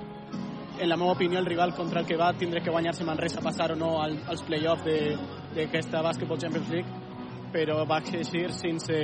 en 0.79 0.87
la 0.87 0.95
meva 0.97 1.11
opinió, 1.11 1.39
el 1.39 1.45
rival 1.45 1.73
contra 1.75 1.99
el 1.99 2.07
que 2.07 2.15
va 2.17 2.31
tindre 2.33 2.61
que 2.63 2.71
guanyar-se 2.71 3.03
Manresa, 3.03 3.41
passar 3.43 3.73
o 3.73 3.75
no 3.75 4.01
al, 4.01 4.15
als 4.27 4.43
play-offs 4.47 4.87
d'aquesta 5.55 6.01
Basketball 6.01 6.39
Champions 6.39 6.69
League, 6.71 7.01
però 7.51 7.83
va 7.85 7.99
eixir 7.99 8.47
sense, 8.55 8.99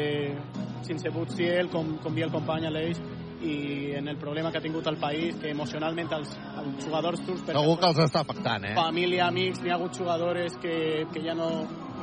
sense 0.87 1.11
Butziel, 1.11 1.69
com, 1.69 1.97
com 2.01 2.15
dia 2.15 2.25
el 2.29 2.31
company 2.31 2.69
Aleix, 2.69 3.01
i 3.41 3.93
en 3.97 4.07
el 4.07 4.17
problema 4.17 4.51
que 4.51 4.59
ha 4.59 4.63
tingut 4.63 4.87
el 4.87 4.97
país, 4.97 5.35
que 5.41 5.51
emocionalment 5.51 6.11
els, 6.17 6.35
els 6.61 6.85
jugadors 6.85 7.23
turcs... 7.25 7.47
Segur 7.51 7.75
que 7.81 7.89
els 7.89 8.03
està 8.05 8.21
afectant, 8.23 8.69
eh? 8.69 8.75
Família, 8.77 9.27
amics, 9.27 9.63
n'hi 9.63 9.73
ha 9.73 9.79
hagut 9.79 9.97
jugadors 9.97 10.55
que, 10.61 10.77
que 11.13 11.23
ja, 11.25 11.35
no, 11.37 11.49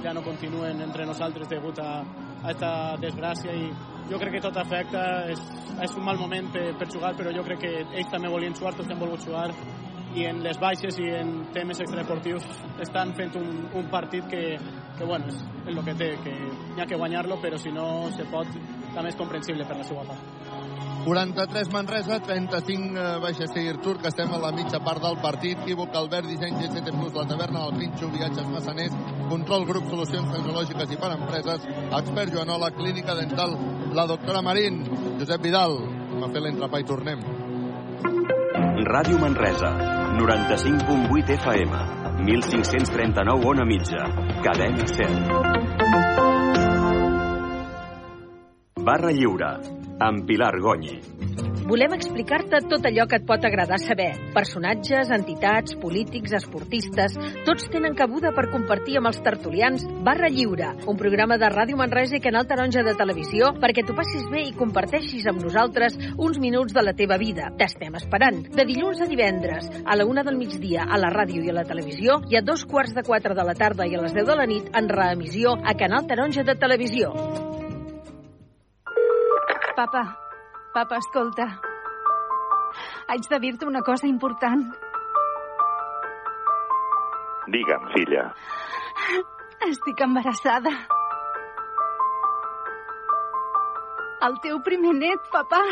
ja 0.04 0.12
no 0.12 0.24
continuen 0.26 0.82
entre 0.84 1.06
nosaltres 1.08 1.48
degut 1.50 1.80
a, 1.82 1.92
a 2.02 2.42
aquesta 2.42 2.72
desgràcia 3.02 3.54
i 3.56 3.70
jo 4.10 4.18
crec 4.20 4.36
que 4.36 4.42
tot 4.44 4.58
afecta, 4.60 5.04
és, 5.32 5.40
és 5.86 5.96
un 5.96 6.04
mal 6.04 6.20
moment 6.20 6.50
per, 6.52 6.66
per 6.78 6.90
jugar, 6.92 7.14
però 7.16 7.32
jo 7.34 7.46
crec 7.46 7.64
que 7.64 7.72
ells 7.84 8.12
també 8.12 8.30
volien 8.32 8.56
jugar, 8.58 8.74
tots 8.76 8.92
han 8.92 9.00
volgut 9.00 9.24
jugar 9.24 9.48
i 10.14 10.26
en 10.28 10.42
les 10.44 10.58
baixes 10.60 10.98
i 11.00 11.08
en 11.16 11.32
temes 11.54 11.80
extradeportius 11.80 12.44
estan 12.84 13.14
fent 13.16 13.38
un, 13.40 13.48
un 13.80 13.88
partit 13.92 14.26
que, 14.28 14.42
que 14.98 15.08
bueno, 15.08 15.32
és, 15.32 15.40
és 15.64 15.72
el 15.72 15.80
que 15.86 15.96
té, 15.96 16.10
que 16.24 16.36
hi 16.76 16.82
ha 16.82 16.88
que 16.88 17.00
guanyar-lo, 17.00 17.40
però 17.40 17.60
si 17.60 17.72
no 17.72 17.86
se 18.12 18.28
pot, 18.32 18.52
també 18.92 19.08
és 19.08 19.18
comprensible 19.18 19.68
per 19.68 19.80
la 19.80 19.88
seva 19.88 20.04
part. 20.12 20.71
43 21.04 21.72
Manresa, 21.72 22.20
35 22.20 22.98
eh, 22.98 23.18
Baixa 23.18 23.46
Seguir 23.50 23.76
Turc, 23.82 24.04
estem 24.06 24.30
a 24.32 24.38
la 24.38 24.52
mitja 24.54 24.78
part 24.84 25.02
del 25.02 25.18
partit. 25.22 25.58
Equívoc, 25.58 25.94
Albert, 25.98 26.28
disseny 26.30 26.54
GCT 26.60 26.94
Plus, 26.94 27.14
la 27.16 27.26
taverna 27.26 27.64
del 27.66 27.78
Pinxo, 27.80 28.10
viatges 28.12 28.46
massaners, 28.52 28.94
control 29.28 29.66
grup, 29.66 29.88
solucions 29.90 30.30
tecnològiques 30.36 30.94
i 30.94 31.00
per 31.02 31.10
empreses, 31.16 31.66
expert 31.98 32.30
Joanola, 32.34 32.70
clínica 32.76 33.16
dental, 33.18 33.56
la 33.92 34.06
doctora 34.06 34.42
Marín, 34.46 34.84
Josep 35.18 35.42
Vidal, 35.42 35.78
m'ha 36.20 36.30
fet 36.30 36.42
l'entrepà 36.46 36.78
i 36.82 36.86
tornem. 36.86 37.18
Ràdio 38.92 39.18
Manresa, 39.18 39.70
95.8 40.18 41.34
FM, 41.38 41.72
1539 42.22 43.46
on 43.50 43.58
a 43.62 43.66
mitja, 43.66 44.02
cadena 44.42 44.86
100. 44.86 45.72
Barra 48.82 49.12
Lliure, 49.14 49.81
amb 50.02 50.26
Pilar 50.26 50.58
Gonyi. 50.60 50.98
Volem 51.62 51.92
explicar-te 51.94 52.58
tot 52.66 52.84
allò 52.88 53.04
que 53.06 53.20
et 53.20 53.26
pot 53.26 53.44
agradar 53.46 53.78
saber. 53.78 54.10
Personatges, 54.34 55.12
entitats, 55.14 55.76
polítics, 55.78 56.34
esportistes... 56.34 57.14
Tots 57.46 57.68
tenen 57.72 57.94
cabuda 57.98 58.32
per 58.34 58.48
compartir 58.50 58.98
amb 58.98 59.08
els 59.08 59.20
tertulians 59.22 59.84
Barra 60.04 60.28
Lliure, 60.32 60.72
un 60.90 60.98
programa 60.98 61.38
de 61.38 61.48
Ràdio 61.52 61.78
Manresa 61.78 62.18
i 62.18 62.22
Canal 62.24 62.48
Taronja 62.50 62.82
de 62.86 62.96
Televisió 62.98 63.52
perquè 63.62 63.86
t'ho 63.86 63.96
passis 63.96 64.26
bé 64.32 64.42
i 64.48 64.52
comparteixis 64.58 65.28
amb 65.30 65.42
nosaltres 65.44 65.96
uns 66.18 66.42
minuts 66.42 66.74
de 66.74 66.84
la 66.84 66.96
teva 66.98 67.18
vida. 67.22 67.52
T'estem 67.58 67.94
esperant. 68.00 68.42
De 68.52 68.66
dilluns 68.68 69.00
a 69.00 69.08
divendres, 69.08 69.70
a 69.86 69.96
la 69.96 70.08
una 70.08 70.26
del 70.26 70.38
migdia, 70.42 70.88
a 70.90 70.98
la 70.98 71.14
ràdio 71.14 71.46
i 71.46 71.54
a 71.54 71.58
la 71.62 71.66
televisió, 71.68 72.20
i 72.28 72.36
a 72.36 72.44
dos 72.44 72.66
quarts 72.66 72.94
de 72.98 73.06
quatre 73.06 73.38
de 73.38 73.46
la 73.46 73.56
tarda 73.56 73.86
i 73.86 73.94
a 73.94 74.02
les 74.02 74.14
10 74.18 74.28
de 74.28 74.38
la 74.42 74.50
nit 74.50 74.70
en 74.76 74.90
reemissió 74.90 75.56
a 75.62 75.78
Canal 75.78 76.10
Taronja 76.10 76.42
de 76.44 76.58
Televisió. 76.58 77.14
Papa, 79.76 80.18
papa, 80.74 80.96
escolta. 80.98 81.46
Haig 83.08 83.28
de 83.28 83.38
dir-te 83.40 83.66
una 83.66 83.80
cosa 83.80 84.06
important. 84.06 84.66
Digue'm, 87.48 87.86
filla. 87.94 88.26
Estic 89.68 90.02
embarassada. 90.04 90.72
El 94.28 94.36
teu 94.44 94.60
primer 94.62 94.92
net, 94.98 95.24
papa. 95.32 95.62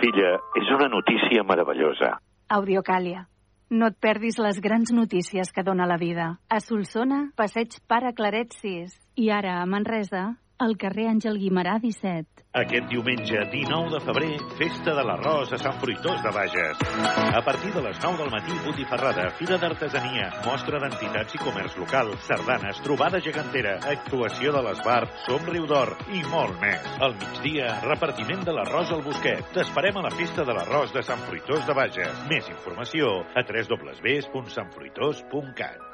Filla, 0.00 0.34
és 0.60 0.74
una 0.74 0.90
notícia 0.92 1.44
meravellosa. 1.46 2.16
Audiocàlia. 2.58 3.24
No 3.70 3.88
et 3.92 3.96
perdis 4.00 4.38
les 4.40 4.58
grans 4.64 4.90
notícies 4.96 5.52
que 5.52 5.62
dona 5.62 5.86
la 5.86 5.98
vida. 6.00 6.28
A 6.48 6.60
Solsona, 6.60 7.28
passeig 7.36 7.78
Pare 7.86 8.14
Claret 8.16 8.54
6. 8.56 8.94
I 9.20 9.30
ara, 9.30 9.58
a 9.62 9.66
Manresa, 9.66 10.38
al 10.58 10.76
carrer 10.76 11.06
Àngel 11.08 11.38
Guimarà 11.38 11.78
17. 11.82 12.26
Aquest 12.58 12.88
diumenge 12.90 13.38
19 13.52 13.90
de 13.92 13.98
febrer, 14.02 14.32
festa 14.58 14.94
de 14.96 15.02
l'arròs 15.06 15.52
a 15.54 15.58
Sant 15.60 15.76
Fruitós 15.82 16.22
de 16.24 16.30
Bages. 16.34 16.80
A 17.38 17.42
partir 17.46 17.70
de 17.74 17.82
les 17.84 17.98
9 18.02 18.18
del 18.18 18.30
matí, 18.32 18.54
botifarrada, 18.64 19.28
fira 19.38 19.56
d'artesania, 19.62 20.26
mostra 20.46 20.80
d'entitats 20.82 21.34
i 21.36 21.38
comerç 21.42 21.72
local, 21.78 22.06
sardanes, 22.26 22.80
trobada 22.86 23.18
gegantera, 23.24 23.74
actuació 23.92 24.52
de 24.56 24.62
l'esbar, 24.66 25.02
somriu 25.26 25.64
d'or 25.70 25.90
i 26.10 26.20
molt 26.32 26.54
més. 26.62 26.82
Al 27.04 27.12
migdia, 27.20 27.66
repartiment 27.84 28.42
de 28.48 28.52
l'arròs 28.56 28.88
al 28.96 29.04
Bosquet. 29.06 29.42
T'esperem 29.54 29.96
a 30.00 30.06
la 30.08 30.16
festa 30.16 30.42
de 30.48 30.54
l'arròs 30.56 30.88
de 30.96 31.02
Sant 31.06 31.22
Fruitós 31.28 31.62
de 31.68 31.74
Bages. 31.78 32.14
Més 32.32 32.44
informació 32.54 33.02
a 33.36 33.40
www.santfruitós.cat. 33.44 35.87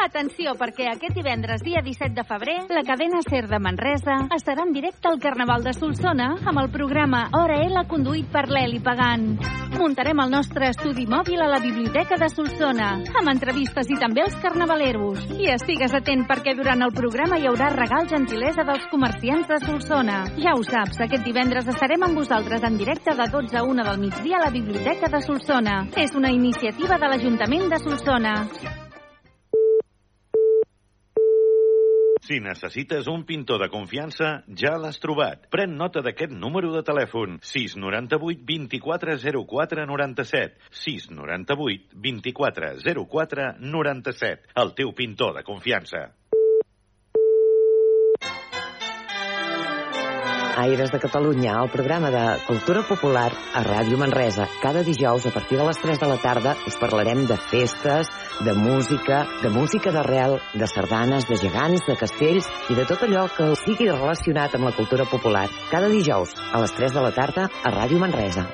Atenció, 0.00 0.54
perquè 0.56 0.86
aquest 0.88 1.12
divendres, 1.12 1.60
dia 1.60 1.82
17 1.84 2.14
de 2.16 2.22
febrer, 2.24 2.56
la 2.72 2.80
cadena 2.88 3.20
SER 3.20 3.44
de 3.50 3.58
Manresa 3.60 4.16
estarà 4.32 4.64
en 4.64 4.72
directe 4.72 5.10
al 5.10 5.20
Carnaval 5.20 5.62
de 5.66 5.74
Solsona 5.76 6.30
amb 6.40 6.62
el 6.62 6.70
programa 6.72 7.26
Hora 7.36 7.58
L 7.66 7.82
conduït 7.90 8.30
per 8.32 8.46
l'Eli 8.48 8.80
Pagant. 8.80 9.36
Muntarem 9.76 10.24
el 10.24 10.32
nostre 10.32 10.70
estudi 10.72 11.04
mòbil 11.04 11.44
a 11.44 11.50
la 11.52 11.60
Biblioteca 11.60 12.16
de 12.16 12.30
Solsona, 12.32 12.88
amb 13.20 13.32
entrevistes 13.34 13.92
i 13.92 14.00
també 14.00 14.24
els 14.24 14.40
carnavaleros. 14.40 15.28
I 15.36 15.52
estigues 15.52 15.92
atent 15.94 16.24
perquè 16.32 16.56
durant 16.56 16.80
el 16.88 16.96
programa 16.96 17.36
hi 17.36 17.46
haurà 17.52 17.68
regal 17.76 18.08
gentilesa 18.08 18.64
dels 18.64 18.88
comerciants 18.90 19.52
de 19.52 19.60
Solsona. 19.68 20.24
Ja 20.40 20.56
ho 20.56 20.64
saps, 20.64 21.04
aquest 21.04 21.28
divendres 21.28 21.68
estarem 21.68 22.08
amb 22.08 22.24
vosaltres 22.24 22.64
en 22.64 22.80
directe 22.80 23.14
de 23.14 23.28
12 23.36 23.60
a 23.60 23.68
1 23.68 23.90
del 23.92 24.04
migdia 24.08 24.40
a 24.40 24.46
la 24.48 24.54
Biblioteca 24.54 25.12
de 25.12 25.20
Solsona. 25.28 25.82
És 25.96 26.16
una 26.16 26.32
iniciativa 26.32 26.96
de 26.96 27.12
l'Ajuntament 27.12 27.68
de 27.68 27.84
Solsona. 27.84 28.38
Si 32.30 32.36
necessites 32.38 33.08
un 33.10 33.24
pintor 33.26 33.58
de 33.58 33.66
confiança, 33.72 34.28
ja 34.60 34.76
l'has 34.78 35.00
trobat. 35.02 35.48
Pren 35.50 35.72
nota 35.80 35.98
d'aquest 36.06 36.30
número 36.30 36.70
de 36.70 36.84
telèfon. 36.86 37.40
698 37.42 38.44
24 38.46 39.16
04 39.50 39.88
97. 39.90 40.70
698 40.84 41.98
24 42.06 42.70
04 43.02 43.50
97. 43.58 44.54
El 44.62 44.74
teu 44.78 44.94
pintor 44.94 45.34
de 45.40 45.46
confiança. 45.50 46.06
Aires 50.56 50.90
de 50.90 50.98
Catalunya, 50.98 51.52
el 51.62 51.70
programa 51.70 52.10
de 52.10 52.22
cultura 52.46 52.82
popular 52.82 53.30
a 53.54 53.62
Ràdio 53.62 53.98
Manresa. 53.98 54.46
Cada 54.62 54.82
dijous, 54.82 55.26
a 55.26 55.32
partir 55.32 55.58
de 55.58 55.66
les 55.66 55.78
3 55.78 56.00
de 56.00 56.08
la 56.08 56.16
tarda, 56.18 56.54
us 56.66 56.76
parlarem 56.76 57.26
de 57.26 57.36
festes, 57.36 58.10
de 58.44 58.54
música, 58.54 59.26
de 59.42 59.50
música 59.50 59.92
d'arrel, 59.92 60.38
de 60.54 60.66
sardanes, 60.66 61.28
de 61.28 61.36
gegants, 61.36 61.86
de 61.86 61.96
castells 61.96 62.48
i 62.68 62.78
de 62.78 62.86
tot 62.88 63.04
allò 63.06 63.26
que 63.36 63.50
sigui 63.62 63.88
relacionat 63.88 64.54
amb 64.54 64.68
la 64.68 64.74
cultura 64.76 65.06
popular. 65.10 65.46
Cada 65.70 65.88
dijous, 65.88 66.34
a 66.52 66.60
les 66.60 66.74
3 66.74 66.96
de 66.98 67.04
la 67.06 67.12
tarda, 67.12 67.48
a 67.50 67.74
Ràdio 67.74 68.00
Manresa. 68.02 68.48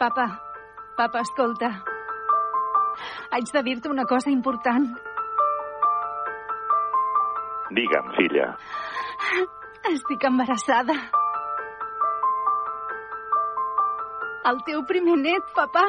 Papa, 0.00 0.26
papa, 0.96 1.20
escolta. 1.20 1.70
Haig 3.30 3.52
de 3.52 3.62
dir-te 3.62 3.88
una 3.92 4.04
cosa 4.04 4.30
important. 4.30 4.96
Digue'm, 7.70 8.12
filla. 8.16 8.54
Estic 9.86 10.24
embarassada. 10.26 10.94
El 14.50 14.58
teu 14.66 14.82
primer 14.88 15.14
net, 15.20 15.46
papa. 15.54 15.84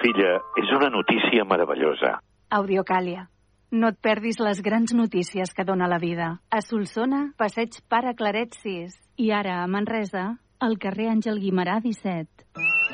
Filla, 0.00 0.32
és 0.58 0.72
una 0.74 0.90
notícia 0.90 1.46
meravellosa. 1.46 2.16
Audiocàlia. 2.58 3.28
No 3.70 3.92
et 3.94 4.00
perdis 4.02 4.40
les 4.42 4.62
grans 4.66 4.94
notícies 4.98 5.54
que 5.54 5.66
dona 5.66 5.86
la 5.86 6.00
vida. 6.02 6.32
A 6.50 6.62
Solsona, 6.66 7.28
passeig 7.38 7.78
Pare 7.88 8.16
Claret 8.18 8.58
6. 8.64 8.98
I 9.22 9.30
ara, 9.30 9.60
a 9.62 9.70
Manresa, 9.70 10.26
al 10.58 10.78
carrer 10.82 11.12
Àngel 11.14 11.38
Guimarà 11.38 11.78
17. 11.84 12.79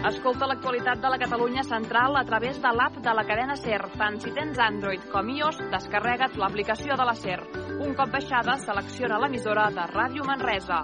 Escolta 0.00 0.46
l'actualitat 0.48 1.02
de 1.02 1.08
la 1.12 1.18
Catalunya 1.20 1.62
Central 1.62 2.14
a 2.16 2.22
través 2.24 2.56
de 2.62 2.70
l'app 2.72 2.96
de 3.04 3.12
la 3.12 3.24
cadena 3.28 3.56
SER. 3.56 3.82
Tant 4.00 4.16
si 4.22 4.32
tens 4.32 4.58
Android 4.64 5.04
com 5.12 5.28
iOS, 5.28 5.60
descarrega't 5.74 6.38
l'aplicació 6.40 6.96
de 6.96 7.08
la 7.10 7.14
SER. 7.20 7.42
Un 7.84 7.92
cop 7.98 8.16
baixada, 8.16 8.56
selecciona 8.64 9.20
l'emissora 9.20 9.68
de 9.76 9.84
Ràdio 9.92 10.24
Manresa. 10.24 10.80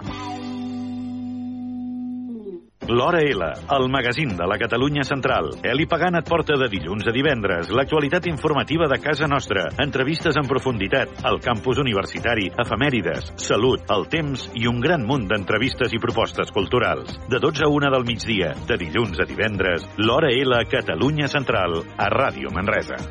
L'Hora 2.87 3.19
L, 3.19 3.43
el 3.69 3.89
magazín 3.89 4.37
de 4.37 4.45
la 4.47 4.57
Catalunya 4.57 5.03
Central. 5.03 5.49
Eli 5.61 5.85
Pagant 5.91 6.15
et 6.15 6.29
porta 6.29 6.55
de 6.55 6.69
dilluns 6.71 7.09
a 7.09 7.11
divendres 7.11 7.67
l'actualitat 7.75 8.29
informativa 8.31 8.87
de 8.87 8.99
casa 9.03 9.27
nostra, 9.27 9.65
entrevistes 9.83 10.39
en 10.39 10.47
profunditat, 10.47 11.19
el 11.27 11.41
campus 11.43 11.81
universitari, 11.83 12.47
efemèrides, 12.63 13.33
salut, 13.43 13.83
el 13.91 14.07
temps 14.07 14.47
i 14.55 14.71
un 14.71 14.79
gran 14.79 15.03
munt 15.03 15.27
d'entrevistes 15.27 15.91
i 15.91 15.99
propostes 15.99 16.53
culturals. 16.55 17.19
De 17.27 17.43
12 17.43 17.67
a 17.67 17.71
1 17.75 17.91
del 17.97 18.07
migdia, 18.07 18.53
de 18.71 18.79
dilluns 18.79 19.19
a 19.19 19.27
divendres, 19.27 19.83
l'Hora 19.99 20.31
L, 20.31 20.63
Catalunya 20.71 21.27
Central, 21.27 21.81
a 21.97 22.07
Ràdio 22.07 22.55
Manresa. 22.55 23.03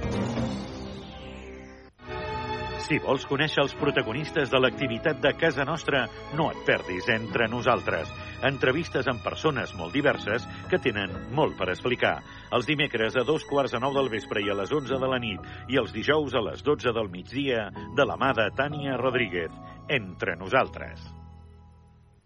Si 2.87 3.01
vols 3.03 3.25
conèixer 3.27 3.65
els 3.65 3.73
protagonistes 3.75 4.53
de 4.53 4.59
l'activitat 4.61 5.19
de 5.19 5.33
casa 5.35 5.65
nostra, 5.67 6.05
no 6.39 6.47
et 6.53 6.61
perdis 6.69 7.09
entre 7.11 7.49
nosaltres. 7.51 8.13
Entrevistes 8.47 9.11
amb 9.11 9.25
persones 9.27 9.73
molt 9.75 9.97
diverses 9.97 10.47
que 10.71 10.79
tenen 10.85 11.17
molt 11.35 11.59
per 11.59 11.73
explicar. 11.75 12.21
Els 12.55 12.71
dimecres 12.71 13.19
a 13.19 13.27
dos 13.27 13.49
quarts 13.51 13.75
de 13.75 13.83
nou 13.83 13.97
del 13.97 14.13
vespre 14.15 14.45
i 14.47 14.55
a 14.55 14.59
les 14.63 14.71
11 14.71 15.03
de 15.03 15.11
la 15.11 15.19
nit 15.19 15.51
i 15.67 15.83
els 15.83 15.91
dijous 15.99 16.39
a 16.39 16.47
les 16.53 16.63
12 16.63 16.95
del 16.95 17.11
migdia 17.11 17.69
de 17.75 18.07
la 18.07 18.21
mà 18.23 18.31
de 18.39 18.53
Tània 18.55 18.95
Rodríguez. 19.03 19.51
Entre 19.91 20.39
nosaltres. 20.39 21.16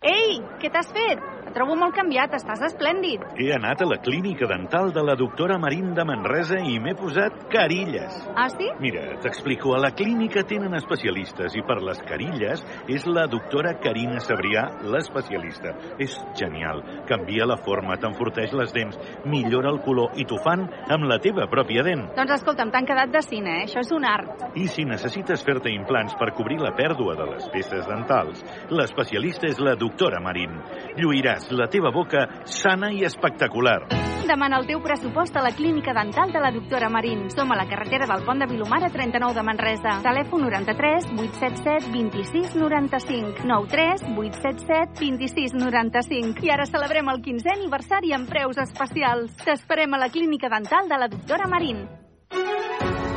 Ei, 0.00 0.38
què 0.56 0.70
t'has 0.72 0.88
fet? 0.96 1.20
Et 1.50 1.52
trobo 1.52 1.74
molt 1.76 1.92
canviat, 1.92 2.32
estàs 2.32 2.62
esplèndid. 2.64 3.20
He 3.36 3.50
anat 3.52 3.82
a 3.82 3.86
la 3.90 3.98
clínica 4.00 4.46
dental 4.48 4.94
de 4.96 5.02
la 5.04 5.12
doctora 5.18 5.58
Marín 5.60 5.90
de 5.92 6.06
Manresa 6.08 6.56
i 6.64 6.78
m'he 6.80 6.94
posat 6.96 7.34
carilles. 7.52 8.16
Ah, 8.32 8.46
sí? 8.48 8.70
Mira, 8.80 9.02
t'explico. 9.20 9.74
A 9.76 9.80
la 9.82 9.90
clínica 9.92 10.40
tenen 10.48 10.72
especialistes 10.78 11.56
i 11.58 11.64
per 11.66 11.76
les 11.84 12.00
carilles 12.08 12.62
és 12.88 13.04
la 13.04 13.26
doctora 13.28 13.74
Carina 13.82 14.22
Sabrià 14.24 14.62
l'especialista. 14.94 15.74
És 16.00 16.16
genial. 16.38 16.80
Canvia 17.10 17.50
la 17.50 17.58
forma, 17.60 17.98
t'enforteix 18.00 18.56
les 18.56 18.72
dents, 18.72 18.96
millora 19.28 19.74
el 19.74 19.82
color 19.84 20.16
i 20.16 20.24
t'ho 20.24 20.40
fan 20.40 20.64
amb 20.88 21.10
la 21.10 21.20
teva 21.20 21.44
pròpia 21.52 21.84
dent. 21.84 22.06
Doncs 22.16 22.38
escolta'm, 22.38 22.72
t'han 22.72 22.88
quedat 22.88 23.12
de 23.12 23.24
cine, 23.26 23.58
eh? 23.58 23.68
Això 23.68 23.84
és 23.84 23.92
un 23.92 24.08
art. 24.08 24.48
I 24.56 24.64
si 24.70 24.88
necessites 24.88 25.44
fer-te 25.44 25.74
implants 25.76 26.16
per 26.16 26.32
cobrir 26.40 26.62
la 26.64 26.72
pèrdua 26.72 27.18
de 27.20 27.28
les 27.34 27.52
peces 27.52 27.84
dentals, 27.90 28.40
l'especialista 28.72 29.50
és 29.50 29.60
la 29.60 29.74
doctora 29.74 29.89
Marín. 30.20 30.60
Lluiràs 30.96 31.50
la 31.52 31.66
teva 31.68 31.90
boca 31.90 32.26
sana 32.44 32.90
i 32.92 33.04
espectacular. 33.04 33.88
Demana 34.26 34.60
el 34.60 34.66
teu 34.68 34.80
pressupost 34.82 35.34
a 35.36 35.42
la 35.42 35.50
clínica 35.56 35.92
dental 35.92 36.30
de 36.32 36.40
la 36.40 36.52
doctora 36.52 36.88
Marín. 36.88 37.30
Som 37.30 37.50
a 37.52 37.56
la 37.56 37.66
carretera 37.66 38.06
del 38.06 38.24
Pont 38.24 38.38
de 38.38 38.46
Vilomara 38.46 38.90
39 38.90 39.34
de 39.34 39.42
Manresa. 39.42 39.96
Telèfon 40.04 40.44
93 40.46 41.10
877 41.16 41.90
26 41.90 42.54
95 42.54 43.44
93 43.44 44.04
877 44.16 45.00
26 45.00 45.54
95. 45.58 46.44
I 46.46 46.54
ara 46.54 46.68
celebrem 46.68 47.10
el 47.10 47.22
15è 47.24 47.56
aniversari 47.56 48.14
amb 48.14 48.30
preus 48.30 48.60
especials. 48.62 49.34
T'esperem 49.42 49.94
a 49.94 50.04
la 50.04 50.12
clínica 50.14 50.52
dental 50.52 50.88
de 50.88 51.00
la 51.00 51.10
doctora 51.10 51.50
Marín. 51.50 51.88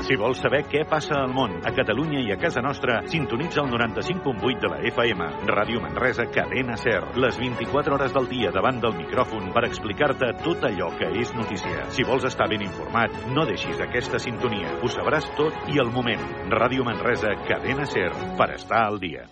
Si 0.04 0.18
vols 0.20 0.42
saber 0.44 0.66
què 0.68 0.82
passa 0.84 1.16
al 1.16 1.32
món, 1.32 1.54
a 1.64 1.72
Catalunya 1.72 2.20
i 2.28 2.34
a 2.34 2.36
casa 2.36 2.60
nostra, 2.62 2.98
sintonitza 3.08 3.62
el 3.62 3.70
95.8 3.72 4.60
de 4.60 4.72
la 4.74 4.80
FM. 4.90 5.28
Ràdio 5.48 5.80
Manresa, 5.80 6.26
cadena 6.28 6.76
SER. 6.76 7.06
Les 7.24 7.38
24 7.40 7.96
hores 7.96 8.12
del 8.18 8.28
dia 8.28 8.52
davant 8.52 8.82
del 8.84 8.98
micròfon 8.98 9.54
per 9.56 9.64
explicar-te 9.70 10.34
tot 10.44 10.66
allò 10.68 10.90
que 10.98 11.08
és 11.22 11.32
notícia. 11.38 11.86
Si 11.96 12.04
vols 12.04 12.28
estar 12.28 12.50
ben 12.52 12.66
informat, 12.68 13.16
no 13.32 13.46
deixis 13.48 13.80
aquesta 13.86 14.20
sintonia. 14.20 14.76
Ho 14.84 14.92
sabràs 14.92 15.30
tot 15.40 15.72
i 15.72 15.80
al 15.80 15.94
moment. 15.96 16.28
Ràdio 16.52 16.84
Manresa, 16.84 17.32
cadena 17.48 17.88
SER, 17.88 18.12
per 18.36 18.52
estar 18.58 18.84
al 18.90 19.00
dia. 19.00 19.24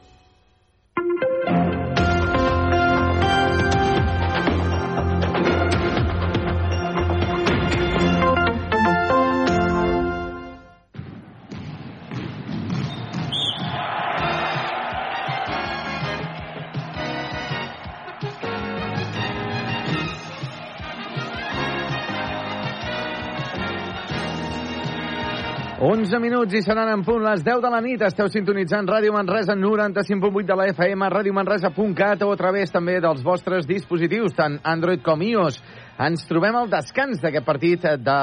Onze 26.01 26.17
minuts 26.17 26.55
i 26.57 26.63
seran 26.65 26.89
en 26.89 27.03
punt 27.05 27.21
les 27.21 27.43
10 27.45 27.59
de 27.61 27.69
la 27.69 27.79
nit. 27.85 28.01
Esteu 28.01 28.25
sintonitzant 28.33 28.87
Ràdio 28.89 29.11
Manresa 29.13 29.53
95.8 29.53 30.47
de 30.47 30.55
la 30.57 30.65
FM, 30.71 31.09
radiomanresa.cat 31.13 32.23
o 32.25 32.31
a 32.33 32.39
través 32.39 32.73
també 32.73 32.95
dels 33.03 33.21
vostres 33.21 33.67
dispositius, 33.69 34.33
tant 34.33 34.55
Android 34.65 35.03
com 35.05 35.21
iOS. 35.21 35.59
Ens 36.01 36.25
trobem 36.25 36.57
al 36.57 36.71
descans 36.71 37.21
d'aquest 37.21 37.45
partit 37.45 37.85
de 38.01 38.17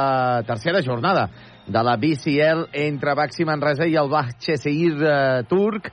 tercera 0.49 0.83
jornada 0.83 1.29
de 1.69 1.85
la 1.87 1.95
BCL 2.03 2.67
entre 2.83 3.15
Baxi 3.15 3.47
Manresa 3.47 3.87
i 3.87 3.95
el 4.01 4.11
Bahçeşehir 4.11 4.99
eh, 4.99 5.45
turc. 5.47 5.93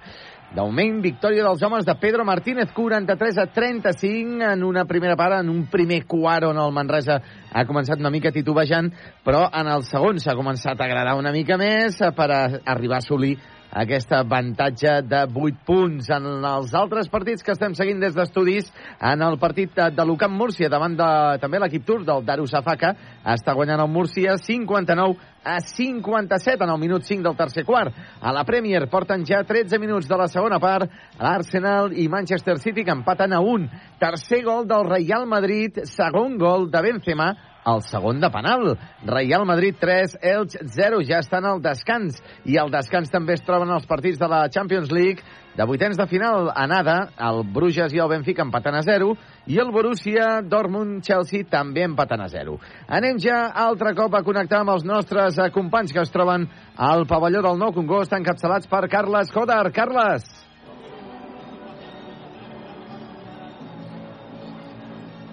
De 0.53 0.61
moment, 0.61 1.01
victòria 1.03 1.43
dels 1.43 1.63
homes 1.65 1.83
de 1.87 1.95
Pedro 1.99 2.23
Martínez, 2.23 2.69
43 2.71 3.39
a 3.41 3.45
35, 3.51 4.45
en 4.53 4.63
una 4.63 4.85
primera 4.85 5.17
part, 5.19 5.41
en 5.41 5.49
un 5.49 5.65
primer 5.71 6.03
quart 6.05 6.45
on 6.47 6.59
el 6.61 6.71
Manresa 6.71 7.17
ha 7.51 7.65
començat 7.67 7.99
una 7.99 8.11
mica 8.13 8.31
titubejant, 8.31 8.91
però 9.25 9.49
en 9.51 9.67
el 9.73 9.83
segon 9.83 10.21
s'ha 10.21 10.37
començat 10.37 10.79
a 10.79 10.87
agradar 10.87 11.17
una 11.19 11.33
mica 11.35 11.57
més 11.59 11.99
per 12.15 12.29
a 12.31 12.39
arribar 12.63 13.01
a 13.01 13.03
assolir 13.03 13.35
aquest 13.75 14.11
avantatge 14.15 15.01
de 15.03 15.21
8 15.27 15.63
punts 15.67 16.07
en 16.15 16.27
els 16.47 16.73
altres 16.77 17.09
partits 17.11 17.43
que 17.43 17.51
estem 17.51 17.75
seguint 17.75 17.99
des 17.99 18.15
d'estudis 18.15 18.69
en 19.03 19.23
el 19.25 19.35
partit 19.41 19.73
de, 19.75 20.05
l'Ucamp 20.07 20.31
Múrcia 20.31 20.69
davant 20.71 20.95
de 20.95 21.09
també 21.43 21.59
l'equip 21.59 21.83
turc 21.87 22.05
del 22.07 22.23
Darusafaka 22.25 22.93
està 23.35 23.55
guanyant 23.57 23.83
el 23.83 23.91
Múrcia 23.91 24.37
59 24.39 25.17
a 25.45 25.59
57 25.59 26.63
en 26.63 26.71
el 26.73 26.79
minut 26.81 27.03
5 27.05 27.21
del 27.21 27.35
tercer 27.37 27.65
quart. 27.65 27.93
A 28.21 28.31
la 28.33 28.45
Premier 28.47 28.87
porten 28.89 29.25
ja 29.27 29.43
13 29.45 29.77
minuts 29.77 30.07
de 30.09 30.17
la 30.17 30.29
segona 30.31 30.57
part 30.59 30.89
l'Arsenal 31.19 31.91
i 31.93 32.07
Manchester 32.09 32.57
City 32.57 32.83
que 32.83 32.95
empaten 32.95 33.35
a 33.35 33.41
1. 33.43 33.67
Tercer 33.99 34.41
gol 34.47 34.65
del 34.67 34.87
Real 34.89 35.27
Madrid, 35.27 35.83
segon 35.85 36.39
gol 36.41 36.71
de 36.71 36.81
Benzema 36.81 37.33
el 37.65 37.81
segon 37.83 38.19
de 38.21 38.29
penal. 38.29 38.77
Real 39.05 39.45
Madrid 39.45 39.75
3, 39.79 40.19
Elx 40.21 40.59
0, 40.75 41.01
ja 41.07 41.19
estan 41.19 41.45
al 41.45 41.61
descans. 41.61 42.21
I 42.45 42.59
al 42.61 42.71
descans 42.71 43.11
també 43.11 43.35
es 43.35 43.43
troben 43.45 43.73
els 43.73 43.87
partits 43.89 44.21
de 44.21 44.29
la 44.29 44.45
Champions 44.49 44.91
League 44.93 45.23
de 45.55 45.63
vuitens 45.63 45.95
de 45.95 46.05
final 46.07 46.49
anada, 46.51 47.11
el 47.15 47.43
Bruges 47.47 47.93
i 47.95 47.99
el 48.03 48.09
Benfica 48.11 48.43
empaten 48.43 48.75
a 48.75 48.81
0 48.83 49.13
i 49.47 49.59
el 49.61 49.71
Borussia 49.71 50.41
Dortmund-Chelsea 50.43 51.47
també 51.49 51.85
empaten 51.87 52.19
a 52.19 52.27
0. 52.27 52.57
Anem 52.91 53.21
ja 53.23 53.45
altre 53.63 53.93
cop 53.95 54.17
a 54.17 54.23
connectar 54.25 54.59
amb 54.65 54.73
els 54.75 54.83
nostres 54.83 55.39
eh, 55.39 55.47
companys 55.55 55.95
que 55.95 56.03
es 56.03 56.11
troben 56.11 56.49
al 56.75 57.07
pavelló 57.07 57.39
del 57.45 57.61
Nou 57.61 57.71
Congost 57.71 58.11
encapçalats 58.17 58.67
per 58.67 58.83
Carles 58.91 59.31
Codar. 59.31 59.69
Carles! 59.71 60.27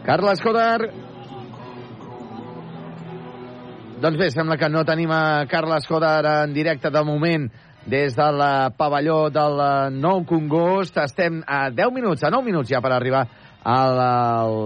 Carles 0.07 0.41
Codar, 0.43 0.81
doncs 4.03 4.19
bé, 4.19 4.27
sembla 4.35 4.57
que 4.59 4.67
no 4.67 4.81
tenim 4.83 5.13
a 5.15 5.47
Carles 5.47 5.85
Codar 5.87 6.25
en 6.27 6.51
directe 6.53 6.91
de 6.91 7.03
moment 7.07 7.45
des 7.87 8.17
del 8.19 8.41
pavelló 8.75 9.29
del 9.31 9.63
Nou 10.01 10.25
Congost. 10.27 10.99
Estem 10.99 11.39
a 11.47 11.69
10 11.71 11.93
minuts, 11.95 12.25
a 12.27 12.31
9 12.35 12.43
minuts 12.43 12.73
ja 12.73 12.81
per 12.83 12.91
arribar 12.97 13.23
a 13.63 13.79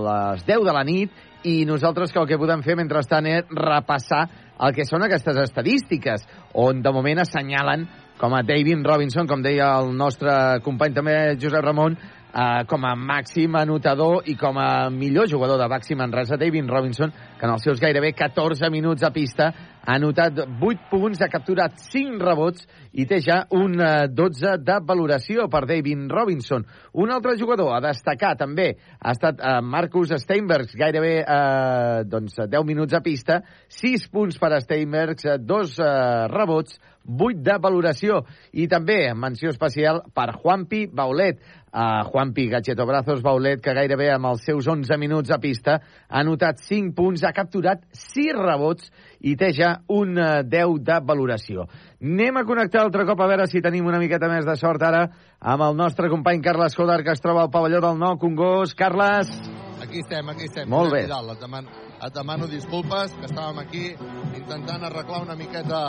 les 0.09 0.47
10 0.47 0.65
de 0.65 0.73
la 0.73 0.85
nit 0.89 1.13
i 1.45 1.67
nosaltres 1.69 2.15
que 2.15 2.23
el 2.23 2.31
que 2.31 2.41
podem 2.41 2.65
fer 2.65 2.79
mentrestant 2.81 3.29
és 3.29 3.53
repassar 3.53 4.23
el 4.57 4.73
que 4.73 4.89
són 4.89 5.05
aquestes 5.05 5.37
estadístiques, 5.45 6.25
on 6.57 6.81
de 6.81 6.93
moment 6.97 7.21
assenyalen 7.21 7.85
com 8.17 8.33
a 8.33 8.41
David 8.41 8.89
Robinson, 8.89 9.29
com 9.29 9.45
deia 9.45 9.75
el 9.83 9.93
nostre 9.93 10.63
company 10.65 10.97
també 10.97 11.37
Josep 11.37 11.61
Ramon, 11.61 11.99
eh, 12.37 12.65
com 12.69 12.85
a 12.85 12.95
màxim 12.97 13.57
anotador 13.57 14.27
i 14.29 14.37
com 14.37 14.59
a 14.61 14.91
millor 14.93 15.29
jugador 15.31 15.59
de 15.61 15.69
Baxi 15.69 15.97
Manresa, 15.97 16.37
David 16.37 16.69
Robinson, 16.69 17.13
que 17.39 17.47
en 17.47 17.55
els 17.55 17.65
seus 17.65 17.81
gairebé 17.81 18.13
14 18.13 18.71
minuts 18.71 19.05
a 19.07 19.13
pista 19.15 19.49
ha 19.87 19.95
anotat 19.95 20.41
8 20.45 20.89
punts, 20.91 21.21
ha 21.23 21.31
capturat 21.31 21.77
5 21.79 22.19
rebots 22.21 22.67
i 22.99 23.07
té 23.07 23.21
ja 23.25 23.43
un 23.55 23.79
eh, 23.81 24.09
12 24.11 24.57
de 24.67 24.79
valoració 24.85 25.47
per 25.53 25.65
David 25.69 26.11
Robinson. 26.13 26.67
Un 26.93 27.13
altre 27.15 27.37
jugador 27.39 27.73
a 27.77 27.81
destacar 27.85 28.35
també 28.37 28.73
ha 28.99 29.15
estat 29.15 29.41
eh, 29.41 29.61
Marcus 29.63 30.13
Steinbergs, 30.25 30.75
gairebé 30.77 31.15
eh, 31.23 32.03
doncs, 32.05 32.41
10 32.43 32.67
minuts 32.69 32.97
a 32.99 33.03
pista, 33.05 33.41
6 33.81 34.11
punts 34.13 34.43
per 34.43 34.53
Steinbergs, 34.65 35.31
2 35.47 35.79
eh, 35.79 35.89
rebots, 36.35 36.81
8 37.07 37.43
de 37.47 37.57
valoració. 37.63 38.25
I 38.53 38.67
també 38.71 38.99
menció 39.15 39.53
especial 39.55 40.03
per 40.15 40.33
Juanpi 40.41 40.87
Baulet, 40.91 41.39
a 41.77 42.05
Juanpi 42.05 42.49
Gacheto 42.49 42.87
Brazos 42.87 43.21
Baulet, 43.21 43.61
que 43.61 43.75
gairebé 43.77 44.09
amb 44.15 44.31
els 44.31 44.47
seus 44.49 44.65
11 44.65 44.97
minuts 44.97 45.29
a 45.35 45.37
pista 45.43 45.75
ha 45.77 46.23
anotat 46.23 46.63
5 46.65 46.95
punts, 46.97 47.21
ha 47.21 47.35
capturat 47.37 47.85
6 47.93 48.33
rebots 48.39 48.89
i 49.21 49.37
té 49.37 49.53
ja 49.53 49.75
un 49.93 50.17
eh, 50.17 50.41
10 50.49 50.81
de 50.89 50.99
valoració. 51.05 51.69
Anem 52.01 52.41
a 52.41 52.47
connectar 52.49 52.81
altre 52.81 53.05
cop 53.05 53.21
a 53.21 53.29
veure 53.29 53.51
si 53.53 53.61
tenim 53.61 53.93
una 53.93 54.01
miqueta 54.01 54.33
més 54.33 54.49
de 54.49 54.57
sort 54.57 54.89
ara 54.89 55.05
amb 55.37 55.69
el 55.69 55.77
nostre 55.77 56.09
company 56.09 56.41
Carles 56.41 56.81
Codar, 56.81 57.03
que 57.05 57.13
es 57.13 57.21
troba 57.21 57.45
al 57.45 57.53
pavelló 57.53 57.85
del 57.85 58.01
Nou 58.01 58.17
Congost. 58.17 58.73
Carles! 58.81 59.66
Aquí 59.87 60.01
estem, 60.01 60.29
aquí 60.29 60.45
estem. 60.45 60.69
Molt 60.69 60.91
bé. 60.91 61.05
Vidal, 61.05 61.29
et, 61.31 61.41
demano, 61.41 61.71
et 62.03 62.15
demano 62.15 62.47
disculpes, 62.51 63.13
que 63.21 63.29
estàvem 63.29 63.61
aquí 63.63 63.85
intentant 64.35 64.83
arreglar 64.89 65.21
una 65.23 65.37
miqueta, 65.39 65.83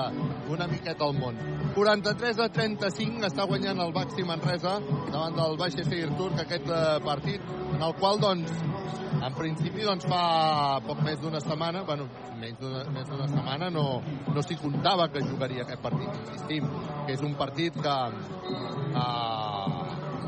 una 0.53 0.67
miqueta 0.69 1.07
el 1.07 1.17
món. 1.17 1.39
43 1.73 2.41
a 2.45 2.47
35 2.53 3.25
està 3.25 3.47
guanyant 3.49 3.81
el 3.81 3.93
Baxi 3.95 4.25
Manresa 4.25 4.77
davant 5.09 5.37
del 5.37 5.57
Baix 5.57 5.79
Seguir 5.81 6.11
Turc 6.19 6.43
aquest 6.43 6.69
eh, 6.69 6.83
partit, 7.05 7.49
en 7.73 7.81
el 7.87 7.95
qual, 7.97 8.21
doncs, 8.21 8.53
en 9.17 9.33
principi, 9.33 9.81
doncs, 9.87 10.05
fa 10.05 10.77
poc 10.85 11.01
més 11.05 11.17
d'una 11.23 11.41
setmana, 11.41 11.81
bueno, 11.89 12.05
menys 12.37 12.61
d'una 12.61 13.27
setmana, 13.33 13.71
no, 13.73 13.87
no 14.29 14.45
s'hi 14.45 14.59
comptava 14.61 15.09
que 15.09 15.25
jugaria 15.25 15.65
aquest 15.65 15.81
partit. 15.81 16.21
Insistim, 16.21 16.69
que 17.07 17.17
és 17.17 17.25
un 17.25 17.33
partit 17.41 17.81
que 17.81 17.97
eh, 18.93 19.76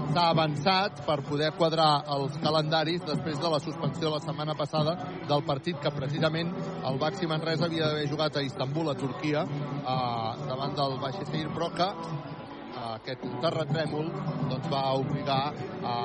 s'ha 0.09 0.25
avançat 0.33 1.03
per 1.05 1.19
poder 1.25 1.51
quadrar 1.57 2.03
els 2.15 2.37
calendaris 2.41 3.03
després 3.05 3.37
de 3.41 3.51
la 3.53 3.59
suspensió 3.61 4.09
la 4.09 4.21
setmana 4.23 4.55
passada 4.57 4.95
del 5.29 5.43
partit 5.45 5.77
que 5.83 5.91
precisament 5.93 6.49
el 6.89 6.97
Baxi 7.01 7.29
Manresa 7.29 7.67
havia 7.67 7.89
d'haver 7.89 8.07
jugat 8.09 8.37
a 8.37 8.43
Istanbul, 8.45 8.89
a 8.89 8.97
Turquia, 8.97 9.45
eh, 9.45 10.31
davant 10.49 10.75
del 10.75 10.97
Baixesir, 11.03 11.45
però 11.53 11.69
que 11.75 11.87
eh, 11.89 12.89
aquest 12.95 13.25
terratrèmol 13.43 14.09
doncs, 14.49 14.69
va 14.73 14.83
obligar 14.97 15.43
a, 15.83 15.95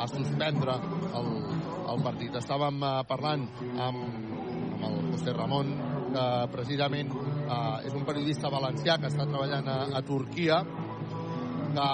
a 0.00 0.08
suspendre 0.08 0.78
el, 1.20 1.30
el 1.92 2.04
partit. 2.06 2.40
Estàvem 2.40 2.80
eh, 2.80 2.92
parlant 3.10 3.48
amb, 3.76 4.04
amb 4.80 4.86
el 4.90 5.10
José 5.12 5.36
Ramon, 5.36 5.74
que 6.10 6.28
precisament 6.54 7.12
eh, 7.12 7.86
és 7.86 7.92
un 7.92 8.06
periodista 8.08 8.52
valencià 8.52 8.96
que 8.98 9.12
està 9.12 9.28
treballant 9.28 9.68
a, 9.68 9.80
a 10.00 10.02
Turquia, 10.06 10.62
que 11.74 11.88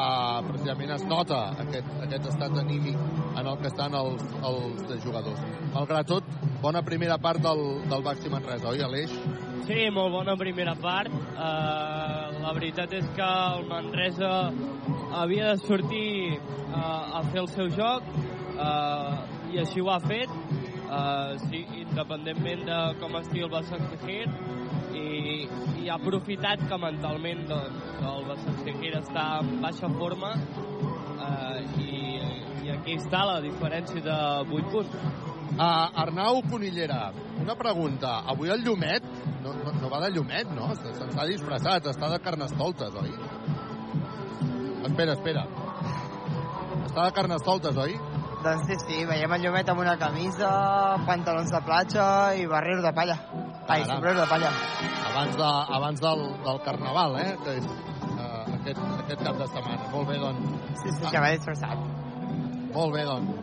precisament 0.49 0.93
es 0.97 1.05
nota 1.09 1.41
aquest, 1.65 1.89
aquest 2.07 2.29
estat 2.33 2.59
anímic 2.63 2.97
en 3.37 3.47
el 3.47 3.59
que 3.61 3.69
estan 3.71 3.95
els, 3.95 4.23
els 4.51 5.05
jugadors. 5.05 5.43
Malgrat 5.75 6.09
tot, 6.09 6.37
bona 6.63 6.83
primera 6.87 7.19
part 7.19 7.43
del, 7.45 7.63
del 7.91 8.07
Baxi 8.07 8.33
Manresa, 8.33 8.71
oi, 8.73 8.83
Aleix? 8.87 9.13
Sí, 9.67 9.81
molt 9.91 10.15
bona 10.15 10.37
primera 10.39 10.77
part. 10.79 11.13
Uh, 11.35 12.37
la 12.43 12.53
veritat 12.55 12.93
és 12.95 13.07
que 13.17 13.27
el 13.27 13.67
Manresa 13.71 14.33
havia 15.21 15.53
de 15.53 15.65
sortir 15.67 16.39
uh, 16.39 17.19
a 17.19 17.25
fer 17.33 17.43
el 17.43 17.51
seu 17.55 17.73
joc 17.75 18.07
uh, 18.15 19.17
i 19.53 19.59
així 19.65 19.83
ho 19.83 19.91
ha 19.91 19.99
fet. 20.05 20.31
Uh, 20.87 21.35
sí, 21.49 21.65
independentment 21.83 22.63
de 22.69 22.79
com 23.01 23.19
estigui 23.19 23.43
el 23.49 23.51
Basaksehir 23.51 24.29
i, 24.97 25.47
i 25.83 25.89
ha 25.91 25.99
aprofitat 25.99 26.65
que 26.69 26.79
mentalment 26.81 27.45
doncs, 27.51 27.85
el 28.11 28.27
Basaksehir 28.31 28.95
està 29.01 29.27
en 29.43 29.61
baixa 29.63 29.91
forma 29.99 30.33
uh, 30.37 31.61
i, 31.83 32.19
i 32.65 32.75
aquí 32.75 32.97
està 33.01 33.25
la 33.29 33.39
diferència 33.45 34.03
de 34.05 34.19
8 34.61 34.73
punts. 34.73 34.99
Uh, 35.57 36.03
Arnau 36.03 36.43
Conillera, 36.51 37.13
una 37.41 37.57
pregunta. 37.57 38.19
Avui 38.33 38.53
el 38.53 38.65
Llumet 38.67 39.07
no, 39.47 39.55
no, 39.55 39.73
no 39.81 39.91
va 39.93 40.03
de 40.05 40.11
Llumet, 40.17 40.51
no? 40.57 40.73
Se'ns 40.83 41.17
ha 41.17 41.27
disfressat, 41.31 41.87
està 41.93 42.11
de 42.13 42.19
carnestoltes, 42.25 42.97
oi? 43.03 43.15
Espera, 44.87 45.15
espera. 45.15 45.47
Està 46.87 47.07
de 47.07 47.13
carnestoltes, 47.17 47.79
oi? 47.87 47.97
Doncs 48.47 48.69
sí, 48.69 48.77
sí, 48.79 48.97
veiem 49.09 49.33
el 49.35 49.41
Llumet 49.43 49.71
amb 49.73 49.81
una 49.83 49.97
camisa, 49.99 50.49
pantalons 51.09 51.51
de 51.51 51.61
platja 51.67 52.05
i 52.39 52.45
barrer 52.47 52.77
de 52.85 52.93
palla. 52.95 53.17
Ai, 53.67 53.81
Caram. 53.81 53.89
sombrero 53.89 54.21
de 54.21 54.27
palla. 54.31 54.51
Abans, 55.09 55.35
de, 55.41 55.49
abans 55.79 55.99
del, 56.05 56.23
del 56.45 56.61
Carnaval, 56.69 57.17
eh? 57.25 57.33
Que 57.43 57.57
és 57.59 57.67
uh, 57.67 58.45
aquest, 58.61 58.79
aquest 59.01 59.25
cap 59.27 59.43
de 59.43 59.49
setmana. 59.51 59.91
Molt 59.91 60.07
bé, 60.13 60.21
doncs. 60.23 60.43
Sí, 60.85 60.95
sí, 60.95 61.11
que 61.11 61.25
va 61.27 61.33
disfressat. 61.35 61.77
Molt 62.77 62.95
bé, 62.95 63.03
doncs. 63.11 63.35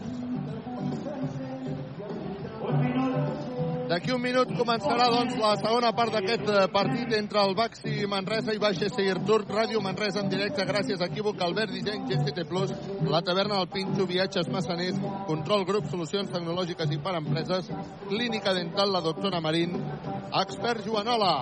D'aquí 3.84 4.14
un 4.16 4.22
minut 4.24 4.48
començarà 4.56 5.10
doncs, 5.12 5.34
la 5.36 5.58
segona 5.60 5.90
part 5.96 6.14
d'aquest 6.16 6.48
eh, 6.48 6.60
partit 6.72 7.12
entre 7.18 7.42
el 7.44 7.52
Baxi 7.58 8.06
Manresa 8.08 8.56
i 8.56 8.62
Baixa 8.62 8.88
Seir 8.88 9.18
Turc. 9.28 9.52
Ràdio 9.52 9.82
Manresa 9.84 10.22
en 10.24 10.32
directe 10.32 10.64
gràcies 10.70 11.02
a 11.02 11.10
Equívoc, 11.12 11.42
Albert 11.44 11.74
Disseny, 11.76 12.06
GCT 12.08 12.46
Plus, 12.48 12.72
la 13.12 13.20
taverna 13.28 13.60
del 13.60 13.68
Pinxo, 13.74 14.08
Viatges 14.08 14.48
Massaners, 14.56 15.02
Control 15.28 15.68
Grup, 15.68 15.92
Solucions 15.92 16.32
Tecnològiques 16.32 16.96
i 16.96 17.02
per 17.04 17.18
Empreses, 17.20 17.68
Clínica 18.08 18.56
Dental, 18.56 18.94
la 18.96 19.04
doctora 19.04 19.44
Marín, 19.44 19.76
Expert 20.32 20.88
Joanola. 20.88 21.36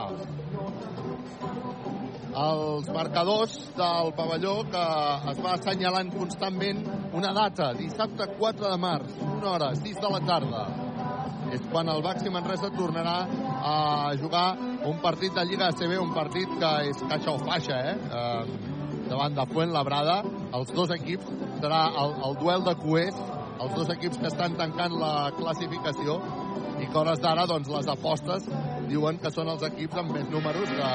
Els 2.42 2.88
marcadors 2.96 3.58
del 3.78 4.14
pavelló 4.18 4.62
que 4.72 4.86
es 5.30 5.42
va 5.46 5.58
assenyalant 5.60 6.10
constantment 6.16 6.88
una 7.14 7.36
data, 7.38 7.74
dissabte 7.78 8.32
4 8.40 8.72
de 8.72 8.80
març, 8.82 9.20
una 9.28 9.52
hora, 9.52 9.76
6 9.76 10.02
de 10.02 10.16
la 10.16 10.24
tarda 10.26 10.64
és 11.52 11.64
quan 11.72 11.90
el 11.92 12.02
Baxi 12.04 12.32
Manresa 12.32 12.72
tornarà 12.76 13.18
a 13.62 13.76
jugar 14.20 14.46
un 14.88 15.02
partit 15.04 15.36
de 15.36 15.44
Lliga 15.46 15.68
ACB, 15.72 15.98
un 16.00 16.14
partit 16.16 16.52
que 16.60 16.72
és 16.90 17.04
caixa 17.10 17.36
o 17.36 17.42
faixa, 17.44 17.80
eh? 17.92 17.98
eh 18.22 18.80
davant 19.12 19.36
de 19.36 19.46
Fuentlabrada. 19.52 20.22
Els 20.56 20.72
dos 20.76 20.92
equips 20.96 21.28
serà 21.60 21.82
el, 22.04 22.16
el 22.28 22.38
duel 22.40 22.64
de 22.64 22.76
cuers, 22.80 23.18
els 23.62 23.76
dos 23.76 23.92
equips 23.94 24.22
que 24.22 24.30
estan 24.32 24.56
tancant 24.60 24.96
la 25.02 25.32
classificació 25.38 26.18
i 26.82 26.88
que 26.88 26.98
hores 26.98 27.20
d'ara 27.22 27.46
doncs, 27.50 27.70
les 27.70 27.90
apostes 27.92 28.48
diuen 28.88 29.20
que 29.22 29.32
són 29.36 29.52
els 29.52 29.66
equips 29.68 30.00
amb 30.02 30.16
més 30.16 30.30
números 30.32 30.72
de, 30.72 30.90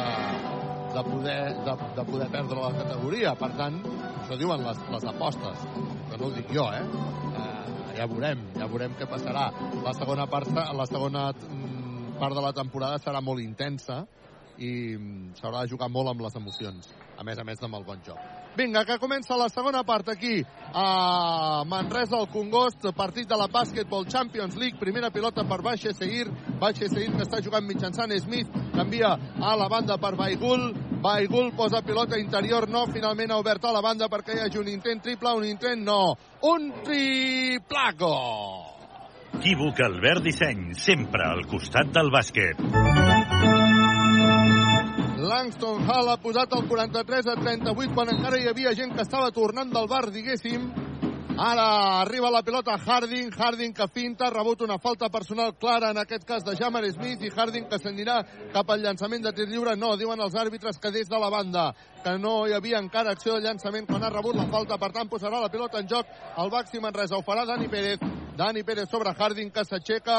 de, 0.96 1.04
poder, 1.10 1.38
de, 1.68 1.76
de 2.00 2.06
poder 2.10 2.30
perdre 2.32 2.64
la 2.64 2.72
categoria. 2.80 3.36
Per 3.38 3.52
tant, 3.60 3.78
això 4.22 4.40
diuen 4.40 4.64
les, 4.66 4.82
les 4.96 5.08
apostes, 5.12 5.68
que 6.10 6.18
no 6.18 6.30
ho 6.30 6.34
dic 6.34 6.50
jo, 6.56 6.66
eh? 6.72 7.25
Ja 7.96 8.06
veurem, 8.10 8.44
ja 8.56 8.68
veurem 8.70 8.94
què 8.98 9.08
passarà. 9.10 9.48
La 9.84 9.94
segona 9.96 10.26
part, 10.30 10.52
la 10.52 10.86
segona 10.88 11.30
mm, 11.32 12.16
part 12.20 12.36
de 12.36 12.44
la 12.44 12.54
temporada 12.56 13.00
serà 13.02 13.22
molt 13.24 13.42
intensa 13.44 14.04
i 14.56 14.96
mm, 14.96 15.36
s'haurà 15.36 15.64
de 15.64 15.72
jugar 15.72 15.88
molt 15.92 16.12
amb 16.12 16.24
les 16.24 16.36
emocions, 16.38 16.88
a 17.16 17.24
més 17.24 17.38
a 17.38 17.44
més 17.44 17.62
amb 17.64 17.76
el 17.76 17.84
bon 17.84 18.02
joc. 18.04 18.20
Vinga, 18.56 18.86
que 18.88 18.96
comença 18.96 19.36
la 19.36 19.50
segona 19.52 19.82
part 19.84 20.08
aquí 20.08 20.38
a 20.72 21.64
Manresa, 21.68 22.16
al 22.16 22.30
Congost, 22.32 22.86
partit 22.96 23.28
de 23.28 23.36
la 23.36 23.50
Basketball 23.52 24.06
Champions 24.08 24.56
League, 24.56 24.80
primera 24.80 25.10
pilota 25.12 25.44
per 25.44 25.60
Baixa 25.64 25.92
Seguir, 25.92 26.30
Baixa 26.60 26.88
Seguir 26.88 27.10
que 27.12 27.26
està 27.26 27.42
jugant 27.44 27.68
mitjançant 27.68 28.16
Smith, 28.22 28.48
canvia 28.72 29.12
a 29.36 29.56
la 29.60 29.68
banda 29.68 29.98
per 30.00 30.14
Baigul, 30.16 30.70
Baigul 31.06 31.52
posa 31.54 31.82
pilota 31.86 32.18
interior, 32.18 32.64
no, 32.66 32.80
finalment 32.90 33.30
ha 33.30 33.36
obert 33.38 33.62
a 33.62 33.70
la 33.70 33.82
banda 33.84 34.08
perquè 34.10 34.34
hi 34.34 34.40
hagi 34.42 34.58
un 34.58 34.66
intent 34.72 35.04
triple, 35.04 35.36
un 35.38 35.44
intent 35.46 35.84
no, 35.86 36.16
un 36.50 36.64
triplaco! 36.82 38.08
Equívoc 39.36 39.84
Albert 39.86 40.24
Disseny, 40.24 40.72
sempre 40.74 41.28
al 41.28 41.44
costat 41.46 41.92
del 41.94 42.10
bàsquet. 42.10 42.58
Langston 45.30 45.86
Hall 45.86 46.10
ha 46.10 46.18
posat 46.18 46.58
el 46.58 46.66
43 46.66 47.30
a 47.30 47.38
38 47.38 47.94
quan 47.94 48.10
encara 48.16 48.42
hi 48.42 48.50
havia 48.50 48.74
gent 48.74 48.98
que 48.98 49.06
estava 49.06 49.30
tornant 49.36 49.70
del 49.70 49.86
bar, 49.92 50.08
diguéssim. 50.10 50.66
Ara 51.38 52.00
arriba 52.00 52.30
la 52.30 52.42
pilota 52.42 52.78
Harding, 52.78 53.30
Harding 53.30 53.74
que 53.74 53.86
finta, 53.92 54.30
rebut 54.30 54.62
una 54.62 54.78
falta 54.78 55.10
personal 55.10 55.52
clara, 55.58 55.90
en 55.90 55.98
aquest 55.98 56.24
cas 56.24 56.42
de 56.42 56.56
Jamar 56.56 56.82
Smith, 56.88 57.20
i 57.20 57.28
Harding 57.28 57.68
que 57.68 57.76
s'anirà 57.76 58.22
cap 58.54 58.70
al 58.70 58.80
llançament 58.80 59.20
de 59.22 59.34
tir 59.36 59.44
lliure. 59.50 59.76
No, 59.76 59.98
diuen 60.00 60.20
els 60.20 60.32
àrbitres 60.34 60.80
que 60.80 60.90
des 60.90 61.10
de 61.10 61.18
la 61.20 61.28
banda, 61.28 61.74
que 62.02 62.16
no 62.16 62.46
hi 62.46 62.54
havia 62.56 62.80
encara 62.80 63.12
acció 63.12 63.34
de 63.34 63.44
llançament 63.44 63.84
quan 63.86 64.02
ha 64.02 64.10
rebut 64.14 64.34
la 64.34 64.48
falta, 64.48 64.78
per 64.80 64.92
tant 64.96 65.12
posarà 65.12 65.42
la 65.42 65.52
pilota 65.52 65.78
en 65.84 65.88
joc 65.92 66.08
el 66.38 66.50
Baxi 66.50 66.80
Manresa. 66.80 67.20
Ho 67.20 67.22
farà 67.26 67.44
Dani 67.44 67.68
Pérez, 67.68 68.00
Dani 68.36 68.64
Pérez 68.64 68.88
sobre 68.88 69.12
Harding 69.12 69.52
que 69.52 69.64
s'aixeca 69.68 70.16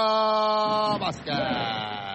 bàsquet 1.02 2.08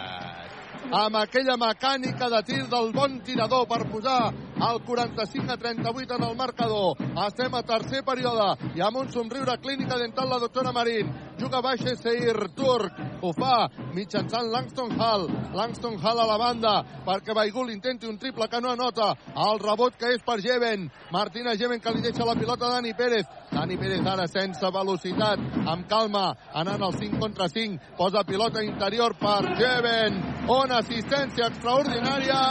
amb 0.91 1.17
aquella 1.17 1.57
mecànica 1.57 2.29
de 2.33 2.41
tir 2.49 2.63
del 2.69 2.91
bon 2.93 3.21
tirador 3.25 3.67
per 3.69 3.85
posar 3.91 4.33
el 4.63 4.81
45 4.87 5.53
a 5.53 5.57
38 5.57 6.17
en 6.19 6.25
el 6.29 6.37
marcador. 6.37 6.97
Estem 7.27 7.55
a 7.55 7.63
tercer 7.63 8.03
període 8.05 8.49
i 8.77 8.83
amb 8.83 8.99
un 9.03 9.11
somriure 9.13 9.57
clínica 9.63 9.99
dental 9.99 10.29
la 10.29 10.39
doctora 10.39 10.73
Marín. 10.73 11.13
Juga 11.43 11.59
baix 11.59 11.81
Seir 11.99 12.37
Turc. 12.55 12.99
Ho 13.23 13.33
fa 13.35 13.67
mitjançant 13.97 14.47
Langston 14.53 14.93
Hall. 14.95 15.27
Langston 15.59 15.97
Hall 15.99 16.21
a 16.23 16.27
la 16.29 16.37
banda 16.39 16.75
perquè 17.03 17.35
Baigul 17.35 17.73
intenti 17.75 18.07
un 18.07 18.19
triple 18.19 18.47
que 18.47 18.61
no 18.63 18.71
anota. 18.71 19.09
El 19.35 19.59
rebot 19.59 19.99
que 19.99 20.13
és 20.15 20.23
per 20.23 20.39
Jeven. 20.39 20.87
Martina 21.11 21.57
Jeven 21.59 21.83
que 21.83 21.97
li 21.97 22.05
deixa 22.07 22.29
la 22.29 22.39
pilota 22.39 22.69
a 22.69 22.77
Dani 22.77 22.95
Pérez. 22.95 23.27
Dani 23.51 23.77
Pérez 23.77 24.07
ara 24.07 24.29
sense 24.31 24.71
velocitat, 24.79 25.43
amb 25.67 25.89
calma, 25.91 26.29
anant 26.55 26.87
al 26.87 26.95
5 26.95 27.19
contra 27.19 27.51
5. 27.51 27.97
Posa 27.99 28.23
pilota 28.23 28.63
interior 28.63 29.19
per 29.19 29.57
Jeven. 29.59 30.23
Una 30.47 30.79
assistència 30.79 31.51
extraordinària 31.51 32.43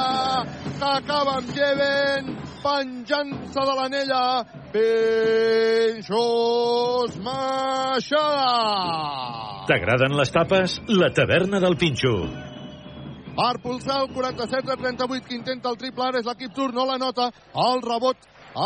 que 0.67 0.95
acaba 0.97 1.39
amb 1.39 1.55
Jeven 1.55 2.50
penjant-se 2.63 3.61
de 3.69 3.73
l'anella. 3.79 4.23
Pinxos 4.71 6.11
Maixada 7.25 8.53
T'agraden 9.67 10.15
les 10.17 10.31
tapes? 10.31 10.79
La 10.87 11.09
taverna 11.11 11.59
del 11.59 11.75
Pinxo. 11.77 12.15
per 13.35 13.61
pulsar 13.63 14.01
el 14.03 14.09
47 14.13 14.71
a 14.71 14.75
38 14.75 15.25
que 15.27 15.35
intenta 15.35 15.69
el 15.69 15.77
triple 15.77 16.03
ara 16.03 16.19
és 16.19 16.25
l'equip 16.27 16.53
turc, 16.53 16.73
no 16.75 16.85
la 16.85 16.97
nota. 16.97 17.31
El 17.55 17.81
rebot, 17.81 18.17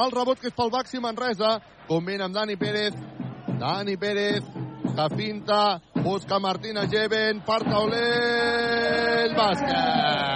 el 0.01 0.11
rebot 0.11 0.39
que 0.41 0.47
és 0.49 0.55
pel 0.57 0.71
Baxi 0.73 0.99
Manresa 0.99 1.59
combina 1.87 2.25
amb 2.25 2.35
Dani 2.35 2.55
Pérez. 2.57 2.93
Dani 3.61 3.97
Pérez 3.97 4.43
que 4.95 5.07
finta, 5.15 5.81
busca 6.03 6.39
Martina 6.39 6.87
Jeven 6.87 7.41
per 7.45 7.61
taulell 7.67 9.35
bàsquet 9.35 10.35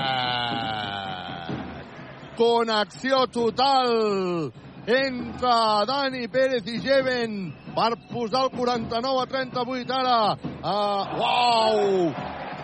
connexió 2.39 3.27
total 3.27 4.51
entre 4.87 5.55
Dani 5.89 6.27
Pérez 6.31 6.67
i 6.71 6.79
Jeven 6.79 7.35
per 7.75 7.91
posar 8.09 8.45
el 8.47 8.53
49 8.55 9.23
a 9.23 9.27
38 9.27 9.97
ara 9.97 10.19
uh, 10.39 11.03
uau 11.19 12.13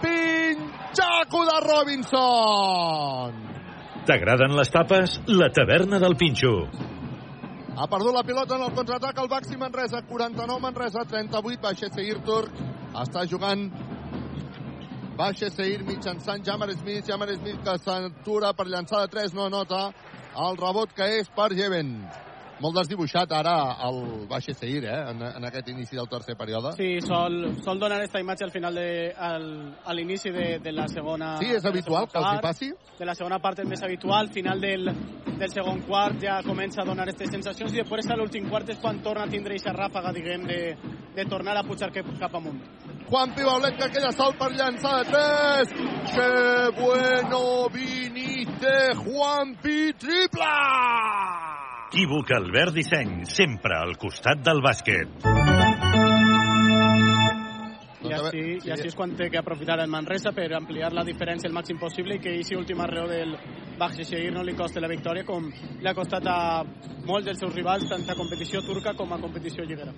pinxaco 0.01 1.43
de 1.51 1.57
Robinson 1.67 3.43
T'agraden 4.05 4.53
les 4.55 4.69
tapes? 4.69 5.19
La 5.27 5.49
taverna 5.49 5.99
del 5.99 6.15
Pinxo. 6.15 6.55
ha 7.75 7.87
perdut 7.91 8.13
la 8.15 8.23
pilota 8.23 8.55
en 8.55 8.61
el 8.61 8.73
contraatac 8.73 9.17
el 9.19 9.27
Baxi 9.27 9.57
Manresa, 9.57 10.03
49 10.07 10.61
Manresa, 10.61 11.03
38 11.09 11.59
Baixa 11.61 11.89
Seir 11.91 12.21
Turc. 12.23 12.53
Està 13.01 13.25
jugant 13.27 13.65
Baixa 15.15 15.49
Seir 15.49 15.83
mitjançant 15.87 16.43
Jamar 16.43 16.69
Smith. 16.75 17.07
Jamar 17.07 17.29
Smith 17.37 17.61
que 17.63 17.77
s'atura 17.85 18.51
per 18.53 18.67
llançar 18.67 19.05
de 19.05 19.13
3, 19.15 19.33
no 19.37 19.49
nota. 19.49 19.87
El 20.35 20.57
rebot 20.59 20.91
que 20.95 21.07
és 21.21 21.29
per 21.37 21.53
Jeven. 21.55 21.93
Molt 22.63 22.77
desdibuixat 22.79 23.31
ara 23.35 23.55
el 23.87 24.27
Baixa 24.29 24.53
Seir, 24.55 24.83
eh, 24.85 24.99
en, 25.11 25.21
en 25.27 25.47
aquest 25.49 25.69
inici 25.73 25.97
del 25.97 26.07
tercer 26.11 26.37
període. 26.39 26.73
Sí, 26.77 26.99
sol, 27.05 27.55
sol 27.63 27.79
donar 27.79 28.01
esta 28.03 28.21
imatge 28.21 28.45
al 28.45 28.51
final 28.51 28.75
de, 28.75 29.11
al, 29.11 29.47
a 29.83 29.93
l'inici 29.93 30.31
de, 30.31 30.47
de 30.63 30.71
la 30.71 30.87
segona... 30.91 31.35
Sí, 31.41 31.51
és 31.55 31.65
habitual 31.65 32.07
que 32.11 32.19
els 32.21 32.31
hi 32.31 32.43
passi? 32.43 32.71
De 32.99 33.07
la 33.07 33.15
segona 33.17 33.39
part 33.43 33.59
és 33.63 33.69
més 33.69 33.83
habitual, 33.83 34.27
al 34.27 34.33
final 34.33 34.61
del, 34.63 34.91
del 35.35 35.51
segon 35.51 35.83
quart 35.87 36.21
ja 36.23 36.39
comença 36.45 36.83
a 36.83 36.87
donar 36.87 37.07
aquestes 37.07 37.33
sensacions 37.35 37.75
i 37.75 37.83
després 37.83 38.09
a 38.09 38.19
l'últim 38.19 38.47
quart 38.49 38.71
és 38.71 38.79
quan 38.81 39.01
torna 39.03 39.27
a 39.27 39.31
tindre 39.31 39.55
aquesta 39.55 39.75
ràfaga, 39.75 40.13
diguem, 40.15 40.47
de, 40.47 40.61
de 41.15 41.27
tornar 41.29 41.57
a 41.59 41.65
pujar 41.67 41.91
cap, 41.95 42.35
amunt. 42.35 42.61
Juan 43.05 43.35
Pibaulet 43.35 43.75
que 43.77 43.91
queda 43.93 44.11
sol 44.15 44.33
per 44.39 44.49
llançar 44.55 45.03
de 45.05 45.11
3. 45.11 45.75
Que 46.15 46.29
bueno 46.79 47.69
viniste, 47.69 48.73
Juanpi, 49.03 49.93
triple! 49.99 51.54
Equívoc 51.95 52.27
Albert 52.35 52.73
Disseny, 52.75 53.21
sempre 53.23 53.77
al 53.79 53.93
costat 53.95 54.41
del 54.43 54.57
bàsquet. 54.59 55.13
I 58.03 58.11
així, 58.17 58.41
i 58.67 58.73
així 58.75 58.89
és 58.89 58.97
quan 58.99 59.13
té 59.15 59.29
que 59.31 59.39
aprofitar 59.39 59.77
el 59.79 59.87
Manresa 59.93 60.33
per 60.35 60.49
ampliar 60.57 60.89
la 60.91 61.05
diferència 61.07 61.47
el 61.47 61.55
màxim 61.55 61.79
possible 61.79 62.17
i 62.17 62.19
que 62.19 62.33
aquesta 62.33 62.59
última 62.59 62.89
raó 62.91 63.07
del 63.07 63.31
Bakhshishir 63.79 64.25
no 64.35 64.43
li 64.43 64.57
costi 64.59 64.83
la 64.83 64.91
victòria 64.91 65.23
com 65.23 65.47
li 65.47 65.87
ha 65.87 65.95
costat 65.95 66.27
a 66.27 66.37
molts 67.07 67.29
dels 67.29 67.39
seus 67.45 67.55
rivals 67.55 67.87
tant 67.87 68.03
a 68.11 68.19
competició 68.19 68.65
turca 68.67 68.91
com 68.99 69.15
a 69.15 69.21
competició 69.23 69.63
lliguera. 69.63 69.95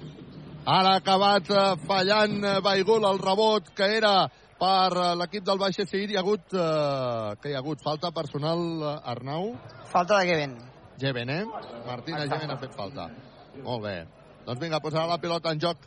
Ara 0.78 0.94
ha 0.94 1.02
acabat 1.02 1.50
eh, 1.50 1.66
fallant 1.90 2.40
eh, 2.44 2.56
Baigul 2.62 3.10
el 3.10 3.26
rebot 3.26 3.74
que 3.74 3.90
era 3.98 4.16
per 4.62 4.94
eh, 4.94 5.12
l'equip 5.18 5.50
del 5.50 5.66
Baixa 5.66 5.90
Seir. 5.90 6.14
Hi 6.14 6.22
ha 6.22 6.28
hagut, 6.28 6.46
eh, 6.54 7.36
que 7.42 7.50
hi 7.50 7.58
ha 7.58 7.66
hagut 7.66 7.82
falta 7.82 8.14
personal, 8.14 8.68
Arnau? 9.02 9.56
Falta 9.90 10.22
de 10.22 10.34
Geben. 10.36 10.60
Geben, 10.98 11.30
eh? 11.30 11.44
Martina 11.86 12.26
Geben 12.26 12.52
ha 12.52 12.58
fet 12.58 12.74
falta. 12.74 13.10
Molt 13.64 13.84
bé. 13.84 13.98
Doncs 14.48 14.62
vinga, 14.64 14.80
posarà 14.82 15.06
la 15.10 15.20
pilota 15.22 15.54
en 15.54 15.62
joc. 15.62 15.86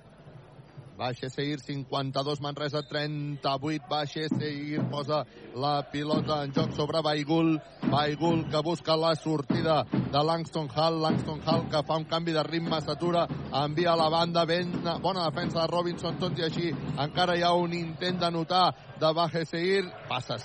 Baixa 1.01 1.31
Seir, 1.31 1.59
52, 1.61 2.43
Manresa, 2.43 2.83
38. 2.83 3.87
Baixa 3.89 4.29
Seir 4.29 4.83
posa 4.93 5.25
la 5.57 5.81
pilota 5.91 6.43
en 6.45 6.53
joc 6.53 6.75
sobre 6.77 7.01
Baigul. 7.01 7.55
Baigul 7.89 8.43
que 8.53 8.61
busca 8.61 8.99
la 9.01 9.15
sortida 9.17 9.87
de 9.91 10.23
Langston 10.23 10.69
Hall. 10.69 11.01
Langston 11.01 11.41
Hall 11.47 11.71
que 11.73 11.81
fa 11.89 11.97
un 11.97 12.05
canvi 12.05 12.37
de 12.37 12.43
ritme, 12.45 12.83
s'atura, 12.85 13.25
envia 13.63 13.95
a 13.95 13.97
la 13.97 14.11
banda, 14.13 14.45
ben 14.45 14.77
bona 15.01 15.25
defensa 15.31 15.63
de 15.63 15.73
Robinson, 15.73 16.21
tot 16.21 16.37
i 16.37 16.45
així 16.45 16.69
encara 17.01 17.39
hi 17.39 17.47
ha 17.49 17.55
un 17.57 17.73
intent 17.73 18.21
de 18.21 18.31
notar 18.37 18.67
de 19.01 19.15
Baixa 19.17 19.47
Seir. 19.49 19.89
Passes, 20.11 20.45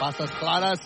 passes 0.00 0.34
clares, 0.40 0.82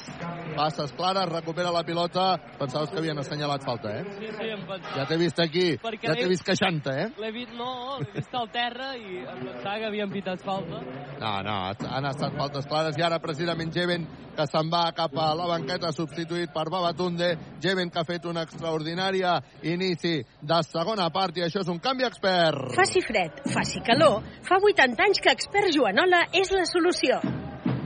passes 0.58 0.92
clares, 0.92 1.32
recupera 1.32 1.72
la 1.72 1.86
pilota. 1.88 2.36
Pensaves 2.60 2.92
que 2.92 3.00
havien 3.00 3.24
assenyalat 3.24 3.64
falta, 3.64 3.96
eh? 3.96 4.04
Sí, 4.18 4.28
sí, 4.28 4.52
em 4.52 4.68
pensava. 4.68 4.94
Ja 5.00 5.08
t'he 5.08 5.20
vist 5.24 5.40
aquí, 5.40 5.66
Perquè 5.80 6.12
ja 6.12 6.20
t'he 6.20 6.28
vist 6.28 6.44
queixant 6.44 6.84
eh? 6.92 7.08
L'he 7.16 7.32
vist, 7.32 7.56
no, 7.56 7.96
l'he 8.02 8.12
vist 8.18 8.34
al 8.36 8.50
terra 8.52 8.92
i 9.00 9.05
que 9.06 9.86
havien 9.86 10.10
pitat 10.10 10.42
falta. 10.44 10.80
No, 11.20 11.32
no, 11.42 11.56
han 11.90 12.08
estat 12.10 12.36
faltes 12.36 12.66
clares 12.68 12.98
i 12.98 13.04
ara 13.06 13.18
precisament 13.22 13.72
Jeven 13.74 14.06
que 14.36 14.46
se'n 14.50 14.68
va 14.72 14.90
cap 14.96 15.14
a 15.16 15.30
la 15.38 15.46
banqueta 15.48 15.92
substituït 15.96 16.52
per 16.52 16.66
Babatunde. 16.72 17.30
Jeven 17.62 17.90
que 17.90 18.02
ha 18.02 18.06
fet 18.08 18.26
una 18.28 18.44
extraordinària 18.46 19.38
inici 19.62 20.18
de 20.20 20.60
segona 20.68 21.08
part 21.14 21.38
i 21.38 21.46
això 21.46 21.64
és 21.64 21.72
un 21.72 21.80
canvi 21.80 22.08
expert. 22.08 22.76
Faci 22.76 23.02
fred, 23.04 23.42
faci 23.54 23.82
calor, 23.86 24.22
fa 24.46 24.60
80 24.60 25.08
anys 25.08 25.24
que 25.24 25.32
expert 25.32 25.72
Joanola 25.76 26.26
és 26.32 26.52
la 26.52 26.66
solució. 26.68 27.20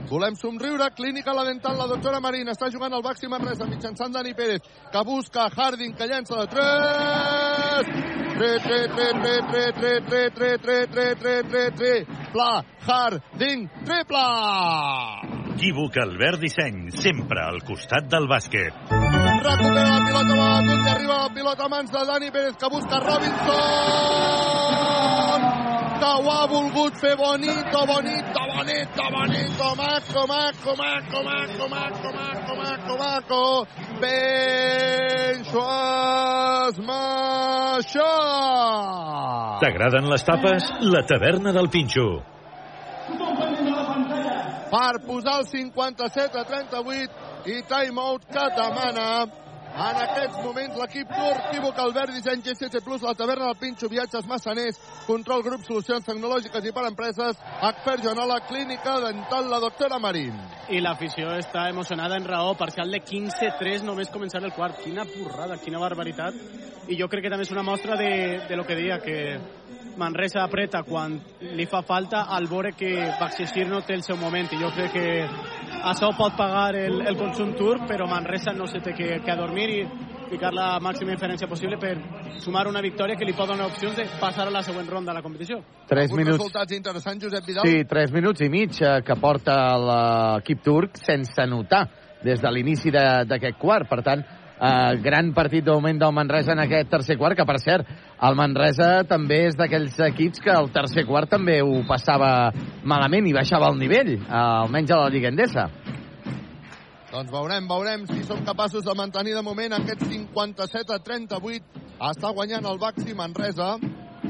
Volem 0.09 0.35
somriure, 0.35 0.89
clínica 0.95 1.33
la 1.33 1.43
dental, 1.45 1.77
la 1.77 1.87
doctora 1.87 2.19
Marín 2.19 2.49
està 2.51 2.69
jugant 2.71 2.93
al 2.93 3.03
Baxi 3.05 3.27
Manresa 3.31 3.65
mitjançant 3.69 4.13
Dani 4.13 4.33
Pérez, 4.33 4.61
que 4.91 5.03
busca 5.07 5.47
Harding, 5.49 5.93
que 5.95 6.07
llença 6.07 6.35
de 6.41 6.47
3! 6.55 6.61
3, 8.41 8.63
3, 8.63 8.89
3, 8.95 9.13
3, 9.21 9.41
3, 9.51 10.01
3, 10.09 10.31
3, 10.35 10.61
3, 10.61 10.87
3, 10.91 11.15
3, 11.19 11.43
3, 11.51 11.71
3, 11.77 12.05
Pla, 12.31 12.65
Harding, 12.87 13.69
triple! 13.85 14.25
Equívoc 15.61 15.97
Albert 16.01 16.39
Disseny, 16.41 16.89
sempre 16.89 17.37
al 17.45 17.61
costat 17.61 18.07
del 18.09 18.25
bàsquet. 18.25 18.73
Recupera 18.89 19.83
la 19.85 19.99
pilota 20.07 20.33
Babatunde, 20.39 20.89
arriba 20.89 21.17
la 21.21 21.29
pilota 21.35 21.63
a 21.65 21.69
mans 21.69 21.91
de 21.91 22.01
Dani 22.07 22.31
Pérez, 22.31 22.55
que 22.57 22.69
busca 22.73 22.99
Robinson! 22.99 24.41
Que 26.01 26.09
ho 26.17 26.29
ha 26.33 26.45
volgut 26.49 26.95
fer 26.97 27.11
bonito, 27.13 27.81
bonito, 27.85 28.41
bonito, 28.51 29.03
bonito, 29.15 29.67
maco, 29.77 30.21
maco, 30.31 30.73
maco, 30.79 31.19
maco, 31.27 31.67
maco, 31.69 32.09
maco, 32.15 32.53
maco, 32.57 32.93
maco, 32.97 33.67
Ben 34.01 35.45
Schwarzmacher! 35.45 36.81
T'agraden 39.61 40.09
les 40.09 40.25
tapes? 40.25 40.73
La 40.81 41.05
taverna 41.05 41.53
del 41.53 41.69
Pinxo. 41.69 42.09
per 44.71 45.01
posar 45.05 45.41
el 45.41 45.47
57 45.47 46.39
a 46.39 46.43
38 46.47 47.51
i 47.51 47.61
timeout 47.67 48.23
que 48.31 48.45
demana 48.55 49.07
en 49.71 49.99
aquests 50.03 50.39
moments 50.43 50.77
l'equip 50.79 51.11
turc 51.15 51.45
equívoc 51.49 51.79
Albert 51.79 52.13
Disseny 52.15 52.41
GCC 52.43 52.79
la 53.01 53.13
taverna 53.13 53.45
del 53.45 53.57
Pinxo, 53.59 53.89
viatges 53.89 54.27
massaners, 54.27 54.79
control 55.07 55.43
grup, 55.43 55.63
solucions 55.63 56.05
tecnològiques 56.05 56.65
i 56.65 56.71
per 56.71 56.85
empreses, 56.87 57.37
expert 57.69 58.03
Joanola, 58.03 58.39
clínica 58.47 58.99
dental, 58.99 59.49
la 59.49 59.59
doctora 59.59 59.99
Marín. 59.99 60.35
I 60.69 60.81
l'afició 60.81 61.31
està 61.37 61.69
emocionada 61.69 62.17
en 62.17 62.25
raó, 62.25 62.55
parcial 62.55 62.91
de 62.91 63.01
15-3 63.01 63.83
només 63.83 64.11
començar 64.11 64.43
el 64.43 64.53
quart. 64.53 64.79
Quina 64.83 65.05
porrada, 65.05 65.57
quina 65.57 65.79
barbaritat. 65.79 66.35
I 66.87 66.97
jo 66.99 67.07
crec 67.07 67.25
que 67.25 67.31
també 67.31 67.45
és 67.45 67.53
una 67.53 67.63
mostra 67.63 67.95
de, 67.95 68.41
de 68.47 68.57
lo 68.57 68.65
que 68.65 68.75
deia, 68.75 68.99
que 68.99 69.39
Manresa 69.97 70.43
apreta 70.43 70.83
quan 70.87 71.17
li 71.57 71.65
fa 71.69 71.81
falta 71.83 72.23
al 72.31 72.47
veure 72.47 72.71
que 72.77 72.93
Baxixir 73.19 73.67
no 73.67 73.81
té 73.85 73.97
el 73.97 74.05
seu 74.05 74.17
moment 74.17 74.47
i 74.51 74.59
jo 74.61 74.71
crec 74.75 74.93
que 74.95 75.07
això 75.83 76.11
pot 76.17 76.35
pagar 76.37 76.75
el, 76.75 77.01
el 77.07 77.17
consum 77.17 77.53
turc 77.57 77.87
però 77.89 78.07
Manresa 78.09 78.53
no 78.53 78.67
se 78.67 78.79
té 78.81 78.93
que, 78.93 79.19
que 79.23 79.31
adormir 79.31 79.69
i 79.69 79.81
ficar 80.31 80.53
la 80.55 80.79
màxima 80.79 81.11
diferència 81.15 81.47
possible 81.49 81.77
per 81.77 81.95
sumar 82.39 82.67
una 82.69 82.81
victòria 82.81 83.17
que 83.19 83.25
li 83.27 83.33
pot 83.35 83.49
donar 83.51 83.65
opcions 83.67 83.95
de 83.97 84.05
passar 84.19 84.47
a 84.47 84.51
la 84.53 84.61
següent 84.63 84.87
ronda 84.89 85.11
de 85.11 85.17
la 85.17 85.23
competició. 85.25 85.57
3 85.89 86.05
Alguns 86.05 86.17
minuts. 86.21 86.37
resultats 86.37 86.71
interessants, 86.77 87.23
Josep 87.25 87.45
Vidal? 87.45 87.67
Sí, 87.67 87.83
3 87.89 88.13
minuts 88.15 88.41
i 88.41 88.49
mig 88.49 88.77
eh, 88.81 89.01
que 89.03 89.15
porta 89.19 89.57
l'equip 89.77 90.61
turc 90.63 90.95
sense 91.01 91.45
notar 91.47 91.87
des 92.23 92.39
de 92.39 92.51
l'inici 92.51 92.91
de- 92.91 93.25
d'aquest 93.27 93.57
quart. 93.59 93.89
Per 93.89 94.01
tant, 94.03 94.23
eh, 94.61 94.97
gran 95.01 95.33
partit 95.33 95.65
de 95.65 95.73
moment 95.73 95.99
del 95.99 96.13
Manresa 96.13 96.53
en 96.53 96.61
aquest 96.63 96.89
tercer 96.89 97.17
quart, 97.17 97.35
que 97.37 97.45
per 97.45 97.57
cert, 97.59 97.87
el 98.21 98.37
Manresa 98.37 99.03
també 99.09 99.45
és 99.49 99.57
d'aquells 99.57 99.97
equips 100.11 100.43
que 100.43 100.53
el 100.53 100.69
tercer 100.73 101.05
quart 101.09 101.31
també 101.31 101.61
ho 101.65 101.81
passava 101.89 102.51
malament 102.83 103.27
i 103.27 103.33
baixava 103.33 103.71
el 103.73 103.79
nivell, 103.81 104.13
eh, 104.19 104.29
almenys 104.31 104.93
a 104.93 105.01
la 105.03 105.09
Lliga 105.09 105.33
Endesa. 105.33 105.67
Doncs 107.11 107.31
veurem, 107.31 107.65
veurem 107.67 108.05
si 108.07 108.21
som 108.23 108.39
capaços 108.47 108.85
de 108.85 108.93
mantenir 108.95 109.33
de 109.35 109.41
moment 109.43 109.73
aquest 109.75 110.05
57 110.07 110.93
a 110.95 110.99
38. 111.03 111.81
Està 112.07 112.31
guanyant 112.33 112.65
el 112.65 112.79
Baxi 112.79 113.13
Manresa 113.13 113.73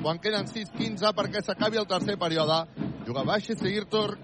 quan 0.02 0.18
queden 0.18 0.48
6-15 0.50 1.12
perquè 1.14 1.44
s'acabi 1.46 1.78
el 1.78 1.86
tercer 1.86 2.18
període. 2.18 2.64
Juga 3.06 3.24
baix 3.28 3.52
i 3.54 3.58
seguir 3.60 3.86
Turc. 3.86 4.18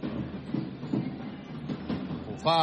Ho 2.26 2.40
fa 2.42 2.58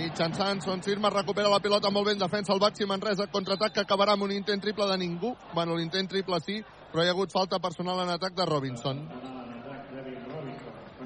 mitjançant 0.00 0.62
Son 0.64 0.82
Sirma 0.82 1.10
recupera 1.12 1.50
la 1.52 1.60
pilota 1.60 1.90
molt 1.92 2.08
ben 2.08 2.18
defensa 2.18 2.54
el 2.54 2.60
Baxi 2.62 2.86
Manresa 2.88 3.26
contraatac 3.32 3.74
que 3.74 3.84
acabarà 3.84 4.16
amb 4.16 4.24
un 4.24 4.32
intent 4.32 4.62
triple 4.62 4.86
de 4.88 4.96
ningú 4.98 5.34
bueno 5.52 5.76
l'intent 5.76 6.08
triple 6.08 6.40
sí 6.40 6.62
però 6.92 7.04
hi 7.04 7.10
ha 7.10 7.16
hagut 7.16 7.32
falta 7.32 7.60
personal 7.60 8.00
en 8.06 8.14
atac 8.16 8.34
de 8.34 8.46
Robinson 8.46 9.04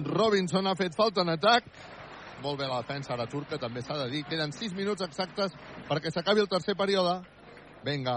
Robinson 0.04 0.66
ha 0.66 0.78
fet 0.78 0.94
falta 0.94 1.22
en 1.26 1.34
atac 1.34 1.66
molt 2.44 2.58
bé 2.60 2.66
la 2.68 2.82
defensa 2.82 3.14
ara 3.14 3.24
turca, 3.30 3.56
també 3.56 3.80
s'ha 3.80 3.96
de 4.02 4.10
dir. 4.12 4.24
Queden 4.28 4.52
6 4.52 4.74
minuts 4.76 5.00
exactes 5.06 5.54
perquè 5.88 6.10
s'acabi 6.12 6.42
el 6.42 6.48
tercer 6.48 6.74
període. 6.76 7.14
Vinga, 7.86 8.16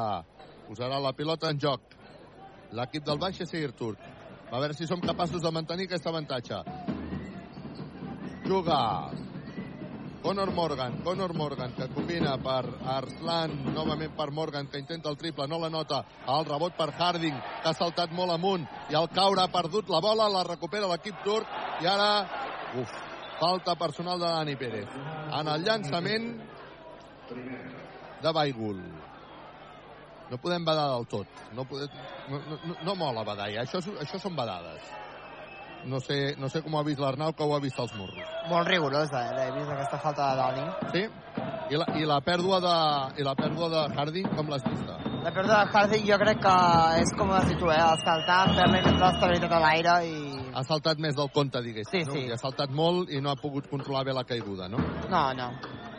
posarà 0.67 0.99
la 0.99 1.13
pilota 1.15 1.51
en 1.53 1.61
joc. 1.63 1.95
L'equip 2.75 3.05
del 3.07 3.21
Baix 3.21 3.39
és 3.39 3.49
seguir 3.49 3.71
turc. 3.71 4.01
A 4.51 4.59
veure 4.59 4.75
si 4.75 4.87
som 4.87 4.99
capaços 4.99 5.41
de 5.41 5.51
mantenir 5.51 5.87
aquest 5.87 6.07
avantatge. 6.11 6.59
Juga 8.47 8.81
Conor 10.27 10.51
Morgan, 10.51 10.97
Conor 11.05 11.33
Morgan, 11.33 11.71
que 11.71 11.87
combina 11.87 12.33
per 12.43 12.65
Arslan, 12.83 13.53
novament 13.71 14.11
per 14.11 14.25
Morgan, 14.35 14.67
que 14.67 14.81
intenta 14.81 15.07
el 15.07 15.15
triple, 15.15 15.45
no 15.47 15.55
la 15.61 15.69
nota, 15.71 16.01
el 16.33 16.43
rebot 16.43 16.75
per 16.75 16.89
Harding, 16.91 17.37
que 17.61 17.71
ha 17.71 17.73
saltat 17.73 18.11
molt 18.11 18.35
amunt, 18.35 18.65
i 18.91 18.97
al 18.99 19.07
caure 19.15 19.45
ha 19.45 19.47
perdut 19.53 19.87
la 19.87 20.01
bola, 20.03 20.27
la 20.27 20.43
recupera 20.43 20.89
l'equip 20.91 21.23
turc, 21.23 21.47
i 21.79 21.87
ara, 21.87 22.09
uf, 22.75 22.91
falta 23.39 23.77
personal 23.79 24.19
de 24.19 24.27
Dani 24.27 24.57
Pérez. 24.59 24.99
En 25.39 25.47
el 25.47 25.63
llançament 25.63 26.29
de 28.27 28.37
Baigul. 28.41 28.83
No 30.27 30.43
podem 30.43 30.67
badar 30.67 30.89
del 30.91 31.07
tot. 31.07 31.43
No, 31.55 31.63
podem, 31.63 31.87
no, 32.27 32.43
no, 32.51 32.79
no, 32.83 32.99
mola 32.99 33.23
badar, 33.23 33.47
ja. 33.55 33.63
Això, 33.63 33.79
això 34.03 34.19
són 34.19 34.35
badades. 34.35 34.91
No 35.87 36.01
sé, 36.03 36.35
no 36.37 36.49
sé 36.51 36.59
com 36.61 36.73
ho 36.75 36.79
ha 36.81 36.83
vist 36.83 36.99
l'Arnau, 36.99 37.31
que 37.31 37.45
ho 37.45 37.53
ha 37.55 37.61
vist 37.63 37.77
als 37.79 37.93
morros. 37.95 38.31
Molt 38.49 38.67
rigorosa, 38.67 39.21
eh? 39.23 39.45
He 39.47 39.51
vist 39.55 39.71
aquesta 39.71 39.99
falta 40.03 40.25
de 40.29 40.41
Dani. 40.41 40.65
Sí? 40.91 41.03
I 41.71 41.79
la, 41.79 41.85
i 41.99 42.07
la 42.07 42.17
pèrdua 42.23 42.59
de, 42.63 42.73
i 43.21 43.27
la 43.27 43.35
pèrdua 43.39 43.69
de 43.71 43.83
Harding, 43.95 44.27
com 44.35 44.51
l'has 44.51 44.65
vista? 44.67 44.97
La 45.23 45.31
pèrdua 45.35 45.61
de 45.61 45.71
Harding 45.71 46.03
jo 46.09 46.17
crec 46.19 46.41
que 46.43 46.55
és 47.03 47.13
com 47.19 47.31
has 47.35 47.47
dit 47.47 47.59
tu, 47.61 47.71
eh? 47.71 47.79
El 47.79 48.01
saltar, 48.03 48.41
fer-li 48.57 48.81
l'estabilitat 48.83 49.55
a 49.55 49.61
l'aire 49.63 49.95
i... 50.09 50.17
Ha 50.57 50.65
saltat 50.67 50.99
més 51.03 51.15
del 51.15 51.31
compte, 51.35 51.61
diguéssim. 51.63 52.03
Sí, 52.03 52.03
no? 52.09 52.17
sí. 52.17 52.25
I 52.27 52.35
ha 52.35 52.39
saltat 52.41 52.75
molt 52.75 53.13
i 53.13 53.23
no 53.23 53.31
ha 53.31 53.37
pogut 53.39 53.71
controlar 53.71 54.03
bé 54.09 54.15
la 54.17 54.25
caiguda, 54.27 54.67
no? 54.71 54.83
No, 55.07 55.23
no. 55.39 55.47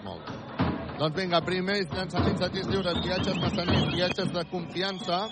Molt 0.05 0.29
bé. 0.29 0.37
Doncs 0.99 1.17
vinga, 1.17 1.41
primers 1.47 1.89
llançaments 1.95 2.41
de 2.43 2.51
tirs 2.59 2.69
lliures, 2.69 3.01
viatges 3.07 3.41
massaners, 3.41 3.89
viatges 3.95 4.33
de 4.37 4.45
confiança. 4.53 5.25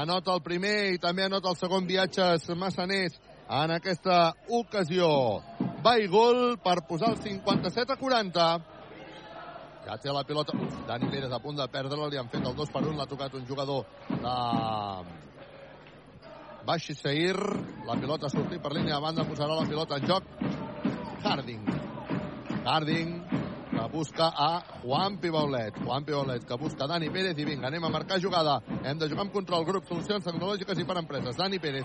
Anota 0.00 0.32
el 0.32 0.42
primer 0.42 0.76
i 0.94 0.98
també 1.02 1.28
anota 1.28 1.52
el 1.52 1.60
segon 1.60 1.84
viatges 1.86 2.48
massaners 2.58 3.20
en 3.48 3.74
aquesta 3.74 4.34
ocasió. 4.48 5.08
Va 5.84 5.98
i 6.00 6.08
gol 6.08 6.56
per 6.64 6.80
posar 6.88 7.12
el 7.12 7.20
57 7.20 7.92
a 7.92 7.96
40. 8.00 8.46
Ja 9.84 9.98
té 10.00 10.12
la 10.12 10.24
pilota. 10.24 10.56
Uf, 10.56 10.78
Dani 10.88 11.10
Pérez 11.12 11.32
a 11.32 11.42
punt 11.42 11.58
de 11.60 11.68
perdre-la, 11.68 12.08
li 12.08 12.16
han 12.20 12.30
fet 12.32 12.44
el 12.44 12.56
2 12.56 12.72
per 12.72 12.82
1, 12.86 12.96
l'ha 12.96 13.08
tocat 13.10 13.34
un 13.36 13.44
jugador 13.46 13.84
de 14.08 14.34
Baixi 16.64 16.94
Seir, 16.96 17.36
la 17.84 17.96
pilota 18.00 18.30
sortit 18.32 18.62
per 18.64 18.72
línia 18.72 18.96
de 18.96 19.04
banda, 19.04 19.26
posarà 19.28 19.58
la 19.58 19.68
pilota 19.68 19.98
en 20.00 20.06
joc. 20.08 20.24
Harding. 21.24 21.66
Harding 22.64 23.10
que 23.74 23.84
busca 23.92 24.30
a 24.32 24.80
Juan 24.80 25.18
Pibaulet. 25.20 25.76
Juan 25.84 26.04
Pibaulet 26.04 26.44
que 26.48 26.56
busca 26.56 26.88
Dani 26.88 27.10
Pérez 27.12 27.36
i 27.36 27.44
vinga, 27.44 27.68
anem 27.68 27.84
a 27.84 27.92
marcar 27.92 28.20
jugada. 28.22 28.62
Hem 28.82 28.98
de 28.98 29.10
jugar 29.10 29.26
amb 29.26 29.36
control, 29.36 29.66
grup, 29.68 29.84
solucions 29.90 30.24
tecnològiques 30.24 30.80
i 30.80 30.88
per 30.88 30.96
empreses. 31.02 31.36
Dani 31.36 31.60
Pérez. 31.60 31.84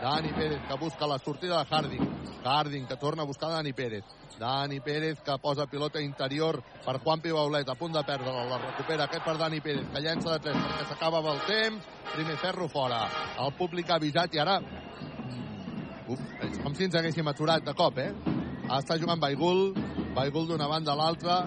Dani 0.00 0.32
Pérez 0.32 0.60
que 0.68 0.74
busca 0.74 1.06
la 1.06 1.18
sortida 1.18 1.58
de 1.58 1.74
Harding. 1.74 2.08
Harding 2.44 2.86
que 2.86 2.96
torna 2.96 3.22
a 3.22 3.26
buscar 3.26 3.50
Dani 3.50 3.72
Pérez. 3.72 4.04
Dani 4.38 4.80
Pérez 4.80 5.20
que 5.20 5.38
posa 5.38 5.66
pilota 5.66 6.00
interior 6.00 6.62
per 6.84 6.98
Juan 7.00 7.20
Pibaulet, 7.20 7.68
a 7.68 7.74
punt 7.74 7.92
de 7.92 8.04
perdre-la. 8.04 8.44
La 8.44 8.58
recupera 8.58 9.04
aquest 9.04 9.24
per 9.24 9.36
Dani 9.36 9.60
Pérez, 9.60 9.88
que 9.90 10.00
llença 10.00 10.36
de 10.36 10.38
3 10.38 10.56
perquè 10.56 10.88
s'acaba 10.88 11.22
el 11.32 11.40
temps. 11.46 11.88
Primer 12.14 12.36
ferro 12.38 12.68
fora. 12.68 13.02
El 13.38 13.52
públic 13.58 13.90
ha 13.90 13.98
avisat 13.98 14.34
i 14.34 14.38
ara... 14.38 14.60
Uf, 16.08 16.20
és 16.46 16.62
com 16.62 16.72
si 16.74 16.86
ens 16.86 16.94
haguéssim 16.96 17.26
aturat 17.28 17.64
de 17.64 17.74
cop, 17.76 17.98
eh? 17.98 18.12
Està 18.78 18.96
jugant 19.00 19.20
Baigul, 19.20 19.74
Baigul 20.16 20.46
d'una 20.48 20.68
banda 20.70 20.94
a 20.94 20.96
l'altra, 20.96 21.42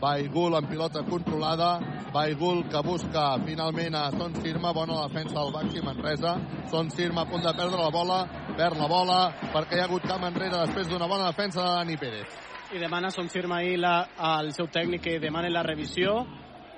Baigul 0.00 0.54
amb 0.58 0.68
pilota 0.68 1.02
controlada, 1.08 1.78
Baigul 2.12 2.64
que 2.68 2.80
busca 2.84 3.24
finalment 3.44 3.94
a 3.96 4.10
Son 4.12 4.34
Sirma, 4.42 4.72
bona 4.72 5.02
defensa 5.06 5.38
del 5.40 5.52
Baxi 5.52 5.82
Manresa, 5.84 6.36
Son 6.70 6.90
Sirma 6.90 7.22
a 7.22 7.30
punt 7.30 7.44
de 7.44 7.52
perdre 7.56 7.80
la 7.80 7.90
bola, 7.90 8.18
perd 8.56 8.76
la 8.76 8.88
bola 8.88 9.20
perquè 9.52 9.78
hi 9.78 9.80
ha 9.80 9.86
hagut 9.88 10.04
camp 10.08 10.24
enrere 10.28 10.64
després 10.66 10.90
d'una 10.90 11.08
bona 11.08 11.30
defensa 11.30 11.62
de 11.62 11.76
Dani 11.78 11.96
Pérez. 11.96 12.40
I 12.74 12.82
demana 12.82 13.10
Son 13.10 13.28
Sirma 13.28 13.62
ahir 13.62 13.78
la, 13.80 13.94
al 14.16 14.52
seu 14.52 14.68
tècnic 14.68 15.04
que 15.06 15.20
demani 15.22 15.52
la 15.54 15.62
revisió 15.64 16.18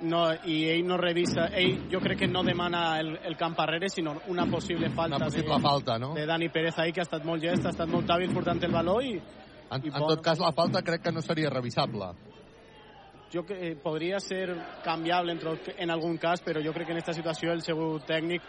no, 0.01 0.21
i 0.47 0.61
ell 0.71 0.85
no 0.87 0.95
revisa, 0.97 1.49
ell 1.59 1.89
jo 1.91 1.99
crec 1.99 2.21
que 2.23 2.31
no 2.31 2.43
demana 2.47 2.99
el, 3.01 3.17
el 3.25 3.35
camp 3.35 3.59
arrere, 3.59 3.89
sinó 3.89 4.15
una 4.27 4.45
possible 4.45 4.89
falta, 4.91 5.17
Una 5.17 5.25
possible 5.25 5.55
de, 5.55 5.61
falta, 5.61 5.99
no? 5.99 6.13
de 6.13 6.25
Dani 6.25 6.47
Pérez 6.49 6.79
ahir, 6.79 6.93
que 6.93 7.03
ha 7.03 7.07
estat 7.07 7.25
molt 7.27 7.43
gest, 7.43 7.65
ha 7.65 7.75
estat 7.75 7.91
molt 7.91 8.09
hàbil 8.09 8.31
portant 8.33 8.63
el 8.63 8.71
valor 8.71 9.03
i, 9.03 9.19
En, 9.69 9.83
i 9.85 9.91
en 9.93 10.01
tot 10.01 10.21
cas, 10.25 10.39
la 10.41 10.51
falta 10.57 10.81
crec 10.81 11.03
que 11.03 11.11
no 11.13 11.21
seria 11.21 11.49
revisable. 11.53 12.07
Jo 13.33 13.43
que 13.45 13.53
eh, 13.71 13.75
podria 13.75 14.19
ser 14.19 14.55
canviable 14.83 15.31
en, 15.33 15.39
tro- 15.39 15.57
en 15.77 15.89
algun 15.91 16.17
cas, 16.17 16.41
però 16.41 16.61
jo 16.63 16.73
crec 16.73 16.87
que 16.87 16.93
en 16.93 16.99
aquesta 16.99 17.13
situació 17.13 17.51
el 17.53 17.61
seu 17.61 17.99
tècnic 18.07 18.41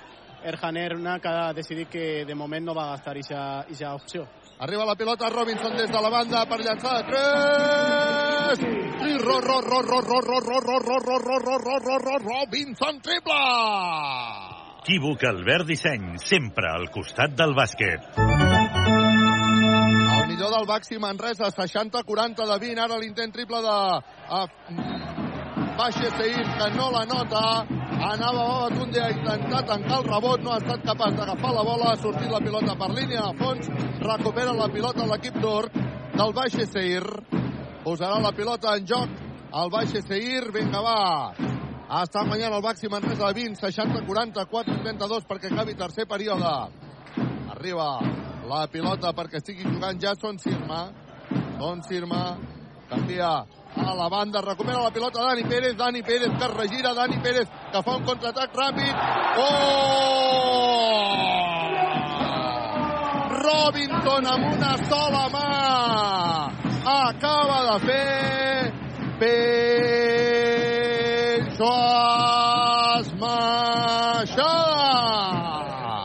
Erhan 0.42 0.76
Ernak 0.80 1.26
ha 1.28 1.52
decidit 1.52 1.90
que 1.92 2.24
de 2.24 2.34
moment 2.34 2.64
no 2.64 2.74
va 2.74 2.90
gastar 2.94 3.12
aquesta 3.16 3.94
opció. 3.94 4.26
Arriba 4.60 4.84
la 4.88 4.94
pilota 4.96 5.28
Robinson 5.28 5.76
des 5.76 5.90
de 5.90 6.00
la 6.00 6.08
banda 6.10 6.46
per 6.48 6.60
llançar 6.64 6.96
de 7.00 7.04
3! 7.12 8.64
I 9.10 9.18
ro, 9.18 9.40
ro, 9.40 9.60
ro, 9.60 9.80
ro, 9.82 10.00
ro, 10.00 10.20
ro, 10.20 10.40
ro, 10.40 10.60
ro, 10.60 10.78
ro, 10.80 10.98
ro, 10.98 11.18
ro, 11.18 11.58
ro, 11.58 11.58
ro, 11.58 11.78
ro, 11.78 11.98
ro, 11.98 12.18
Robinson 12.24 13.00
triple! 13.00 13.40
Equívoc 14.80 15.24
Albert 15.28 15.66
Disseny, 15.68 16.16
sempre 16.18 16.70
al 16.72 16.88
costat 16.90 17.36
del 17.36 17.52
bàsquet. 17.54 18.49
Millor 20.40 20.56
del 20.56 20.66
Baxi 20.66 20.98
Manresa, 20.98 21.50
60-40 21.52 22.46
de 22.48 22.58
20. 22.58 22.80
Ara 22.80 22.96
l'intent 22.96 23.28
triple 23.28 23.58
de 23.60 23.72
uh, 24.32 24.46
Baixe 25.76 26.08
Seir, 26.16 26.46
que 26.56 26.68
no 26.78 26.86
la 26.94 27.02
nota. 27.04 27.42
Anava 28.08 28.46
Babatunde 28.48 29.02
a 29.02 29.10
intentar 29.10 29.66
tancar 29.68 29.98
el 29.98 30.06
rebot, 30.08 30.40
no 30.40 30.54
ha 30.54 30.56
estat 30.62 30.80
capaç 30.86 31.18
d'agafar 31.18 31.50
la 31.52 31.64
bola, 31.68 31.90
ha 31.92 32.00
sortit 32.00 32.32
la 32.32 32.40
pilota 32.40 32.78
per 32.80 32.88
línia 32.96 33.26
a 33.26 33.34
fons, 33.36 33.68
recupera 34.00 34.54
la 34.56 34.70
pilota 34.72 35.04
l'equip 35.10 35.36
turc 35.44 35.76
del 36.16 36.32
Baixe 36.32 36.64
Seir. 36.72 37.04
Posarà 37.84 38.16
la 38.24 38.32
pilota 38.32 38.78
en 38.80 38.88
joc 38.88 39.12
el 39.60 39.74
Baixe 39.76 40.00
Seir, 40.08 40.48
vinga 40.56 40.80
va. 40.80 40.98
Està 42.00 42.24
guanyant 42.24 42.56
el 42.56 42.64
Baxi 42.64 42.88
Manresa 42.88 43.28
de 43.28 43.42
20, 43.42 43.60
60, 43.60 44.06
44, 44.08 44.80
32 44.88 45.28
perquè 45.28 45.52
acabi 45.52 45.76
tercer 45.76 46.08
període. 46.08 46.56
Arriba 47.58 47.92
la 48.50 48.66
pilota 48.66 49.12
perquè 49.14 49.38
estigui 49.38 49.62
jugant 49.62 50.00
ja 50.02 50.14
Son 50.18 50.38
Sirma. 50.38 50.90
Son 51.58 51.82
Sirma 51.86 52.38
canvia 52.90 53.46
a 53.76 53.94
la 53.94 54.08
banda, 54.10 54.40
recupera 54.40 54.82
la 54.82 54.90
pilota 54.90 55.22
Dani 55.22 55.44
Pérez, 55.44 55.76
Dani 55.76 56.02
Pérez 56.02 56.32
que 56.38 56.48
regira, 56.48 56.94
Dani 56.94 57.18
Pérez 57.22 57.48
que 57.70 57.82
fa 57.82 57.96
un 57.96 58.04
contraatac 58.04 58.50
ràpid. 58.54 58.94
Oh! 59.38 60.10
Robinson 63.40 64.26
amb 64.26 64.44
una 64.52 64.76
sola 64.88 65.28
mà 65.32 65.48
acaba 66.84 67.58
de 67.70 67.76
fer 67.86 68.72
Peixo 69.20 70.10
Esmaixada. 73.00 74.89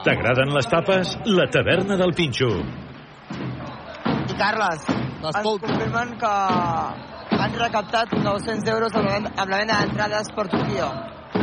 T'agraden 0.06 0.52
les 0.54 0.68
tapes? 0.70 1.16
La 1.26 1.48
taverna 1.50 1.96
del 1.98 2.12
Pinxo. 2.14 2.48
I 4.30 4.36
Carles, 4.38 4.84
ens 4.92 5.40
confirmen 5.42 6.12
que 6.22 6.34
han 7.40 7.56
recaptat 7.58 8.14
900 8.14 8.70
euros 8.76 8.94
amb 8.94 9.08
la 9.08 9.16
venda, 9.16 9.32
amb 9.34 9.50
la 9.50 9.62
venda 9.64 9.80
d'entrades 9.82 10.30
per 10.38 10.46
Turquia. 10.52 10.92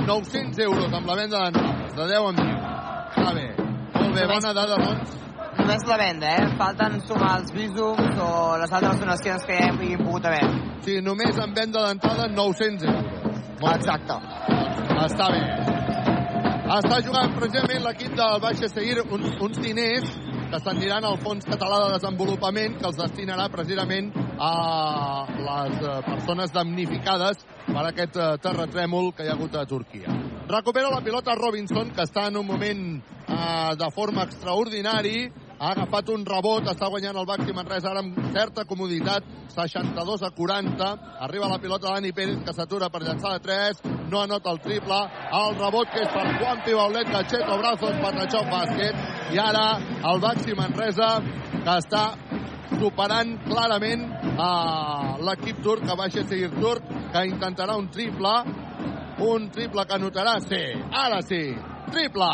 900 0.07 0.63
euros 0.69 0.95
amb 0.95 1.11
la 1.11 1.17
venda 1.19 1.41
d'entrades, 1.43 1.97
de 1.97 2.07
10 2.13 2.29
en 2.29 2.39
20. 2.39 2.71
Està 3.17 3.35
bé. 3.41 3.49
Molt 3.97 4.15
bé, 4.15 4.29
bona 4.31 4.55
dada, 4.61 4.79
doncs. 4.85 5.19
Només 5.59 5.89
la 5.91 5.99
venda, 6.05 6.31
eh? 6.31 6.47
Falten 6.63 7.01
sumar 7.09 7.33
els 7.41 7.51
visums 7.57 8.23
o 8.29 8.31
les 8.63 8.79
altres 8.79 9.03
donacions 9.03 9.43
que 9.49 9.59
ja 9.59 9.73
hi 9.75 9.99
pogut 10.05 10.31
haver. 10.31 10.47
Sí, 10.87 11.01
només 11.03 11.35
en 11.35 11.59
venda 11.59 11.83
d'entrada 11.89 12.31
900 12.31 12.87
euros. 12.95 13.43
Molt 13.59 13.83
Exacte. 13.83 14.23
Bé. 14.23 15.03
Està 15.09 15.33
bé. 15.35 15.62
Està 16.63 17.01
jugant 17.03 17.33
precisament 17.35 17.83
l'equip 17.83 18.13
del 18.15 18.37
Baixa 18.41 18.69
Seguir 18.71 19.01
uns, 19.03 19.33
uns 19.43 19.59
diners 19.59 20.07
que 20.53 20.61
s'aniran 20.63 21.03
al 21.09 21.17
Fons 21.19 21.47
Català 21.49 21.81
de 21.83 21.97
Desenvolupament 21.97 22.77
que 22.79 22.87
els 22.87 23.01
destinarà 23.01 23.49
precisament 23.51 24.13
a 24.39 24.53
les 25.27 25.75
eh, 25.83 25.97
persones 26.07 26.55
damnificades 26.55 27.43
per 27.67 27.83
aquest 27.89 28.17
eh, 28.17 28.29
terratrèmol 28.45 29.11
que 29.17 29.27
hi 29.27 29.33
ha 29.33 29.35
hagut 29.35 29.57
a 29.59 29.67
Turquia. 29.67 30.15
Recupera 30.53 30.93
la 30.93 31.03
pilota 31.03 31.35
Robinson, 31.35 31.91
que 31.97 32.07
està 32.07 32.29
en 32.31 32.39
un 32.39 32.47
moment 32.47 32.85
eh, 33.01 33.73
de 33.83 33.91
forma 33.97 34.29
extraordinari, 34.29 35.33
ha 35.63 35.71
agafat 35.77 36.09
un 36.11 36.25
rebot, 36.27 36.67
està 36.67 36.89
guanyant 36.91 37.15
el 37.21 37.27
Baxi 37.29 37.53
Manresa 37.55 37.93
ara 37.93 38.01
amb 38.03 38.17
certa 38.35 38.65
comoditat, 38.67 39.29
62 39.55 40.25
a 40.27 40.31
40, 40.35 40.89
arriba 41.23 41.51
la 41.53 41.61
pilota 41.63 41.93
Dani 41.93 42.11
Pérez 42.17 42.41
que 42.43 42.55
s'atura 42.57 42.89
per 42.91 43.05
llançar 43.05 43.37
de 43.37 43.45
3, 43.45 43.83
no 44.11 44.25
anota 44.25 44.51
el 44.51 44.59
triple, 44.65 44.99
el 45.39 45.55
rebot 45.61 45.93
que 45.95 46.03
és 46.03 46.11
per 46.11 46.27
Juan 46.41 46.65
Pibaulet, 46.67 47.13
Gacheto, 47.15 47.61
Brazos, 47.63 47.95
Patachó, 48.03 48.43
bàsquet, 48.51 48.99
i 49.37 49.39
ara 49.39 49.67
el 50.11 50.23
Baxi 50.27 50.59
Manresa 50.59 51.13
que 51.53 51.77
està 51.79 52.05
superant 52.81 53.37
clarament 53.47 54.09
a 54.43 54.53
l'equip 55.23 55.63
turc, 55.63 55.87
que 55.87 56.01
baixa 56.01 56.27
seguir 56.27 56.51
turc, 56.59 56.91
que 57.15 57.29
intentarà 57.31 57.79
un 57.79 57.87
triple, 57.95 58.35
un 59.31 59.47
triple 59.55 59.87
que 59.87 59.95
anotarà, 59.95 60.41
sí, 60.43 60.65
ara 60.91 61.23
sí, 61.23 61.45
triple! 61.93 62.33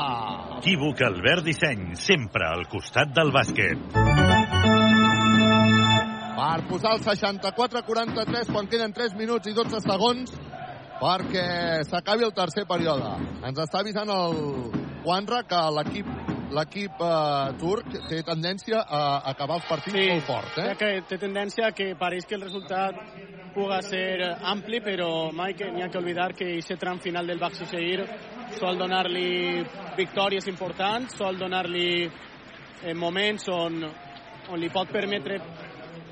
Equívoc 0.62 1.02
Albert 1.10 1.44
Disseny, 1.50 1.92
sempre 1.98 2.46
al 2.48 2.64
costat 2.70 3.12
del 3.14 3.34
bàsquet. 3.34 3.98
per 6.38 6.62
posar 6.68 6.94
el 6.94 7.02
64-43 7.02 8.52
quan 8.52 8.68
queden 8.70 8.94
3 8.94 9.16
minuts 9.18 9.50
i 9.50 9.54
12 9.56 9.80
segons 9.82 10.32
perquè 10.98 11.82
s'acabi 11.86 12.26
el 12.26 12.34
tercer 12.34 12.64
període. 12.66 13.10
Ens 13.46 13.58
està 13.62 13.82
avisant 13.82 14.10
el 14.10 14.36
Juanra 15.04 15.44
que 15.50 15.62
l'equip 15.76 16.37
l'equip 16.54 17.02
eh, 17.04 17.52
turc 17.60 17.96
té 18.08 18.22
tendència 18.26 18.80
a 18.82 19.02
acabar 19.30 19.58
els 19.58 19.68
partits 19.68 19.96
Sí, 19.96 20.06
molt 20.10 20.26
fort, 20.26 20.58
eh? 20.62 20.74
que 20.78 20.90
té 21.08 21.18
tendència 21.20 21.70
que 21.76 21.92
pareix 21.98 22.26
que 22.26 22.36
el 22.38 22.46
resultat 22.46 22.98
puga 23.54 23.80
ser 23.82 24.22
ampli, 24.52 24.80
però 24.84 25.30
mai 25.34 25.54
que 25.58 25.70
n'hi 25.72 25.82
ha 25.84 25.90
que 25.92 26.00
oblidar 26.00 26.32
que 26.36 26.52
aquest 26.56 26.80
tram 26.80 27.00
final 27.02 27.26
del 27.26 27.40
Baxi 27.42 27.66
Seguir 27.68 28.04
sol 28.58 28.78
donar-li 28.80 29.62
victòries 29.98 30.48
importants, 30.48 31.16
sol 31.18 31.38
donar-li 31.38 31.88
eh, 32.06 32.94
moments 32.94 33.48
on, 33.52 33.82
on 34.48 34.60
li 34.60 34.70
pot 34.72 34.90
permetre 34.92 35.40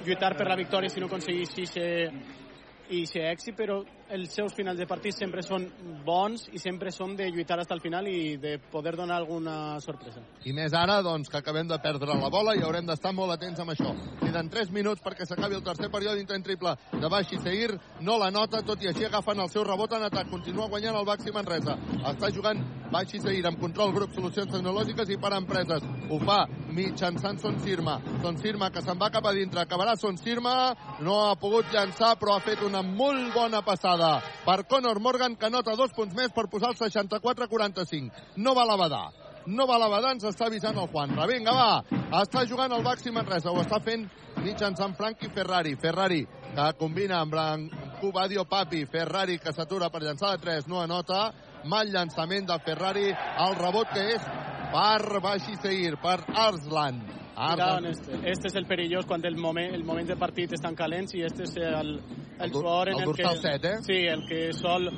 lluitar 0.04 0.34
per 0.36 0.48
la 0.48 0.58
victòria 0.58 0.90
si 0.92 1.00
no 1.00 1.08
aconseguís 1.10 1.54
i 1.58 3.04
ser 3.06 3.30
èxit, 3.32 3.56
però 3.56 3.80
els 4.10 4.32
seus 4.32 4.54
finals 4.54 4.78
de 4.78 4.86
partit 4.86 5.16
sempre 5.16 5.42
són 5.42 5.66
bons 6.06 6.46
i 6.54 6.60
sempre 6.62 6.92
són 6.94 7.16
de 7.18 7.26
lluitar 7.30 7.56
fins 7.56 7.72
al 7.72 7.80
final 7.80 8.06
i 8.06 8.36
de 8.38 8.58
poder 8.70 8.94
donar 8.96 9.16
alguna 9.16 9.80
sorpresa. 9.80 10.20
I 10.44 10.52
més 10.52 10.72
ara, 10.74 11.00
doncs, 11.02 11.28
que 11.28 11.38
acabem 11.38 11.66
de 11.66 11.78
perdre 11.82 12.14
la 12.14 12.30
bola 12.30 12.54
i 12.54 12.62
haurem 12.62 12.86
d'estar 12.86 13.12
molt 13.12 13.32
atents 13.34 13.60
amb 13.60 13.72
això. 13.74 13.92
Queden 14.20 14.50
3 14.50 14.70
minuts 14.70 15.02
perquè 15.02 15.26
s'acabi 15.26 15.56
el 15.56 15.64
tercer 15.64 15.90
període 15.90 16.20
intent 16.20 16.44
triple 16.44 16.76
de 16.92 17.08
Baxi 17.10 17.38
Seir. 17.42 17.74
No 18.00 18.18
la 18.18 18.30
nota, 18.30 18.62
tot 18.62 18.82
i 18.82 18.90
així 18.92 19.06
agafen 19.06 19.40
el 19.40 19.50
seu 19.50 19.64
rebot 19.64 19.92
en 19.92 20.06
atac. 20.06 20.30
Continua 20.30 20.68
guanyant 20.68 20.96
el 20.96 21.08
Baxi 21.08 21.32
Manresa. 21.34 21.76
Està 22.04 22.30
jugant 22.34 22.62
Baxi 22.92 23.20
Seir 23.20 23.46
amb 23.46 23.60
control 23.60 23.94
grup 23.96 24.14
solucions 24.14 24.52
tecnològiques 24.52 25.10
i 25.10 25.18
per 25.18 25.32
empreses. 25.34 25.82
Ho 26.10 26.20
fa 26.22 26.44
mitjançant 26.76 27.40
Son 27.40 27.58
Sirma. 27.64 27.98
Son 28.22 28.38
Sirma 28.38 28.70
que 28.70 28.84
se'n 28.84 29.00
va 29.00 29.10
cap 29.10 29.26
a 29.26 29.34
dintre. 29.34 29.64
Acabarà 29.64 29.96
Son 29.98 30.18
Sirma. 30.20 30.74
No 31.00 31.18
ha 31.26 31.34
pogut 31.40 31.72
llançar, 31.72 32.14
però 32.20 32.36
ha 32.36 32.44
fet 32.44 32.62
una 32.62 32.82
molt 32.86 33.32
bona 33.34 33.62
passada 33.66 33.95
per 34.44 34.64
Conor 34.66 35.01
Morgan, 35.01 35.36
que 35.36 35.51
nota 35.51 35.77
dos 35.77 35.93
punts 35.97 36.14
més 36.14 36.32
per 36.35 36.48
posar 36.52 36.73
el 36.74 36.78
64-45. 36.81 38.10
No 38.36 38.55
va 38.55 38.66
la 38.68 38.77
badar. 38.77 39.06
No 39.47 39.66
va 39.66 39.78
la 39.78 39.86
badar, 39.89 40.16
ens 40.16 40.24
està 40.27 40.48
avisant 40.48 40.78
el 40.78 40.89
Juan. 40.90 41.14
Vinga, 41.31 41.52
va. 41.55 42.01
Està 42.23 42.43
jugant 42.48 42.73
el 42.74 42.82
Baxi 42.82 43.12
Manresa. 43.14 43.52
Ho 43.52 43.62
està 43.62 43.78
fent 43.82 44.09
mitjançant 44.43 44.97
Frankie 44.98 45.31
Ferrari. 45.31 45.77
Ferrari 45.78 46.24
que 46.56 46.73
combina 46.81 47.20
amb 47.20 47.32
Branco 47.32 48.10
Badio 48.12 48.44
Papi. 48.44 48.85
Ferrari 48.90 49.39
que 49.39 49.52
s'atura 49.55 49.90
per 49.90 50.02
llançar 50.02 50.32
de 50.35 50.43
3. 50.43 50.66
No 50.66 50.81
anota. 50.82 51.31
Mal 51.64 51.93
llançament 51.94 52.51
de 52.51 52.59
Ferrari. 52.66 53.06
El 53.47 53.56
rebot 53.60 53.94
que 53.94 54.06
és 54.16 54.27
per 54.76 55.20
Baxi 55.22 55.56
Seir, 55.62 55.96
per 55.96 56.20
Arslan. 56.34 57.00
En 57.36 57.86
este. 57.86 58.12
Este 58.30 58.48
es 58.48 58.54
el 58.54 58.66
perillós 58.66 59.06
quan 59.06 59.24
el 59.24 59.36
moment, 59.36 59.74
el 59.74 59.84
moment 59.84 60.08
de 60.08 60.16
partit 60.16 60.52
estan 60.52 60.74
calents 60.74 61.14
i 61.14 61.22
este 61.22 61.44
és 61.44 61.56
el, 61.56 62.00
el 62.40 62.52
jugador 62.52 62.88
en 62.88 63.00
el 63.00 63.08
el, 63.08 63.14
que... 63.14 63.30
set, 63.40 63.64
eh? 63.64 63.76
Sí, 63.84 63.98
el 64.08 64.24
que 64.28 64.52
sol, 64.52 64.88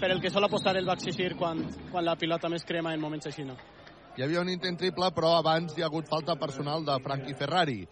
per 0.00 0.10
el 0.10 0.20
que 0.20 0.30
sol 0.30 0.44
apostar 0.44 0.76
el 0.76 0.86
Baxixir 0.86 1.34
quan, 1.36 1.62
quan 1.90 2.04
la 2.04 2.16
pilota 2.16 2.48
més 2.52 2.64
crema 2.64 2.94
en 2.94 3.00
moments 3.00 3.28
així, 3.28 3.44
no? 3.44 3.56
Hi 4.16 4.24
havia 4.24 4.40
un 4.40 4.52
intent 4.52 4.76
triple, 4.80 5.10
però 5.12 5.34
abans 5.38 5.76
hi 5.76 5.84
ha 5.84 5.90
hagut 5.90 6.08
falta 6.08 6.36
personal 6.36 6.84
de 6.84 6.96
Frankie 7.04 7.36
Ferrari. 7.36 7.82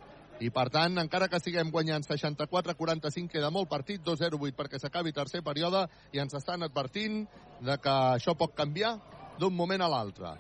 I, 0.41 0.49
per 0.51 0.69
tant, 0.73 0.97
encara 0.99 1.29
que 1.29 1.41
siguem 1.41 1.71
guanyant 1.71 2.05
64-45, 2.05 3.29
queda 3.33 3.53
molt 3.53 3.69
partit, 3.69 4.01
2-0-8 4.05 4.57
perquè 4.57 4.81
s'acabi 4.81 5.13
tercer 5.13 5.45
període 5.45 5.87
i 6.13 6.21
ens 6.25 6.35
estan 6.41 6.65
advertint 6.65 7.23
de 7.61 7.79
que 7.81 8.01
això 8.17 8.37
pot 8.37 8.57
canviar 8.57 8.97
d'un 9.39 9.55
moment 9.55 9.85
a 9.85 9.93
l'altre. 9.93 10.35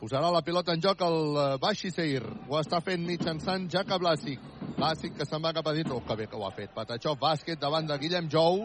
Posarà 0.00 0.30
la 0.32 0.40
pilota 0.40 0.72
en 0.72 0.80
joc 0.80 1.02
el 1.04 1.18
eh, 1.36 1.46
Baxi 1.60 1.90
Seir. 1.92 2.22
Ho 2.48 2.56
està 2.56 2.78
fent 2.80 3.02
mitjançant 3.04 3.66
Jaca 3.68 3.98
Blasic. 4.00 4.40
Blasic 4.78 5.18
que 5.18 5.26
se'n 5.28 5.42
va 5.44 5.52
cap 5.52 5.66
a 5.68 5.74
dins. 5.76 5.92
Oh, 5.92 6.00
que 6.00 6.16
bé 6.16 6.26
que 6.26 6.38
ho 6.38 6.46
ha 6.46 6.54
fet. 6.56 6.72
Patachov, 6.72 7.18
bàsquet 7.20 7.60
davant 7.60 7.84
de 7.90 7.98
Guillem 8.00 8.30
Jou. 8.32 8.64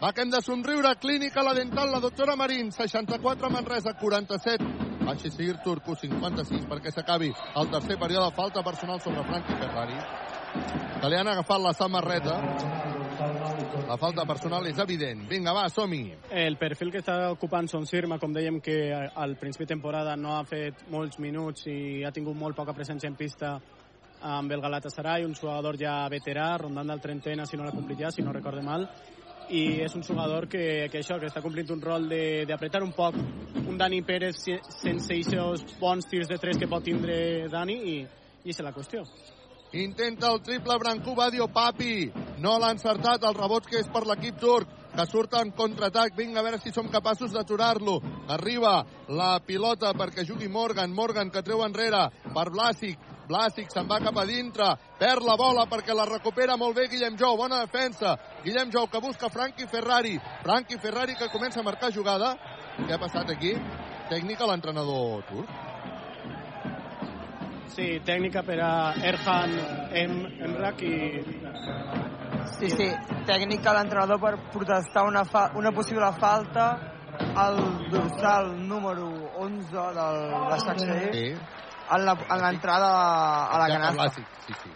Va 0.00 0.14
que 0.16 0.24
hem 0.24 0.32
de 0.32 0.40
somriure. 0.40 0.94
Clínica 1.02 1.44
la 1.44 1.52
dental, 1.52 1.92
la 1.92 2.00
doctora 2.00 2.38
Marín. 2.40 2.72
64 2.72 3.50
Manresa, 3.52 3.92
47. 4.00 4.64
Baxi 5.04 5.28
Seir 5.34 5.58
Turco, 5.64 5.92
56 5.92 6.64
perquè 6.70 6.94
s'acabi 6.94 7.28
el 7.60 7.70
tercer 7.76 8.00
període. 8.00 8.32
Falta 8.32 8.64
personal 8.64 9.04
sobre 9.04 9.26
Frankie 9.28 9.60
Ferrari. 9.60 10.00
Que 11.02 11.12
li 11.12 11.20
han 11.20 11.28
agafat 11.28 11.60
la 11.68 11.76
samarreta. 11.76 12.40
La 13.88 13.96
falta 13.98 14.24
personal 14.28 14.66
és 14.70 14.78
evident. 14.78 15.26
Vinga, 15.30 15.52
va, 15.56 15.68
som-hi. 15.72 16.02
El 16.30 16.56
perfil 16.60 16.92
que 16.92 17.00
està 17.02 17.16
ocupant 17.32 17.68
Son 17.70 17.86
Sirma, 17.88 18.18
com 18.18 18.32
dèiem 18.34 18.60
que 18.62 18.78
al 18.94 19.36
principi 19.40 19.66
de 19.66 19.74
temporada 19.74 20.16
no 20.16 20.36
ha 20.36 20.44
fet 20.48 20.84
molts 20.90 21.18
minuts 21.18 21.66
i 21.70 22.04
ha 22.04 22.12
tingut 22.12 22.36
molt 22.36 22.56
poca 22.56 22.74
presència 22.76 23.08
en 23.10 23.16
pista 23.18 23.56
amb 24.20 24.52
el 24.52 24.60
Galatasaray, 24.60 25.24
un 25.24 25.34
jugador 25.34 25.78
ja 25.80 26.04
veterà, 26.12 26.52
rondant 26.60 26.92
del 26.92 27.00
trentena, 27.00 27.46
si 27.46 27.56
no 27.56 27.64
l'ha 27.64 27.72
complit 27.72 28.02
ja, 28.04 28.10
si 28.12 28.22
no 28.22 28.34
recorde 28.36 28.62
mal, 28.62 28.84
i 29.48 29.80
és 29.82 29.94
un 29.96 30.04
jugador 30.06 30.46
que, 30.46 30.88
que 30.92 31.00
això, 31.00 31.18
que 31.18 31.30
està 31.30 31.42
complint 31.42 31.72
un 31.72 31.80
rol 31.82 32.06
d'apretar 32.46 32.84
un 32.84 32.92
poc 32.92 33.16
un 33.66 33.78
Dani 33.78 34.02
Pérez 34.02 34.36
se- 34.44 34.60
sense 34.82 35.16
aquests 35.16 35.78
bons 35.80 36.06
tirs 36.10 36.28
de 36.28 36.38
tres 36.38 36.58
que 36.58 36.68
pot 36.70 36.84
tindre 36.84 37.48
Dani 37.50 37.76
i, 37.96 37.98
i 38.44 38.50
és 38.50 38.60
la 38.62 38.74
qüestió. 38.76 39.04
Intenta 39.72 40.32
el 40.32 40.42
triple 40.42 40.76
Brancú 40.78 41.14
Badio 41.14 41.46
Papi. 41.46 42.10
No 42.42 42.56
l'ha 42.58 42.72
encertat 42.74 43.22
el 43.22 43.36
rebot 43.36 43.68
que 43.70 43.78
és 43.78 43.86
per 43.92 44.02
l'equip 44.02 44.40
turc 44.42 44.72
que 44.90 45.06
surt 45.06 45.36
en 45.38 45.52
contraatac. 45.54 46.16
Vinga, 46.18 46.40
a 46.40 46.42
veure 46.42 46.58
si 46.58 46.72
som 46.74 46.88
capaços 46.90 47.30
d'aturar-lo. 47.30 48.00
Arriba 48.34 48.80
la 49.14 49.38
pilota 49.46 49.92
perquè 49.94 50.26
jugui 50.26 50.48
Morgan. 50.48 50.90
Morgan 50.90 51.30
que 51.30 51.44
treu 51.46 51.62
enrere 51.62 52.08
per 52.34 52.48
Blasic. 52.50 52.98
Blasic 53.30 53.70
se'n 53.70 53.86
va 53.86 54.00
cap 54.02 54.18
a 54.18 54.26
dintre. 54.26 54.72
Perd 54.98 55.22
la 55.22 55.38
bola 55.38 55.68
perquè 55.70 55.94
la 55.94 56.08
recupera 56.08 56.58
molt 56.58 56.74
bé 56.74 56.88
Guillem 56.90 57.14
Jou. 57.14 57.38
Bona 57.38 57.62
defensa. 57.62 58.16
Guillem 58.42 58.74
Jou 58.74 58.90
que 58.90 58.98
busca 58.98 59.30
Frankie 59.30 59.70
Ferrari. 59.70 60.18
Frankie 60.42 60.82
Ferrari 60.82 61.14
que 61.14 61.30
comença 61.30 61.60
a 61.60 61.68
marcar 61.70 61.94
jugada. 61.94 62.34
Què 62.80 62.90
ha 62.90 62.98
passat 62.98 63.30
aquí? 63.30 63.54
Tècnica 64.10 64.50
l'entrenador 64.50 65.22
turc. 65.30 65.69
Sí, 67.74 68.00
tècnica 68.04 68.42
per 68.42 68.58
a 68.60 68.72
Erhan 69.06 69.52
em, 69.94 70.14
Emrak 70.48 70.82
i 70.82 70.94
Sí, 72.60 72.68
sí, 72.76 72.88
tècnic 73.28 73.64
a 73.66 73.72
l'entrenador 73.78 74.18
per 74.20 74.34
protestar 74.52 75.06
una, 75.08 75.22
fa 75.24 75.46
una 75.56 75.70
possible 75.72 76.10
falta 76.20 76.66
al 77.40 77.56
dorsal 77.90 78.50
número 78.68 79.06
11 79.40 79.70
del 79.96 80.18
Başakşehir 80.50 81.14
Sí. 81.14 81.24
en 81.94 82.04
la- 82.04 82.12
en 82.34 82.40
l'entrada 82.42 82.90
a 83.48 83.58
la 83.58 83.66
Ja 83.68 83.80
canasta. 83.80 84.10
sí, 84.46 84.52
sí. 84.62 84.70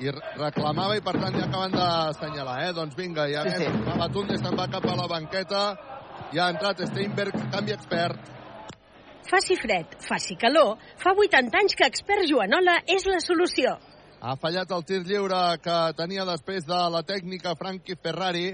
I 0.00 0.10
re- 0.10 0.22
reclamava 0.36 0.96
i 0.96 1.00
per 1.00 1.12
tant 1.20 1.36
ja 1.36 1.44
acaben 1.44 1.70
d'assenyalar, 1.72 2.64
eh? 2.68 2.72
Doncs 2.72 2.96
vinga, 2.96 3.28
ja 3.28 3.42
Sí, 3.44 3.64
sí. 3.64 3.68
Babatunde 3.84 4.38
se'n 4.38 4.56
va 4.58 4.66
cap 4.66 4.84
a 4.84 4.96
la 4.96 5.06
banqueta, 5.06 5.76
ja 6.32 6.46
ha 6.46 6.50
entrat 6.50 6.78
Steinberg, 6.86 7.34
canvi 7.50 7.72
expert. 7.72 8.18
Faci 9.24 9.56
fred, 9.56 9.96
faci 10.04 10.36
calor, 10.36 10.76
fa 11.00 11.14
80 11.16 11.56
anys 11.56 11.74
que 11.78 11.86
Expert 11.88 12.28
Joanola 12.28 12.76
és 12.86 13.06
la 13.08 13.20
solució. 13.24 13.72
Ha 14.20 14.36
fallat 14.40 14.70
el 14.72 14.84
tir 14.88 15.00
lliure 15.04 15.40
que 15.64 15.78
tenia 15.96 16.26
després 16.28 16.66
de 16.68 16.80
la 16.92 17.02
tècnica 17.08 17.56
Frankie 17.56 17.96
Ferrari, 17.96 18.46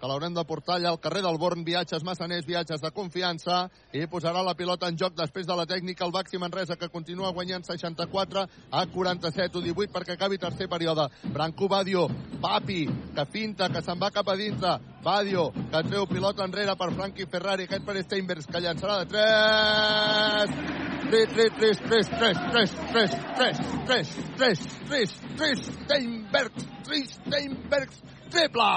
que 0.00 0.08
l'haurem 0.08 0.34
de 0.34 0.44
portar 0.44 0.76
allà 0.76 0.90
al 0.92 1.00
carrer 1.00 1.22
del 1.24 1.38
Born, 1.40 1.64
viatges 1.64 2.04
massaners, 2.04 2.46
viatges 2.46 2.82
de 2.82 2.90
confiança, 2.92 3.66
i 3.92 4.06
posarà 4.10 4.42
la 4.44 4.54
pilota 4.54 4.90
en 4.90 4.98
joc 5.00 5.16
després 5.16 5.46
de 5.48 5.56
la 5.56 5.66
tècnica 5.66 6.04
el 6.04 6.12
Baxi 6.12 6.38
Manresa, 6.38 6.76
que 6.76 6.90
continua 6.92 7.32
guanyant 7.32 7.64
64 7.64 8.46
a 8.70 8.86
47 8.92 9.58
o 9.58 9.64
18 9.64 9.92
perquè 9.94 10.16
acabi 10.16 10.38
tercer 10.38 10.68
període. 10.68 11.08
Branco 11.32 11.68
Badio, 11.68 12.06
Papi, 12.40 12.84
que 13.16 13.26
finta, 13.32 13.70
que 13.72 13.82
se'n 13.82 14.00
va 14.00 14.12
cap 14.12 14.28
a 14.28 14.36
dintre, 14.36 14.76
Badio, 15.02 15.50
que 15.52 15.84
treu 15.88 16.06
pilota 16.10 16.44
enrere 16.44 16.76
per 16.76 16.92
Frankie 16.92 17.28
Ferrari, 17.30 17.64
aquest 17.64 17.86
per 17.86 17.96
Steinbergs, 18.02 18.48
que 18.50 18.60
llançarà 18.60 19.04
de 19.04 19.06
3, 19.14 20.76
3, 21.06 21.52
3, 21.58 21.78
3, 21.86 22.08
3, 22.18 22.38
3, 22.52 22.70
3, 22.92 23.10
3, 23.36 23.60
3, 23.86 24.10
3, 24.36 24.66
3, 24.88 25.20
3, 25.38 25.66
Steinbergs, 25.84 26.66
3, 26.84 27.14
Steinbergs, 27.20 28.02
triple! 28.30 28.72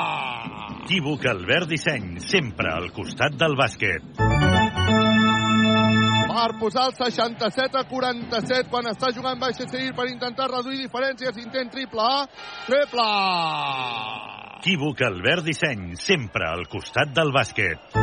Equívoc 1.10 1.26
Albert 1.26 1.70
Disseny, 1.72 2.20
sempre 2.22 2.70
al 2.70 2.92
costat 2.94 3.34
del 3.34 3.56
bàsquet. 3.58 4.04
Per 6.30 6.52
posar 6.62 6.84
el 6.86 6.94
67 7.00 7.80
a 7.80 7.84
47 7.90 8.70
quan 8.70 8.86
està 8.92 9.10
jugant 9.16 9.40
Baixa 9.42 9.66
Seguir 9.72 9.96
per 9.98 10.06
intentar 10.06 10.46
reduir 10.52 10.78
diferències, 10.84 11.40
intent 11.42 11.72
triple 11.74 12.06
A, 12.06 12.28
triple! 12.68 13.08
Equívoc 14.60 15.02
Albert 15.08 15.50
Disseny, 15.50 15.96
sempre 15.98 16.46
al 16.46 16.68
costat 16.70 17.10
del 17.18 17.34
bàsquet. 17.34 17.98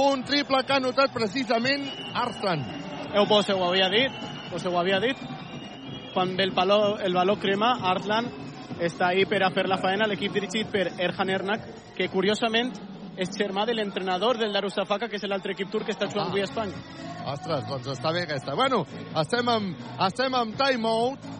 Un 0.00 0.24
triple 0.24 0.62
que 0.64 0.78
ha 0.78 0.80
notat 0.80 1.12
precisament 1.12 1.84
Arsan. 2.24 2.64
Eu 3.12 3.28
vos 3.28 3.52
ho 3.52 3.60
havia 3.68 3.92
dit, 3.92 4.16
ho 4.48 4.78
havia 4.80 5.02
dit. 5.04 5.28
Quan 6.14 6.32
ve 6.36 6.48
el, 6.48 6.56
palo, 6.56 6.96
el 7.04 7.12
baló 7.12 7.36
crema, 7.36 7.74
Artland 7.92 8.41
està 8.80 9.10
ahí 9.10 9.26
per 9.28 9.42
a 9.42 9.50
fer 9.54 9.66
la 9.68 9.78
faena, 9.82 10.08
l'equip 10.08 10.32
dirigit 10.34 10.70
per 10.72 10.88
Erhan 10.98 11.30
Ernak, 11.30 11.68
que 11.96 12.08
curiosament 12.12 12.72
és 13.16 13.30
germà 13.36 13.66
de 13.68 13.74
l'entrenador 13.76 14.38
del 14.40 14.52
Darussafaka, 14.52 15.08
que 15.08 15.18
és 15.20 15.28
l'altre 15.28 15.52
equip 15.52 15.70
turc 15.70 15.88
que 15.88 15.96
està 15.96 16.08
jugant 16.08 16.30
avui 16.30 16.42
a 16.42 16.48
Espanya. 16.48 16.78
Ostres, 17.32 17.66
doncs 17.68 17.92
està 17.92 18.12
bé 18.14 18.24
aquesta. 18.26 18.56
Bueno, 18.58 18.82
estem 19.20 19.48
amb, 19.52 19.86
estem 20.08 20.34
amb 20.34 20.56
timeout. 20.58 21.30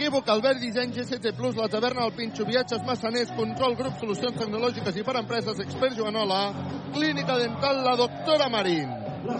Equívoc, 0.00 0.30
Albert 0.32 0.62
Disseny, 0.62 0.94
GCT 0.96 1.34
Plus, 1.36 1.58
la 1.60 1.68
taverna 1.68 2.06
del 2.06 2.14
Pinxo, 2.16 2.46
viatges 2.48 2.80
massaners, 2.86 3.34
control, 3.36 3.76
grup, 3.76 3.98
solucions 4.00 4.38
tecnològiques 4.40 4.96
i 4.96 5.04
per 5.04 5.18
empreses, 5.20 5.60
expert 5.60 5.98
Joanola, 5.98 6.40
clínica 6.94 7.36
dental, 7.36 7.84
la 7.84 7.98
doctora 8.00 8.48
Marín. 8.48 8.88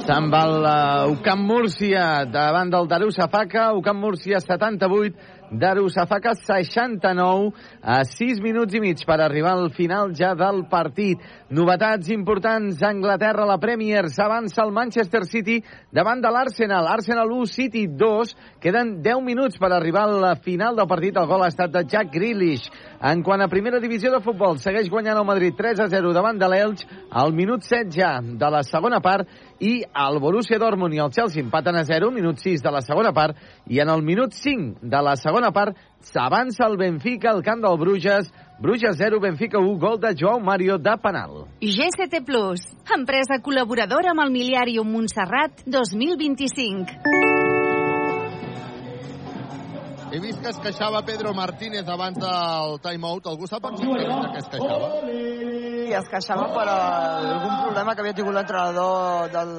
Se'n 0.05 0.29
va 0.29 0.43
el 0.45 0.67
uh, 0.69 1.13
Ucamp 1.15 1.47
Múrcia 1.49 2.27
davant 2.29 2.69
del 2.69 2.89
Darussafaka. 2.91 3.71
Ucamp 3.79 4.03
Múrcia 4.05 4.43
78, 4.45 5.40
Darusafaka 5.51 6.35
69 6.35 7.53
a 7.83 8.05
6 8.05 8.41
minuts 8.41 8.75
i 8.75 8.81
mig 8.81 9.03
per 9.07 9.21
arribar 9.21 9.57
al 9.57 9.71
final 9.75 10.15
ja 10.15 10.33
del 10.39 10.65
partit. 10.71 11.19
Novetats 11.51 12.11
importants 12.15 12.83
Anglaterra, 12.87 13.47
la 13.47 13.59
Premier 13.59 14.07
s'avança 14.09 14.63
el 14.63 14.73
Manchester 14.73 15.25
City 15.27 15.59
davant 15.93 16.23
de 16.23 16.31
l'Arsenal. 16.31 16.87
Arsenal 16.87 17.31
1, 17.31 17.47
City 17.51 17.87
2. 17.89 18.35
Queden 18.61 19.01
10 19.03 19.25
minuts 19.27 19.59
per 19.59 19.73
arribar 19.73 20.07
a 20.07 20.21
la 20.29 20.35
final 20.37 20.77
del 20.77 20.89
partit. 20.89 21.17
El 21.17 21.27
gol 21.27 21.45
ha 21.45 21.51
estat 21.51 21.75
de 21.75 21.85
Jack 21.85 22.13
Grealish. 22.15 22.71
En 23.03 23.23
quant 23.25 23.41
a 23.43 23.49
primera 23.49 23.81
divisió 23.81 24.13
de 24.13 24.23
futbol, 24.23 24.59
segueix 24.61 24.91
guanyant 24.93 25.19
el 25.19 25.27
Madrid 25.27 25.57
3 25.57 25.81
a 25.81 25.89
0 25.91 26.13
davant 26.15 26.39
de 26.39 26.49
l'Elx 26.53 26.87
al 27.11 27.33
minut 27.33 27.65
7 27.67 27.91
ja 27.95 28.19
de 28.21 28.51
la 28.53 28.63
segona 28.63 29.01
part 29.01 29.29
i 29.61 29.85
el 29.85 30.19
Borussia 30.21 30.59
Dortmund 30.59 30.97
i 30.97 31.01
el 31.05 31.13
Chelsea 31.13 31.43
empaten 31.43 31.77
a 31.77 31.85
0, 31.85 32.11
minut 32.11 32.41
6 32.41 32.63
de 32.65 32.73
la 32.73 32.83
segona 32.83 33.13
part, 33.13 33.37
i 33.69 33.81
en 33.81 33.93
el 33.93 34.03
minut 34.03 34.33
5 34.33 34.81
de 34.83 35.03
la 35.05 35.17
segona 35.21 35.53
part 35.53 35.77
s'avança 36.01 36.65
el 36.67 36.79
Benfica 36.81 37.31
al 37.31 37.43
camp 37.45 37.61
del 37.63 37.77
Bruges, 37.79 38.33
Bruges 38.61 38.97
0, 38.97 39.21
Benfica 39.21 39.61
1, 39.61 39.79
gol 39.79 40.01
de 40.01 40.15
Joao 40.17 40.41
Mario 40.41 40.79
de 40.79 40.97
penal. 41.03 41.45
GCT 41.61 42.25
Plus, 42.27 42.65
empresa 42.97 43.41
col·laboradora 43.45 44.15
amb 44.15 44.25
el 44.25 44.33
Miliàrium 44.35 44.89
Montserrat 44.97 45.65
2025. 45.67 47.30
He 50.11 50.19
vist 50.19 50.41
que 50.43 50.51
es 50.51 50.57
queixava 50.59 51.05
Pedro 51.07 51.31
Martínez 51.33 51.87
abans 51.87 52.17
del 52.19 52.81
timeout. 52.83 53.29
Algú 53.31 53.47
sap 53.47 53.69
exactament 53.69 54.33
què 54.35 54.41
es 54.41 54.49
queixava? 54.51 54.89
I 55.07 55.93
es 55.95 56.09
queixava 56.11 56.49
per 56.51 56.65
algun 56.73 57.55
problema 57.61 57.95
que 57.95 58.03
havia 58.03 58.17
tingut 58.19 58.35
l'entrenador 58.35 59.31
del, 59.31 59.53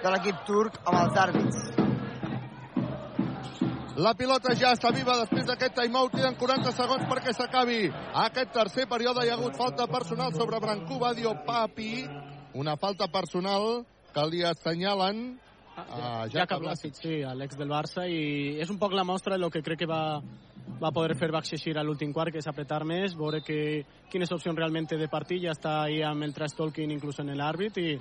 de 0.00 0.14
l'equip 0.14 0.40
turc 0.48 0.80
amb 0.86 1.02
els 1.02 1.20
àrbits. 1.26 1.60
La 4.06 4.16
pilota 4.16 4.56
ja 4.56 4.72
està 4.76 4.88
viva 4.96 5.18
després 5.20 5.44
d'aquest 5.50 5.76
timeout. 5.82 6.16
Queden 6.16 6.40
40 6.40 6.72
segons 6.72 7.04
perquè 7.12 7.36
s'acabi 7.36 7.90
aquest 8.24 8.56
tercer 8.56 8.88
període. 8.88 9.24
Hi 9.24 9.34
ha 9.34 9.36
hagut 9.36 9.60
falta 9.60 9.84
personal 9.88 10.32
sobre 10.32 10.64
Brancú 10.64 10.96
Badio 11.02 11.36
Papi. 11.44 12.06
Una 12.56 12.80
falta 12.80 13.12
personal 13.12 13.84
que 14.16 14.30
li 14.32 14.46
assenyalen 14.48 15.26
Ah, 15.76 16.26
Jacob 16.32 16.62
Blasic, 16.62 16.94
sí, 16.96 17.20
l'ex 17.36 17.56
del 17.56 17.68
Barça, 17.68 18.06
i 18.08 18.56
és 18.62 18.70
un 18.72 18.78
poc 18.80 18.94
la 18.96 19.04
mostra 19.04 19.34
de 19.36 19.42
lo 19.42 19.50
que 19.52 19.60
crec 19.60 19.82
que 19.82 19.88
va, 19.90 20.22
va 20.80 20.92
poder 20.92 21.16
fer 21.20 21.28
Baxixir 21.32 21.76
a 21.76 21.84
l'últim 21.84 22.14
quart, 22.16 22.32
que 22.32 22.40
és 22.40 22.48
apretar 22.48 22.82
més, 22.88 23.16
veure 23.16 23.42
que, 23.44 23.84
quines 24.10 24.32
opcions 24.32 24.56
realment 24.56 24.88
té 24.88 24.96
de 24.96 25.08
partit, 25.12 25.42
ja 25.44 25.52
està 25.52 25.82
ahí 25.82 26.00
amb 26.02 26.24
el 26.24 26.32
trash 26.32 26.56
talking 26.56 26.94
inclús 26.94 27.20
en 27.20 27.34
l'àrbit, 27.36 27.76
i, 27.76 27.92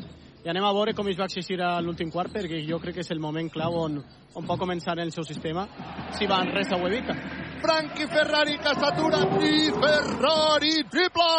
i 0.45 0.51
anem 0.51 0.63
a 0.63 0.71
veure 0.77 0.93
com 0.95 1.09
es 1.11 1.19
va 1.19 1.27
exigir 1.27 1.59
a 1.61 1.73
l'últim 1.83 2.11
quart, 2.13 2.31
perquè 2.31 2.61
jo 2.63 2.79
crec 2.79 2.95
que 2.99 3.03
és 3.03 3.11
el 3.11 3.19
moment 3.19 3.51
clau 3.51 3.75
on, 3.83 3.99
on 4.35 4.47
pot 4.47 4.61
començar 4.61 4.95
el 4.99 5.11
seu 5.11 5.27
sistema, 5.27 5.67
si 6.15 6.31
va 6.31 6.39
en 6.45 6.53
res 6.55 6.71
ho 6.71 6.79
evita. 6.87 7.17
Frankie 7.65 8.07
Ferrari 8.07 8.55
que 8.61 8.75
s'atura 8.79 9.23
i 9.43 9.67
Ferrari 9.73 10.75
triple! 10.95 11.31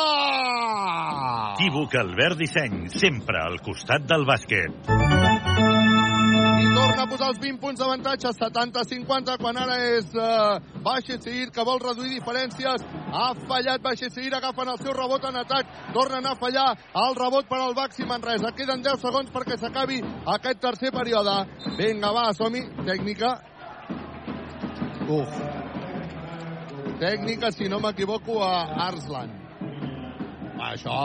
Equívoc 1.56 1.96
Albert 2.02 2.42
Disseny, 2.42 2.82
sempre 2.92 3.40
al 3.40 3.62
costat 3.64 4.04
del 4.10 4.28
bàsquet. 4.28 5.25
Torna 6.96 7.10
a 7.10 7.12
posar 7.12 7.26
els 7.28 7.40
20 7.42 7.58
punts 7.60 7.80
d'avantatge, 7.82 8.30
70-50, 8.38 9.34
quan 9.36 9.58
ara 9.60 9.74
és 9.84 10.06
uh, 10.16 10.54
Baixa 10.80 11.18
Seguir, 11.20 11.50
que 11.52 11.64
vol 11.68 11.76
reduir 11.82 12.14
diferències. 12.14 12.84
Ha 13.12 13.26
fallat 13.50 13.82
Baixa 13.84 14.08
Seguir, 14.14 14.30
agafen 14.32 14.70
el 14.72 14.78
seu 14.80 14.94
rebot 14.96 15.26
en 15.28 15.36
atac, 15.42 15.74
tornen 15.92 16.24
a 16.24 16.32
fallar 16.40 16.70
el 17.02 17.18
rebot 17.18 17.50
per 17.50 17.58
al 17.60 17.76
Baxi 17.76 18.08
Manresa. 18.08 18.54
Queden 18.56 18.80
10 18.86 19.04
segons 19.04 19.28
perquè 19.34 19.58
s'acabi 19.60 20.00
aquest 20.38 20.62
tercer 20.64 20.94
període. 20.96 21.36
Vinga, 21.76 22.14
va, 22.16 22.30
som-hi. 22.38 22.64
Tècnica. 22.88 23.34
Uf. 25.18 25.36
Tècnica, 27.04 27.52
si 27.52 27.68
no 27.68 27.82
m'equivoco, 27.84 28.40
a 28.40 28.88
Arslan. 28.88 29.36
Això... 30.72 30.96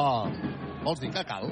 Vols 0.87 1.03
dir 1.03 1.11
que 1.11 1.27
cal? 1.27 1.51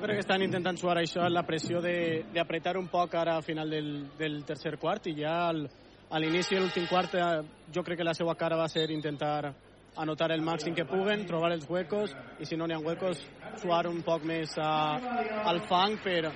Jo 0.00 0.06
crec 0.06 0.16
que 0.16 0.22
estan 0.24 0.40
intentant 0.40 0.78
suar 0.80 0.94
això, 0.96 1.26
la 1.28 1.42
pressió 1.44 1.82
de, 1.84 2.22
de 2.32 2.40
apretar 2.40 2.72
un 2.80 2.86
poc 2.88 3.12
ara 3.20 3.34
al 3.36 3.42
final 3.44 3.68
del, 3.68 3.88
del 4.16 4.38
tercer 4.48 4.78
quart 4.80 5.10
i 5.10 5.12
ja 5.18 5.34
al, 5.50 5.66
a 6.08 6.20
l'inici 6.22 6.56
de 6.56 6.62
l'últim 6.62 6.86
quart 6.88 7.12
jo 7.68 7.82
crec 7.84 8.00
que 8.00 8.06
la 8.08 8.14
seva 8.16 8.32
cara 8.32 8.56
va 8.56 8.64
ser 8.72 8.86
intentar 8.94 9.52
anotar 10.00 10.30
el 10.32 10.40
màxim 10.40 10.72
que 10.72 10.86
puguen, 10.88 11.26
trobar 11.28 11.52
els 11.52 11.68
huecos 11.68 12.14
i 12.40 12.48
si 12.48 12.56
no 12.56 12.64
n'hi 12.64 12.78
ha 12.78 12.80
huecos 12.80 13.20
suar 13.60 13.82
un 13.90 14.00
poc 14.00 14.24
més 14.24 14.56
a, 14.56 14.72
al 15.52 15.60
fang 15.68 15.98
per, 16.00 16.32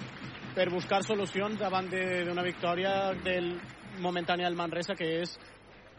per 0.53 0.69
buscar 0.69 1.01
solucions 1.01 1.57
davant 1.57 1.89
d'una 1.89 2.45
victòria 2.45 3.15
del 3.25 3.55
momentània 4.05 4.45
del 4.45 4.61
Manresa 4.61 4.93
que 4.93 5.09
és 5.23 5.39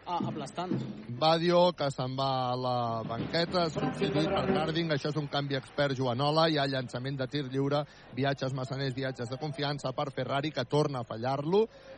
aplastant. 0.05 0.73
Badio, 1.19 1.71
que 1.77 1.89
se'n 1.93 2.15
va 2.17 2.29
a 2.51 2.55
la 2.59 2.77
banqueta, 3.07 3.65
substituït 3.73 4.29
per 4.29 4.43
Harding, 4.53 4.91
això 4.93 5.09
és 5.13 5.19
un 5.19 5.29
canvi 5.31 5.57
expert 5.57 5.95
Joanola, 5.97 6.47
hi 6.49 6.59
ha 6.59 6.67
llançament 6.69 7.17
de 7.17 7.27
tir 7.31 7.45
lliure, 7.49 7.83
viatges 8.15 8.53
massaners, 8.53 8.93
viatges 8.95 9.31
de 9.31 9.39
confiança 9.41 9.93
per 9.97 10.11
Ferrari, 10.11 10.51
que 10.51 10.65
torna 10.65 11.01
a 11.01 11.07
fallar-lo, 11.07 11.65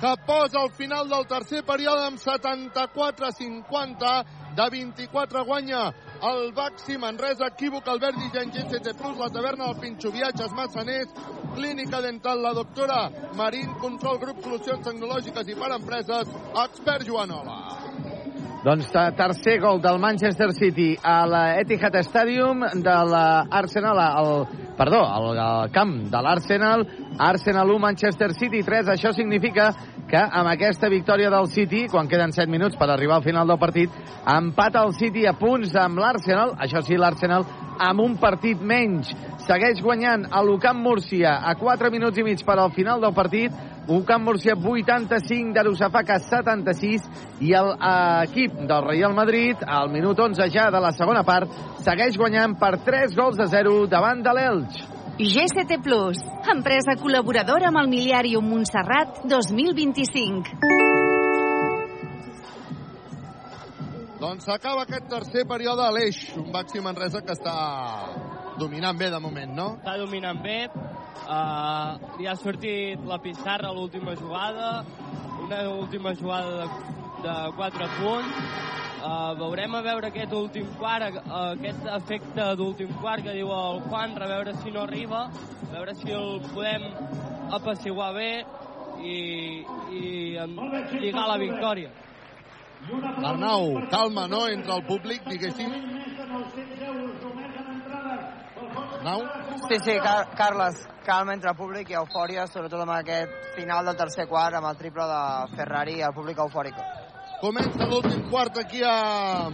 que 0.00 0.16
posa 0.26 0.60
al 0.60 0.70
final 0.72 1.08
del 1.08 1.26
tercer 1.28 1.62
període 1.68 2.06
amb 2.08 2.18
74-50 2.18 4.24
de 4.56 4.68
24 4.72 5.44
guanya 5.44 5.92
el 6.30 6.52
Baxi 6.56 6.96
Manresa, 6.98 7.46
equívoc 7.52 7.88
Albert 7.88 8.16
Disseny, 8.16 8.50
GCT 8.50 8.94
Plus, 8.96 9.18
la 9.18 9.28
taverna 9.28 9.66
del 9.66 9.76
Pinxo, 9.80 10.12
viatges 10.12 10.52
massaners, 10.52 11.08
clínica 11.54 12.00
dental, 12.00 12.42
la 12.42 12.52
doctora 12.52 13.10
Marín, 13.36 13.74
control 13.80 14.18
grup, 14.18 14.42
solucions 14.42 14.86
tecnològiques 14.88 15.48
i 15.48 15.54
per 15.54 15.72
empreses, 15.76 16.28
expert 16.64 17.06
Joanola. 17.08 17.56
Doncs 18.60 18.90
te- 18.92 19.12
tercer 19.16 19.58
gol 19.60 19.80
del 19.80 19.98
Manchester 19.98 20.52
City 20.52 20.90
a 21.02 21.24
l'Etihad 21.24 21.94
Stadium 22.04 22.60
de 22.74 22.96
l'Arsenal, 23.08 23.98
al, 23.98 24.32
perdó, 24.76 25.00
al, 25.00 25.38
al 25.40 25.70
camp 25.72 25.94
de 26.12 26.20
l'Arsenal, 26.20 26.84
Arsenal 27.18 27.70
1, 27.72 27.78
Manchester 27.80 28.34
City 28.36 28.60
3. 28.62 28.92
Això 28.92 29.14
significa 29.16 29.70
que 30.10 30.20
amb 30.20 30.50
aquesta 30.52 30.90
victòria 30.92 31.30
del 31.32 31.48
City, 31.48 31.86
quan 31.88 32.08
queden 32.10 32.36
7 32.36 32.50
minuts 32.52 32.76
per 32.76 32.90
arribar 32.90 33.16
al 33.16 33.24
final 33.24 33.48
del 33.48 33.58
partit, 33.58 33.96
empata 34.28 34.84
el 34.84 34.92
City 34.92 35.24
a 35.24 35.32
punts 35.40 35.72
amb 35.80 35.96
l'Arsenal, 36.02 36.52
això 36.60 36.84
sí, 36.84 37.00
l'Arsenal 37.00 37.48
amb 37.80 38.04
un 38.04 38.18
partit 38.20 38.60
menys. 38.60 39.08
Segueix 39.46 39.80
guanyant 39.80 40.26
a 40.30 40.44
l'Ucamp 40.44 40.84
Múrcia 40.84 41.38
a 41.48 41.56
4 41.56 41.88
minuts 41.90 42.20
i 42.20 42.26
mig 42.28 42.44
per 42.44 42.58
al 42.60 42.74
final 42.76 43.00
del 43.00 43.16
partit, 43.16 43.56
Ucamp 43.90 44.22
Múrcia 44.22 44.54
85, 44.54 45.52
Darusafaka 45.52 46.20
76 46.22 47.08
i 47.42 47.50
l'equip 47.50 48.54
del 48.70 48.84
Real 48.86 49.14
Madrid, 49.18 49.64
al 49.66 49.90
minut 49.90 50.20
11 50.22 50.46
ja 50.54 50.68
de 50.70 50.78
la 50.78 50.92
segona 50.94 51.24
part, 51.26 51.50
segueix 51.82 52.14
guanyant 52.14 52.54
per 52.60 52.76
3 52.86 53.16
gols 53.18 53.42
a 53.42 53.48
0 53.50 53.88
davant 53.90 54.22
de 54.22 54.34
l'Elx. 54.36 54.84
GCT 55.18 55.80
Plus, 55.82 56.22
empresa 56.54 56.94
col·laboradora 57.02 57.72
amb 57.72 57.82
el 57.82 57.90
Miliàrium 57.90 58.46
Montserrat 58.46 59.24
2025. 59.26 60.54
Doncs 64.20 64.46
s'acaba 64.46 64.86
aquest 64.86 65.10
tercer 65.10 65.48
període 65.50 65.82
a 65.82 65.90
l'Eix, 65.90 66.28
un 66.38 66.52
Baxi 66.54 66.78
Manresa 66.84 67.24
que 67.26 67.34
està 67.34 67.58
dominant 68.60 68.98
bé 69.00 69.08
de 69.10 69.18
moment, 69.24 69.52
no? 69.56 69.66
Està 69.80 69.96
dominant 70.00 70.38
bé, 70.44 70.58
uh, 70.68 71.96
li 72.20 72.26
ha 72.30 72.36
sortit 72.38 73.00
la 73.08 73.18
pissarra 73.24 73.70
a 73.70 73.74
l'última 73.76 74.14
jugada, 74.20 74.84
una 75.44 75.60
última 75.72 76.12
jugada 76.14 76.50
de, 76.60 76.66
de 77.24 77.36
4 77.56 77.88
punts, 77.98 78.36
uh, 79.00 79.32
veurem 79.40 79.74
a 79.74 79.82
veure 79.88 80.10
aquest 80.12 80.32
últim 80.36 80.68
quart, 80.78 81.16
uh, 81.24 81.54
aquest 81.56 81.88
efecte 81.96 82.50
d'últim 82.60 82.92
quart 83.00 83.24
que 83.26 83.34
diu 83.38 83.50
el 83.56 83.80
Juan, 83.88 84.14
a 84.20 84.28
veure 84.34 84.54
si 84.62 84.70
no 84.74 84.84
arriba, 84.86 85.24
a 85.70 85.72
veure 85.72 85.94
si 85.98 86.12
el 86.12 86.40
podem 86.52 86.84
apaciguar 87.56 88.12
bé 88.14 88.30
i, 89.00 89.16
i 89.96 90.36
en- 90.38 90.58
lligar 91.00 91.26
la 91.28 91.38
victòria. 91.40 91.90
Arnau, 93.24 93.74
calma, 93.90 94.26
no?, 94.28 94.46
entre 94.48 94.72
el 94.76 94.84
públic, 94.88 95.24
diguéssim. 95.28 95.72
Nau? 99.04 99.20
Sí, 99.68 99.78
sí, 99.84 99.94
Car 100.02 100.28
Carles, 100.36 100.80
calma 101.06 101.32
entre 101.32 101.54
públic 101.56 101.88
i 101.90 101.96
eufòria, 101.96 102.44
sobretot 102.50 102.82
amb 102.84 102.92
aquest 102.98 103.32
final 103.56 103.86
del 103.88 103.96
tercer 103.96 104.26
quart, 104.28 104.58
amb 104.58 104.68
el 104.68 104.76
triple 104.76 105.06
de 105.08 105.22
Ferrari 105.56 105.96
i 106.00 106.04
el 106.04 106.12
públic 106.16 106.42
eufòric. 106.44 106.76
Comença 107.40 107.88
l'últim 107.88 108.26
quart 108.28 108.60
aquí 108.60 108.82
a, 108.84 109.48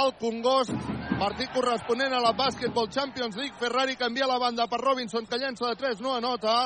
al 0.00 0.14
Congost. 0.20 0.72
Partit 1.20 1.52
corresponent 1.52 2.16
a 2.16 2.22
la 2.24 2.32
Basketball 2.32 2.88
Champions 2.88 3.36
League. 3.36 3.58
Ferrari 3.60 3.98
canvia 4.00 4.26
la 4.26 4.40
banda 4.40 4.66
per 4.66 4.80
Robinson, 4.80 5.28
que 5.28 5.38
llença 5.38 5.68
de 5.68 5.76
3, 5.76 6.00
no 6.00 6.16
anota. 6.16 6.56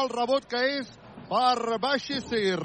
El 0.00 0.10
rebot 0.10 0.50
que 0.50 0.66
és 0.80 0.90
per 1.30 1.78
Baxisir. 1.78 2.58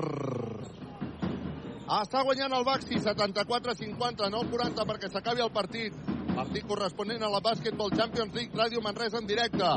Està 1.87 2.25
guanyant 2.25 2.51
el 2.57 2.65
Baxi 2.67 2.97
74-50, 2.99 4.27
no 4.33 4.41
40 4.49 4.83
perquè 4.89 5.07
s'acabi 5.13 5.45
el 5.45 5.53
partit. 5.55 6.16
Partit 6.37 6.67
corresponent 6.69 7.23
a 7.25 7.29
la 7.33 7.39
Basketball 7.41 7.89
Champions 7.97 8.35
League, 8.35 8.53
Ràdio 8.53 8.77
Manresa 8.85 9.17
en 9.17 9.25
directe. 9.25 9.69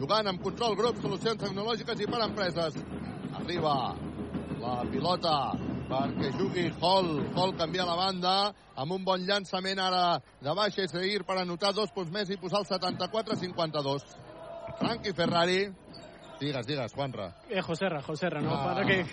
Jugant 0.00 0.30
amb 0.30 0.40
control 0.40 0.72
grup, 0.78 0.96
solucions 1.02 1.42
tecnològiques 1.42 2.00
i 2.00 2.06
per 2.08 2.22
empreses. 2.24 2.78
Arriba 3.36 3.74
la 4.62 4.76
pilota 4.88 5.34
perquè 5.90 6.30
jugui 6.38 6.70
Hall. 6.80 7.10
Hall 7.36 7.52
canvia 7.60 7.84
la 7.84 7.98
banda 8.00 8.32
amb 8.80 8.96
un 8.96 9.04
bon 9.04 9.26
llançament 9.28 9.76
ara 9.76 10.16
de 10.40 10.54
baix 10.56 10.78
i 10.80 10.88
seguir 10.88 11.20
per 11.28 11.36
anotar 11.42 11.74
dos 11.76 11.92
punts 11.92 12.14
més 12.14 12.32
i 12.32 12.40
posar 12.40 12.64
el 12.64 12.70
74-52. 12.72 14.08
Frankie 14.80 15.12
Ferrari. 15.20 15.60
Digues, 16.40 16.66
digues, 16.66 16.92
Juanra. 16.92 17.30
Eh, 17.48 17.62
Joserra, 17.62 18.02
Joserra, 18.02 18.40
no? 18.40 18.54
Ah, 18.54 18.64
Para 18.64 18.86
que... 18.86 19.04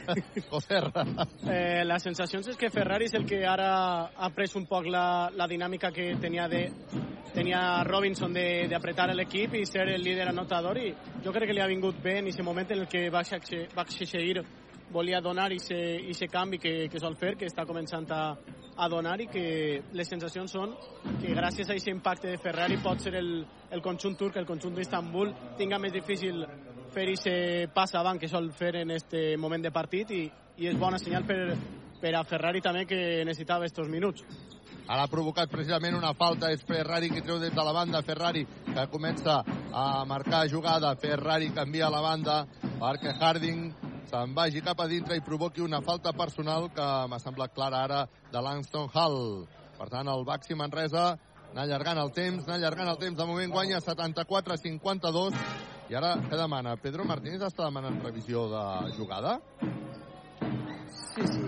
Joserra. 0.49 1.05
Eh, 1.47 1.83
la 1.85 1.99
sensació 1.99 2.41
és 2.43 2.57
que 2.59 2.71
Ferrari 2.73 3.07
és 3.07 3.15
el 3.15 3.25
que 3.29 3.43
ara 3.47 3.69
ha 4.13 4.29
pres 4.35 4.55
un 4.59 4.67
poc 4.67 4.89
la, 4.91 5.29
la 5.31 5.47
dinàmica 5.47 5.91
que 5.95 6.13
tenia 6.19 6.49
de 6.51 6.65
tenia 7.33 7.83
Robinson 7.83 8.33
de, 8.33 8.67
de 8.69 8.75
apretar 8.75 9.07
l'equip 9.15 9.55
i 9.57 9.63
ser 9.65 9.87
el 9.89 10.03
líder 10.03 10.27
anotador 10.29 10.77
i 10.77 10.91
jo 11.23 11.31
crec 11.33 11.49
que 11.49 11.55
li 11.55 11.63
ha 11.63 11.69
vingut 11.71 11.97
bé 12.03 12.19
en 12.19 12.27
aquest 12.29 12.45
moment 12.45 12.69
en 12.71 12.83
el 12.83 12.87
que 12.87 13.09
Baxexeir 13.09 14.43
volia 14.93 15.21
donar 15.21 15.51
i 15.51 15.57
aquest 15.57 16.31
canvi 16.31 16.59
que, 16.61 16.73
que 16.91 16.99
sol 17.01 17.15
fer, 17.17 17.33
que 17.39 17.49
està 17.49 17.65
començant 17.65 18.05
a, 18.13 18.35
a 18.77 18.89
donar 18.89 19.15
i 19.21 19.27
que 19.31 19.45
les 19.97 20.09
sensacions 20.09 20.53
són 20.53 20.75
que 21.21 21.33
gràcies 21.33 21.69
a 21.69 21.73
aquest 21.73 21.89
impacte 21.89 22.29
de 22.29 22.37
Ferrari 22.37 22.77
pot 22.83 23.01
ser 23.01 23.15
el, 23.17 23.31
el 23.71 23.81
conjunt 23.81 24.15
turc, 24.19 24.37
el 24.37 24.45
conjunt 24.45 24.77
d'Istanbul, 24.77 25.33
tinga 25.57 25.81
més 25.81 25.95
difícil 25.95 26.45
fer 26.93 27.09
aquest 27.09 27.73
pas 27.73 27.93
avant 27.97 28.19
que 28.21 28.29
sol 28.29 28.51
fer 28.53 28.75
en 28.83 28.91
este 28.91 29.35
moment 29.37 29.63
de 29.63 29.71
partit 29.73 30.11
i, 30.13 30.23
i 30.57 30.69
és 30.69 30.77
bona 30.77 30.99
senyal 31.01 31.25
per, 31.25 31.55
per 32.01 32.13
a 32.15 32.23
Ferrari 32.23 32.61
també 32.61 32.85
que 32.85 32.99
necessitava 33.25 33.65
estos 33.65 33.89
minuts. 33.89 34.21
Ara 34.83 35.05
ha 35.05 35.09
provocat 35.09 35.49
precisament 35.49 35.95
una 35.95 36.11
falta, 36.13 36.51
és 36.51 36.63
Ferrari 36.67 37.09
qui 37.09 37.23
treu 37.23 37.39
des 37.39 37.53
de 37.55 37.63
la 37.63 37.73
banda, 37.73 38.03
Ferrari 38.03 38.43
que 38.67 38.85
comença 38.91 39.39
a 39.71 40.03
marcar 40.05 40.43
jugada, 40.51 40.93
Ferrari 40.99 41.49
canvia 41.55 41.89
la 41.89 42.01
banda 42.03 42.43
perquè 42.61 43.15
Harding 43.19 43.69
se'n 44.11 44.33
vagi 44.35 44.61
cap 44.61 44.81
a 44.83 44.87
dintre 44.91 45.17
i 45.17 45.23
provoqui 45.25 45.63
una 45.63 45.81
falta 45.81 46.11
personal 46.13 46.67
que 46.75 46.87
m'ha 47.09 47.21
semblat 47.23 47.55
clara 47.55 47.83
ara 47.87 48.01
de 48.31 48.41
Langston 48.41 48.89
Hall. 48.93 49.47
Per 49.79 49.87
tant, 49.89 50.07
el 50.11 50.25
Baxi 50.27 50.53
Manresa 50.53 51.13
anar 51.53 51.63
allargant 51.63 52.01
el 52.01 52.11
temps, 52.13 52.43
anar 52.45 52.59
allargant 52.59 52.91
el 52.91 52.99
temps. 53.01 53.17
De 53.17 53.25
moment 53.29 53.51
guanya 53.53 53.79
74-52. 53.79 55.72
I 55.93 55.95
ara, 55.99 56.15
què 56.25 56.37
demana? 56.39 56.71
Pedro 56.81 57.03
Martínez 57.05 57.43
està 57.45 57.67
demanant 57.67 57.99
revisió 58.01 58.47
de 58.49 58.61
jugada? 58.95 59.35
Sí, 60.89 61.21
sí. 61.21 61.43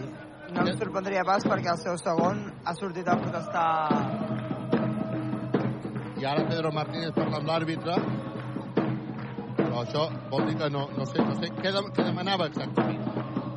No 0.53 0.61
em 0.61 0.77
sorprendria 0.77 1.23
pas 1.25 1.47
perquè 1.49 1.71
el 1.71 1.79
seu 1.81 1.95
segon 1.97 2.43
ha 2.61 2.75
sortit 2.77 3.09
a 3.09 3.15
protestar 3.23 3.63
I 6.21 6.27
ara 6.29 6.45
Pedro 6.51 6.69
Martínez 6.77 7.15
parla 7.17 7.39
amb 7.41 7.49
l'àrbitre. 7.49 7.97
Però 9.63 9.81
això 9.81 10.05
vol 10.29 10.45
dir 10.51 10.59
que 10.61 10.69
no, 10.77 10.85
no 10.93 11.09
sé, 11.09 11.25
no 11.25 11.39
sé 11.41 11.49
què, 11.57 11.73
de, 11.73 11.81
què 11.97 12.05
demanava 12.05 12.45
exactament. 12.51 13.01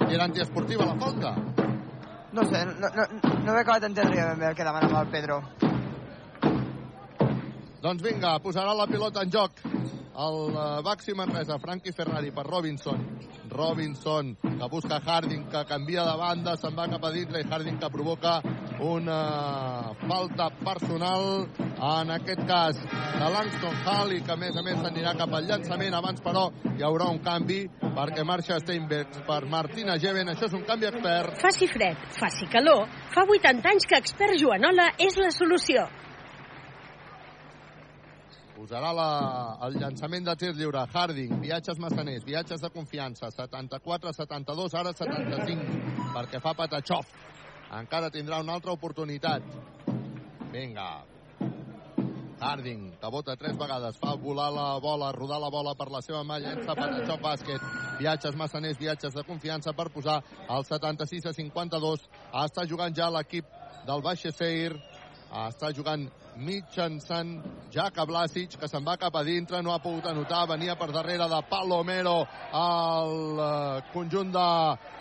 I 0.08 0.16
era 0.16 0.24
antiesportiva 0.24 0.88
la 0.88 0.96
falta? 1.04 1.34
No 2.32 2.48
sé, 2.48 2.64
no, 2.80 2.88
no, 2.96 3.10
no 3.44 3.52
he 3.52 3.60
acabat 3.60 3.84
d'entendre 3.84 4.24
ben 4.30 4.40
bé 4.40 4.48
el 4.54 4.56
que 4.56 4.64
demanava 4.72 5.04
el 5.04 5.12
Pedro. 5.12 5.42
Doncs 7.84 8.08
vinga, 8.08 8.38
posarà 8.40 8.72
la 8.72 8.88
pilota 8.88 9.28
en 9.28 9.36
joc 9.36 9.68
el 10.18 10.82
Baxi 10.82 11.14
Manresa, 11.14 11.58
Frankie 11.58 11.92
Ferrari 11.92 12.32
per 12.32 12.44
Robinson. 12.46 13.18
Robinson 13.48 14.36
que 14.42 14.68
busca 14.68 15.00
Harding, 15.00 15.48
que 15.48 15.64
canvia 15.64 16.02
de 16.04 16.16
banda, 16.18 16.56
se'n 16.56 16.74
va 16.76 16.88
cap 16.90 17.04
a 17.04 17.12
dintre 17.14 17.40
i 17.40 17.46
Harding 17.46 17.78
que 17.78 17.90
provoca 17.90 18.40
una 18.82 19.94
falta 20.06 20.50
personal, 20.64 21.46
en 21.78 22.10
aquest 22.10 22.42
cas 22.46 22.80
de 22.82 23.30
Langston 23.34 23.78
Hall 23.86 24.12
i 24.16 24.20
que 24.26 24.34
a 24.34 24.38
més 24.40 24.58
a 24.58 24.64
més 24.66 24.80
s'anirà 24.82 25.14
cap 25.18 25.32
al 25.34 25.46
llançament. 25.46 25.94
Abans, 25.94 26.20
però, 26.24 26.48
hi 26.74 26.82
haurà 26.82 27.08
un 27.14 27.22
canvi 27.22 27.62
perquè 27.80 28.26
marxa 28.26 28.58
Steinberg 28.62 29.22
per 29.28 29.44
Martina 29.46 29.98
Geven. 30.02 30.34
Això 30.34 30.50
és 30.50 30.58
un 30.58 30.66
canvi 30.66 30.90
expert. 30.90 31.38
Faci 31.42 31.70
fred, 31.70 32.10
faci 32.18 32.50
calor, 32.50 32.86
fa 33.14 33.22
80 33.22 33.72
anys 33.74 33.86
que 33.86 34.02
expert 34.02 34.38
Joanola 34.38 34.92
és 34.98 35.18
la 35.22 35.30
solució. 35.34 35.86
Posarà 38.58 38.88
la, 38.90 39.10
el 39.68 39.76
llançament 39.78 40.24
de 40.26 40.32
tir 40.34 40.48
lliure. 40.58 40.80
Harding, 40.90 41.36
viatges 41.44 41.78
massaners, 41.78 42.24
viatges 42.26 42.64
de 42.64 42.70
confiança. 42.74 43.28
74-72, 43.30 44.74
ara 44.80 44.90
75, 44.98 45.76
perquè 46.16 46.40
fa 46.42 46.56
Patachov. 46.58 47.06
Encara 47.78 48.10
tindrà 48.10 48.40
una 48.42 48.56
altra 48.58 48.74
oportunitat. 48.74 49.46
Vinga. 50.50 50.88
Harding, 52.42 52.82
que 52.98 53.14
vota 53.14 53.38
tres 53.38 53.54
vegades, 53.62 54.02
fa 54.02 54.16
volar 54.18 54.50
la 54.50 54.66
bola, 54.82 55.12
rodar 55.14 55.38
la 55.38 55.54
bola 55.54 55.78
per 55.78 55.90
la 55.94 56.02
seva 56.02 56.26
mà, 56.26 56.42
llença 56.42 56.74
Patachov 56.74 57.22
bàsquet. 57.22 57.72
Viatges 58.02 58.34
massaners, 58.42 58.78
viatges 58.82 59.14
de 59.14 59.22
confiança 59.28 59.70
per 59.70 59.92
posar 59.94 60.18
el 60.50 60.66
76 60.66 61.30
a 61.30 61.38
52. 61.42 62.08
Està 62.42 62.66
jugant 62.66 62.94
ja 62.94 63.06
l'equip 63.14 63.46
del 63.86 64.02
Baixeseir. 64.02 64.74
Està 65.46 65.70
jugant 65.76 66.08
mitjançant 66.38 67.42
Jaca 67.74 68.04
Blasic, 68.06 68.56
que 68.60 68.68
se'n 68.70 68.84
va 68.86 68.96
cap 69.00 69.16
a 69.18 69.24
dintre, 69.26 69.60
no 69.62 69.74
ha 69.74 69.80
pogut 69.82 70.06
anotar, 70.06 70.46
venia 70.48 70.76
per 70.78 70.88
darrere 70.94 71.26
de 71.28 71.40
Palomero 71.50 72.16
al 72.54 73.42
eh, 73.44 73.82
conjunt 73.92 74.32
de 74.32 74.46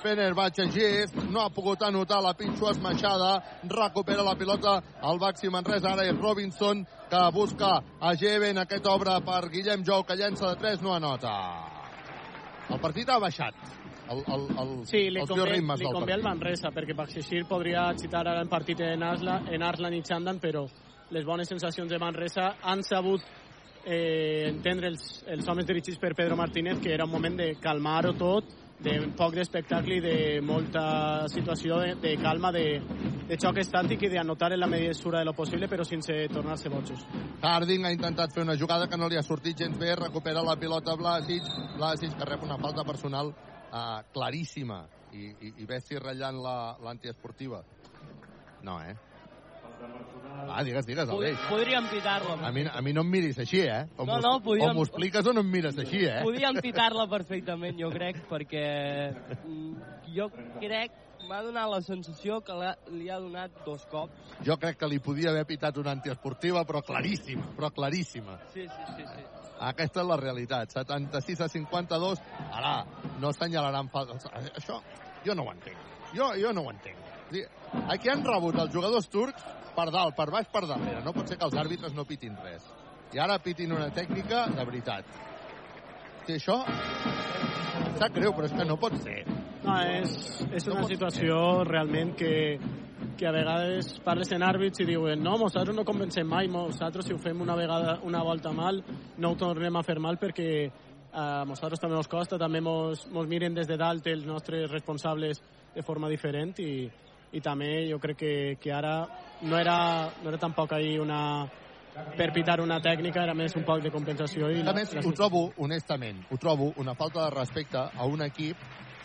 Fenerbahce 0.04 0.68
Gis, 0.74 1.16
no 1.30 1.46
ha 1.46 1.50
pogut 1.54 1.86
anotar 1.86 2.20
la 2.26 2.34
pinxo 2.38 2.72
esmaixada, 2.72 3.38
recupera 3.70 4.26
la 4.26 4.36
pilota 4.36 4.82
el 5.12 5.22
Baxi 5.22 5.52
Manresa, 5.54 5.94
ara 5.94 6.08
és 6.10 6.18
Robinson, 6.18 6.86
que 7.10 7.24
busca 7.34 7.78
a 8.02 8.16
Geven, 8.20 8.58
aquest 8.64 8.88
obre 8.92 9.16
per 9.26 9.46
Guillem 9.54 9.86
Jou, 9.88 10.04
que 10.04 10.18
llença 10.20 10.52
de 10.52 10.62
3, 10.64 10.82
no 10.82 10.96
anota. 10.98 11.34
El 12.68 12.82
partit 12.84 13.10
ha 13.10 13.20
baixat. 13.24 13.56
El, 14.08 14.24
el, 14.32 14.44
el, 14.60 14.74
Sí, 14.88 15.08
li 15.12 15.20
els 15.20 15.30
convé, 15.30 15.58
li 15.60 15.84
del 15.84 15.96
convé 15.96 16.16
el. 16.16 16.24
Manresa, 16.24 16.72
perquè 16.76 16.96
Baxixir 16.96 17.44
podria 17.48 17.90
citar 18.00 18.24
ara 18.24 18.42
el 18.42 18.52
partit 18.52 18.82
en, 18.84 19.04
Asla, 19.04 19.42
en 19.52 19.64
Arslan 19.68 19.96
i 19.98 20.04
Chandan, 20.04 20.40
però 20.44 20.66
les 21.12 21.26
bones 21.26 21.48
sensacions 21.48 21.90
de 21.90 22.00
Manresa 22.00 22.58
han 22.62 22.84
sabut 22.84 23.22
eh, 23.86 24.50
entendre 24.50 24.90
els, 24.92 25.24
els 25.28 25.48
homes 25.48 25.66
dirigits 25.66 26.00
per 26.00 26.14
Pedro 26.16 26.36
Martínez 26.36 26.82
que 26.84 26.94
era 26.94 27.06
un 27.06 27.12
moment 27.12 27.38
de 27.40 27.54
calmar-ho 27.62 28.14
tot, 28.20 28.50
de 28.78 29.00
poc 29.18 29.34
d'espectacle 29.34 29.96
i 29.98 30.02
de 30.04 30.18
molta 30.46 31.26
situació 31.34 31.80
de, 31.82 31.96
de 31.98 32.12
calma, 32.22 32.52
de, 32.54 32.66
de 33.26 33.38
xoc 33.42 33.58
estàtic 33.64 34.04
i 34.06 34.12
d'anotar 34.14 34.52
en 34.54 34.60
la 34.62 34.68
mesura 34.70 35.24
de 35.24 35.26
lo 35.26 35.34
possible, 35.34 35.66
però 35.72 35.82
sense 35.88 36.14
tornar-se 36.30 36.70
bojos. 36.70 37.02
Harding 37.42 37.88
ha 37.88 37.94
intentat 37.96 38.36
fer 38.36 38.44
una 38.46 38.58
jugada 38.60 38.86
que 38.88 39.00
no 39.00 39.10
li 39.10 39.18
ha 39.18 39.24
sortit 39.26 39.58
gens 39.58 39.80
bé, 39.80 39.96
recupera 39.98 40.44
la 40.46 40.60
pilota 40.62 40.94
Blasic, 41.00 41.42
Blasic 41.78 42.14
que 42.20 42.30
rep 42.30 42.44
una 42.46 42.60
falta 42.62 42.86
personal 42.86 43.34
eh, 43.34 43.82
claríssima 44.14 44.84
i, 45.10 45.26
i, 45.26 45.54
i 45.64 45.66
Bessi 45.66 45.98
ratllant 45.98 46.38
la- 46.44 46.78
l'antiesportiva. 46.84 47.64
No, 48.62 48.78
eh? 48.84 48.94
Va, 50.48 50.62
digues, 50.64 50.86
digues, 50.88 51.10
Aleix. 51.10 51.38
podríem 51.50 51.88
pitar-la. 51.92 52.38
A 52.48 52.52
mi, 52.56 52.64
a 52.66 52.82
mi 52.82 52.94
no 52.96 53.02
em 53.04 53.10
miris 53.12 53.38
així, 53.44 53.60
eh? 53.62 53.86
O 53.98 54.06
No, 54.06 54.20
no, 54.22 54.40
podríem- 54.42 54.70
O 54.72 54.74
m'ho 54.74 54.84
expliques 54.86 55.26
o 55.28 55.34
no 55.34 55.42
em 55.42 55.50
mires 55.52 55.78
així, 55.78 56.06
eh? 56.06 56.22
Podíem 56.24 56.56
pitar-la 56.64 57.08
perfectament, 57.12 57.78
jo 57.80 57.90
crec, 57.92 58.22
perquè 58.30 58.64
mm, 59.44 59.74
jo 60.16 60.30
crec, 60.62 60.92
m'ha 61.28 61.42
donat 61.44 61.68
la 61.70 61.82
sensació 61.82 62.40
que 62.42 62.54
l'ha- 62.56 62.78
li 62.88 63.10
ha 63.10 63.20
donat 63.20 63.52
dos 63.66 63.84
cops. 63.92 64.14
Jo 64.46 64.56
crec 64.58 64.78
que 64.80 64.88
li 64.88 65.00
podia 65.00 65.30
haver 65.34 65.46
pitat 65.46 65.78
una 65.78 65.92
antiesportiva, 65.92 66.64
però 66.66 66.82
claríssima, 66.82 67.44
però 67.58 67.70
claríssima. 67.74 68.40
Sí, 68.54 68.64
sí, 68.68 68.84
sí, 68.96 69.04
sí. 69.04 69.26
Aquesta 69.60 70.02
és 70.02 70.08
la 70.08 70.18
realitat. 70.18 70.70
76 70.72 71.42
a 71.42 71.50
52. 71.50 72.22
Ara, 72.54 72.86
no 73.20 73.34
senyalaran 73.34 73.90
faltes. 73.90 74.26
Això, 74.56 74.80
jo 75.26 75.36
no 75.36 75.44
ho 75.44 75.52
entenc. 75.52 75.78
Jo, 76.16 76.32
jo 76.40 76.54
no 76.54 76.62
ho 76.62 76.72
entenc. 76.72 76.96
Aquí 77.90 78.08
han 78.08 78.24
rebut 78.24 78.56
els 78.56 78.72
jugadors 78.72 79.10
turcs 79.10 79.44
per 79.78 79.88
dalt, 79.94 80.16
per 80.18 80.28
baix, 80.34 80.50
per 80.52 80.66
darrere. 80.66 81.04
No 81.06 81.14
pot 81.14 81.30
ser 81.30 81.38
que 81.38 81.46
els 81.46 81.58
àrbitres 81.62 81.94
no 81.94 82.06
pitin 82.10 82.38
res. 82.44 82.66
I 83.14 83.22
ara 83.24 83.38
pitin 83.40 83.76
una 83.78 83.92
tècnica 83.94 84.48
de 84.52 84.66
veritat. 84.66 85.06
Sí, 86.26 86.36
això 86.36 86.58
em 86.66 87.94
sap 88.02 88.18
greu, 88.18 88.34
però 88.36 88.50
és 88.50 88.58
que 88.58 88.66
no 88.68 88.80
pot 88.82 88.98
ser. 89.04 89.22
No, 89.64 89.78
és, 89.78 90.18
és 90.50 90.68
No 90.68 90.76
una 90.76 90.84
pot 90.84 90.96
situació 90.96 91.40
realment 91.68 92.16
que 92.18 92.34
que 93.18 93.26
a 93.26 93.32
vegades 93.34 93.96
parles 94.06 94.30
en 94.32 94.44
àrbits 94.46 94.84
i 94.84 94.86
diuen 94.86 95.24
no, 95.26 95.34
nosaltres 95.42 95.76
no 95.76 95.84
convencem 95.86 96.28
mai, 96.30 96.48
nosaltres 96.54 97.08
si 97.08 97.16
ho 97.16 97.18
fem 97.18 97.42
una 97.42 97.56
vegada 97.58 97.96
una 98.06 98.22
volta 98.24 98.52
mal 98.54 98.84
no 99.18 99.32
ho 99.32 99.38
tornem 99.38 99.76
a 99.76 99.84
fer 99.86 99.98
mal 100.00 100.20
perquè 100.22 100.50
a 101.18 101.44
nosaltres 101.50 101.82
també 101.82 101.98
ens 101.98 102.10
costa, 102.12 102.38
també 102.38 102.62
mos 102.62 103.08
miren 103.26 103.58
des 103.58 103.68
de 103.70 103.78
dalt 103.78 104.06
els 104.08 104.26
nostres 104.30 104.70
responsables 104.70 105.42
de 105.74 105.86
forma 105.86 106.10
diferent 106.14 106.54
i, 106.62 106.86
i 107.34 107.42
també 107.42 107.88
jo 107.90 107.98
crec 108.02 108.22
que, 108.22 108.36
que 108.62 108.74
ara 108.74 109.00
no 109.42 109.58
era, 109.60 110.12
no 110.24 110.30
era 110.30 110.38
tampoc 110.38 110.74
ahir 110.74 111.00
una, 111.02 111.48
per 112.18 112.32
pitar 112.34 112.60
una 112.62 112.80
tècnica, 112.82 113.24
era 113.24 113.34
més 113.34 113.56
un 113.56 113.64
poc 113.66 113.82
de 113.82 113.92
compensació. 113.92 114.50
I 114.52 114.62
a 114.66 114.74
més, 114.74 114.94
ho 115.04 115.14
trobo, 115.14 115.52
honestament, 115.58 116.24
ho 116.32 116.38
trobo 116.38 116.72
una 116.78 116.96
falta 116.96 117.26
de 117.26 117.32
respecte 117.36 117.78
a 117.78 118.06
un 118.06 118.22
equip 118.22 118.58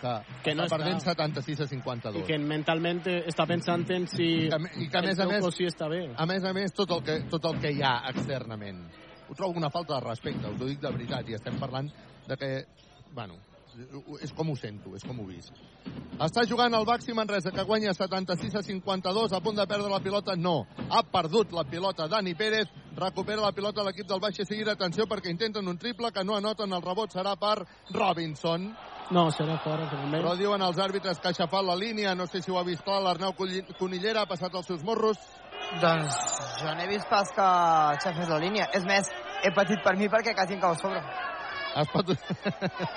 que, 0.02 0.12
Que 0.42 0.54
no 0.54 0.64
està 0.64 0.76
està- 0.76 0.78
perdent 0.78 1.00
76 1.00 1.60
a 1.60 1.66
52. 1.68 2.22
I 2.24 2.26
que 2.26 2.38
mentalment 2.38 3.02
està 3.06 3.46
pensant 3.46 3.84
en 3.94 4.08
si 4.10 4.46
I 4.46 4.48
que, 4.50 4.58
i 4.82 4.88
que 4.90 4.98
a 4.98 5.02
més 5.02 5.20
a 5.20 5.26
més, 5.26 5.46
sí 5.54 5.64
està 5.64 5.88
bé. 5.88 6.10
a 6.16 6.26
més 6.26 6.44
a 6.44 6.52
més, 6.52 6.72
tot 6.74 6.90
el, 6.90 7.02
que, 7.06 7.20
tot 7.30 7.44
el 7.44 7.60
que 7.60 7.70
hi 7.72 7.82
ha 7.82 8.02
externament. 8.10 8.82
Ho 9.28 9.34
trobo 9.34 9.56
una 9.56 9.70
falta 9.70 9.94
de 10.00 10.08
respecte, 10.08 10.46
us 10.48 10.60
ho 10.60 10.66
dic 10.66 10.80
de 10.80 10.90
veritat, 10.90 11.28
i 11.30 11.34
estem 11.34 11.54
parlant 11.60 11.88
de 12.26 12.36
que, 12.36 12.64
bueno, 13.14 13.34
és 14.22 14.32
com 14.36 14.50
ho 14.50 14.56
sento, 14.56 14.94
és 14.96 15.04
com 15.06 15.18
ho 15.20 15.26
visc. 15.26 15.56
Està 16.22 16.44
jugant 16.48 16.74
el 16.76 16.86
Baxi 16.86 17.14
Manresa, 17.16 17.50
que 17.54 17.64
guanya 17.66 17.94
76 17.96 18.54
a 18.58 18.62
52, 18.62 19.32
a 19.32 19.40
punt 19.40 19.58
de 19.58 19.66
perdre 19.66 19.90
la 19.90 20.00
pilota, 20.04 20.36
no. 20.36 20.66
Ha 20.90 21.02
perdut 21.02 21.52
la 21.56 21.64
pilota 21.64 22.08
Dani 22.08 22.34
Pérez, 22.38 22.70
recupera 22.96 23.42
la 23.42 23.52
pilota 23.56 23.84
l'equip 23.86 24.08
del 24.08 24.20
Baix 24.20 24.38
i 24.38 24.46
seguir, 24.46 24.68
atenció, 24.70 25.06
perquè 25.10 25.32
intenten 25.32 25.68
un 25.68 25.78
triple, 25.78 26.12
que 26.12 26.24
no 26.24 26.36
anoten, 26.36 26.72
el 26.72 26.84
rebot 26.84 27.14
serà 27.14 27.34
per 27.40 27.62
Robinson. 27.90 28.70
No, 29.12 29.26
serà 29.34 29.58
fora, 29.64 29.88
finalment. 29.90 30.20
Però 30.22 30.36
diuen 30.38 30.62
els 30.62 30.78
àrbitres 30.80 31.18
que 31.18 31.28
ha 31.28 31.34
aixafat 31.34 31.66
la 31.66 31.76
línia, 31.76 32.14
no 32.14 32.28
sé 32.30 32.40
si 32.40 32.52
ho 32.52 32.58
ha 32.60 32.64
vist 32.68 32.84
clar, 32.84 33.02
l'Arnau 33.02 33.34
Conillera 33.34 34.22
ha 34.22 34.30
passat 34.30 34.54
els 34.54 34.68
seus 34.68 34.84
morros. 34.86 35.18
Doncs 35.80 36.16
jo 36.60 36.72
n'he 36.76 36.88
vist 36.90 37.08
pas 37.08 37.28
que 37.32 37.50
xafés 38.04 38.28
la 38.28 38.40
línia. 38.40 38.68
És 38.76 38.84
més, 38.88 39.08
he 39.42 39.52
patit 39.56 39.80
per 39.84 39.96
mi 39.96 40.08
perquè 40.12 40.34
quasi 40.36 40.56
em 40.56 40.60
cau 40.60 40.76
a 40.76 40.80
sobre. 40.80 41.00
Has 41.74 41.88
patut... 41.88 42.18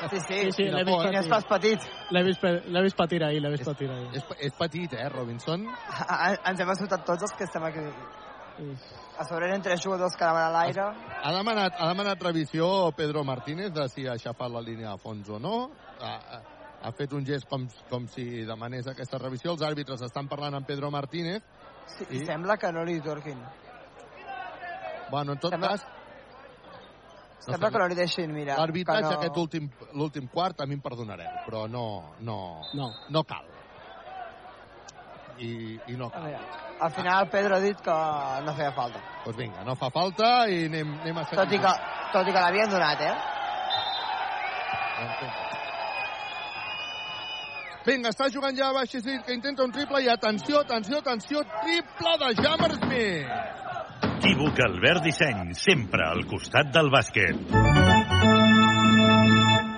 Sí, 0.09 0.19
sí, 0.19 0.39
Sí, 0.45 0.51
sí, 0.51 0.63
l'he 0.69 0.83
vist 0.83 0.97
patir. 1.03 1.29
pas 1.29 1.45
petit. 1.45 1.79
L'he 2.11 2.23
vist, 2.27 2.43
l'he 2.43 2.81
vist 2.83 2.97
patir 2.97 3.23
ahir, 3.23 3.41
l'he 3.41 3.51
vist 3.53 3.65
patir 3.65 3.89
ahir. 3.89 4.09
És, 4.19 4.25
és 4.49 4.53
petit, 4.57 4.93
eh, 4.93 5.07
Robinson? 5.09 5.63
Ens 5.69 6.59
hem 6.59 6.69
assustat 6.73 7.05
tots 7.07 7.23
els 7.23 7.33
que 7.37 7.45
estem 7.47 7.63
aquí. 7.63 7.85
A 9.19 9.23
sobre 9.27 9.47
eren 9.49 9.61
tres 9.63 9.81
jugadors 9.83 10.15
que 10.15 10.23
anaven 10.23 10.43
a 10.43 10.51
l'aire. 10.51 10.83
Ha 11.23 11.31
demanat, 11.35 11.73
ha 11.79 11.87
demanat 11.91 12.21
revisió 12.23 12.91
Pedro 12.95 13.23
Martínez 13.27 13.71
de 13.75 13.87
si 13.91 14.05
ha 14.07 14.13
aixafat 14.13 14.51
la 14.51 14.61
línia 14.63 14.91
a 14.93 14.97
fons 14.97 15.29
o 15.29 15.39
no. 15.39 15.55
Ha, 15.99 16.13
ha, 16.83 16.91
fet 16.95 17.11
un 17.15 17.25
gest 17.25 17.47
com, 17.51 17.65
com 17.89 18.07
si 18.11 18.43
demanés 18.47 18.87
aquesta 18.91 19.17
revisió. 19.19 19.51
Els 19.55 19.63
àrbitres 19.63 20.01
estan 20.07 20.27
parlant 20.31 20.55
amb 20.59 20.67
Pedro 20.67 20.91
Martínez. 20.91 21.43
Sí, 21.97 22.05
I 22.11 22.25
sembla 22.25 22.57
que 22.57 22.71
no 22.75 22.83
li 22.83 22.99
torquin. 23.03 23.39
Bueno, 25.11 25.33
en 25.33 25.39
tot 25.39 25.51
Sembla- 25.53 25.69
cas, 25.75 25.85
que 27.45 27.79
no 27.79 27.87
li 27.87 27.97
deixin 27.97 28.33
mirar. 28.33 28.57
l'arbitratge 28.59 29.07
que 29.07 29.13
no... 29.13 29.19
aquest 29.19 29.37
últim, 29.37 29.69
l'últim 29.93 30.27
quart 30.31 30.61
a 30.61 30.65
mi 30.65 30.77
em 30.77 30.81
perdonareu, 30.81 31.43
però 31.45 31.65
no, 31.67 32.15
no, 32.19 32.37
no. 32.73 32.91
no 33.09 33.23
cal. 33.23 33.45
I, 35.37 35.79
i 35.91 35.97
no 35.99 36.09
cal. 36.09 36.29
Al 36.79 36.91
final 36.91 37.29
Pedro 37.29 37.55
ha 37.55 37.59
dit 37.63 37.79
que 37.83 37.95
no 38.45 38.53
feia 38.55 38.71
falta. 38.75 38.99
Doncs 38.99 39.23
pues 39.25 39.37
vinga, 39.37 39.63
no 39.67 39.75
fa 39.79 39.89
falta 39.91 40.33
i 40.51 40.65
anem, 40.69 40.97
anem 41.01 41.17
a 41.21 41.25
seguir. 41.29 41.39
Tot 41.43 41.55
i 41.55 41.61
que, 41.63 41.73
tot 42.13 42.27
i 42.27 42.35
que 42.35 42.45
l'havien 42.45 42.71
donat, 42.71 43.01
eh? 43.01 43.15
Vinga, 47.85 48.09
està 48.09 48.31
jugant 48.33 48.55
ja 48.57 48.71
Baix 48.73 48.89
Cisir, 48.95 49.19
que 49.27 49.35
intenta 49.35 49.63
un 49.63 49.71
triple 49.75 50.01
i 50.01 50.09
atenció, 50.09 50.63
atenció, 50.65 51.03
atenció, 51.03 51.43
triple 51.61 52.17
de 52.23 52.33
Jammer 52.41 52.71
Smith. 52.79 53.64
Equívoc 54.15 54.59
Albert 54.63 55.03
Disseny, 55.03 55.49
sempre 55.59 56.05
al 56.07 56.21
costat 56.29 56.69
del 56.71 56.87
bàsquet. 56.87 57.35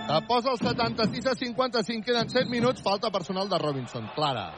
Que 0.08 0.20
posa 0.30 0.52
el 0.54 0.60
76 0.62 1.26
a 1.32 1.34
55, 1.40 2.06
queden 2.06 2.30
7 2.30 2.46
minuts, 2.52 2.84
falta 2.86 3.10
personal 3.10 3.50
de 3.50 3.58
Robinson, 3.58 4.06
clara. 4.14 4.52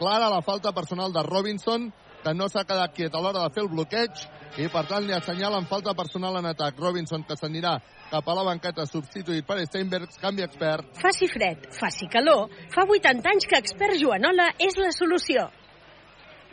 Clara 0.00 0.32
la 0.32 0.42
falta 0.42 0.72
personal 0.72 1.12
de 1.12 1.22
Robinson, 1.22 1.92
que 2.24 2.34
no 2.34 2.48
s'ha 2.50 2.66
quedat 2.66 2.94
quiet 2.96 3.14
a 3.14 3.22
l'hora 3.22 3.46
de 3.46 3.54
fer 3.54 3.62
el 3.62 3.70
bloqueig, 3.70 4.26
i 4.58 4.66
per 4.66 4.82
tant 4.90 5.06
li 5.06 5.14
assenyalen 5.14 5.70
falta 5.70 5.94
personal 5.94 6.40
en 6.42 6.50
atac. 6.50 6.80
Robinson, 6.82 7.22
que 7.22 7.38
s'anirà 7.38 7.78
cap 8.10 8.26
a 8.26 8.38
la 8.40 8.48
banqueta 8.50 8.86
substituït 8.90 9.46
per 9.46 9.62
Steinbergs, 9.68 10.18
canvi 10.18 10.42
expert. 10.42 10.90
Faci 10.98 11.30
fred, 11.30 11.70
faci 11.78 12.10
calor, 12.10 12.48
fa 12.74 12.82
80 12.82 13.30
anys 13.30 13.46
que 13.46 13.62
expert 13.62 13.94
Joanola 14.02 14.50
és 14.58 14.74
la 14.82 14.90
solució. 14.90 15.52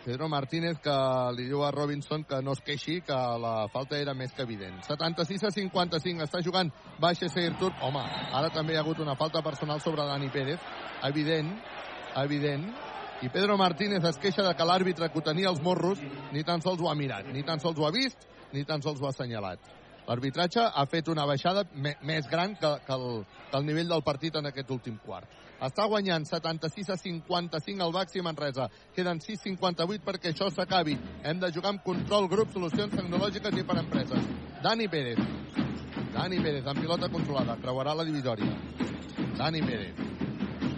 Pedro 0.03 0.27
Martínez 0.27 0.79
que 0.81 0.93
li 1.37 1.43
diu 1.45 1.61
a 1.61 1.69
Robinson 1.69 2.23
que 2.25 2.39
no 2.41 2.55
es 2.57 2.61
queixi, 2.65 3.01
que 3.05 3.17
la 3.43 3.67
falta 3.69 3.99
era 4.01 4.15
més 4.17 4.31
que 4.33 4.41
evident. 4.41 4.79
76 4.87 5.43
a 5.45 5.51
55, 5.53 6.25
està 6.25 6.41
jugant 6.41 6.71
Baixa 6.99 7.29
Seir 7.29 7.53
Turc. 7.59 7.77
Home, 7.85 8.01
ara 8.33 8.49
també 8.49 8.73
hi 8.73 8.79
ha 8.79 8.81
hagut 8.81 9.03
una 9.03 9.15
falta 9.19 9.43
personal 9.45 9.81
sobre 9.81 10.07
Dani 10.09 10.31
Pérez. 10.33 10.63
Evident, 11.05 11.53
evident. 12.23 12.65
I 13.21 13.29
Pedro 13.29 13.57
Martínez 13.61 14.03
es 14.09 14.17
queixa 14.17 14.41
de 14.47 14.55
que 14.57 14.65
l'àrbitre 14.65 15.11
que 15.13 15.21
tenia 15.21 15.51
als 15.51 15.61
morros 15.61 16.01
ni 16.33 16.41
tan 16.43 16.65
sols 16.65 16.81
ho 16.81 16.89
ha 16.89 16.97
mirat, 16.97 17.29
ni 17.29 17.45
tan 17.45 17.61
sols 17.61 17.77
ho 17.77 17.85
ha 17.85 17.93
vist, 17.93 18.25
ni 18.53 18.65
tan 18.65 18.81
sols 18.81 19.01
ho 19.01 19.05
ha 19.05 19.13
assenyalat. 19.13 19.69
L'arbitratge 20.07 20.63
ha 20.65 20.85
fet 20.89 21.11
una 21.13 21.27
baixada 21.29 21.61
més 21.77 22.25
gran 22.31 22.55
que, 22.57 22.73
que, 22.87 22.97
el, 22.97 23.21
que 23.51 23.59
el 23.59 23.69
nivell 23.69 23.93
del 23.93 24.01
partit 24.01 24.41
en 24.41 24.49
aquest 24.49 24.73
últim 24.73 24.97
quart. 25.05 25.29
Està 25.61 25.85
guanyant 25.85 26.23
76 26.25 26.87
a 26.89 26.95
55 26.97 27.85
el 27.85 27.91
Baxi 27.93 28.21
Manresa. 28.25 28.65
Queden 28.95 29.19
6.58 29.21 30.01
perquè 30.01 30.31
això 30.31 30.47
s'acabi. 30.49 30.95
Hem 31.21 31.37
de 31.43 31.51
jugar 31.53 31.75
amb 31.75 31.83
control, 31.85 32.25
grup, 32.31 32.49
solucions 32.55 32.95
tecnològiques 32.95 33.59
i 33.61 33.65
per 33.67 33.77
empreses. 33.83 34.25
Dani 34.63 34.87
Pérez. 34.89 35.21
Dani 36.15 36.39
Pérez, 36.41 36.65
amb 36.65 36.81
pilota 36.81 37.11
controlada. 37.13 37.59
Creuarà 37.61 37.93
la 37.93 38.07
divisòria. 38.07 38.57
Dani 39.37 39.61
Pérez. 39.61 40.01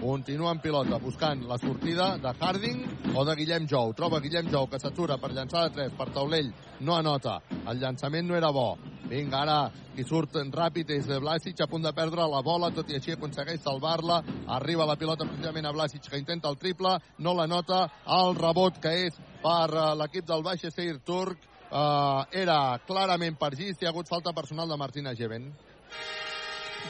Continua 0.03 0.51
en 0.51 0.59
pilota, 0.59 0.99
buscant 0.99 1.45
la 1.47 1.55
sortida 1.57 2.17
de 2.19 2.33
Harding 2.35 3.15
o 3.15 3.23
de 3.23 3.37
Guillem 3.39 3.69
Jou. 3.71 3.93
Troba 3.95 4.19
Guillem 4.19 4.51
Jou, 4.51 4.67
que 4.67 4.81
s'atura 4.83 5.15
per 5.17 5.31
llançar 5.31 5.69
de 5.69 5.77
3, 5.77 5.95
per 5.95 6.09
taulell. 6.11 6.51
No 6.81 6.97
anota. 6.97 7.39
El 7.63 7.79
llançament 7.79 8.27
no 8.27 8.35
era 8.35 8.51
bo. 8.51 8.73
Vinga, 9.13 9.43
ara 9.43 9.57
qui 9.93 10.01
surt 10.07 10.33
ràpid 10.55 10.89
és 10.95 11.05
Blasic, 11.21 11.59
a 11.61 11.67
punt 11.69 11.83
de 11.85 11.91
perdre 11.93 12.25
la 12.25 12.41
bola, 12.41 12.71
tot 12.73 12.89
i 12.89 12.97
així 12.97 13.13
aconsegueix 13.13 13.61
salvar-la. 13.61 14.21
Arriba 14.55 14.87
la 14.89 14.95
pilota 14.97 15.27
precisament 15.27 15.67
a 15.69 15.73
Blasic, 15.75 16.07
que 16.09 16.17
intenta 16.17 16.49
el 16.49 16.57
triple, 16.57 16.95
no 17.19 17.35
la 17.37 17.45
nota. 17.45 17.83
El 18.17 18.33
rebot 18.39 18.79
que 18.81 18.93
és 19.05 19.19
per 19.43 19.69
eh, 19.69 19.89
l'equip 19.99 20.25
del 20.25 20.41
Baix 20.45 20.65
Seir 20.65 20.97
Turc 21.05 21.37
eh, 21.69 22.41
era 22.41 22.57
clarament 22.87 23.37
per 23.37 23.51
Gis. 23.53 23.77
Hi 23.77 23.85
ha 23.85 23.91
hagut 23.93 24.09
falta 24.09 24.33
personal 24.33 24.71
de 24.71 24.77
Martina 24.81 25.13
Geven. 25.13 25.51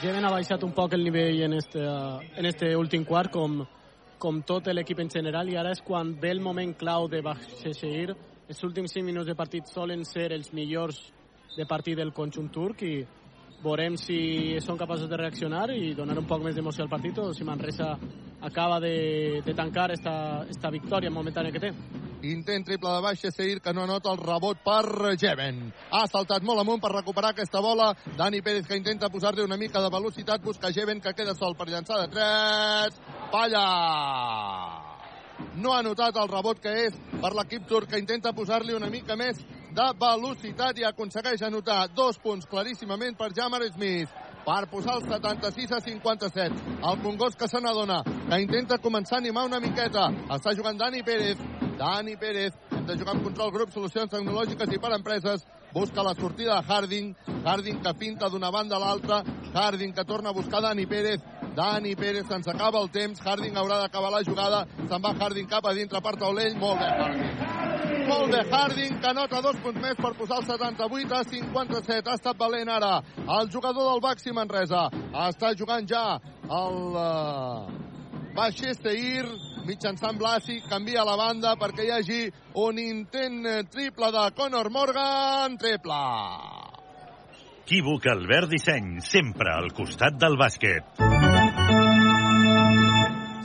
Jeven 0.00 0.24
ha 0.24 0.32
baixat 0.32 0.64
un 0.64 0.72
poc 0.72 0.96
el 0.96 1.04
nivell 1.04 1.42
en 1.44 1.58
este, 1.58 1.82
en 1.84 2.48
este 2.48 2.72
últim 2.76 3.04
quart, 3.04 3.32
com, 3.34 3.60
com 4.18 4.40
tot 4.48 4.72
l'equip 4.72 5.04
en 5.04 5.12
general, 5.12 5.52
i 5.52 5.58
ara 5.60 5.74
és 5.76 5.84
quan 5.84 6.16
ve 6.20 6.32
el 6.32 6.40
moment 6.40 6.72
clau 6.80 7.04
de 7.12 7.20
Baxexeir. 7.20 8.16
Els 8.48 8.64
últims 8.64 8.96
5 8.96 9.04
minuts 9.04 9.28
de 9.28 9.36
partit 9.36 9.68
solen 9.68 10.08
ser 10.08 10.30
els 10.32 10.50
millors 10.56 10.98
de 11.56 11.66
partit 11.66 11.96
del 11.96 12.12
conjunt 12.12 12.50
turc 12.52 12.82
i 12.82 12.94
veurem 13.64 13.96
si 13.96 14.60
són 14.60 14.78
capaços 14.78 15.08
de 15.08 15.16
reaccionar 15.16 15.68
i 15.72 15.94
donar 15.96 16.18
un 16.20 16.28
poc 16.28 16.42
més 16.44 16.56
d'emoció 16.56 16.84
al 16.84 16.92
partit 16.92 17.18
o 17.18 17.30
si 17.32 17.46
Manresa 17.48 17.94
acaba 18.44 18.78
de, 18.80 19.40
de 19.44 19.54
tancar 19.54 19.90
esta, 19.94 20.44
esta 20.50 20.70
victòria 20.70 21.10
momentània 21.10 21.52
que 21.52 21.62
té. 21.62 21.72
Intent 22.24 22.64
triple 22.64 22.88
de 22.88 23.00
baixa, 23.04 23.30
Seir, 23.32 23.60
que 23.60 23.72
no 23.76 23.84
anota 23.84 24.12
el 24.12 24.20
rebot 24.20 24.60
per 24.64 25.14
Jeven. 25.20 25.66
Ha 25.92 26.04
saltat 26.08 26.44
molt 26.44 26.60
amunt 26.62 26.80
per 26.80 26.92
recuperar 26.92 27.34
aquesta 27.34 27.60
bola. 27.60 27.90
Dani 28.16 28.40
Pérez, 28.44 28.66
que 28.68 28.78
intenta 28.80 29.10
posar-li 29.12 29.44
una 29.44 29.58
mica 29.60 29.82
de 29.84 29.90
velocitat, 29.92 30.44
busca 30.44 30.72
Jeven, 30.72 31.02
que 31.04 31.12
queda 31.12 31.34
sol 31.36 31.56
per 31.56 31.68
llançar 31.68 32.00
de 32.00 32.08
3. 32.16 33.00
Falla! 33.32 33.66
No 35.60 35.74
ha 35.74 35.82
notat 35.82 36.16
el 36.16 36.30
rebot 36.30 36.60
que 36.62 36.72
és 36.86 36.96
per 37.20 37.34
l'equip 37.36 37.68
turc, 37.68 37.90
que 37.90 38.00
intenta 38.00 38.32
posar-li 38.32 38.72
una 38.72 38.88
mica 38.88 39.16
més 39.20 39.40
de 39.74 39.86
velocitat 39.98 40.78
i 40.78 40.84
aconsegueix 40.86 41.42
anotar 41.42 41.88
dos 41.96 42.18
punts 42.22 42.46
claríssimament 42.46 43.16
per 43.18 43.32
Jamar 43.34 43.62
Smith 43.72 44.10
per 44.44 44.68
posar 44.70 44.98
el 45.00 45.08
76 45.08 45.72
a 45.72 45.80
57. 45.80 46.60
El 46.90 47.00
Congost 47.02 47.38
que 47.40 47.48
se 47.48 47.60
n'adona, 47.60 48.02
que 48.04 48.40
intenta 48.42 48.78
començar 48.78 49.16
a 49.18 49.22
animar 49.24 49.46
una 49.48 49.60
miqueta. 49.60 50.10
Està 50.36 50.54
jugant 50.54 50.78
Dani 50.78 51.02
Pérez. 51.02 51.40
Dani 51.78 52.14
Pérez, 52.20 52.54
hem 52.70 52.84
de 52.86 52.98
jugar 53.00 53.16
amb 53.16 53.24
control 53.24 53.50
grup, 53.56 53.72
solucions 53.72 54.12
tecnològiques 54.12 54.76
i 54.76 54.78
per 54.78 54.92
empreses. 54.94 55.46
Busca 55.72 56.04
la 56.06 56.14
sortida 56.14 56.60
de 56.60 56.68
Harding. 56.70 57.10
Harding 57.42 57.82
que 57.82 57.94
pinta 57.98 58.28
d'una 58.30 58.52
banda 58.54 58.76
a 58.76 58.82
l'altra. 58.84 59.24
Harding 59.54 59.96
que 59.96 60.04
torna 60.04 60.30
a 60.30 60.36
buscar 60.36 60.62
Dani 60.62 60.86
Pérez. 60.86 61.24
Dani 61.56 61.96
Pérez, 61.96 62.28
se'ns 62.28 62.46
acaba 62.52 62.84
el 62.84 62.92
temps. 62.94 63.18
Harding 63.24 63.58
haurà 63.58 63.80
d'acabar 63.82 64.12
la 64.12 64.22
jugada. 64.22 64.66
Se'n 64.86 65.02
va 65.02 65.16
Harding 65.18 65.50
cap 65.50 65.66
a 65.66 65.74
dintre 65.74 66.04
per 66.04 66.14
taulell. 66.20 66.54
Molt 66.60 66.78
bé, 66.78 66.94
Harding. 67.00 67.53
Molt 68.08 68.32
bé, 68.32 68.42
Harding, 68.50 68.98
que 69.00 69.10
anota 69.10 69.40
dos 69.44 69.56
punts 69.64 69.80
més 69.80 69.96
per 70.00 70.12
posar 70.18 70.42
el 70.42 70.48
78 70.50 71.16
a 71.16 71.24
57. 71.30 72.10
Ha 72.10 72.18
estat 72.18 72.38
valent 72.38 72.70
ara 72.70 72.98
el 73.38 73.50
jugador 73.52 73.90
del 73.92 74.04
Baxi 74.04 74.34
Manresa. 74.36 74.86
Està 75.28 75.54
jugant 75.58 75.88
ja 75.88 76.04
el 76.44 76.78
uh, 77.00 77.66
Baixesteir 78.36 79.24
mitjançant 79.64 80.18
Blasi, 80.20 80.60
canvia 80.68 81.04
la 81.08 81.16
banda 81.16 81.54
perquè 81.60 81.86
hi 81.86 81.92
hagi 81.94 82.20
un 82.60 82.78
intent 82.78 83.40
eh, 83.48 83.62
triple 83.70 84.10
de 84.12 84.24
Conor 84.36 84.70
Morgan, 84.70 85.56
triple. 85.60 86.02
Equívoc 87.64 88.10
Albert 88.12 88.52
Disseny, 88.52 88.98
sempre 89.00 89.54
al 89.54 89.72
costat 89.72 90.20
del 90.20 90.36
bàsquet. 90.36 91.00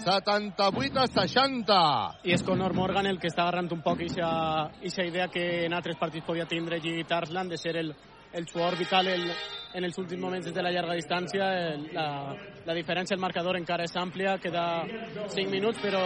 78 0.04 1.00
a 1.00 1.08
60. 1.08 1.78
I 2.24 2.34
és 2.36 2.44
Conor 2.48 2.74
Morgan 2.74 3.08
el 3.10 3.20
que 3.20 3.30
està 3.30 3.44
agarrant 3.46 3.70
un 3.76 3.82
poc 3.86 4.02
aquesta 4.02 5.06
idea 5.06 5.28
que 5.28 5.66
en 5.66 5.74
altres 5.74 5.98
partits 6.00 6.26
podia 6.26 6.48
tindre 6.48 6.80
Gigi 6.82 7.04
Tarsland 7.04 7.52
de 7.52 7.58
ser 7.58 7.76
el, 7.78 7.94
el 8.34 8.46
jugador 8.46 8.78
vital 8.78 9.08
el, 9.08 9.26
en 9.74 9.84
els 9.84 9.98
últims 9.98 10.22
moments 10.22 10.46
des 10.46 10.56
de 10.56 10.64
la 10.64 10.72
llarga 10.72 10.96
distància. 10.96 11.50
El, 11.74 11.90
la, 11.94 12.36
la 12.66 12.78
diferència 12.78 13.16
al 13.16 13.22
marcador 13.22 13.58
encara 13.60 13.84
és 13.84 13.98
àmplia, 13.98 14.38
queda 14.40 14.86
5 15.28 15.50
minuts, 15.52 15.82
però 15.84 16.04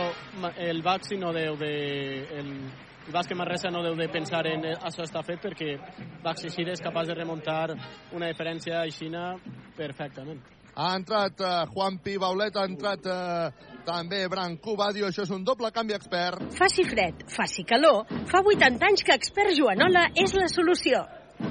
el 0.58 0.82
Baxi 0.82 1.20
no 1.20 1.34
deu 1.36 1.60
de... 1.60 1.76
El, 2.40 2.50
el 3.04 3.12
bàsquet 3.12 3.36
Manresa 3.36 3.68
no 3.68 3.82
deu 3.84 3.98
de 4.00 4.08
pensar 4.08 4.46
en 4.48 4.64
això 4.72 5.04
està 5.04 5.20
fet 5.28 5.42
perquè 5.44 5.74
Baxi 6.24 6.48
Xire 6.54 6.72
és 6.72 6.80
capaç 6.80 7.10
de 7.10 7.18
remuntar 7.18 7.74
una 8.16 8.30
diferència 8.32 8.80
aixina 8.80 9.34
perfectament. 9.76 10.40
Ha 10.74 10.94
entrat 10.96 11.42
uh, 11.44 11.66
Juan 11.74 12.00
Pi 12.02 12.16
Baulet, 12.18 12.56
ha 12.56 12.64
entrat 12.66 13.06
uh, 13.12 13.73
també 13.86 14.28
Branco 14.32 14.78
Badio, 14.80 15.08
això 15.10 15.28
és 15.28 15.34
un 15.36 15.44
doble 15.48 15.72
canvi 15.72 15.98
expert. 15.98 16.44
Faci 16.58 16.86
fred, 16.88 17.26
faci 17.32 17.66
calor, 17.68 18.08
fa 18.32 18.44
80 18.44 18.88
anys 18.92 19.04
que 19.04 19.18
expert 19.18 19.56
Joanola 19.58 20.10
és 20.16 20.36
la 20.40 20.48
solució. 20.52 21.04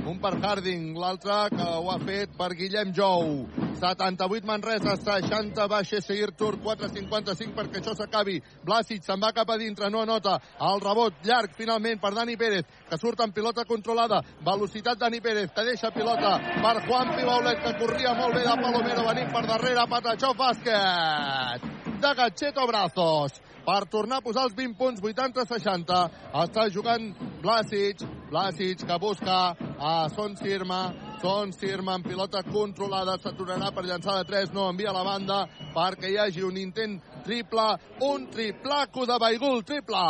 Un 0.07 0.19
per 0.23 0.33
Harding, 0.41 0.95
l'altre 0.97 1.35
que 1.53 1.65
ho 1.67 1.91
ha 1.93 1.99
fet 2.01 2.33
per 2.39 2.53
Guillem 2.57 2.93
Jou. 2.97 3.45
78 3.83 4.47
Manresa, 4.47 4.95
60 4.97 5.67
baixa 5.69 6.01
seguir 6.01 6.31
Tur, 6.39 6.55
4.55 6.63 7.53
perquè 7.57 7.83
això 7.83 7.95
s'acabi. 7.99 8.39
Blasic 8.65 9.05
se'n 9.05 9.21
va 9.21 9.33
cap 9.37 9.51
a 9.51 9.59
dintre, 9.61 9.91
no 9.91 10.05
anota. 10.07 10.39
El 10.71 10.81
rebot 10.81 11.21
llarg 11.27 11.55
finalment 11.59 12.01
per 12.01 12.15
Dani 12.15 12.39
Pérez, 12.39 12.65
que 12.89 12.99
surt 12.99 13.21
en 13.27 13.35
pilota 13.37 13.67
controlada. 13.69 14.23
Velocitat 14.47 15.03
Dani 15.03 15.21
Pérez, 15.21 15.53
que 15.53 15.67
deixa 15.67 15.93
pilota 15.93 16.39
per 16.63 16.77
Juan 16.87 17.15
Pibaulet, 17.19 17.63
que 17.67 17.77
corria 17.83 18.15
molt 18.15 18.39
bé 18.39 18.47
de 18.47 18.59
Palomero, 18.65 19.07
venint 19.11 19.33
per 19.35 19.47
darrere, 19.51 19.89
Patachó 19.91 20.35
bàsquet. 20.39 21.82
De 22.03 22.15
Gatxeto 22.19 22.67
Brazos 22.67 23.37
per 23.63 23.85
tornar 23.87 24.17
a 24.19 24.25
posar 24.25 24.49
els 24.49 24.57
20 24.59 24.75
punts, 24.75 25.03
80-60. 25.03 25.99
Està 26.43 26.65
jugant 26.75 27.05
Blasic, 27.43 28.03
Blasic 28.31 28.83
que 28.89 28.97
busca 28.99 29.37
a 29.79 29.93
Son 30.11 30.35
Sirma, 30.41 30.81
Son 31.23 31.53
Sirma 31.55 31.95
en 31.95 32.03
pilota 32.03 32.43
controlada, 32.43 33.15
s'aturarà 33.23 33.71
per 33.71 33.87
llançar 33.87 34.17
de 34.19 34.27
3, 34.33 34.51
no 34.51 34.67
envia 34.73 34.91
la 34.91 35.05
banda 35.07 35.45
perquè 35.77 36.11
hi 36.11 36.19
hagi 36.19 36.43
un 36.43 36.59
intent 36.59 36.99
triple, 37.23 37.69
un 38.03 38.27
triplaco 38.35 39.07
de 39.07 39.23
Baigul, 39.23 39.63
triple. 39.63 40.03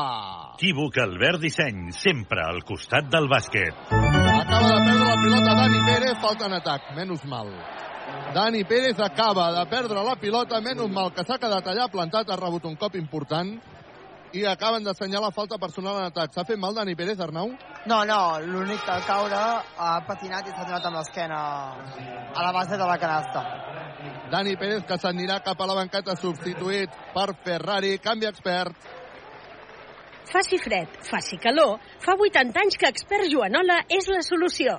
Equívoc 0.56 0.96
Albert 1.04 1.44
Disseny, 1.44 1.90
sempre 1.92 2.40
al 2.48 2.64
costat 2.64 3.12
del 3.12 3.28
bàsquet. 3.28 3.92
Acaba 3.92 4.72
de 4.72 4.82
perdre 4.88 5.12
la 5.12 5.22
pilota 5.28 5.56
Dani 5.60 5.86
Pérez, 5.92 6.20
falta 6.24 6.48
en 6.48 6.60
atac, 6.62 6.92
menys 6.96 7.28
mal. 7.28 7.52
Dani 8.34 8.64
Pérez 8.64 8.98
acaba 8.98 9.52
de 9.52 9.66
perdre 9.68 10.02
la 10.02 10.16
pilota, 10.16 10.60
menys 10.64 10.88
mal 10.88 11.10
que 11.12 11.20
s'ha 11.24 11.36
quedat 11.36 11.66
allà 11.68 11.88
plantat, 11.92 12.30
ha 12.30 12.36
rebut 12.40 12.64
un 12.64 12.76
cop 12.80 12.94
important 12.96 13.50
i 14.32 14.46
acaben 14.48 14.86
d'assenyalar 14.86 15.28
falta 15.36 15.58
personal 15.60 15.98
en 16.00 16.06
atac. 16.08 16.32
S'ha 16.32 16.44
fet 16.48 16.56
mal 16.56 16.72
Dani 16.72 16.94
Pérez, 16.96 17.20
Arnau? 17.20 17.50
No, 17.84 17.98
no, 18.08 18.20
l'únic 18.40 18.80
que 18.86 18.92
al 18.94 19.04
caure 19.04 19.36
ha 19.36 19.90
patinat 20.08 20.48
i 20.48 20.54
s'ha 20.54 20.64
donat 20.64 20.86
amb 20.88 20.96
l'esquena 20.96 21.40
a 22.32 22.46
la 22.46 22.52
base 22.56 22.78
de 22.80 22.86
la 22.88 22.96
canasta. 23.02 23.42
Dani 24.32 24.56
Pérez 24.56 24.86
que 24.88 24.96
s'anirà 24.96 25.42
cap 25.44 25.60
a 25.60 25.68
la 25.68 25.76
banqueta 25.82 26.16
substituït 26.16 26.96
per 27.12 27.26
Ferrari, 27.44 27.98
canvi 27.98 28.30
expert. 28.30 28.88
Faci 30.32 30.56
fred, 30.56 30.96
faci 31.04 31.36
calor, 31.36 31.76
fa 32.00 32.16
80 32.16 32.64
anys 32.64 32.80
que 32.80 32.88
expert 32.88 33.28
Joanola 33.28 33.82
és 33.92 34.08
la 34.08 34.24
solució. 34.24 34.78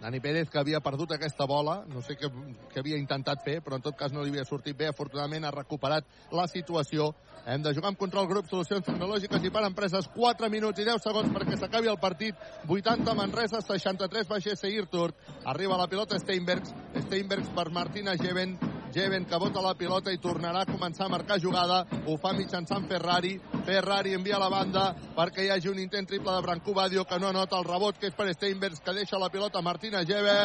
Dani 0.00 0.20
Pérez, 0.20 0.48
que 0.48 0.58
havia 0.58 0.80
perdut 0.80 1.12
aquesta 1.12 1.44
bola, 1.44 1.82
no 1.86 2.00
sé 2.00 2.16
què, 2.16 2.30
què 2.72 2.80
havia 2.80 2.96
intentat 2.96 3.42
fer, 3.44 3.58
però 3.60 3.76
en 3.76 3.84
tot 3.84 3.98
cas 3.98 4.14
no 4.16 4.22
li 4.24 4.32
havia 4.32 4.46
sortit 4.48 4.78
bé. 4.78 4.88
Afortunadament 4.88 5.44
ha 5.44 5.52
recuperat 5.52 6.08
la 6.32 6.46
situació. 6.48 7.10
Hem 7.44 7.60
de 7.64 7.74
jugar 7.76 7.92
amb 7.92 8.00
control 8.00 8.28
grup, 8.30 8.48
solucions 8.48 8.86
tecnològiques 8.86 9.44
i 9.44 9.52
per 9.52 9.66
empreses. 9.68 10.08
4 10.16 10.50
minuts 10.52 10.80
i 10.80 10.88
10 10.88 11.04
segons 11.04 11.32
perquè 11.36 11.60
s'acabi 11.60 11.92
el 11.92 12.00
partit. 12.00 12.48
80 12.68 13.16
Manresa, 13.16 13.60
63 13.60 14.28
Baixer 14.32 14.56
Seguir 14.56 14.88
Turc. 14.88 15.20
Arriba 15.44 15.76
la 15.76 15.88
pilota 15.88 16.20
Steinbergs. 16.20 16.72
Steinbergs 17.04 17.52
per 17.56 17.68
Martina 17.68 18.16
Geven. 18.16 18.56
Geven 18.92 19.24
que 19.24 19.38
bota 19.38 19.62
la 19.62 19.74
pilota 19.78 20.10
i 20.10 20.18
tornarà 20.18 20.64
a 20.64 20.66
començar 20.66 21.06
a 21.06 21.12
marcar 21.12 21.38
jugada. 21.38 21.84
Ho 22.06 22.16
fa 22.18 22.32
mitjançant 22.34 22.88
Ferrari. 22.90 23.40
Ferrari 23.66 24.14
envia 24.18 24.38
la 24.42 24.50
banda 24.50 24.94
perquè 25.16 25.44
hi 25.46 25.50
hagi 25.54 25.68
un 25.70 25.78
intent 25.78 26.08
triple 26.10 26.32
de 26.34 26.42
Branco 26.42 26.74
Badio 26.74 27.04
que 27.04 27.18
no 27.18 27.28
anota 27.28 27.58
el 27.58 27.64
rebot 27.68 27.98
que 27.98 28.06
és 28.10 28.14
per 28.18 28.32
Steinbergs 28.34 28.82
que 28.82 28.96
deixa 28.98 29.18
la 29.18 29.30
pilota 29.30 29.62
Martina 29.62 30.02
Geven. 30.02 30.36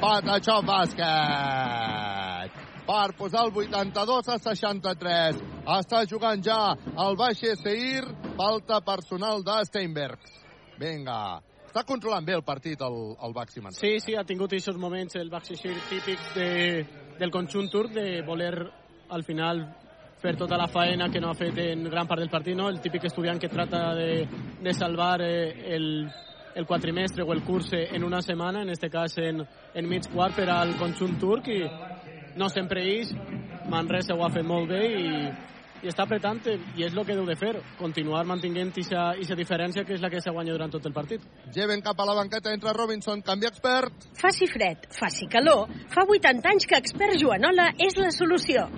Patachó 0.00 0.62
bàsquet 0.66 2.12
per 2.86 3.12
posar 3.16 3.46
el 3.46 3.52
82 3.54 4.28
a 4.28 4.38
63. 4.38 5.40
Està 5.78 6.02
jugant 6.10 6.42
ja 6.42 6.58
el 7.06 7.16
Baixe 7.16 7.54
Seir, 7.60 8.04
falta 8.36 8.80
personal 8.84 9.44
de 9.46 9.64
Steinbergs. 9.68 10.38
Vinga, 10.80 11.40
està 11.72 11.86
controlant 11.88 12.26
bé 12.26 12.34
el 12.36 12.44
partit 12.44 12.82
el, 12.84 12.96
el 13.24 13.32
Baxi 13.32 13.62
Manresa. 13.64 13.80
Sí, 13.80 13.96
sí, 14.04 14.14
ha 14.14 14.26
tingut 14.28 14.52
aquests 14.52 14.76
moments 14.76 15.16
el 15.16 15.30
Baxi 15.32 15.56
Seir 15.56 15.78
típics 15.88 16.34
de, 16.36 16.48
del 17.16 17.32
conjunt 17.32 17.70
turc 17.72 17.94
de 17.96 18.20
voler 18.26 18.52
al 19.08 19.24
final 19.24 19.62
fer 20.20 20.34
tota 20.36 20.58
la 20.60 20.68
faena 20.68 21.08
que 21.08 21.20
no 21.20 21.30
ha 21.30 21.38
fet 21.38 21.56
en 21.64 21.88
gran 21.88 22.06
part 22.06 22.20
del 22.20 22.28
partit, 22.30 22.54
no? 22.58 22.68
el 22.68 22.78
típic 22.84 23.08
estudiant 23.08 23.40
que 23.40 23.48
trata 23.48 23.94
de, 23.96 24.26
de 24.60 24.74
salvar 24.76 25.22
eh, 25.24 25.74
el, 25.74 25.86
el 26.54 26.68
quatrimestre 26.68 27.24
o 27.24 27.32
el 27.32 27.42
curs 27.42 27.72
en 27.72 28.04
una 28.04 28.20
setmana, 28.20 28.62
en 28.62 28.68
este 28.68 28.90
cas 28.90 29.16
en, 29.16 29.40
en 29.74 29.88
mig 29.88 30.04
quart 30.12 30.36
per 30.36 30.50
al 30.52 30.76
conjunt 30.76 31.16
turc 31.18 31.48
i 31.48 31.62
no 32.36 32.50
sempre 32.52 32.84
ells, 32.84 33.16
Manresa 33.72 34.12
ho 34.12 34.26
ha 34.26 34.30
fet 34.34 34.44
molt 34.44 34.68
bé 34.68 34.84
i, 34.92 35.08
i 35.82 35.90
està 35.90 36.04
apretant 36.06 36.38
i 36.46 36.84
és 36.86 36.94
el 36.94 37.02
que 37.06 37.16
deu 37.16 37.26
de 37.26 37.34
fer, 37.38 37.52
continuar 37.78 38.22
mantinguent 38.28 38.70
aquesta 38.72 39.36
diferència 39.38 39.84
que 39.84 39.96
és 39.96 40.02
la 40.02 40.10
que 40.10 40.20
s'ha 40.22 40.34
guanyat 40.34 40.54
durant 40.54 40.72
tot 40.72 40.86
el 40.86 40.94
partit. 40.94 41.24
Lleven 41.54 41.82
cap 41.82 41.98
a 41.98 42.06
la 42.06 42.14
banqueta, 42.14 42.52
entra 42.54 42.74
Robinson, 42.76 43.22
canvi 43.22 43.48
expert. 43.50 44.06
Faci 44.18 44.46
fred, 44.46 44.86
faci 44.94 45.26
calor, 45.30 45.66
fa 45.90 46.06
80 46.06 46.52
anys 46.52 46.68
que 46.70 46.78
expert 46.78 47.18
Joanola 47.18 47.72
és 47.82 47.98
la 47.98 48.12
solució. 48.14 48.68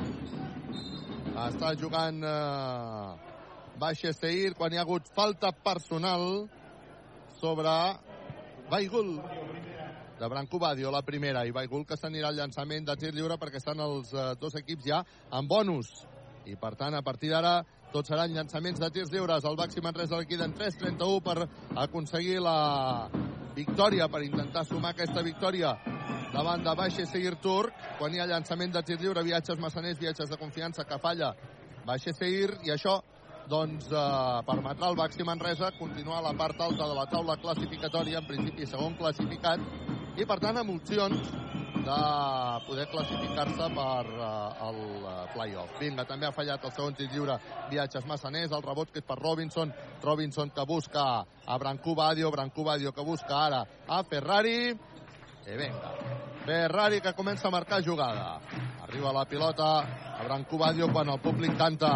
Està 1.35 1.75
jugant 1.77 2.23
eh, 2.25 3.35
Baixa 3.81 4.15
Seir 4.15 4.55
quan 4.57 4.73
hi 4.73 4.79
ha 4.79 4.85
hagut 4.87 5.09
falta 5.15 5.51
personal 5.53 6.47
sobre 7.41 7.75
Baigul 8.71 9.19
de 10.19 10.29
Branco 10.31 10.59
Badio, 10.59 10.91
la 10.95 11.03
primera, 11.03 11.43
i 11.45 11.53
Baigul 11.53 11.85
que 11.85 11.99
s'anirà 11.99 12.31
al 12.31 12.39
llançament 12.39 12.87
de 12.87 12.95
tir 12.97 13.13
lliure 13.13 13.37
perquè 13.37 13.59
estan 13.61 13.83
els 13.83 14.15
eh, 14.15 14.33
dos 14.41 14.55
equips 14.63 14.87
ja 14.87 15.05
en 15.35 15.49
bonus. 15.51 15.91
I 16.45 16.57
per 16.61 16.75
tant, 16.77 16.95
a 16.95 17.03
partir 17.03 17.31
d'ara, 17.33 17.63
tots 17.93 18.11
seran 18.11 18.33
llançaments 18.35 18.81
de 18.81 18.91
tirs 18.93 19.13
lliures. 19.13 19.45
El 19.49 19.57
Baxi 19.57 19.81
Manresa 19.81 20.19
liquida 20.21 20.45
en 20.45 20.55
3-31 20.55 21.23
per 21.25 21.49
aconseguir 21.87 22.41
la 22.45 23.09
victòria, 23.55 24.09
per 24.09 24.25
intentar 24.27 24.65
sumar 24.67 24.93
aquesta 24.93 25.23
victòria 25.23 25.77
davant 26.35 26.65
de 26.67 26.75
Baixa 26.75 27.07
Seguir 27.07 27.37
Turc. 27.43 27.73
Quan 27.99 28.15
hi 28.15 28.21
ha 28.21 28.29
llançament 28.29 28.75
de 28.75 28.83
tir 28.83 28.99
lliure, 29.01 29.23
viatges 29.23 29.61
massaners, 29.63 30.01
viatges 30.01 30.31
de 30.31 30.39
confiança 30.41 30.85
que 30.85 30.99
falla 30.99 31.33
Baixa 31.87 32.13
Seguir, 32.19 32.59
i 32.67 32.75
això 32.75 32.99
doncs 33.49 33.91
eh, 33.93 34.43
permetrà 34.49 34.89
al 34.89 34.99
Baxi 34.99 35.25
Manresa 35.25 35.71
continuar 35.79 36.19
a 36.19 36.29
la 36.29 36.35
part 36.37 36.61
alta 36.61 36.89
de 36.89 36.99
la 36.99 37.07
taula 37.07 37.37
classificatòria, 37.41 38.21
en 38.21 38.29
principi 38.29 38.67
segon 38.67 38.97
classificat, 39.01 39.61
i 40.17 40.27
per 40.27 40.39
tant 40.43 40.61
amb 40.61 40.75
opcions 40.77 41.35
de 41.85 42.67
poder 42.67 42.87
classificar-se 42.89 43.69
per 43.77 44.07
uh, 44.09 44.69
el 44.69 44.79
uh, 45.05 45.13
play-off. 45.35 45.77
Vinga, 45.81 46.07
també 46.09 46.27
ha 46.29 46.33
fallat 46.35 46.65
el 46.65 46.73
segon 46.73 46.97
tir 46.97 47.11
lliure 47.13 47.37
viatges 47.71 48.07
massaners, 48.09 48.53
el 48.53 48.65
rebot 48.65 48.93
que 48.93 49.03
és 49.03 49.07
per 49.07 49.19
Robinson, 49.21 49.73
Robinson 50.03 50.53
que 50.55 50.65
busca 50.69 51.05
a 51.23 51.59
Branco 51.61 51.95
Badio, 51.95 52.31
Branco 52.33 52.65
Badio 52.65 52.93
que 52.93 53.05
busca 53.05 53.45
ara 53.47 53.65
a 53.87 54.03
Ferrari, 54.09 54.73
i 55.45 55.59
vinga, 55.61 55.93
Ferrari 56.45 57.03
que 57.05 57.13
comença 57.13 57.49
a 57.49 57.53
marcar 57.53 57.83
jugada. 57.85 58.41
Arriba 58.85 59.13
la 59.13 59.27
pilota 59.29 59.69
a 60.19 60.25
Branco 60.25 60.59
Badio 60.59 60.89
quan 60.93 61.09
el 61.13 61.21
públic 61.21 61.57
canta 61.59 61.93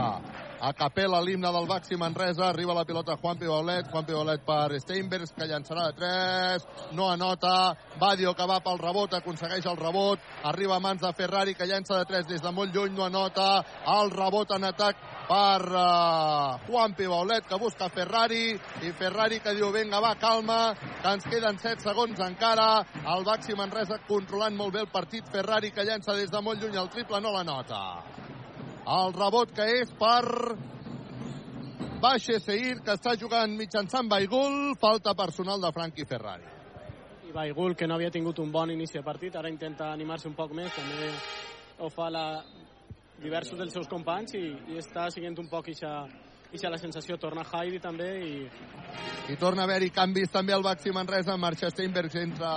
a 0.61 0.73
capella 0.73 1.21
l'himne 1.21 1.51
del 1.53 1.67
Baxi 1.67 1.97
Manresa, 1.97 2.49
arriba 2.49 2.75
la 2.75 2.85
pilota 2.85 3.17
Juan 3.17 3.39
Pibolet, 3.39 3.91
Juan 3.91 4.05
Pibolet 4.05 4.43
per 4.45 4.81
Steinbergs, 4.81 5.33
que 5.37 5.47
llançarà 5.47 5.87
de 5.87 5.93
3, 5.99 6.67
no 6.99 7.09
anota, 7.11 7.77
Badio 7.99 8.35
que 8.35 8.47
va 8.47 8.59
pel 8.65 8.81
rebot, 8.83 9.15
aconsegueix 9.15 9.67
el 9.67 9.79
rebot, 9.79 10.19
arriba 10.51 10.77
a 10.77 10.81
mans 10.81 11.03
de 11.03 11.13
Ferrari, 11.15 11.55
que 11.55 11.67
llança 11.67 11.99
de 11.99 12.09
3 12.11 12.27
des 12.27 12.43
de 12.43 12.53
molt 12.53 12.75
lluny, 12.75 12.97
no 12.97 13.07
anota, 13.07 13.63
el 13.99 14.11
rebot 14.11 14.51
en 14.57 14.67
atac 14.67 14.99
per 15.29 15.63
uh, 15.69 16.59
Juan 16.67 16.95
Pibolet, 16.99 17.47
que 17.47 17.59
busca 17.61 17.91
Ferrari, 17.93 18.57
i 18.83 18.93
Ferrari 18.99 19.39
que 19.45 19.55
diu, 19.55 19.71
vinga, 19.71 20.01
va, 20.03 20.17
calma, 20.19 20.75
que 20.75 21.13
ens 21.13 21.29
queden 21.29 21.61
7 21.63 21.87
segons 21.87 22.19
encara, 22.27 22.71
el 23.15 23.27
Baxi 23.29 23.55
Manresa 23.55 24.01
controlant 24.09 24.57
molt 24.57 24.75
bé 24.75 24.83
el 24.83 24.91
partit, 24.91 25.29
Ferrari 25.31 25.71
que 25.71 25.87
llança 25.87 26.17
des 26.19 26.33
de 26.33 26.43
molt 26.43 26.63
lluny 26.63 26.81
el 26.81 26.91
triple, 26.91 27.21
no 27.23 27.35
la 27.37 27.45
nota. 27.47 27.83
El 28.89 29.13
rebot 29.13 29.51
que 29.53 29.65
és 29.83 29.91
per 30.01 30.25
Baixe 32.01 32.39
Seir, 32.41 32.79
que 32.87 32.95
està 32.95 33.13
jugant 33.21 33.53
mitjançant 33.59 34.09
Baigul. 34.09 34.73
Falta 34.81 35.13
personal 35.19 35.61
de 35.61 35.73
Frankie 35.77 36.07
Ferrari. 36.09 36.47
I 37.29 37.35
Baigul, 37.35 37.75
que 37.77 37.87
no 37.87 37.99
havia 37.99 38.11
tingut 38.15 38.39
un 38.41 38.53
bon 38.55 38.73
inici 38.73 38.97
de 38.97 39.05
partit, 39.05 39.37
ara 39.37 39.51
intenta 39.53 39.91
animar-se 39.93 40.31
un 40.31 40.37
poc 40.39 40.55
més, 40.57 40.73
també 40.73 41.11
ho 41.85 41.91
fa 41.93 42.09
la, 42.09 42.25
diversos 43.21 43.59
dels 43.59 43.75
seus 43.77 43.91
companys 43.91 44.33
i, 44.39 44.47
i 44.73 44.81
està 44.81 45.09
siguent 45.13 45.37
un 45.43 45.51
poc 45.51 45.69
ixa, 45.75 45.93
ixa 46.55 46.73
la 46.73 46.81
sensació. 46.81 47.19
Torna 47.21 47.45
Heidi 47.45 47.83
també 47.85 48.09
i... 48.25 48.33
I 49.29 49.37
torna 49.37 49.67
a 49.67 49.69
haver-hi 49.69 49.93
canvis 49.93 50.33
també 50.33 50.57
al 50.57 50.65
Baxi 50.65 50.95
Manresa. 50.97 51.37
Marxa 51.37 51.69
Steinberg, 51.75 52.15
entra 52.17 52.53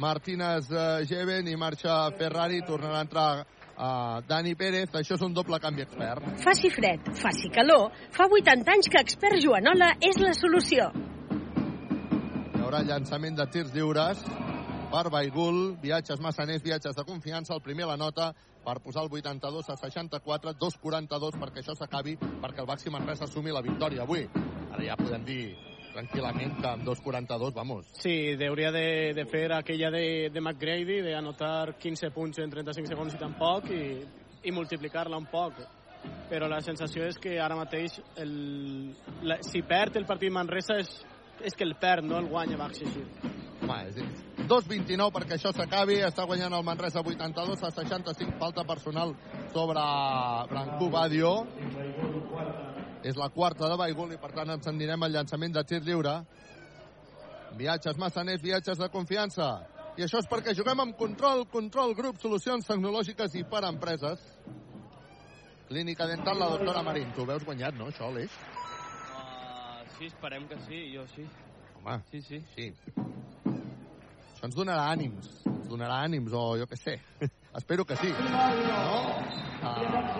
Martínez 0.00 0.72
eh, 0.72 1.04
Geven 1.10 1.52
i 1.52 1.60
marxa 1.60 2.06
Ferrari. 2.16 2.62
Tornarà 2.64 3.02
a 3.02 3.06
entrar 3.10 3.30
uh, 3.78 4.18
Dani 4.28 4.54
Pérez. 4.58 4.90
Això 4.92 5.16
és 5.16 5.24
un 5.24 5.34
doble 5.34 5.60
canvi 5.62 5.86
expert. 5.86 6.26
Faci 6.42 6.70
fred, 6.74 7.12
faci 7.22 7.52
calor, 7.54 7.88
fa 8.14 8.28
80 8.28 8.74
anys 8.74 8.90
que 8.92 9.00
expert 9.00 9.40
Joanola 9.44 9.94
és 10.04 10.20
la 10.22 10.34
solució. 10.36 10.90
Hi 12.52 12.60
haurà 12.64 12.82
llançament 12.84 13.38
de 13.38 13.46
tirs 13.54 13.72
lliures 13.74 14.20
per 14.92 15.08
Baigul, 15.12 15.76
viatges 15.82 16.20
massaners, 16.24 16.62
viatges 16.64 16.96
de 16.96 17.04
confiança, 17.04 17.54
el 17.54 17.64
primer 17.64 17.84
a 17.86 17.92
la 17.92 17.98
nota 18.00 18.32
per 18.64 18.78
posar 18.84 19.04
el 19.04 19.12
82 19.12 19.70
a 19.70 19.76
64, 19.80 20.54
2'42 20.60 21.38
perquè 21.40 21.62
això 21.62 21.76
s'acabi, 21.76 22.16
perquè 22.18 22.64
el 22.64 22.68
Baxi 22.68 22.92
Manresa 22.92 23.24
assumi 23.28 23.54
la 23.54 23.64
victòria 23.64 24.04
avui. 24.04 24.26
Ara 24.72 24.84
ja 24.84 24.96
podem 25.00 25.24
dir 25.24 25.42
tranquil·lament 25.98 26.58
que 26.60 26.68
amb 26.70 26.86
2'42, 26.86 27.54
vamos. 27.56 27.88
Sí, 27.98 28.14
hauria 28.46 28.70
de, 28.74 29.14
de 29.16 29.24
fer 29.30 29.48
aquella 29.52 29.90
de, 29.90 30.30
de 30.32 30.40
McGrady, 30.40 31.00
de 31.02 31.16
anotar 31.18 31.76
15 31.78 32.12
punts 32.14 32.38
en 32.44 32.54
35 32.54 32.94
segons 32.94 33.16
i 33.16 33.20
tampoc, 33.20 33.70
i, 33.74 33.82
i 34.48 34.54
multiplicar-la 34.54 35.18
un 35.18 35.28
poc. 35.32 35.58
Però 36.30 36.46
la 36.48 36.60
sensació 36.62 37.08
és 37.08 37.18
que 37.18 37.38
ara 37.42 37.58
mateix, 37.58 37.98
el, 38.22 38.32
la, 39.26 39.40
si 39.42 39.64
perd 39.66 39.98
el 39.98 40.06
partit 40.06 40.32
Manresa, 40.32 40.78
és, 40.78 40.92
és 41.42 41.58
que 41.58 41.66
el 41.66 41.74
perd, 41.80 42.06
no 42.06 42.20
el 42.20 42.30
guanya 42.30 42.60
Baxi 42.60 42.86
Home, 43.68 43.78
és, 43.90 43.98
2'29 44.48 45.10
perquè 45.12 45.36
això 45.36 45.52
s'acabi. 45.52 45.98
Està 46.06 46.24
guanyant 46.28 46.54
el 46.56 46.64
Manresa 46.64 47.02
82 47.02 47.66
a 47.66 47.72
65. 47.74 48.38
Falta 48.40 48.64
personal 48.64 49.14
sobre 49.52 49.84
Brancú 50.54 50.90
Badio. 50.94 51.34
És 53.06 53.16
la 53.16 53.28
quarta 53.30 53.68
de 53.70 53.76
Baigul 53.78 54.12
i 54.14 54.18
per 54.18 54.32
tant 54.34 54.50
ens 54.50 54.66
endirem 54.66 55.02
al 55.02 55.12
llançament 55.14 55.54
de 55.54 55.62
tir 55.64 55.80
lliure. 55.86 56.14
Viatges 57.58 57.98
massaners, 57.98 58.42
viatges 58.42 58.78
de 58.78 58.88
confiança. 58.92 59.48
I 59.98 60.04
això 60.06 60.20
és 60.22 60.28
perquè 60.30 60.54
juguem 60.54 60.82
amb 60.82 60.96
control, 60.98 61.44
control, 61.50 61.94
grup, 61.98 62.18
solucions 62.22 62.66
tecnològiques 62.66 63.34
i 63.38 63.44
per 63.50 63.64
empreses. 63.66 64.22
Clínica 65.68 66.06
dental, 66.06 66.38
la 66.38 66.50
doctora 66.54 66.82
Marín. 66.86 67.10
Tu 67.16 67.26
veus 67.26 67.44
guanyat, 67.44 67.74
no, 67.78 67.88
això, 67.90 68.10
Aleix? 68.10 68.34
Uh, 69.10 69.82
sí, 69.96 70.06
esperem 70.06 70.46
que 70.50 70.58
sí, 70.66 70.84
jo 70.94 71.06
sí. 71.14 71.26
Home, 71.80 71.98
sí, 72.10 72.22
sí. 72.22 72.42
sí. 72.54 72.70
Això 74.38 74.46
ens 74.46 74.54
donarà 74.54 74.86
ànims. 74.94 75.28
Ens 75.50 75.66
donarà 75.70 76.02
ànims, 76.06 76.34
o 76.34 76.44
jo 76.62 76.70
què 76.70 76.78
sé. 76.78 76.98
Espero 77.56 77.84
que 77.84 77.96
sí. 77.96 78.08
No? 78.08 78.98
Ah, 79.62 80.18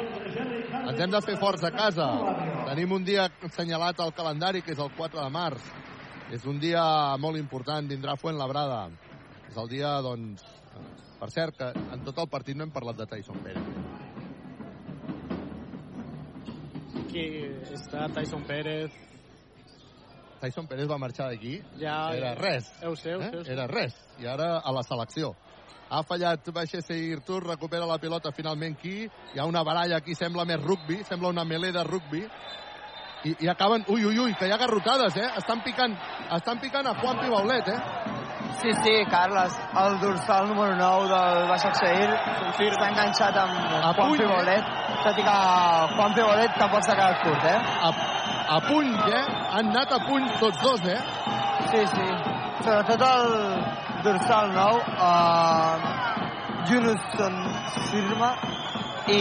ens 0.88 1.00
hem 1.00 1.10
de 1.12 1.20
fer 1.22 1.36
forts 1.38 1.64
a 1.64 1.70
casa. 1.74 2.06
Tenim 2.70 2.94
un 2.96 3.04
dia 3.04 3.28
assenyalat 3.48 4.00
al 4.00 4.14
calendari, 4.16 4.62
que 4.62 4.72
és 4.72 4.80
el 4.82 4.90
4 4.96 5.20
de 5.20 5.28
març. 5.32 5.66
És 6.32 6.44
un 6.48 6.58
dia 6.60 6.82
molt 7.20 7.38
important, 7.40 7.88
vindrà 7.88 8.16
Fuentlabrada. 8.20 8.86
És 9.48 9.56
el 9.56 9.68
dia, 9.72 9.98
doncs... 10.04 10.44
Per 11.18 11.26
cert, 11.34 11.56
que 11.58 11.72
en 11.96 12.04
tot 12.06 12.18
el 12.22 12.28
partit 12.30 12.54
no 12.54 12.62
hem 12.62 12.70
parlat 12.70 13.00
de 13.00 13.06
Tyson 13.10 13.40
Pérez. 13.42 13.64
Qui 17.08 17.24
està 17.74 18.04
Tyson 18.14 18.44
Pérez, 18.46 18.94
Tyson 20.38 20.68
Pérez 20.70 20.86
va 20.86 20.98
marxar 21.02 21.28
d'aquí, 21.32 21.56
ja, 21.80 21.96
era 22.14 22.34
res. 22.38 22.70
Ho 22.86 22.94
sé, 22.94 23.16
ho 23.16 23.22
sé, 23.22 23.32
ho 23.34 23.44
sé. 23.44 23.52
Era 23.52 23.66
res. 23.70 23.96
I 24.22 24.28
ara 24.30 24.52
a 24.58 24.74
la 24.74 24.84
selecció. 24.86 25.32
Ha 25.88 26.02
fallat 26.04 26.48
Baixesa 26.52 26.92
i 26.92 27.08
Irtur, 27.14 27.40
recupera 27.46 27.86
la 27.88 27.96
pilota 27.98 28.32
finalment 28.36 28.76
qui. 28.76 29.06
Hi 29.34 29.40
ha 29.40 29.46
una 29.48 29.62
baralla 29.64 30.02
aquí, 30.02 30.14
sembla 30.14 30.44
més 30.44 30.60
rugby, 30.60 31.00
sembla 31.08 31.32
una 31.32 31.44
melé 31.48 31.72
de 31.72 31.84
rugby. 31.84 32.24
I, 33.24 33.34
i 33.46 33.48
acaben... 33.48 33.84
Ui, 33.88 34.04
ui, 34.04 34.18
ui, 34.20 34.34
que 34.38 34.46
hi 34.46 34.52
ha 34.52 34.60
garrotades, 34.60 35.16
eh? 35.16 35.30
Estan 35.40 35.64
picant, 35.64 35.96
estan 36.36 36.60
picant 36.60 36.86
a 36.86 36.94
Juan 37.00 37.18
Pibaulet, 37.22 37.72
eh? 37.72 38.16
Sí, 38.60 38.70
sí, 38.82 38.92
Carles, 39.10 39.56
el 39.80 39.98
dorsal 40.00 40.48
número 40.48 40.76
9 40.76 41.08
del 41.08 41.48
Baixac 41.48 41.76
Seir 41.78 42.08
està 42.68 42.88
enganxat 42.90 43.36
amb 43.38 43.56
A 43.56 43.92
Juan 43.94 44.12
puny, 44.12 44.20
eh? 44.20 44.22
Pibolet, 44.22 44.70
tot 45.04 45.18
i 45.18 45.26
que 45.26 45.36
Juan 45.96 46.16
Pibolet 46.16 46.56
tampoc 46.60 46.86
s'ha 46.86 46.96
quedat 46.98 47.20
curt, 47.24 47.44
eh? 47.48 47.58
A, 47.88 47.92
a 48.56 48.60
puny, 48.68 48.94
eh? 49.08 49.24
Han 49.56 49.72
anat 49.72 49.94
a 49.96 50.00
puny 50.06 50.30
tots 50.40 50.62
dos, 50.62 50.88
eh? 50.90 51.00
Sí, 51.72 51.84
sí. 51.96 52.08
Sobretot 52.64 53.06
el 53.08 53.87
dorsal 54.04 54.52
9, 54.52 54.82
uh, 54.98 56.64
Junusson 56.68 57.34
Sirma 57.88 58.30
i 59.08 59.20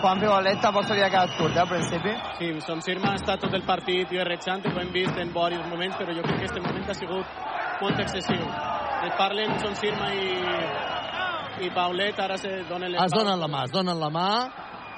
Juan 0.00 0.20
Pibolet 0.20 0.60
tampoc 0.62 0.86
s'havia 0.88 1.10
quedat 1.12 1.34
curt, 1.36 1.56
eh, 1.56 1.60
al 1.60 1.68
principi. 1.68 2.14
Sí, 2.38 2.52
Son 2.66 2.80
Sirma 2.82 3.12
ha 3.12 3.18
estat 3.20 3.40
tot 3.40 3.54
el 3.54 3.64
partit 3.66 4.08
guerrejant, 4.08 4.64
ho 4.64 4.80
hem 4.80 4.92
vist 4.92 5.18
en 5.18 5.28
diversos 5.32 5.66
moments, 5.68 5.96
però 5.96 6.14
jo 6.16 6.22
crec 6.22 6.38
que 6.38 6.46
aquest 6.46 6.62
moment 6.64 6.88
ha 6.88 6.94
sigut 6.94 7.26
molt 7.82 8.00
excessiu. 8.00 8.48
Es 9.06 9.14
parlen 9.18 9.58
Son 9.60 9.74
Sirma 9.76 10.08
i, 10.14 10.32
i 11.66 11.70
Paulet, 11.74 12.18
ara 12.18 12.38
se 12.38 12.62
donen 12.68 12.92
les 12.92 13.02
Es 13.02 13.12
donen 13.12 13.38
la 13.40 13.48
mà, 13.48 13.64
es 13.64 13.72
donen 13.72 14.00
la 14.00 14.10
mà. 14.10 14.28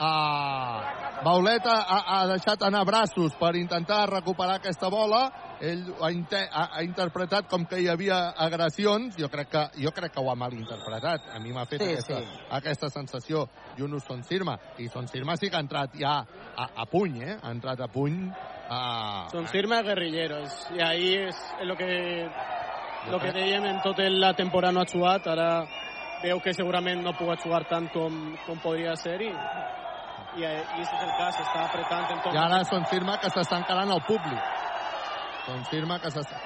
Uh, 0.00 1.00
Baulet 1.24 1.66
ha, 1.68 2.00
ha 2.06 2.20
deixat 2.30 2.62
anar 2.64 2.86
braços 2.88 3.34
per 3.36 3.54
intentar 3.58 4.06
recuperar 4.08 4.56
aquesta 4.60 4.88
bola. 4.88 5.26
Ell 5.60 5.82
ha, 6.00 6.08
inte, 6.10 6.38
ha, 6.50 6.62
ha 6.72 6.82
interpretat 6.82 7.48
com 7.50 7.66
que 7.68 7.82
hi 7.82 7.88
havia 7.92 8.30
agressions. 8.46 9.16
Jo 9.20 9.28
crec 9.28 9.50
que, 9.52 9.64
jo 9.84 9.92
crec 9.92 10.14
que 10.14 10.22
ho 10.22 10.30
ha 10.32 10.36
malinterpretat. 10.38 11.26
A 11.34 11.40
mi 11.40 11.52
m'ha 11.52 11.66
fet 11.68 11.82
Sí, 11.84 11.90
aquesta, 11.92 12.20
sí. 12.20 12.38
aquesta 12.58 12.88
sensació. 12.88 13.44
Yunus 13.76 14.06
Sonsirma. 14.08 14.56
I 14.78 14.88
Sonsirma 14.88 15.36
sí 15.36 15.50
que 15.50 15.56
ha 15.56 15.64
entrat 15.66 15.98
ja 16.00 16.14
a, 16.56 16.70
a 16.74 16.86
puny, 16.88 17.20
eh? 17.22 17.36
Ha 17.42 17.52
entrat 17.52 17.80
a 17.80 17.88
puny. 17.92 18.30
Uh, 18.70 19.28
Son 19.32 19.48
Sirma 19.50 19.82
guerrilleros, 19.82 20.54
i 20.76 20.80
ahí 20.80 21.14
és 21.26 21.38
el 21.60 21.74
que, 21.76 21.90
lo 23.10 23.18
que 23.18 23.32
dèiem 23.34 23.66
en 23.66 23.80
tota 23.82 24.06
la 24.08 24.32
temporada 24.38 24.72
no 24.72 24.84
ha 24.84 24.86
jugat, 24.86 25.26
ara 25.26 25.66
veu 26.22 26.38
que 26.40 26.54
segurament 26.54 27.02
no 27.02 27.16
pugui 27.18 27.34
jugar 27.42 27.64
tant 27.66 27.88
com, 27.90 28.20
com 28.46 28.62
podria 28.62 28.94
ser 28.94 29.18
i, 29.26 29.32
i, 30.38 30.44
i 30.46 30.46
és 30.46 30.94
el 30.94 31.12
cas, 31.18 31.34
està 31.42 31.66
apretant 31.66 32.14
en 32.14 32.22
tot 32.22 32.32
I 32.32 32.42
ara 32.46 32.62
Sonsirma 32.70 33.18
que 33.18 33.32
s'està 33.34 33.58
encarant 33.58 33.90
al 33.90 34.04
públic. 34.06 34.69
Sonsirma 35.50 35.98
que 35.98 36.10
s'està... 36.14 36.38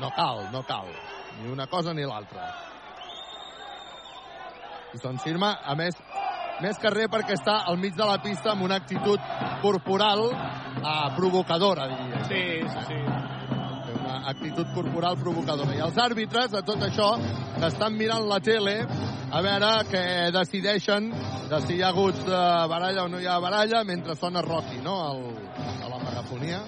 No 0.00 0.08
cal, 0.16 0.46
no 0.50 0.62
cal. 0.66 0.88
Ni 1.40 1.50
una 1.52 1.66
cosa 1.70 1.92
ni 1.94 2.02
l'altra. 2.08 2.48
I 4.90 4.98
Sonsirma, 4.98 5.52
a 5.62 5.76
més, 5.78 5.98
més 6.64 6.80
que 6.82 6.90
res 6.90 7.10
perquè 7.12 7.36
està 7.36 7.60
al 7.70 7.78
mig 7.78 7.94
de 7.94 8.06
la 8.08 8.16
pista 8.24 8.54
amb 8.54 8.66
una 8.66 8.80
actitud 8.80 9.22
corporal 9.62 10.24
eh, 10.32 11.08
provocadora, 11.18 11.86
diria. 11.92 12.24
Sí, 12.26 12.42
sí, 12.72 12.86
sí. 12.88 12.98
Té 13.86 13.94
una 13.94 14.16
actitud 14.32 14.74
corporal 14.74 15.20
provocadora. 15.20 15.76
I 15.76 15.84
els 15.86 16.00
àrbitres, 16.00 16.50
de 16.56 16.64
tot 16.66 16.82
això, 16.88 17.12
que 17.58 17.68
estan 17.68 17.94
mirant 18.00 18.26
la 18.30 18.40
tele 18.42 18.80
a 19.30 19.44
veure 19.46 19.70
què 19.92 20.04
decideixen 20.34 21.12
de 21.50 21.62
si 21.66 21.76
hi 21.78 21.84
ha 21.84 21.92
hagut 21.94 22.18
eh, 22.26 22.42
baralla 22.72 23.06
o 23.06 23.12
no 23.12 23.22
hi 23.22 23.30
ha 23.30 23.38
baralla 23.42 23.84
mentre 23.86 24.18
sona 24.18 24.42
Rocky, 24.42 24.82
no?, 24.82 24.96
el, 25.12 25.22
a 25.84 25.92
la 25.92 25.99
megafonia. 26.10 26.60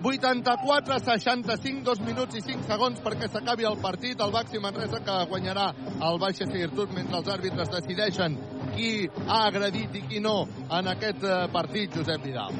...84, 0.00 1.00
65, 1.00 1.82
2 1.84 2.00
minuts 2.06 2.36
i 2.38 2.40
5 2.40 2.64
segons 2.70 3.00
perquè 3.02 3.26
s'acabi 3.28 3.66
el 3.68 3.76
partit. 3.82 4.20
El 4.22 4.30
Baxi 4.32 4.60
Manresa 4.62 5.02
que 5.04 5.16
guanyarà 5.28 5.66
el 6.08 6.20
Baixa 6.22 6.46
Virtut 6.48 6.94
mentre 6.94 7.18
els 7.18 7.28
àrbitres 7.34 7.68
decideixen 7.74 8.38
qui 8.76 9.08
ha 9.26 9.40
agredit 9.48 9.98
i 9.98 10.04
qui 10.06 10.22
no 10.22 10.46
en 10.70 10.88
aquest 10.94 11.26
eh, 11.26 11.40
partit, 11.52 11.98
Josep 11.98 12.24
Vidal. 12.24 12.54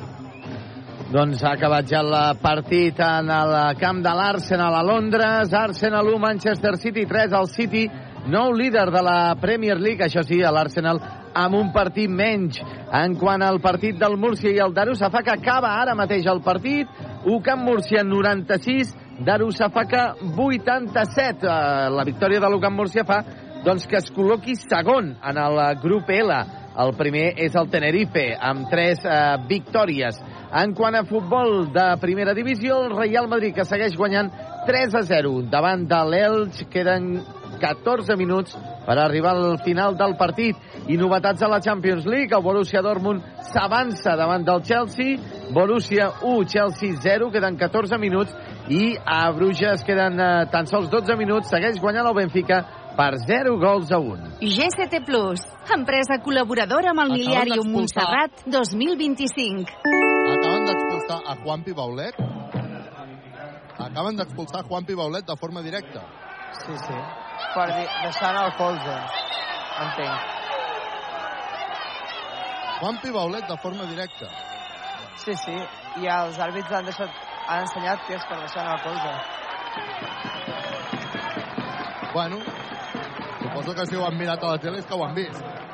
Doncs 1.08 1.40
ha 1.40 1.54
acabat 1.54 1.86
ja 1.88 2.02
el 2.02 2.12
partit 2.42 2.98
en 3.00 3.30
el 3.32 3.54
camp 3.80 4.02
de 4.04 4.12
l'Arsenal 4.18 4.74
a 4.74 4.82
Londres. 4.84 5.54
Arsenal 5.54 6.10
1, 6.10 6.18
Manchester 6.20 6.76
City 6.76 7.06
3, 7.06 7.32
el 7.38 7.48
City 7.54 7.86
nou 8.28 8.52
líder 8.52 8.90
de 8.92 9.02
la 9.02 9.34
Premier 9.40 9.78
League. 9.80 10.04
Això 10.04 10.22
sí, 10.26 10.38
l'Arsenal 10.42 11.00
amb 11.34 11.56
un 11.58 11.72
partit 11.72 12.10
menys. 12.10 12.60
En 12.94 13.16
quant 13.18 13.42
al 13.42 13.60
partit 13.64 13.98
del 13.98 14.16
Múrcia 14.20 14.52
i 14.52 14.62
el 14.62 14.74
Darusafaka, 14.76 15.38
acaba 15.38 15.74
ara 15.80 15.96
mateix 15.98 16.28
el 16.28 16.42
partit. 16.44 16.88
UCAM 17.28 17.64
Múrcia 17.66 18.04
96, 18.04 18.94
Darusafaka 19.26 20.14
87. 20.36 21.46
Eh, 21.46 21.90
La 21.90 22.04
victòria 22.04 22.40
de 22.40 22.50
l'UCAM 22.52 22.76
Múrcia 22.76 23.04
fa 23.08 23.22
doncs, 23.64 23.88
que 23.90 23.98
es 23.98 24.12
col·loqui 24.14 24.54
segon 24.60 25.16
en 25.18 25.38
el 25.42 25.60
grup 25.82 26.10
L. 26.14 26.38
El 26.78 26.92
primer 26.94 27.32
és 27.42 27.56
el 27.58 27.66
Tenerife, 27.72 28.28
amb 28.38 28.68
tres 28.70 29.02
eh, 29.02 29.38
victòries. 29.48 30.20
En 30.54 30.72
quant 30.78 30.94
a 30.94 31.02
futbol 31.04 31.66
de 31.74 31.88
primera 32.00 32.32
divisió, 32.36 32.78
el 32.84 32.94
Real 32.94 33.26
Madrid, 33.28 33.56
que 33.56 33.66
segueix 33.66 33.96
guanyant 33.98 34.30
3 34.68 34.94
a 34.94 35.02
0 35.10 35.42
davant 35.50 35.84
de 35.90 35.98
l'Elx. 36.12 36.62
Queden 36.70 37.10
14 37.60 38.16
minuts 38.16 38.56
per 38.86 38.98
arribar 38.98 39.34
al 39.36 39.58
final 39.64 39.96
del 39.96 40.16
partit. 40.16 40.56
I 40.88 40.96
novetats 40.96 41.42
a 41.42 41.48
la 41.48 41.60
Champions 41.60 42.06
League. 42.06 42.34
El 42.34 42.42
Borussia 42.42 42.82
Dortmund 42.82 43.24
s'avança 43.52 44.16
davant 44.16 44.44
del 44.46 44.62
Chelsea. 44.62 45.18
Borussia 45.52 46.12
1, 46.22 46.44
Chelsea 46.46 46.96
0. 47.00 47.30
Queden 47.32 47.56
14 47.56 47.98
minuts. 47.98 48.34
I 48.68 48.98
a 49.04 49.30
Bruges 49.32 49.84
queden 49.84 50.20
eh, 50.20 50.46
tan 50.52 50.66
sols 50.68 50.90
12 50.92 51.16
minuts. 51.16 51.48
Segueix 51.48 51.80
guanyant 51.80 52.08
el 52.10 52.16
Benfica 52.16 52.62
per 52.98 53.14
0 53.22 53.56
gols 53.62 53.92
a 53.92 53.98
1. 54.02 54.40
GCT 54.42 55.04
Plus, 55.06 55.44
empresa 55.74 56.18
col·laboradora 56.24 56.90
amb 56.90 57.04
el 57.04 57.14
d'expulsar. 57.14 57.68
Montserrat 57.70 58.42
2025. 58.50 59.78
Acaben 60.34 60.66
d'expulsar 60.66 61.20
a 61.22 61.38
Juanpi 61.44 61.76
Baulet. 61.78 62.18
Acaben 63.78 64.18
d'expulsar 64.18 64.66
Juanpi 64.66 64.98
Baulet 64.98 65.24
de 65.30 65.38
forma 65.38 65.62
directa. 65.62 66.02
Sí, 66.58 66.74
sí. 66.74 67.27
Per 67.54 67.64
anar 68.28 68.44
el 68.46 68.52
colze. 68.58 68.96
Entenc. 69.84 70.34
Juanpi 72.80 73.10
Baulet 73.10 73.46
de 73.48 73.56
forma 73.62 73.84
directa. 73.90 74.28
Sí, 75.24 75.34
sí. 75.44 75.56
I 76.02 76.10
els 76.14 76.38
àrbits 76.38 76.72
han, 76.72 76.86
deixat, 76.86 77.10
han 77.48 77.64
ensenyat 77.64 78.04
que 78.06 78.14
és 78.18 78.26
per 78.28 78.38
deixar 78.38 78.62
anar 78.62 78.76
el 78.76 78.82
colze. 78.86 79.12
Bueno, 82.12 82.38
suposo 83.40 83.74
que 83.74 83.86
si 83.86 83.96
ho 83.96 84.06
han 84.06 84.18
mirat 84.18 84.44
a 84.44 84.52
la 84.54 84.58
tele 84.58 84.78
és 84.78 84.86
que 84.86 84.94
ho 84.94 85.04
han 85.04 85.14
vist. 85.18 85.67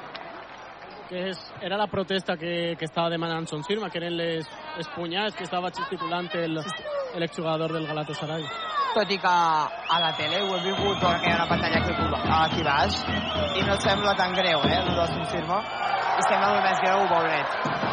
Que 1.15 1.29
és, 1.31 1.41
era 1.63 1.79
la 1.79 1.87
protesta 1.87 2.37
que, 2.37 2.75
que 2.79 2.89
estava 2.89 3.11
demanant 3.13 3.47
Son 3.47 3.63
Sirma, 3.63 3.91
que 3.91 4.01
eren 4.03 4.17
les, 4.19 4.49
les 4.79 4.89
punyades 4.97 5.37
que 5.39 5.47
estava 5.47 5.71
gesticulant 5.71 6.29
el, 6.41 6.59
el 6.59 7.27
exjugador 7.29 7.73
del 7.77 7.87
Galatasaray. 7.87 8.43
Tot 8.95 9.11
i 9.11 9.19
que 9.23 9.31
a 9.31 10.01
la 10.03 10.11
tele 10.19 10.43
ho 10.43 10.53
he 10.57 10.61
vingut 10.67 11.01
perquè 11.03 11.31
hi 11.31 11.33
ha 11.35 11.41
una 11.41 11.49
pantalla 11.51 11.81
aquí, 11.83 11.95
aquí 12.41 12.67
baix 12.67 13.01
i 13.61 13.67
no 13.67 13.79
sembla 13.87 14.15
tan 14.19 14.35
greu, 14.35 14.63
eh, 14.67 14.79
el 14.83 14.95
del 14.95 15.17
Confirma. 15.17 15.63
I 16.15 16.29
sembla 16.29 16.55
molt 16.55 16.71
més 16.71 16.87
greu 16.87 17.09
Baulet. 17.15 17.84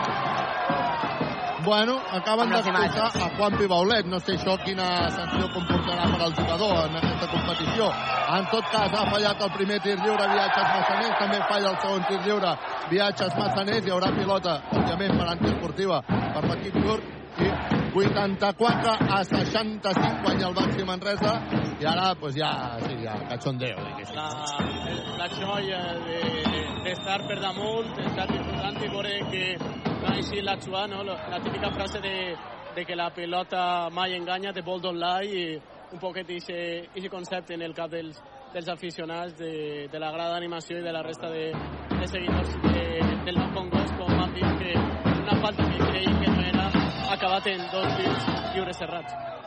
Bueno, 1.63 1.99
acaben 2.09 2.49
d'expulsar 2.49 3.11
a 3.21 3.29
Juanpi 3.37 3.67
Baulet. 3.67 4.05
No 4.09 4.19
sé 4.19 4.33
això 4.37 4.55
quina 4.63 4.87
sanció 5.13 5.45
comportarà 5.53 6.07
per 6.09 6.21
al 6.25 6.33
jugador 6.33 6.87
en 6.89 6.95
aquesta 6.97 7.27
competició. 7.29 7.89
En 8.37 8.45
tot 8.49 8.65
cas, 8.71 8.89
ha 8.97 9.05
fallat 9.11 9.41
el 9.45 9.51
primer 9.57 9.79
tir 9.83 9.95
lliure 10.01 10.25
Viatges 10.33 10.67
Massaners, 10.73 11.17
també 11.19 11.39
falla 11.49 11.69
el 11.73 11.77
segon 11.83 12.03
tir 12.09 12.19
lliure 12.25 12.53
Viatges 12.89 13.35
Massaners. 13.37 13.85
Hi 13.85 13.91
haurà 13.93 14.09
pilota, 14.17 14.55
òbviament, 14.71 15.17
per 15.19 15.27
antiesportiva 15.35 16.01
per 16.07 16.43
l'equip 16.49 16.81
turc. 16.85 17.03
I 17.41 17.47
84 17.95 18.91
a 19.17 19.23
65 19.23 20.21
guanya 20.23 20.47
el 20.47 20.53
Baxi 20.55 20.83
Manresa. 20.83 21.33
I 21.79 21.85
ara, 21.85 22.13
pues 22.19 22.35
ja, 22.35 22.77
sí, 22.87 22.97
ja, 23.03 23.15
cachondeo. 23.29 23.77
diguéssim. 23.85 24.15
La, 24.15 24.29
la 25.17 25.27
joia 25.29 25.81
de- 26.05 26.83
d'estar 26.83 27.21
per 27.27 27.39
damunt, 27.39 27.93
estar 27.99 28.27
disfrutant 28.27 28.81
i 28.83 28.87
veure 28.89 29.19
que 29.31 29.57
així 30.09 30.41
la 30.41 30.57
xua, 30.61 30.87
no? 30.87 31.03
la, 31.03 31.39
típica 31.43 31.71
frase 31.71 31.99
de, 32.01 32.35
de 32.75 32.85
que 32.85 32.95
la 32.95 33.09
pelota 33.13 33.89
mai 33.91 34.15
enganya, 34.15 34.51
de 34.51 34.61
ball 34.61 34.81
don't 34.81 34.99
lie, 34.99 35.31
i 35.31 35.61
un 35.91 35.99
poquet 35.99 36.29
aquest 36.29 37.09
concepte 37.11 37.53
en 37.53 37.61
el 37.61 37.73
cap 37.73 37.91
dels, 37.91 38.21
dels 38.53 38.69
aficionats 38.69 39.35
de, 39.37 39.87
de 39.91 39.99
la 39.99 40.11
grada 40.11 40.37
d'animació 40.37 40.79
i 40.79 40.85
de 40.85 40.91
la 40.91 41.03
resta 41.03 41.29
de, 41.29 41.51
de 41.99 42.07
seguidors 42.07 42.55
de, 42.63 42.85
del 43.25 43.37
Nou 43.37 43.51
Congost, 43.55 43.93
com 43.99 44.23
han 44.23 44.33
dit 44.37 44.63
que 44.63 44.73
una 45.21 45.37
falta 45.43 45.67
que 45.67 45.83
creiem 45.91 46.17
que 46.23 46.31
no 46.31 46.47
era 46.53 46.71
acabat 47.17 47.53
en 47.53 47.69
dos 47.71 47.93
tirs 47.99 48.33
lliures 48.55 48.83
cerrats. 48.83 49.40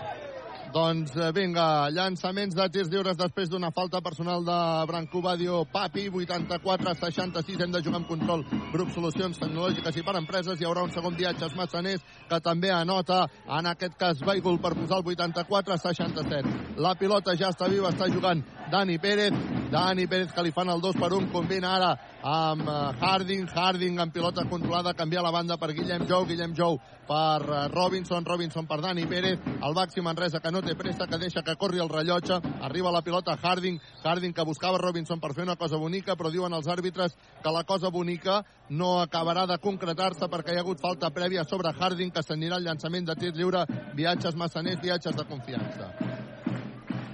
Doncs 0.74 1.12
eh, 1.14 1.28
vinga, 1.30 1.86
llançaments 1.94 2.56
de 2.58 2.64
tirs 2.74 2.88
lliures 2.90 3.14
després 3.14 3.46
d'una 3.46 3.68
falta 3.70 4.00
personal 4.02 4.42
de 4.42 4.56
Branco 4.90 5.20
Badio 5.22 5.60
Papi, 5.70 6.08
84-66, 6.10 7.60
hem 7.62 7.76
de 7.76 7.82
jugar 7.84 8.00
amb 8.00 8.08
control. 8.10 8.42
Grup 8.72 8.90
Solucions 8.90 9.38
Tecnològiques 9.38 10.00
i 10.00 10.02
per 10.02 10.16
Empreses, 10.18 10.58
hi 10.58 10.66
haurà 10.66 10.82
un 10.82 10.90
segon 10.90 11.14
viatge 11.14 11.46
als 11.46 11.54
Massaners, 11.54 12.02
que 12.26 12.40
també 12.42 12.72
anota, 12.74 13.20
en 13.46 13.70
aquest 13.70 13.94
cas, 14.00 14.24
Baigul 14.26 14.58
per 14.58 14.74
posar 14.74 14.98
el 14.98 15.06
84-67. 15.14 16.74
La 16.82 16.96
pilota 16.98 17.36
ja 17.38 17.52
està 17.54 17.70
viva, 17.70 17.94
està 17.94 18.10
jugant 18.10 18.42
Dani 18.72 18.98
Pérez, 18.98 19.38
Dani 19.70 20.08
Pérez 20.10 20.34
que 20.34 20.42
li 20.42 20.50
fan 20.50 20.74
el 20.74 20.82
2 20.82 20.98
per 20.98 21.12
1, 21.14 21.30
combina 21.30 21.76
ara 21.76 21.92
amb 22.24 22.66
eh, 22.66 22.74
Harding, 22.98 23.46
Harding 23.54 24.02
amb 24.02 24.14
pilota 24.14 24.42
controlada, 24.50 24.98
canvia 24.98 25.22
la 25.22 25.30
banda 25.30 25.54
per 25.60 25.70
Guillem 25.70 26.08
Jou, 26.10 26.26
Guillem 26.26 26.58
Jou 26.58 26.80
per 27.08 27.42
eh, 27.42 27.68
Robinson, 27.68 28.24
Robinson 28.24 28.66
per 28.66 28.80
Dani 28.80 29.06
Pérez, 29.06 29.38
el 29.62 29.74
Baxi 29.74 30.02
Manresa 30.02 30.40
que 30.40 30.52
no 30.52 30.62
té 30.62 30.74
pressa, 30.74 31.06
que 31.06 31.18
deixa 31.18 31.42
que 31.42 31.56
corri 31.60 31.82
el 31.82 31.88
rellotge, 31.88 32.40
arriba 32.64 32.92
la 32.92 33.02
pilota 33.02 33.36
Harding, 33.40 33.78
Harding 34.02 34.34
que 34.34 34.44
buscava 34.44 34.78
Robinson 34.78 35.20
per 35.20 35.34
fer 35.34 35.44
una 35.44 35.56
cosa 35.56 35.78
bonica, 35.80 36.16
però 36.16 36.30
diuen 36.32 36.52
els 36.52 36.68
àrbitres 36.68 37.16
que 37.42 37.52
la 37.52 37.64
cosa 37.64 37.90
bonica 37.90 38.42
no 38.70 38.98
acabarà 39.02 39.46
de 39.46 39.58
concretar-se 39.58 40.28
perquè 40.32 40.54
hi 40.54 40.60
ha 40.60 40.64
hagut 40.64 40.80
falta 40.80 41.12
prèvia 41.14 41.44
sobre 41.44 41.74
Harding 41.74 42.12
que 42.12 42.22
s'anirà 42.22 42.56
al 42.56 42.68
llançament 42.68 43.06
de 43.08 43.18
tir 43.20 43.34
lliure, 43.34 43.66
viatges 43.94 44.36
massaners, 44.36 44.80
viatges 44.82 45.16
de 45.16 45.28
confiança. 45.28 45.92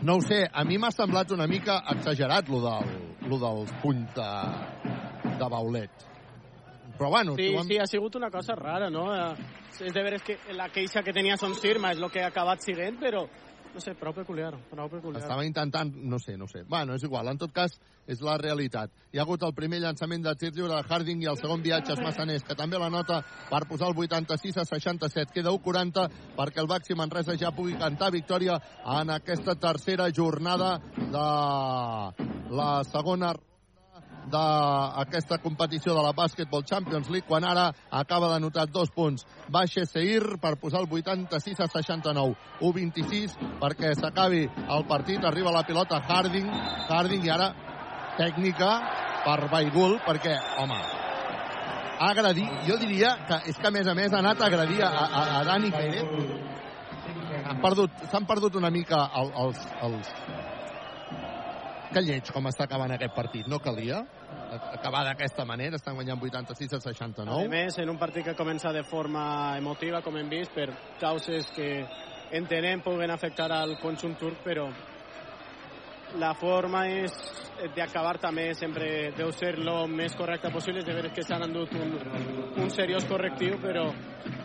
No 0.02 0.16
ho 0.16 0.20
sé, 0.24 0.46
a 0.48 0.64
mi 0.64 0.78
m'ha 0.80 0.88
semblat 0.94 1.32
una 1.36 1.46
mica 1.46 1.82
exagerat 1.92 2.48
lo, 2.48 2.62
del, 2.64 2.94
lo 3.28 3.38
dels 3.42 3.74
punts 3.82 4.14
de, 4.16 4.30
de 5.36 5.48
Baulet. 5.52 6.09
Però 7.00 7.08
bueno, 7.08 7.34
Sí, 7.34 7.56
han- 7.56 7.64
sí, 7.64 7.78
ha 7.78 7.86
sigut 7.86 8.14
una 8.16 8.30
cosa 8.30 8.54
rara, 8.54 8.90
no? 8.90 9.14
Eh, 9.14 9.34
És 9.80 9.94
de 9.94 10.02
veres 10.02 10.20
que 10.22 10.36
la 10.52 10.68
queixa 10.68 11.00
que 11.02 11.10
tenia 11.10 11.38
Son 11.38 11.54
Sirma 11.54 11.92
és 11.92 11.98
el 11.98 12.10
que 12.10 12.20
ha 12.20 12.26
acabat 12.26 12.60
siguent, 12.60 12.98
però, 13.00 13.22
no 13.72 13.80
sé, 13.80 13.94
prou 13.94 14.12
peculiar, 14.12 14.52
prou 14.68 14.90
peculiar. 14.90 15.22
Estava 15.22 15.46
intentant, 15.46 15.94
no 15.96 16.18
sé, 16.18 16.36
no 16.36 16.46
sé. 16.46 16.64
Bueno, 16.68 16.92
és 16.94 17.02
igual, 17.02 17.26
en 17.28 17.38
tot 17.38 17.50
cas, 17.50 17.80
és 18.06 18.20
la 18.20 18.36
realitat. 18.36 18.90
Hi 19.10 19.18
ha 19.18 19.22
hagut 19.22 19.42
el 19.42 19.54
primer 19.54 19.80
llançament 19.80 20.22
de 20.22 20.34
tir 20.34 20.52
lliure 20.52 20.74
de 20.74 20.82
Harding 20.86 21.22
i 21.22 21.26
el 21.30 21.38
segon 21.38 21.62
viatge 21.62 21.94
és 21.94 22.00
Massaners, 22.04 22.44
que 22.44 22.54
també 22.54 22.76
la 22.78 22.90
nota 22.90 23.22
per 23.48 23.66
posar 23.66 23.88
el 23.88 23.96
86 23.96 24.58
a 24.58 24.66
67. 24.66 25.32
Queda 25.32 25.50
1-40 25.50 26.10
perquè 26.36 26.58
el 26.60 26.66
Baxi 26.66 26.94
Manresa 26.94 27.38
ja 27.38 27.50
pugui 27.50 27.78
cantar 27.78 28.10
victòria 28.12 28.60
en 28.84 29.08
aquesta 29.08 29.54
tercera 29.54 30.10
jornada 30.12 30.76
de 30.98 32.54
la 32.54 32.82
segona 32.84 33.32
d'aquesta 34.30 35.38
competició 35.40 35.94
de 35.96 36.02
la 36.04 36.12
Basketball 36.12 36.64
Champions 36.64 37.08
League 37.08 37.26
quan 37.28 37.44
ara 37.44 37.70
acaba 37.90 38.32
de 38.34 38.40
notar 38.40 38.66
dos 38.68 38.90
punts. 38.90 39.26
Baixa 39.48 39.86
Seir 39.86 40.38
per 40.40 40.56
posar 40.60 40.82
el 40.82 40.88
86 40.90 41.60
a 41.60 41.68
69 41.68 42.36
1-26 42.60 43.36
perquè 43.60 43.94
s'acabi 43.94 44.44
el 44.46 44.86
partit. 44.86 45.24
Arriba 45.24 45.52
la 45.52 45.64
pilota 45.64 46.00
Harding. 46.00 46.48
Harding 46.88 47.24
i 47.24 47.30
ara 47.30 47.52
tècnica 48.18 48.70
per 49.24 49.48
Baigul 49.50 49.98
perquè, 50.06 50.36
home 50.58 50.80
ha 52.00 52.12
agredit, 52.14 52.62
jo 52.64 52.78
diria 52.80 53.12
que 53.28 53.36
és 53.50 53.58
que 53.60 53.68
a 53.68 53.70
més 53.74 53.86
a 53.86 53.94
més 53.94 54.12
ha 54.12 54.22
anat 54.22 54.40
a 54.40 54.46
agredir 54.48 54.80
a, 54.82 54.88
a, 54.88 55.24
a 55.40 55.42
Dani 55.44 55.70
Pérez 55.74 56.48
s'han 57.50 57.60
perdut, 57.60 58.04
s'han 58.10 58.26
perdut 58.28 58.56
una 58.56 58.70
mica 58.70 59.02
el, 59.20 59.32
els, 59.44 59.60
els, 59.86 60.14
que 61.90 62.02
lleig 62.04 62.30
com 62.30 62.46
està 62.46 62.66
acabant 62.68 62.92
aquest 62.94 63.14
partit, 63.16 63.48
no 63.50 63.58
calia 63.62 64.04
acabar 64.50 65.02
d'aquesta 65.08 65.44
manera, 65.46 65.78
estan 65.78 65.96
guanyant 65.98 66.22
86 66.22 66.72
a 66.72 66.78
A 66.78 66.84
69 66.86 67.48
més, 67.50 67.78
en 67.78 67.90
un 67.90 67.98
partit 67.98 68.24
que 68.24 68.36
comença 68.38 68.72
de 68.72 68.82
forma 68.86 69.56
emotiva, 69.58 70.02
com 70.02 70.16
hem 70.16 70.30
vist, 70.30 70.54
per 70.54 70.70
causes 71.00 71.50
que 71.54 71.70
entenem 72.32 72.82
puguen 72.82 73.10
afectar 73.10 73.50
al 73.52 73.76
conjunt 73.82 74.16
turc, 74.18 74.42
però 74.44 74.68
la 76.18 76.32
forma 76.34 76.86
és 76.90 77.14
d'acabar 77.76 78.16
també 78.18 78.48
sempre 78.58 79.10
deu 79.16 79.30
ser 79.32 79.56
lo 79.58 79.86
més 79.86 80.14
correcta 80.18 80.50
possible, 80.50 80.82
de 80.82 80.94
veure 80.94 81.12
que 81.14 81.22
s'han 81.22 81.46
endut 81.46 81.74
un, 81.78 81.96
un 82.62 82.70
seriós 82.70 83.06
correctiu, 83.06 83.58
però 83.62 83.86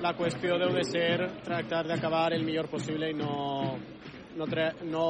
la 0.01 0.13
qüestió 0.17 0.59
deu 0.61 0.73
de 0.75 0.83
ser 0.85 1.29
tractar 1.45 1.85
d'acabar 1.87 2.31
el 2.33 2.45
millor 2.45 2.69
possible 2.69 3.09
i 3.09 3.17
no, 3.17 3.77
no, 4.37 4.49
no 4.91 5.05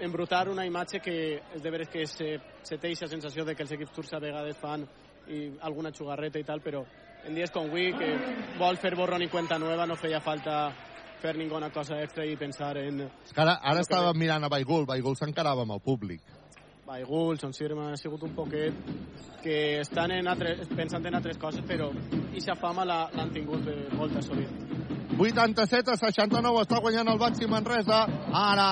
embrutar 0.00 0.48
una 0.48 0.66
imatge 0.66 1.00
que 1.00 1.16
és 1.54 1.62
de 1.62 1.70
veres 1.70 1.88
que 1.88 2.06
se, 2.06 2.38
se 2.62 2.78
té 2.78 2.88
aquesta 2.88 3.08
sensació 3.10 3.44
de 3.44 3.54
que 3.54 3.64
els 3.64 3.74
equips 3.74 3.94
turcs 3.94 4.14
a 4.14 4.22
vegades 4.22 4.58
fan 4.60 4.86
i 5.28 5.58
alguna 5.60 5.92
xugarreta 5.92 6.40
i 6.40 6.46
tal, 6.46 6.62
però 6.64 6.84
en 7.26 7.34
dies 7.34 7.50
com 7.50 7.66
avui, 7.68 7.90
que 7.98 8.12
vol 8.58 8.78
fer 8.80 8.94
borrón 8.96 9.22
i 9.22 9.28
cuenta 9.28 9.58
nueva, 9.58 9.86
no 9.86 9.98
feia 9.98 10.20
falta 10.24 10.68
fer 11.18 11.34
ninguna 11.36 11.70
cosa 11.74 11.98
extra 12.02 12.24
i 12.24 12.36
pensar 12.38 12.76
en 12.78 13.02
És 13.08 13.32
que 13.34 13.42
ara, 13.42 13.58
ara 13.62 13.82
estava 13.82 14.12
mirant 14.14 14.44
a 14.46 14.52
Baigul, 14.52 14.86
Baigul 14.86 15.18
s'encarava 15.18 15.66
amb 15.66 15.74
el 15.74 15.82
públic. 15.82 16.22
Baigul, 16.88 17.36
Son 17.38 17.52
Sirma, 17.52 17.90
ha 17.92 17.96
sigut 18.00 18.22
un 18.24 18.30
poquet 18.32 18.72
que 19.42 19.80
estan 19.82 20.10
en 20.14 20.28
altres, 20.32 20.70
pensant 20.72 21.04
en 21.04 21.18
altres 21.18 21.36
coses, 21.36 21.60
però 21.68 21.90
aquesta 21.92 22.54
fama 22.56 22.86
l'han 22.88 23.32
tingut 23.34 23.60
de 23.66 23.74
molta 23.92 24.22
sovint. 24.24 24.54
87 25.18 25.92
a 25.92 25.96
69 26.00 26.62
està 26.62 26.78
guanyant 26.80 27.10
el 27.12 27.20
Baxi 27.20 27.48
Manresa. 27.50 27.98
Ara 28.40 28.68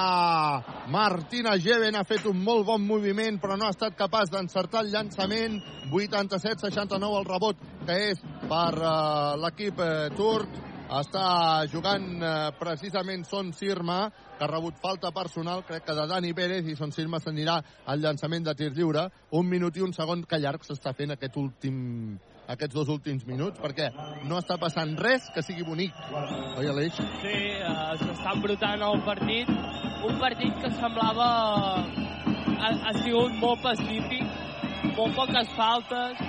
Martina 0.95 1.59
Geven 1.61 1.99
ha 1.99 2.07
fet 2.09 2.25
un 2.31 2.41
molt 2.41 2.65
bon 2.71 2.87
moviment 2.89 3.37
però 3.43 3.59
no 3.61 3.69
ha 3.69 3.75
estat 3.75 3.99
capaç 3.99 4.33
d'encertar 4.33 4.87
el 4.87 4.95
llançament. 4.95 5.61
87-69 5.93 7.21
el 7.21 7.29
rebot 7.29 7.61
que 7.85 7.99
és 8.15 8.25
per 8.49 8.73
uh, 8.81 9.37
l'equip 9.45 9.83
uh, 9.83 10.09
turc 10.17 10.57
està 10.87 11.67
jugant 11.71 12.07
eh, 12.23 12.35
precisament 12.61 13.25
Son 13.27 13.51
Sirma, 13.53 14.07
que 14.39 14.45
ha 14.45 14.51
rebut 14.51 14.79
falta 14.79 15.11
personal, 15.11 15.65
crec 15.67 15.85
que 15.87 15.97
de 15.97 16.07
Dani 16.07 16.33
Pérez, 16.37 16.69
i 16.69 16.77
Son 16.79 16.93
Sirma 16.95 17.19
s'anirà 17.19 17.59
al 17.87 18.01
llançament 18.01 18.47
de 18.47 18.55
tir 18.55 18.71
lliure. 18.77 19.09
Un 19.33 19.49
minut 19.51 19.77
i 19.77 19.83
un 19.83 19.93
segon 19.97 20.23
que 20.23 20.39
llarg 20.39 20.65
s'està 20.65 20.95
fent 20.95 21.17
aquest 21.17 21.37
últim 21.43 22.19
aquests 22.47 22.75
dos 22.77 22.89
últims 22.89 23.25
minuts, 23.27 23.59
perquè 23.59 23.89
no 24.31 24.39
està 24.39 24.55
passant 24.63 24.93
res 25.03 25.25
que 25.35 25.43
sigui 25.43 25.67
bonic. 25.67 25.95
Oi, 26.61 26.69
Aleix? 26.71 27.01
Sí, 27.23 27.39
uh, 27.59 27.97
s'està 27.99 28.37
embrutant 28.37 28.85
el 28.87 29.03
partit. 29.07 29.51
Un 30.07 30.21
partit 30.23 30.63
que 30.63 30.71
semblava... 30.79 31.31
Ha, 32.57 32.69
ha 32.89 32.93
sigut 33.03 33.35
molt 33.37 33.61
pacífic, 33.63 34.23
molt 34.97 35.13
poques 35.19 35.51
faltes, 35.59 36.23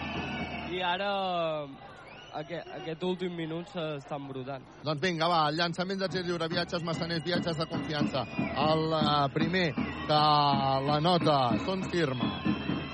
i 0.73 0.81
ara 0.83 1.11
aquest, 2.41 2.69
aquest 2.79 3.03
últim 3.07 3.35
minut 3.37 3.69
s'està 3.73 4.17
embrutant. 4.19 4.63
Doncs 4.85 5.01
vinga, 5.03 5.27
va, 5.31 5.43
el 5.49 5.57
llançament 5.59 6.01
de 6.01 6.09
tir 6.13 6.23
lliure, 6.25 6.49
viatges 6.51 6.83
massaners, 6.85 7.23
viatges 7.25 7.57
de 7.57 7.67
confiança. 7.69 8.23
El 8.67 8.83
uh, 8.93 9.27
primer 9.33 9.67
que 9.75 10.19
la 10.87 10.99
nota, 11.03 11.37
Son 11.65 11.83
Firma. 11.91 12.31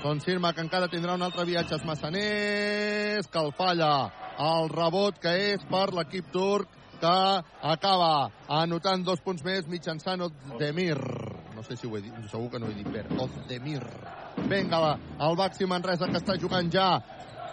Son 0.02 0.20
Firma, 0.20 0.52
que 0.52 0.64
encara 0.64 0.90
tindrà 0.92 1.16
un 1.16 1.24
altre 1.24 1.46
viatges 1.48 1.84
massaners, 1.88 3.28
que 3.28 3.42
el 3.42 3.52
falla. 3.56 3.94
El 4.44 4.68
rebot 4.72 5.20
que 5.22 5.34
és 5.52 5.62
per 5.70 5.86
l'equip 5.94 6.32
turc, 6.34 6.80
que 7.00 7.14
acaba 7.74 8.30
anotant 8.62 9.04
dos 9.06 9.20
punts 9.24 9.44
més 9.44 9.68
mitjançant 9.70 10.24
Ozdemir. 10.24 10.98
No 11.54 11.62
sé 11.62 11.76
si 11.78 11.86
ho 11.86 11.96
he 11.96 12.02
dit, 12.02 12.14
segur 12.30 12.50
que 12.50 12.60
no 12.60 12.70
he 12.70 12.76
dit 12.78 12.88
bé. 12.90 13.04
Ozdemir. 13.20 13.82
Vinga, 14.50 14.80
el 15.22 15.36
Baxi 15.38 15.68
Manresa 15.70 16.08
que 16.10 16.18
està 16.18 16.34
jugant 16.40 16.70
ja 16.72 16.88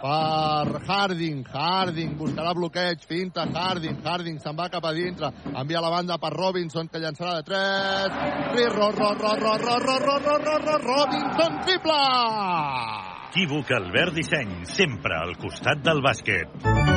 per 0.02 0.82
Harding, 0.82 1.46
Harding 1.46 2.16
buscarà 2.18 2.52
bloqueig, 2.58 3.04
finta 3.06 3.46
Harding, 3.46 4.00
Harding 4.02 4.40
se'n 4.42 4.58
va 4.58 4.66
cap 4.72 4.84
a 4.88 4.92
dintre, 4.96 5.30
envia 5.54 5.82
la 5.84 5.92
banda 5.94 6.18
per 6.18 6.32
Robinson 6.34 6.90
que 6.90 6.98
llançarà 6.98 7.38
de 7.38 7.46
3 7.46 8.68
ro, 8.74 8.90
ro, 8.90 9.12
ro, 9.14 9.34
ro, 9.38 9.56
ro, 9.62 9.78
ro, 9.78 9.98
ro, 10.02 10.18
ro, 10.26 10.38
ro, 10.42 10.58
ro, 10.66 10.78
Robinson 10.88 11.60
triple! 11.62 12.00
Equívoc 13.32 13.70
Albert 13.72 14.18
Disseny, 14.18 14.58
sempre 14.68 15.16
al 15.16 15.38
costat 15.40 15.80
del 15.86 16.02
bàsquet. 16.04 16.91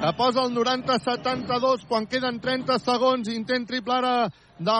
Que 0.00 0.14
posa 0.16 0.46
el 0.46 0.54
90-72 0.56 1.82
quan 1.84 2.06
queden 2.08 2.38
30 2.40 2.78
segons, 2.80 3.28
intent 3.28 3.66
triple 3.68 3.98
ara 3.98 4.30
de 4.56 4.76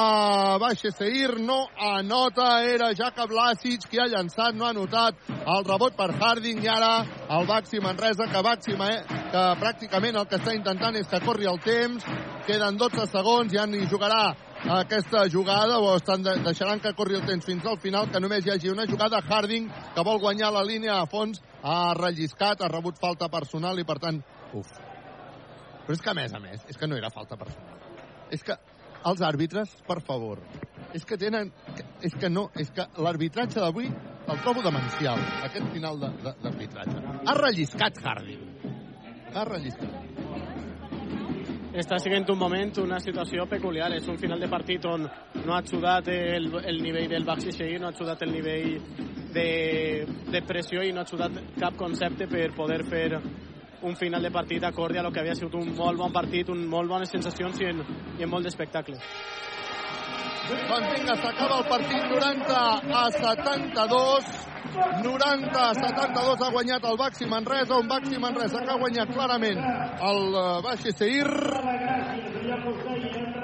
Baixe 0.63 0.95
Seir, 0.97 1.35
no 1.45 1.59
anota, 1.77 2.63
era 2.65 2.89
Jacob 2.97 3.29
Blasic 3.29 3.85
qui 3.91 4.01
ha 4.01 4.07
llançat, 4.09 4.57
no 4.57 4.65
ha 4.65 4.71
anotat 4.73 5.21
el 5.37 5.67
rebot 5.69 5.93
per 5.99 6.09
Harding. 6.17 6.65
I 6.65 6.73
ara 6.73 6.91
el 7.37 7.45
Baxi 7.47 7.85
Manresa, 7.85 8.31
que 8.33 8.43
Baxi 8.49 8.73
eh, 8.73 8.97
que 9.29 9.45
pràcticament 9.61 10.17
el 10.17 10.27
que 10.27 10.41
està 10.41 10.57
intentant 10.57 10.97
és 10.97 11.07
que 11.07 11.21
corri 11.21 11.45
el 11.53 11.61
temps, 11.69 12.05
queden 12.49 12.81
12 12.81 13.09
segons, 13.13 13.53
ja 13.53 13.67
ni 13.67 13.85
jugarà 13.93 14.35
aquesta 14.81 15.29
jugada. 15.29 15.83
O 15.85 15.97
estan 15.97 16.25
de, 16.25 16.39
deixaran 16.49 16.81
que 16.81 16.97
corri 16.97 17.21
el 17.21 17.27
temps 17.29 17.45
fins 17.45 17.67
al 17.67 17.77
final, 17.77 18.09
que 18.09 18.25
només 18.25 18.47
hi 18.47 18.57
hagi 18.57 18.73
una 18.73 18.89
jugada. 18.89 19.21
Harding 19.21 19.69
que 19.69 20.01
vol 20.01 20.25
guanyar 20.25 20.53
la 20.57 20.65
línia 20.65 20.97
a 20.97 21.05
fons, 21.05 21.45
ha 21.61 21.93
relliscat, 21.93 22.65
ha 22.65 22.73
rebut 22.73 22.97
falta 22.97 23.29
personal 23.29 23.77
i 23.77 23.85
per 23.85 24.01
tant, 24.01 24.25
uf. 24.55 24.90
Però 25.91 25.97
és 25.99 26.03
que 26.07 26.11
a 26.13 26.15
més 26.15 26.31
a 26.31 26.39
més, 26.39 26.61
és 26.71 26.77
que 26.79 26.87
no 26.87 26.95
era 26.95 27.09
falta 27.11 27.35
personal. 27.35 27.79
És 28.31 28.45
que 28.47 28.55
els 29.11 29.23
àrbitres, 29.27 29.73
per 29.89 29.97
favor, 30.07 30.39
és 30.95 31.03
que 31.03 31.17
tenen... 31.19 31.51
És 32.07 32.15
que 32.15 32.31
no, 32.31 32.45
és 32.55 32.71
que 32.71 32.85
l'arbitratge 33.03 33.59
d'avui 33.59 33.89
el 33.91 34.39
trobo 34.45 34.63
demencial, 34.63 35.19
aquest 35.49 35.67
final 35.75 35.99
d'arbitratge. 35.99 37.03
Ha 37.27 37.35
relliscat 37.41 37.99
Harding. 38.05 38.47
Ha 39.35 39.45
relliscat. 39.51 39.99
Està 41.83 41.99
sent 42.07 42.31
un 42.31 42.39
moment, 42.39 42.71
una 42.85 43.03
situació 43.03 43.51
peculiar. 43.51 43.91
És 43.99 44.07
un 44.07 44.23
final 44.23 44.39
de 44.39 44.47
partit 44.55 44.87
on 44.87 45.11
no 45.43 45.59
ha 45.59 45.59
ajudat 45.59 46.15
el, 46.15 46.53
el 46.71 46.83
nivell 46.87 47.11
del 47.11 47.27
Baxi 47.27 47.51
Seguir, 47.59 47.83
no 47.83 47.91
ha 47.91 47.97
ajudat 47.99 48.23
el 48.29 48.37
nivell 48.39 48.77
de, 49.35 49.51
de 50.07 50.47
pressió 50.47 50.87
i 50.87 50.95
no 50.95 51.03
ha 51.03 51.11
ajudat 51.11 51.43
cap 51.59 51.75
concepte 51.83 52.31
per 52.31 52.53
poder 52.55 52.85
fer 52.87 53.09
un 53.83 53.97
final 53.97 54.23
de 54.23 54.31
partit 54.31 54.65
acorde 54.65 54.99
a 54.99 55.03
lo 55.03 55.13
que 55.13 55.21
havia 55.21 55.35
sigut 55.35 55.55
un 55.55 55.75
molt 55.77 55.99
bon 55.99 56.13
partit, 56.13 56.49
un 56.49 56.67
molt 56.69 56.89
bones 56.91 57.11
sensacions 57.11 57.61
i 57.61 57.71
en, 57.71 57.85
i 58.19 58.23
en 58.27 58.31
molt 58.31 58.45
d'espectacle. 58.45 58.99
Doncs 60.51 60.93
vinga, 60.95 61.15
s'acaba 61.23 61.59
el 61.61 61.67
partit 61.71 62.07
90 62.11 62.55
a 63.01 63.11
72. 63.17 64.31
90 65.03 65.61
a 65.61 65.75
72 65.75 66.43
ha 66.43 66.51
guanyat 66.51 66.85
el 66.85 66.97
Baxi 66.99 67.27
Manresa, 67.27 67.79
un 67.79 67.89
Baxi 67.89 68.19
Manresa 68.19 68.63
que 68.63 68.71
ha 68.71 68.79
guanyat 68.79 69.13
clarament 69.15 69.61
el 70.11 70.21
Baxi 70.67 70.93
Seir. 70.93 71.31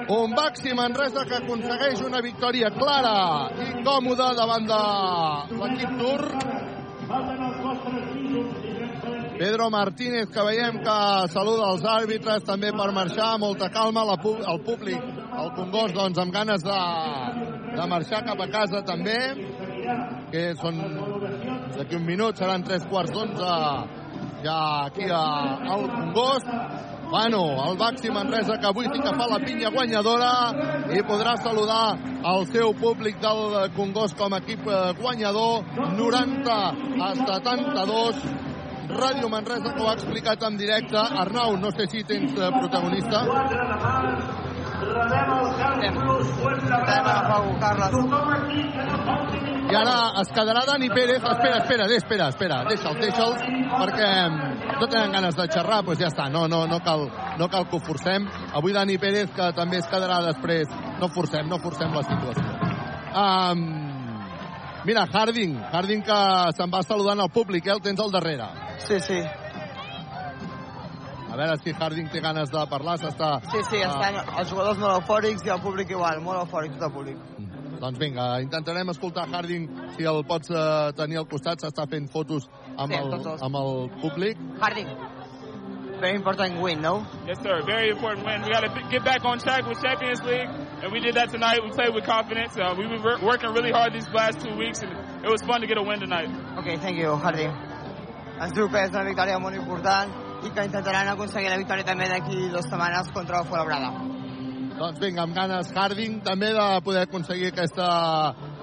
Un 0.07 0.35
Baxi 0.35 0.73
Manresa 0.73 1.25
que 1.27 1.39
aconsegueix 1.41 2.03
una 2.07 2.21
victòria 2.23 2.71
clara 2.71 3.17
i 3.65 3.83
còmoda 3.83 4.33
davant 4.39 4.67
de 4.71 4.81
l'equip 5.61 5.97
turc. 6.01 6.76
Pedro 9.37 9.69
Martínez, 9.69 10.29
que 10.33 10.41
veiem 10.41 10.79
que 10.81 10.97
saluda 11.29 11.69
els 11.69 11.83
àrbitres 11.85 12.45
també 12.47 12.71
per 12.73 12.87
marxar, 12.95 13.35
molta 13.37 13.69
calma, 13.69 14.01
la, 14.09 14.15
el 14.17 14.61
públic, 14.65 15.03
el 15.37 15.51
Congost, 15.53 15.93
doncs, 15.93 16.17
amb 16.23 16.33
ganes 16.33 16.65
de, 16.65 16.79
de 17.75 17.85
marxar 17.91 18.23
cap 18.25 18.41
a 18.41 18.47
casa 18.49 18.81
també, 18.87 19.19
que 20.33 20.43
són 20.57 20.81
d'aquí 21.77 21.99
un 21.99 22.09
minut, 22.09 22.41
seran 22.41 22.65
tres 22.65 22.89
quarts 22.89 23.13
d'onze 23.13 23.53
ja 24.41 24.57
aquí 24.87 25.05
a, 25.05 25.23
al 25.75 25.85
Congost. 25.93 26.49
Bueno, 27.07 27.39
el 27.69 27.77
Baxi 27.79 28.09
Manresa 28.11 28.57
que 28.59 28.67
avui 28.67 28.89
sí 28.89 28.99
que 28.99 29.13
fa 29.15 29.29
la 29.31 29.37
pinya 29.39 29.69
guanyadora 29.71 30.31
i 30.91 30.99
podrà 31.07 31.37
saludar 31.39 31.95
el 32.33 32.43
seu 32.51 32.73
públic 32.75 33.21
del 33.23 33.71
Congost 33.77 34.17
com 34.19 34.33
a 34.33 34.41
equip 34.43 34.67
guanyador 34.99 35.63
90 35.95 36.57
a 37.05 37.13
72 37.21 38.46
Ràdio 38.87 39.29
Manresa 39.29 39.73
que 39.73 39.83
ho 39.83 39.89
ha 39.89 39.95
explicat 39.97 40.43
en 40.47 40.57
directe. 40.57 40.97
Arnau, 40.97 41.57
no 41.59 41.71
sé 41.75 41.87
si 41.91 42.03
tens 42.07 42.31
eh, 42.31 42.51
protagonista. 42.59 43.23
I 49.67 49.75
ara 49.75 49.95
es 50.21 50.29
quedarà 50.31 50.61
Dani 50.67 50.87
Pérez. 50.89 51.19
Espera, 51.19 51.57
espera, 51.57 51.87
espera, 51.97 52.27
espera. 52.31 52.59
Deixa'ls, 52.69 52.99
deixa'ls, 53.01 53.41
perquè 53.73 54.11
no 54.79 54.87
tenen 54.87 55.17
ganes 55.17 55.35
de 55.35 55.47
xerrar, 55.51 55.81
doncs 55.83 55.99
ja 55.99 56.11
està. 56.11 56.29
No, 56.31 56.45
no, 56.47 56.63
no, 56.71 56.79
cal, 56.85 57.07
no 57.39 57.49
cal 57.51 57.67
que 57.67 57.75
ho 57.75 57.81
forcem. 57.83 58.29
Avui 58.55 58.75
Dani 58.77 58.97
Pérez, 59.01 59.33
que 59.35 59.49
també 59.57 59.81
es 59.81 59.89
quedarà 59.91 60.21
després. 60.29 60.71
No 61.01 61.11
forcem, 61.11 61.49
no 61.51 61.59
forcem 61.59 61.91
la 61.91 62.05
situació. 62.07 62.47
Um, 63.17 63.65
mira, 64.85 65.07
Harding, 65.11 65.57
Harding 65.73 66.05
que 66.05 66.21
se'n 66.55 66.71
va 66.71 66.85
saludant 66.85 67.19
al 67.19 67.33
públic, 67.33 67.67
eh? 67.67 67.75
el 67.75 67.83
tens 67.83 67.99
al 67.99 68.13
darrere. 68.13 68.66
Sí, 68.77 68.99
sí. 68.99 69.19
A 71.27 71.35
veure 71.35 71.57
si 71.61 71.73
Harding 71.73 72.07
té 72.09 72.21
ganes 72.23 72.49
de 72.49 72.61
parlar, 72.71 72.95
s'està... 73.01 73.37
Sí, 73.51 73.59
sí, 73.69 73.81
estan 73.83 74.15
els 74.23 74.49
jugadors 74.49 74.79
molt 74.81 75.01
eufòrics 75.01 75.45
i 75.45 75.51
el 75.53 75.59
públic 75.61 75.91
igual, 75.93 76.21
molt 76.23 76.45
eufòric 76.45 76.77
tot 76.77 76.87
el 76.87 76.93
públic. 76.95 77.19
Doncs 77.77 77.99
vinga, 78.01 78.29
intentarem 78.41 78.89
escoltar 78.93 79.27
Harding, 79.29 79.67
si 79.97 80.07
el 80.09 80.23
pots 80.25 80.49
uh, 80.49 80.89
tenir 80.97 81.19
al 81.21 81.27
costat, 81.29 81.61
s'està 81.61 81.85
fent 81.91 82.07
fotos 82.09 82.47
amb, 82.77 82.89
Sí, 82.93 82.97
el, 82.97 83.11
tots 83.13 83.43
amb 83.45 83.59
el 83.59 83.85
públic. 84.01 84.41
Harding, 84.63 84.89
very 85.99 86.15
important 86.15 86.61
win, 86.61 86.81
no? 86.81 87.05
Yes, 87.27 87.39
sir. 87.41 87.61
Very 87.65 87.89
important 87.89 88.25
win. 88.25 88.41
We 88.43 88.49
got 88.49 88.61
to 88.61 88.87
get 88.89 89.03
back 89.03 89.25
on 89.25 89.39
track 89.39 89.67
with 89.67 89.81
Champions 89.81 90.21
League, 90.23 90.49
and 90.81 90.91
we 90.91 90.99
did 90.99 91.15
that 91.15 91.29
tonight. 91.31 91.59
We 91.63 91.71
played 91.71 91.93
with 91.93 92.05
confidence. 92.05 92.55
Uh, 92.57 92.75
we 92.77 92.85
were 92.85 93.17
working 93.21 93.49
really 93.51 93.71
hard 93.71 93.93
these 93.93 94.07
last 94.13 94.39
two 94.39 94.55
weeks, 94.55 94.81
and 94.81 94.91
it 95.25 95.29
was 95.29 95.41
fun 95.41 95.61
to 95.61 95.67
get 95.67 95.77
a 95.77 95.83
win 95.83 95.99
tonight. 95.99 96.29
Ok, 96.57 96.77
thank 96.79 96.97
you, 96.97 97.15
Harding. 97.15 97.51
Ens 98.37 98.53
diu 98.53 98.67
que 98.69 98.83
és 98.85 98.93
una 98.93 99.07
victòria 99.07 99.39
molt 99.41 99.57
important 99.57 100.11
i 100.45 100.51
que 100.53 100.65
intentaran 100.67 101.09
aconseguir 101.09 101.49
la 101.49 101.57
victòria 101.57 101.85
també 101.87 102.05
d'aquí 102.11 102.51
dues 102.51 102.67
setmanes 102.69 103.09
contra 103.15 103.39
el 103.41 103.47
Fuenlabrada. 103.49 103.89
Doncs 104.77 104.99
vinga, 105.01 105.23
amb 105.23 105.33
ganes 105.33 105.71
Harding 105.73 106.19
també 106.21 106.51
de 106.53 106.65
poder 106.85 107.07
aconseguir 107.07 107.49
aquesta 107.49 107.87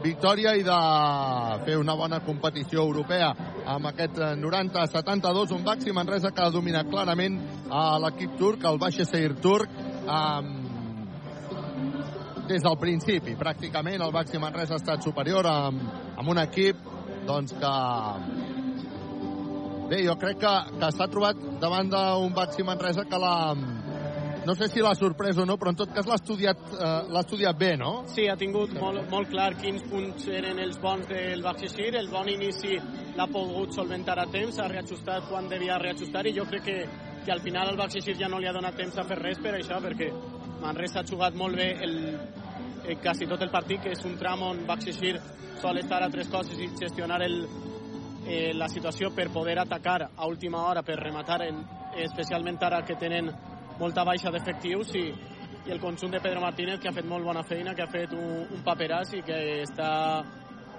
victòria 0.04 0.52
i 0.54 0.62
de 0.62 0.76
fer 1.66 1.74
una 1.80 1.96
bona 1.98 2.20
competició 2.22 2.84
europea 2.86 3.32
amb 3.74 3.88
aquest 3.90 4.20
eh, 4.22 4.28
90-72, 4.38 5.56
un 5.56 5.64
Baxi 5.66 5.96
Manresa 5.96 6.30
que 6.30 6.44
ha 6.44 6.54
dominat 6.54 6.86
clarament 6.92 7.40
a 7.66 7.98
l'equip 8.04 8.38
turc, 8.38 8.62
el 8.70 8.78
Baixa 8.78 9.08
Seir 9.08 9.34
turc, 9.42 9.74
amb... 10.06 10.60
des 12.46 12.62
del 12.62 12.76
principi, 12.76 13.34
pràcticament 13.40 14.02
el 14.04 14.12
Baxi 14.12 14.38
Manresa 14.38 14.76
ha 14.76 14.82
estat 14.82 15.02
superior 15.02 15.48
amb, 15.50 15.82
amb 16.14 16.28
un 16.30 16.38
equip 16.44 16.76
doncs 17.26 17.56
que 17.58 17.74
bé, 19.94 20.02
jo 20.08 20.18
crec 20.20 20.42
que, 20.42 20.52
que 20.80 20.90
s'ha 20.96 21.08
trobat 21.12 21.40
davant 21.62 21.88
d'un 21.90 22.34
Baxi 22.34 22.66
Manresa 22.66 23.06
que 23.08 23.20
l'ha 23.20 23.36
no 24.44 24.52
sé 24.52 24.68
si 24.68 24.82
l'ha 24.84 24.92
sorprès 24.92 25.38
o 25.40 25.46
no, 25.48 25.56
però 25.56 25.70
en 25.72 25.78
tot 25.78 25.94
cas 25.94 26.04
l'ha 26.04 26.18
estudiat, 26.20 26.58
eh, 26.76 27.20
estudiat 27.22 27.56
bé, 27.56 27.70
no? 27.80 28.02
Sí, 28.12 28.26
ha 28.28 28.36
tingut 28.36 28.74
molt, 28.76 29.06
molt 29.08 29.30
clar 29.32 29.54
quins 29.56 29.86
punts 29.88 30.28
eren 30.28 30.60
els 30.60 30.76
bons 30.82 31.08
del 31.08 31.40
Baxi 31.42 31.70
el 31.88 32.10
bon 32.12 32.28
inici 32.28 32.76
l'ha 33.16 33.26
pogut 33.32 33.72
solventar 33.72 34.18
a 34.18 34.26
temps, 34.26 34.58
ha 34.58 34.68
reajustat 34.68 35.30
quan 35.30 35.48
devia 35.48 35.78
reajustar 35.78 36.26
i 36.26 36.36
jo 36.36 36.44
crec 36.44 36.64
que 36.64 36.78
que 37.24 37.32
al 37.32 37.40
final 37.40 37.70
el 37.70 37.76
Baxi 37.76 38.00
ja 38.14 38.28
no 38.28 38.38
li 38.38 38.46
ha 38.46 38.52
donat 38.52 38.76
temps 38.76 38.98
a 38.98 39.04
fer 39.08 39.16
res 39.18 39.38
per 39.40 39.54
això, 39.56 39.80
perquè 39.80 40.10
Manresa 40.60 41.00
ha 41.00 41.08
jugat 41.08 41.34
molt 41.34 41.56
bé 41.56 41.70
el, 41.82 41.94
el, 42.84 42.98
quasi 43.00 43.26
tot 43.26 43.42
el 43.42 43.50
partit, 43.50 43.80
que 43.82 43.94
és 43.96 44.04
un 44.04 44.18
tram 44.20 44.42
on 44.42 44.66
Baxi 44.68 44.92
sol 44.92 45.78
estar 45.78 46.02
a 46.02 46.10
tres 46.10 46.28
coses 46.28 46.58
i 46.60 46.68
gestionar 46.76 47.22
el, 47.24 47.46
eh, 48.26 48.52
la 48.54 48.68
situació 48.68 49.10
per 49.14 49.30
poder 49.32 49.58
atacar 49.58 50.10
a 50.16 50.26
última 50.26 50.64
hora, 50.66 50.82
per 50.82 50.96
rematar, 51.00 51.42
en, 51.46 51.60
especialment 52.04 52.58
ara 52.62 52.82
que 52.84 52.96
tenen 52.96 53.30
molta 53.78 54.04
baixa 54.04 54.30
d'efectius 54.30 54.94
i, 54.96 55.04
i 55.66 55.72
el 55.72 55.80
conjunt 55.80 56.12
de 56.12 56.20
Pedro 56.20 56.40
Martínez 56.40 56.80
que 56.80 56.88
ha 56.88 56.96
fet 56.96 57.06
molt 57.06 57.24
bona 57.24 57.42
feina, 57.42 57.74
que 57.74 57.82
ha 57.82 57.90
fet 57.90 58.12
un, 58.12 58.46
un 58.50 58.64
paperàs 58.64 59.14
i 59.18 59.22
que 59.26 59.38
està 59.62 59.92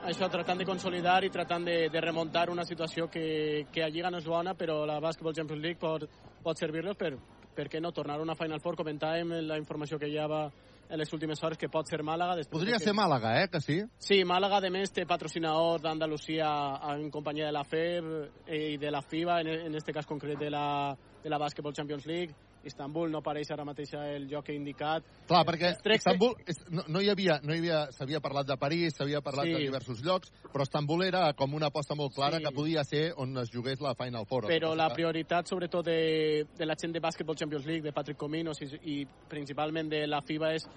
això 0.05 0.29
tratant 0.29 0.59
de 0.61 0.67
consolidar 0.67 1.23
i 1.25 1.31
tratant 1.33 1.65
de, 1.65 1.77
de 1.89 2.01
remuntar 2.01 2.49
una 2.53 2.65
situació 2.65 3.07
que, 3.09 3.65
que 3.73 3.83
a 3.83 3.89
Lliga 3.89 4.11
no 4.11 4.21
és 4.21 4.27
bona, 4.29 4.53
però 4.53 4.83
la 4.85 4.99
Basketball 5.01 5.33
Champions 5.33 5.63
League 5.63 5.81
pot, 5.81 6.05
pot 6.43 6.61
servir-los 6.61 6.97
per, 6.97 7.15
per 7.55 7.67
què 7.71 7.81
no 7.81 7.91
tornar 7.91 8.19
a 8.19 8.21
una 8.21 8.37
Final 8.37 8.61
Four. 8.61 8.77
Comentàvem 8.77 9.33
la 9.47 9.57
informació 9.57 9.97
que 9.97 10.09
hi 10.11 10.19
havia 10.21 10.45
en 10.89 10.99
les 10.99 11.11
últimes 11.13 11.41
hores 11.43 11.57
que 11.57 11.69
pot 11.69 11.87
ser 11.89 12.01
Màlaga. 12.03 12.37
Podria 12.51 12.75
de 12.75 12.79
que... 12.79 12.85
ser 12.89 12.93
Màlaga, 12.93 13.35
eh, 13.41 13.49
que 13.49 13.61
sí? 13.61 13.81
Sí, 13.99 14.23
Màlaga, 14.27 14.61
de 14.61 14.71
més, 14.73 14.93
té 14.93 15.05
patrocinador 15.09 15.81
d'Andalusia 15.81 16.49
en 16.93 17.09
companyia 17.13 17.49
de 17.49 17.55
la 17.55 17.63
FEB 17.65 18.11
i 18.53 18.77
de 18.81 18.91
la 18.91 19.01
FIBA, 19.01 19.41
en, 19.41 19.53
en 19.69 19.75
este 19.75 19.93
cas 19.93 20.05
concret 20.05 20.39
de 20.39 20.49
la, 20.53 20.95
de 21.23 21.29
la 21.29 21.41
Basketball 21.41 21.73
Champions 21.73 22.05
League 22.05 22.35
Istanbul 22.65 23.11
no 23.13 23.21
apareix 23.21 23.51
ara 23.53 23.65
mateix 23.67 23.93
el 23.99 24.27
lloc 24.29 24.49
indicat. 24.53 25.05
Clar, 25.29 25.43
perquè 25.47 25.73
Istanbul 25.95 26.33
és, 26.45 26.61
no, 26.69 26.85
no 26.87 27.03
hi 27.03 27.11
havia, 27.13 27.39
no 27.43 27.53
hi 27.53 27.61
havia, 27.61 27.83
s'havia 27.95 28.21
parlat 28.23 28.49
de 28.49 28.57
París, 28.61 28.95
s'havia 28.97 29.21
parlat 29.25 29.49
sí. 29.49 29.53
de 29.57 29.61
diversos 29.67 30.01
llocs, 30.05 30.33
però 30.51 30.65
Istanbul 30.65 31.05
era 31.07 31.27
com 31.37 31.53
una 31.53 31.69
aposta 31.71 31.97
molt 31.97 32.15
clara 32.15 32.39
sí. 32.39 32.45
que 32.47 32.55
podia 32.55 32.83
ser 32.87 33.05
on 33.21 33.37
es 33.41 33.53
jugués 33.53 33.83
la 33.85 33.95
Final 33.99 34.25
Four. 34.29 34.49
Però 34.49 34.73
la 34.77 34.89
prioritat, 34.93 35.47
sobretot 35.51 35.85
de, 35.85 36.47
de 36.57 36.65
la 36.65 36.77
gent 36.79 36.95
de 36.95 37.03
Basketball 37.03 37.37
Champions 37.37 37.65
League, 37.69 37.85
de 37.85 37.93
Patrick 37.93 38.19
Cominos 38.19 38.61
i, 38.65 38.71
i 38.97 38.97
principalment 39.29 39.89
de 39.91 40.05
la 40.09 40.21
FIBA 40.25 40.53
és 40.57 40.67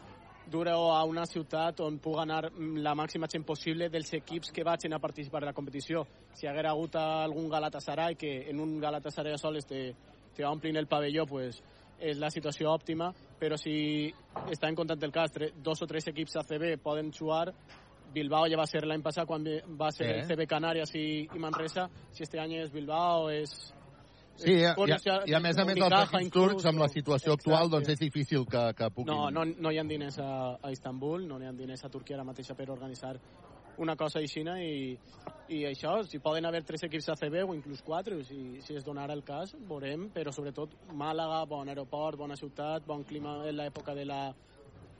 dur 0.48 0.68
a 0.68 1.04
una 1.04 1.26
ciutat 1.26 1.80
on 1.84 1.98
pugui 2.00 2.22
anar 2.22 2.48
la 2.56 2.94
màxima 2.96 3.28
gent 3.30 3.44
possible 3.44 3.88
dels 3.92 4.12
equips 4.16 4.52
que 4.54 4.64
vagin 4.64 4.94
a 4.94 4.98
participar 4.98 5.42
de 5.42 5.50
la 5.50 5.52
competició. 5.52 6.06
Si 6.34 6.46
haguera 6.46 6.70
hagut 6.70 6.96
algun 6.96 7.48
Galatasaray 7.48 8.16
que 8.16 8.50
en 8.50 8.60
un 8.60 8.78
Galatasaray 8.80 9.36
sols 9.38 9.66
te, 9.66 9.82
te 10.34 10.46
omplin 10.46 10.76
el 10.76 10.86
pavelló, 10.86 11.26
pues, 11.26 11.62
és 11.98 12.18
la 12.18 12.30
situació 12.30 12.70
òptima, 12.70 13.10
però 13.38 13.56
si 13.58 14.08
està 14.50 14.68
en 14.68 14.76
compte 14.78 14.94
el 14.94 15.12
cas, 15.12 15.34
dos 15.64 15.82
o 15.82 15.86
tres 15.86 16.06
equips 16.12 16.38
ACB 16.42 16.76
poden 16.82 17.12
jugar, 17.12 17.52
Bilbao 18.12 18.48
ja 18.48 18.56
va 18.56 18.66
ser 18.66 18.84
l'any 18.86 19.02
passat 19.04 19.26
quan 19.28 19.44
va 19.78 19.90
ser 19.92 20.08
eh? 20.22 20.22
CB 20.28 20.46
Canàries 20.48 20.94
i, 20.96 21.08
i 21.28 21.42
Manresa, 21.42 21.88
si 22.12 22.24
este 22.24 22.40
any 22.40 22.56
és 22.62 22.72
Bilbao, 22.72 23.28
és... 23.30 23.52
Sí, 24.38 24.52
i, 24.54 24.62
i, 24.62 24.96
i 25.26 25.34
a 25.34 25.40
més 25.42 25.56
a 25.58 25.64
més 25.66 25.80
els 25.82 25.94
equips 25.98 26.30
turcs 26.30 26.66
amb 26.70 26.78
la 26.78 26.86
situació 26.92 27.34
exacte. 27.34 27.50
actual 27.50 27.72
doncs 27.72 27.88
és 27.90 27.98
difícil 27.98 28.46
que, 28.46 28.68
que 28.78 28.86
puguin... 28.94 29.10
No, 29.10 29.32
no, 29.34 29.42
no 29.44 29.72
hi 29.74 29.80
ha 29.80 29.84
diners 29.88 30.20
a, 30.22 30.30
a 30.62 30.70
Istanbul, 30.70 31.26
no 31.26 31.40
hi 31.42 31.48
ha 31.48 31.52
diners 31.58 31.82
a 31.84 31.90
Turquia 31.90 32.20
ara 32.20 32.26
mateixa 32.28 32.54
per 32.54 32.68
organitzar 32.70 33.16
una 33.78 33.96
cosa 33.96 34.18
així 34.18 34.42
i, 34.42 34.98
i 35.54 35.64
això, 35.66 36.02
si 36.04 36.18
poden 36.18 36.46
haver 36.46 36.64
tres 36.66 36.82
equips 36.84 37.08
ACB 37.14 37.40
o 37.44 37.54
inclús 37.54 37.82
quatre, 37.82 38.22
si, 38.24 38.60
si 38.62 38.74
es 38.74 38.84
donarà 38.84 39.14
el 39.14 39.24
cas, 39.24 39.54
veurem, 39.68 40.08
però 40.14 40.32
sobretot 40.34 40.74
Màlaga, 40.92 41.44
bon 41.46 41.68
aeroport, 41.68 42.18
bona 42.18 42.36
ciutat, 42.36 42.86
bon 42.86 43.04
clima 43.04 43.38
en 43.48 43.56
l'època 43.56 43.94
de 43.94 44.04
la, 44.04 44.22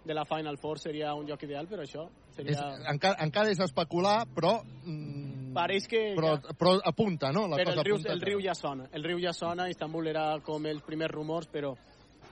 de 0.05 0.15
la 0.15 0.25
Final 0.25 0.59
Four 0.59 0.79
seria 0.79 1.15
un 1.15 1.27
lloc 1.27 1.43
ideal, 1.43 1.69
però 1.69 1.85
això 1.85 2.09
seria... 2.35 2.55
És, 2.55 2.87
encara, 2.95 3.19
encara 3.25 3.53
és 3.53 3.61
especular, 3.61 4.23
però... 4.35 4.59
Mm, 4.85 5.53
Pareix 5.59 5.89
que... 5.91 6.01
Però, 6.17 6.37
ja... 6.39 6.55
però 6.57 6.77
apunta, 6.87 7.33
no? 7.35 7.47
La 7.51 7.59
però 7.59 7.73
cosa 7.73 7.83
el 7.83 7.87
riu, 7.89 7.99
apunta 7.99 8.15
el 8.15 8.25
riu 8.25 8.43
ja 8.45 8.55
sona. 8.55 8.89
El 8.93 9.05
riu 9.05 9.21
ja 9.23 9.35
sona, 9.35 9.69
Istanbul 9.73 10.11
era 10.13 10.27
com 10.45 10.67
els 10.71 10.85
primers 10.87 11.13
rumors, 11.13 11.49
però 11.53 11.75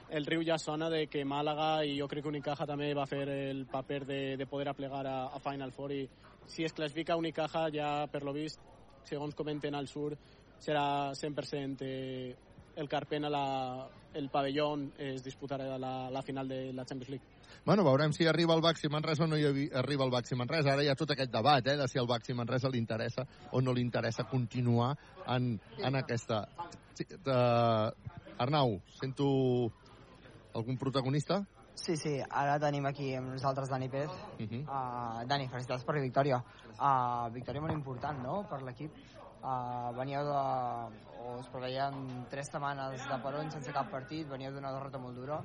el 0.09 0.25
riu 0.25 0.43
ja 0.47 0.57
sona 0.57 0.89
de 0.89 1.05
que 1.11 1.25
Màlaga 1.27 1.83
i 1.83 1.97
jo 1.99 2.07
crec 2.07 2.23
que 2.23 2.31
Unicaja 2.31 2.65
també 2.69 2.93
va 2.95 3.05
fer 3.09 3.25
el 3.27 3.65
paper 3.67 4.05
de, 4.07 4.21
de 4.39 4.47
poder 4.47 4.69
aplegar 4.71 5.03
a, 5.05 5.17
a 5.35 5.41
Final 5.43 5.73
Four 5.75 5.93
i 5.93 6.01
si 6.47 6.65
es 6.65 6.73
classifica 6.73 7.15
Unicaja 7.15 7.67
ja 7.73 8.07
per 8.11 8.23
lo 8.23 8.33
vist, 8.33 8.59
segons 9.07 9.35
comenten 9.35 9.75
al 9.75 9.87
sur, 9.87 10.15
serà 10.59 11.13
100% 11.13 11.85
eh, 11.85 12.35
el 12.77 12.89
Carpena 12.89 13.29
la, 13.29 13.87
el 14.13 14.29
pavelló 14.29 14.69
on 14.75 14.85
es 15.01 15.23
disputarà 15.25 15.77
la, 15.81 16.09
la 16.13 16.21
final 16.21 16.47
de 16.47 16.71
la 16.73 16.85
Champions 16.85 17.09
League. 17.09 17.37
Bueno, 17.65 17.83
veurem 17.83 18.13
si 18.13 18.27
arriba 18.27 18.55
el 18.55 18.61
Baxi 18.61 18.87
Manresa 18.87 19.25
o 19.25 19.27
no 19.27 19.37
hi 19.37 19.67
arriba 19.75 20.05
el 20.05 20.11
Baxi 20.11 20.37
Manresa. 20.39 20.73
Ara 20.73 20.85
hi 20.85 20.91
ha 20.91 20.95
tot 20.95 21.11
aquest 21.11 21.33
debat, 21.33 21.65
eh, 21.67 21.75
de 21.75 21.87
si 21.89 21.99
el 21.99 22.07
Baxi 22.07 22.33
Manresa 22.37 22.69
li 22.69 22.79
interessa 22.79 23.25
o 23.51 23.61
no 23.61 23.73
li 23.73 23.81
interessa 23.81 24.27
continuar 24.29 24.93
en, 25.27 25.57
en 25.77 25.99
aquesta... 25.99 26.45
Sí, 26.97 27.05
uh, 27.27 27.91
Arnau, 28.37 28.77
sento 29.01 29.27
algun 30.53 30.77
protagonista? 30.77 31.41
Sí, 31.77 31.95
sí, 31.95 32.17
ara 32.29 32.57
tenim 32.59 32.87
aquí 32.89 33.11
amb 33.15 33.29
nosaltres 33.35 33.69
Dani 33.69 33.87
Pérez. 33.87 34.11
Uh 34.39 34.47
-huh. 34.47 34.61
uh, 34.63 35.27
Dani, 35.27 35.47
felicitats 35.47 35.83
per 35.83 35.95
la 35.95 36.01
victòria. 36.01 36.43
Uh, 36.79 37.29
victòria 37.33 37.61
molt 37.61 37.73
important, 37.73 38.19
no?, 38.23 38.43
per 38.49 38.61
l'equip. 38.63 38.91
Uh, 39.43 39.93
veníeu 39.95 40.23
de... 40.23 40.39
o 41.21 41.39
es 41.39 41.47
preveien 41.47 42.25
tres 42.29 42.49
setmanes 42.51 43.07
de 43.07 43.17
peron 43.23 43.51
sense 43.51 43.71
cap 43.71 43.91
partit, 43.91 44.27
veníeu 44.27 44.51
d'una 44.53 44.71
derrota 44.71 44.97
molt 44.97 45.15
dura. 45.15 45.43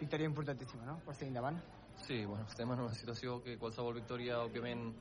Victòria 0.00 0.26
importantíssima, 0.26 0.84
no?, 0.84 0.98
per 1.04 1.14
seguir 1.14 1.28
endavant. 1.28 1.60
Sí, 1.96 2.24
bueno, 2.24 2.44
estem 2.44 2.70
en 2.72 2.80
una 2.80 2.94
situació 2.94 3.42
que 3.42 3.58
qualsevol 3.58 3.94
victòria, 3.94 4.42
òbviament, 4.42 4.94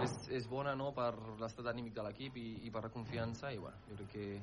és, 0.00 0.12
és 0.30 0.48
bona 0.48 0.74
no? 0.74 0.92
per 0.92 1.14
l'estat 1.40 1.66
anímic 1.66 1.94
de 1.94 2.02
l'equip 2.02 2.36
i, 2.36 2.66
i 2.66 2.70
per 2.70 2.84
la 2.84 2.90
confiança 2.90 3.52
i 3.52 3.58
bueno, 3.58 3.76
jo 3.88 3.96
crec 3.96 4.08
que 4.08 4.40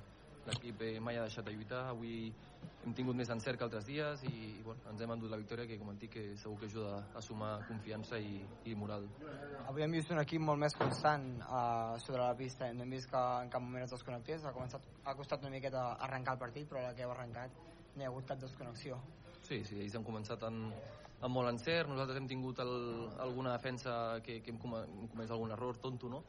l'equip 0.49 0.81
eh, 0.85 0.97
mai 0.99 1.17
ha 1.17 1.25
deixat 1.27 1.47
de 1.47 1.55
lluitar. 1.55 1.85
Avui 1.93 2.31
hem 2.85 2.93
tingut 2.95 3.17
més 3.17 3.29
encert 3.33 3.59
que 3.59 3.65
altres 3.67 3.87
dies 3.87 4.23
i, 4.27 4.35
i 4.59 4.61
bueno, 4.65 4.81
ens 4.91 5.01
hem 5.03 5.15
endut 5.15 5.31
la 5.31 5.39
victòria 5.41 5.67
que 5.67 5.77
com 5.79 5.91
et 5.93 6.03
dic 6.03 6.13
que 6.15 6.25
segur 6.39 6.59
que 6.61 6.69
ajuda 6.69 6.99
a 7.15 7.23
sumar 7.25 7.51
confiança 7.67 8.19
i, 8.19 8.39
i 8.71 8.75
moral. 8.75 9.09
Avui 9.69 9.83
hem 9.85 9.91
vist 9.93 10.09
un 10.09 10.21
equip 10.21 10.41
molt 10.41 10.57
més 10.57 10.73
constant 10.73 11.25
uh, 11.43 11.97
sobre 12.01 12.23
la 12.23 12.35
pista, 12.39 12.69
hem 12.71 12.95
vist 12.95 13.11
que 13.11 13.19
en 13.43 13.51
cap 13.53 13.61
moment 13.61 13.83
es 13.85 13.91
desconnectés, 13.93 14.45
ha, 14.47 14.53
començat, 14.55 14.85
ha 15.05 15.13
costat 15.19 15.43
una 15.45 15.51
miqueta 15.53 15.83
arrencar 16.07 16.37
el 16.37 16.41
partit 16.41 16.71
però 16.71 16.81
la 16.87 16.95
que 16.97 17.05
heu 17.05 17.11
arrencat 17.13 17.53
no 17.93 18.01
hi 18.01 18.07
ha 18.07 18.09
hagut 18.09 18.25
cap 18.31 18.41
desconnexió. 18.41 18.97
Sí, 19.45 19.59
sí, 19.67 19.77
ells 19.83 19.99
han 19.99 20.07
començat 20.07 20.41
en, 20.47 20.63
amb 21.19 21.35
molt 21.35 21.51
encert, 21.51 21.91
nosaltres 21.91 22.17
hem 22.17 22.29
tingut 22.31 22.63
el, 22.63 22.73
alguna 23.21 23.53
defensa 23.57 23.93
que, 24.25 24.39
que 24.45 24.53
hem, 24.55 24.59
comès 24.61 25.35
algun 25.35 25.53
error 25.53 25.77
tonto, 25.83 26.09
no? 26.09 26.23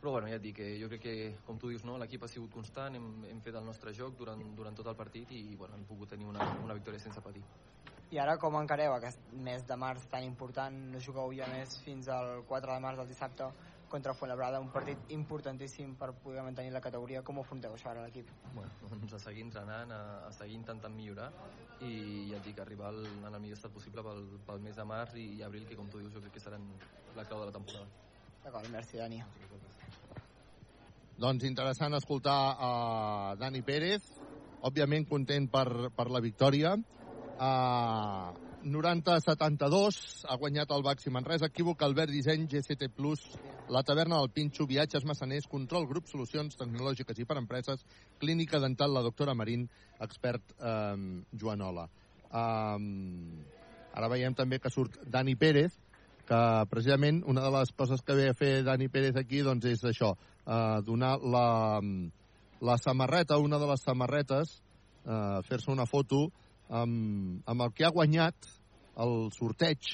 Però 0.00 0.12
bueno, 0.14 0.28
ja 0.30 0.36
et 0.38 0.42
dic, 0.42 0.60
eh, 0.62 0.76
jo 0.78 0.88
crec 0.92 1.02
que, 1.02 1.14
com 1.46 1.58
tu 1.58 1.72
dius, 1.72 1.84
no, 1.84 1.96
l'equip 1.98 2.22
ha 2.22 2.30
sigut 2.30 2.52
constant, 2.54 2.94
hem, 2.94 3.08
hem 3.26 3.40
fet 3.42 3.56
el 3.58 3.66
nostre 3.66 3.94
joc 3.94 4.14
durant, 4.18 4.42
durant 4.56 4.76
tot 4.78 4.86
el 4.86 4.96
partit 4.98 5.32
i 5.34 5.42
bueno, 5.56 5.74
hem 5.74 5.86
pogut 5.88 6.14
tenir 6.14 6.28
una, 6.30 6.44
una 6.62 6.76
victòria 6.78 7.02
sense 7.02 7.22
patir. 7.24 7.42
I 8.08 8.20
ara 8.22 8.38
com 8.40 8.54
encareu 8.56 8.94
aquest 8.94 9.26
mes 9.44 9.66
de 9.68 9.76
març 9.76 10.06
tan 10.08 10.24
important? 10.24 10.76
No 10.94 11.00
jugueu 11.04 11.34
ja 11.36 11.48
més 11.50 11.74
fins 11.84 12.08
al 12.08 12.44
4 12.48 12.72
de 12.72 12.80
març, 12.80 13.02
del 13.02 13.10
dissabte, 13.10 13.50
contra 13.88 14.14
Fuenlabrada, 14.14 14.60
un 14.60 14.70
partit 14.72 15.10
importantíssim 15.12 15.94
per 15.98 16.12
poder 16.22 16.44
mantenir 16.46 16.72
la 16.72 16.80
categoria. 16.84 17.22
Com 17.24 17.40
ho 17.40 17.44
afronteu 17.44 17.74
això 17.74 17.90
ara 17.90 18.06
l'equip? 18.06 18.30
Bueno, 18.54 18.70
doncs 18.94 19.18
a 19.18 19.22
seguir 19.26 19.44
entrenant, 19.48 19.92
a, 19.92 20.02
a 20.28 20.32
seguir 20.38 20.56
intentant 20.60 20.94
millorar 20.94 21.28
i 21.84 21.92
ja 22.30 22.38
et 22.38 22.48
dic, 22.48 22.62
arribar 22.62 22.92
al, 22.92 23.04
en 23.18 23.32
el 23.32 23.40
millor 23.42 23.58
estat 23.58 23.74
possible 23.74 24.04
pel, 24.06 24.24
pel 24.46 24.64
mes 24.64 24.78
de 24.78 24.88
març 24.88 25.18
i, 25.18 25.28
i 25.38 25.44
abril, 25.46 25.66
que 25.68 25.76
com 25.78 25.90
tu 25.90 26.00
dius 26.00 26.14
jo 26.14 26.24
crec 26.24 26.38
que 26.38 26.44
seran 26.46 26.64
la 27.16 27.28
clau 27.28 27.44
de 27.44 27.50
la 27.50 27.58
temporada. 27.60 27.86
D'acord, 28.44 28.72
merci 28.72 28.96
Dani. 28.96 29.22
Doncs 31.18 31.42
interessant 31.48 31.96
escoltar 31.98 32.54
a 32.54 32.66
uh, 32.70 33.38
Dani 33.40 33.58
Pérez, 33.66 34.04
òbviament 34.62 35.02
content 35.10 35.48
per, 35.50 35.90
per 35.90 36.06
la 36.14 36.20
victòria. 36.22 36.76
Uh, 37.38 38.30
90-72 38.62 39.98
ha 40.30 40.36
guanyat 40.38 40.70
el 40.76 40.84
Baxi 40.86 41.10
Manresa, 41.10 41.48
equívoc, 41.50 41.82
Albert 41.82 42.14
Disseny, 42.14 42.46
GCT+, 42.50 42.86
la 43.74 43.82
taverna 43.82 44.20
del 44.22 44.30
Pinxo, 44.30 44.66
viatges 44.70 45.06
massaners, 45.10 45.50
control, 45.50 45.88
grup, 45.90 46.06
solucions 46.06 46.54
tecnològiques 46.58 47.18
i 47.18 47.26
per 47.26 47.40
empreses, 47.42 47.82
clínica 48.22 48.62
dental, 48.62 48.94
la 48.94 49.02
doctora 49.02 49.34
Marín, 49.34 49.66
expert 49.98 50.54
um, 50.58 51.24
Joanola. 51.34 51.88
Um, 52.30 53.42
ara 53.90 54.10
veiem 54.14 54.38
també 54.38 54.62
que 54.62 54.70
surt 54.70 55.02
Dani 55.02 55.34
Pérez, 55.34 55.74
que 56.28 56.40
precisament 56.68 57.22
una 57.26 57.40
de 57.40 57.50
les 57.54 57.70
coses 57.72 58.02
que 58.04 58.14
ve 58.14 58.28
a 58.28 58.36
fer 58.36 58.62
Dani 58.66 58.90
Pérez 58.92 59.16
aquí 59.16 59.40
doncs 59.46 59.64
és 59.70 59.84
això, 59.88 60.12
eh, 60.48 60.80
donar 60.84 61.18
la, 61.20 61.80
la 62.60 62.78
samarreta, 62.78 63.38
una 63.38 63.58
de 63.58 63.68
les 63.68 63.84
samarretes, 63.84 64.58
eh, 65.04 65.40
fer-se 65.48 65.70
una 65.70 65.86
foto 65.86 66.28
amb, 66.68 67.42
amb 67.46 67.66
el 67.66 67.72
que 67.76 67.86
ha 67.86 67.94
guanyat 67.94 68.48
el 68.98 69.30
sorteig 69.36 69.92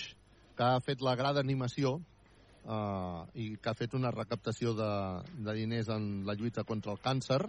que 0.55 0.65
ha 0.65 0.81
fet 0.81 1.03
la 1.03 1.17
grada 1.19 1.43
animació 1.43 1.99
eh, 1.99 3.21
i 3.35 3.51
que 3.59 3.71
ha 3.71 3.77
fet 3.79 3.95
una 3.99 4.15
recaptació 4.15 4.75
de, 4.79 4.93
de 5.35 5.57
diners 5.59 5.91
en 5.93 6.25
la 6.27 6.39
lluita 6.39 6.65
contra 6.65 6.95
el 6.95 7.03
càncer. 7.03 7.43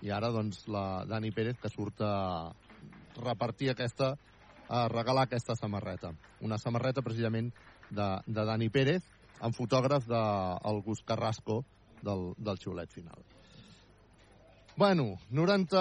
I 0.00 0.10
ara 0.16 0.30
doncs 0.32 0.64
la 0.72 1.04
Dani 1.04 1.30
Pérez 1.30 1.60
que 1.60 1.68
surt 1.68 2.00
a 2.00 2.50
repartir 3.20 3.70
aquesta 3.70 4.14
a 4.70 4.84
regalar 4.88 5.24
aquesta 5.26 5.56
samarreta. 5.58 6.12
Una 6.46 6.56
samarreta 6.56 7.02
precisament 7.02 7.50
de, 7.90 8.06
de 8.26 8.44
Dani 8.46 8.68
Pérez 8.70 9.02
amb 9.42 9.56
fotògraf 9.56 10.06
del 10.06 10.78
de 10.78 10.82
Gus 10.86 11.02
Carrasco 11.02 11.64
del, 12.02 12.32
del 12.38 12.58
xiulet 12.58 12.92
final. 12.92 13.22
Bueno, 14.80 15.18
90 15.30 15.76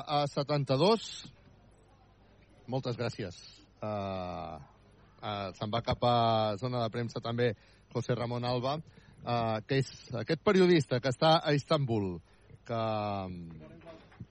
a 0.00 0.26
72. 0.26 1.32
Moltes 2.66 2.96
gràcies. 2.98 3.36
Uh, 3.82 4.58
uh, 5.22 5.50
Se'n 5.54 5.70
va 5.70 5.82
cap 5.86 6.02
a 6.02 6.16
zona 6.58 6.82
de 6.82 6.90
premsa 6.90 7.22
també 7.22 7.52
José 7.94 8.16
Ramon 8.18 8.44
Alba, 8.44 8.76
uh, 8.78 9.60
que 9.66 9.80
és 9.84 9.92
aquest 10.18 10.42
periodista 10.42 11.00
que 11.00 11.12
està 11.14 11.36
a 11.38 11.54
Istanbul, 11.54 12.16
que... 12.66 12.82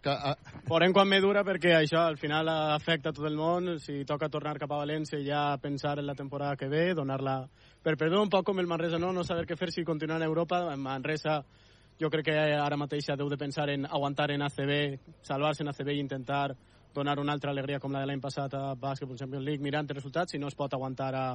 que 0.04 0.18
uh, 0.34 0.36
Veurem 0.68 0.94
quan 0.96 1.08
me 1.08 1.22
dura 1.24 1.46
perquè 1.48 1.78
això 1.78 2.04
al 2.04 2.20
final 2.20 2.52
afecta 2.52 3.16
tot 3.16 3.28
el 3.30 3.40
món. 3.40 3.78
Si 3.80 4.04
toca 4.04 4.28
tornar 4.28 4.58
cap 4.60 4.72
a 4.76 4.84
València 4.84 5.24
ja 5.24 5.58
pensar 5.64 5.98
en 6.00 6.08
la 6.12 6.16
temporada 6.16 6.60
que 6.60 6.68
ve, 6.68 6.90
donar-la 6.94 7.42
per 7.84 7.96
perdó 7.98 8.22
un 8.22 8.30
poc 8.30 8.46
com 8.46 8.60
el 8.60 8.68
Manresa, 8.68 9.00
no? 9.00 9.14
No 9.14 9.24
saber 9.24 9.46
què 9.48 9.58
fer 9.58 9.72
si 9.72 9.86
continuar 9.88 10.20
en 10.20 10.28
Europa. 10.28 10.62
En 10.74 10.82
Manresa 10.84 11.44
jo 12.00 12.10
crec 12.10 12.30
que 12.30 12.36
ara 12.56 12.78
mateix 12.80 13.08
deu 13.16 13.30
de 13.30 13.38
pensar 13.38 13.70
en 13.70 13.86
aguantar 13.86 14.32
en 14.32 14.42
ACB, 14.42 15.00
salvar-se 15.22 15.64
en 15.64 15.70
ACB 15.70 15.94
i 15.96 16.00
intentar 16.00 16.56
donar 16.94 17.20
una 17.20 17.34
altra 17.34 17.52
alegria 17.52 17.80
com 17.80 17.92
la 17.92 18.02
de 18.02 18.08
l'any 18.10 18.22
passat 18.22 18.54
a 18.58 18.74
Basketball 18.76 19.18
Champions 19.18 19.46
League 19.46 19.64
mirant 19.64 19.88
els 19.88 20.00
resultats, 20.00 20.32
si 20.32 20.40
no 20.40 20.48
es 20.48 20.56
pot 20.56 20.74
aguantar 20.74 21.14
a 21.16 21.26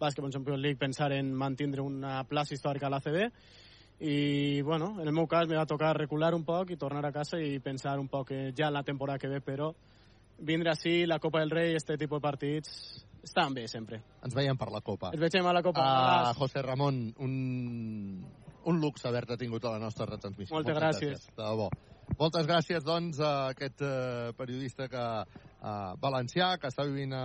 Basketball 0.00 0.32
Champions 0.32 0.62
League 0.62 0.78
pensar 0.78 1.12
en 1.12 1.32
mantindre 1.34 1.82
una 1.82 2.22
plaça 2.24 2.54
històrica 2.54 2.86
a 2.86 2.94
l'ACB 2.94 3.28
i 4.02 4.62
bueno, 4.62 4.96
en 5.00 5.06
el 5.06 5.14
meu 5.14 5.28
cas 5.28 5.46
me 5.46 5.56
va 5.56 5.66
tocar 5.66 5.92
recular 5.96 6.32
un 6.34 6.44
poc 6.44 6.72
i 6.72 6.76
tornar 6.76 7.04
a 7.06 7.12
casa 7.12 7.38
i 7.38 7.60
pensar 7.60 7.98
un 8.00 8.08
poc 8.08 8.32
ja 8.56 8.66
en 8.66 8.74
la 8.74 8.82
temporada 8.82 9.18
que 9.18 9.28
ve, 9.28 9.40
però 9.40 9.72
vindre 10.38 10.72
així, 10.72 11.04
la 11.06 11.20
Copa 11.20 11.40
del 11.40 11.50
Rei, 11.50 11.76
este 11.76 11.98
tipus 11.98 12.18
de 12.18 12.28
partits 12.28 12.72
estan 13.22 13.54
bé 13.54 13.66
sempre. 13.70 14.02
Ens 14.24 14.34
veiem 14.34 14.58
per 14.58 14.70
la 14.74 14.82
Copa. 14.84 15.12
Ens 15.14 15.22
veiem 15.22 15.46
a 15.46 15.54
la 15.54 15.62
Copa. 15.64 15.82
Uh, 15.82 16.34
José 16.38 16.62
Ramon, 16.62 17.00
un, 17.24 17.34
un 18.70 18.80
luxe 18.82 19.08
haver-te 19.08 19.38
tingut 19.40 19.64
a 19.64 19.76
la 19.76 19.82
nostra 19.82 20.06
retransmissió. 20.10 20.54
Moltes, 20.56 20.74
Moltes 20.74 20.82
gràcies. 20.82 21.14
gràcies. 21.16 21.36
De 21.36 21.42
debò. 21.42 21.70
Moltes 22.18 22.48
gràcies, 22.48 22.84
doncs, 22.84 23.20
a 23.22 23.52
aquest 23.52 23.80
uh, 23.86 24.32
periodista 24.36 24.88
que, 24.90 25.06
uh, 25.62 25.94
valencià 26.02 26.56
que 26.60 26.68
està 26.68 26.84
vivint 26.88 27.14
a 27.16 27.24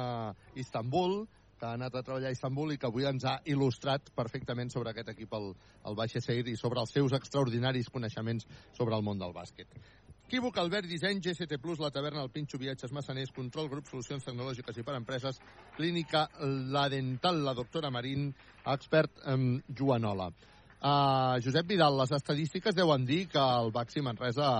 Istanbul, 0.56 1.26
que 1.58 1.66
ha 1.66 1.74
anat 1.74 1.96
a 1.98 2.04
treballar 2.06 2.30
a 2.30 2.36
Istanbul 2.36 2.76
i 2.76 2.78
que 2.78 2.88
avui 2.88 3.08
ens 3.10 3.26
ha 3.26 3.40
il·lustrat 3.50 4.12
perfectament 4.16 4.70
sobre 4.70 4.94
aquest 4.94 5.10
equip, 5.16 5.34
el, 5.34 5.50
el 5.90 5.98
Baixa 5.98 6.22
Seir, 6.22 6.46
i 6.48 6.56
sobre 6.56 6.80
els 6.84 6.94
seus 6.94 7.16
extraordinaris 7.18 7.90
coneixements 7.90 8.46
sobre 8.78 8.96
el 8.96 9.04
món 9.04 9.18
del 9.18 9.34
bàsquet. 9.34 9.74
Equívoc, 10.28 10.58
Albert 10.60 10.90
Disseny, 10.92 11.22
GST 11.24 11.56
Plus, 11.64 11.80
La 11.80 11.88
Taverna, 11.90 12.20
El 12.22 12.30
Pinxo, 12.30 12.58
Viatges 12.60 12.92
Massaners, 12.92 13.32
Control 13.32 13.70
Grup, 13.72 13.86
Solucions 13.88 14.26
Tecnològiques 14.28 14.76
i 14.76 14.84
per 14.84 14.98
Empreses, 14.98 15.40
Clínica 15.78 16.26
La 16.74 16.90
Dental, 16.92 17.40
la 17.46 17.54
doctora 17.56 17.88
Marín, 17.96 18.34
expert 18.68 19.24
um, 19.24 19.54
Joanola. 19.72 20.28
Uh, 20.82 21.40
Josep 21.40 21.72
Vidal, 21.72 21.96
les 22.02 22.12
estadístiques 22.20 22.76
deuen 22.76 23.08
dir 23.08 23.22
que 23.32 23.40
el 23.40 23.72
Baxi 23.72 24.04
Manresa 24.04 24.52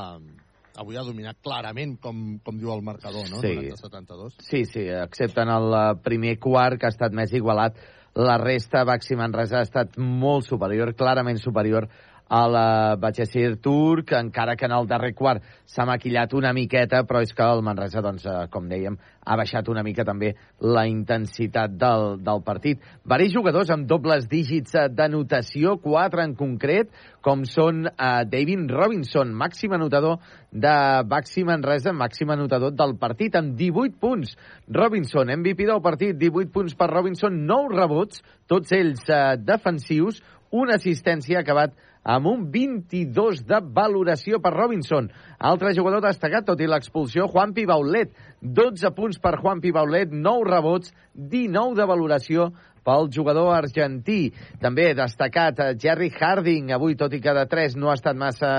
avui 0.80 0.96
ha 0.96 1.04
dominat 1.04 1.44
clarament, 1.44 1.98
com, 2.00 2.38
com 2.48 2.64
diu 2.64 2.72
el 2.72 2.88
marcador, 2.88 3.28
no? 3.28 3.44
Sí. 3.44 3.52
90-72. 3.60 4.40
Sí, 4.48 4.64
sí, 4.72 4.88
excepte 4.88 5.44
en 5.44 5.52
el 5.52 5.76
eh, 5.76 5.86
primer 6.00 6.38
quart, 6.40 6.80
que 6.80 6.88
ha 6.88 6.96
estat 6.96 7.12
més 7.12 7.36
igualat, 7.36 7.76
la 8.16 8.40
resta, 8.40 8.88
Baxi 8.88 9.20
Manresa, 9.20 9.60
ha 9.60 9.68
estat 9.68 10.00
molt 10.00 10.48
superior, 10.48 10.96
clarament 10.96 11.44
superior 11.44 11.92
a 12.30 12.42
la 12.52 12.96
Batxessir 13.00 13.58
Turc, 13.64 14.12
encara 14.18 14.56
que 14.56 14.66
en 14.68 14.76
el 14.76 14.88
darrer 14.88 15.14
quart 15.16 15.44
s'ha 15.66 15.86
maquillat 15.88 16.34
una 16.36 16.54
miqueta, 16.54 17.04
però 17.08 17.22
és 17.24 17.34
que 17.34 17.44
el 17.44 17.64
Manresa, 17.64 18.02
doncs, 18.04 18.26
eh, 18.26 18.48
com 18.52 18.68
dèiem, 18.68 18.98
ha 19.28 19.36
baixat 19.36 19.68
una 19.70 19.84
mica 19.84 20.06
també 20.08 20.34
la 20.64 20.86
intensitat 20.88 21.76
del, 21.80 22.18
del 22.24 22.44
partit. 22.46 22.82
Varis 23.06 23.34
jugadors 23.34 23.72
amb 23.74 23.88
dobles 23.88 24.28
dígits 24.32 24.76
de 24.92 25.08
notació, 25.12 25.78
quatre 25.84 26.24
en 26.24 26.36
concret, 26.40 26.92
com 27.22 27.44
són 27.48 27.88
eh, 27.90 28.24
David 28.30 28.72
Robinson, 28.72 29.34
màxim 29.36 29.76
anotador 29.76 30.22
de 30.52 30.76
Baxi 31.08 31.44
Manresa, 31.48 31.92
màxim 31.92 32.32
anotador 32.32 32.72
del 32.76 32.96
partit, 33.00 33.36
amb 33.36 33.56
18 33.60 34.00
punts. 34.00 34.38
Robinson, 34.72 35.32
MVP 35.36 35.68
del 35.68 35.84
partit, 35.84 36.16
18 36.16 36.54
punts 36.56 36.76
per 36.80 36.90
Robinson, 36.92 37.44
9 37.48 37.76
rebots, 37.76 38.24
tots 38.48 38.72
ells 38.76 39.04
eh, 39.12 39.36
defensius, 39.44 40.24
una 40.52 40.78
assistència 40.78 41.42
acabat 41.42 41.76
amb 42.08 42.30
un 42.32 42.46
22 42.52 43.42
de 43.48 43.60
valoració 43.76 44.40
per 44.40 44.54
Robinson. 44.56 45.10
Altre 45.38 45.74
jugador 45.76 46.06
destacat, 46.06 46.46
tot 46.48 46.62
i 46.64 46.70
l'expulsió, 46.70 47.28
Juanpi 47.28 47.66
Baulet. 47.68 48.14
12 48.42 48.94
punts 48.96 49.20
per 49.20 49.36
Juanpi 49.42 49.74
Baulet, 49.76 50.14
9 50.14 50.48
rebots, 50.48 50.94
19 51.14 51.76
de 51.76 51.88
valoració 51.90 52.52
pel 52.88 53.10
jugador 53.12 53.52
argentí. 53.52 54.32
També 54.64 54.94
destacat 54.96 55.60
eh, 55.60 55.74
Jerry 55.82 56.10
Harding, 56.16 56.72
avui, 56.76 56.96
tot 57.00 57.14
i 57.14 57.22
que 57.24 57.36
de 57.36 57.44
3 57.52 57.76
no 57.80 57.92
ha 57.92 57.98
estat 58.00 58.18
massa 58.18 58.52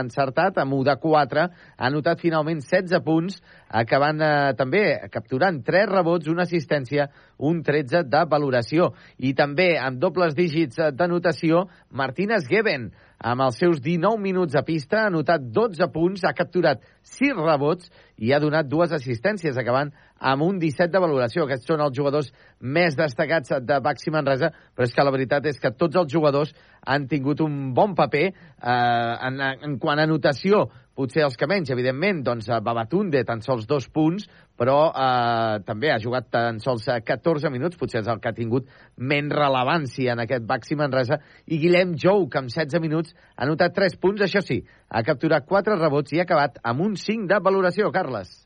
encertat, 0.00 0.58
amb 0.62 0.78
1 0.78 0.88
de 0.88 0.96
4, 1.02 1.46
ha 1.76 1.92
notat 1.92 2.24
finalment 2.24 2.64
16 2.64 3.04
punts, 3.04 3.38
acabant 3.68 4.24
eh, 4.24 4.52
també 4.56 4.84
capturant 5.12 5.60
3 5.66 5.90
rebots, 5.92 6.30
una 6.32 6.48
assistència, 6.48 7.10
un 7.44 7.60
13 7.66 8.06
de 8.08 8.24
valoració. 8.30 8.92
I 9.18 9.34
també 9.36 9.74
amb 9.80 10.00
dobles 10.00 10.36
dígits 10.38 10.80
de 10.96 11.10
notació, 11.10 11.66
Martínez 11.92 12.48
Geben, 12.48 12.92
amb 13.24 13.40
els 13.40 13.56
seus 13.56 13.80
19 13.80 14.20
minuts 14.20 14.56
a 14.58 14.62
pista, 14.66 15.00
ha 15.00 15.08
anotat 15.08 15.46
12 15.56 15.88
punts, 15.94 16.24
ha 16.28 16.34
capturat 16.36 16.82
6 17.16 17.38
rebots 17.40 17.88
i 18.20 18.34
ha 18.34 18.40
donat 18.42 18.68
dues 18.68 18.92
assistències, 18.92 19.56
acabant 19.56 19.94
amb 20.20 20.44
un 20.44 20.58
17 20.60 20.92
de 20.92 21.00
valoració. 21.00 21.46
Aquests 21.46 21.70
són 21.72 21.80
els 21.80 21.96
jugadors 21.96 22.28
més 22.60 22.96
destacats 22.98 23.56
de 23.64 23.80
Baxi 23.84 24.12
Manresa, 24.12 24.52
però 24.76 24.88
és 24.88 24.92
que 24.94 25.06
la 25.08 25.14
veritat 25.14 25.48
és 25.48 25.60
que 25.60 25.72
tots 25.72 25.96
els 25.96 26.12
jugadors 26.12 26.52
han 26.84 27.08
tingut 27.08 27.40
un 27.40 27.72
bon 27.74 27.96
paper 27.96 28.26
eh, 28.28 28.34
en, 28.68 29.40
en 29.40 29.78
quant 29.80 29.98
a 29.98 30.04
anotació 30.04 30.66
potser 30.94 31.24
els 31.26 31.36
que 31.38 31.48
menys, 31.50 31.72
evidentment, 31.74 32.22
doncs 32.26 32.48
Babatunde, 32.64 33.24
tan 33.26 33.42
sols 33.44 33.66
dos 33.70 33.88
punts, 33.90 34.28
però 34.58 34.78
eh, 34.90 35.58
també 35.66 35.90
ha 35.90 35.98
jugat 36.02 36.30
tan 36.32 36.60
sols 36.62 36.86
14 36.86 37.50
minuts, 37.50 37.78
potser 37.80 38.04
és 38.04 38.10
el 38.10 38.22
que 38.22 38.30
ha 38.30 38.36
tingut 38.36 38.70
menys 38.96 39.34
rellevància 39.34 40.14
en 40.14 40.24
aquest 40.24 40.46
Baxi 40.46 40.78
Manresa, 40.78 41.18
i 41.46 41.58
Guillem 41.62 41.96
Jou, 41.98 42.28
que 42.30 42.42
amb 42.44 42.54
16 42.54 42.82
minuts 42.84 43.14
ha 43.34 43.50
notat 43.50 43.74
3 43.74 43.98
punts, 44.00 44.22
això 44.22 44.44
sí, 44.44 44.62
ha 44.88 45.02
capturat 45.06 45.46
4 45.50 45.80
rebots 45.82 46.14
i 46.14 46.22
ha 46.22 46.28
acabat 46.28 46.62
amb 46.62 46.86
un 46.86 46.98
5 47.00 47.30
de 47.30 47.42
valoració, 47.42 47.90
Carles. 47.94 48.43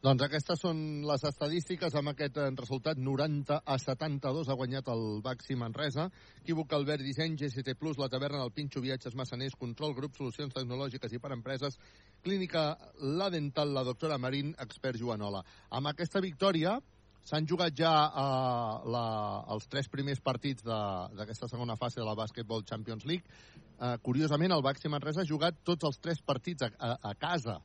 Doncs 0.00 0.22
aquestes 0.24 0.62
són 0.64 0.78
les 1.04 1.24
estadístiques 1.28 1.92
amb 1.98 2.08
aquest 2.14 2.38
eh, 2.40 2.46
resultat 2.56 2.96
90 2.96 3.58
a 3.60 3.74
72 3.76 4.48
ha 4.48 4.54
guanyat 4.56 4.86
el 4.88 5.02
Baxi 5.20 5.56
Manresa. 5.60 6.06
Equívoc 6.38 6.72
Albert 6.72 7.04
Disseny, 7.04 7.34
GST 7.36 7.74
Plus, 7.76 7.98
la 8.00 8.08
taverna 8.08 8.38
del 8.40 8.54
Pinxo, 8.56 8.80
viatges 8.80 9.12
massaners, 9.12 9.58
control, 9.60 9.92
grup, 9.98 10.14
solucions 10.16 10.56
tecnològiques 10.56 11.12
i 11.12 11.20
per 11.20 11.34
empreses, 11.36 11.76
clínica 12.24 12.62
La 13.20 13.28
Dental, 13.34 13.74
la 13.76 13.82
doctora 13.84 14.16
Marín, 14.16 14.54
expert 14.64 14.96
Joanola. 14.96 15.42
Amb 15.68 15.92
aquesta 15.92 16.24
victòria 16.24 16.78
s'han 17.20 17.44
jugat 17.44 17.76
ja 17.76 17.92
uh, 18.08 18.88
la, 18.88 19.04
els 19.52 19.68
tres 19.68 19.92
primers 19.92 20.24
partits 20.24 20.64
d'aquesta 20.64 21.50
segona 21.52 21.76
fase 21.76 22.00
de 22.00 22.08
la 22.08 22.16
Basketball 22.16 22.64
Champions 22.64 23.04
League. 23.04 23.28
Uh, 23.76 23.98
curiosament, 24.00 24.56
el 24.56 24.64
Baxi 24.64 24.88
Manresa 24.88 25.26
ha 25.26 25.28
jugat 25.28 25.60
tots 25.60 25.84
els 25.84 26.00
tres 26.00 26.24
partits 26.24 26.64
a, 26.64 26.72
a, 26.72 26.96
a 27.12 27.14
casa. 27.20 27.60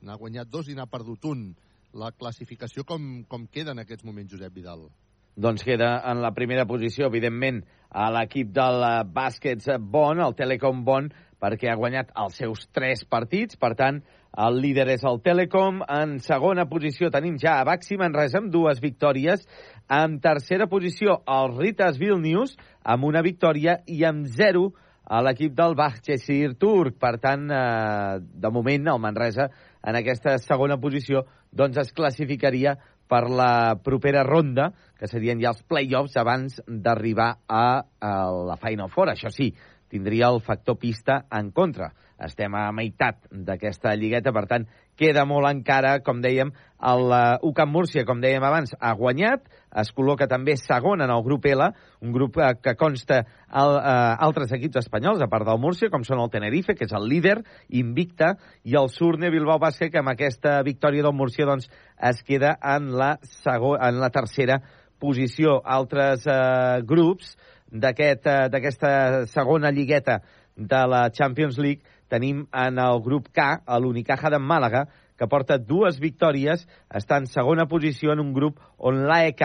N'ha 0.00 0.16
guanyat 0.16 0.48
dos 0.48 0.72
i 0.72 0.80
n'ha 0.80 0.88
perdut 0.88 1.28
un 1.28 1.46
la 1.94 2.10
classificació 2.12 2.84
com, 2.84 3.24
com 3.30 3.46
queda 3.46 3.72
en 3.72 3.82
aquests 3.82 4.04
moments, 4.04 4.32
Josep 4.32 4.54
Vidal? 4.54 4.88
Doncs 5.34 5.64
queda 5.66 5.96
en 6.10 6.20
la 6.22 6.30
primera 6.34 6.66
posició, 6.66 7.08
evidentment, 7.10 7.64
a 7.90 8.10
l'equip 8.14 8.52
del 8.54 8.84
bàsquets 9.14 9.70
Bon, 9.80 10.20
el 10.22 10.34
Telecom 10.38 10.84
Bon, 10.86 11.08
perquè 11.42 11.70
ha 11.70 11.78
guanyat 11.78 12.12
els 12.22 12.38
seus 12.38 12.68
tres 12.74 13.02
partits, 13.10 13.58
per 13.58 13.74
tant, 13.78 13.98
el 14.34 14.60
líder 14.62 14.88
és 14.94 15.04
el 15.06 15.20
Telecom. 15.22 15.82
En 15.90 16.16
segona 16.22 16.66
posició 16.70 17.10
tenim 17.14 17.36
ja 17.38 17.58
a 17.60 17.66
Baxi 17.66 17.98
Manresa 18.00 18.40
amb 18.40 18.50
dues 18.54 18.80
victòries. 18.82 19.44
En 19.90 20.18
tercera 20.22 20.66
posició, 20.70 21.20
el 21.30 21.54
Ritas 21.58 22.00
Vilnius, 22.00 22.56
amb 22.82 23.06
una 23.10 23.22
victòria, 23.22 23.78
i 23.86 24.02
amb 24.06 24.26
zero 24.26 24.72
a 25.04 25.20
l'equip 25.22 25.54
del 25.54 25.76
Bahçesir 25.78 26.56
turc. 26.58 26.98
Per 26.98 27.14
tant, 27.22 27.46
eh, 27.50 28.18
de 28.22 28.50
moment, 28.50 28.90
el 28.90 29.02
Manresa 29.02 29.50
en 29.84 29.98
aquesta 29.98 30.36
segona 30.42 30.78
posició 30.80 31.24
doncs 31.52 31.78
es 31.82 31.92
classificaria 31.92 32.76
per 33.08 33.28
la 33.28 33.76
propera 33.84 34.22
ronda, 34.24 34.70
que 34.98 35.08
serien 35.10 35.42
ja 35.42 35.52
els 35.52 35.62
play-offs 35.68 36.16
abans 36.16 36.56
d'arribar 36.66 37.30
a, 37.46 37.84
a 38.00 38.14
la 38.48 38.56
Final 38.62 38.88
Four. 38.90 39.12
Això 39.12 39.30
sí, 39.30 39.50
tindria 39.92 40.30
el 40.32 40.40
factor 40.42 40.78
pista 40.80 41.24
en 41.30 41.52
contra. 41.52 41.92
Estem 42.22 42.54
a 42.54 42.68
meitat 42.70 43.24
d'aquesta 43.30 43.94
lligueta, 43.98 44.30
per 44.32 44.44
tant, 44.46 44.66
queda 44.94 45.24
molt 45.26 45.48
encara, 45.48 45.96
com 46.06 46.20
dèiem, 46.22 46.52
el 46.84 47.08
uh, 47.10 47.38
UCAM 47.48 47.72
Múrcia, 47.74 48.04
com 48.06 48.20
dèiem 48.22 48.44
abans, 48.46 48.74
ha 48.78 48.92
guanyat, 48.94 49.48
es 49.82 49.90
col·loca 49.96 50.28
també 50.30 50.54
segon 50.60 51.02
en 51.02 51.10
el 51.10 51.24
grup 51.26 51.48
L, 51.50 51.66
un 52.06 52.12
grup 52.14 52.38
uh, 52.38 52.52
que 52.62 52.76
consta 52.78 53.24
el, 53.24 53.74
uh, 53.80 54.14
altres 54.26 54.54
equips 54.54 54.84
espanyols, 54.84 55.24
a 55.24 55.28
part 55.32 55.48
del 55.48 55.58
Múrcia, 55.62 55.90
com 55.90 56.06
són 56.06 56.22
el 56.22 56.30
Tenerife, 56.30 56.76
que 56.78 56.86
és 56.86 56.94
el 56.94 57.08
líder, 57.10 57.40
invicta, 57.74 58.36
i 58.62 58.78
el 58.78 58.92
Surne 58.94 59.32
Bilbao 59.34 59.58
Bàsquet, 59.62 59.90
que 59.90 60.02
amb 60.04 60.14
aquesta 60.14 60.60
victòria 60.66 61.08
del 61.08 61.16
Múrcia 61.18 61.48
doncs, 61.50 61.66
es 61.98 62.22
queda 62.22 62.54
en 62.76 62.92
la, 62.94 63.16
segon, 63.42 63.80
en 63.82 63.98
la 63.98 64.12
tercera 64.14 64.60
posició. 65.02 65.58
Altres 65.66 66.28
uh, 66.30 66.78
grups 66.86 67.34
d'aquesta 67.74 68.44
aquest, 68.54 68.86
uh, 68.86 69.26
segona 69.34 69.74
lligueta 69.74 70.20
de 70.54 70.86
la 70.86 71.08
Champions 71.10 71.58
League 71.58 71.82
tenim 72.14 72.46
en 72.54 72.78
el 72.78 73.02
grup 73.02 73.28
K 73.34 73.50
a 73.66 73.82
l'Unicaja 73.82 74.30
de 74.30 74.38
Màlaga, 74.38 74.86
que 75.18 75.30
porta 75.30 75.58
dues 75.58 76.00
victòries, 76.02 76.64
està 76.90 77.18
en 77.20 77.26
segona 77.30 77.66
posició 77.70 78.14
en 78.14 78.22
un 78.22 78.32
grup 78.34 78.58
on 78.78 79.04
l'AEK 79.08 79.44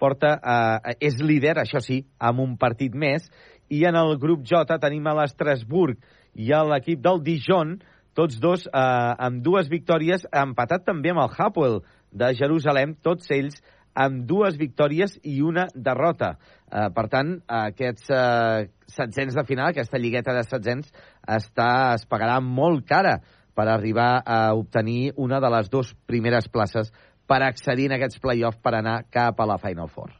porta, 0.00 0.34
eh, 0.40 0.96
és 1.08 1.20
líder, 1.20 1.58
això 1.60 1.82
sí, 1.84 2.00
amb 2.18 2.40
un 2.40 2.56
partit 2.58 2.96
més, 2.96 3.28
i 3.68 3.84
en 3.86 3.98
el 4.00 4.16
grup 4.18 4.42
J 4.48 4.78
tenim 4.80 5.06
a 5.06 5.14
l'Estrasburg 5.20 6.00
i 6.34 6.52
a 6.56 6.62
l'equip 6.64 7.02
del 7.04 7.20
Dijon, 7.26 7.76
tots 8.16 8.40
dos 8.42 8.66
eh, 8.66 8.80
amb 9.26 9.44
dues 9.44 9.68
victòries, 9.70 10.24
empatat 10.32 10.86
també 10.88 11.12
amb 11.12 11.26
el 11.26 11.36
Hapoel 11.36 11.80
de 12.10 12.32
Jerusalem, 12.34 12.96
tots 13.04 13.30
ells 13.30 13.60
amb 13.94 14.24
dues 14.26 14.56
victòries 14.60 15.16
i 15.26 15.40
una 15.42 15.66
derrota. 15.74 16.34
Eh, 16.70 16.88
per 16.94 17.06
tant, 17.10 17.34
aquests 17.46 18.10
eh, 18.14 18.70
setzents 18.90 19.36
de 19.36 19.44
final, 19.48 19.70
aquesta 19.70 19.98
lligueta 19.98 20.34
de 20.36 20.44
setzents, 20.46 20.92
està, 21.26 21.70
es 21.96 22.06
pagarà 22.06 22.38
molt 22.44 22.86
cara 22.88 23.18
per 23.54 23.66
arribar 23.68 24.22
a 24.24 24.54
obtenir 24.54 25.12
una 25.16 25.40
de 25.42 25.50
les 25.50 25.68
dues 25.70 25.92
primeres 26.06 26.48
places 26.48 26.92
per 27.26 27.42
accedir 27.46 27.90
en 27.90 27.96
aquests 27.98 28.22
play-offs 28.22 28.62
per 28.62 28.76
anar 28.78 29.02
cap 29.10 29.40
a 29.40 29.46
la 29.46 29.58
Final 29.62 29.90
Four. 29.90 30.14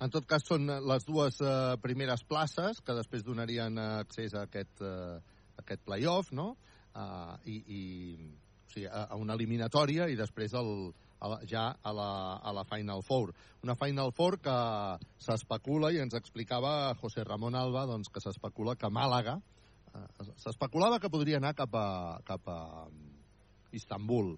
En 0.00 0.08
tot 0.08 0.24
cas, 0.24 0.46
són 0.46 0.64
les 0.66 1.04
dues 1.04 1.42
eh, 1.44 1.76
primeres 1.82 2.22
places 2.24 2.80
que 2.80 2.96
després 2.96 3.26
donarien 3.26 3.76
accés 3.78 4.34
a 4.34 4.46
aquest, 4.46 4.80
eh, 4.80 5.18
aquest 5.60 5.82
play-off, 5.84 6.32
no? 6.32 6.54
Uh, 6.90 7.36
i, 7.46 7.60
i 7.70 7.82
o 8.66 8.72
sigui, 8.72 8.88
a, 8.90 9.04
a 9.14 9.18
una 9.20 9.36
eliminatòria 9.38 10.08
i 10.10 10.16
després 10.18 10.56
el, 10.58 10.88
a 11.20 11.28
la, 11.28 11.38
ja 11.46 11.64
a 11.82 11.92
la, 11.92 12.10
a 12.36 12.52
la 12.56 12.64
Final 12.64 13.02
Four. 13.04 13.34
Una 13.62 13.76
Final 13.76 14.12
Four 14.16 14.38
que 14.40 14.56
s'especula, 15.20 15.92
i 15.92 16.00
ens 16.00 16.16
explicava 16.16 16.94
José 17.00 17.24
Ramón 17.24 17.54
Alba, 17.54 17.84
doncs, 17.90 18.08
que 18.12 18.22
s'especula 18.24 18.76
que 18.80 18.90
Màlaga, 18.90 19.36
eh, 19.92 20.06
s'especulava 20.40 21.00
que 21.00 21.12
podria 21.12 21.38
anar 21.38 21.54
cap 21.58 21.76
a, 21.76 21.88
cap 22.26 22.48
a 22.48 22.60
Istanbul, 23.76 24.34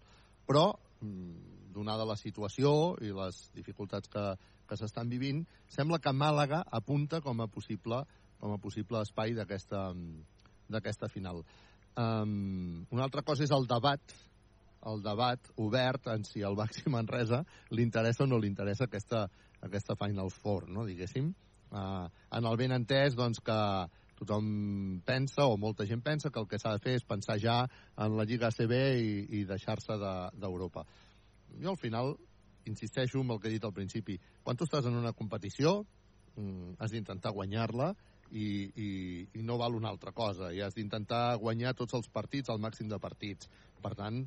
però 0.46 0.72
mm, 1.00 1.72
donada 1.72 2.04
la 2.08 2.18
situació 2.20 2.96
i 3.00 3.14
les 3.14 3.46
dificultats 3.54 4.10
que, 4.12 4.24
que 4.68 4.78
s'estan 4.78 5.08
vivint, 5.12 5.46
sembla 5.70 6.02
que 6.02 6.12
Màlaga 6.12 6.64
apunta 6.70 7.22
com 7.24 7.40
a 7.40 7.48
possible, 7.48 8.02
com 8.42 8.52
a 8.52 8.60
possible 8.60 9.00
espai 9.06 9.36
d'aquesta 9.38 11.08
final. 11.14 11.44
Um, 11.92 12.86
una 12.90 13.04
altra 13.04 13.20
cosa 13.20 13.44
és 13.44 13.52
el 13.52 13.66
debat 13.68 14.14
el 14.90 15.02
debat 15.02 15.50
obert 15.62 16.08
en 16.12 16.24
si 16.26 16.42
al 16.42 16.56
Baxi 16.58 16.84
Manresa 16.90 17.42
li 17.70 17.84
interessa 17.86 18.24
o 18.24 18.28
no 18.30 18.38
li 18.38 18.50
interessa 18.50 18.88
aquesta, 18.88 19.26
aquesta 19.62 19.96
Final 19.96 20.30
Four, 20.34 20.68
no, 20.68 20.86
diguéssim. 20.88 21.32
Uh, 21.72 22.08
en 22.36 22.48
el 22.48 22.58
ben 22.60 22.74
entès, 22.76 23.16
doncs, 23.16 23.40
que 23.40 23.58
tothom 24.18 25.00
pensa, 25.06 25.46
o 25.46 25.56
molta 25.56 25.86
gent 25.88 26.02
pensa, 26.04 26.30
que 26.30 26.40
el 26.42 26.48
que 26.50 26.60
s'ha 26.60 26.74
de 26.76 26.82
fer 26.82 26.98
és 26.98 27.06
pensar 27.08 27.38
ja 27.42 27.62
en 27.96 28.18
la 28.18 28.26
Lliga 28.28 28.50
ACB 28.52 28.74
i, 28.74 29.14
i 29.40 29.44
deixar-se 29.48 29.96
d'Europa. 29.98 30.84
De, 30.84 31.62
jo, 31.64 31.72
al 31.72 31.80
final, 31.80 32.14
insisteixo 32.68 33.20
en 33.20 33.32
el 33.34 33.40
que 33.40 33.50
he 33.50 33.56
dit 33.56 33.64
al 33.64 33.74
principi. 33.74 34.18
Quan 34.42 34.58
tu 34.58 34.68
estàs 34.68 34.86
en 34.86 34.98
una 34.98 35.14
competició, 35.16 35.80
mm, 36.36 36.76
has 36.78 36.94
d'intentar 36.94 37.32
guanyar-la 37.34 37.92
i, 38.30 38.46
i, 38.76 38.90
i 39.38 39.42
no 39.42 39.58
val 39.58 39.74
una 39.74 39.90
altra 39.90 40.12
cosa. 40.12 40.52
I 40.52 40.62
has 40.62 40.76
d'intentar 40.78 41.38
guanyar 41.42 41.74
tots 41.78 41.94
els 41.98 42.08
partits, 42.08 42.50
al 42.50 42.62
màxim 42.62 42.88
de 42.88 43.00
partits. 43.02 43.50
Per 43.82 43.94
tant, 43.98 44.22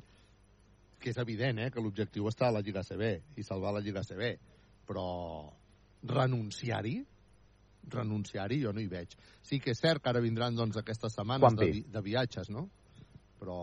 que 1.00 1.12
és 1.12 1.18
evident 1.22 1.60
eh, 1.60 1.70
que 1.70 1.82
l'objectiu 1.82 2.28
està 2.30 2.48
a 2.48 2.54
la 2.56 2.62
Lliga 2.64 2.84
CB 2.86 3.12
i 3.36 3.44
salvar 3.46 3.74
la 3.76 3.82
Lliga 3.84 4.04
CB, 4.06 4.32
però 4.88 5.06
renunciar-hi 6.06 6.96
renunciar-hi 7.92 8.60
jo 8.64 8.72
no 8.72 8.80
hi 8.82 8.88
veig. 8.90 9.14
Sí 9.46 9.60
que 9.62 9.70
és 9.70 9.80
cert 9.80 10.02
que 10.02 10.10
ara 10.10 10.22
vindran 10.22 10.56
doncs, 10.56 10.78
aquestes 10.80 11.14
setmanes 11.14 11.54
de, 11.54 11.70
vi 11.70 11.84
de 11.92 12.02
viatges, 12.02 12.50
no? 12.50 12.66
Però 13.38 13.58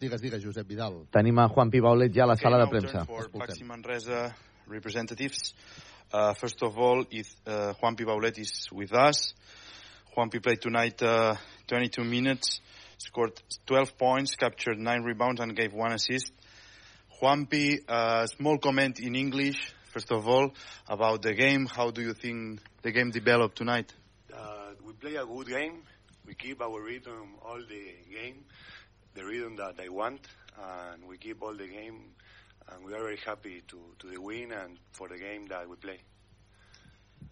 digues, 0.00 0.22
digues, 0.24 0.42
Josep 0.42 0.66
Vidal. 0.68 1.02
Tenim 1.14 1.38
a 1.38 1.48
Juan 1.52 1.70
Pi 1.70 1.82
Baulet 1.84 2.14
ja 2.14 2.24
a 2.24 2.30
la 2.30 2.38
okay, 2.38 2.48
sala 2.48 2.62
de 2.64 2.70
premsa. 2.72 3.04
For 3.06 3.28
Baxi 3.34 3.66
Manresa 3.68 4.28
representatives. 4.68 5.54
Uh, 6.12 6.32
first 6.34 6.62
of 6.62 6.78
all, 6.78 7.04
if, 7.10 7.34
uh, 7.46 7.74
Juan 7.80 7.96
Pi 7.96 8.04
Baulet 8.04 8.38
is 8.38 8.68
with 8.72 8.92
us. 8.94 9.34
Juan 10.16 10.30
Pi 10.30 10.38
played 10.38 10.62
tonight 10.62 11.02
uh, 11.02 11.36
22 11.68 12.02
minutes, 12.02 12.60
scored 12.96 13.38
12 13.66 13.98
points, 13.98 14.34
captured 14.34 14.78
9 14.78 15.02
rebounds 15.02 15.40
and 15.40 15.54
gave 15.54 15.72
one 15.74 15.92
assist. 15.92 16.32
Juanpi, 17.20 17.80
a 17.88 18.28
small 18.28 18.58
comment 18.58 19.00
in 19.00 19.16
English, 19.16 19.72
first 19.92 20.12
of 20.12 20.28
all, 20.28 20.52
about 20.86 21.20
the 21.22 21.34
game. 21.34 21.66
How 21.66 21.90
do 21.90 22.00
you 22.00 22.14
think 22.14 22.60
the 22.82 22.92
game 22.92 23.10
developed 23.10 23.58
tonight? 23.58 23.92
Uh, 24.32 24.70
we 24.86 24.92
play 24.92 25.16
a 25.16 25.26
good 25.26 25.48
game. 25.48 25.82
We 26.24 26.34
keep 26.34 26.62
our 26.62 26.80
rhythm 26.80 27.34
all 27.44 27.58
the 27.58 28.14
game, 28.14 28.44
the 29.14 29.24
rhythm 29.24 29.56
that 29.56 29.74
I 29.84 29.88
want, 29.88 30.20
and 30.56 31.08
we 31.08 31.18
keep 31.18 31.42
all 31.42 31.56
the 31.56 31.66
game. 31.66 32.14
And 32.70 32.84
we 32.84 32.94
are 32.94 33.00
very 33.00 33.18
happy 33.26 33.62
to, 33.66 33.78
to 33.98 34.06
the 34.06 34.20
win 34.20 34.52
and 34.52 34.78
for 34.92 35.08
the 35.08 35.18
game 35.18 35.48
that 35.48 35.68
we 35.68 35.74
play. 35.74 35.98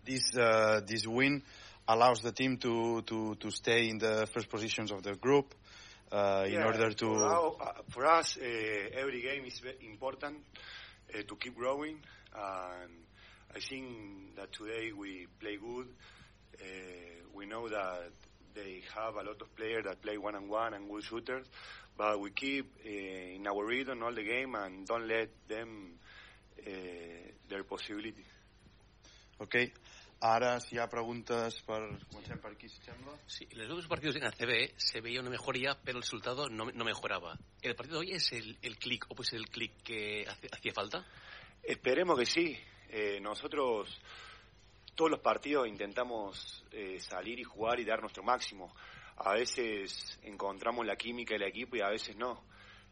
This 0.05 0.37
uh, 0.37 0.81
this 0.85 1.07
win 1.07 1.43
allows 1.87 2.23
the 2.23 2.33
team 2.33 2.57
to, 2.57 3.03
to, 3.03 3.37
to 3.37 3.51
stay 3.53 3.89
in 3.89 3.99
the 3.99 4.27
first 4.35 4.49
positions 4.49 4.91
of 4.91 5.05
the 5.05 5.15
group 5.15 5.55
uh, 6.13 6.47
yeah, 6.49 6.61
in 6.61 6.63
order 6.63 6.91
to. 6.93 7.07
For, 7.07 7.25
our, 7.25 7.53
uh, 7.61 7.73
for 7.91 8.07
us, 8.07 8.37
uh, 8.37 8.45
every 8.99 9.23
game 9.23 9.45
is 9.45 9.61
important 9.81 10.37
uh, 11.15 11.23
to 11.27 11.37
keep 11.37 11.57
growing, 11.57 11.99
and 12.35 12.93
I 13.55 13.61
think 13.61 14.37
that 14.37 14.53
today 14.53 14.93
we 14.97 15.27
play 15.41 15.57
good. 15.57 15.89
Uh, 16.61 16.65
we 17.35 17.47
know 17.47 17.69
that 17.69 18.11
they 18.55 18.83
have 18.95 19.15
a 19.15 19.23
lot 19.23 19.41
of 19.41 19.55
players 19.57 19.85
that 19.85 20.01
play 20.01 20.17
one 20.17 20.35
on 20.35 20.49
one 20.49 20.75
and 20.75 20.89
good 20.89 21.03
shooters, 21.05 21.47
but 21.97 22.21
we 22.21 22.31
keep 22.31 22.73
uh, 22.85 22.89
in 22.89 23.47
our 23.47 23.67
rhythm 23.67 24.03
all 24.03 24.15
the 24.15 24.25
game 24.25 24.55
and 24.55 24.87
don't 24.87 25.07
let 25.09 25.29
them 25.49 25.93
their 27.49 27.63
possibility. 27.63 28.25
Okay. 29.41 29.73
Ara, 30.21 30.61
si 30.61 30.75
hi 30.75 30.79
ha 30.81 30.87
preguntes 30.89 31.59
per... 31.67 31.83
Comencem 32.09 32.39
per 32.41 32.53
aquí, 32.55 32.71
si 32.73 32.81
sembla. 32.83 33.13
Sí, 33.27 33.47
los 33.53 33.69
dos 33.69 33.87
partidos 33.87 34.17
en 34.17 34.25
ACB 34.25 34.73
se 34.77 35.03
veía 35.03 35.21
una 35.21 35.29
mejoría, 35.29 35.77
pero 35.85 35.99
el 35.99 36.03
resultado 36.03 36.49
no, 36.49 36.71
no 36.73 36.85
mejoraba. 36.85 37.37
¿El 37.61 37.75
partido 37.77 38.01
de 38.01 38.07
hoy 38.07 38.13
es 38.13 38.33
el, 38.33 38.57
el 38.63 38.79
clic 38.79 39.05
o 39.11 39.15
pues 39.15 39.35
el 39.35 39.49
clic 39.51 39.83
que 39.83 40.25
hace, 40.27 40.49
hacía 40.51 40.73
falta? 40.73 41.07
Esperemos 41.63 42.19
que 42.19 42.25
sí. 42.25 42.57
Eh, 42.89 43.21
nosotros 43.21 44.01
todos 44.95 45.11
los 45.11 45.21
partidos 45.21 45.69
intentamos 45.69 46.65
eh, 46.73 46.99
salir 46.99 47.39
y 47.39 47.45
jugar 47.45 47.79
y 47.79 47.85
dar 47.85 48.01
nuestro 48.01 48.23
máximo. 48.23 48.75
A 49.19 49.35
veces 49.35 50.19
encontramos 50.23 50.87
la 50.87 50.97
química 50.97 51.35
del 51.35 51.43
equipo 51.43 51.77
y 51.77 51.83
a 51.83 51.89
veces 51.89 52.17
no. 52.17 52.43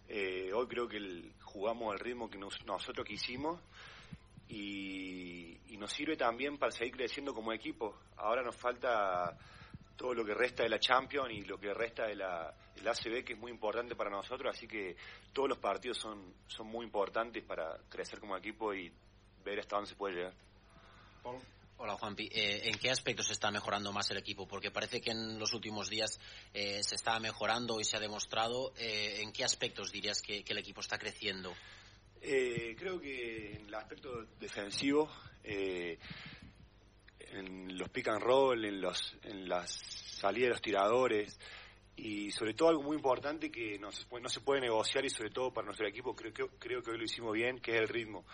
Eh, 0.09 0.53
hoy 0.53 0.67
creo 0.67 0.87
que 0.87 0.99
el, 0.99 1.33
jugamos 1.41 1.93
al 1.93 2.01
ritmo 2.01 2.29
que 2.29 2.37
nos, 2.37 2.63
nosotros 2.67 3.07
quisimos 3.07 3.59
y, 4.49 5.59
y, 5.69 5.77
nos 5.77 5.93
sirve 5.93 6.17
también 6.17 6.59
para 6.59 6.73
seguir 6.73 6.95
creciendo 6.95 7.35
como 7.35 7.53
equipo. 7.53 7.99
Ahora 8.17 8.43
nos 8.43 8.57
falta 8.57 9.37
todo 9.97 10.15
lo 10.15 10.25
que 10.25 10.35
resta 10.35 10.63
de 10.63 10.69
la 10.69 10.79
Champions 10.79 11.31
y 11.33 11.43
lo 11.45 11.59
que 11.59 11.73
resta 11.73 12.07
de 12.07 12.17
la, 12.17 12.55
del 12.75 12.89
ACB, 12.89 13.25
que 13.25 13.35
es 13.35 13.39
muy 13.39 13.51
importante 13.51 13.95
para 13.95 14.11
nosotros, 14.11 14.55
así 14.55 14.67
que 14.67 14.97
todos 15.33 15.49
los 15.49 15.59
partidos 15.59 15.99
son, 15.99 16.35
son 16.47 16.67
muy 16.67 16.85
importantes 16.85 17.45
para 17.45 17.79
crecer 17.89 18.21
como 18.21 18.37
equipo 18.37 18.75
y 18.75 18.93
ver 19.45 19.61
hasta 19.61 19.77
dónde 19.77 19.91
se 19.91 19.97
puede 19.97 20.17
llegar. 20.17 20.35
Hola 21.77 21.95
Juanpi, 21.95 22.29
eh, 22.33 22.69
¿en 22.69 22.79
qué 22.79 22.91
aspectos 22.91 23.31
está 23.31 23.51
mejorando 23.51 23.93
más 23.93 24.11
el 24.11 24.19
equipo? 24.19 24.47
Porque 24.47 24.71
parece 24.71 25.01
que 25.01 25.11
en 25.11 25.39
los 25.39 25.53
últimos 25.55 25.91
días 25.91 26.21
eh, 26.53 26.83
se 26.83 26.95
está 26.95 27.19
mejorando 27.19 27.81
y 27.81 27.85
se 27.85 27.97
ha 27.97 28.01
demostrado. 28.01 28.73
Eh, 28.77 29.21
¿En 29.23 29.33
qué 29.33 29.45
aspectos 29.45 29.91
dirías 29.91 30.23
que, 30.23 30.45
que 30.45 30.53
el 30.53 30.59
equipo 30.59 30.81
está 30.81 30.99
creciendo? 30.99 31.53
Eh, 32.27 32.75
creo 32.79 32.99
que 32.99 33.53
en 33.53 33.67
el 33.67 33.75
aspecto 33.75 34.25
defensivo, 34.41 35.11
eh, 35.43 35.99
en 37.19 37.77
los 37.77 37.91
pick 37.91 38.09
and 38.09 38.23
roll, 38.23 38.65
en, 38.65 38.81
los, 38.81 39.15
en 39.25 39.47
las 39.47 39.71
salidas 39.73 40.47
de 40.47 40.51
los 40.53 40.63
tiradores 40.63 41.39
y 41.97 42.31
sobre 42.31 42.55
todo 42.55 42.71
algo 42.71 42.83
muy 42.83 42.97
importante 42.97 43.51
que 43.51 43.79
no 43.79 43.93
se, 43.93 44.07
puede, 44.07 44.23
no 44.23 44.31
se 44.31 44.41
puede 44.41 44.63
negociar 44.63 45.05
y 45.05 45.11
sobre 45.11 45.29
todo 45.29 45.53
para 45.53 45.67
nuestro 45.67 45.87
equipo 45.87 46.17
creo, 46.17 46.33
creo, 46.33 46.49
creo 46.59 46.83
que 46.83 46.93
hoy 46.93 46.97
lo 46.97 47.05
hicimos 47.05 47.35
bien, 47.35 47.59
que 47.59 47.73
es 47.73 47.81
el 47.83 47.89
ritmo. 47.89 48.25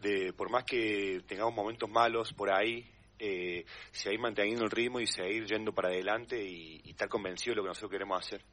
De, 0.00 0.32
por 0.32 0.50
más 0.50 0.64
que 0.64 1.22
tengamos 1.24 1.54
momentos 1.54 1.88
malos 1.88 2.32
por 2.32 2.52
ahí, 2.52 2.84
eh, 3.20 3.64
seguir 3.92 4.18
manteniendo 4.18 4.64
el 4.64 4.72
ritmo 4.72 4.98
y 4.98 5.06
seguir 5.06 5.46
yendo 5.46 5.72
para 5.72 5.86
adelante 5.86 6.42
y, 6.42 6.80
y 6.82 6.90
estar 6.90 7.08
convencido 7.08 7.52
de 7.52 7.56
lo 7.58 7.62
que 7.62 7.68
nosotros 7.68 7.92
queremos 7.92 8.26
hacer. 8.26 8.44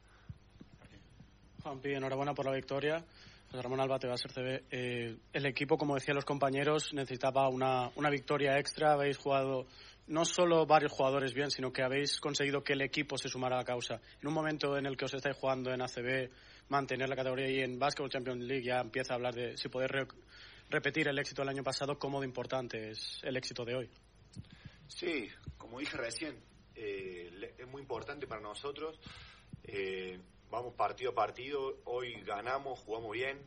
Juanpi, 1.63 1.93
enhorabuena 1.93 2.35
por 2.35 2.45
la 2.45 2.51
victoria. 2.51 3.03
Ramón 3.51 3.81
Alba, 3.81 3.99
te 3.99 4.07
va 4.07 4.13
a 4.13 4.17
ser 4.17 4.31
CB. 4.31 4.63
Eh, 4.71 5.17
el 5.33 5.45
equipo, 5.45 5.77
como 5.77 5.95
decían 5.95 6.15
los 6.15 6.23
compañeros, 6.23 6.93
necesitaba 6.93 7.49
una, 7.49 7.91
una 7.95 8.09
victoria 8.09 8.57
extra. 8.57 8.93
Habéis 8.93 9.17
jugado 9.17 9.67
no 10.07 10.23
solo 10.23 10.65
varios 10.65 10.91
jugadores 10.91 11.33
bien, 11.33 11.51
sino 11.51 11.71
que 11.71 11.83
habéis 11.83 12.19
conseguido 12.19 12.63
que 12.63 12.73
el 12.73 12.81
equipo 12.81 13.17
se 13.17 13.27
sumara 13.27 13.55
a 13.55 13.59
la 13.59 13.65
causa. 13.65 13.99
En 14.21 14.27
un 14.27 14.33
momento 14.33 14.77
en 14.77 14.85
el 14.85 14.95
que 14.95 15.05
os 15.05 15.13
estáis 15.13 15.35
jugando 15.35 15.71
en 15.73 15.81
ACB, 15.81 16.29
mantener 16.69 17.09
la 17.09 17.15
categoría 17.15 17.49
y 17.49 17.59
en 17.59 17.77
Basketball 17.77 18.09
Champions 18.09 18.43
League 18.43 18.63
ya 18.63 18.79
empieza 18.79 19.13
a 19.13 19.15
hablar 19.17 19.35
de 19.35 19.57
si 19.57 19.67
poder 19.67 19.91
re 19.91 20.07
repetir 20.69 21.09
el 21.09 21.19
éxito 21.19 21.41
del 21.41 21.49
año 21.49 21.63
pasado, 21.63 21.99
cómo 21.99 22.21
de 22.21 22.27
importante 22.27 22.91
es 22.91 23.19
el 23.23 23.35
éxito 23.35 23.65
de 23.65 23.75
hoy. 23.75 23.89
Sí, 24.87 25.27
como 25.57 25.79
dije 25.79 25.97
recién, 25.97 26.37
eh, 26.75 27.53
es 27.57 27.67
muy 27.67 27.81
importante 27.81 28.25
para 28.25 28.39
nosotros. 28.39 28.97
Eh, 29.63 30.17
vamos 30.51 30.73
partido 30.75 31.11
a 31.11 31.15
partido, 31.15 31.77
hoy 31.85 32.21
ganamos, 32.23 32.77
jugamos 32.79 33.13
bien, 33.13 33.41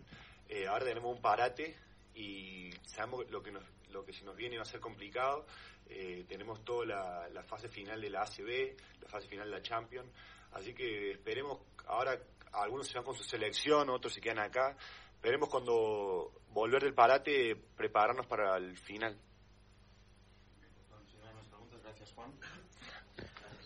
eh, 0.49 0.67
ahora 0.67 0.87
tenemos 0.87 1.15
un 1.15 1.21
parate 1.21 1.77
y 2.15 2.71
sabemos 2.87 3.31
lo 3.31 3.43
que, 3.43 3.53
nos, 3.53 3.63
lo 3.91 4.05
que 4.05 4.15
se 4.15 4.25
nos 4.25 4.35
viene 4.35 4.57
va 4.57 4.63
a 4.63 4.67
ser 4.67 4.81
complicado, 4.81 5.45
eh, 5.87 6.25
tenemos 6.27 6.65
toda 6.65 7.29
la, 7.31 7.43
fase 7.43 7.69
final 7.69 8.01
de 8.01 8.09
la 8.09 8.23
ACB, 8.23 8.75
la 9.03 9.09
fase 9.09 9.29
final 9.29 9.51
de 9.51 9.57
la 9.57 9.63
Champions, 9.63 10.11
así 10.53 10.73
que 10.73 11.13
esperemos, 11.13 11.61
ahora 11.87 12.19
algunos 12.53 12.89
se 12.89 12.95
van 12.95 13.05
con 13.05 13.15
su 13.15 13.25
selección, 13.25 13.91
otros 13.91 14.15
se 14.15 14.23
quedan 14.23 14.39
acá, 14.39 14.75
esperemos 15.15 15.51
cuando 15.51 16.33
volver 16.53 16.83
del 16.83 16.95
parate 16.95 17.55
prepararnos 17.77 18.27
para 18.27 18.57
el 18.57 18.79
final. 18.79 19.21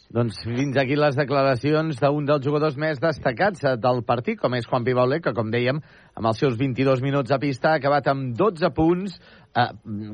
Doncs 0.09 0.39
fins 0.41 0.77
aquí 0.81 0.97
les 0.97 1.17
declaracions 1.19 1.99
d'un 2.01 2.25
dels 2.25 2.41
jugadors 2.41 2.79
més 2.81 2.97
destacats 2.97 3.61
eh, 3.69 3.75
del 3.77 3.99
partit, 4.09 4.39
com 4.41 4.55
és 4.57 4.65
Juan 4.65 4.87
Pibaulet, 4.87 5.21
que, 5.21 5.35
com 5.37 5.51
dèiem, 5.53 5.83
amb 6.17 6.29
els 6.31 6.41
seus 6.41 6.55
22 6.57 7.03
minuts 7.05 7.35
a 7.35 7.37
pista 7.43 7.75
ha 7.75 7.77
acabat 7.77 8.09
amb 8.09 8.31
12 8.39 8.71
punts. 8.73 9.19
Eh, 9.53 9.67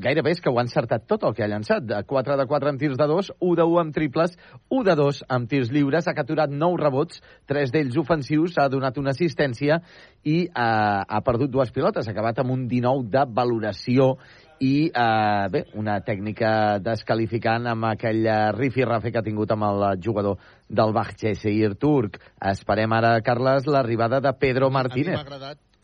gairebé 0.03 0.33
és 0.35 0.43
que 0.43 0.51
ho 0.51 0.59
ha 0.59 0.65
encertat 0.67 1.07
tot 1.07 1.23
el 1.29 1.37
que 1.39 1.45
ha 1.47 1.51
llançat. 1.53 1.87
4 2.11 2.39
de 2.41 2.47
4 2.51 2.73
amb 2.73 2.83
tirs 2.83 2.99
de 2.99 3.07
2, 3.07 3.31
1 3.39 3.55
de 3.61 3.69
1 3.71 3.81
amb 3.85 3.95
triples, 3.95 4.35
1 4.67 4.83
de 4.91 4.97
2 4.99 5.21
amb 5.37 5.51
tirs 5.53 5.71
lliures, 5.71 6.11
ha 6.11 6.19
capturat 6.19 6.51
9 6.51 6.83
rebots, 6.83 7.23
3 7.55 7.71
d'ells 7.77 8.01
ofensius, 8.03 8.59
ha 8.59 8.67
donat 8.73 8.99
una 8.99 9.15
assistència 9.15 9.79
i 10.27 10.41
eh, 10.49 10.51
ha 10.59 11.23
perdut 11.23 11.55
dues 11.55 11.71
pilotes, 11.71 12.11
ha 12.11 12.17
acabat 12.17 12.43
amb 12.43 12.57
un 12.57 12.67
19 12.67 13.13
de 13.15 13.29
valoració 13.31 14.17
i 14.61 14.89
eh, 14.89 15.49
bé, 15.51 15.65
una 15.81 15.99
tècnica 16.07 16.79
descalificant 16.83 17.67
amb 17.71 17.89
aquell 17.91 18.27
rifi-rafe 18.57 19.13
que 19.13 19.21
ha 19.21 19.27
tingut 19.27 19.53
amb 19.55 19.67
el 19.69 19.85
jugador 20.05 20.39
del 20.69 20.95
Bahçeşehir 20.95 21.75
turc. 21.81 22.19
Esperem 22.53 22.93
ara, 22.93 23.17
Carles, 23.27 23.67
l'arribada 23.67 24.21
de 24.21 24.33
Pedro 24.39 24.71
Martínez. 24.71 25.21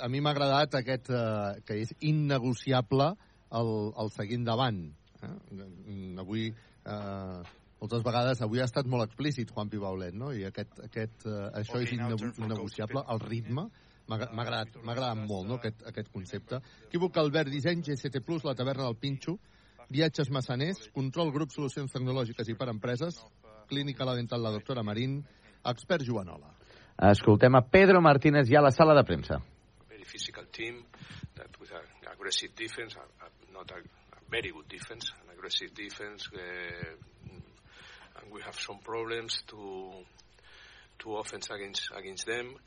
A 0.01 0.09
mi 0.09 0.23
m'ha 0.25 0.33
agradat 0.33 0.79
aquest 0.79 1.11
eh, 1.13 1.61
que 1.67 1.77
és 1.83 1.93
innegociable 2.01 3.11
el, 3.59 3.73
el 4.01 4.13
seguint 4.15 4.47
davant. 4.47 4.85
Eh? 5.21 5.35
Avui 6.23 6.49
eh, 6.49 7.41
moltes 7.81 8.03
vegades 8.05 8.41
avui 8.45 8.61
ha 8.61 8.69
estat 8.69 8.89
molt 8.89 9.09
explícit 9.09 9.53
Juan 9.53 9.71
Pibaulet, 9.73 10.17
no? 10.17 10.33
I 10.33 10.47
aquest, 10.49 10.81
aquest, 10.87 11.27
eh, 11.27 11.47
això 11.63 11.81
és 11.85 11.95
innegociable, 11.97 13.05
el 13.13 13.23
ritme 13.27 13.69
M'ha 14.11 14.43
agradat, 14.43 14.75
agradat 14.83 15.19
molt 15.23 15.47
no, 15.47 15.59
aquest, 15.61 15.85
aquest 15.87 16.09
concepte. 16.11 16.59
Equívoc 16.89 17.19
Albert 17.23 17.53
Disseny, 17.53 17.85
GST+, 17.87 18.23
la 18.45 18.57
taverna 18.59 18.89
del 18.89 18.97
Pinxo, 18.99 19.37
viatges 19.91 20.31
massaners, 20.35 20.89
control 20.95 21.31
grup 21.35 21.55
solucions 21.55 21.93
tecnològiques 21.95 22.51
i 22.51 22.57
per 22.59 22.69
empreses, 22.73 23.21
clínica 23.71 24.07
la 24.09 24.17
dental 24.19 24.43
la 24.43 24.53
doctora 24.57 24.83
Marín, 24.83 25.21
expert 25.71 26.03
Joanola. 26.07 26.51
Escoltem 27.11 27.55
a 27.55 27.63
Pedro 27.63 28.03
Martínez 28.03 28.51
ja 28.51 28.59
a 28.59 28.67
la 28.67 28.75
sala 28.75 28.97
de 28.99 29.05
premsa. 29.07 29.39
Very 29.89 30.05
physical 30.05 30.47
team 30.53 30.83
that 31.37 31.55
with 31.61 31.71
an 31.73 32.11
aggressive 32.13 32.55
defense, 32.57 32.97
a, 32.99 33.07
a, 33.25 33.31
not 33.53 33.71
a, 33.71 33.79
a 33.79 34.21
very 34.29 34.51
good 34.51 34.69
defense, 34.69 35.13
an 35.23 35.31
aggressive 35.33 35.73
defense, 35.75 36.29
uh, 36.35 37.31
and 38.21 38.33
we 38.33 38.43
have 38.43 38.59
some 38.59 38.79
problems 38.83 39.43
to 39.47 39.91
to 40.99 41.17
offense 41.17 41.49
against 41.51 41.91
against 41.97 42.27
them 42.27 42.59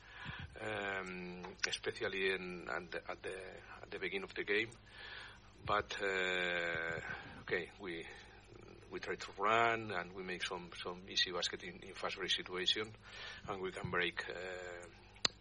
um, 0.60 1.42
especially 1.68 2.30
in, 2.30 2.66
at, 2.68 2.90
the, 2.90 2.98
at, 3.10 3.22
the, 3.22 3.36
at 3.82 3.90
the 3.90 3.98
beginning 3.98 4.24
of 4.24 4.34
the 4.34 4.44
game. 4.44 4.68
But 5.66 5.96
uh, 6.02 7.00
okay, 7.42 7.70
we 7.80 8.04
we 8.92 9.00
try 9.00 9.16
to 9.16 9.26
run 9.38 9.90
and 9.90 10.14
we 10.14 10.22
make 10.22 10.44
some 10.46 10.68
some 10.80 11.00
easy 11.08 11.32
basket 11.32 11.64
in, 11.64 11.80
in 11.82 11.94
fast 11.94 12.16
break 12.16 12.30
situation, 12.30 12.86
and 13.48 13.60
we 13.60 13.72
can 13.72 13.90
break, 13.90 14.22
uh, 14.28 14.86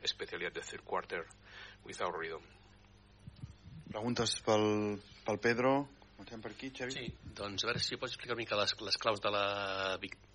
especially 0.03 0.45
at 0.45 0.53
the 0.53 0.61
third 0.61 0.85
quarter, 0.85 1.25
without 1.85 2.17
rhythm. 2.17 2.42
Preguntes 3.92 4.40
pel, 4.42 4.98
pel 5.25 5.38
Pedro? 5.38 5.88
Comencem 6.17 6.42
per 6.42 6.51
aquí, 6.51 6.72
Xavi? 6.72 6.93
Sí, 6.95 7.11
doncs 7.35 7.66
a 7.66 7.67
veure 7.67 7.82
si 7.83 7.98
pots 8.00 8.16
explicar 8.16 8.33
una 8.33 8.42
mica 8.42 8.58
les, 8.58 8.74
les 8.80 8.98
claus 8.98 9.19
de 9.22 9.30
la 9.33 9.98
victòria 10.01 10.32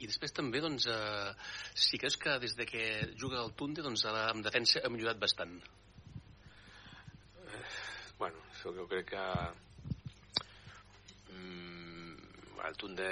i 0.00 0.08
després 0.08 0.32
també, 0.36 0.60
doncs, 0.62 0.86
eh, 0.86 1.32
si 1.74 1.98
creus 1.98 2.16
que 2.20 2.38
des 2.42 2.54
de 2.56 2.66
que 2.66 2.84
juga 3.18 3.42
el 3.42 3.54
Tunde, 3.54 3.82
doncs, 3.82 4.04
en 4.10 4.42
defensa 4.42 4.82
ha 4.84 4.90
millorat 4.92 5.18
bastant. 5.18 5.56
Eh, 7.46 7.64
bueno, 8.18 8.44
això 8.52 8.72
jo 8.76 8.86
crec 8.90 9.10
que 9.10 9.24
mm, 11.32 12.60
el 12.68 12.76
Tunde 12.76 13.08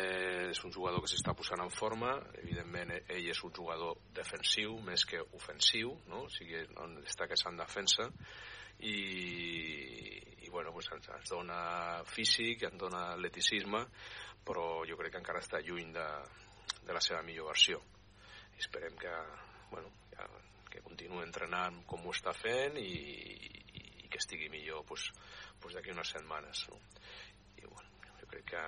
és 0.50 0.62
un 0.64 0.72
jugador 0.72 1.02
que 1.02 1.10
s'està 1.10 1.34
posant 1.34 1.64
en 1.64 1.72
forma, 1.74 2.14
evidentment 2.42 2.94
ell 2.98 3.32
és 3.32 3.42
un 3.44 3.54
jugador 3.54 3.98
defensiu 4.14 4.78
més 4.86 5.04
que 5.08 5.24
ofensiu, 5.40 5.96
no? 6.12 6.24
o 6.26 6.30
sigui, 6.32 6.62
on 6.84 7.00
que 7.02 7.42
en 7.50 7.60
defensa, 7.60 8.10
i, 8.80 8.98
i 10.44 10.48
bueno, 10.50 10.72
pues 10.72 10.88
ens, 10.94 11.08
ens 11.14 11.30
dona 11.30 12.02
físic, 12.06 12.64
ens 12.68 12.78
dona 12.80 13.12
atleticisme, 13.14 13.84
però 14.46 14.84
jo 14.88 14.98
crec 15.00 15.16
que 15.16 15.22
encara 15.22 15.42
està 15.42 15.60
lluny 15.64 15.92
de, 15.94 16.08
de 16.86 16.94
la 16.96 17.02
seva 17.04 17.22
millor 17.26 17.50
versió. 17.52 17.80
I 18.56 18.62
esperem 18.62 18.96
que, 18.98 19.14
bueno, 19.70 19.90
que, 20.12 20.28
que 20.72 20.84
continuï 20.84 21.24
entrenant 21.24 21.82
com 21.90 22.06
ho 22.06 22.14
està 22.14 22.34
fent 22.36 22.78
i, 22.80 22.86
i, 22.88 23.82
i 24.04 24.08
que 24.08 24.20
estigui 24.22 24.48
millor 24.52 24.84
pues, 24.88 25.08
pues 25.60 25.74
d'aquí 25.76 25.92
unes 25.94 26.14
setmanes. 26.14 26.64
No? 26.70 26.80
I 27.58 27.66
bueno, 27.66 28.14
jo 28.20 28.30
crec 28.30 28.48
que 28.54 28.64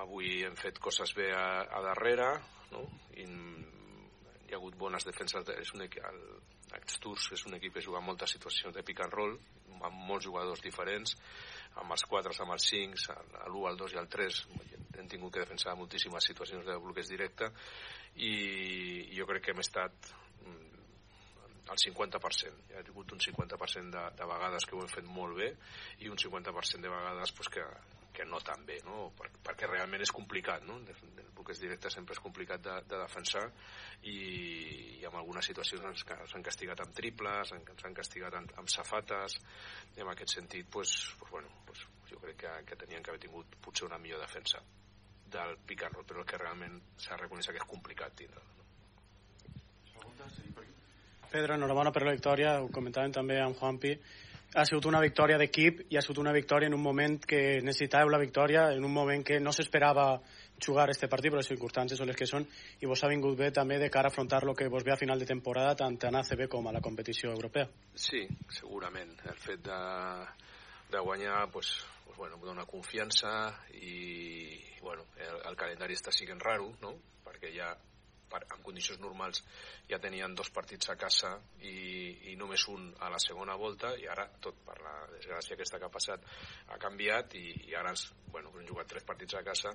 avui 0.00 0.42
hem 0.44 0.56
fet 0.58 0.80
coses 0.82 1.14
bé 1.16 1.30
a, 1.36 1.64
a 1.64 1.82
darrere, 1.84 2.30
no? 2.72 2.84
I 3.14 3.26
hi 3.28 4.52
ha 4.52 4.58
hagut 4.58 4.76
bones 4.78 5.06
defenses. 5.06 5.44
De, 5.46 5.56
és 5.62 5.72
un, 5.74 5.84
el, 5.84 6.20
aquests 6.70 7.00
Tours 7.04 7.30
és 7.36 7.44
un 7.48 7.56
equip 7.58 7.76
que 7.76 7.84
juga 7.84 8.02
moltes 8.04 8.34
situacions 8.36 8.74
de 8.74 8.82
pick 8.86 9.02
and 9.04 9.14
roll, 9.14 9.36
amb 9.80 10.04
molts 10.08 10.26
jugadors 10.26 10.62
diferents, 10.64 11.16
amb 11.82 11.92
els 11.94 12.04
4, 12.10 12.34
amb 12.44 12.54
els 12.56 12.68
5, 12.70 13.16
l'1, 13.50 13.64
el 13.70 13.80
2 13.80 13.96
i 13.96 14.00
el 14.00 14.08
3, 14.10 14.42
hem 14.98 15.08
tingut 15.10 15.34
que 15.34 15.42
defensar 15.42 15.74
moltíssimes 15.78 16.28
situacions 16.30 16.66
de 16.66 16.78
bloqueig 16.80 17.10
directe 17.10 17.50
i 18.22 18.32
jo 19.16 19.26
crec 19.26 19.44
que 19.44 19.54
hem 19.54 19.62
estat 19.64 20.12
mm, 20.46 20.84
al 21.74 21.82
50%. 21.82 22.62
Hi 22.70 22.78
ha 22.78 22.84
hagut 22.84 23.12
un 23.16 23.22
50% 23.26 23.90
de, 23.96 24.04
de 24.20 24.30
vegades 24.30 24.66
que 24.68 24.76
ho 24.78 24.84
hem 24.84 24.92
fet 24.92 25.10
molt 25.18 25.36
bé 25.40 25.50
i 26.06 26.12
un 26.12 26.20
50% 26.20 26.86
de 26.86 26.94
vegades 26.94 27.34
pues, 27.36 27.50
que, 27.56 27.66
que 28.14 28.24
no 28.24 28.38
tan 28.40 28.62
bé, 28.66 28.78
no? 28.86 29.10
Per, 29.18 29.28
perquè 29.44 29.66
realment 29.68 30.04
és 30.04 30.12
complicat, 30.14 30.62
no? 30.68 30.78
El 30.78 31.32
bloqueig 31.34 31.58
directe 31.60 31.90
sempre 31.90 32.14
és 32.14 32.22
complicat 32.22 32.62
de, 32.62 32.76
de 32.86 33.00
defensar 33.00 33.42
i, 34.06 34.14
i 35.00 35.02
en 35.04 35.18
algunes 35.18 35.50
situacions 35.50 36.04
ens 36.06 36.36
han 36.38 36.46
castigat 36.46 36.84
amb 36.84 36.94
triples, 36.94 37.52
ens 37.58 37.84
han 37.84 37.98
castigat 37.98 38.38
amb, 38.38 38.54
amb 38.62 38.70
safates, 38.70 39.40
i 39.96 40.06
en 40.06 40.14
aquest 40.14 40.38
sentit, 40.38 40.70
pues, 40.70 40.94
pues, 41.18 41.34
bueno, 41.34 41.50
pues, 41.66 41.82
jo 42.12 42.22
crec 42.22 42.38
que, 42.44 42.56
que 42.70 42.80
tenien 42.84 43.02
que 43.02 43.10
haver 43.10 43.24
tingut 43.26 43.58
potser 43.60 43.88
una 43.90 43.98
millor 43.98 44.22
defensa 44.22 44.62
del 45.34 45.58
pick 45.66 45.82
and 45.82 45.98
roll, 45.98 46.06
però 46.06 46.22
el 46.22 46.28
que 46.30 46.38
realment 46.38 46.78
s'ha 46.96 47.16
de 47.16 47.24
reconèixer 47.24 47.56
que 47.56 47.62
és 47.64 47.70
complicat 47.70 48.14
tindre. 48.14 48.42
No? 48.46 48.54
Pedro, 51.34 51.56
enhorabona 51.58 51.90
per 51.90 52.04
la 52.06 52.14
victòria, 52.14 52.60
ho 52.62 52.68
comentàvem 52.70 53.12
també 53.16 53.40
amb 53.42 53.58
Juanpi, 53.58 53.90
ha 54.54 54.64
sigut 54.64 54.86
una 54.86 55.00
victòria 55.02 55.36
d'equip 55.40 55.80
i 55.90 55.96
ha 55.98 56.02
sigut 56.02 56.20
una 56.22 56.32
victòria 56.32 56.68
en 56.70 56.74
un 56.76 56.82
moment 56.82 57.18
que 57.26 57.60
necessitàveu 57.62 58.10
la 58.12 58.20
victòria, 58.22 58.68
en 58.72 58.84
un 58.86 58.92
moment 58.94 59.24
que 59.26 59.40
no 59.42 59.52
s'esperava 59.52 60.20
jugar 60.64 60.88
este 60.90 61.08
partit, 61.10 61.32
però 61.32 61.40
les 61.42 61.50
circumstàncies 61.50 61.98
són 61.98 62.08
les 62.08 62.18
que 62.18 62.28
són, 62.30 62.46
i 62.80 62.86
vos 62.86 63.02
ha 63.02 63.10
vingut 63.10 63.36
bé 63.38 63.50
també 63.50 63.80
de 63.82 63.90
cara 63.90 64.08
a 64.08 64.14
afrontar 64.14 64.44
lo 64.46 64.54
que 64.54 64.68
vos 64.70 64.84
ve 64.86 64.92
a 64.94 65.00
final 65.00 65.18
de 65.18 65.26
temporada 65.26 65.74
tant 65.74 65.98
en 66.06 66.20
ACB 66.20 66.46
com 66.48 66.68
a 66.68 66.72
la 66.72 66.80
competició 66.80 67.32
europea. 67.34 67.66
Sí, 67.94 68.22
segurament. 68.48 69.16
El 69.26 69.40
fet 69.42 69.64
de, 69.66 69.80
de 70.92 71.02
guanyar 71.02 71.48
pues, 71.50 71.74
pues, 72.04 72.16
bueno, 72.16 72.38
dona 72.44 72.64
confiança 72.64 73.50
i 73.74 74.60
bueno, 74.82 75.08
el, 75.16 75.40
el 75.48 75.56
calendari 75.56 75.98
està 75.98 76.12
siguent 76.12 76.40
raro, 76.44 76.70
no? 76.82 76.94
perquè 77.24 77.50
ja 77.56 77.72
en 78.42 78.62
condicions 78.66 79.00
normals 79.00 79.42
ja 79.90 80.00
tenien 80.02 80.34
dos 80.34 80.50
partits 80.50 80.90
a 80.90 80.96
casa 81.00 81.34
i, 81.60 82.32
i 82.32 82.36
només 82.40 82.66
un 82.72 82.90
a 83.00 83.10
la 83.12 83.20
segona 83.22 83.56
volta 83.60 83.94
i 84.00 84.08
ara 84.10 84.26
tot 84.40 84.60
per 84.66 84.78
la 84.82 84.94
desgràcia 85.14 85.56
aquesta 85.56 85.78
que 85.78 85.88
ha 85.88 85.96
passat 85.96 86.26
ha 86.68 86.78
canviat 86.82 87.34
i, 87.40 87.46
i 87.70 87.74
ara 87.78 87.94
bueno, 88.30 88.52
hem 88.58 88.66
jugat 88.68 88.90
tres 88.90 89.06
partits 89.06 89.38
a 89.38 89.44
casa 89.46 89.74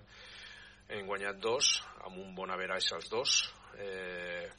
hem 0.89 1.05
guanyat 1.05 1.37
dos 1.39 1.75
amb 2.07 2.17
un 2.17 2.33
bon 2.35 2.51
average 2.51 2.95
als 2.95 3.09
dos 3.09 3.41
eh, 3.77 4.49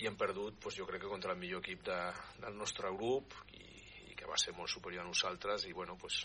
i 0.00 0.08
hem 0.08 0.16
perdut 0.16 0.56
pues, 0.60 0.76
jo 0.76 0.86
crec 0.88 1.02
que 1.04 1.12
contra 1.12 1.34
el 1.34 1.38
millor 1.38 1.60
equip 1.60 1.84
de, 1.84 1.98
del 2.40 2.56
nostre 2.56 2.88
grup 2.96 3.36
i, 3.52 3.66
i 4.10 4.16
que 4.16 4.28
va 4.28 4.38
ser 4.40 4.56
molt 4.56 4.72
superior 4.72 5.04
a 5.04 5.08
nosaltres 5.08 5.66
i 5.68 5.76
bueno, 5.76 5.96
pues, 6.00 6.22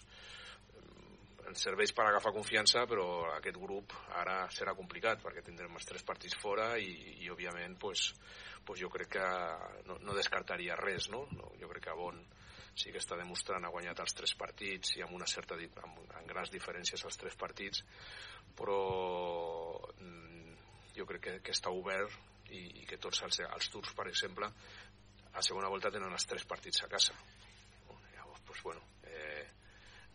ens 1.49 1.65
serveix 1.67 1.93
per 1.95 2.07
agafar 2.07 2.33
confiança, 2.35 2.85
però 2.89 3.05
aquest 3.35 3.59
grup 3.61 3.93
ara 4.21 4.43
serà 4.53 4.73
complicat 4.77 5.21
perquè 5.23 5.43
tindrem 5.45 5.75
els 5.77 5.87
tres 5.87 6.05
partits 6.07 6.37
fora 6.41 6.73
i, 6.81 6.91
i 7.23 7.29
òbviament 7.33 7.77
pues, 7.81 8.09
pues 8.65 8.81
jo 8.81 8.89
crec 8.93 9.13
que 9.17 9.27
no, 9.89 9.99
no 10.01 10.17
descartaria 10.17 10.77
res, 10.79 11.09
no? 11.13 11.25
no? 11.37 11.53
Jo 11.61 11.69
crec 11.71 11.87
que 11.89 11.97
Bon 11.99 12.17
sí 12.75 12.91
que 12.91 12.99
està 12.99 13.15
demostrant 13.15 13.63
ha 13.63 13.71
guanyat 13.71 14.01
els 14.03 14.15
tres 14.17 14.33
partits 14.35 14.97
i 14.97 15.03
amb 15.05 15.15
una 15.15 15.27
certa 15.31 15.55
amb, 15.55 16.01
amb 16.19 16.27
grans 16.27 16.51
diferències 16.51 17.05
els 17.07 17.19
tres 17.21 17.37
partits, 17.39 17.85
però 18.57 18.79
mm, 19.95 20.57
jo 20.97 21.07
crec 21.07 21.23
que, 21.27 21.35
que 21.45 21.55
està 21.55 21.71
obert 21.71 22.11
i, 22.51 22.81
i 22.81 22.89
que 22.89 22.99
tots 23.01 23.23
els, 23.27 23.39
els 23.47 23.71
turcs, 23.71 23.95
per 23.95 24.09
exemple, 24.11 24.51
a 25.35 25.43
segona 25.43 25.71
volta 25.71 25.91
tenen 25.91 26.11
els 26.11 26.27
tres 26.27 26.45
partits 26.47 26.83
a 26.83 26.91
casa. 26.91 27.15
Llavors, 28.15 28.43
doncs, 28.47 28.61
bueno, 28.63 28.83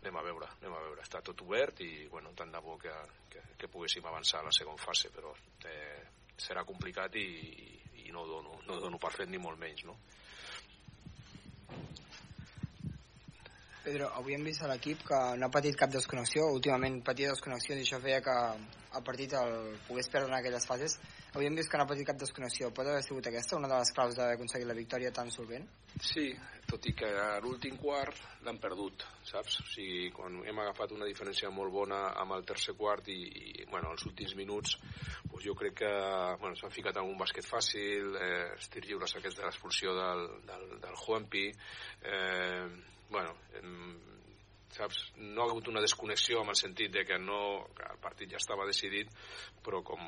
anem 0.01 0.17
a 0.17 0.23
veure, 0.25 0.47
anem 0.59 0.73
a 0.73 0.81
veure. 0.81 1.03
Està 1.05 1.21
tot 1.25 1.41
obert 1.45 1.81
i, 1.85 2.07
bueno, 2.09 2.33
tant 2.37 2.51
de 2.53 2.61
bo 2.63 2.77
que, 2.81 2.93
que, 3.29 3.43
que 3.57 3.69
poguéssim 3.69 4.05
avançar 4.09 4.41
a 4.41 4.47
la 4.49 4.55
segona 4.55 4.81
fase, 4.81 5.11
però 5.13 5.33
eh, 5.69 6.01
serà 6.41 6.65
complicat 6.65 7.15
i, 7.21 7.27
i 8.05 8.09
no, 8.13 8.25
dono, 8.25 8.57
no 8.67 8.79
dono 8.81 8.99
per 9.01 9.13
fet 9.13 9.29
ni 9.29 9.41
molt 9.41 9.61
menys, 9.61 9.85
no? 9.85 9.97
Pedro, 13.83 14.11
avui 14.13 14.35
hem 14.35 14.43
vist 14.45 14.61
a 14.61 14.67
l'equip 14.69 14.99
que 15.07 15.19
no 15.41 15.47
ha 15.47 15.53
patit 15.53 15.73
cap 15.73 15.89
desconnexió, 15.89 16.43
últimament 16.53 16.99
patia 17.05 17.31
desconnexions 17.31 17.79
i 17.81 17.85
això 17.87 17.97
feia 18.03 18.19
que 18.21 18.35
el 18.99 19.05
partit 19.07 19.33
el 19.39 19.55
pogués 19.87 20.09
perdre 20.13 20.29
en 20.29 20.35
aquelles 20.37 20.67
fases. 20.69 20.99
Avui 21.31 21.47
hem 21.47 21.57
vist 21.57 21.71
que 21.71 21.79
no 21.79 21.87
ha 21.87 21.89
patit 21.89 22.05
cap 22.05 22.19
desconnexió. 22.21 22.69
Pot 22.77 22.91
haver 22.91 23.01
sigut 23.01 23.25
aquesta 23.31 23.57
una 23.57 23.71
de 23.71 23.79
les 23.79 23.91
claus 23.97 24.13
d'haver 24.13 24.35
aconseguit 24.37 24.69
la 24.69 24.75
victòria 24.77 25.09
tan 25.15 25.33
solvent? 25.33 25.65
Sí, 25.97 26.27
tot 26.69 26.85
i 26.85 26.93
que 27.01 27.09
a 27.23 27.39
l'últim 27.41 27.79
quart 27.81 28.21
l'han 28.45 28.61
perdut, 28.61 29.07
saps? 29.31 29.57
O 29.63 29.67
sigui, 29.71 30.11
quan 30.13 30.37
hem 30.45 30.61
agafat 30.61 30.93
una 30.93 31.09
diferència 31.09 31.49
molt 31.49 31.73
bona 31.73 32.03
amb 32.21 32.37
el 32.37 32.45
tercer 32.45 32.77
quart 32.77 33.09
i, 33.09 33.17
i 33.63 33.67
bueno, 33.71 33.95
els 33.95 34.05
últims 34.05 34.37
minuts 34.37 34.77
doncs 35.31 35.41
jo 35.47 35.57
crec 35.57 35.79
que 35.81 35.91
bueno, 36.37 36.53
s'han 36.59 36.77
ficat 36.77 37.01
en 37.01 37.09
un 37.09 37.17
bàsquet 37.17 37.49
fàcil, 37.49 38.13
eh, 38.13 38.47
els 38.53 38.69
tirs 38.69 38.93
lliures 38.93 39.17
aquests 39.17 39.41
de 39.41 39.47
l'expulsió 39.47 39.97
del, 39.97 40.25
del, 40.45 40.65
del 40.85 40.97
Juanpi, 41.01 41.47
eh, 42.05 42.65
bueno, 43.11 43.35
em, 43.59 43.99
saps? 44.71 45.11
no 45.17 45.43
ha 45.43 45.49
hagut 45.49 45.67
una 45.67 45.83
desconnexió 45.83 46.41
en 46.41 46.49
el 46.49 46.55
sentit 46.55 46.91
de 46.91 47.05
que, 47.05 47.19
no, 47.19 47.67
que 47.75 47.85
el 47.91 47.99
partit 48.03 48.31
ja 48.31 48.39
estava 48.41 48.67
decidit 48.69 49.11
però 49.63 49.83
com 49.83 50.01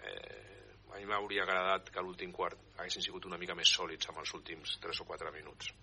eh, 0.00 0.46
a 0.88 0.96
mi 0.96 1.04
m'hauria 1.06 1.44
agradat 1.44 1.92
que 1.92 2.02
l'últim 2.04 2.32
quart 2.32 2.58
haguessin 2.78 3.04
sigut 3.04 3.28
una 3.28 3.38
mica 3.38 3.54
més 3.58 3.70
sòlids 3.76 4.08
amb 4.08 4.24
els 4.24 4.34
últims 4.40 4.78
3 4.82 5.04
o 5.04 5.08
4 5.12 5.36
minuts 5.36 5.74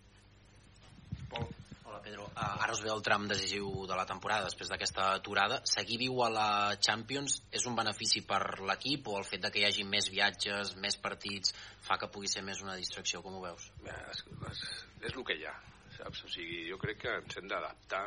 Hola 1.85 2.01
Pedro, 2.01 2.25
uh, 2.25 2.63
ara 2.65 2.73
us 2.73 2.81
ve 2.83 2.89
el 2.91 3.03
tram 3.05 3.27
decisiu 3.29 3.85
de 3.87 3.95
la 3.95 4.03
temporada 4.09 4.47
després 4.49 4.67
d'aquesta 4.67 5.05
aturada. 5.15 5.61
Seguir 5.69 5.99
viu 6.01 6.17
a 6.25 6.31
la 6.33 6.47
Champions 6.87 7.37
és 7.55 7.67
un 7.69 7.77
benefici 7.77 8.23
per 8.27 8.41
l'equip 8.67 9.07
o 9.07 9.19
el 9.19 9.27
fet 9.29 9.45
de 9.45 9.51
que 9.53 9.61
hi 9.61 9.67
hagi 9.69 9.85
més 9.87 10.09
viatges, 10.11 10.73
més 10.81 10.97
partits, 11.05 11.53
fa 11.87 11.99
que 12.01 12.09
pugui 12.11 12.27
ser 12.27 12.43
més 12.43 12.65
una 12.65 12.75
distracció, 12.81 13.21
com 13.23 13.37
ho 13.37 13.45
veus? 13.45 13.69
Bé, 13.85 13.95
és, 14.11 14.25
és, 14.51 14.65
és 15.05 15.13
el 15.13 15.23
que 15.23 15.39
hi 15.39 15.47
ha 15.47 15.55
saps? 15.97 16.25
O 16.25 16.31
sigui, 16.31 16.63
jo 16.69 16.79
crec 16.81 17.03
que 17.03 17.13
ens 17.21 17.37
hem 17.39 17.47
d'adaptar 17.51 18.05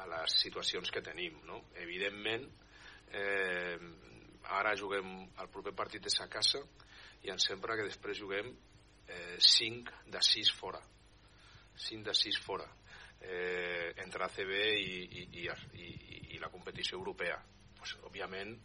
a 0.00 0.06
les 0.08 0.38
situacions 0.40 0.90
que 0.90 1.02
tenim, 1.04 1.36
no? 1.48 1.60
Evidentment, 1.82 2.48
eh, 3.12 3.76
ara 4.58 4.74
juguem 4.76 5.08
el 5.40 5.50
proper 5.52 5.74
partit 5.76 6.06
és 6.08 6.18
a 6.20 6.28
casa 6.30 6.62
i 7.22 7.30
ens 7.30 7.46
sembla 7.46 7.76
que 7.78 7.86
després 7.86 8.18
juguem 8.18 8.48
eh, 9.06 9.36
5 9.38 10.10
de 10.10 10.22
6 10.28 10.52
fora 10.58 10.80
5 11.88 12.08
de 12.08 12.14
6 12.14 12.40
fora 12.44 12.66
eh, 13.20 13.92
entre 14.02 14.26
ACB 14.26 14.52
i, 14.52 14.98
i, 15.20 15.24
i, 15.44 15.46
i, 15.46 15.88
i 16.34 16.42
la 16.42 16.50
competició 16.50 16.98
europea 16.98 17.38
pues, 17.78 17.94
òbviament 18.08 18.56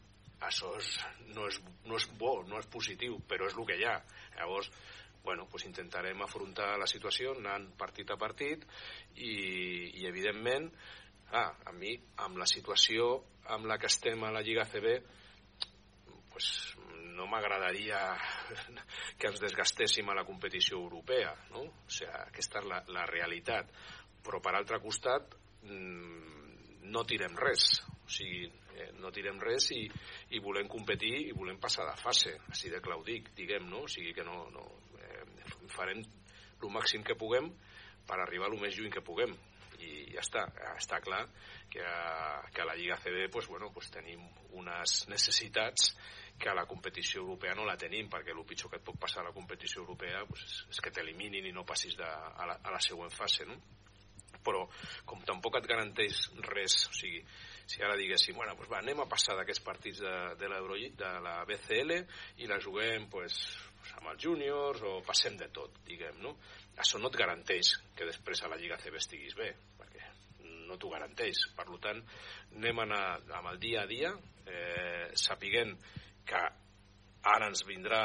això 0.47 0.73
és, 0.77 0.89
no, 1.33 1.47
és, 1.49 1.59
no 1.85 1.97
és 1.97 2.07
bo, 2.17 2.41
no 2.49 2.59
és 2.61 2.69
positiu 2.73 3.19
però 3.29 3.47
és 3.49 3.57
el 3.57 3.65
que 3.69 3.77
hi 3.79 3.87
ha 3.89 3.97
llavors 4.37 4.71
bueno, 5.27 5.45
pues 5.51 5.65
intentarem 5.67 6.21
afrontar 6.23 6.77
la 6.79 6.87
situació 6.87 7.33
anant 7.35 7.65
partit 7.75 8.13
a 8.13 8.15
partit 8.15 8.61
i, 9.19 9.33
i 9.99 10.05
evidentment 10.07 10.69
ah, 11.35 11.51
a 11.67 11.73
mi 11.75 11.91
amb 12.23 12.39
la 12.39 12.47
situació 12.47 13.09
amb 13.51 13.67
la 13.67 13.75
que 13.75 13.89
estem 13.91 14.23
a 14.23 14.31
la 14.31 14.39
Lliga 14.39 14.63
CB 14.71 14.93
pues, 16.31 16.47
no 17.19 17.27
m'agradaria 17.27 17.99
que 19.19 19.27
ens 19.27 19.43
desgastéssim 19.43 20.07
a 20.07 20.15
la 20.15 20.23
competició 20.23 20.79
europea 20.79 21.35
no? 21.51 21.65
o 21.67 21.91
sigui, 21.91 22.07
aquesta 22.21 22.63
és 22.63 22.71
la, 22.71 22.79
la 22.95 23.03
realitat 23.11 23.75
però 24.23 24.39
per 24.39 24.55
altre 24.55 24.79
costat 24.79 25.35
mmm, 25.67 26.87
no 26.87 27.03
tirem 27.03 27.35
res 27.35 27.67
o 28.07 28.09
sigui, 28.09 28.45
eh, 28.79 28.91
no 29.01 29.11
tirem 29.11 29.39
res 29.43 29.67
i, 29.75 29.83
i 30.31 30.39
volem 30.43 30.69
competir 30.71 31.13
i 31.27 31.35
volem 31.35 31.59
passar 31.59 31.89
de 31.89 31.95
fase, 31.99 32.37
així 32.47 32.71
de 32.71 32.79
clar 32.83 32.95
ho 33.01 33.03
dic, 33.03 33.33
diguem, 33.35 33.67
no? 33.67 33.83
O 33.83 33.91
sigui 33.91 34.13
que 34.15 34.23
no, 34.23 34.45
no, 34.53 34.63
farem 35.71 36.03
el 36.03 36.73
màxim 36.73 37.03
que 37.05 37.17
puguem 37.19 37.51
per 38.07 38.19
arribar 38.21 38.49
el 38.51 38.59
més 38.61 38.77
lluny 38.77 38.91
que 38.93 39.05
puguem 39.05 39.35
i 39.83 40.07
ja 40.09 40.23
està, 40.23 40.47
està 40.73 40.99
clar 41.05 41.23
que 41.69 41.85
que 42.53 42.65
la 42.65 42.75
Lliga 42.75 42.97
CB 42.97 43.29
pues, 43.31 43.47
bueno, 43.47 43.71
pues 43.71 43.91
tenim 43.93 44.23
unes 44.57 45.03
necessitats 45.09 45.91
que 46.37 46.49
a 46.49 46.55
la 46.55 46.65
competició 46.65 47.21
europea 47.21 47.55
no 47.55 47.65
la 47.65 47.77
tenim 47.77 48.09
perquè 48.09 48.33
el 48.33 48.45
pitjor 48.45 48.71
que 48.71 48.79
et 48.79 48.85
pot 48.85 48.97
passar 48.99 49.21
a 49.21 49.29
la 49.29 49.35
competició 49.35 49.81
europea 49.81 50.23
pues, 50.29 50.43
és, 50.45 50.55
és 50.73 50.81
que 50.81 50.93
t'eliminin 50.93 51.45
i 51.45 51.53
no 51.53 51.65
passis 51.65 51.97
de, 51.97 52.07
a, 52.07 52.45
la, 52.49 52.57
a 52.63 52.73
la 52.73 52.81
següent 52.81 53.13
fase 53.13 53.45
no? 53.45 53.57
però 54.47 54.63
com 55.05 55.21
tampoc 55.27 55.57
et 55.59 55.67
garanteix 55.67 56.27
res 56.47 56.77
o 56.87 56.93
sigui, 56.95 57.23
si 57.67 57.81
ara 57.83 57.97
diguéssim, 57.99 58.37
bueno, 58.37 58.55
pues 58.55 58.69
va, 58.71 58.79
anem 58.79 59.01
a 59.03 59.07
passar 59.09 59.35
d'aquests 59.35 59.63
partits 59.65 59.99
de, 59.99 60.13
de, 60.39 60.47
de 61.01 61.09
la 61.25 61.41
BCL 61.49 61.97
i 62.43 62.47
la 62.47 62.61
juguem 62.63 63.09
pues, 63.11 63.41
amb 63.97 64.11
els 64.11 64.21
júniors 64.23 64.83
o 64.85 64.97
passem 65.07 65.37
de 65.39 65.49
tot, 65.53 65.81
diguem, 65.87 66.19
no? 66.23 66.35
Això 66.77 66.99
no 67.01 67.11
et 67.11 67.19
garanteix 67.19 67.73
que 67.95 68.07
després 68.09 68.43
a 68.43 68.51
la 68.51 68.59
Lliga 68.59 68.79
CB 68.81 68.99
estiguis 68.99 69.35
bé, 69.39 69.49
perquè 69.79 70.05
no 70.67 70.77
t'ho 70.77 70.91
garanteix. 70.93 71.47
Per 71.57 71.67
tant, 71.83 72.01
anem 72.55 72.79
a 72.79 72.87
anar 72.87 73.03
amb 73.39 73.51
el 73.53 73.59
dia 73.63 73.83
a 73.83 73.89
dia, 73.89 74.13
eh, 74.45 75.11
sapiguent 75.15 75.75
que 76.27 76.41
ara 77.27 77.47
ens 77.47 77.63
vindrà 77.67 78.01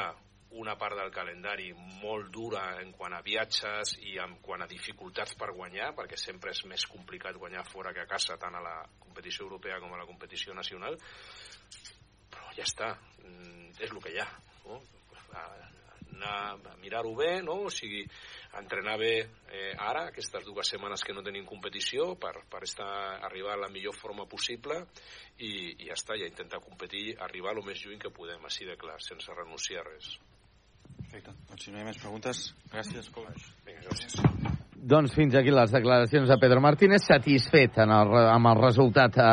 una 0.53 0.75
part 0.77 0.95
del 0.97 1.09
calendari 1.11 1.71
molt 1.73 2.29
dura 2.33 2.61
en 2.81 2.91
quant 2.93 3.15
a 3.17 3.23
viatges 3.25 3.95
i 4.05 4.19
en 4.21 4.35
quant 4.45 4.61
a 4.61 4.69
dificultats 4.69 5.33
per 5.39 5.49
guanyar, 5.55 5.91
perquè 5.97 6.19
sempre 6.19 6.53
és 6.53 6.63
més 6.69 6.85
complicat 6.89 7.39
guanyar 7.41 7.65
fora 7.71 7.93
que 7.93 8.03
a 8.05 8.09
casa, 8.09 8.37
tant 8.37 8.55
a 8.55 8.61
la 8.61 8.75
competició 8.99 9.47
europea 9.47 9.81
com 9.81 9.93
a 9.93 10.01
la 10.01 10.09
competició 10.09 10.53
nacional, 10.53 10.97
però 12.29 12.53
ja 12.57 12.67
està, 12.69 12.93
mm, 13.23 13.79
és 13.79 13.89
el 13.89 14.01
que 14.01 14.13
hi 14.13 14.19
ha. 14.21 14.29
No? 14.65 14.81
Anar 16.23 16.73
a 16.73 16.77
mirar-ho 16.81 17.13
bé, 17.15 17.41
no? 17.43 17.59
o 17.67 17.71
sigui, 17.73 18.03
entrenar 18.59 18.97
bé 19.01 19.13
eh, 19.19 19.73
ara, 19.77 20.07
aquestes 20.09 20.45
dues 20.47 20.69
setmanes 20.73 21.03
que 21.03 21.15
no 21.15 21.23
tenim 21.25 21.45
competició, 21.49 22.13
per, 22.19 22.33
per 22.49 22.63
estar, 22.67 22.89
arribar 23.27 23.57
a 23.57 23.63
la 23.65 23.71
millor 23.73 23.95
forma 23.97 24.25
possible 24.29 24.79
i, 25.37 25.73
i 25.77 25.89
ja 25.89 25.97
està, 25.97 26.17
ja 26.19 26.29
intentar 26.29 26.63
competir, 26.63 27.17
arribar 27.21 27.55
el 27.57 27.63
més 27.67 27.83
lluny 27.85 27.99
que 28.01 28.13
podem, 28.13 28.43
així 28.47 28.69
de 28.69 28.77
clar, 28.79 28.99
sense 29.03 29.35
renunciar 29.35 29.83
a 29.83 29.89
res. 29.91 30.15
Perfecte. 30.93 31.33
Doncs 31.49 31.65
si 31.65 31.71
no 31.71 31.79
hi 31.79 31.83
ha 31.83 31.87
més 31.89 32.01
preguntes, 32.01 32.43
gràcies, 32.71 33.09
coach. 33.13 33.49
Vinga, 33.67 33.83
gràcies. 33.89 34.61
Doncs 34.83 35.13
fins 35.15 35.35
aquí 35.39 35.51
les 35.53 35.71
declaracions 35.71 36.27
de 36.27 36.35
Pedro 36.41 36.59
Martínez, 36.59 37.05
satisfet 37.07 37.77
en 37.79 37.93
el, 37.95 38.09
amb 38.33 38.49
el 38.49 38.59
resultat, 38.59 39.15
eh, 39.15 39.27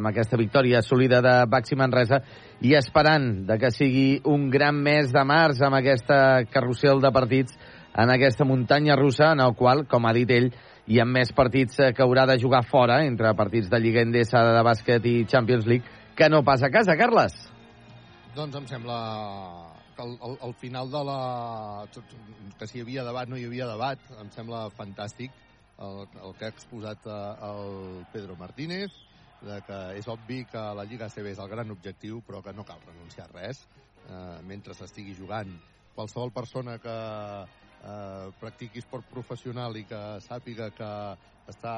amb 0.00 0.10
aquesta 0.10 0.38
victòria 0.40 0.80
assolida 0.82 1.20
de 1.22 1.34
Baxi 1.46 1.78
Manresa 1.78 2.18
i 2.64 2.72
esperant 2.78 3.44
de 3.48 3.58
que 3.60 3.70
sigui 3.74 4.20
un 4.24 4.48
gran 4.50 4.78
mes 4.82 5.10
de 5.12 5.24
març 5.28 5.60
amb 5.64 5.76
aquesta 5.76 6.44
carrusel 6.52 7.02
de 7.04 7.10
partits 7.12 7.56
en 7.96 8.12
aquesta 8.12 8.44
muntanya 8.44 8.96
russa 8.96 9.32
en 9.32 9.40
el 9.40 9.54
qual, 9.56 9.86
com 9.88 10.06
ha 10.06 10.12
dit 10.16 10.30
ell, 10.30 10.50
hi 10.86 11.00
ha 11.00 11.06
més 11.08 11.32
partits 11.36 11.80
eh, 11.80 11.92
que 11.96 12.04
haurà 12.04 12.26
de 12.28 12.38
jugar 12.40 12.62
fora, 12.68 13.00
entre 13.04 13.32
partits 13.38 13.70
de 13.72 13.80
Lliga 13.80 14.04
Endesa, 14.04 14.42
de 14.52 14.62
bàsquet 14.66 15.08
i 15.08 15.14
Champions 15.28 15.66
League, 15.66 15.88
que 16.16 16.28
no 16.28 16.42
pas 16.44 16.62
a 16.62 16.70
casa, 16.70 16.96
Carles. 16.96 17.34
Doncs 18.36 18.60
em 18.60 18.68
sembla 18.68 18.98
que 19.96 20.04
al, 20.04 20.14
al, 20.20 20.36
al 20.44 20.54
final 20.60 20.92
de 20.92 21.02
la... 21.08 21.18
que 22.58 22.68
si 22.68 22.78
hi 22.78 22.84
havia 22.84 23.04
debat 23.04 23.28
no 23.28 23.40
hi 23.40 23.46
havia 23.48 23.68
debat, 23.68 24.00
em 24.20 24.30
sembla 24.32 24.66
fantàstic 24.76 25.32
el, 25.80 26.04
el 26.22 26.36
que 26.36 26.46
ha 26.46 26.52
exposat 26.52 27.08
eh, 27.08 27.18
el 27.48 28.04
Pedro 28.12 28.36
Martínez, 28.36 28.92
de 29.40 29.60
que 29.66 29.78
és 29.98 30.08
obvi 30.08 30.44
que 30.48 30.62
la 30.78 30.84
Lliga 30.88 31.08
CB 31.12 31.32
és 31.34 31.40
el 31.42 31.50
gran 31.52 31.70
objectiu, 31.74 32.22
però 32.26 32.42
que 32.42 32.54
no 32.56 32.64
cal 32.64 32.80
renunciar 32.86 33.28
a 33.28 33.34
res 33.34 33.62
eh, 34.08 34.40
mentre 34.42 34.74
s'estigui 34.74 35.14
jugant. 35.16 35.52
Qualsevol 35.96 36.32
persona 36.32 36.78
que 36.80 36.96
eh, 36.96 38.32
practiqui 38.40 38.80
esport 38.82 39.08
professional 39.10 39.76
i 39.76 39.84
que 39.88 40.00
sàpiga 40.24 40.70
que, 40.76 40.92
està, 41.52 41.76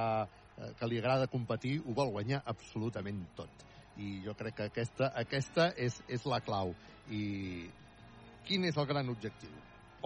eh, 0.56 0.72
que 0.78 0.90
li 0.90 1.00
agrada 1.02 1.30
competir, 1.32 1.78
ho 1.84 1.96
vol 1.96 2.14
guanyar 2.14 2.42
absolutament 2.46 3.26
tot. 3.38 3.66
I 3.98 4.20
jo 4.22 4.34
crec 4.38 4.54
que 4.54 4.68
aquesta, 4.70 5.10
aquesta 5.18 5.72
és, 5.76 5.98
és 6.06 6.26
la 6.30 6.40
clau. 6.44 6.74
I 7.10 7.22
quin 8.46 8.64
és 8.68 8.78
el 8.78 8.86
gran 8.86 9.10
objectiu? 9.10 9.54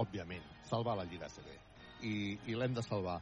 Òbviament, 0.00 0.44
salvar 0.64 0.97
la 0.97 1.05
Lliga 1.05 1.28
CB. 1.28 1.58
I, 2.02 2.14
i 2.48 2.55
l'hem 2.56 2.72
de 2.74 2.82
salvar. 2.82 3.18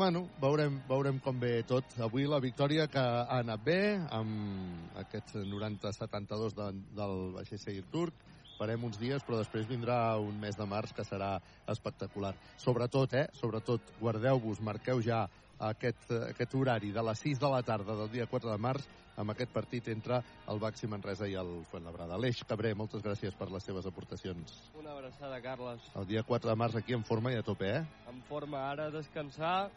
Bueno, 0.00 0.22
veurem, 0.40 0.78
veurem 0.88 1.18
com 1.20 1.36
ve 1.36 1.58
tot. 1.68 1.84
Avui 2.00 2.24
la 2.24 2.38
victòria 2.40 2.86
que 2.88 3.00
ha 3.02 3.36
anat 3.42 3.60
bé, 3.60 3.98
amb 4.16 4.94
aquests 4.96 5.34
90-72 5.44 6.54
de, 6.56 6.68
del 6.96 7.12
Baixer 7.34 7.74
turc. 7.92 8.22
Farem 8.56 8.86
uns 8.88 8.96
dies, 8.96 9.20
però 9.26 9.42
després 9.42 9.68
vindrà 9.68 10.16
un 10.16 10.40
mes 10.40 10.56
de 10.56 10.64
març 10.64 10.94
que 10.96 11.04
serà 11.04 11.34
espectacular. 11.68 12.32
Sobretot, 12.56 13.12
eh? 13.12 13.26
Sobretot, 13.36 13.92
guardeu-vos, 14.00 14.62
marqueu 14.64 15.02
ja 15.04 15.26
aquest, 15.68 16.08
aquest 16.30 16.56
horari 16.56 16.94
de 16.96 17.04
les 17.10 17.20
6 17.26 17.44
de 17.44 17.52
la 17.52 17.60
tarda 17.60 17.98
del 18.00 18.08
dia 18.14 18.28
4 18.30 18.54
de 18.54 18.56
març 18.56 18.88
amb 19.20 19.34
aquest 19.34 19.52
partit 19.52 19.92
entre 19.92 20.22
el 20.48 20.62
Baxi 20.62 20.88
Manresa 20.88 21.28
i 21.28 21.36
el 21.36 21.52
Fuenlabrada. 21.68 22.16
Aleix 22.16 22.40
Cabré, 22.48 22.72
moltes 22.72 23.04
gràcies 23.04 23.36
per 23.36 23.50
les 23.52 23.68
seves 23.68 23.84
aportacions. 23.84 24.56
Una 24.80 24.96
abraçada, 24.96 25.42
Carles. 25.44 25.92
El 25.92 26.08
dia 26.08 26.24
4 26.24 26.48
de 26.48 26.56
març 26.56 26.80
aquí 26.80 26.96
en 26.96 27.04
forma 27.04 27.34
i 27.34 27.36
a 27.36 27.44
tope, 27.44 27.68
eh? 27.82 27.84
En 28.08 28.24
forma 28.30 28.64
ara 28.70 28.88
descansar, 28.94 29.68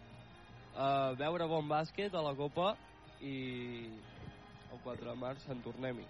eh, 0.74 1.16
veure 1.20 1.48
bon 1.48 1.70
bàsquet 1.70 2.14
a 2.14 2.24
la 2.26 2.34
Copa 2.36 2.74
i 3.22 3.38
el 4.74 4.82
4 4.84 5.10
de 5.10 5.16
març 5.20 5.48
en 5.54 5.62
tornem-hi. 5.64 6.06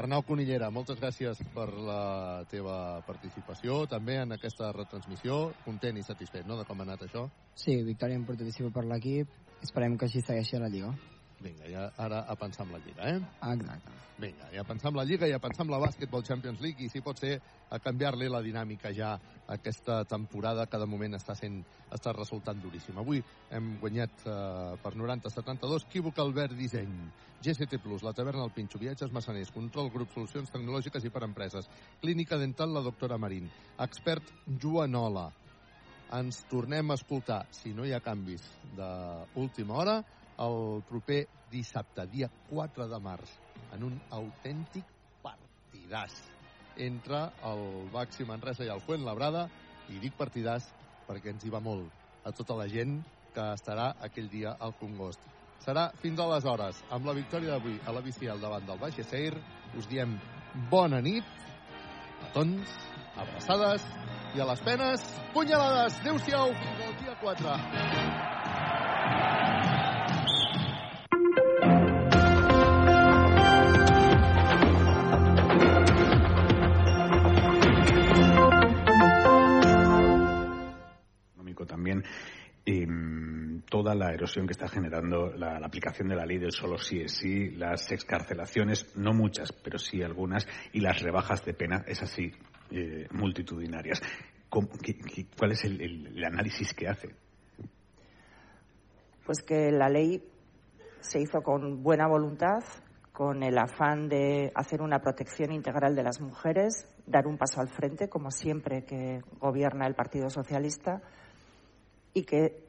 Arnau 0.00 0.22
Conillera, 0.24 0.70
moltes 0.70 1.00
gràcies 1.00 1.40
per 1.54 1.66
la 1.74 2.44
teva 2.50 3.02
participació, 3.06 3.84
també 3.90 4.20
en 4.22 4.32
aquesta 4.36 4.70
retransmissió. 4.72 5.50
Content 5.66 5.98
i 5.98 6.04
satisfet, 6.06 6.46
no?, 6.46 6.56
de 6.56 6.64
com 6.64 6.80
ha 6.80 6.86
anat 6.86 7.04
això. 7.08 7.26
Sí, 7.58 7.74
victòria 7.84 8.16
importantíssima 8.16 8.70
per 8.72 8.86
l'equip. 8.86 9.34
Esperem 9.60 9.98
que 9.98 10.06
així 10.08 10.22
segueixi 10.24 10.56
a 10.56 10.62
la 10.62 10.70
Lliga. 10.72 10.94
Vinga, 11.40 11.64
ja 11.72 11.86
ara 11.96 12.20
a 12.28 12.36
pensar 12.36 12.66
en 12.66 12.72
la 12.74 12.78
Lliga, 12.84 13.08
eh? 13.08 13.20
Exacte. 13.54 13.92
Vinga, 14.20 14.50
ja 14.52 14.60
a 14.60 14.68
pensar 14.68 14.90
en 14.90 14.98
la 14.98 15.04
Lliga 15.08 15.28
i 15.28 15.32
a 15.32 15.38
pensar 15.40 15.64
en 15.64 15.70
la 15.72 15.78
Basketball 15.80 16.22
Champions 16.22 16.60
League 16.60 16.84
i 16.84 16.90
si 16.92 17.00
pot 17.00 17.16
ser 17.16 17.38
a 17.72 17.78
canviar-li 17.80 18.28
la 18.28 18.42
dinàmica 18.44 18.92
ja 18.92 19.14
aquesta 19.48 20.02
temporada 20.04 20.66
que 20.68 20.78
de 20.78 20.86
moment 20.86 21.16
està 21.16 21.34
sent 21.38 21.62
està 21.90 22.12
resultant 22.12 22.60
duríssima. 22.60 23.00
Avui 23.00 23.22
hem 23.56 23.72
guanyat 23.80 24.26
eh, 24.28 24.76
per 24.84 24.92
90-72 24.92 25.88
Equívoc 25.88 26.20
Albert 26.20 26.58
Disseny, 26.60 26.92
GCT+, 27.40 27.80
la 28.04 28.12
taverna 28.12 28.44
del 28.44 28.52
Pinxo, 28.52 28.78
viatges 28.78 29.10
massaners, 29.10 29.50
control 29.50 29.90
grup, 29.90 30.12
solucions 30.12 30.52
tecnològiques 30.52 31.08
i 31.08 31.10
per 31.10 31.24
empreses, 31.24 31.72
clínica 32.04 32.36
dental 32.36 32.76
la 32.76 32.84
doctora 32.84 33.16
Marín, 33.18 33.48
expert 33.80 34.28
Joanola. 34.60 35.30
Ens 36.20 36.44
tornem 36.50 36.90
a 36.90 36.96
escoltar, 36.98 37.44
si 37.54 37.72
no 37.72 37.86
hi 37.86 37.94
ha 37.94 38.04
canvis 38.04 38.44
d'última 38.76 39.78
hora, 39.78 40.00
el 40.40 40.82
proper 40.88 41.24
dissabte, 41.50 42.06
dia 42.08 42.30
4 42.48 42.88
de 42.88 43.00
març, 43.02 43.32
en 43.74 43.84
un 43.90 43.96
autèntic 44.16 44.86
partidàs 45.24 46.14
entre 46.80 47.26
el 47.44 47.64
Baxi 47.92 48.24
Manresa 48.24 48.64
i 48.64 48.72
el 48.72 48.82
Fuenlabrada, 48.84 49.48
i 49.90 49.98
dic 50.00 50.14
partidàs 50.16 50.68
perquè 51.08 51.34
ens 51.34 51.44
hi 51.44 51.50
va 51.52 51.60
molt 51.60 51.90
a 52.24 52.32
tota 52.36 52.56
la 52.56 52.68
gent 52.70 53.00
que 53.34 53.46
estarà 53.56 53.90
aquell 54.06 54.30
dia 54.30 54.54
al 54.58 54.74
Congost. 54.78 55.22
Serà 55.60 55.90
fins 56.00 56.20
aleshores, 56.22 56.78
amb 56.94 57.06
la 57.06 57.16
victòria 57.16 57.56
d'avui 57.56 57.76
a 57.84 57.92
la 57.92 58.02
Bicial 58.04 58.40
davant 58.40 58.64
del 58.66 58.80
Baix 58.80 59.00
Seir, 59.10 59.34
us 59.76 59.88
diem 59.90 60.16
bona 60.70 61.02
nit, 61.04 61.26
petons, 62.22 62.78
abraçades 63.16 63.84
i 64.36 64.40
a 64.40 64.48
les 64.48 64.64
penes, 64.64 65.04
punyalades. 65.34 66.00
Adéu-siau, 66.00 66.56
fins 66.64 66.86
al 66.88 66.96
dia 67.02 67.18
4. 67.20 68.09
Toda 83.82 83.94
la 83.94 84.12
erosión 84.12 84.46
que 84.46 84.52
está 84.52 84.68
generando 84.68 85.32
la, 85.32 85.56
aplicación 85.56 86.08
de 86.08 86.14
la 86.14 86.26
ley 86.26 86.36
del 86.36 86.52
solo 86.52 86.76
sí 86.76 87.00
es 87.00 87.12
sí, 87.12 87.50
las 87.52 87.90
excarcelaciones, 87.90 88.94
no 88.94 89.14
muchas, 89.14 89.52
pero 89.52 89.78
sí 89.78 90.02
algunas, 90.02 90.46
y 90.74 90.80
las 90.80 91.00
rebajas 91.00 91.42
de 91.46 91.54
pena, 91.54 91.82
es 91.86 92.02
así, 92.02 92.30
eh, 92.70 93.08
multitudinarias. 93.12 94.02
¿Qué, 94.82 94.98
qué, 94.98 95.26
cuál 95.34 95.52
es 95.52 95.64
el, 95.64 95.80
el, 95.80 96.06
el 96.08 96.24
análisis 96.24 96.74
que 96.74 96.88
hace? 96.88 97.08
Pues 99.24 99.40
que 99.42 99.70
la 99.70 99.88
ley 99.88 100.22
se 101.00 101.20
hizo 101.20 101.40
con 101.40 101.82
buena 101.82 102.06
voluntad, 102.06 102.62
con 103.14 103.42
el 103.42 103.56
afán 103.56 104.10
de 104.10 104.52
hacer 104.54 104.82
una 104.82 104.98
protección 104.98 105.52
integral 105.52 105.94
de 105.94 106.02
las 106.02 106.20
mujeres, 106.20 106.86
dar 107.06 107.26
un 107.26 107.38
paso 107.38 107.62
al 107.62 107.68
frente, 107.68 108.10
como 108.10 108.30
siempre 108.30 108.84
que 108.84 109.22
gobierna 109.38 109.86
el 109.86 109.94
Partido 109.94 110.28
Socialista, 110.28 111.00
y 112.12 112.24
que 112.24 112.68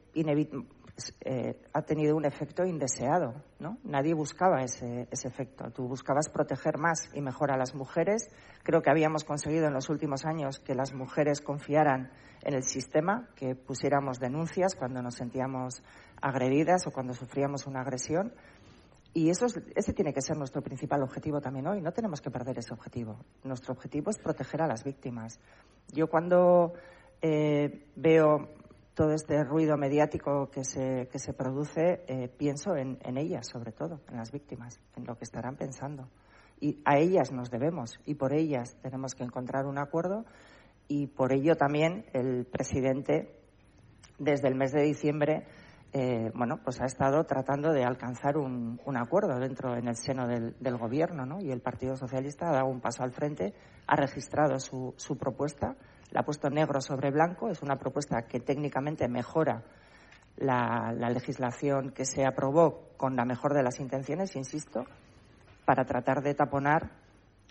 eh, 1.20 1.60
ha 1.72 1.82
tenido 1.82 2.16
un 2.16 2.24
efecto 2.24 2.64
indeseado. 2.64 3.34
¿no? 3.58 3.78
Nadie 3.84 4.14
buscaba 4.14 4.62
ese, 4.62 5.08
ese, 5.10 5.28
efecto. 5.28 5.70
Tú 5.70 5.88
buscabas 5.88 6.28
proteger 6.28 6.78
más 6.78 7.08
y 7.14 7.20
mejor 7.20 7.50
a 7.50 7.56
las 7.56 7.74
mujeres. 7.74 8.30
Creo 8.62 8.82
que 8.82 8.90
habíamos 8.90 9.24
conseguido 9.24 9.66
en 9.66 9.74
los 9.74 9.88
últimos 9.88 10.24
años 10.24 10.58
que 10.58 10.74
las 10.74 10.92
mujeres 10.92 11.40
confiaran 11.40 12.10
en 12.42 12.54
el 12.54 12.62
sistema, 12.62 13.28
que 13.36 13.54
pusiéramos 13.54 14.18
denuncias 14.18 14.74
cuando 14.74 15.02
nos 15.02 15.14
sentíamos 15.14 15.82
agredidas 16.20 16.86
o 16.86 16.90
cuando 16.90 17.14
sufríamos 17.14 17.66
una 17.66 17.80
agresión. 17.80 18.32
Y 19.14 19.28
eso 19.28 19.46
es, 19.46 19.60
ese 19.74 19.92
tiene 19.92 20.12
que 20.12 20.22
ser 20.22 20.38
nuestro 20.38 20.62
principal 20.62 21.02
objetivo 21.02 21.40
también 21.40 21.66
hoy. 21.66 21.82
No 21.82 21.92
tenemos 21.92 22.20
que 22.20 22.30
perder 22.30 22.58
ese 22.58 22.72
objetivo. 22.72 23.18
Nuestro 23.44 23.74
objetivo 23.74 24.10
es 24.10 24.18
proteger 24.18 24.62
a 24.62 24.66
las 24.66 24.84
víctimas. 24.84 25.38
Yo 25.92 26.08
cuando 26.08 26.72
eh, 27.20 27.86
veo 27.94 28.48
todo 29.02 29.14
este 29.14 29.42
ruido 29.42 29.76
mediático 29.76 30.48
que 30.48 30.62
se, 30.62 31.08
que 31.10 31.18
se 31.18 31.32
produce, 31.32 32.04
eh, 32.06 32.28
pienso 32.28 32.76
en, 32.76 32.98
en, 33.02 33.16
ellas, 33.16 33.48
sobre 33.48 33.72
todo, 33.72 34.00
en 34.08 34.16
las 34.16 34.30
víctimas, 34.30 34.78
en 34.94 35.06
lo 35.06 35.16
que 35.16 35.24
estarán 35.24 35.56
pensando. 35.56 36.08
Y 36.60 36.80
a 36.84 36.98
ellas 36.98 37.32
nos 37.32 37.50
debemos 37.50 37.98
y 38.06 38.14
por 38.14 38.32
ellas 38.32 38.76
tenemos 38.80 39.16
que 39.16 39.24
encontrar 39.24 39.66
un 39.66 39.76
acuerdo 39.76 40.24
y 40.86 41.08
por 41.08 41.32
ello 41.32 41.56
también 41.56 42.06
el 42.12 42.44
presidente, 42.44 43.40
desde 44.20 44.46
el 44.46 44.54
mes 44.54 44.70
de 44.70 44.82
diciembre, 44.84 45.48
eh, 45.92 46.30
bueno, 46.36 46.60
pues 46.62 46.80
ha 46.80 46.84
estado 46.84 47.24
tratando 47.24 47.72
de 47.72 47.82
alcanzar 47.82 48.38
un, 48.38 48.80
un 48.86 48.96
acuerdo 48.96 49.36
dentro 49.40 49.76
en 49.76 49.88
el 49.88 49.96
seno 49.96 50.28
del, 50.28 50.54
del 50.60 50.76
gobierno, 50.76 51.26
¿no? 51.26 51.40
Y 51.40 51.50
el 51.50 51.60
Partido 51.60 51.96
Socialista 51.96 52.50
ha 52.50 52.52
dado 52.52 52.66
un 52.66 52.80
paso 52.80 53.02
al 53.02 53.10
frente, 53.10 53.52
ha 53.88 53.96
registrado 53.96 54.60
su, 54.60 54.94
su 54.96 55.18
propuesta 55.18 55.74
la 56.12 56.20
ha 56.20 56.24
puesto 56.24 56.48
negro 56.50 56.80
sobre 56.80 57.10
blanco. 57.10 57.48
Es 57.48 57.62
una 57.62 57.76
propuesta 57.76 58.22
que 58.22 58.40
técnicamente 58.40 59.08
mejora 59.08 59.64
la, 60.36 60.92
la, 60.96 61.10
legislación 61.10 61.90
que 61.90 62.04
se 62.04 62.24
aprobó 62.24 62.90
con 62.96 63.16
la 63.16 63.24
mejor 63.24 63.54
de 63.54 63.62
las 63.62 63.80
intenciones, 63.80 64.36
insisto, 64.36 64.84
para 65.64 65.84
tratar 65.84 66.22
de 66.22 66.34
taponar 66.34 66.90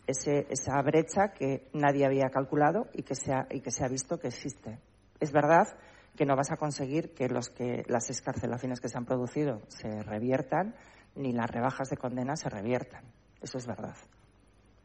ese, 0.08 0.48
esa 0.50 0.82
brecha 0.82 1.30
que 1.34 1.70
nadie 1.74 2.06
había 2.06 2.30
calculado 2.30 2.88
y 2.94 3.04
que, 3.04 3.16
se 3.16 3.34
ha, 3.34 3.48
y 3.50 3.62
que 3.62 3.72
se 3.72 3.84
ha 3.84 3.88
visto 3.88 4.20
que 4.20 4.28
existe. 4.28 4.80
Es 5.20 5.32
verdad 5.32 5.68
que 6.16 6.26
no 6.26 6.36
vas 6.36 6.52
a 6.52 6.58
conseguir 6.58 7.14
que, 7.14 7.30
los 7.30 7.50
que 7.50 7.84
las 7.88 8.10
escarcelaciones 8.10 8.82
que 8.82 8.90
se 8.90 8.98
han 8.98 9.06
producido 9.06 9.62
se 9.68 10.04
reviertan 10.04 10.76
ni 11.16 11.32
las 11.32 11.50
rebajas 11.50 11.90
de 11.90 11.98
condena 11.98 12.36
se 12.36 12.50
reviertan. 12.50 13.04
Eso 13.42 13.58
es 13.58 13.66
verdad. 13.66 13.96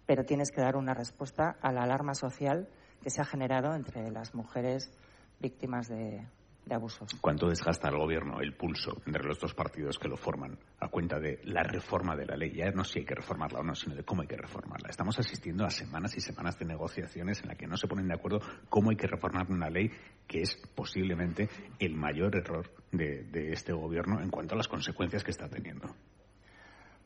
Pero 0.07 0.25
tienes 0.25 0.51
que 0.51 0.61
dar 0.61 0.77
una 0.77 0.95
respuesta 0.95 1.57
a 1.61 1.73
la 1.73 1.83
alarma 1.83 2.15
social 2.15 2.69
que 3.03 3.11
se 3.11 3.21
ha 3.21 3.25
generado 3.25 3.75
entre 3.75 4.11
las 4.11 4.35
mujeres 4.35 4.91
víctimas 5.39 5.89
de, 5.89 6.27
de, 6.65 6.75
abusos. 6.75 7.11
¿Cuánto 7.21 7.49
desgasta 7.49 7.89
al 7.89 7.99
gobierno 7.99 8.41
el 8.41 8.55
pulso 8.55 9.03
entre 9.07 9.23
los 9.25 9.39
dos 9.39 9.55
partidos 9.55 9.99
que 9.99 10.09
lo 10.09 10.17
forman 10.17 10.59
a 10.81 10.89
cuenta 10.89 11.19
de 11.19 11.41
la 11.45 11.63
reforma 11.63 12.17
de 12.17 12.27
la 12.27 12.37
ley? 12.37 12.53
Ya 12.55 12.71
no 12.71 12.85
si 12.85 13.01
hay 13.01 13.05
que 13.05 13.15
reformarla 13.15 13.61
o 13.61 13.63
no, 13.63 13.75
sino 13.75 13.95
de 13.95 14.03
cómo 14.03 14.23
hay 14.23 14.29
que 14.29 14.37
reformarla. 14.37 14.89
Estamos 14.89 15.19
asistiendo 15.19 15.65
a 15.65 15.71
semanas 15.71 16.17
y 16.17 16.21
semanas 16.21 16.59
de 16.59 16.65
negociaciones 16.65 17.41
en 17.43 17.49
las 17.49 17.59
que 17.59 17.67
no 17.67 17.77
se 17.77 17.87
ponen 17.87 18.09
de 18.09 18.15
acuerdo 18.15 18.41
cómo 18.69 18.91
hay 18.91 18.97
que 18.97 19.07
reformar 19.07 19.51
una 19.51 19.71
ley 19.71 19.91
que 20.27 20.43
es 20.43 20.57
posiblemente 20.75 21.49
el 21.79 21.95
mayor 21.95 22.35
error 22.37 22.71
de, 22.91 23.25
de 23.25 23.53
este 23.53 23.73
gobierno 23.73 24.21
en 24.21 24.31
cuanto 24.31 24.55
a 24.55 24.57
las 24.57 24.69
consecuencias 24.69 25.23
que 25.23 25.31
está 25.31 25.49
teniendo. 25.49 25.95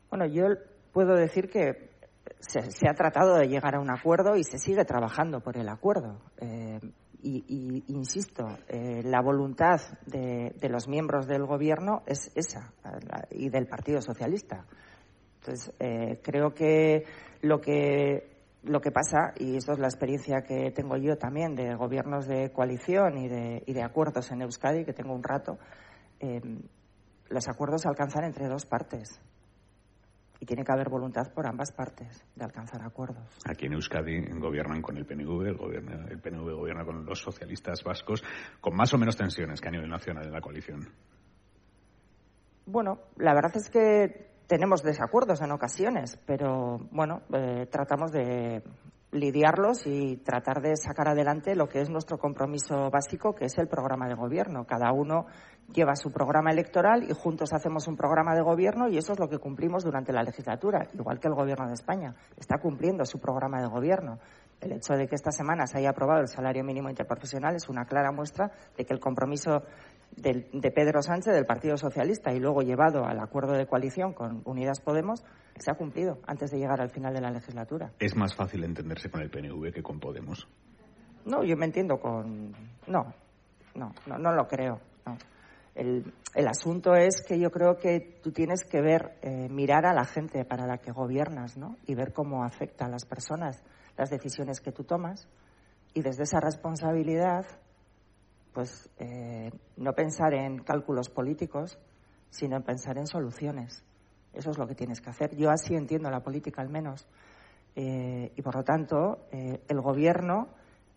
Bueno, 0.09 0.25
yo 0.25 0.45
puedo 0.91 1.15
decir 1.15 1.49
que 1.49 1.90
se, 2.39 2.71
se, 2.71 2.87
ha 2.87 2.93
tratado 2.93 3.35
de 3.35 3.47
llegar 3.47 3.75
a 3.75 3.79
un 3.79 3.89
acuerdo 3.89 4.35
y 4.35 4.43
se 4.43 4.57
sigue 4.57 4.85
trabajando 4.85 5.41
por 5.41 5.57
el 5.57 5.69
acuerdo. 5.69 6.19
Eh, 6.37 6.79
y, 7.23 7.83
insisto, 7.87 8.47
eh, 8.67 9.03
la 9.03 9.21
voluntad 9.21 9.79
de, 10.07 10.51
los 10.69 10.87
miembros 10.87 11.27
del 11.27 11.45
Gobierno 11.45 12.01
es 12.07 12.31
esa, 12.33 12.73
y 13.29 13.49
del 13.49 13.67
Partido 13.67 14.01
Socialista. 14.01 14.65
Entonces, 15.39 15.71
eh, 15.79 16.19
creo 16.23 16.53
que 16.53 17.03
lo 17.41 17.61
que 17.61 18.31
lo 18.63 18.79
que 18.79 18.91
pasa, 18.91 19.33
y 19.37 19.55
esto 19.55 19.73
es 19.73 19.79
la 19.79 19.87
experiencia 19.87 20.41
que 20.41 20.69
tengo 20.69 20.95
yo 20.95 21.15
también 21.17 21.55
de 21.55 21.73
gobiernos 21.73 22.27
de 22.27 22.51
coalición 22.51 23.17
y 23.17 23.27
de, 23.27 23.63
y 23.65 23.73
de 23.73 23.81
acuerdos 23.81 24.31
en 24.31 24.43
Euskadi, 24.43 24.85
que 24.85 24.93
tengo 24.93 25.15
un 25.15 25.23
rato, 25.23 25.57
los 27.29 27.47
acuerdos 27.47 27.81
se 27.81 27.87
alcanzan 27.87 28.25
entre 28.25 28.47
dos 28.47 28.67
partes 28.67 29.19
y 30.41 30.45
tiene 30.45 30.65
que 30.65 30.71
haber 30.71 30.89
voluntad 30.89 31.31
por 31.33 31.45
ambas 31.45 31.71
partes 31.71 32.25
de 32.35 32.43
alcanzar 32.43 32.81
acuerdos. 32.81 33.37
Aquí 33.45 33.67
en 33.67 33.73
Euskadi 33.73 34.25
gobiernan 34.39 34.81
con 34.81 34.97
el 34.97 35.05
PNV, 35.05 35.45
el, 35.45 35.55
gobierno, 35.55 36.07
el 36.09 36.19
PNV 36.19 36.55
gobierna 36.55 36.83
con 36.83 37.05
los 37.05 37.19
socialistas 37.21 37.83
vascos, 37.83 38.23
con 38.59 38.75
más 38.75 38.91
o 38.95 38.97
menos 38.97 39.15
tensiones 39.15 39.61
que 39.61 39.67
a 39.67 39.71
nivel 39.71 39.89
nacional 39.89 40.25
en 40.25 40.33
la 40.33 40.41
coalición. 40.41 40.89
Bueno, 42.65 43.01
la 43.17 43.35
verdad 43.35 43.55
es 43.55 43.69
que 43.69 44.31
tenemos 44.47 44.81
desacuerdos 44.81 45.41
en 45.41 45.51
ocasiones, 45.51 46.19
pero 46.25 46.79
bueno, 46.91 47.21
eh, 47.31 47.67
tratamos 47.69 48.11
de, 48.11 48.63
lidiarlos 49.11 49.85
y 49.85 50.17
tratar 50.17 50.61
de 50.61 50.75
sacar 50.75 51.09
adelante 51.09 51.55
lo 51.55 51.67
que 51.67 51.81
es 51.81 51.89
nuestro 51.89 52.17
compromiso 52.17 52.89
básico, 52.89 53.35
que 53.35 53.45
es 53.45 53.57
el 53.57 53.67
programa 53.67 54.07
de 54.07 54.15
gobierno. 54.15 54.65
Cada 54.65 54.91
uno 54.93 55.25
lleva 55.73 55.95
su 55.95 56.11
programa 56.11 56.51
electoral 56.51 57.03
y 57.09 57.13
juntos 57.13 57.53
hacemos 57.53 57.87
un 57.87 57.95
programa 57.95 58.35
de 58.35 58.41
gobierno 58.41 58.89
y 58.89 58.97
eso 58.97 59.13
es 59.13 59.19
lo 59.19 59.29
que 59.29 59.37
cumplimos 59.37 59.83
durante 59.83 60.11
la 60.11 60.23
legislatura, 60.23 60.87
igual 60.93 61.19
que 61.19 61.27
el 61.27 61.33
Gobierno 61.33 61.67
de 61.67 61.73
España 61.73 62.15
está 62.37 62.57
cumpliendo 62.57 63.05
su 63.05 63.19
programa 63.19 63.61
de 63.61 63.67
gobierno. 63.67 64.19
El 64.59 64.73
hecho 64.73 64.93
de 64.93 65.07
que 65.07 65.15
esta 65.15 65.31
semana 65.31 65.65
se 65.65 65.79
haya 65.79 65.89
aprobado 65.89 66.21
el 66.21 66.27
salario 66.27 66.63
mínimo 66.63 66.89
interprofesional 66.89 67.55
es 67.55 67.67
una 67.67 67.85
clara 67.85 68.11
muestra 68.11 68.51
de 68.77 68.85
que 68.85 68.93
el 68.93 68.99
compromiso 68.99 69.63
del, 70.15 70.49
de 70.53 70.71
Pedro 70.71 71.01
Sánchez, 71.01 71.33
del 71.33 71.45
Partido 71.45 71.77
Socialista, 71.77 72.31
y 72.31 72.39
luego 72.39 72.61
llevado 72.61 73.05
al 73.05 73.19
acuerdo 73.19 73.53
de 73.53 73.65
coalición 73.65 74.13
con 74.13 74.41
Unidas 74.45 74.79
Podemos, 74.79 75.23
se 75.57 75.71
ha 75.71 75.75
cumplido 75.75 76.19
antes 76.27 76.51
de 76.51 76.59
llegar 76.59 76.79
al 76.79 76.91
final 76.91 77.13
de 77.13 77.21
la 77.21 77.31
legislatura. 77.31 77.91
Es 77.99 78.15
más 78.15 78.35
fácil 78.35 78.63
entenderse 78.63 79.09
con 79.09 79.21
el 79.21 79.31
PNV 79.31 79.73
que 79.73 79.81
con 79.81 79.99
Podemos. 79.99 80.47
No, 81.25 81.43
yo 81.43 81.55
me 81.55 81.65
entiendo 81.65 81.99
con. 81.99 82.51
No, 82.87 83.13
no, 83.75 83.93
no, 84.05 84.17
no 84.17 84.31
lo 84.33 84.47
creo. 84.47 84.79
El, 85.73 86.13
asunto 86.47 86.95
es 86.95 87.21
que 87.25 87.39
yo 87.39 87.49
creo 87.49 87.77
que 87.77 88.19
tú 88.21 88.31
tienes 88.31 88.63
que 88.65 88.81
ver, 88.81 89.17
eh, 89.21 89.47
mirar 89.49 89.85
a 89.85 89.93
la 89.93 90.05
gente 90.05 90.43
para 90.43 90.65
la 90.65 90.77
que 90.77 90.91
gobiernas, 90.91 91.57
¿no? 91.57 91.77
Y 91.87 91.95
ver 91.95 92.13
cómo 92.13 92.43
afecta 92.43 92.85
a 92.85 92.89
las 92.89 93.05
personas 93.05 93.63
las 93.97 94.09
decisiones 94.09 94.59
que 94.59 94.71
tú 94.71 94.83
tomas. 94.83 95.27
Y 95.93 96.01
desde 96.01 96.23
esa 96.23 96.39
responsabilidad, 96.39 97.45
pues 98.53 98.89
eh, 98.97 99.51
no 99.77 99.93
pensar 99.93 100.33
en 100.33 100.59
cálculos 100.59 101.09
políticos, 101.09 101.77
sino 102.29 102.57
en 102.57 102.63
pensar 102.63 102.97
en 102.97 103.07
soluciones. 103.07 103.83
Eso 104.33 104.51
es 104.51 104.57
lo 104.57 104.67
que 104.67 104.75
tienes 104.75 105.01
que 105.01 105.09
hacer. 105.09 105.35
Yo 105.35 105.49
así 105.49 105.75
entiendo 105.75 106.09
la 106.09 106.21
política, 106.21 106.61
al 106.61 106.69
menos. 106.69 107.07
Eh, 107.75 108.31
y 108.35 108.41
por 108.41 108.55
lo 108.55 108.63
tanto, 108.63 109.27
el 109.31 109.81
Gobierno 109.81 110.49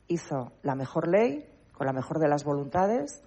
hizo 0.09 0.53
la 0.62 0.75
mejor 0.75 1.09
ley, 1.09 1.49
con 1.73 1.86
la 1.86 1.93
mejor 1.93 2.19
de 2.19 2.28
las 2.28 2.44
voluntades. 2.44 3.23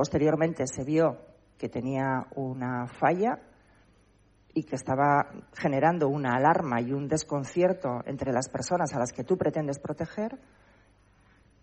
Posteriormente 0.00 0.66
se 0.66 0.82
vio 0.82 1.18
que 1.58 1.68
tenía 1.68 2.26
una 2.34 2.86
falla 2.86 3.38
y 4.54 4.62
que 4.62 4.76
estaba 4.76 5.26
generando 5.52 6.08
una 6.08 6.36
alarma 6.36 6.80
y 6.80 6.94
un 6.94 7.06
desconcierto 7.06 8.00
entre 8.06 8.32
las 8.32 8.48
personas 8.48 8.94
a 8.94 8.98
las 8.98 9.12
que 9.12 9.24
tú 9.24 9.36
pretendes 9.36 9.78
proteger. 9.78 10.40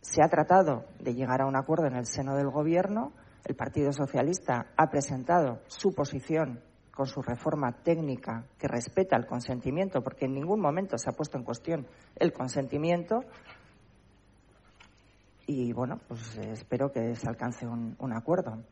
Se 0.02 0.22
ha 0.22 0.30
tratado 0.30 0.86
de 1.00 1.16
llegar 1.16 1.42
a 1.42 1.48
un 1.48 1.56
acuerdo 1.56 1.88
en 1.88 1.96
el 1.96 2.06
seno 2.06 2.36
del 2.36 2.52
Gobierno. 2.52 3.14
El 3.44 3.56
Partido 3.56 3.92
Socialista 3.92 4.68
ha 4.78 4.88
presentado 4.92 5.64
su 5.66 5.96
posición 5.96 6.62
con 6.92 7.08
su 7.08 7.24
reforma 7.24 7.72
técnica 7.82 8.46
que 8.60 8.68
respeta 8.68 9.16
el 9.16 9.26
consentimiento, 9.26 10.04
porque 10.04 10.26
en 10.26 10.36
ningún 10.36 10.60
momento 10.60 11.00
se 11.00 11.10
ha 11.10 11.14
puesto 11.14 11.40
en 11.40 11.44
cuestión 11.44 11.88
el 12.16 12.32
consentimiento. 12.34 13.22
Y 15.48 15.72
bueno, 15.74 16.00
pues 16.08 16.38
eh, 16.38 16.52
espero 16.52 16.92
que 16.92 17.16
se 17.16 17.28
alcance 17.28 17.66
un, 17.66 17.96
un 18.00 18.14
acuerdo. 18.14 18.64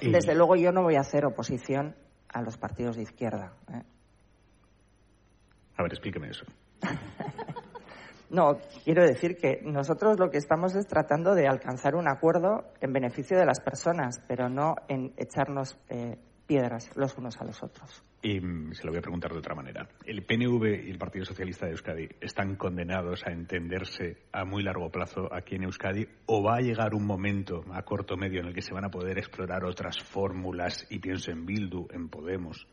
Y- 0.00 0.10
Desde 0.12 0.34
luego 0.34 0.56
yo 0.56 0.70
no 0.72 0.82
voy 0.82 0.94
a 0.96 1.00
hacer 1.00 1.26
oposición 1.26 1.94
a 2.32 2.40
los 2.42 2.56
partidos 2.56 2.96
de 2.96 3.02
izquierda. 3.02 3.52
¿eh? 3.72 3.82
A 5.76 5.82
ver, 5.82 5.92
explíqueme 5.92 6.28
eso. 6.28 6.44
No, 8.30 8.56
quiero 8.82 9.04
decir 9.04 9.36
que 9.36 9.60
nosotros 9.62 10.18
lo 10.18 10.30
que 10.30 10.38
estamos 10.38 10.74
es 10.74 10.86
tratando 10.86 11.34
de 11.34 11.46
alcanzar 11.46 11.94
un 11.94 12.08
acuerdo 12.08 12.64
en 12.80 12.90
beneficio 12.94 13.36
de 13.36 13.44
las 13.44 13.60
personas, 13.60 14.22
pero 14.26 14.48
no 14.48 14.74
en 14.88 15.12
echarnos 15.18 15.76
eh, 15.90 16.16
piedras 16.52 16.90
los 16.96 17.16
unos 17.16 17.40
a 17.40 17.44
los 17.44 17.62
otros. 17.62 18.04
Y 18.20 18.38
mm, 18.38 18.74
se 18.74 18.84
lo 18.84 18.90
voy 18.90 18.98
a 18.98 19.00
preguntar 19.00 19.32
de 19.32 19.38
otra 19.38 19.54
manera. 19.54 19.88
¿El 20.04 20.22
PNV 20.22 20.86
y 20.86 20.90
el 20.90 20.98
Partido 20.98 21.24
Socialista 21.24 21.64
de 21.64 21.72
Euskadi 21.72 22.08
están 22.20 22.56
condenados 22.56 23.26
a 23.26 23.32
entenderse 23.32 24.18
a 24.32 24.44
muy 24.44 24.62
largo 24.62 24.90
plazo 24.90 25.32
aquí 25.32 25.54
en 25.54 25.62
Euskadi? 25.62 26.06
¿O 26.26 26.42
va 26.42 26.56
a 26.56 26.60
llegar 26.60 26.94
un 26.94 27.06
momento 27.06 27.64
a 27.72 27.82
corto 27.84 28.18
medio 28.18 28.40
en 28.40 28.48
el 28.48 28.54
que 28.54 28.60
se 28.60 28.74
van 28.74 28.84
a 28.84 28.90
poder 28.90 29.16
explorar 29.16 29.64
otras 29.64 29.98
fórmulas? 30.02 30.86
Y 30.90 30.98
pienso 30.98 31.30
en 31.30 31.46
Bildu, 31.46 31.88
en 31.90 32.10
Podemos. 32.10 32.66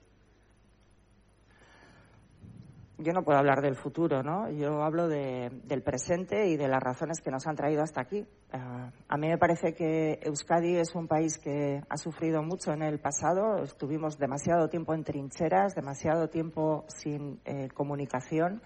Yo 3.02 3.14
no 3.14 3.24
puedo 3.24 3.40
hablar 3.40 3.61
del 3.61 3.78
futuro, 3.78 4.24
¿no? 4.24 4.50
Yo 4.52 4.84
hablo 4.84 5.08
de- 5.08 5.50
del 5.64 5.82
presente 5.84 6.48
y 6.50 6.58
de 6.58 6.68
las 6.68 6.84
razones 6.84 7.22
que 7.22 7.32
nos 7.32 7.48
han 7.48 7.56
traído 7.56 7.82
hasta 7.82 8.02
aquí. 8.02 8.28
Ah, 8.52 8.92
a 9.08 9.18
mí 9.18 9.30
me 9.30 9.38
parece 9.38 9.74
que 9.74 10.19
Euskadi 10.22 10.76
es 10.76 10.94
un 10.95 11.08
país 11.08 11.38
que 11.38 11.82
ha 11.88 11.95
sufrido 11.95 12.44
mucho 12.44 12.74
en 12.74 12.82
el 12.82 13.00
pasado. 13.00 13.64
Estuvimos 13.64 14.18
demasiado 14.18 14.68
tiempo 14.68 14.94
en 14.94 15.06
trincheras, 15.06 15.76
demasiado 15.76 16.28
tiempo 16.28 16.84
sin 16.90 17.40
eh, 17.45 17.69
comunicación. 17.74 18.61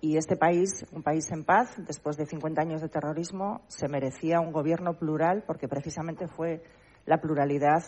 Y 0.00 0.16
este 0.18 0.36
país, 0.36 0.86
un 0.92 1.02
país 1.02 1.28
en 1.32 1.44
paz, 1.44 1.74
después 1.84 2.16
de 2.16 2.26
50 2.26 2.62
años 2.62 2.80
de 2.80 2.88
terrorismo, 2.88 3.62
se 3.66 3.88
merecía 3.88 4.38
un 4.38 4.52
gobierno 4.52 4.96
plural 4.96 5.42
porque 5.44 5.66
precisamente 5.66 6.28
fue 6.28 6.62
la 7.06 7.20
pluralidad 7.20 7.82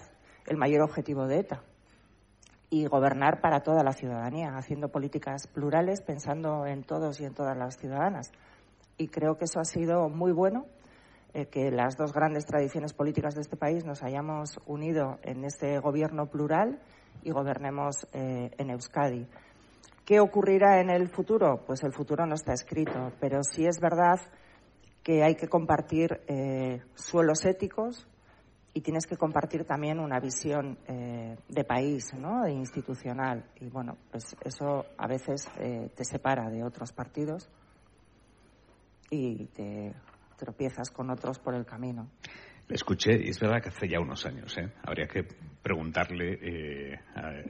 el 0.49 0.57
mayor 0.57 0.82
objetivo 0.82 1.28
de 1.28 1.39
ETA 1.39 1.62
y 2.70 2.86
gobernar 2.86 3.40
para 3.40 3.60
toda 3.60 3.82
la 3.82 3.92
ciudadanía, 3.92 4.57
haciendo 4.57 4.89
políticas 4.89 5.49
plurales, 5.49 6.00
pensando 6.00 6.66
en 6.66 6.84
todos 6.84 7.20
y 7.20 7.24
en 7.24 7.34
todas 7.34 7.57
las 7.57 7.76
ciudadanas. 7.76 8.31
Y 8.97 9.08
creo 9.08 9.36
que 9.36 9.44
eso 9.44 9.58
ha 9.58 9.65
sido 9.65 10.08
muy 10.08 10.31
bueno, 10.31 10.66
eh, 11.34 11.47
que 11.47 11.70
las 11.70 11.97
dos 11.97 12.12
grandes 12.12 12.47
tradiciones 12.47 12.92
políticas 12.92 13.34
de 13.34 13.42
este 13.42 13.57
país 13.57 13.84
nos 13.84 14.02
hayamos 14.02 14.58
unido 14.66 15.18
en 15.23 15.44
ese 15.44 15.78
gobierno 15.78 16.26
plural 16.26 16.81
y 17.23 17.31
gobernemos 17.32 18.07
eh, 18.12 18.50
en 18.57 18.70
Euskadi. 18.70 19.26
¿Qué 20.05 20.18
ocurrirá 20.18 20.81
en 20.81 20.90
el 20.90 21.08
futuro? 21.08 21.62
Pues 21.66 21.84
el 21.84 21.92
futuro 21.92 22.26
no 22.26 22.34
está 22.34 22.52
escrito, 22.52 23.12
pero 23.20 23.42
sí 23.44 23.65
es 23.65 23.78
verdad 23.81 24.20
que 25.05 25.23
hay 25.23 25.34
que 25.34 25.49
compartir 25.49 26.20
eh, 26.26 26.82
suelos 26.94 27.44
éticos, 27.44 28.08
y 28.73 28.81
tienes 28.81 29.07
que 29.07 29.16
compartir 29.16 29.65
también 29.65 29.99
una 29.99 30.20
visión 30.20 30.78
eh, 30.86 31.36
de 31.49 31.65
país, 31.65 32.15
¿no? 32.15 32.44
De 32.44 32.52
institucional. 32.52 33.44
Y 33.60 33.68
bueno, 33.68 33.97
pues 34.10 34.36
eso 34.44 34.86
a 34.97 35.07
veces 35.08 35.49
eh, 35.58 35.90
te 35.94 36.05
separa 36.05 36.49
de 36.49 36.62
otros 36.62 36.92
partidos 36.92 37.49
y 39.10 39.47
te 39.47 39.94
tropiezas 40.36 40.90
con 40.90 41.10
otros 41.10 41.39
por 41.39 41.55
el 41.55 41.66
camino. 41.66 42.08
Escuché, 42.68 43.20
y 43.20 43.31
es 43.31 43.40
verdad 43.40 43.60
que 43.60 43.70
hace 43.70 43.89
ya 43.89 43.99
unos 43.99 44.24
años, 44.24 44.57
¿eh? 44.57 44.73
habría 44.84 45.08
que 45.08 45.26
preguntarle, 45.62 46.39
eh, 46.40 46.98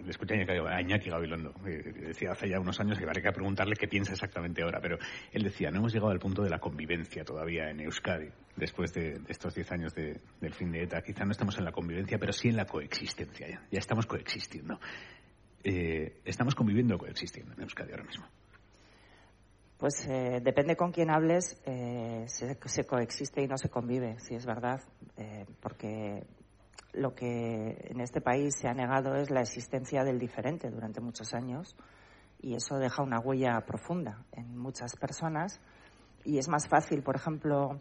le 0.03 0.11
escuché 0.11 0.35
a 0.35 0.81
Iñaki, 0.81 1.11
Gabilondo, 1.11 1.55
eh, 1.67 1.93
decía 2.09 2.33
hace 2.33 2.49
ya 2.49 2.59
unos 2.59 2.79
años 2.81 2.99
que 2.99 3.05
habría 3.05 3.23
que 3.23 3.33
preguntarle 3.33 3.77
qué 3.77 3.87
piensa 3.87 4.13
exactamente 4.13 4.63
ahora, 4.63 4.81
pero 4.81 4.99
él 5.33 5.43
decía, 5.45 5.71
no 5.71 5.79
hemos 5.79 5.93
llegado 5.93 6.11
al 6.11 6.19
punto 6.19 6.43
de 6.43 6.51
la 6.51 6.59
convivencia 6.59 7.25
todavía 7.25 7.71
en 7.71 7.81
Euskadi, 7.81 8.29
después 8.57 8.93
de, 8.93 9.21
estos 9.29 9.55
diez 9.55 9.71
años 9.71 9.95
de- 9.95 10.21
del 10.41 10.53
fin 10.55 10.73
de 10.73 10.83
ETA. 10.83 11.03
Quizá 11.03 11.25
no 11.25 11.31
estamos 11.31 11.57
en 11.59 11.65
la 11.65 11.73
convivencia, 11.73 12.19
pero 12.19 12.33
sí 12.33 12.49
en 12.49 12.57
la 12.57 12.67
coexistencia 12.67 13.49
ya, 13.49 13.63
ya 13.71 13.79
estamos 13.79 14.07
coexistiendo. 14.07 14.81
Eh, 15.63 16.21
estamos 16.25 16.55
conviviendo 16.55 16.97
o 16.97 16.99
coexistiendo 16.99 17.53
en 17.53 17.63
Euskadi 17.63 17.93
ahora 17.93 18.05
mismo. 18.05 18.27
Pues 19.79 20.07
eh, 20.09 20.41
depende 20.43 20.77
con 20.77 20.91
quién 20.91 21.11
hables, 21.11 21.63
se, 22.27 22.87
coexiste 22.87 23.43
y 23.43 23.47
no 23.47 23.57
se 23.57 23.71
convive, 23.71 24.19
si 24.19 24.35
es 24.35 24.45
verdad, 24.45 24.81
porque 25.63 26.23
lo 26.93 27.15
que 27.15 27.89
en 27.91 28.01
este 28.01 28.21
país 28.21 28.55
se 28.57 28.69
ha 28.69 28.75
negado 28.75 29.15
es 29.15 29.31
la 29.31 29.41
existencia 29.41 30.03
del 30.05 30.19
diferente 30.19 30.71
durante 30.71 31.01
muchos 31.01 31.33
años 31.35 31.77
y 32.41 32.55
eso 32.55 32.79
deja 32.79 33.03
una 33.03 33.21
huella 33.21 33.61
profunda 33.67 34.25
en 34.33 34.57
muchas 34.57 34.97
personas 34.97 35.61
y 36.25 36.39
es 36.39 36.49
más 36.49 36.69
fácil, 36.69 37.03
por 37.03 37.17
ejemplo, 37.17 37.79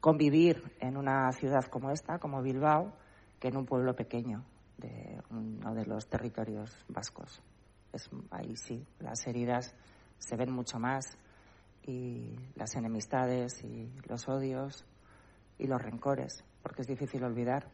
convivir 0.00 0.62
en 0.80 0.96
una 0.96 1.30
ciudad 1.32 1.64
como 1.64 1.90
esta, 1.90 2.18
como 2.18 2.42
Bilbao, 2.42 2.92
que 3.40 3.48
en 3.48 3.56
un 3.56 3.66
pueblo 3.66 3.94
pequeño 3.94 4.44
de 4.76 5.20
uno 5.30 5.74
de 5.74 5.86
los 5.86 6.08
territorios 6.08 6.84
vascos. 6.88 7.42
Es, 7.92 8.08
ahí 8.30 8.54
sí, 8.56 8.86
las 9.00 9.26
heridas 9.26 9.74
se 10.18 10.36
ven 10.36 10.52
mucho 10.52 10.78
más 10.78 11.16
y 11.82 12.36
las 12.54 12.74
enemistades 12.76 13.62
y 13.64 13.90
los 14.08 14.28
odios 14.28 14.84
y 15.58 15.66
los 15.66 15.80
rencores, 15.80 16.44
porque 16.62 16.82
es 16.82 16.88
difícil 16.88 17.24
olvidar. 17.24 17.68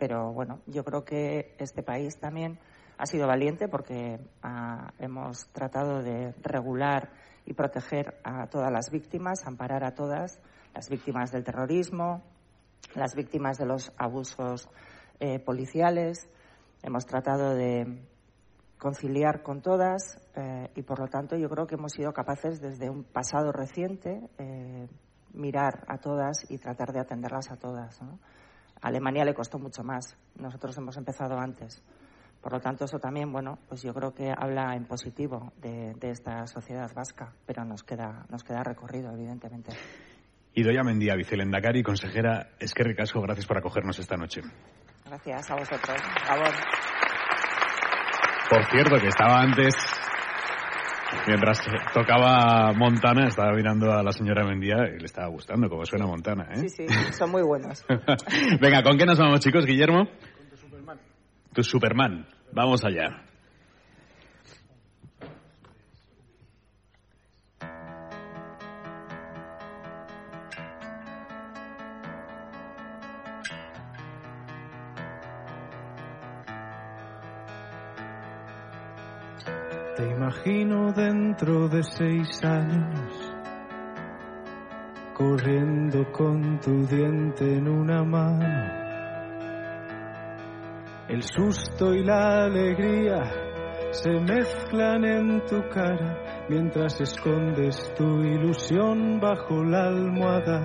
Pero 0.00 0.32
bueno, 0.32 0.60
yo 0.66 0.82
creo 0.82 1.04
que 1.04 1.54
este 1.58 1.82
país 1.82 2.18
también 2.18 2.58
ha 2.96 3.04
sido 3.04 3.26
valiente 3.26 3.68
porque 3.68 4.18
ah, 4.42 4.94
hemos 4.98 5.46
tratado 5.52 6.02
de 6.02 6.32
regular 6.42 7.10
y 7.44 7.52
proteger 7.52 8.18
a 8.24 8.46
todas 8.46 8.72
las 8.72 8.90
víctimas, 8.90 9.46
amparar 9.46 9.84
a 9.84 9.92
todas, 9.92 10.40
las 10.74 10.88
víctimas 10.88 11.30
del 11.32 11.44
terrorismo, 11.44 12.22
las 12.94 13.14
víctimas 13.14 13.58
de 13.58 13.66
los 13.66 13.92
abusos 13.98 14.70
eh, 15.18 15.38
policiales. 15.38 16.30
Hemos 16.82 17.04
tratado 17.04 17.54
de 17.54 18.02
conciliar 18.78 19.42
con 19.42 19.60
todas 19.60 20.18
eh, 20.34 20.70
y, 20.76 20.82
por 20.82 20.98
lo 20.98 21.08
tanto, 21.08 21.36
yo 21.36 21.50
creo 21.50 21.66
que 21.66 21.74
hemos 21.74 21.92
sido 21.92 22.10
capaces 22.14 22.58
desde 22.58 22.88
un 22.88 23.04
pasado 23.04 23.52
reciente 23.52 24.30
eh, 24.38 24.88
mirar 25.34 25.84
a 25.88 25.98
todas 25.98 26.50
y 26.50 26.56
tratar 26.56 26.90
de 26.90 27.00
atenderlas 27.00 27.50
a 27.50 27.56
todas. 27.56 28.00
A 28.82 28.88
Alemania 28.88 29.24
le 29.24 29.34
costó 29.34 29.58
mucho 29.58 29.82
más. 29.82 30.16
Nosotros 30.36 30.76
hemos 30.78 30.96
empezado 30.96 31.38
antes. 31.38 31.82
Por 32.40 32.52
lo 32.52 32.60
tanto, 32.60 32.86
eso 32.86 32.98
también, 32.98 33.30
bueno, 33.30 33.58
pues 33.68 33.82
yo 33.82 33.92
creo 33.92 34.14
que 34.14 34.32
habla 34.34 34.74
en 34.74 34.86
positivo 34.86 35.52
de, 35.60 35.92
de 35.94 36.10
esta 36.10 36.46
sociedad 36.46 36.90
vasca, 36.94 37.32
pero 37.46 37.64
nos 37.64 37.82
queda, 37.82 38.24
nos 38.30 38.42
queda 38.42 38.62
recorrido, 38.62 39.12
evidentemente. 39.12 39.72
Idoia 40.54 40.82
Mendía, 40.82 41.14
vicelendacari, 41.14 41.82
consejera, 41.82 42.50
es 42.58 42.72
que 42.72 42.82
ricasco, 42.82 43.20
gracias 43.20 43.46
por 43.46 43.58
acogernos 43.58 43.98
esta 43.98 44.16
noche. 44.16 44.40
Gracias 45.04 45.50
a 45.50 45.54
vosotros. 45.54 46.00
Por 46.00 46.22
favor. 46.22 46.54
Por 48.48 48.64
cierto, 48.64 48.96
que 48.98 49.08
estaba 49.08 49.40
antes, 49.40 49.74
mientras 51.26 51.60
tocaba 51.92 52.72
Montana, 52.72 53.26
estaba 53.28 53.52
mirando 53.52 53.92
a 53.92 54.02
la 54.02 54.12
señora 54.12 54.44
Mendía 54.44 54.88
y 54.94 54.98
le 54.98 55.06
estaba 55.06 55.28
gustando 55.28 55.68
cómo 55.68 55.84
suena 55.84 56.06
Montana, 56.06 56.48
¿eh? 56.52 56.68
Sí, 56.68 56.68
sí, 56.68 56.86
son 57.12 57.30
muy 57.30 57.42
buenos. 57.42 57.84
Venga, 58.60 58.82
¿con 58.82 58.98
qué 58.98 59.06
nos 59.06 59.18
vamos, 59.18 59.40
chicos, 59.40 59.66
Guillermo? 59.66 60.08
tu 60.50 60.56
Superman. 60.56 60.98
Tu 61.54 61.62
Superman. 61.62 62.26
Vamos 62.52 62.84
allá. 62.84 63.29
Imagino 80.30 80.92
dentro 80.92 81.68
de 81.68 81.82
seis 81.82 82.44
años, 82.44 83.34
corriendo 85.12 86.10
con 86.12 86.60
tu 86.60 86.86
diente 86.86 87.56
en 87.56 87.66
una 87.66 88.04
mano. 88.04 88.46
El 91.08 91.22
susto 91.24 91.92
y 91.92 92.04
la 92.04 92.44
alegría 92.44 93.24
se 93.90 94.10
mezclan 94.20 95.04
en 95.04 95.44
tu 95.46 95.68
cara 95.68 96.46
mientras 96.48 97.00
escondes 97.00 97.92
tu 97.96 98.20
ilusión 98.22 99.18
bajo 99.18 99.64
la 99.64 99.88
almohada. 99.88 100.60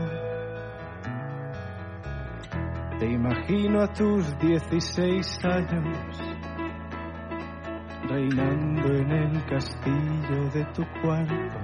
Te 3.00 3.08
imagino 3.08 3.82
a 3.82 3.92
tus 3.92 4.38
16 4.38 5.40
años 5.44 6.35
reinando 8.16 8.88
en 8.96 9.12
el 9.12 9.46
castillo 9.46 10.50
de 10.54 10.64
tu 10.74 10.84
cuarto, 11.02 11.60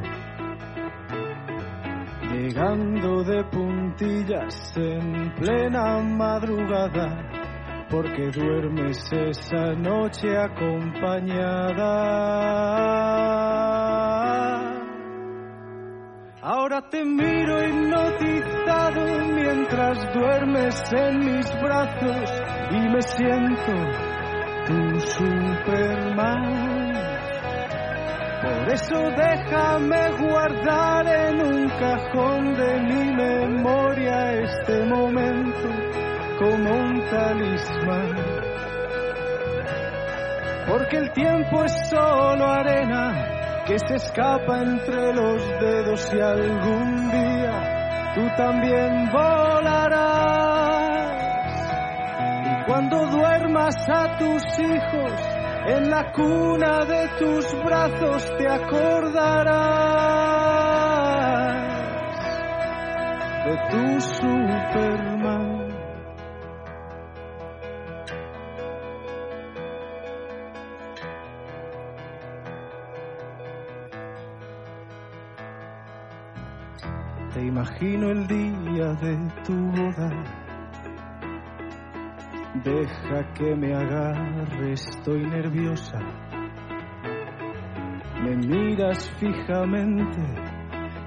llegando 2.30 3.24
de 3.24 3.44
puntillas 3.46 4.74
en 4.76 5.34
plena 5.36 6.00
madrugada, 6.02 7.88
porque 7.90 8.32
duermes 8.32 8.98
esa 9.14 9.74
noche 9.76 10.38
acompañada. 10.38 11.92
Ahora 16.44 16.82
te 16.90 17.06
miro 17.06 17.64
hipnotizado 17.66 19.06
mientras 19.36 20.14
duermes 20.14 20.92
en 20.92 21.20
mis 21.20 21.50
brazos 21.62 22.44
y 22.72 22.80
me 22.90 23.02
siento 23.02 24.01
tu 24.68 25.00
Superman. 25.00 26.52
Por 28.42 28.74
eso 28.74 28.98
déjame 29.16 30.12
guardar 30.20 31.08
en 31.08 31.42
un 31.42 31.70
cajón 31.70 32.54
de 32.56 32.80
mi 32.82 33.14
memoria 33.14 34.34
este 34.42 34.86
momento 34.86 35.70
como 36.40 36.72
un 36.72 37.06
talismán. 37.10 38.16
Porque 40.68 40.98
el 40.98 41.12
tiempo 41.12 41.64
es 41.64 41.90
solo 41.90 42.46
arena 42.48 43.64
que 43.66 43.78
se 43.78 43.96
escapa 43.96 44.62
entre 44.62 45.14
los 45.14 45.42
dedos 45.60 46.14
y 46.14 46.20
algún 46.20 47.12
día 47.12 48.12
tú 48.16 48.28
también 48.36 49.10
volarás. 49.12 50.41
Cuando 52.72 53.06
duermas 53.06 53.76
a 53.90 54.18
tus 54.18 54.42
hijos 54.58 55.12
en 55.68 55.90
la 55.90 56.10
cuna 56.14 56.86
de 56.86 57.10
tus 57.20 57.54
brazos 57.66 58.32
te 58.38 58.48
acordarás 58.48 59.42
de 63.46 63.58
tu 63.72 64.00
Superman. 64.00 65.68
Te 77.34 77.42
imagino 77.42 78.12
el 78.12 78.28
día 78.28 78.94
de 78.94 79.18
tu 79.44 79.54
boda. 79.72 80.41
Deja 82.64 83.34
que 83.34 83.56
me 83.56 83.74
agarre, 83.74 84.74
estoy 84.74 85.26
nerviosa. 85.26 85.98
Me 88.22 88.36
miras 88.36 89.10
fijamente 89.20 90.22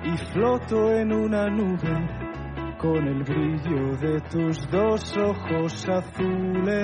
y 0.02 0.16
floto 0.32 0.90
en 0.90 1.12
una 1.12 1.48
nube 1.48 2.74
con 2.78 3.06
el 3.06 3.22
brillo 3.22 3.96
de 3.98 4.20
tus 4.22 4.68
dos 4.68 5.16
ojos 5.16 5.88
azules. 5.88 6.74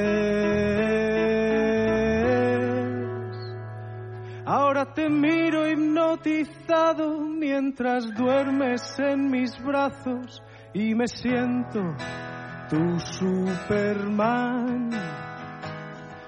Ahora 4.47 4.95
te 4.95 5.11
miro 5.11 5.69
hipnotizado 5.69 7.19
mientras 7.25 8.15
duermes 8.15 8.97
en 9.01 9.33
mis 9.33 9.61
brazos 9.65 10.45
y 10.73 10.95
me 10.95 11.09
siento 11.09 11.81
tu 12.71 13.01
Superman. 13.01 14.91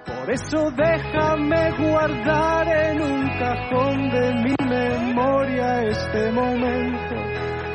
Por 0.04 0.30
eso 0.30 0.70
déjame 0.72 1.70
guardar 1.78 2.66
en 2.66 3.00
un 3.00 3.28
cajón 3.38 4.10
de 4.10 4.34
mi 4.42 4.54
memoria 4.68 5.82
este 5.84 6.32
momento 6.32 7.14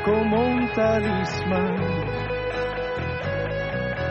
como 0.03 0.41
un 0.47 0.69
talismán. 0.73 1.75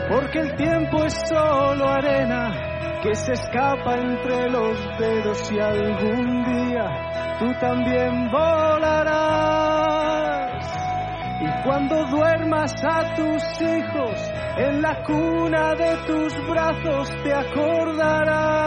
Porque 0.09 0.39
el 0.39 0.55
tiempo 0.55 1.03
es 1.05 1.13
solo 1.29 1.87
arena 1.87 2.99
que 3.03 3.13
se 3.13 3.33
escapa 3.33 3.95
entre 3.95 4.49
los 4.49 4.77
dedos 4.97 5.51
y 5.51 5.59
algún 5.59 6.43
día 6.45 7.37
tú 7.39 7.45
también 7.59 8.31
volarás. 8.31 9.76
Y 11.39 11.63
cuando 11.63 12.03
duermas 12.05 12.73
a 12.83 13.13
tus 13.15 13.43
hijos 13.61 14.31
en 14.57 14.81
la 14.81 15.03
cuna 15.03 15.75
de 15.75 15.95
tus 16.07 16.33
brazos 16.49 17.09
te 17.23 17.31
acordarás 17.33 18.57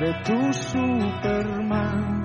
de 0.00 0.14
tu 0.24 0.52
Superman. 0.52 2.17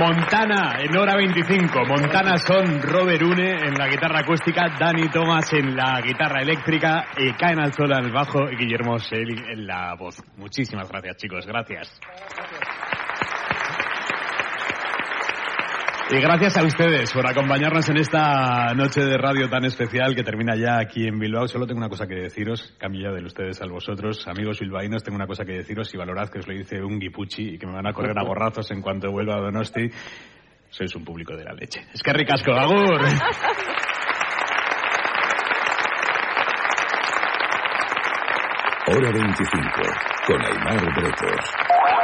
Montana 0.00 0.78
en 0.80 0.96
hora 0.96 1.14
25. 1.14 1.84
Montana 1.84 2.38
son 2.38 2.80
Robert 2.80 3.22
Une 3.22 3.50
en 3.50 3.74
la 3.74 3.86
guitarra 3.86 4.20
acústica, 4.20 4.74
Dani 4.78 5.10
Thomas 5.10 5.52
en 5.52 5.76
la 5.76 6.00
guitarra 6.00 6.40
eléctrica, 6.40 7.04
y 7.18 7.34
Caen 7.34 7.60
al 7.60 7.74
Sol 7.74 7.92
el 7.92 8.10
bajo 8.10 8.50
y 8.50 8.56
Guillermo 8.56 8.98
Selig 8.98 9.44
en 9.50 9.66
la 9.66 9.94
voz. 9.98 10.16
Muchísimas 10.38 10.88
gracias, 10.88 11.18
chicos. 11.18 11.46
Gracias. 11.46 12.00
Y 16.12 16.20
gracias 16.20 16.56
a 16.56 16.64
ustedes 16.64 17.12
por 17.12 17.24
acompañarnos 17.24 17.88
en 17.88 17.98
esta 17.98 18.74
noche 18.74 19.00
de 19.00 19.16
radio 19.16 19.48
tan 19.48 19.64
especial 19.64 20.16
que 20.16 20.24
termina 20.24 20.56
ya 20.56 20.80
aquí 20.80 21.06
en 21.06 21.20
Bilbao. 21.20 21.46
Solo 21.46 21.68
tengo 21.68 21.78
una 21.78 21.88
cosa 21.88 22.08
que 22.08 22.16
deciros, 22.16 22.74
cambio 22.78 23.12
de 23.12 23.24
ustedes 23.24 23.62
a 23.62 23.66
vosotros, 23.66 24.26
amigos 24.26 24.58
bilbaínos, 24.58 25.04
tengo 25.04 25.14
una 25.14 25.28
cosa 25.28 25.44
que 25.44 25.52
deciros 25.52 25.94
y 25.94 25.96
valorad 25.96 26.28
que 26.28 26.40
os 26.40 26.48
lo 26.48 26.54
dice 26.54 26.82
un 26.82 26.98
guipuchi 26.98 27.54
y 27.54 27.58
que 27.58 27.66
me 27.66 27.74
van 27.74 27.86
a 27.86 27.92
correr 27.92 28.18
a 28.18 28.24
borrazos 28.24 28.68
en 28.72 28.82
cuanto 28.82 29.12
vuelva 29.12 29.36
a 29.36 29.40
Donosti. 29.40 29.88
Sois 30.70 30.92
un 30.96 31.04
público 31.04 31.36
de 31.36 31.44
la 31.44 31.52
leche. 31.52 31.86
Es 31.94 32.02
que 32.02 32.12
ricasco, 32.12 32.54
agur. 32.54 33.00
Hora 38.88 39.10
25, 39.12 39.70
con 40.26 40.44
Aymar 40.44 40.92
Bretos. 40.92 41.99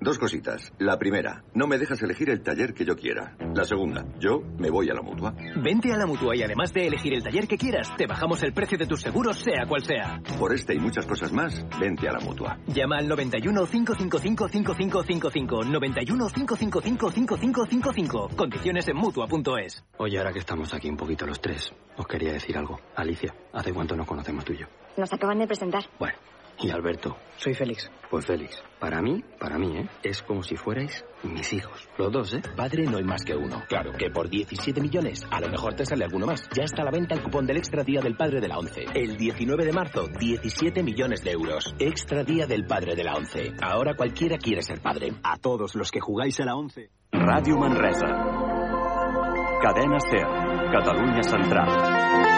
Dos 0.00 0.16
cositas. 0.16 0.72
La 0.78 0.96
primera, 0.96 1.42
no 1.54 1.66
me 1.66 1.76
dejas 1.76 2.00
elegir 2.02 2.30
el 2.30 2.40
taller 2.40 2.72
que 2.72 2.84
yo 2.84 2.94
quiera. 2.94 3.36
La 3.54 3.64
segunda, 3.64 4.04
yo 4.20 4.42
me 4.56 4.70
voy 4.70 4.88
a 4.90 4.94
la 4.94 5.02
mutua. 5.02 5.34
Vente 5.56 5.92
a 5.92 5.96
la 5.96 6.06
mutua 6.06 6.36
y 6.36 6.42
además 6.42 6.72
de 6.72 6.86
elegir 6.86 7.14
el 7.14 7.22
taller 7.22 7.48
que 7.48 7.58
quieras, 7.58 7.90
te 7.96 8.06
bajamos 8.06 8.40
el 8.44 8.52
precio 8.52 8.78
de 8.78 8.86
tus 8.86 9.00
seguros, 9.00 9.38
sea 9.38 9.66
cual 9.66 9.82
sea. 9.84 10.20
Por 10.38 10.54
este 10.54 10.74
y 10.74 10.78
muchas 10.78 11.04
cosas 11.04 11.32
más, 11.32 11.66
vente 11.80 12.08
a 12.08 12.12
la 12.12 12.20
mutua. 12.20 12.58
Llama 12.68 12.98
al 12.98 13.08
91 13.08 13.66
555 13.66 14.48
5555. 14.48 15.64
91 15.64 16.28
555 16.28 17.10
5555. 17.10 18.28
Condiciones 18.36 18.86
en 18.88 18.96
mutua.es. 18.96 19.84
Oye, 19.96 20.18
ahora 20.18 20.32
que 20.32 20.38
estamos 20.38 20.72
aquí 20.74 20.88
un 20.88 20.96
poquito 20.96 21.26
los 21.26 21.40
tres, 21.40 21.72
os 21.96 22.06
quería 22.06 22.32
decir 22.32 22.56
algo. 22.56 22.78
Alicia, 22.94 23.34
¿hace 23.52 23.72
cuánto 23.72 23.96
nos 23.96 24.06
conocemos 24.06 24.44
tú 24.44 24.52
y 24.52 24.58
yo? 24.58 24.66
Nos 24.96 25.12
acaban 25.12 25.38
de 25.38 25.46
presentar. 25.46 25.84
Bueno, 25.98 26.16
y 26.60 26.70
Alberto. 26.70 27.16
Soy 27.36 27.54
Félix. 27.54 27.90
Pues 28.10 28.24
Félix, 28.24 28.62
para 28.80 29.02
mí, 29.02 29.22
para 29.38 29.58
mí, 29.58 29.76
¿eh? 29.76 29.88
Es 30.02 30.22
como 30.22 30.42
si 30.42 30.56
fuerais 30.56 31.04
mis 31.22 31.52
hijos. 31.52 31.88
Los 31.98 32.10
dos, 32.10 32.34
¿eh? 32.34 32.42
Padre 32.56 32.84
no 32.84 32.96
hay 32.96 33.04
más 33.04 33.22
que 33.22 33.34
uno. 33.34 33.62
Claro 33.68 33.92
que 33.92 34.10
por 34.10 34.30
17 34.30 34.80
millones, 34.80 35.26
a 35.30 35.40
lo 35.40 35.48
mejor 35.48 35.74
te 35.74 35.84
sale 35.84 36.04
alguno 36.04 36.26
más. 36.26 36.48
Ya 36.56 36.64
está 36.64 36.82
a 36.82 36.84
la 36.86 36.90
venta 36.90 37.14
el 37.14 37.22
cupón 37.22 37.46
del 37.46 37.58
Extra 37.58 37.84
Día 37.84 38.00
del 38.00 38.16
Padre 38.16 38.40
de 38.40 38.48
la 38.48 38.58
ONCE. 38.58 38.86
El 38.94 39.18
19 39.18 39.64
de 39.66 39.72
marzo, 39.72 40.08
17 40.18 40.82
millones 40.82 41.22
de 41.22 41.32
euros. 41.32 41.74
Extra 41.78 42.24
Día 42.24 42.46
del 42.46 42.64
Padre 42.66 42.96
de 42.96 43.04
la 43.04 43.14
ONCE. 43.14 43.52
Ahora 43.60 43.94
cualquiera 43.94 44.38
quiere 44.38 44.62
ser 44.62 44.80
padre. 44.80 45.12
A 45.22 45.36
todos 45.36 45.74
los 45.74 45.90
que 45.90 46.00
jugáis 46.00 46.40
a 46.40 46.44
la 46.44 46.56
ONCE. 46.56 46.90
Ràdio 47.12 47.58
Manresa. 47.58 48.06
Cadena 49.60 49.98
SER. 50.00 50.26
Catalunya 50.72 51.22
Central. 51.22 52.37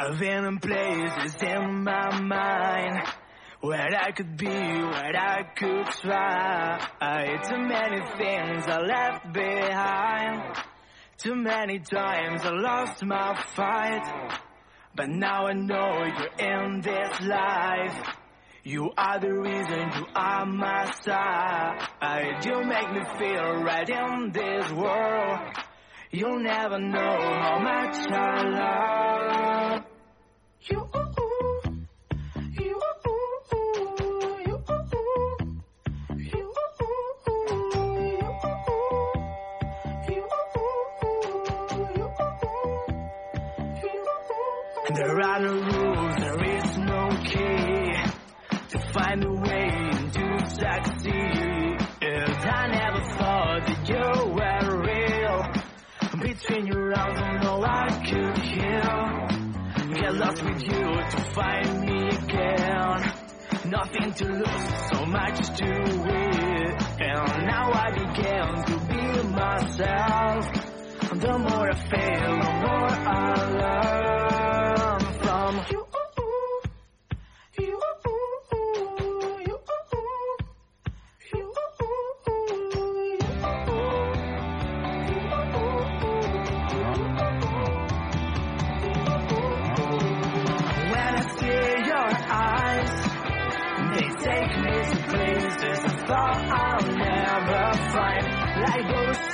I've 0.00 0.16
been 0.16 0.44
in 0.44 0.58
places 0.60 1.34
in 1.42 1.82
my 1.82 2.20
mind 2.20 3.02
where 3.60 3.96
I 4.00 4.12
could 4.12 4.36
be, 4.36 4.46
where 4.46 5.16
I 5.16 5.42
could 5.56 5.86
try. 5.86 7.38
Too 7.42 7.58
many 7.58 8.00
things 8.16 8.64
I 8.68 8.78
left 8.78 9.32
behind. 9.32 10.56
Too 11.16 11.34
many 11.34 11.80
times 11.80 12.42
I 12.44 12.50
lost 12.50 13.04
my 13.04 13.34
fight. 13.56 14.38
But 14.94 15.08
now 15.08 15.48
I 15.48 15.54
know 15.54 16.04
you're 16.04 16.48
in 16.48 16.80
this 16.80 17.20
life. 17.22 18.00
You 18.62 18.92
are 18.96 19.18
the 19.18 19.32
reason 19.34 19.90
you 19.96 20.06
are 20.14 20.46
my 20.46 20.92
side. 21.02 22.44
You 22.44 22.62
make 22.64 22.92
me 22.92 23.00
feel 23.18 23.64
right 23.64 23.88
in 23.90 24.30
this 24.30 24.70
world. 24.70 25.40
You'll 26.12 26.38
never 26.40 26.78
know 26.78 27.18
how 27.18 27.58
much 27.58 27.96
I 28.12 28.42
love 28.44 29.87
you 30.70 30.80
ooh 30.80 31.18
ooh. 31.18 31.60
You. 32.52 32.62
You. 32.62 32.78
You. 34.38 34.62
You. 36.18 36.44
You. 40.08 40.28
You. 44.90 45.62
You 45.70 45.77
find 61.38 61.80
me 61.86 62.08
again. 62.08 63.12
Nothing 63.66 64.12
to 64.20 64.24
lose, 64.40 64.68
so 64.90 65.06
much 65.06 65.38
to 65.60 65.70
win. 66.04 66.68
And 67.10 67.46
now 67.46 67.66
I 67.84 67.88
begin 68.02 68.48
to 68.68 68.76
be 68.90 69.02
myself. 69.40 70.42
The 71.24 71.38
more 71.38 71.70
I 71.70 71.78
fail, 71.92 72.34
the 72.44 72.52
more 72.64 72.90
I 72.90 74.17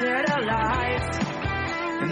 those 0.05 0.27
satellites, 0.27 1.19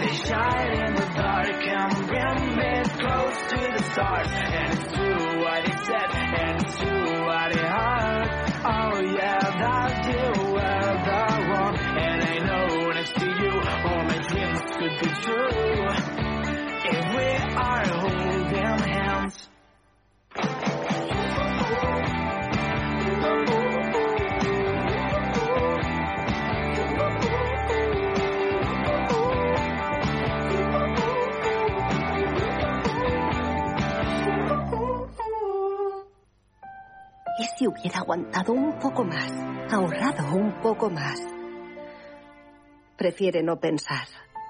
they 0.01 0.15
shine 0.15 0.71
in 0.71 0.95
the 0.95 1.05
dark 1.15 1.63
and 1.63 2.07
bring 2.07 2.57
me 2.57 2.83
close 2.97 3.37
to 3.49 3.59
the 3.75 3.83
stars. 3.91 4.27
And 4.31 4.73
it's 4.73 4.93
true 4.93 5.41
what 5.41 5.61
it 5.67 5.79
said, 5.85 6.09
and 6.11 6.65
it's 6.65 6.77
true 6.77 7.25
what 7.25 7.51
it 7.51 7.59
heard. 7.59 8.29
Oh 8.65 9.01
yeah, 9.01 9.39
that 9.39 10.05
you 10.07 10.25
were 10.53 10.93
the 11.07 11.23
one, 11.53 11.77
and 11.77 12.23
I 12.23 12.37
know 12.47 12.91
next 12.91 13.15
to 13.15 13.25
you, 13.25 13.51
all 13.85 14.03
my 14.03 14.19
dreams 14.27 14.61
could 14.77 14.95
be 14.99 15.09
true. 15.21 15.87
If 16.85 17.05
we 17.15 17.27
are 17.55 18.02
¿Y 37.37 37.45
si 37.45 37.67
hubiera 37.67 37.99
aguantado 37.99 38.53
un 38.53 38.77
poco 38.77 39.03
más, 39.03 39.31
ahorrado 39.71 40.35
un 40.35 40.61
poco 40.61 40.89
más? 40.89 41.19
Prefiere 42.95 43.41
no 43.41 43.59
pensar. 43.59 44.07